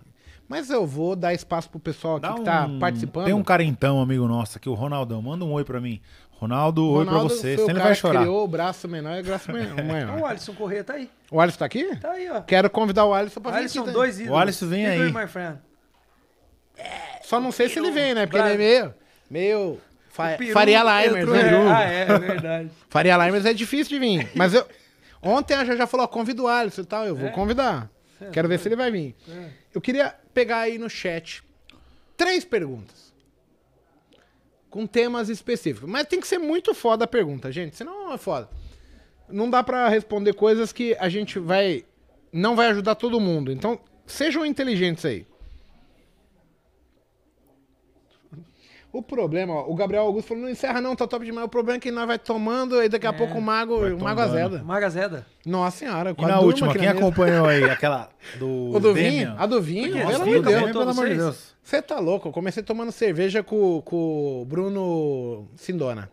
Mas 0.48 0.70
eu 0.70 0.86
vou 0.86 1.16
dar 1.16 1.34
espaço 1.34 1.70
pro 1.70 1.80
pessoal 1.80 2.18
aqui 2.18 2.28
Dá 2.28 2.34
que 2.36 2.44
tá 2.44 2.66
um- 2.68 2.78
participando. 2.80 3.26
Tem 3.26 3.34
um 3.34 3.44
carentão, 3.44 4.00
amigo 4.02 4.28
nosso 4.28 4.58
aqui, 4.58 4.70
o 4.70 4.74
Ronaldão. 4.74 5.22
Manda 5.22 5.44
um 5.46 5.52
oi 5.54 5.64
pra 5.64 5.80
mim. 5.82 6.00
Ronaldo, 6.38 6.86
oi 6.90 7.04
pra 7.06 7.14
Ronaldo 7.14 7.34
você. 7.34 7.42
foi 7.42 7.54
o 7.54 7.58
Senão 7.58 7.70
ele 7.70 7.74
cara 7.74 7.84
vai 7.86 7.94
que 7.96 8.02
chorar. 8.02 8.20
criou 8.22 8.44
o 8.44 8.48
braço 8.48 8.88
menor 8.88 9.18
e 9.18 9.22
o 9.22 9.24
braço 9.24 9.52
me- 9.52 9.66
O 9.82 9.86
maior. 9.86 10.24
Alisson 10.26 10.54
Corrêa 10.54 10.84
tá 10.84 10.94
aí. 10.94 11.10
O 11.32 11.40
Alisson 11.40 11.60
tá 11.60 11.66
aqui? 11.66 11.96
Tá 11.98 12.12
aí, 12.12 12.30
ó. 12.30 12.42
Quero 12.42 12.70
convidar 12.70 13.06
o 13.06 13.14
Alisson 13.14 13.40
pra 13.42 13.52
vir 13.52 13.58
Alisson, 13.60 13.82
aqui. 13.84 13.92
dois 13.92 14.20
ídolos. 14.20 14.36
O 14.38 14.40
Alisson 14.42 14.68
vem 14.68 14.86
Igor, 14.86 15.06
aí. 15.20 15.26
my 15.26 15.28
friend. 15.32 15.58
Só 17.24 17.40
não 17.40 17.52
sei 17.52 17.70
se 17.70 17.80
ele 17.80 17.92
vem, 17.92 18.14
né? 18.14 18.26
Porque 18.26 18.38
ele 18.38 18.54
é 18.54 18.58
meio... 18.58 18.94
Meio... 19.30 19.82
Fa- 20.10 20.36
O 20.36 20.38
peru 20.38 20.54
Faria 20.54 20.82
Limers, 20.84 21.28
entrou- 21.28 21.36
né? 21.36 21.42
é, 21.42 21.72
Ah, 21.74 21.84
é, 21.84 22.02
é 22.04 22.20
verdade. 22.20 22.70
Faria 22.90 23.18
Limers 23.18 23.46
é 23.46 23.54
difícil 23.54 23.90
de 23.90 24.00
vir. 24.00 24.30
Mas 24.34 24.54
eu. 24.54 24.66
Ontem 25.22 25.54
a 25.56 25.66
já 25.76 25.86
falou, 25.88 26.08
convida 26.08 26.42
o 26.42 26.48
Alisson 26.48 26.82
e 26.82 26.86
tal. 26.86 27.06
Eu 27.06 27.16
vou 27.16 27.28
É? 27.28 27.32
convidar. 27.32 27.90
É, 28.22 28.26
Quero 28.30 28.48
ver 28.48 28.60
se 28.60 28.68
ele 28.70 28.78
vai 28.78 28.90
vir. 28.92 29.14
É. 29.28 29.48
Eu 29.74 29.82
queria 29.82 30.16
pegar 30.34 30.60
aí 30.60 30.78
no 30.78 30.90
chat 30.90 31.44
três 32.16 32.46
perguntas. 32.46 33.05
Com 34.76 34.86
temas 34.86 35.30
específicos. 35.30 35.90
Mas 35.90 36.06
tem 36.06 36.20
que 36.20 36.28
ser 36.28 36.38
muito 36.38 36.74
foda 36.74 37.06
a 37.06 37.08
pergunta, 37.08 37.50
gente. 37.50 37.78
Senão 37.78 38.12
é 38.12 38.18
foda. 38.18 38.50
Não 39.30 39.50
dá 39.50 39.64
pra 39.64 39.88
responder 39.88 40.34
coisas 40.34 40.74
que 40.74 40.94
a 41.00 41.08
gente 41.08 41.40
vai. 41.40 41.86
Não 42.30 42.58
vai 42.58 42.68
ajudar 42.68 42.96
todo 42.96 43.18
mundo. 43.18 43.54
Então, 43.54 43.80
sejam 44.06 44.46
inteligentes 44.46 45.06
aí. 45.06 45.26
O 48.98 49.02
problema, 49.02 49.54
ó, 49.54 49.66
o 49.70 49.76
Gabriel 49.76 50.04
Augusto 50.04 50.28
falou, 50.30 50.44
não 50.44 50.50
encerra 50.50 50.80
não, 50.80 50.96
tá 50.96 51.06
top 51.08 51.26
demais. 51.26 51.46
O 51.46 51.50
problema 51.50 51.78
é 51.78 51.80
que 51.80 51.92
nós 51.92 52.08
vai 52.08 52.18
tomando 52.20 52.82
e 52.82 52.88
daqui 52.88 53.06
a 53.06 53.14
pouco 53.14 53.38
o 53.38 53.42
mago, 53.42 53.80
Vai 53.80 53.92
o 53.92 54.00
mago 54.00 54.22
azeda. 54.22 54.64
Magazeda. 54.64 55.26
Nossa 55.46 55.78
senhora, 55.80 56.12
E 56.12 56.16
quase 56.16 56.32
na 56.32 56.38
durmo 56.38 56.48
última, 56.48 56.68
aqui 56.70 56.80
quem 56.80 56.88
mesa. 56.88 57.00
acompanhou 57.00 57.46
aí? 57.46 57.64
Aquela 57.66 58.10
do. 58.40 58.48
O 58.76 58.80
do 58.80 58.94
Demian? 58.94 59.10
vinho? 59.12 59.36
A 59.38 59.46
do 59.46 59.62
vinho? 59.62 59.92
Quê? 59.94 60.00
Pelo 60.00 60.04
Nossa, 60.06 60.24
amor 60.24 60.36
de 60.36 60.42
Deus. 60.42 60.72
pelo 60.72 60.90
amor 60.90 61.10
de? 61.10 61.16
Deus. 61.16 61.56
Você 61.62 61.82
tá 61.82 62.00
louco? 62.00 62.28
Eu 62.28 62.32
comecei 62.32 62.62
tomando 62.64 62.92
cerveja 62.92 63.42
com, 63.44 63.82
com 63.82 64.42
o 64.42 64.46
Bruno 64.46 65.48
Sindona. 65.56 66.10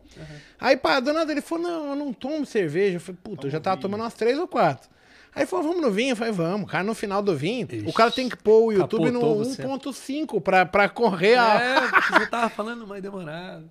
Aí, 0.58 0.76
pá, 0.76 0.98
do 0.98 1.12
nada 1.12 1.30
ele 1.30 1.40
falou: 1.42 1.64
Não, 1.64 1.90
eu 1.90 1.96
não 1.96 2.12
tomo 2.12 2.44
cerveja. 2.46 2.96
Eu 2.96 3.00
falei: 3.00 3.18
Puta, 3.22 3.46
eu 3.46 3.50
já 3.50 3.60
tava 3.60 3.80
tomando 3.80 4.00
umas 4.00 4.14
três 4.14 4.38
ou 4.38 4.48
quatro. 4.48 4.88
Aí 5.34 5.46
falou: 5.46 5.68
Vamos 5.68 5.82
no 5.82 5.90
vinho? 5.90 6.12
Eu 6.12 6.16
falei: 6.16 6.32
Vamos. 6.32 6.70
Cara, 6.70 6.84
no 6.84 6.94
final 6.94 7.22
do 7.22 7.34
vinho, 7.34 7.66
o 7.86 7.92
cara 7.92 8.10
tem 8.10 8.28
que 8.28 8.36
pôr 8.36 8.66
o 8.66 8.72
YouTube 8.72 9.10
no 9.10 9.20
Capotou 9.20 9.44
você. 9.44 9.62
1.5 9.62 10.40
pra, 10.42 10.66
pra 10.66 10.88
correr 10.88 11.36
a. 11.36 11.60
É, 11.60 12.18
você 12.18 12.26
tava 12.26 12.48
falando 12.50 12.86
mais 12.86 13.02
demorado. 13.02 13.68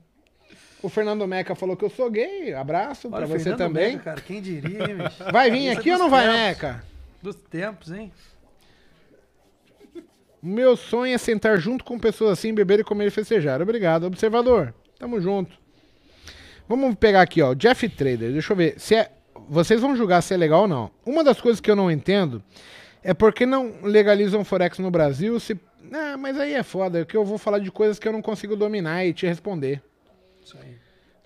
O 0.81 0.89
Fernando 0.89 1.27
Meca 1.27 1.53
falou 1.53 1.77
que 1.77 1.85
eu 1.85 1.89
sou 1.89 2.09
gay. 2.09 2.53
Abraço 2.53 3.07
pra 3.07 3.19
Olha, 3.19 3.27
você 3.27 3.43
Fernando 3.43 3.57
também. 3.59 3.91
Meca, 3.93 4.03
cara, 4.03 4.21
quem 4.21 4.41
diria, 4.41 4.83
hein, 4.83 4.97
bicho? 4.97 5.23
Vai 5.31 5.51
vir 5.51 5.67
é 5.67 5.73
aqui 5.73 5.91
ou 5.91 5.99
não 5.99 6.09
vai, 6.09 6.23
tempos. 6.23 6.39
Meca? 6.39 6.83
Dos 7.21 7.35
tempos, 7.35 7.91
hein? 7.91 8.11
Meu 10.41 10.75
sonho 10.75 11.13
é 11.13 11.17
sentar 11.19 11.59
junto 11.59 11.83
com 11.83 11.99
pessoas 11.99 12.31
assim, 12.31 12.51
beber 12.51 12.79
e 12.79 12.83
comer 12.83 13.05
e 13.05 13.11
festejar. 13.11 13.61
Obrigado, 13.61 14.05
observador. 14.05 14.73
Tamo 14.97 15.21
junto. 15.21 15.55
Vamos 16.67 16.95
pegar 16.95 17.21
aqui, 17.21 17.43
ó. 17.43 17.53
Jeff 17.53 17.87
Trader. 17.89 18.31
Deixa 18.31 18.53
eu 18.53 18.57
ver. 18.57 18.79
Se 18.79 18.95
é... 18.95 19.11
Vocês 19.51 19.81
vão 19.81 19.97
julgar 19.97 20.21
se 20.21 20.33
é 20.33 20.37
legal 20.37 20.61
ou 20.61 20.67
não. 20.69 20.89
Uma 21.05 21.25
das 21.25 21.41
coisas 21.41 21.59
que 21.59 21.69
eu 21.69 21.75
não 21.75 21.91
entendo 21.91 22.41
é 23.03 23.13
porque 23.13 23.45
não 23.45 23.81
legalizam 23.83 24.45
Forex 24.45 24.79
no 24.79 24.89
Brasil 24.89 25.37
se. 25.41 25.59
Ah, 25.91 26.15
mas 26.17 26.39
aí 26.39 26.53
é 26.53 26.63
foda, 26.63 27.03
que 27.03 27.17
eu 27.17 27.25
vou 27.25 27.37
falar 27.37 27.59
de 27.59 27.69
coisas 27.69 27.99
que 27.99 28.07
eu 28.07 28.13
não 28.13 28.21
consigo 28.21 28.55
dominar 28.55 29.05
e 29.05 29.13
te 29.13 29.27
responder. 29.27 29.83
Isso 30.41 30.57
aí. 30.57 30.77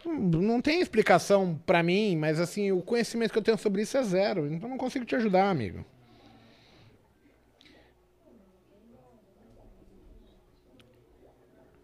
Não 0.03 0.41
não 0.41 0.59
tem 0.59 0.81
explicação 0.81 1.61
pra 1.67 1.83
mim, 1.83 2.17
mas 2.17 2.39
assim, 2.39 2.71
o 2.71 2.81
conhecimento 2.81 3.31
que 3.31 3.37
eu 3.37 3.43
tenho 3.43 3.59
sobre 3.59 3.83
isso 3.83 3.95
é 3.95 4.01
zero. 4.01 4.51
Então 4.51 4.67
não 4.67 4.77
consigo 4.77 5.05
te 5.05 5.15
ajudar, 5.15 5.51
amigo. 5.51 5.85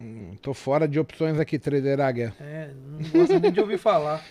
Hum, 0.01 0.35
tô 0.41 0.55
fora 0.55 0.87
de 0.87 0.99
opções 0.99 1.39
aqui, 1.39 1.59
Trader 1.59 2.01
Águia. 2.01 2.33
É, 2.39 2.71
não 2.73 3.09
gosto 3.11 3.39
nem 3.39 3.51
de 3.51 3.59
ouvir 3.59 3.77
falar. 3.77 4.25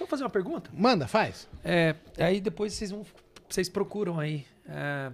Deixa 0.00 0.04
eu 0.04 0.06
fazer 0.08 0.24
uma 0.24 0.30
pergunta. 0.30 0.70
Manda, 0.72 1.06
faz. 1.06 1.46
É, 1.62 1.94
aí 2.16 2.40
depois 2.40 2.72
vocês 2.72 2.90
vão, 2.90 3.04
vocês 3.46 3.68
procuram 3.68 4.18
aí, 4.18 4.46
é, 4.66 5.12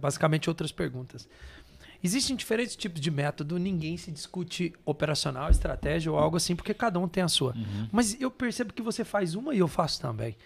basicamente 0.00 0.48
outras 0.48 0.72
perguntas. 0.72 1.28
Existem 2.02 2.34
diferentes 2.34 2.74
tipos 2.74 3.02
de 3.02 3.10
método, 3.10 3.58
ninguém 3.58 3.98
se 3.98 4.10
discute 4.10 4.72
operacional, 4.86 5.50
estratégia 5.50 6.10
ou 6.10 6.18
algo 6.18 6.38
assim, 6.38 6.56
porque 6.56 6.72
cada 6.72 6.98
um 6.98 7.06
tem 7.06 7.22
a 7.22 7.28
sua. 7.28 7.54
Mas 7.92 8.18
eu 8.18 8.30
percebo 8.30 8.72
que 8.72 8.80
você 8.80 9.04
faz 9.04 9.34
uma 9.34 9.54
e 9.54 9.58
eu 9.58 9.68
faço 9.68 10.00
também, 10.00 10.36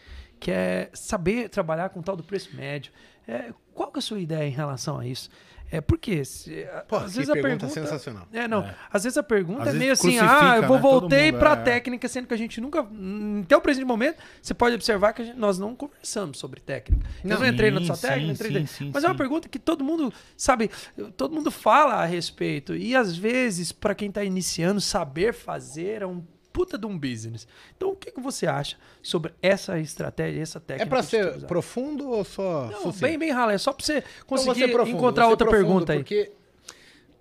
que 0.40 0.50
é 0.50 0.90
saber 0.92 1.48
trabalhar 1.48 1.90
com 1.90 2.00
o 2.00 2.02
tal 2.02 2.16
do 2.16 2.24
preço 2.24 2.54
médio. 2.54 2.92
É, 3.28 3.54
qual 3.72 3.92
que 3.92 3.98
é 3.98 4.00
a 4.00 4.02
sua 4.02 4.18
ideia 4.18 4.46
em 4.46 4.52
relação 4.52 4.98
a 4.98 5.06
isso? 5.06 5.30
É 5.70 5.80
porque 5.80 6.24
se, 6.24 6.66
Pô, 6.86 6.96
às 6.96 7.10
que 7.10 7.16
vezes 7.18 7.30
a 7.30 7.32
pergunta 7.32 7.66
pergunta 7.66 7.68
sensacional. 7.68 8.28
É, 8.32 8.46
não. 8.46 8.68
Às 8.92 9.02
vezes 9.04 9.18
a 9.18 9.22
pergunta 9.22 9.64
Às 9.64 9.74
é 9.74 9.78
meio 9.78 9.92
assim, 9.92 10.16
ah, 10.18 10.54
eu 10.56 10.62
vou 10.68 10.76
né, 10.76 10.82
voltei 10.82 11.32
mundo, 11.32 11.40
pra 11.40 11.52
é. 11.52 11.56
técnica, 11.56 12.08
sendo 12.08 12.26
que 12.28 12.34
a 12.34 12.36
gente 12.36 12.60
nunca, 12.60 12.82
hum, 12.82 13.40
até 13.44 13.56
o 13.56 13.60
presente 13.60 13.84
momento, 13.84 14.18
você 14.40 14.54
pode 14.54 14.74
observar 14.76 15.12
que 15.12 15.22
a 15.22 15.24
gente- 15.24 15.36
nós 15.38 15.58
não 15.58 15.74
conversamos 15.74 16.38
sobre 16.38 16.60
técnica. 16.60 17.04
eu 17.24 17.30
Não. 17.30 17.40
não 17.40 17.46
entrei 17.46 17.70
na 17.70 17.84
sua 17.84 17.96
Sim, 17.96 18.06
técnica, 18.06 18.26
sim, 18.26 18.32
entrei 18.32 18.50
sim, 18.52 18.60
na- 18.60 18.66
sim, 18.66 18.90
mas 18.94 19.02
é 19.04 19.08
uma 19.08 19.16
pergunta 19.16 19.48
que 19.48 19.58
todo 19.58 19.82
mundo, 19.82 20.12
sabe, 20.36 20.70
todo 21.16 21.34
mundo 21.34 21.50
fala 21.50 21.94
a 21.94 22.04
respeito. 22.04 22.74
E 22.76 22.94
às 22.94 23.16
vezes, 23.16 23.72
pra 23.72 23.94
quem 23.94 24.10
tá 24.10 24.22
iniciando, 24.22 24.80
saber 24.80 25.34
fazer 25.34 26.02
é 26.02 26.06
um 26.06 26.22
puta 26.56 26.78
de 26.78 26.86
um 26.86 26.98
business. 26.98 27.46
Então, 27.76 27.90
o 27.90 27.94
que, 27.94 28.10
que 28.10 28.18
você 28.18 28.46
acha 28.46 28.78
sobre 29.02 29.34
essa 29.42 29.78
estratégia, 29.78 30.40
essa 30.40 30.58
técnica? 30.58 30.84
É 30.84 30.88
pra 30.88 31.00
que 31.00 31.10
você 31.10 31.22
ser 31.34 31.46
profundo 31.46 32.08
ou 32.08 32.24
só. 32.24 32.68
Não, 32.72 32.80
sucinto? 32.84 33.02
bem, 33.02 33.18
bem 33.18 33.30
rala. 33.30 33.52
É 33.52 33.58
só 33.58 33.74
pra 33.74 33.84
você 33.84 33.98
Então 33.98 34.10
conseguir 34.26 34.60
você 34.60 34.68
profundo, 34.68 34.96
encontrar 34.96 35.24
você 35.24 35.30
outra 35.32 35.46
profundo, 35.46 35.66
pergunta 35.66 35.92
aí. 35.92 35.98
Porque 35.98 36.32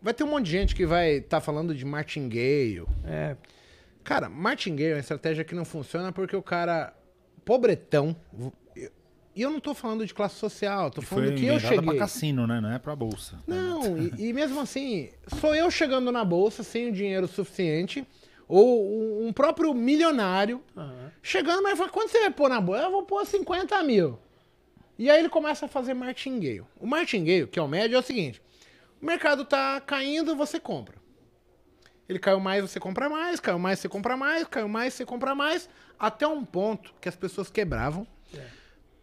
vai 0.01 0.13
ter 0.13 0.23
um 0.23 0.27
monte 0.27 0.45
de 0.45 0.51
gente 0.51 0.73
que 0.73 0.85
vai 0.85 1.15
estar 1.15 1.41
falando 1.41 1.75
de 1.75 1.83
martingale. 1.83 2.85
É, 3.03 3.35
Cara, 4.05 4.29
martingale 4.29 4.91
é 4.91 4.93
uma 4.93 4.99
estratégia 4.99 5.43
que 5.43 5.53
não 5.53 5.65
funciona 5.65 6.13
porque 6.13 6.35
o 6.35 6.41
cara 6.41 6.93
pobretão. 7.43 8.15
E 9.35 9.41
eu 9.41 9.49
não 9.49 9.59
tô 9.59 9.73
falando 9.73 10.05
de 10.05 10.13
classe 10.13 10.35
social, 10.35 10.89
tô 10.89 11.01
falando 11.01 11.25
foi 11.25 11.35
que 11.35 11.45
eu 11.45 11.55
inventada 11.55 11.75
pra 11.75 11.83
cheguei. 11.83 11.99
cassino, 11.99 12.47
né? 12.47 12.61
Não 12.61 12.71
é 12.71 12.79
pra 12.79 12.95
bolsa. 12.95 13.37
Não, 13.45 13.97
e, 13.97 14.29
e 14.29 14.31
mesmo 14.31 14.61
assim, 14.61 15.09
sou 15.41 15.53
eu 15.53 15.69
chegando 15.69 16.09
na 16.09 16.23
bolsa 16.23 16.63
sem 16.63 16.87
o 16.87 16.91
dinheiro 16.93 17.27
suficiente, 17.27 18.07
ou 18.47 19.25
um- 19.27 19.33
próprio 19.33 19.73
milionário 19.73 20.63
aham. 20.77 21.11
chegando, 21.21 21.61
mas 21.63 21.77
fala, 21.77 21.89
quanto 21.89 22.09
você 22.11 22.19
vai 22.19 22.31
pôr 22.31 22.49
na 22.49 22.61
bolsa? 22.61 22.83
Eu 22.83 22.91
vou 22.91 23.03
pôr 23.03 23.25
50 23.25 23.81
mil. 23.83 24.19
E 24.97 25.09
aí 25.09 25.19
ele 25.19 25.29
começa 25.29 25.65
a 25.65 25.67
fazer 25.69 25.93
martingale. 25.93 26.63
O 26.79 26.85
martingale, 26.87 27.47
que 27.47 27.59
é 27.59 27.61
o 27.61 27.67
médio, 27.67 27.95
é 27.95 27.99
o 27.99 28.03
seguinte: 28.03 28.41
o 29.01 29.05
mercado 29.05 29.43
tá 29.43 29.81
caindo, 29.81 30.35
você 30.35 30.59
compra. 30.59 30.95
Ele 32.07 32.19
caiu 32.19 32.39
mais, 32.39 32.61
você 32.61 32.79
compra 32.79 33.09
mais, 33.09 33.39
caiu 33.39 33.57
mais, 33.59 33.79
você 33.79 33.89
compra 33.89 34.15
mais, 34.15 34.47
caiu 34.47 34.67
mais, 34.69 34.93
você 34.93 35.03
compra 35.05 35.33
mais, 35.33 35.67
até 35.99 36.25
um 36.27 36.45
ponto 36.45 36.93
que 37.01 37.09
as 37.09 37.15
pessoas 37.15 37.49
quebravam, 37.49 38.05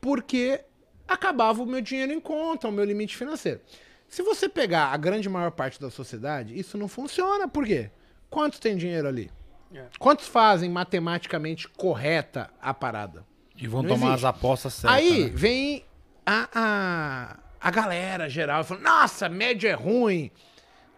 porque 0.01 0.61
acabava 1.07 1.63
o 1.63 1.67
meu 1.67 1.81
dinheiro 1.81 2.13
em 2.13 2.21
conta, 2.21 2.69
o 2.69 2.73
meu 2.73 2.85
limite 2.85 3.17
financeiro. 3.17 3.61
Se 4.09 4.23
você 4.23 4.49
pegar 4.49 4.87
a 4.93 4.97
grande 4.97 5.29
maior 5.29 5.51
parte 5.51 5.81
da 5.81 5.91
sociedade, 5.91 6.59
isso 6.59 6.79
não 6.79 6.87
funciona. 6.87 7.49
Por 7.49 7.67
quê? 7.67 7.91
Quantos 8.33 8.59
tem 8.59 8.79
dinheiro 8.79 9.07
ali? 9.07 9.31
É. 9.75 9.85
Quantos 9.99 10.27
fazem 10.27 10.71
matematicamente 10.71 11.69
correta 11.69 12.49
a 12.63 12.73
parada? 12.73 13.27
E 13.55 13.67
vão 13.67 13.83
Não 13.83 13.91
tomar 13.91 14.07
existe. 14.13 14.25
as 14.27 14.35
apostas 14.35 14.73
certas. 14.73 14.99
Aí 14.99 15.25
né? 15.25 15.31
vem 15.35 15.85
a, 16.25 16.49
a, 16.55 17.37
a 17.61 17.71
galera 17.71 18.31
geral 18.31 18.65
falando, 18.65 18.85
nossa, 18.85 19.29
médio 19.29 19.69
é 19.69 19.75
ruim. 19.75 20.31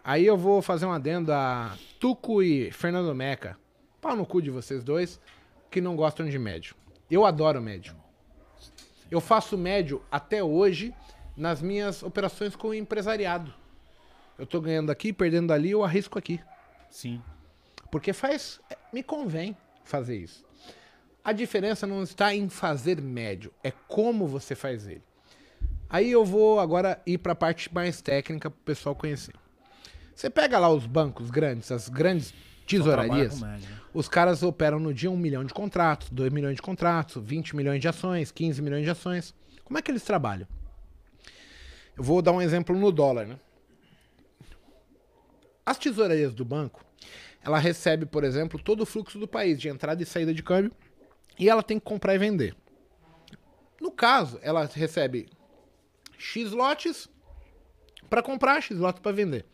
Aí 0.04 0.24
eu 0.24 0.36
vou 0.36 0.62
fazer 0.62 0.86
um 0.86 0.92
adendo 0.92 1.32
a 1.32 1.76
Tuco 1.98 2.40
e 2.40 2.70
Fernando 2.70 3.12
Meca. 3.12 3.58
Pau 4.00 4.14
no 4.14 4.24
cu 4.24 4.40
de 4.40 4.50
vocês 4.50 4.84
dois, 4.84 5.20
que 5.72 5.80
não 5.80 5.96
gostam 5.96 6.28
de 6.28 6.38
médio. 6.38 6.76
Eu 7.10 7.26
adoro 7.26 7.60
médio. 7.60 7.96
Eu 9.10 9.20
faço 9.20 9.58
médio 9.58 10.00
até 10.08 10.40
hoje 10.40 10.94
nas 11.36 11.60
minhas 11.60 12.00
operações 12.04 12.54
com 12.54 12.68
o 12.68 12.74
empresariado. 12.74 13.52
Eu 14.38 14.46
tô 14.46 14.60
ganhando 14.60 14.90
aqui, 14.90 15.12
perdendo 15.12 15.52
ali, 15.52 15.72
eu 15.72 15.82
arrisco 15.82 16.16
aqui. 16.16 16.40
Sim. 16.94 17.20
Porque 17.90 18.12
faz. 18.12 18.60
é, 18.70 18.76
Me 18.92 19.02
convém 19.02 19.56
fazer 19.82 20.16
isso. 20.16 20.44
A 21.24 21.32
diferença 21.32 21.88
não 21.88 22.04
está 22.04 22.32
em 22.32 22.48
fazer 22.48 23.00
médio, 23.00 23.52
é 23.64 23.72
como 23.88 24.28
você 24.28 24.54
faz 24.54 24.86
ele. 24.86 25.02
Aí 25.90 26.10
eu 26.12 26.24
vou 26.24 26.60
agora 26.60 27.02
ir 27.04 27.18
para 27.18 27.32
a 27.32 27.36
parte 27.36 27.72
mais 27.74 28.00
técnica 28.00 28.48
para 28.48 28.58
o 28.58 28.64
pessoal 28.64 28.94
conhecer. 28.94 29.34
Você 30.14 30.30
pega 30.30 30.56
lá 30.58 30.68
os 30.68 30.86
bancos 30.86 31.30
grandes, 31.30 31.72
as 31.72 31.88
grandes 31.88 32.32
tesourarias, 32.64 33.40
os 33.92 34.08
caras 34.08 34.42
operam 34.44 34.78
no 34.78 34.94
dia 34.94 35.10
1 35.10 35.16
milhão 35.16 35.44
de 35.44 35.52
contratos, 35.52 36.10
2 36.10 36.32
milhões 36.32 36.54
de 36.56 36.62
contratos, 36.62 37.20
20 37.20 37.56
milhões 37.56 37.80
de 37.80 37.88
ações, 37.88 38.30
15 38.30 38.62
milhões 38.62 38.84
de 38.84 38.90
ações. 38.90 39.34
Como 39.64 39.76
é 39.78 39.82
que 39.82 39.90
eles 39.90 40.04
trabalham? 40.04 40.46
Eu 41.96 42.04
vou 42.04 42.22
dar 42.22 42.32
um 42.32 42.40
exemplo 42.40 42.78
no 42.78 42.92
dólar, 42.92 43.26
né? 43.26 43.38
As 45.66 45.78
tesourarias 45.78 46.34
do 46.34 46.44
banco, 46.44 46.83
ela 47.44 47.58
recebe, 47.58 48.06
por 48.06 48.24
exemplo, 48.24 48.58
todo 48.58 48.80
o 48.80 48.86
fluxo 48.86 49.18
do 49.18 49.28
país 49.28 49.60
de 49.60 49.68
entrada 49.68 50.02
e 50.02 50.06
saída 50.06 50.32
de 50.32 50.42
câmbio 50.42 50.72
e 51.38 51.50
ela 51.50 51.62
tem 51.62 51.78
que 51.78 51.84
comprar 51.84 52.14
e 52.14 52.18
vender. 52.18 52.56
No 53.78 53.90
caso, 53.90 54.38
ela 54.40 54.64
recebe 54.64 55.28
X 56.16 56.52
lotes 56.52 57.06
para 58.08 58.22
comprar, 58.22 58.62
X 58.62 58.78
lotes 58.78 59.02
para 59.02 59.12
vender. 59.12 59.44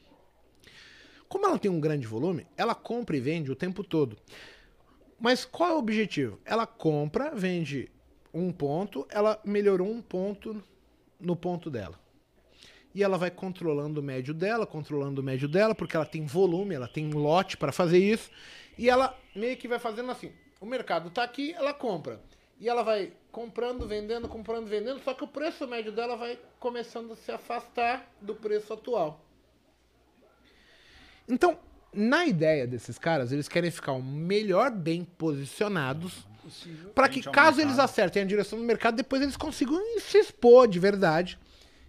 Como 1.29 1.47
ela 1.47 1.59
tem 1.59 1.71
um 1.71 1.81
grande 1.81 2.07
volume, 2.07 2.47
ela 2.57 2.77
compra 2.77 3.17
e 3.17 3.21
vende 3.21 3.51
o 3.51 3.57
tempo 3.57 3.83
todo. 3.83 4.17
Mas 5.19 5.45
qual 5.45 5.71
é 5.71 5.75
o 5.75 5.79
objetivo? 5.79 6.39
Ela 6.45 6.67
compra, 6.67 7.35
vende 7.35 7.91
um 8.33 8.53
ponto, 8.53 9.05
ela 9.11 9.41
melhorou 9.45 9.91
um 9.91 10.01
ponto 10.01 10.63
no 11.19 11.35
ponto 11.35 11.69
dela. 11.69 11.99
E 12.95 13.03
ela 13.03 13.17
vai 13.17 13.31
controlando 13.31 14.01
o 14.01 14.03
médio 14.03 14.35
dela, 14.35 14.67
controlando 14.67 15.21
o 15.21 15.25
médio 15.25 15.49
dela, 15.49 15.75
porque 15.75 15.97
ela 15.97 16.07
tem 16.07 16.27
volume, 16.27 16.75
ela 16.75 16.89
tem 16.89 17.11
lote 17.11 17.57
para 17.57 17.71
fazer 17.71 17.99
isso. 17.99 18.31
E 18.77 18.89
ela 18.89 19.17
meio 19.35 19.57
que 19.57 19.69
vai 19.69 19.79
fazendo 19.79 20.11
assim: 20.11 20.33
o 20.61 20.67
mercado 20.67 21.11
tá 21.11 21.23
aqui, 21.23 21.53
ela 21.53 21.73
compra. 21.73 22.21
E 22.59 22.69
ela 22.69 22.83
vai 22.83 23.13
comprando, 23.33 23.87
vendendo, 23.87 24.29
comprando, 24.29 24.67
vendendo, 24.67 25.01
só 25.03 25.15
que 25.15 25.25
o 25.25 25.29
preço 25.29 25.67
médio 25.67 25.93
dela 25.93 26.17
vai 26.17 26.39
começando 26.59 27.13
a 27.13 27.17
se 27.17 27.31
afastar 27.31 28.13
do 28.21 28.35
preço 28.35 28.73
atual. 28.73 29.25
Então, 31.29 31.59
na 31.93 32.27
ideia 32.27 32.67
desses 32.67 32.99
caras, 32.99 33.33
eles 33.33 33.49
querem 33.49 33.71
ficar 33.71 33.93
o 33.93 34.03
melhor 34.03 34.71
bem 34.71 35.05
posicionados 35.05 36.27
para 36.95 37.09
que, 37.09 37.23
caso 37.23 37.61
eles 37.61 37.79
acertem 37.79 38.23
a 38.23 38.27
direção 38.27 38.59
do 38.59 38.65
mercado, 38.65 38.97
depois 38.97 39.23
eles 39.23 39.37
consigam 39.37 39.79
se 40.01 40.19
expor 40.19 40.67
de 40.69 40.79
verdade. 40.79 41.39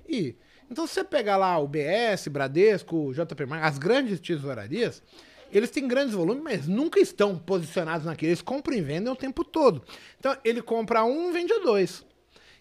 E 0.07 0.36
Então, 0.72 0.88
se 0.88 0.93
você 0.93 1.03
pegar 1.03 1.35
lá 1.35 1.60
o 1.60 1.68
BS, 1.68 2.30
Bradesco, 2.30 3.11
JP 3.14 3.45
Morgan, 3.45 3.65
as 3.65 3.77
grandes 3.77 4.22
tesourarias, 4.22 5.03
eles 5.52 5.69
têm 5.69 5.85
grandes 5.85 6.14
volumes, 6.14 6.41
mas 6.41 6.65
nunca 6.65 6.98
estão 6.98 7.38
posicionados 7.38 8.06
naquele. 8.06 8.30
Eles 8.31 8.41
compram 8.41 8.77
e 8.77 8.81
vendem 8.81 9.11
o 9.11 9.15
tempo 9.15 9.43
todo. 9.43 9.84
Então, 10.18 10.34
ele 10.45 10.61
compra 10.61 11.03
um, 11.03 11.34
vende 11.34 11.53
dois. 11.60 12.06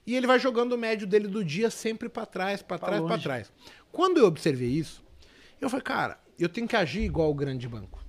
E 0.04 0.16
ele 0.16 0.26
vai 0.26 0.40
jogando 0.40 0.72
o 0.72 0.78
médio 0.78 1.06
dele 1.06 1.28
do 1.28 1.44
dia 1.44 1.70
sempre 1.70 2.08
para 2.08 2.26
trás, 2.26 2.62
para 2.62 2.78
trás, 2.78 3.00
para 3.00 3.18
trás. 3.18 3.52
Quando 3.92 4.18
eu 4.18 4.26
observei 4.26 4.70
isso, 4.70 5.04
eu 5.60 5.70
falei, 5.70 5.84
cara, 5.84 6.18
eu 6.36 6.48
tenho 6.48 6.66
que 6.66 6.74
agir 6.74 7.02
igual 7.02 7.30
o 7.30 7.34
grande 7.34 7.68
banco. 7.68 8.04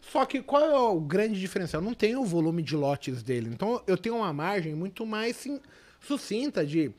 Só 0.00 0.24
que 0.24 0.40
qual 0.40 0.62
é 0.62 0.78
o 0.78 1.00
grande 1.00 1.40
diferencial? 1.40 1.82
Eu 1.82 1.86
não 1.86 1.94
tenho 1.94 2.20
o 2.20 2.24
volume 2.24 2.62
de 2.62 2.76
lotes 2.76 3.24
dele. 3.24 3.50
Então 3.52 3.82
eu 3.88 3.98
tenho 3.98 4.16
uma 4.16 4.32
margem 4.32 4.74
muito 4.74 5.04
mais 5.04 5.34
sim, 5.34 5.60
sucinta 6.00 6.64
de 6.64 6.92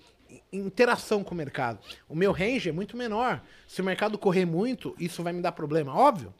interação 0.51 1.23
com 1.23 1.33
o 1.33 1.37
mercado. 1.37 1.79
O 2.07 2.15
meu 2.15 2.31
range 2.31 2.69
é 2.69 2.71
muito 2.71 2.95
menor. 2.95 3.41
Se 3.67 3.81
o 3.81 3.83
mercado 3.83 4.17
correr 4.17 4.45
muito, 4.45 4.95
isso 4.99 5.23
vai 5.23 5.33
me 5.33 5.41
dar 5.41 5.51
problema, 5.51 5.95
óbvio. 5.95 6.33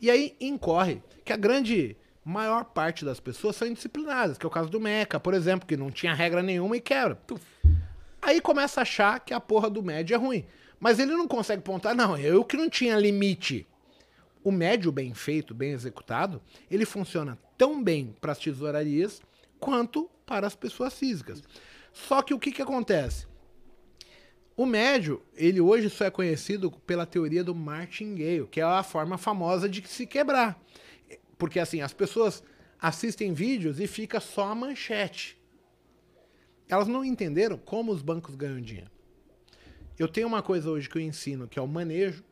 E 0.00 0.10
aí 0.10 0.34
incorre 0.40 1.02
que 1.24 1.32
a 1.32 1.36
grande 1.36 1.96
maior 2.24 2.64
parte 2.64 3.04
das 3.04 3.20
pessoas 3.20 3.56
são 3.56 3.68
indisciplinadas, 3.68 4.38
que 4.38 4.46
é 4.46 4.48
o 4.48 4.50
caso 4.50 4.70
do 4.70 4.80
Meca, 4.80 5.18
por 5.18 5.34
exemplo, 5.34 5.66
que 5.66 5.76
não 5.76 5.90
tinha 5.90 6.14
regra 6.14 6.42
nenhuma 6.42 6.76
e 6.76 6.80
quebra. 6.80 7.20
Aí 8.22 8.40
começa 8.40 8.80
a 8.80 8.82
achar 8.82 9.20
que 9.20 9.32
a 9.32 9.40
porra 9.40 9.70
do 9.70 9.82
médio 9.82 10.14
é 10.14 10.18
ruim. 10.18 10.44
Mas 10.78 10.98
ele 10.98 11.12
não 11.12 11.28
consegue 11.28 11.62
pontar, 11.62 11.94
não, 11.94 12.16
eu 12.16 12.44
que 12.44 12.56
não 12.56 12.68
tinha 12.70 12.96
limite. 12.96 13.66
O 14.42 14.50
médio 14.50 14.90
bem 14.90 15.12
feito, 15.12 15.54
bem 15.54 15.72
executado, 15.72 16.40
ele 16.70 16.86
funciona 16.86 17.38
tão 17.58 17.82
bem 17.82 18.16
para 18.18 18.32
as 18.32 18.38
tesourarias 18.38 19.20
quanto 19.58 20.10
para 20.24 20.46
as 20.46 20.54
pessoas 20.54 20.94
físicas. 20.94 21.42
Só 21.92 22.22
que 22.22 22.34
o 22.34 22.38
que, 22.38 22.52
que 22.52 22.62
acontece? 22.62 23.26
O 24.56 24.66
médio, 24.66 25.22
ele 25.34 25.60
hoje 25.60 25.88
só 25.88 26.04
é 26.04 26.10
conhecido 26.10 26.70
pela 26.70 27.06
teoria 27.06 27.42
do 27.42 27.54
martingale, 27.54 28.46
que 28.46 28.60
é 28.60 28.64
a 28.64 28.82
forma 28.82 29.16
famosa 29.16 29.68
de 29.68 29.86
se 29.88 30.06
quebrar. 30.06 30.62
Porque 31.38 31.58
assim, 31.58 31.80
as 31.80 31.94
pessoas 31.94 32.42
assistem 32.78 33.32
vídeos 33.32 33.80
e 33.80 33.86
fica 33.86 34.20
só 34.20 34.48
a 34.48 34.54
manchete. 34.54 35.40
Elas 36.68 36.86
não 36.86 37.04
entenderam 37.04 37.58
como 37.58 37.90
os 37.90 38.02
bancos 38.02 38.34
ganham 38.34 38.60
dinheiro. 38.60 38.90
Eu 39.98 40.08
tenho 40.08 40.26
uma 40.26 40.42
coisa 40.42 40.70
hoje 40.70 40.88
que 40.88 40.96
eu 40.96 41.02
ensino, 41.02 41.48
que 41.48 41.58
é 41.58 41.62
o 41.62 41.66
manejo. 41.66 42.24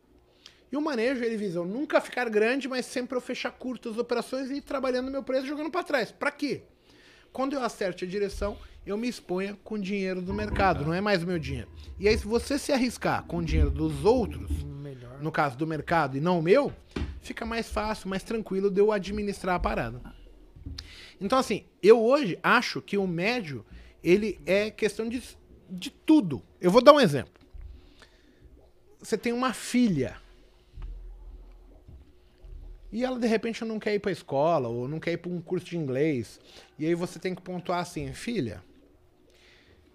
E 0.71 0.77
o 0.77 0.81
manejo, 0.81 1.23
ele 1.23 1.35
visa 1.35 1.63
nunca 1.63 1.99
ficar 1.99 2.29
grande, 2.29 2.67
mas 2.67 2.85
sempre 2.85 3.17
eu 3.17 3.21
fechar 3.21 3.51
curtas 3.51 3.97
operações 3.97 4.49
e 4.49 4.55
ir 4.55 4.61
trabalhando 4.61 5.11
meu 5.11 5.23
preço 5.23 5.47
jogando 5.47 5.71
para 5.71 5.83
trás. 5.83 6.11
Para 6.11 6.31
quê? 6.31 6.61
Quando 7.33 7.53
eu 7.53 7.63
acerte 7.63 8.05
a 8.05 8.07
direção, 8.07 8.57
eu 8.85 8.97
me 8.97 9.07
exponha 9.07 9.57
com 9.63 9.79
dinheiro 9.79 10.21
do 10.21 10.33
mercado, 10.33 10.85
não 10.85 10.93
é 10.93 11.01
mais 11.01 11.23
o 11.23 11.27
meu 11.27 11.37
dinheiro. 11.37 11.69
E 11.99 12.07
aí, 12.07 12.17
se 12.17 12.25
você 12.25 12.57
se 12.57 12.71
arriscar 12.71 13.23
com 13.23 13.37
o 13.37 13.43
dinheiro 13.43 13.69
dos 13.69 14.03
outros, 14.05 14.49
Melhor. 14.63 15.21
no 15.21 15.31
caso 15.31 15.57
do 15.57 15.67
mercado 15.67 16.17
e 16.17 16.21
não 16.21 16.39
o 16.39 16.41
meu, 16.41 16.73
fica 17.21 17.45
mais 17.45 17.69
fácil, 17.69 18.09
mais 18.09 18.23
tranquilo 18.23 18.71
de 18.71 18.79
eu 18.81 18.91
administrar 18.91 19.55
a 19.55 19.59
parada. 19.59 20.01
Então, 21.19 21.37
assim, 21.37 21.65
eu 21.83 22.01
hoje 22.01 22.39
acho 22.41 22.81
que 22.81 22.97
o 22.97 23.05
médio, 23.05 23.65
ele 24.03 24.39
é 24.45 24.71
questão 24.71 25.07
de, 25.07 25.21
de 25.69 25.89
tudo. 25.89 26.41
Eu 26.61 26.71
vou 26.71 26.81
dar 26.81 26.93
um 26.93 26.99
exemplo. 26.99 27.33
Você 28.99 29.17
tem 29.17 29.33
uma 29.33 29.53
filha. 29.53 30.17
E 32.91 33.03
ela, 33.03 33.19
de 33.19 33.27
repente, 33.27 33.63
não 33.63 33.79
quer 33.79 33.93
ir 33.93 33.99
pra 33.99 34.11
escola, 34.11 34.67
ou 34.67 34.87
não 34.87 34.99
quer 34.99 35.11
ir 35.11 35.17
pra 35.17 35.29
um 35.29 35.41
curso 35.41 35.65
de 35.67 35.77
inglês. 35.77 36.39
E 36.77 36.85
aí 36.85 36.95
você 36.95 37.19
tem 37.19 37.35
que 37.35 37.41
pontuar 37.41 37.79
assim, 37.79 38.11
filha, 38.13 38.63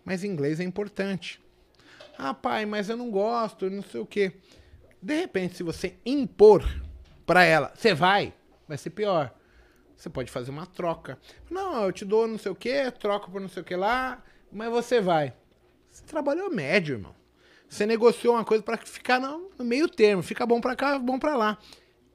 mas 0.05 0.25
inglês 0.25 0.61
é 0.61 0.65
importante. 0.65 1.41
Ah, 2.17 2.33
pai, 2.33 2.65
mas 2.67 2.89
eu 2.89 2.97
não 2.97 3.11
gosto, 3.11 3.69
não 3.71 3.83
sei 3.83 4.01
o 4.01 4.07
quê. 4.07 4.33
De 5.03 5.15
repente, 5.15 5.57
se 5.57 5.63
você 5.63 5.97
impor 6.05 6.65
pra 7.27 7.45
ela, 7.45 7.73
você 7.75 7.93
vai, 7.93 8.33
vai 8.69 8.79
ser 8.79 8.91
pior. 8.91 9.35
Você 9.97 10.09
pode 10.11 10.31
fazer 10.31 10.51
uma 10.51 10.67
troca. 10.67 11.19
Não, 11.51 11.85
eu 11.85 11.93
te 11.93 12.05
dou 12.05 12.27
não 12.27 12.39
sei 12.39 12.53
o 12.53 12.55
quê, 12.55 12.91
troco 12.91 13.31
por 13.31 13.41
não 13.41 13.49
sei 13.49 13.63
o 13.63 13.65
que 13.65 13.77
lá, 13.77 14.23
mas 14.53 14.71
você 14.71 15.01
vai. 15.01 15.35
Você 15.91 16.05
trabalhou 16.05 16.51
médio, 16.51 16.97
irmão. 16.97 17.15
Você 17.69 17.87
negociou 17.87 18.35
uma 18.35 18.45
coisa 18.45 18.63
pra 18.63 18.77
ficar 18.77 19.21
no, 19.21 19.51
meio 19.65 19.89
termo, 19.89 20.23
fica 20.23 20.47
bom 20.47 20.61
pra 20.61 20.77
cá, 20.77 20.99
bom 20.99 21.19
pra 21.19 21.37
lá. 21.37 21.59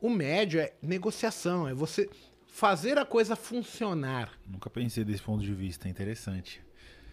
O 0.02 0.10
médio 0.10 0.60
é 0.60 0.74
negociação, 0.82 1.68
é 1.68 1.74
você 1.74 2.10
fazer 2.48 2.98
a 2.98 3.06
coisa 3.06 3.36
funcionar. 3.36 4.32
Nunca 4.48 4.70
pensei 4.70 5.04
desse 5.04 5.22
ponto 5.22 5.44
de 5.44 5.54
vista, 5.54 5.88
é 5.88 5.92
interessante. 5.92 6.62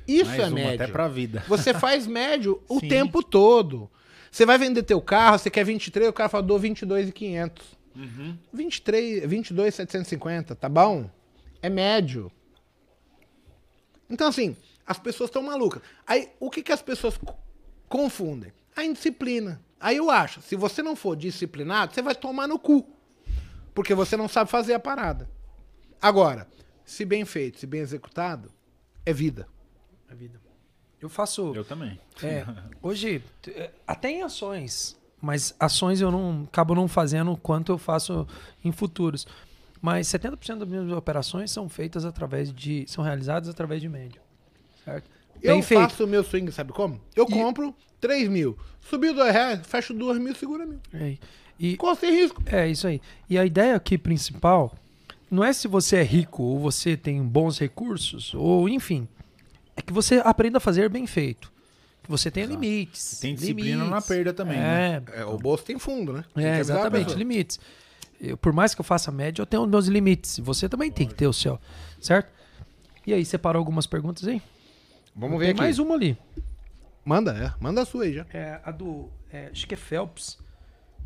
Isso 0.06 0.26
Mais 0.30 0.40
é 0.40 0.50
médio. 0.50 0.74
até 0.74 0.86
pra 0.92 1.08
vida. 1.08 1.42
Você 1.48 1.74
faz 1.74 2.06
médio 2.06 2.62
o 2.68 2.80
Sim. 2.80 2.88
tempo 2.88 3.22
todo. 3.22 3.90
Você 4.30 4.44
vai 4.46 4.58
vender 4.58 4.82
teu 4.82 5.00
carro, 5.00 5.38
você 5.38 5.50
quer 5.50 5.64
23, 5.64 6.08
o 6.08 6.12
cara 6.12 6.28
fala, 6.28 6.42
dou 6.42 6.58
22,500. 6.58 7.64
Uhum. 7.96 8.36
23, 8.52 9.26
22,750, 9.28 10.54
tá 10.54 10.68
bom? 10.68 11.08
É 11.62 11.68
médio. 11.70 12.30
Então, 14.08 14.28
assim, 14.28 14.54
as 14.86 14.98
pessoas 14.98 15.28
estão 15.28 15.42
malucas. 15.42 15.82
Aí, 16.06 16.28
o 16.38 16.50
que, 16.50 16.62
que 16.62 16.72
as 16.72 16.82
pessoas 16.82 17.16
co- 17.16 17.36
confundem? 17.88 18.52
A 18.76 18.84
indisciplina. 18.84 19.60
Aí 19.80 19.96
eu 19.96 20.10
acho, 20.10 20.40
se 20.42 20.54
você 20.56 20.82
não 20.82 20.94
for 20.94 21.16
disciplinado, 21.16 21.94
você 21.94 22.02
vai 22.02 22.14
tomar 22.14 22.46
no 22.46 22.58
cu. 22.58 22.86
Porque 23.74 23.94
você 23.94 24.16
não 24.16 24.28
sabe 24.28 24.50
fazer 24.50 24.74
a 24.74 24.78
parada. 24.80 25.28
Agora, 26.00 26.46
se 26.84 27.04
bem 27.04 27.24
feito, 27.24 27.58
se 27.58 27.66
bem 27.66 27.80
executado, 27.80 28.50
é 29.04 29.12
vida. 29.12 29.48
A 30.10 30.14
vida. 30.14 30.40
Eu 31.00 31.08
faço. 31.08 31.52
Eu 31.54 31.64
também. 31.64 31.98
É, 32.22 32.44
hoje, 32.82 33.22
é, 33.48 33.70
até 33.86 34.10
em 34.10 34.22
ações, 34.22 34.96
mas 35.20 35.54
ações 35.60 36.00
eu 36.00 36.10
não 36.10 36.44
acabo 36.44 36.74
não 36.74 36.88
fazendo 36.88 37.32
o 37.32 37.36
quanto 37.36 37.72
eu 37.72 37.78
faço 37.78 38.26
em 38.64 38.72
futuros. 38.72 39.26
Mas 39.80 40.08
70% 40.08 40.58
das 40.58 40.68
minhas 40.68 40.90
operações 40.90 41.50
são 41.50 41.68
feitas 41.68 42.04
através 42.04 42.52
de. 42.52 42.84
são 42.88 43.04
realizadas 43.04 43.48
através 43.48 43.80
de 43.80 43.88
médio. 43.88 44.20
Certo? 44.84 45.08
Eu 45.42 45.54
Bem 45.54 45.62
feito. 45.62 45.82
faço 45.82 46.04
o 46.04 46.06
meu 46.06 46.24
swing, 46.24 46.50
sabe 46.50 46.72
como? 46.72 46.98
Eu 47.14 47.26
E- 47.28 47.30
compro 47.30 47.74
3 48.00 48.26
mil. 48.28 48.56
Subiu 48.80 49.12
2 49.14 49.32
reais, 49.32 49.66
fecho 49.66 49.92
2 49.92 50.18
mil, 50.18 50.34
segura 50.34 50.64
mil. 50.64 50.80
É, 50.94 51.18
e, 51.58 51.72
Ficou 51.72 51.94
sem 51.94 52.10
risco. 52.10 52.42
é 52.46 52.68
isso 52.68 52.86
aí. 52.86 53.00
E 53.28 53.38
a 53.38 53.44
ideia 53.44 53.76
aqui 53.76 53.98
principal 53.98 54.74
não 55.30 55.44
é 55.44 55.52
se 55.52 55.68
você 55.68 55.96
é 55.96 56.02
rico 56.02 56.42
ou 56.42 56.58
você 56.58 56.96
tem 56.96 57.22
bons 57.22 57.58
recursos, 57.58 58.32
ou 58.34 58.66
enfim. 58.68 59.06
É 59.77 59.82
que 59.82 59.93
você 59.93 60.23
aprenda 60.24 60.59
a 60.59 60.61
fazer 60.61 60.89
bem 60.89 61.07
feito. 61.07 61.53
Que 62.03 62.11
você 62.11 62.31
tenha 62.31 62.47
Exato. 62.47 62.61
limites. 62.61 63.19
Tem 63.20 63.35
disciplina 63.35 63.85
limites. 63.85 63.90
na 63.90 64.01
perda 64.01 64.32
também, 64.32 64.57
é, 64.57 64.61
né? 64.61 65.03
É, 65.15 65.24
o 65.24 65.36
bolso 65.36 65.65
tem 65.65 65.78
fundo, 65.78 66.12
né? 66.12 66.24
É, 66.36 66.59
exatamente, 66.59 67.15
limites. 67.15 67.59
Eu, 68.20 68.36
por 68.36 68.53
mais 68.53 68.74
que 68.74 68.81
eu 68.81 68.85
faça 68.85 69.12
média, 69.12 69.43
eu 69.43 69.47
tenho 69.47 69.62
os 69.62 69.69
meus 69.69 69.86
limites. 69.86 70.39
Você 70.39 70.69
também 70.69 70.90
tem 70.90 71.07
que 71.07 71.15
ter 71.15 71.27
o 71.27 71.32
seu, 71.32 71.61
certo? 72.01 72.32
E 73.07 73.12
aí, 73.12 73.24
separou 73.24 73.61
algumas 73.61 73.86
perguntas 73.86 74.27
aí? 74.27 74.40
Vamos 75.15 75.39
ver 75.39 75.47
Tem 75.47 75.53
aqui. 75.53 75.61
mais 75.61 75.78
uma 75.78 75.94
ali. 75.94 76.16
Manda, 77.05 77.32
é. 77.32 77.53
Manda 77.62 77.82
a 77.82 77.85
sua 77.85 78.05
aí 78.05 78.15
já. 78.15 78.27
É, 78.32 78.61
a 78.65 78.70
do. 78.70 79.11
é, 79.32 79.48
acho 79.53 79.66
que 79.66 79.74
é 79.74 79.77
Phelps. 79.77 80.39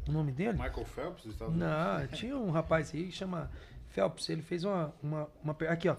O 0.08 0.12
nome 0.12 0.32
dele? 0.32 0.52
Michael 0.52 0.86
Phelps 0.86 1.24
dos 1.24 1.34
Estados 1.34 1.54
Não, 1.54 2.06
tinha 2.12 2.36
um 2.36 2.50
rapaz 2.50 2.90
aí 2.94 3.04
que 3.04 3.12
chama 3.12 3.50
Phelps. 3.90 4.28
Ele 4.28 4.42
fez 4.42 4.64
uma, 4.64 4.94
uma, 5.02 5.28
uma. 5.42 5.56
Aqui, 5.68 5.88
ó. 5.88 5.96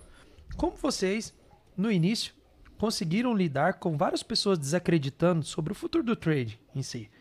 Como 0.58 0.76
vocês, 0.76 1.34
no 1.78 1.92
início, 1.92 2.34
conseguiram 2.82 3.36
lidar 3.36 3.76
com 3.76 3.96
várias 3.96 4.24
pessoas 4.24 4.58
desacreditando 4.58 5.46
sobre 5.46 5.72
o 5.72 5.76
futuro 5.76 6.04
do 6.04 6.16
trade 6.16 6.60
em 6.76 6.82
si? 6.82 7.12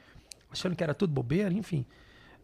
Achando 0.51 0.74
que 0.74 0.82
era 0.82 0.95
tudo 0.95 1.12
bobeira, 1.12 1.53
enfim. 1.53 1.85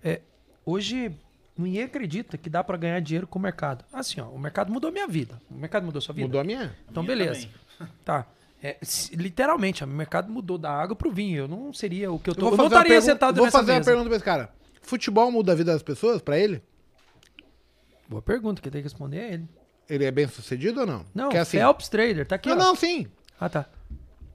É, 0.05 0.21
hoje, 0.67 1.11
ninguém 1.57 1.83
acredita 1.83 2.37
que 2.37 2.51
dá 2.51 2.63
pra 2.63 2.77
ganhar 2.77 3.01
dinheiro 3.01 3.27
com 3.27 3.39
o 3.39 3.43
mercado. 3.43 3.87
Assim, 3.91 4.21
ó, 4.21 4.29
o 4.29 4.39
mercado 4.39 4.71
mudou 4.71 4.93
minha 4.93 5.09
vida. 5.09 5.41
O 5.51 5.55
mercado 5.55 5.87
mudou 5.87 6.03
sua 6.03 6.15
vida? 6.15 6.27
Mudou 6.27 6.43
a 6.43 6.45
minha? 6.45 6.77
Então, 6.91 7.03
Minha 7.03 7.17
beleza. 7.17 7.49
Tá. 8.05 8.27
É, 8.63 8.79
literalmente, 9.13 9.83
o 9.83 9.87
mercado 9.87 10.31
mudou 10.31 10.59
da 10.59 10.71
água 10.71 10.95
pro 10.95 11.11
vinho. 11.11 11.39
Eu 11.39 11.49
não 11.49 11.73
seria 11.73 12.13
o 12.13 12.19
que 12.19 12.29
eu 12.29 12.35
tô. 12.35 12.49
Eu, 12.49 12.51
não 12.51 12.57
fazer 12.59 12.63
uma 12.63 12.81
estaria 12.83 13.01
sentado 13.01 13.37
Vou 13.37 13.45
nessa 13.47 13.59
fazer 13.59 13.73
uma 13.73 13.79
mesa. 13.79 13.91
pergunta 13.91 14.09
pra 14.11 14.17
esse 14.17 14.25
cara. 14.25 14.51
Futebol 14.83 15.33
muda 15.33 15.53
a 15.53 15.55
vida 15.55 15.73
das 15.73 15.83
pessoas, 15.83 16.21
pra 16.21 16.39
ele? 16.39 16.63
Boa 18.09 18.21
pergunta, 18.21 18.61
quem 18.61 18.71
tem 18.71 18.83
que 18.83 18.87
responder 18.89 19.19
é 19.19 19.33
ele. 19.33 19.49
Ele 19.89 20.05
é 20.05 20.11
bem 20.11 20.27
sucedido 20.29 20.81
ou 20.81 20.87
não? 20.87 21.05
Não, 21.15 21.29
Que 21.29 21.37
é 21.37 21.41
assim, 21.41 21.59
Phelps 21.59 21.89
Trader, 21.89 22.27
tá 22.27 22.35
aqui, 22.37 22.49
Não, 22.49 22.57
ó. 22.57 22.59
não, 22.59 22.75
sim. 22.77 23.07
Ah, 23.41 23.49
tá. 23.49 23.67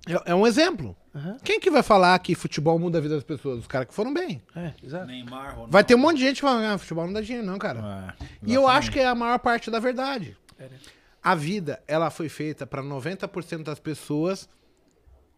É, 0.07 0.31
é 0.31 0.35
um 0.35 0.47
exemplo. 0.47 0.95
Aham. 1.13 1.37
Quem 1.43 1.59
que 1.59 1.69
vai 1.69 1.83
falar 1.83 2.17
que 2.19 2.33
futebol 2.33 2.79
muda 2.79 2.97
a 2.97 3.01
vida 3.01 3.15
das 3.15 3.23
pessoas? 3.23 3.59
Os 3.59 3.67
caras 3.67 3.87
que 3.87 3.93
foram 3.93 4.13
bem. 4.13 4.41
É, 4.55 4.73
exato. 4.81 5.05
Neymar, 5.07 5.51
Ronaldo. 5.51 5.71
Vai 5.71 5.83
ter 5.83 5.93
um 5.95 5.97
monte 5.99 6.17
de 6.17 6.23
gente 6.23 6.35
que 6.35 6.41
fala, 6.41 6.73
ah, 6.73 6.77
futebol 6.77 7.05
não 7.05 7.13
dá 7.13 7.21
dinheiro 7.21 7.45
não, 7.45 7.57
cara. 7.59 8.15
É, 8.19 8.25
E 8.45 8.53
eu 8.53 8.67
acho 8.67 8.91
que 8.91 8.99
é 8.99 9.05
a 9.05 9.13
maior 9.13 9.37
parte 9.39 9.69
da 9.69 9.79
verdade. 9.79 10.37
É, 10.57 10.63
né? 10.63 10.77
A 11.21 11.35
vida, 11.35 11.83
ela 11.87 12.09
foi 12.09 12.29
feita 12.29 12.65
para 12.65 12.81
90% 12.81 13.63
das 13.63 13.79
pessoas 13.79 14.49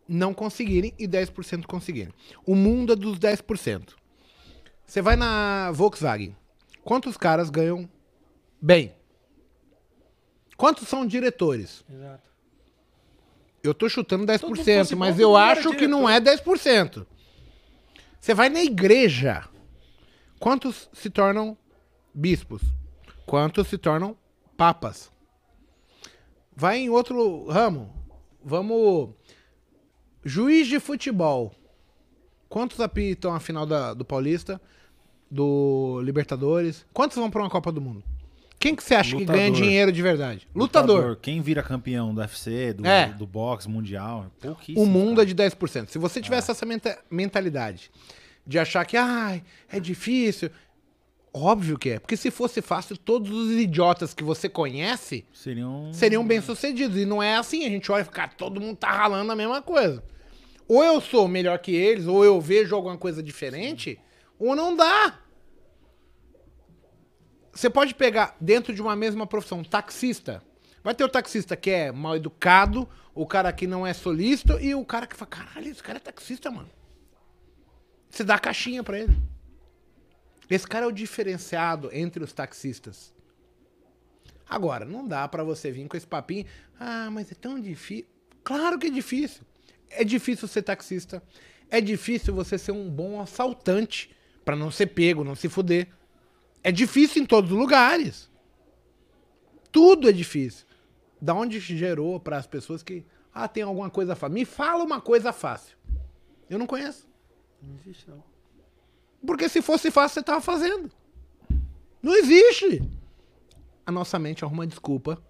não 0.07 0.33
conseguirem 0.33 0.93
e 0.99 1.07
10% 1.07 1.65
conseguirem. 1.65 2.13
O 2.45 2.55
mundo 2.55 2.93
é 2.93 2.95
dos 2.95 3.17
10%. 3.19 3.89
Você 4.85 5.01
vai 5.01 5.15
na 5.15 5.71
Volkswagen. 5.71 6.35
Quantos 6.83 7.17
caras 7.17 7.49
ganham 7.49 7.89
bem? 8.61 8.93
Quantos 10.57 10.87
são 10.87 11.05
diretores? 11.05 11.83
Exato. 11.91 12.29
Eu 13.63 13.73
tô 13.73 13.87
chutando 13.87 14.25
Todo 14.25 14.49
mundo 14.49 14.59
10%, 14.61 14.77
fosse 14.79 14.93
bom, 14.95 14.99
mas 14.99 15.15
todo 15.15 15.21
eu 15.21 15.35
acho 15.37 15.71
que 15.75 15.87
não 15.87 16.07
é 16.09 16.19
10%. 16.19 17.05
Você 18.19 18.33
vai 18.33 18.49
na 18.49 18.61
igreja. 18.61 19.47
Quantos 20.39 20.89
se 20.93 21.09
tornam 21.09 21.57
bispos? 22.13 22.61
Quantos 23.25 23.67
se 23.67 23.77
tornam 23.77 24.17
papas? 24.57 25.11
Vai 26.55 26.79
em 26.79 26.89
outro 26.89 27.47
ramo. 27.47 27.93
Vamos. 28.43 29.11
Juiz 30.23 30.67
de 30.67 30.79
futebol. 30.79 31.53
Quantos 32.49 32.79
apitam 32.79 33.33
a 33.33 33.39
final 33.39 33.65
da- 33.65 33.93
do 33.93 34.05
Paulista? 34.05 34.61
Do 35.31 35.99
Libertadores? 36.03 36.85
Quantos 36.93 37.17
vão 37.17 37.31
pra 37.31 37.41
uma 37.41 37.49
Copa 37.49 37.71
do 37.71 37.81
Mundo? 37.81 38.03
Quem 38.63 38.73
que 38.75 38.81
você 38.81 38.95
acha 38.95 39.09
que 39.11 39.23
Lutador. 39.23 39.35
ganha 39.41 39.51
dinheiro 39.51 39.91
de 39.91 40.01
verdade? 40.01 40.47
Lutador. 40.55 41.17
Quem 41.21 41.41
vira 41.41 41.61
campeão 41.61 42.13
do 42.13 42.21
UFC, 42.21 42.71
do, 42.71 42.87
É. 42.87 43.07
do 43.07 43.27
boxe 43.27 43.67
mundial? 43.67 44.31
Pouquíssimo. 44.39 44.81
O 44.81 44.85
mundo 44.87 45.21
é 45.21 45.25
de 45.25 45.35
10%. 45.35 45.89
Se 45.91 45.97
você 45.97 46.21
tivesse 46.21 46.49
essa 46.49 46.65
menta- 46.65 46.97
mentalidade 47.11 47.91
de 48.47 48.57
achar 48.57 48.85
que 48.85 48.95
ai, 48.95 49.43
é 49.69 49.81
difícil, 49.81 50.49
óbvio 51.33 51.77
que 51.77 51.89
é. 51.89 51.99
Porque 51.99 52.15
se 52.15 52.31
fosse 52.31 52.61
fácil, 52.61 52.95
todos 52.95 53.29
os 53.31 53.51
idiotas 53.51 54.13
que 54.13 54.23
você 54.23 54.47
conhece 54.47 55.25
Seriam. 55.33 55.91
seriam 55.93 56.25
bem-sucedidos. 56.25 56.97
E 56.97 57.05
não 57.05 57.21
é 57.21 57.35
assim. 57.35 57.65
A 57.65 57.69
gente 57.69 57.91
olha 57.91 58.01
e 58.01 58.05
fica, 58.05 58.15
"Cara, 58.15 58.31
todo 58.37 58.61
mundo 58.61 58.77
tá 58.77 58.91
ralando 58.91 59.29
a 59.31 59.35
mesma 59.35 59.61
coisa. 59.61 60.01
Ou 60.69 60.81
eu 60.81 61.01
sou 61.01 61.27
melhor 61.27 61.59
que 61.59 61.75
eles, 61.75 62.07
ou 62.07 62.23
eu 62.23 62.39
vejo 62.39 62.73
alguma 62.73 62.97
coisa 62.97 63.21
diferente, 63.21 63.99
ou 64.39 64.55
não 64.55 64.73
dá. 64.73 65.19
Você 67.53 67.69
pode 67.69 67.93
pegar 67.93 68.35
dentro 68.41 68.73
de 68.73 68.81
uma 68.81 68.95
mesma 68.95 69.27
profissão, 69.27 69.59
um 69.59 69.63
taxista. 69.63 70.43
Vai 70.83 70.95
ter 70.95 71.03
o 71.03 71.09
taxista 71.09 71.55
que 71.55 71.69
é 71.69 71.91
mal 71.91 72.15
educado, 72.15 72.89
o 73.13 73.27
cara 73.27 73.53
que 73.53 73.67
não 73.67 73.85
é 73.85 73.93
solícito 73.93 74.59
e 74.59 74.73
o 74.73 74.83
cara 74.83 75.05
que 75.05 75.15
fala, 75.15 75.29
caralho, 75.29 75.69
esse 75.69 75.81
cara 75.81 75.97
é 75.97 76.01
taxista, 76.01 76.49
mano. 76.49 76.69
Você 78.09 78.23
dá 78.23 78.35
a 78.35 78.39
caixinha 78.39 78.83
pra 78.83 78.99
ele. 78.99 79.15
Esse 80.49 80.67
cara 80.67 80.85
é 80.85 80.87
o 80.87 80.91
diferenciado 80.91 81.89
entre 81.93 82.23
os 82.23 82.33
taxistas. 82.33 83.13
Agora, 84.49 84.83
não 84.83 85.07
dá 85.07 85.27
pra 85.27 85.43
você 85.43 85.71
vir 85.71 85.87
com 85.87 85.95
esse 85.95 86.05
papinho. 86.05 86.45
Ah, 86.79 87.09
mas 87.11 87.31
é 87.31 87.35
tão 87.35 87.59
difícil. 87.59 88.07
Claro 88.43 88.77
que 88.77 88.87
é 88.87 88.89
difícil. 88.89 89.41
É 89.89 90.03
difícil 90.03 90.47
ser 90.47 90.63
taxista. 90.63 91.23
É 91.69 91.79
difícil 91.79 92.33
você 92.33 92.57
ser 92.57 92.71
um 92.71 92.89
bom 92.89 93.21
assaltante 93.21 94.13
pra 94.43 94.55
não 94.55 94.69
ser 94.69 94.87
pego, 94.87 95.23
não 95.23 95.35
se 95.35 95.47
fuder. 95.49 95.87
É 96.63 96.71
difícil 96.71 97.21
em 97.21 97.25
todos 97.25 97.51
os 97.51 97.57
lugares. 97.57 98.29
Tudo 99.71 100.07
é 100.09 100.11
difícil. 100.11 100.65
Da 101.21 101.33
onde 101.33 101.59
gerou 101.59 102.19
para 102.19 102.37
as 102.37 102.47
pessoas 102.47 102.81
que 102.81 103.05
ah, 103.33 103.47
tem 103.47 103.63
alguma 103.63 103.89
coisa 103.89 104.15
fácil? 104.15 104.33
Me 104.33 104.45
fala 104.45 104.83
uma 104.83 105.01
coisa 105.01 105.33
fácil. 105.33 105.75
Eu 106.49 106.59
não 106.59 106.67
conheço. 106.67 107.07
Não 107.61 107.75
existe, 107.75 108.09
não. 108.09 108.23
Porque 109.25 109.49
se 109.49 109.61
fosse 109.61 109.89
fácil, 109.89 110.15
você 110.15 110.23
tava 110.23 110.41
fazendo. 110.41 110.91
Não 112.01 112.15
existe. 112.15 112.83
A 113.85 113.91
nossa 113.91 114.19
mente 114.19 114.43
arruma 114.43 114.67
desculpa 114.67 115.21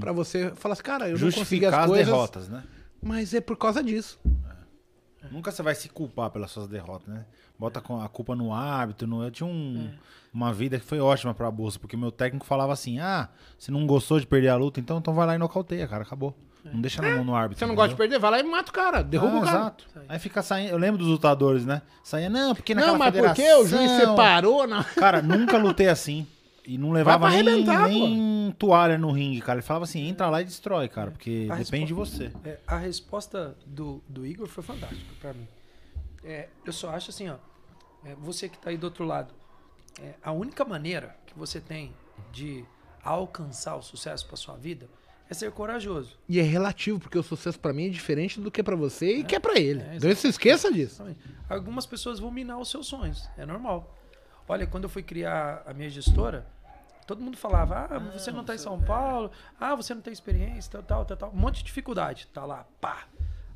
pra 0.00 0.12
você 0.12 0.50
falar 0.54 0.72
assim, 0.72 0.82
cara, 0.82 1.08
eu 1.08 1.18
não 1.18 1.26
consegui 1.26 1.38
Justificar 1.38 1.74
as 1.74 1.80
as, 1.80 1.86
coisas, 1.86 2.06
derrotas, 2.06 2.48
né? 2.48 2.64
mas 3.02 3.34
é 3.34 3.40
por 3.40 3.56
causa 3.56 3.82
disso. 3.82 4.18
Nunca 5.30 5.50
você 5.50 5.62
vai 5.62 5.74
se 5.74 5.88
culpar 5.88 6.30
pelas 6.30 6.50
suas 6.50 6.68
derrotas, 6.68 7.08
né? 7.08 7.24
Bota 7.58 7.80
com 7.80 8.00
a 8.00 8.08
culpa 8.08 8.34
no 8.34 8.52
hábito. 8.52 9.06
No... 9.06 9.22
Eu 9.22 9.30
tinha 9.30 9.46
um- 9.46 9.90
uma 10.32 10.52
vida 10.52 10.78
que 10.78 10.84
foi 10.84 10.98
ótima 11.00 11.32
pra 11.34 11.50
bolsa, 11.50 11.78
porque 11.78 11.96
meu 11.96 12.10
técnico 12.10 12.44
falava 12.44 12.72
assim: 12.72 12.98
ah, 12.98 13.28
se 13.58 13.70
não 13.70 13.86
gostou 13.86 14.18
de 14.20 14.26
perder 14.26 14.48
a 14.48 14.56
luta, 14.56 14.80
então, 14.80 14.98
então 14.98 15.14
vai 15.14 15.26
lá 15.26 15.34
e 15.34 15.38
nocauteia, 15.38 15.86
cara, 15.86 16.02
acabou. 16.02 16.34
Não 16.64 16.80
deixa 16.80 17.02
na 17.02 17.14
mão 17.14 17.24
no 17.24 17.34
árbitro. 17.34 17.58
Você 17.58 17.66
não 17.66 17.74
gosta 17.74 17.88
de 17.88 17.94
entendeu? 17.94 18.18
perder, 18.18 18.22
vai 18.22 18.30
lá 18.30 18.40
e 18.40 18.50
mata 18.50 18.70
o 18.70 18.72
cara, 18.72 19.02
derruba 19.02 19.36
Ah, 19.36 19.38
o 19.38 19.44
cara. 19.44 19.58
Exato. 19.58 19.84
Aí 20.08 20.18
fica 20.18 20.42
saindo. 20.42 20.70
Eu 20.70 20.78
lembro 20.78 20.98
dos 20.98 21.08
lutadores, 21.08 21.66
né? 21.66 21.82
Saía, 22.02 22.30
não, 22.30 22.54
porque 22.54 22.74
naquela 22.74 22.92
Não, 22.94 22.98
mas 22.98 23.08
por 23.10 23.16
federação... 23.16 23.44
que 23.44 23.52
o 23.54 23.66
juiz 23.66 23.90
separou? 23.90 24.66
Não. 24.66 24.82
Cara, 24.82 25.20
nunca 25.20 25.58
lutei 25.58 25.88
assim. 25.88 26.26
E 26.66 26.78
não 26.78 26.92
levava 26.92 27.28
nem, 27.28 27.40
arrebentar, 27.40 27.88
nem 27.88 28.52
toalha 28.58 28.96
no 28.96 29.10
ringue, 29.12 29.40
cara. 29.40 29.58
Ele 29.58 29.66
falava 29.66 29.84
assim, 29.84 30.06
entra 30.08 30.30
lá 30.30 30.40
e 30.40 30.44
destrói, 30.44 30.88
cara, 30.88 31.10
porque 31.10 31.46
A 31.50 31.56
depende 31.56 31.86
de 31.86 31.94
você. 31.94 32.32
É, 32.44 32.58
a 32.66 32.78
resposta 32.78 33.56
do, 33.66 34.02
do 34.08 34.24
Igor 34.26 34.46
foi 34.48 34.62
fantástica 34.64 35.12
pra 35.20 35.34
mim. 35.34 35.46
É, 36.22 36.48
eu 36.64 36.72
só 36.72 36.90
acho 36.90 37.10
assim, 37.10 37.28
ó. 37.28 37.36
é, 38.04 38.14
você 38.14 38.48
que 38.48 38.56
tá 38.58 38.70
aí 38.70 38.78
do 38.78 38.84
outro 38.84 39.04
lado. 39.04 39.34
é, 40.02 40.14
a 40.22 40.32
única 40.32 40.64
maneira 40.64 41.14
que 41.26 41.38
você 41.38 41.60
tem 41.60 41.92
de 42.32 42.64
alcançar 43.02 43.76
o 43.76 43.82
sucesso 43.82 44.26
pra 44.26 44.36
sua 44.36 44.56
vida 44.56 44.88
é 45.28 45.34
ser 45.34 45.50
corajoso. 45.52 46.16
E 46.28 46.38
é 46.40 46.42
relativo, 46.42 46.98
porque 46.98 47.18
o 47.18 47.22
sucesso 47.22 47.58
pra 47.58 47.72
mim 47.74 47.86
é 47.86 47.88
diferente 47.90 48.40
do 48.40 48.50
que 48.50 48.60
é 48.60 48.64
pra 48.64 48.76
você 48.76 49.18
e 49.18 49.24
que 49.24 49.34
é 49.34 49.40
pra 49.40 49.58
ele. 49.58 49.82
É, 49.82 49.96
então 49.96 50.14
se 50.14 50.28
esqueça 50.28 50.72
disso. 50.72 51.02
Algumas 51.48 51.84
pessoas 51.84 52.18
vão 52.18 52.30
minar 52.30 52.58
os 52.58 52.70
seus 52.70 52.86
sonhos, 52.86 53.28
é 53.36 53.44
normal. 53.44 53.94
Olha, 54.48 54.66
quando 54.66 54.84
eu 54.84 54.90
fui 54.90 55.02
criar 55.02 55.62
a 55.66 55.72
minha 55.72 55.88
gestora, 55.88 56.46
todo 57.06 57.22
mundo 57.22 57.36
falava: 57.36 57.86
ah, 57.90 57.98
você 57.98 58.30
não 58.30 58.44
tá 58.44 58.54
em 58.54 58.58
São 58.58 58.80
Paulo, 58.80 59.30
ah, 59.58 59.74
você 59.74 59.94
não 59.94 60.02
tem 60.02 60.12
experiência, 60.12 60.70
tal, 60.70 60.82
tal, 60.82 61.04
tal, 61.04 61.16
tal. 61.16 61.30
Um 61.30 61.40
monte 61.40 61.58
de 61.58 61.64
dificuldade. 61.64 62.28
Tá 62.32 62.44
lá, 62.44 62.66
pá. 62.80 63.04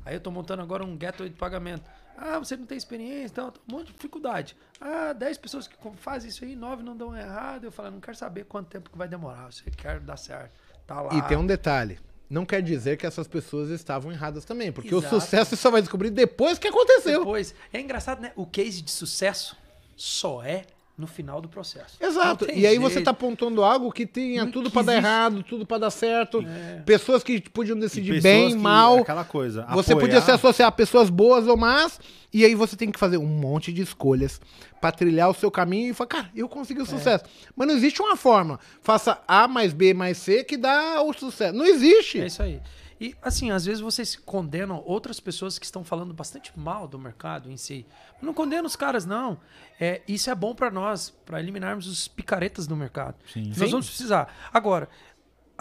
Aí 0.05 0.15
eu 0.15 0.19
tô 0.19 0.31
montando 0.31 0.61
agora 0.61 0.83
um 0.83 0.97
gateway 0.97 1.29
de 1.29 1.35
pagamento. 1.35 1.83
Ah, 2.17 2.37
você 2.39 2.57
não 2.57 2.65
tem 2.65 2.77
experiência, 2.77 3.35
tal, 3.35 3.51
tal, 3.51 3.63
um 3.69 3.71
monte 3.71 3.87
de 3.87 3.93
dificuldade. 3.93 4.57
Ah, 4.81 5.13
10 5.13 5.37
pessoas 5.37 5.67
que 5.67 5.75
fazem 5.97 6.29
isso 6.29 6.43
aí, 6.43 6.55
9 6.55 6.83
não 6.83 6.97
dão 6.97 7.15
errado. 7.15 7.65
Eu 7.65 7.71
falo, 7.71 7.91
não 7.91 8.01
quero 8.01 8.17
saber 8.17 8.45
quanto 8.45 8.67
tempo 8.67 8.89
que 8.89 8.97
vai 8.97 9.07
demorar, 9.07 9.51
você 9.51 9.69
quer 9.71 9.99
dar 9.99 10.17
certo. 10.17 10.51
Tá 10.85 11.01
lá. 11.01 11.13
E 11.13 11.21
tem 11.23 11.37
um 11.37 11.45
detalhe. 11.45 11.99
Não 12.29 12.45
quer 12.45 12.61
dizer 12.61 12.97
que 12.97 13.07
essas 13.07 13.27
pessoas 13.27 13.69
estavam 13.69 14.11
erradas 14.11 14.45
também, 14.45 14.71
porque 14.71 14.93
Exato. 14.93 15.15
o 15.15 15.21
sucesso 15.21 15.51
você 15.51 15.55
só 15.55 15.71
vai 15.71 15.81
descobrir 15.81 16.11
depois 16.11 16.59
que 16.59 16.67
aconteceu. 16.67 17.19
Depois, 17.19 17.55
é 17.73 17.79
engraçado, 17.79 18.21
né? 18.21 18.31
O 18.35 18.45
case 18.45 18.81
de 18.81 18.91
sucesso 18.91 19.57
só 19.95 20.43
é 20.43 20.65
no 20.99 21.07
final 21.07 21.39
do 21.41 21.47
processo. 21.47 21.95
Exato. 21.99 22.45
E 22.53 22.67
aí 22.67 22.77
você 22.77 22.95
jeito. 22.95 23.05
tá 23.05 23.11
apontando 23.11 23.63
algo 23.63 23.89
que 23.91 24.05
tinha 24.05 24.43
Não- 24.43 24.51
tudo 24.51 24.69
pra 24.69 24.81
dar 24.81 24.95
errado, 24.95 25.41
tudo 25.41 25.65
pra 25.65 25.77
dar 25.77 25.89
certo. 25.89 26.45
É. 26.45 26.81
Pessoas 26.85 27.23
que 27.23 27.39
podiam 27.49 27.79
decidir 27.79 28.21
bem, 28.21 28.49
que- 28.49 28.55
mal. 28.57 28.97
Aquela 28.99 29.23
coisa. 29.23 29.65
Você 29.71 29.93
apoiar- 29.93 30.07
podia 30.07 30.21
se 30.21 30.29
associar 30.29 30.67
a 30.67 30.71
pessoas 30.71 31.09
boas 31.09 31.47
ou 31.47 31.55
más, 31.55 31.99
e 32.33 32.43
aí 32.43 32.53
você 32.53 32.75
tem 32.75 32.91
que 32.91 32.99
fazer 32.99 33.17
um 33.17 33.25
monte 33.25 33.71
de 33.71 33.81
escolhas 33.81 34.41
pra 34.81 34.91
trilhar 34.91 35.29
o 35.29 35.33
seu 35.33 35.49
caminho 35.49 35.91
e 35.91 35.93
falar, 35.93 36.07
cara, 36.09 36.29
eu 36.35 36.49
consegui 36.49 36.81
o 36.81 36.85
sucesso. 36.85 37.23
Mas 37.55 37.67
não 37.67 37.75
existe 37.75 38.01
uma 38.01 38.17
forma. 38.17 38.59
Faça 38.81 39.19
A 39.27 39.47
mais 39.47 39.71
B 39.71 39.93
mais 39.93 40.17
C 40.17 40.43
que 40.43 40.57
dá 40.57 41.01
o 41.01 41.13
sucesso. 41.13 41.55
Não 41.57 41.65
existe. 41.65 42.19
É 42.19 42.25
isso 42.27 42.43
aí. 42.43 42.59
E, 42.99 43.15
assim, 43.21 43.49
às 43.51 43.65
vezes 43.65 43.79
vocês 43.79 44.15
condenam 44.15 44.83
outras 44.85 45.19
pessoas 45.19 45.57
que 45.57 45.65
estão 45.65 45.83
falando 45.83 46.13
bastante 46.13 46.51
mal 46.57 46.87
do 46.87 46.99
mercado 46.99 47.49
em 47.49 47.55
si. 47.55 47.85
Não 48.21 48.33
condena 48.33 48.67
os 48.67 48.75
caras, 48.75 49.05
não. 49.05 49.39
É, 49.79 50.01
isso 50.07 50.29
é 50.29 50.35
bom 50.35 50.53
pra 50.53 50.69
nós, 50.69 51.09
pra 51.25 51.39
eliminarmos 51.39 51.87
os 51.87 52.07
picaretas 52.07 52.67
do 52.67 52.75
mercado. 52.75 53.15
Sim. 53.31 53.53
Nós 53.57 53.71
vamos 53.71 53.87
precisar. 53.87 54.33
Agora, 54.51 54.89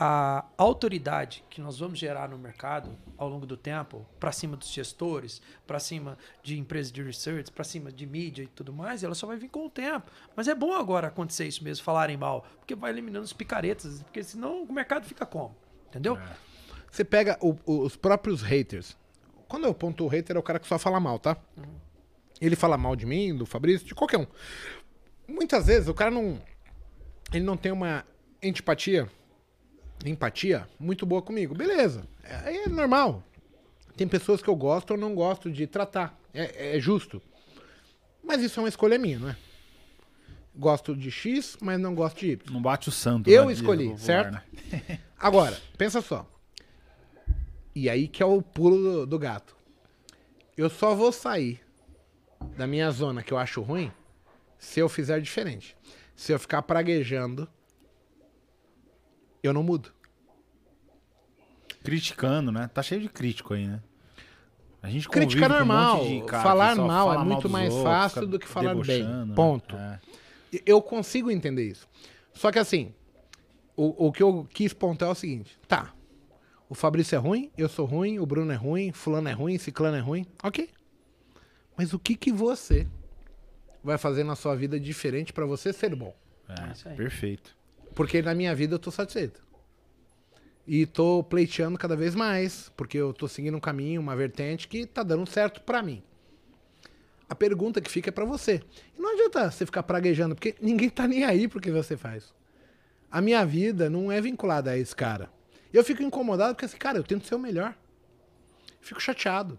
a 0.01 0.45
autoridade 0.57 1.45
que 1.51 1.61
nós 1.61 1.79
vamos 1.79 1.99
gerar 1.99 2.29
no 2.29 2.39
mercado 2.39 2.97
ao 3.17 3.29
longo 3.29 3.45
do 3.45 3.57
tempo, 3.57 4.07
pra 4.21 4.31
cima 4.31 4.57
dos 4.57 4.71
gestores, 4.71 5.43
pra 5.67 5.81
cima 5.81 6.17
de 6.41 6.57
empresas 6.57 6.93
de 6.93 7.03
research, 7.03 7.51
pra 7.51 7.65
cima 7.65 7.91
de 7.91 8.07
mídia 8.07 8.45
e 8.45 8.47
tudo 8.47 8.73
mais, 8.73 9.03
ela 9.03 9.15
só 9.15 9.27
vai 9.27 9.37
vir 9.37 9.49
com 9.49 9.67
o 9.67 9.71
tempo. 9.71 10.11
Mas 10.37 10.47
é 10.47 10.55
bom 10.55 10.73
agora 10.73 11.09
acontecer 11.09 11.49
isso 11.49 11.65
mesmo, 11.65 11.85
falarem 11.85 12.17
mal, 12.17 12.47
porque 12.59 12.77
vai 12.77 12.93
eliminando 12.93 13.25
os 13.25 13.33
picaretas, 13.33 14.01
porque 14.05 14.23
senão 14.23 14.63
o 14.63 14.73
mercado 14.73 15.05
fica 15.05 15.27
como? 15.27 15.57
Entendeu? 15.89 16.17
Você 16.91 17.05
pega 17.05 17.39
o- 17.41 17.57
o- 17.67 17.81
os 17.83 17.97
próprios 17.97 18.43
haters. 18.43 18.97
Quando 19.47 19.65
eu 19.67 19.75
ponto 19.75 20.05
o 20.05 20.09
hater, 20.09 20.37
é 20.37 20.39
o 20.39 20.43
cara 20.43 20.59
que 20.59 20.67
só 20.67 20.79
fala 20.79 20.99
mal, 21.01 21.19
tá? 21.19 21.37
Ele 22.41 22.55
fala 22.57 22.77
mal 22.79 22.95
de 22.95 23.07
mim, 23.07 23.35
do 23.37 23.47
Fabrício, 23.47 23.87
de 23.87 23.95
qualquer 23.95 24.19
um. 24.19 24.27
Muitas 25.27 25.67
vezes 25.67 25.89
o 25.89 25.95
cara 25.95 26.11
não. 26.11 26.41
Ele 27.33 27.45
não 27.45 27.57
tem 27.57 27.73
uma 27.73 28.05
antipatia, 28.43 29.09
empatia 30.05 30.69
muito 30.79 31.05
boa 31.05 31.21
comigo. 31.21 31.55
Beleza. 31.55 32.05
É, 32.23 32.35
Aí 32.49 32.57
é 32.59 32.69
normal. 32.69 33.23
Tem 33.97 34.07
pessoas 34.07 34.41
que 34.43 34.49
eu 34.49 34.55
gosto 34.57 34.93
ou 34.93 34.97
não 34.97 35.15
gosto 35.15 35.51
de 35.51 35.67
tratar. 35.67 36.19
É, 36.33 36.77
é 36.77 36.81
justo. 36.81 37.21
Mas 38.23 38.43
isso 38.43 38.61
é 38.61 38.63
uma 38.63 38.69
escolha 38.69 38.99
minha, 38.99 39.19
não 39.19 39.31
é? 39.31 39.37
Gosto 40.55 40.95
de 40.95 41.11
X, 41.11 41.57
mas 41.61 41.79
não 41.81 41.95
gosto 41.95 42.19
de 42.21 42.31
Y. 42.33 42.53
Não 42.53 42.61
bate 42.63 42.89
o 42.89 42.93
santo. 42.93 43.29
Eu 43.29 43.47
né, 43.47 43.53
escolhi, 43.53 43.97
certo? 43.99 44.33
né? 44.33 44.43
Agora, 45.19 45.59
pensa 45.77 46.01
só. 46.01 46.29
E 47.79 47.89
aí 47.89 48.09
que 48.09 48.21
é 48.21 48.27
o 48.27 48.43
pulo 48.43 48.77
do, 48.77 49.07
do 49.07 49.19
gato. 49.21 49.57
Eu 50.57 50.69
só 50.69 50.97
vou 50.97 51.13
sair 51.13 51.61
da 52.57 52.67
minha 52.67 52.91
zona 52.91 53.23
que 53.23 53.33
eu 53.33 53.39
acho 53.39 53.63
ruim 53.63 53.93
se 54.59 54.81
eu 54.81 54.89
fizer 54.89 55.21
diferente. 55.21 55.77
Se 56.17 56.33
eu 56.33 56.41
ficar 56.41 56.63
praguejando, 56.63 57.49
eu 59.45 59.53
não 59.53 59.63
mudo. 59.63 59.93
Criticando, 61.85 62.51
né? 62.51 62.67
Tá 62.67 62.83
cheio 62.83 63.01
de 63.01 63.09
crítico 63.09 63.55
aí, 63.55 63.69
né? 63.69 63.81
A 64.83 64.91
gente 64.91 65.07
um 65.07 65.49
normal. 65.49 66.05
de 66.05 66.23
cara 66.23 66.43
Falar 66.43 66.75
mal 66.75 67.13
é 67.13 67.15
fala 67.15 67.25
muito 67.25 67.43
dos 67.43 67.53
mais 67.53 67.73
outros, 67.73 67.93
fácil 67.93 68.27
do 68.27 68.41
que 68.41 68.49
falar 68.49 68.75
bem. 68.75 69.05
né? 69.05 69.35
Ponto. 69.37 69.77
É. 69.77 70.01
Eu 70.67 70.83
consigo 70.83 71.31
entender 71.31 71.69
isso. 71.69 71.89
Só 72.35 72.51
que 72.51 72.59
assim, 72.59 72.93
o, 73.77 74.09
o 74.09 74.13
que 74.13 74.23
eu 74.23 74.49
quis 74.53 74.73
pontuar 74.73 75.11
é 75.11 75.13
o 75.13 75.15
seguinte: 75.15 75.57
tá. 75.69 75.95
O 76.69 76.75
Fabrício 76.75 77.17
é 77.17 77.19
ruim, 77.19 77.51
eu 77.57 77.69
sou 77.69 77.87
ruim, 77.87 78.19
o 78.19 78.27
Bruno 78.27 78.53
é 78.53 78.57
ruim, 78.57 78.93
fulano 78.93 79.29
é 79.29 79.33
ruim, 79.33 79.57
ciclano 79.57 79.97
é 79.97 80.01
ruim. 80.01 80.27
Ok. 80.43 80.69
Mas 81.77 81.95
o 81.95 81.99
que 81.99 82.15
que 82.15 82.31
você 82.31 82.87
vai 83.83 83.97
fazer 83.97 84.25
na 84.25 84.37
sua 84.37 84.55
vida 84.55 84.79
diferente 84.79 85.33
pra 85.33 85.47
você 85.47 85.73
ser 85.73 85.95
bom. 85.95 86.15
É, 86.49 86.73
isso 86.73 86.89
aí. 86.89 86.97
perfeito. 86.97 87.57
Porque 87.95 88.21
na 88.21 88.35
minha 88.35 88.55
vida 88.55 88.75
eu 88.75 88.79
tô 88.79 88.91
satisfeito. 88.91 89.43
E 90.67 90.85
tô 90.85 91.25
pleiteando 91.25 91.79
cada 91.79 91.97
vez 91.97 92.15
mais, 92.15 92.71
porque 92.77 92.99
eu 92.99 93.15
tô 93.15 93.27
seguindo 93.27 93.57
um 93.57 93.61
caminho, 93.61 94.01
uma 94.01 94.15
vertente 94.15 94.69
que 94.69 94.85
tá 94.85 95.03
dando 95.03 95.27
certo 95.27 95.63
pra 95.63 95.83
mim. 95.83 96.03
A 97.29 97.35
pergunta 97.35 97.81
que 97.81 97.91
fica 97.91 98.11
é 98.11 98.13
pra 98.13 98.25
você. 98.25 98.63
E 98.97 99.01
não 99.01 99.13
adianta 99.13 99.51
você 99.51 99.65
ficar 99.65 99.83
praguejando, 99.83 100.35
porque 100.35 100.55
ninguém 100.61 100.91
tá 100.91 101.09
nem 101.09 101.25
aí 101.25 101.49
pro 101.49 101.61
que 101.61 101.71
você 101.71 101.97
faz. 101.97 102.35
A 103.11 103.23
minha 103.23 103.45
vida 103.47 103.89
não 103.89 104.13
é 104.13 104.21
vinculada 104.21 104.71
a 104.71 104.79
esse 104.79 104.95
cara. 104.95 105.31
Eu 105.73 105.85
fico 105.85 106.03
incomodado 106.03 106.55
porque 106.55 106.65
assim, 106.65 106.79
cara, 106.79 106.99
eu 106.99 107.05
tento 107.05 107.27
ser 107.27 107.35
o 107.35 107.39
melhor. 107.39 107.75
Fico 108.81 109.01
chateado. 109.01 109.59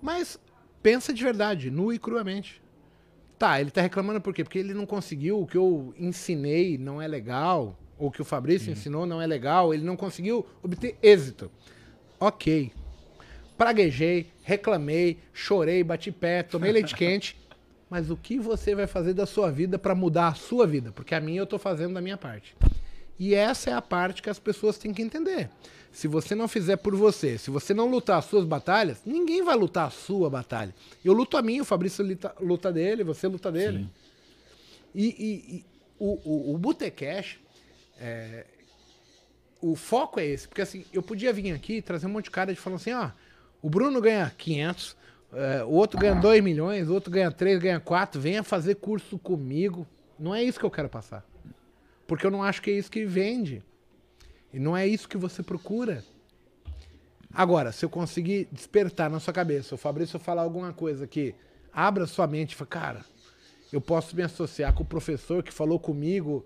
Mas 0.00 0.38
pensa 0.82 1.12
de 1.12 1.22
verdade, 1.22 1.70
nu 1.70 1.92
e 1.92 1.98
cruamente. 1.98 2.62
Tá, 3.38 3.60
ele 3.60 3.70
tá 3.70 3.80
reclamando 3.80 4.20
por 4.20 4.34
quê? 4.34 4.44
Porque 4.44 4.58
ele 4.58 4.74
não 4.74 4.84
conseguiu, 4.84 5.40
o 5.40 5.46
que 5.46 5.56
eu 5.56 5.94
ensinei 5.98 6.76
não 6.76 7.00
é 7.00 7.08
legal, 7.08 7.78
ou 7.98 8.08
o 8.08 8.10
que 8.10 8.20
o 8.20 8.24
Fabrício 8.24 8.70
ensinou 8.70 9.06
não 9.06 9.20
é 9.20 9.26
legal, 9.26 9.72
ele 9.72 9.84
não 9.84 9.96
conseguiu 9.96 10.46
obter 10.62 10.96
êxito. 11.02 11.50
Ok. 12.18 12.70
Praguejei, 13.56 14.30
reclamei, 14.42 15.18
chorei, 15.32 15.82
bati 15.82 16.12
pé, 16.12 16.42
tomei 16.42 16.70
leite 16.70 16.94
quente. 16.96 17.38
Mas 17.88 18.10
o 18.10 18.16
que 18.16 18.38
você 18.38 18.74
vai 18.74 18.86
fazer 18.86 19.14
da 19.14 19.26
sua 19.26 19.50
vida 19.50 19.78
pra 19.78 19.94
mudar 19.94 20.28
a 20.28 20.34
sua 20.34 20.66
vida? 20.66 20.92
Porque 20.92 21.14
a 21.14 21.20
minha 21.20 21.40
eu 21.40 21.46
tô 21.46 21.58
fazendo 21.58 21.94
da 21.94 22.00
minha 22.00 22.16
parte. 22.16 22.54
E 23.20 23.34
essa 23.34 23.68
é 23.68 23.72
a 23.74 23.82
parte 23.82 24.22
que 24.22 24.30
as 24.30 24.38
pessoas 24.38 24.78
têm 24.78 24.94
que 24.94 25.02
entender. 25.02 25.50
Se 25.92 26.08
você 26.08 26.34
não 26.34 26.48
fizer 26.48 26.76
por 26.76 26.96
você, 26.96 27.36
se 27.36 27.50
você 27.50 27.74
não 27.74 27.86
lutar 27.90 28.18
as 28.18 28.24
suas 28.24 28.46
batalhas, 28.46 29.02
ninguém 29.04 29.44
vai 29.44 29.54
lutar 29.56 29.88
a 29.88 29.90
sua 29.90 30.30
batalha. 30.30 30.74
Eu 31.04 31.12
luto 31.12 31.36
a 31.36 31.42
minha, 31.42 31.60
o 31.60 31.64
Fabrício 31.64 32.02
luta, 32.02 32.34
luta 32.40 32.72
dele, 32.72 33.04
você 33.04 33.26
luta 33.28 33.52
dele. 33.52 33.80
Sim. 33.80 33.90
E, 34.94 35.04
e- 35.06 35.56
e 35.56 35.64
o, 35.98 36.18
o, 36.24 36.54
o 36.54 36.58
Botecash, 36.58 37.38
é, 38.00 38.46
o 39.60 39.76
foco 39.76 40.18
é 40.18 40.24
esse. 40.26 40.48
Porque 40.48 40.62
assim, 40.62 40.84
eu 40.92 41.02
podia 41.02 41.32
vir 41.32 41.52
aqui 41.52 41.74
e 41.74 41.82
trazer 41.82 42.06
um 42.06 42.10
monte 42.10 42.24
de 42.24 42.30
cara 42.30 42.54
de 42.54 42.58
falando 42.58 42.78
assim, 42.80 42.92
ó, 42.92 43.10
o 43.60 43.68
Bruno 43.68 44.00
ganha 44.00 44.32
500, 44.38 44.96
é, 45.34 45.62
o 45.64 45.70
outro 45.72 45.98
ganha 46.00 46.14
2 46.14 46.42
milhões, 46.42 46.88
o 46.88 46.94
outro 46.94 47.10
ganha 47.10 47.30
3, 47.30 47.60
ganha 47.60 47.80
4, 47.80 48.18
venha 48.18 48.42
fazer 48.42 48.76
curso 48.76 49.18
comigo. 49.18 49.86
Não 50.18 50.34
é 50.34 50.42
isso 50.42 50.58
que 50.58 50.64
eu 50.64 50.70
quero 50.70 50.88
passar. 50.88 51.28
Porque 52.10 52.26
eu 52.26 52.30
não 52.32 52.42
acho 52.42 52.60
que 52.60 52.72
é 52.72 52.74
isso 52.74 52.90
que 52.90 53.04
vende. 53.04 53.62
E 54.52 54.58
não 54.58 54.76
é 54.76 54.84
isso 54.84 55.08
que 55.08 55.16
você 55.16 55.44
procura. 55.44 56.04
Agora, 57.32 57.70
se 57.70 57.84
eu 57.84 57.88
conseguir 57.88 58.48
despertar 58.50 59.08
na 59.08 59.20
sua 59.20 59.32
cabeça, 59.32 59.76
o 59.76 59.78
Fabrício 59.78 60.18
falar 60.18 60.42
alguma 60.42 60.72
coisa 60.72 61.06
que 61.06 61.36
abra 61.72 62.08
sua 62.08 62.26
mente 62.26 62.50
e 62.50 62.56
fala, 62.56 62.68
cara, 62.68 63.04
eu 63.72 63.80
posso 63.80 64.16
me 64.16 64.24
associar 64.24 64.74
com 64.74 64.82
o 64.82 64.86
professor 64.86 65.40
que 65.40 65.52
falou 65.52 65.78
comigo, 65.78 66.44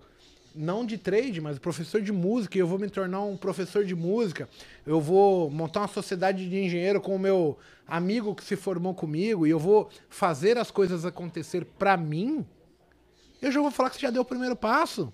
não 0.53 0.85
de 0.85 0.99
trade, 0.99 1.41
mas 1.41 1.57
professor 1.57 1.99
de 1.99 2.11
música, 2.11 2.59
e 2.59 2.61
eu 2.61 2.67
vou 2.67 2.77
me 2.77 2.87
tornar 2.87 3.23
um 3.23 3.35
professor 3.35 3.83
de 3.83 3.95
música, 3.95 4.47
eu 4.85 5.01
vou 5.01 5.49
montar 5.49 5.79
uma 5.79 5.87
sociedade 5.87 6.47
de 6.47 6.59
engenheiro 6.59 7.01
com 7.01 7.15
o 7.15 7.19
meu 7.19 7.57
amigo 7.87 8.35
que 8.35 8.43
se 8.43 8.55
formou 8.55 8.93
comigo, 8.93 9.47
e 9.47 9.49
eu 9.49 9.57
vou 9.57 9.89
fazer 10.09 10.59
as 10.59 10.69
coisas 10.69 11.05
acontecer 11.05 11.65
pra 11.79 11.97
mim, 11.97 12.45
eu 13.41 13.51
já 13.51 13.59
vou 13.59 13.71
falar 13.71 13.89
que 13.89 13.95
você 13.95 14.03
já 14.03 14.11
deu 14.11 14.21
o 14.21 14.25
primeiro 14.25 14.55
passo. 14.55 15.11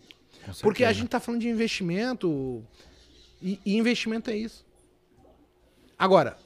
Porque 0.62 0.84
a 0.84 0.94
gente 0.94 1.10
tá 1.10 1.20
falando 1.20 1.42
de 1.42 1.50
investimento. 1.50 2.64
E, 3.42 3.60
e 3.66 3.78
investimento 3.78 4.30
é 4.30 4.36
isso. 4.36 4.66
Agora, 5.98 6.38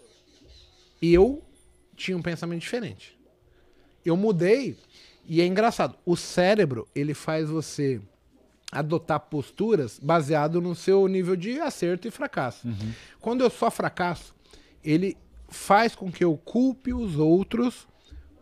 eu 1.02 1.44
tinha 1.96 2.18
um 2.18 2.22
pensamento 2.22 2.62
diferente. 2.62 3.18
Eu 4.04 4.16
mudei 4.16 4.78
e 5.28 5.42
é 5.42 5.46
engraçado. 5.46 5.98
O 6.06 6.16
cérebro, 6.16 6.88
ele 6.94 7.14
faz 7.14 7.50
você 7.50 8.02
adotar 8.72 9.20
posturas 9.20 10.00
baseado 10.00 10.60
no 10.60 10.76
seu 10.76 11.08
nível 11.08 11.36
de 11.36 11.60
acerto 11.60 12.08
e 12.08 12.12
fracasso. 12.12 12.68
Quando 13.20 13.42
eu 13.42 13.50
só 13.50 13.72
fracasso, 13.72 14.36
ele 14.84 15.18
faz 15.48 15.96
com 15.96 16.12
que 16.12 16.24
eu 16.24 16.36
culpe 16.38 16.94
os 16.94 17.18
outros 17.18 17.88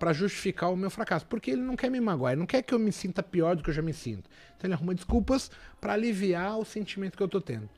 para 0.04 0.12
justificar 0.12 0.70
o 0.70 0.76
meu 0.76 0.90
fracasso, 0.90 1.26
porque 1.26 1.50
ele 1.50 1.62
não 1.62 1.78
quer 1.78 1.90
me 1.90 2.02
magoar, 2.02 2.34
ele 2.34 2.40
não 2.40 2.46
quer 2.46 2.62
que 2.62 2.74
eu 2.74 2.78
me 2.78 2.92
sinta 2.92 3.24
pior 3.24 3.56
do 3.56 3.64
que 3.64 3.70
eu 3.70 3.74
já 3.74 3.82
me 3.82 3.94
sinto. 3.94 4.30
Então 4.48 4.68
ele 4.68 4.74
arruma 4.74 4.94
desculpas 4.94 5.50
para 5.80 5.94
aliviar 5.94 6.60
o 6.60 6.66
sentimento 6.66 7.16
que 7.16 7.24
eu 7.24 7.28
tô 7.30 7.40
tendo. 7.40 7.70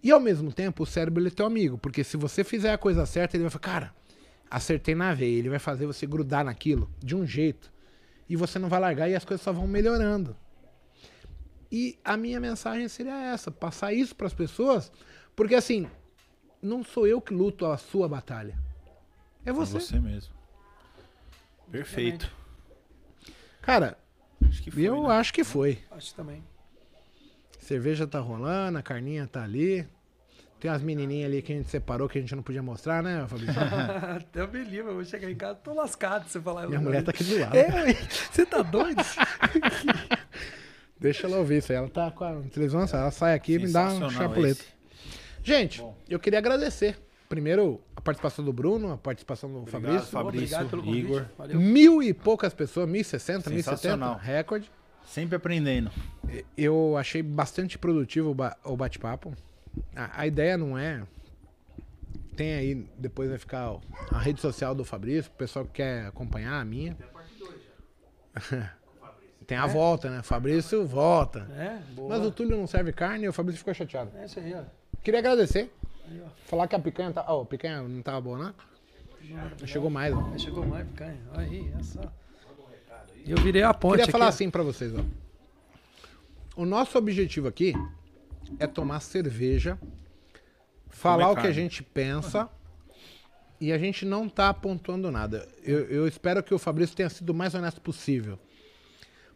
E 0.00 0.12
ao 0.12 0.20
mesmo 0.20 0.52
tempo, 0.52 0.84
o 0.84 0.86
cérebro 0.86 1.20
ele 1.20 1.30
é 1.30 1.32
teu 1.32 1.44
amigo, 1.44 1.76
porque 1.76 2.04
se 2.04 2.16
você 2.16 2.44
fizer 2.44 2.72
a 2.72 2.78
coisa 2.78 3.04
certa, 3.04 3.36
ele 3.36 3.42
vai 3.42 3.50
falar, 3.50 3.60
cara, 3.60 3.94
acertei 4.48 4.94
na 4.94 5.12
veia, 5.14 5.36
ele 5.36 5.48
vai 5.48 5.58
fazer 5.58 5.84
você 5.84 6.06
grudar 6.06 6.44
naquilo 6.44 6.88
de 7.00 7.16
um 7.16 7.26
jeito 7.26 7.72
e 8.28 8.36
você 8.36 8.56
não 8.56 8.68
vai 8.68 8.78
largar 8.78 9.10
e 9.10 9.16
as 9.16 9.24
coisas 9.24 9.42
só 9.42 9.52
vão 9.52 9.66
melhorando. 9.66 10.36
E 11.72 11.98
a 12.04 12.16
minha 12.16 12.38
mensagem 12.38 12.86
seria 12.86 13.32
essa, 13.32 13.50
passar 13.50 13.92
isso 13.92 14.14
para 14.14 14.28
as 14.28 14.34
pessoas, 14.34 14.92
porque 15.34 15.56
assim, 15.56 15.88
não 16.62 16.84
sou 16.84 17.04
eu 17.04 17.20
que 17.20 17.34
luto 17.34 17.66
a 17.66 17.76
sua 17.76 18.08
batalha. 18.08 18.56
É 19.44 19.50
É 19.50 19.52
você. 19.52 19.80
você 19.80 19.98
mesmo. 19.98 20.33
Perfeito. 21.78 22.30
Cara, 23.60 23.98
Acho 24.48 24.62
que 24.62 24.70
foi, 24.70 24.82
eu 24.82 25.02
né? 25.02 25.14
acho 25.14 25.34
que 25.34 25.42
foi. 25.42 25.78
Acho 25.90 26.14
também. 26.14 26.44
Cerveja 27.58 28.06
tá 28.06 28.20
rolando, 28.20 28.78
a 28.78 28.82
carninha 28.82 29.26
tá 29.26 29.42
ali. 29.42 29.84
Tem 30.60 30.70
as 30.70 30.80
menininhas 30.82 31.26
ali 31.28 31.42
que 31.42 31.52
a 31.52 31.56
gente 31.56 31.68
separou 31.68 32.08
que 32.08 32.16
a 32.16 32.20
gente 32.20 32.34
não 32.36 32.42
podia 32.44 32.62
mostrar, 32.62 33.02
né, 33.02 33.26
Fabrício? 33.26 33.54
Até 34.16 34.40
eu 34.40 34.48
me 34.48 34.62
livro, 34.62 34.90
eu 34.92 34.94
vou 34.94 35.04
chegar 35.04 35.28
em 35.28 35.34
casa, 35.34 35.56
tô 35.56 35.74
lascado 35.74 36.26
se 36.26 36.30
você 36.32 36.40
falar. 36.40 36.68
Minha 36.68 36.80
mulher 36.80 37.02
tá 37.02 37.10
aqui 37.10 37.24
do 37.24 37.38
lado. 37.40 37.56
É, 37.56 37.92
você 38.30 38.46
tá 38.46 38.62
doido? 38.62 39.02
Deixa 41.00 41.26
ela 41.26 41.38
ouvir 41.38 41.58
isso 41.58 41.72
aí. 41.72 41.78
Ela 41.78 41.88
tá 41.88 42.10
com 42.12 42.24
a 42.24 42.40
televisão, 42.42 42.86
ela 42.92 43.10
sai 43.10 43.34
aqui 43.34 43.54
e 43.54 43.58
me 43.58 43.72
dá 43.72 43.88
um 43.88 44.10
chapuleta. 44.10 44.62
esse. 44.62 44.72
Gente, 45.42 45.80
Bom. 45.80 45.98
eu 46.08 46.20
queria 46.20 46.38
agradecer. 46.38 46.96
Primeiro, 47.28 47.80
a 47.96 48.00
participação 48.00 48.44
do 48.44 48.52
Bruno, 48.52 48.92
a 48.92 48.98
participação 48.98 49.50
do 49.50 49.58
Obrigado, 49.60 49.82
Fabrício. 49.82 50.10
Fabrício, 50.10 50.38
Obrigado 50.56 50.70
pelo 50.70 50.82
convite. 50.84 51.04
Igor. 51.06 51.24
Valeu. 51.38 51.58
Mil 51.60 52.02
e 52.02 52.12
poucas 52.14 52.52
pessoas, 52.54 52.88
1060, 52.88 53.50
1070, 53.50 53.76
Sensacional. 53.76 54.18
recorde. 54.18 54.70
Sempre 55.06 55.36
aprendendo. 55.36 55.90
Eu 56.56 56.96
achei 56.96 57.22
bastante 57.22 57.76
produtivo 57.78 58.30
o 58.30 58.34
ba- 58.34 58.56
o 58.64 58.76
bate-papo. 58.76 59.34
A, 59.94 60.20
a 60.22 60.26
ideia 60.26 60.56
não 60.56 60.78
é. 60.78 61.02
Tem 62.36 62.54
aí, 62.54 62.74
depois 62.98 63.28
vai 63.28 63.38
ficar 63.38 63.76
a 64.10 64.18
rede 64.18 64.40
social 64.40 64.74
do 64.74 64.84
Fabrício, 64.84 65.30
o 65.32 65.36
pessoal 65.36 65.64
que 65.64 65.72
quer 65.72 66.06
acompanhar 66.06 66.60
a 66.60 66.64
minha. 66.64 66.96
Tem 69.46 69.58
a 69.58 69.66
volta, 69.66 70.08
né? 70.10 70.22
Fabrício 70.22 70.86
volta. 70.86 71.40
É, 71.56 71.78
boa. 71.94 72.08
Mas 72.08 72.26
o 72.26 72.30
Túlio 72.30 72.56
não 72.56 72.66
serve 72.66 72.92
carne 72.92 73.24
e 73.24 73.28
o 73.28 73.32
Fabrício 73.32 73.58
ficou 73.58 73.74
chateado. 73.74 74.10
É 74.16 74.24
isso 74.24 74.38
aí, 74.40 74.54
ó. 74.54 74.62
Queria 75.02 75.20
agradecer. 75.20 75.70
Falar 76.46 76.68
que 76.68 76.76
a 76.76 76.78
picanha 76.78 77.12
tá. 77.12 77.24
Ó, 77.28 77.42
a 77.42 77.46
picanha 77.46 77.82
não 77.82 78.02
tava 78.02 78.20
boa, 78.20 78.38
né? 78.38 78.54
Chegou 79.66 79.88
mais, 79.90 80.14
ó. 80.14 80.36
Chegou 80.38 80.66
mais 80.66 80.86
picanha. 80.86 81.18
Aí, 81.32 81.72
só. 81.82 82.00
E 83.24 83.30
eu 83.30 83.38
virei 83.38 83.62
a 83.62 83.72
ponte 83.72 83.98
Queria 84.00 84.12
falar 84.12 84.26
aqui. 84.26 84.34
assim 84.34 84.50
pra 84.50 84.62
vocês, 84.62 84.92
ó. 84.94 85.00
O 86.56 86.64
nosso 86.66 86.96
objetivo 86.98 87.48
aqui 87.48 87.72
é 88.58 88.66
tomar 88.66 89.00
cerveja, 89.00 89.78
falar 90.88 91.30
o 91.30 91.36
que 91.36 91.46
a 91.46 91.52
gente 91.52 91.82
pensa 91.82 92.48
e 93.60 93.72
a 93.72 93.78
gente 93.78 94.04
não 94.04 94.28
tá 94.28 94.52
pontuando 94.52 95.10
nada. 95.10 95.48
Eu, 95.62 95.80
eu 95.86 96.06
espero 96.06 96.42
que 96.42 96.52
o 96.54 96.58
Fabrício 96.58 96.94
tenha 96.94 97.08
sido 97.08 97.30
o 97.30 97.34
mais 97.34 97.54
honesto 97.54 97.80
possível. 97.80 98.38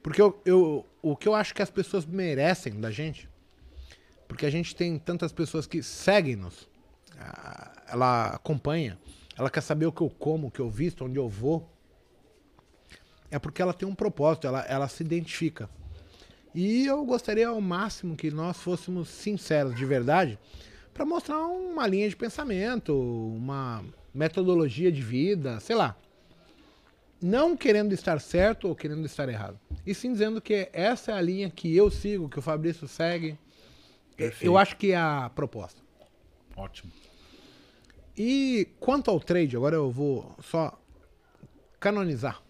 Porque 0.03 0.21
eu, 0.21 0.41
eu- 0.45 0.87
o 1.03 1.17
que 1.17 1.27
eu 1.27 1.35
acho 1.35 1.55
que 1.55 1.63
as 1.63 1.71
pessoas 1.71 2.05
merecem 2.07 2.79
da 2.79 2.91
gente, 2.91 3.29
porque 4.29 4.47
a 4.47 4.51
gente 4.51 4.77
tem 4.77 4.99
tantas 4.99 5.33
pessoas 5.33 5.67
que 5.67 5.83
seguem-nos, 5.83 6.69
ah, 7.19 7.73
ela 7.89 8.27
acompanha, 8.35 8.99
ela 9.37 9.51
quer 9.51 9.63
saber 9.63 9.87
o 9.87 9.93
que 9.93 10.03
eu 10.03 10.11
como, 10.11 10.47
o 10.47 10.51
que 10.51 10.61
eu 10.61 10.71
visto, 10.71 11.05
onde 11.05 11.19
eu 11.19 11.29
vou 11.29 11.69
é 13.31 13.39
porque 13.39 13.61
ela 13.61 13.75
tem 13.75 13.87
um 13.87 13.95
propósito, 13.95 14.47
ela, 14.47 14.63
ela 14.63 14.89
se 14.89 15.03
identifica. 15.03 15.69
E 16.55 16.87
eu 16.87 17.05
gostaria 17.05 17.49
ao 17.49 17.61
máximo 17.61 18.17
que 18.17 18.31
nós 18.31 18.57
fôssemos 18.57 19.09
sinceros 19.09 19.75
de 19.77 19.85
verdade 19.85 20.39
para 20.95 21.05
mostrar 21.05 21.39
uma 21.47 21.87
linha 21.87 22.09
de 22.09 22.17
pensamento, 22.17 22.99
uma 22.99 23.85
metodologia 24.15 24.91
de 24.91 25.03
vida, 25.03 25.61
sei 25.61 25.77
lá. 25.77 25.97
Não 27.21 27.57
querendo 27.57 27.93
estar 27.93 28.21
certo 28.21 28.69
ou 28.69 28.75
querendo 28.75 29.05
estar 29.05 29.29
errado. 29.29 29.59
E 29.85 29.95
sim 29.95 30.13
dizendo 30.13 30.41
que 30.41 30.69
essa 30.73 31.13
é 31.13 31.15
a 31.15 31.21
linha 31.21 31.51
que 31.51 31.77
eu 31.77 31.91
sigo, 31.91 32.29
que 32.29 32.39
o 32.39 32.43
Fabrício 32.43 32.89
segue. 32.89 33.39
Perfeito. 34.19 34.45
Eu 34.45 34.59
acho 34.59 34.77
que 34.77 34.91
é 34.91 34.97
a 34.97 35.31
proposta. 35.35 35.81
Ótimo. 36.57 36.93
E 38.17 38.67
quanto 38.81 39.11
ao 39.13 39.21
trade, 39.21 39.57
agora 39.57 39.77
eu 39.77 39.93
vou 39.93 40.35
só 40.43 40.77
canonizar. 41.79 42.43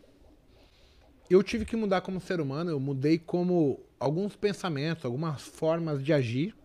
Eu 1.28 1.42
tive 1.42 1.66
que 1.66 1.76
mudar 1.76 2.00
como 2.00 2.22
ser 2.22 2.40
humano, 2.40 2.70
eu 2.70 2.80
mudei 2.80 3.18
como 3.18 3.78
alguns 4.00 4.34
pensamentos, 4.34 5.04
algumas 5.04 5.42
formas 5.42 6.02
de 6.02 6.10
agir. 6.10 6.56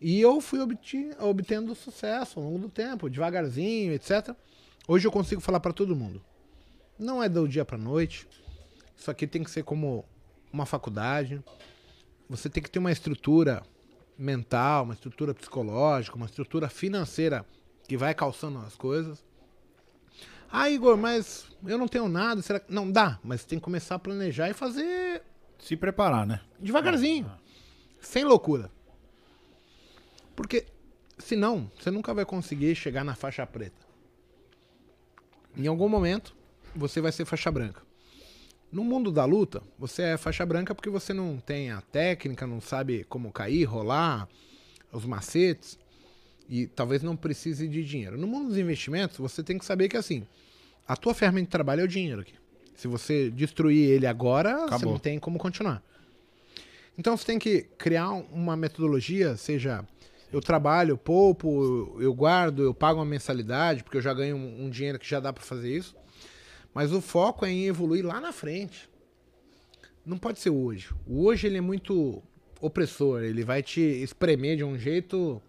E 0.00 0.18
eu 0.18 0.40
fui 0.40 0.58
obtendo 1.18 1.74
sucesso 1.74 2.40
ao 2.40 2.46
longo 2.46 2.60
do 2.60 2.68
tempo, 2.70 3.10
devagarzinho, 3.10 3.92
etc. 3.92 4.34
Hoje 4.88 5.06
eu 5.06 5.12
consigo 5.12 5.42
falar 5.42 5.60
para 5.60 5.72
todo 5.72 5.94
mundo. 5.94 6.24
não 6.98 7.22
é 7.22 7.28
do 7.28 7.46
dia 7.46 7.64
pra 7.64 7.76
noite. 7.76 8.26
Isso 8.96 9.10
aqui 9.10 9.26
tem 9.26 9.44
que 9.44 9.50
ser 9.50 9.64
como 9.64 10.02
uma 10.50 10.64
faculdade. 10.64 11.42
Você 12.36 12.48
tem 12.48 12.62
que 12.62 12.70
ter 12.70 12.78
uma 12.78 12.92
estrutura 12.92 13.62
mental, 14.18 14.84
uma 14.84 14.94
estrutura 14.94 15.34
psicológica, 15.34 16.16
uma 16.16 16.26
estrutura 16.26 16.68
financeira 16.68 17.44
que 17.86 17.96
vai 17.96 18.14
calçando 18.14 18.58
as 18.60 18.76
coisas. 18.76 19.24
Ah, 20.50 20.70
Igor, 20.70 20.96
mas 20.96 21.46
eu 21.66 21.76
não 21.76 21.88
tenho 21.88 22.08
nada. 22.08 22.40
Será 22.42 22.60
que... 22.60 22.72
Não, 22.72 22.90
dá, 22.90 23.18
mas 23.22 23.44
tem 23.44 23.58
que 23.58 23.64
começar 23.64 23.96
a 23.96 23.98
planejar 23.98 24.48
e 24.48 24.54
fazer 24.54 25.22
Se 25.58 25.76
preparar, 25.76 26.26
né? 26.26 26.40
devagarzinho. 26.60 27.30
Sem 28.00 28.24
loucura. 28.24 28.70
Porque 30.36 30.66
senão 31.18 31.70
você 31.78 31.90
nunca 31.90 32.12
vai 32.14 32.24
conseguir 32.24 32.74
chegar 32.74 33.04
na 33.04 33.14
faixa 33.14 33.46
preta. 33.46 33.84
Em 35.56 35.66
algum 35.66 35.88
momento 35.88 36.34
você 36.74 37.00
vai 37.00 37.12
ser 37.12 37.24
faixa 37.24 37.50
branca. 37.50 37.82
No 38.74 38.82
mundo 38.82 39.12
da 39.12 39.24
luta, 39.24 39.62
você 39.78 40.02
é 40.02 40.16
faixa 40.16 40.44
branca 40.44 40.74
porque 40.74 40.90
você 40.90 41.14
não 41.14 41.36
tem 41.36 41.70
a 41.70 41.80
técnica, 41.80 42.44
não 42.44 42.60
sabe 42.60 43.04
como 43.04 43.30
cair, 43.30 43.62
rolar, 43.62 44.28
os 44.90 45.04
macetes 45.04 45.78
e 46.48 46.66
talvez 46.66 47.00
não 47.00 47.14
precise 47.14 47.68
de 47.68 47.84
dinheiro. 47.84 48.18
No 48.18 48.26
mundo 48.26 48.48
dos 48.48 48.58
investimentos, 48.58 49.16
você 49.16 49.44
tem 49.44 49.58
que 49.58 49.64
saber 49.64 49.88
que 49.88 49.96
assim, 49.96 50.26
a 50.88 50.96
tua 50.96 51.14
ferramenta 51.14 51.44
de 51.44 51.50
trabalho 51.52 51.82
é 51.82 51.84
o 51.84 51.88
dinheiro 51.88 52.22
aqui. 52.22 52.34
Se 52.74 52.88
você 52.88 53.30
destruir 53.30 53.90
ele 53.90 54.08
agora, 54.08 54.58
você 54.58 54.64
Acabou. 54.64 54.94
não 54.94 54.98
tem 54.98 55.20
como 55.20 55.38
continuar. 55.38 55.80
Então 56.98 57.16
você 57.16 57.26
tem 57.26 57.38
que 57.38 57.62
criar 57.78 58.10
uma 58.10 58.56
metodologia, 58.56 59.36
seja 59.36 59.86
eu 60.32 60.40
trabalho, 60.40 60.98
poupo, 60.98 61.96
eu 62.00 62.12
guardo, 62.12 62.64
eu 62.64 62.74
pago 62.74 62.98
uma 62.98 63.06
mensalidade, 63.06 63.84
porque 63.84 63.98
eu 63.98 64.02
já 64.02 64.12
ganho 64.12 64.36
um, 64.36 64.64
um 64.64 64.68
dinheiro 64.68 64.98
que 64.98 65.08
já 65.08 65.20
dá 65.20 65.32
para 65.32 65.44
fazer 65.44 65.76
isso. 65.76 65.94
Mas 66.74 66.92
o 66.92 67.00
foco 67.00 67.46
é 67.46 67.50
em 67.50 67.66
evoluir 67.66 68.04
lá 68.04 68.20
na 68.20 68.32
frente. 68.32 68.90
Não 70.04 70.18
pode 70.18 70.40
ser 70.40 70.50
hoje. 70.50 70.92
O 71.06 71.24
hoje 71.24 71.46
ele 71.46 71.56
é 71.56 71.60
muito 71.60 72.22
opressor, 72.60 73.22
ele 73.22 73.44
vai 73.44 73.62
te 73.62 73.80
espremer 73.80 74.56
de 74.56 74.64
um 74.64 74.76
jeito 74.76 75.40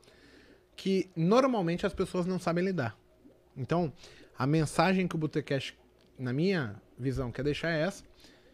que 0.75 1.09
normalmente 1.15 1.85
as 1.85 1.93
pessoas 1.93 2.25
não 2.25 2.37
sabem 2.37 2.63
lidar. 2.63 2.97
Então, 3.57 3.91
a 4.37 4.45
mensagem 4.45 5.07
que 5.07 5.15
o 5.15 5.17
Botecast, 5.17 5.77
na 6.19 6.31
minha 6.31 6.79
visão, 6.97 7.31
quer 7.31 7.43
deixar 7.43 7.71
é 7.71 7.81
essa. 7.81 8.03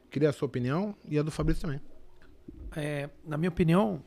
Queria 0.10 0.30
a 0.30 0.34
sua 0.34 0.46
opinião 0.46 0.96
e 1.08 1.18
a 1.18 1.24
do 1.24 1.32
Fabrício 1.32 1.64
também. 1.64 1.82
É, 2.76 3.10
na 3.26 3.38
minha 3.38 3.50
opinião, 3.50 4.04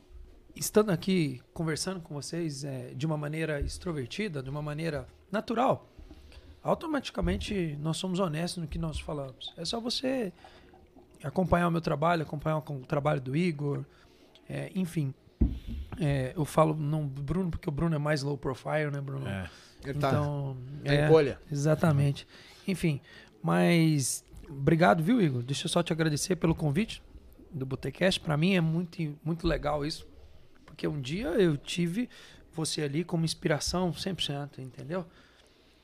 estando 0.55 0.89
aqui 0.89 1.41
conversando 1.53 1.99
com 1.99 2.13
vocês 2.15 2.63
é, 2.63 2.93
de 2.95 3.05
uma 3.05 3.17
maneira 3.17 3.59
extrovertida, 3.59 4.41
de 4.41 4.49
uma 4.49 4.61
maneira 4.61 5.07
natural, 5.31 5.89
automaticamente 6.65 7.77
nós 7.79 7.97
somos 7.97 8.19
honestos 8.19 8.61
no 8.61 8.67
que 8.67 8.79
nós 8.79 8.99
falamos. 8.99 9.53
É 9.55 9.63
só 9.63 9.79
você 9.79 10.33
acompanhar 11.23 11.67
o 11.67 11.71
meu 11.71 11.79
trabalho, 11.79 12.23
acompanhar 12.23 12.57
o 12.57 12.79
trabalho 12.79 13.21
do 13.21 13.37
Igor, 13.37 13.85
é, 14.49 14.71
enfim. 14.73 15.13
É, 15.99 16.33
eu 16.35 16.43
falo 16.43 16.75
não 16.75 17.07
Bruno 17.07 17.51
porque 17.51 17.69
o 17.69 17.71
Bruno 17.71 17.95
é 17.95 17.99
mais 17.99 18.23
low 18.23 18.35
profile, 18.35 18.89
né, 18.91 18.99
Bruno? 18.99 19.27
É. 19.27 19.47
Ele 19.83 19.99
tá 19.99 20.09
Então, 20.09 20.57
na 20.83 20.91
é, 20.91 21.05
encolha. 21.05 21.39
Exatamente. 21.51 22.27
Enfim, 22.67 22.99
mas 23.43 24.25
obrigado, 24.49 25.03
viu, 25.03 25.21
Igor? 25.21 25.43
Deixa 25.43 25.67
eu 25.67 25.69
só 25.69 25.83
te 25.83 25.93
agradecer 25.93 26.35
pelo 26.35 26.55
convite 26.55 27.01
do 27.51 27.63
Botecast. 27.63 28.19
Para 28.19 28.35
mim 28.35 28.55
é 28.55 28.61
muito, 28.61 29.15
muito 29.23 29.47
legal 29.47 29.85
isso, 29.85 30.07
porque 30.65 30.87
um 30.87 30.99
dia 30.99 31.27
eu 31.27 31.55
tive 31.57 32.09
você 32.51 32.81
ali 32.81 33.03
como 33.03 33.23
inspiração 33.23 33.91
100%, 33.91 34.57
entendeu? 34.59 35.05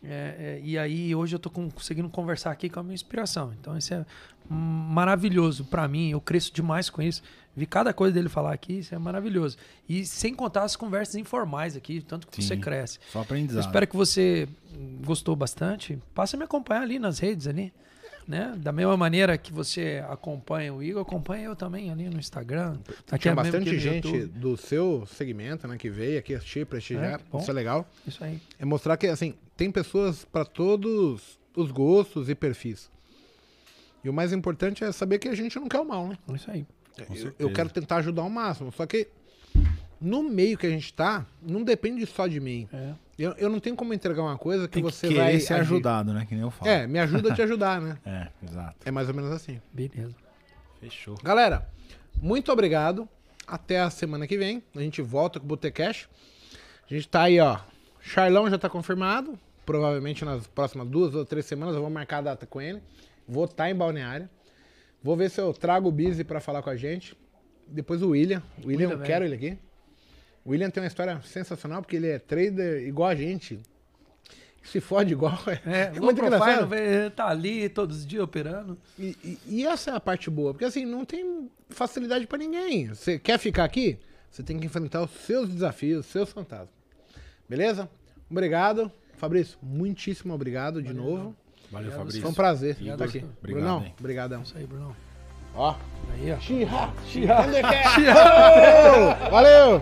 É, 0.03 0.57
é, 0.59 0.61
e 0.63 0.77
aí 0.79 1.13
hoje 1.13 1.35
eu 1.35 1.39
tô 1.39 1.49
com- 1.49 1.69
conseguindo 1.69 2.09
conversar 2.09 2.49
aqui 2.51 2.69
com 2.69 2.79
a 2.79 2.83
minha 2.83 2.95
inspiração. 2.95 3.53
Então 3.59 3.77
isso 3.77 3.93
é 3.93 4.03
maravilhoso 4.49 5.65
para 5.65 5.87
mim. 5.87 6.09
Eu 6.11 6.21
cresço 6.21 6.53
demais 6.53 6.89
com 6.89 7.01
isso. 7.01 7.21
Vi 7.55 7.65
cada 7.65 7.93
coisa 7.93 8.13
dele 8.13 8.29
falar 8.29 8.53
aqui, 8.53 8.79
isso 8.79 8.95
é 8.95 8.97
maravilhoso. 8.97 9.57
E 9.87 10.05
sem 10.05 10.33
contar 10.33 10.63
as 10.63 10.75
conversas 10.75 11.15
informais 11.15 11.75
aqui, 11.75 12.01
tanto 12.01 12.27
que 12.27 12.41
você 12.41 12.55
Sim. 12.55 12.61
cresce. 12.61 12.99
Só 13.11 13.19
Eu 13.19 13.23
aprendizado. 13.23 13.63
espero 13.65 13.87
que 13.87 13.95
você 13.95 14.47
gostou 15.05 15.35
bastante. 15.35 15.99
Passa 16.15 16.35
a 16.35 16.39
me 16.39 16.45
acompanhar 16.45 16.81
ali 16.81 16.97
nas 16.97 17.19
redes 17.19 17.47
ali. 17.47 17.73
Né? 18.27 18.53
Da 18.57 18.71
mesma 18.71 18.95
maneira 18.95 19.35
que 19.37 19.51
você 19.51 20.01
acompanha 20.07 20.73
o 20.73 20.81
Igor, 20.81 21.01
acompanha 21.01 21.45
eu 21.45 21.55
também 21.55 21.91
ali 21.91 22.07
no 22.07 22.19
Instagram. 22.19 22.77
Aqui 23.11 23.23
Tinha 23.23 23.31
é 23.31 23.35
bastante 23.35 23.77
gente 23.79 24.07
YouTube. 24.07 24.39
do 24.39 24.55
seu 24.55 25.05
segmento, 25.07 25.67
né, 25.67 25.75
que 25.75 25.89
veio 25.89 26.19
aqui 26.19 26.35
assistir, 26.35 26.65
prestigiar. 26.65 27.15
É, 27.15 27.19
bom. 27.31 27.39
Isso 27.39 27.49
é 27.49 27.53
legal. 27.53 27.85
Isso 28.07 28.23
aí. 28.23 28.39
É 28.59 28.63
mostrar 28.63 28.95
que, 28.95 29.07
assim, 29.07 29.33
tem 29.61 29.69
pessoas 29.69 30.25
para 30.25 30.43
todos 30.43 31.39
os 31.55 31.69
gostos 31.69 32.29
e 32.29 32.33
perfis. 32.33 32.89
E 34.03 34.09
o 34.09 34.13
mais 34.13 34.33
importante 34.33 34.83
é 34.83 34.91
saber 34.91 35.19
que 35.19 35.27
a 35.27 35.35
gente 35.35 35.59
não 35.59 35.69
quer 35.69 35.79
o 35.79 35.85
mal, 35.85 36.07
né? 36.07 36.17
Isso 36.33 36.49
aí. 36.49 36.65
Eu, 36.97 37.31
eu 37.37 37.53
quero 37.53 37.69
tentar 37.69 37.97
ajudar 37.97 38.23
ao 38.23 38.29
máximo. 38.29 38.71
Só 38.71 38.87
que 38.87 39.07
no 40.01 40.23
meio 40.23 40.57
que 40.57 40.65
a 40.65 40.69
gente 40.71 40.91
tá, 40.91 41.27
não 41.39 41.61
depende 41.63 42.03
só 42.07 42.25
de 42.25 42.39
mim. 42.39 42.67
É. 42.73 42.93
Eu, 43.19 43.33
eu 43.37 43.49
não 43.51 43.59
tenho 43.59 43.75
como 43.75 43.93
entregar 43.93 44.23
uma 44.23 44.35
coisa 44.35 44.67
que 44.67 44.73
Tem 44.73 44.83
que 44.83 44.91
você 44.91 45.07
querer 45.07 45.19
vai. 45.19 45.39
ser 45.39 45.53
agir. 45.53 45.61
ajudado, 45.61 46.11
né? 46.11 46.25
Que 46.25 46.33
nem 46.33 46.43
eu 46.43 46.49
falo. 46.49 46.67
É, 46.71 46.87
me 46.87 46.97
ajuda 46.97 47.31
a 47.31 47.35
te 47.35 47.43
ajudar, 47.43 47.79
né? 47.79 47.99
É, 48.03 48.29
exato. 48.43 48.77
É 48.83 48.89
mais 48.89 49.07
ou 49.09 49.13
menos 49.13 49.31
assim. 49.31 49.61
Beleza. 49.71 50.15
Fechou. 50.79 51.19
Galera, 51.23 51.69
muito 52.19 52.51
obrigado. 52.51 53.07
Até 53.45 53.79
a 53.79 53.91
semana 53.91 54.25
que 54.25 54.39
vem. 54.39 54.63
A 54.75 54.79
gente 54.79 55.03
volta 55.03 55.39
com 55.39 55.45
o 55.45 55.49
Botecash. 55.49 56.09
A 56.89 56.91
gente 56.95 57.07
tá 57.07 57.21
aí, 57.21 57.39
ó. 57.39 57.59
Charlão 57.99 58.49
já 58.49 58.57
tá 58.57 58.67
confirmado. 58.67 59.37
Provavelmente 59.65 60.25
nas 60.25 60.47
próximas 60.47 60.87
duas 60.87 61.13
ou 61.15 61.25
três 61.25 61.45
semanas 61.45 61.75
eu 61.75 61.81
vou 61.81 61.89
marcar 61.89 62.17
a 62.17 62.21
data 62.21 62.45
com 62.45 62.61
ele. 62.61 62.81
Vou 63.27 63.45
estar 63.45 63.69
em 63.69 63.75
balneário. 63.75 64.27
Vou 65.03 65.15
ver 65.15 65.29
se 65.29 65.39
eu 65.39 65.53
trago 65.53 65.87
o 65.89 65.91
Busy 65.91 66.23
pra 66.23 66.39
falar 66.39 66.61
com 66.61 66.69
a 66.69 66.75
gente. 66.75 67.15
Depois 67.67 68.01
o 68.01 68.09
William. 68.09 68.41
O 68.63 68.67
William, 68.67 68.87
William 68.89 68.99
eu 68.99 69.05
quero 69.05 69.25
ele 69.25 69.35
aqui. 69.35 69.57
O 70.43 70.51
William 70.51 70.69
tem 70.69 70.81
uma 70.81 70.87
história 70.87 71.21
sensacional 71.23 71.81
porque 71.81 71.95
ele 71.95 72.07
é 72.07 72.19
trader 72.19 72.85
igual 72.87 73.09
a 73.09 73.15
gente. 73.15 73.59
Se 74.63 74.79
fode 74.79 75.13
igual. 75.13 75.37
É, 75.65 75.91
É 75.95 75.99
muito 75.99 76.21
engraçado. 76.21 76.69
tá 77.15 77.27
ali 77.29 77.67
todos 77.69 77.99
os 77.99 78.05
dias 78.05 78.23
operando. 78.23 78.77
E, 78.97 79.15
e- 79.23 79.39
e 79.47 79.65
essa 79.65 79.91
é 79.91 79.95
a 79.95 79.99
parte 79.99 80.29
boa, 80.29 80.53
porque 80.53 80.65
assim, 80.65 80.85
não 80.85 81.03
tem 81.05 81.49
facilidade 81.69 82.27
pra 82.27 82.37
ninguém. 82.37 82.89
Você 82.89 83.17
quer 83.17 83.39
ficar 83.39 83.63
aqui? 83.63 83.97
Você 84.29 84.43
tem 84.43 84.59
que 84.59 84.65
enfrentar 84.65 85.03
os 85.03 85.11
seus 85.11 85.49
desafios, 85.49 86.05
os 86.05 86.11
seus 86.11 86.29
fantasmas. 86.31 86.69
Beleza? 87.49 87.89
Obrigado. 88.29 88.91
Fabrício, 89.21 89.59
muitíssimo 89.61 90.33
obrigado 90.33 90.81
de 90.81 90.95
novo. 90.95 91.35
Valeu, 91.71 91.91
Fabrício. 91.91 92.23
Foi 92.23 92.31
um 92.31 92.33
prazer 92.33 92.75
estar 92.81 93.05
aqui. 93.05 93.19
obrigado, 93.19 93.61
Brunão, 93.61 93.83
hein? 93.85 93.93
obrigadão. 93.99 94.41
Isso 94.41 94.57
aí, 94.57 94.65
Brunão. 94.65 94.95
Ó. 95.53 95.75
Aí, 96.11 96.31
ó. 96.31 96.39
Xirra, 96.39 96.91
xirra, 97.05 97.45
Valeu! 99.29 99.79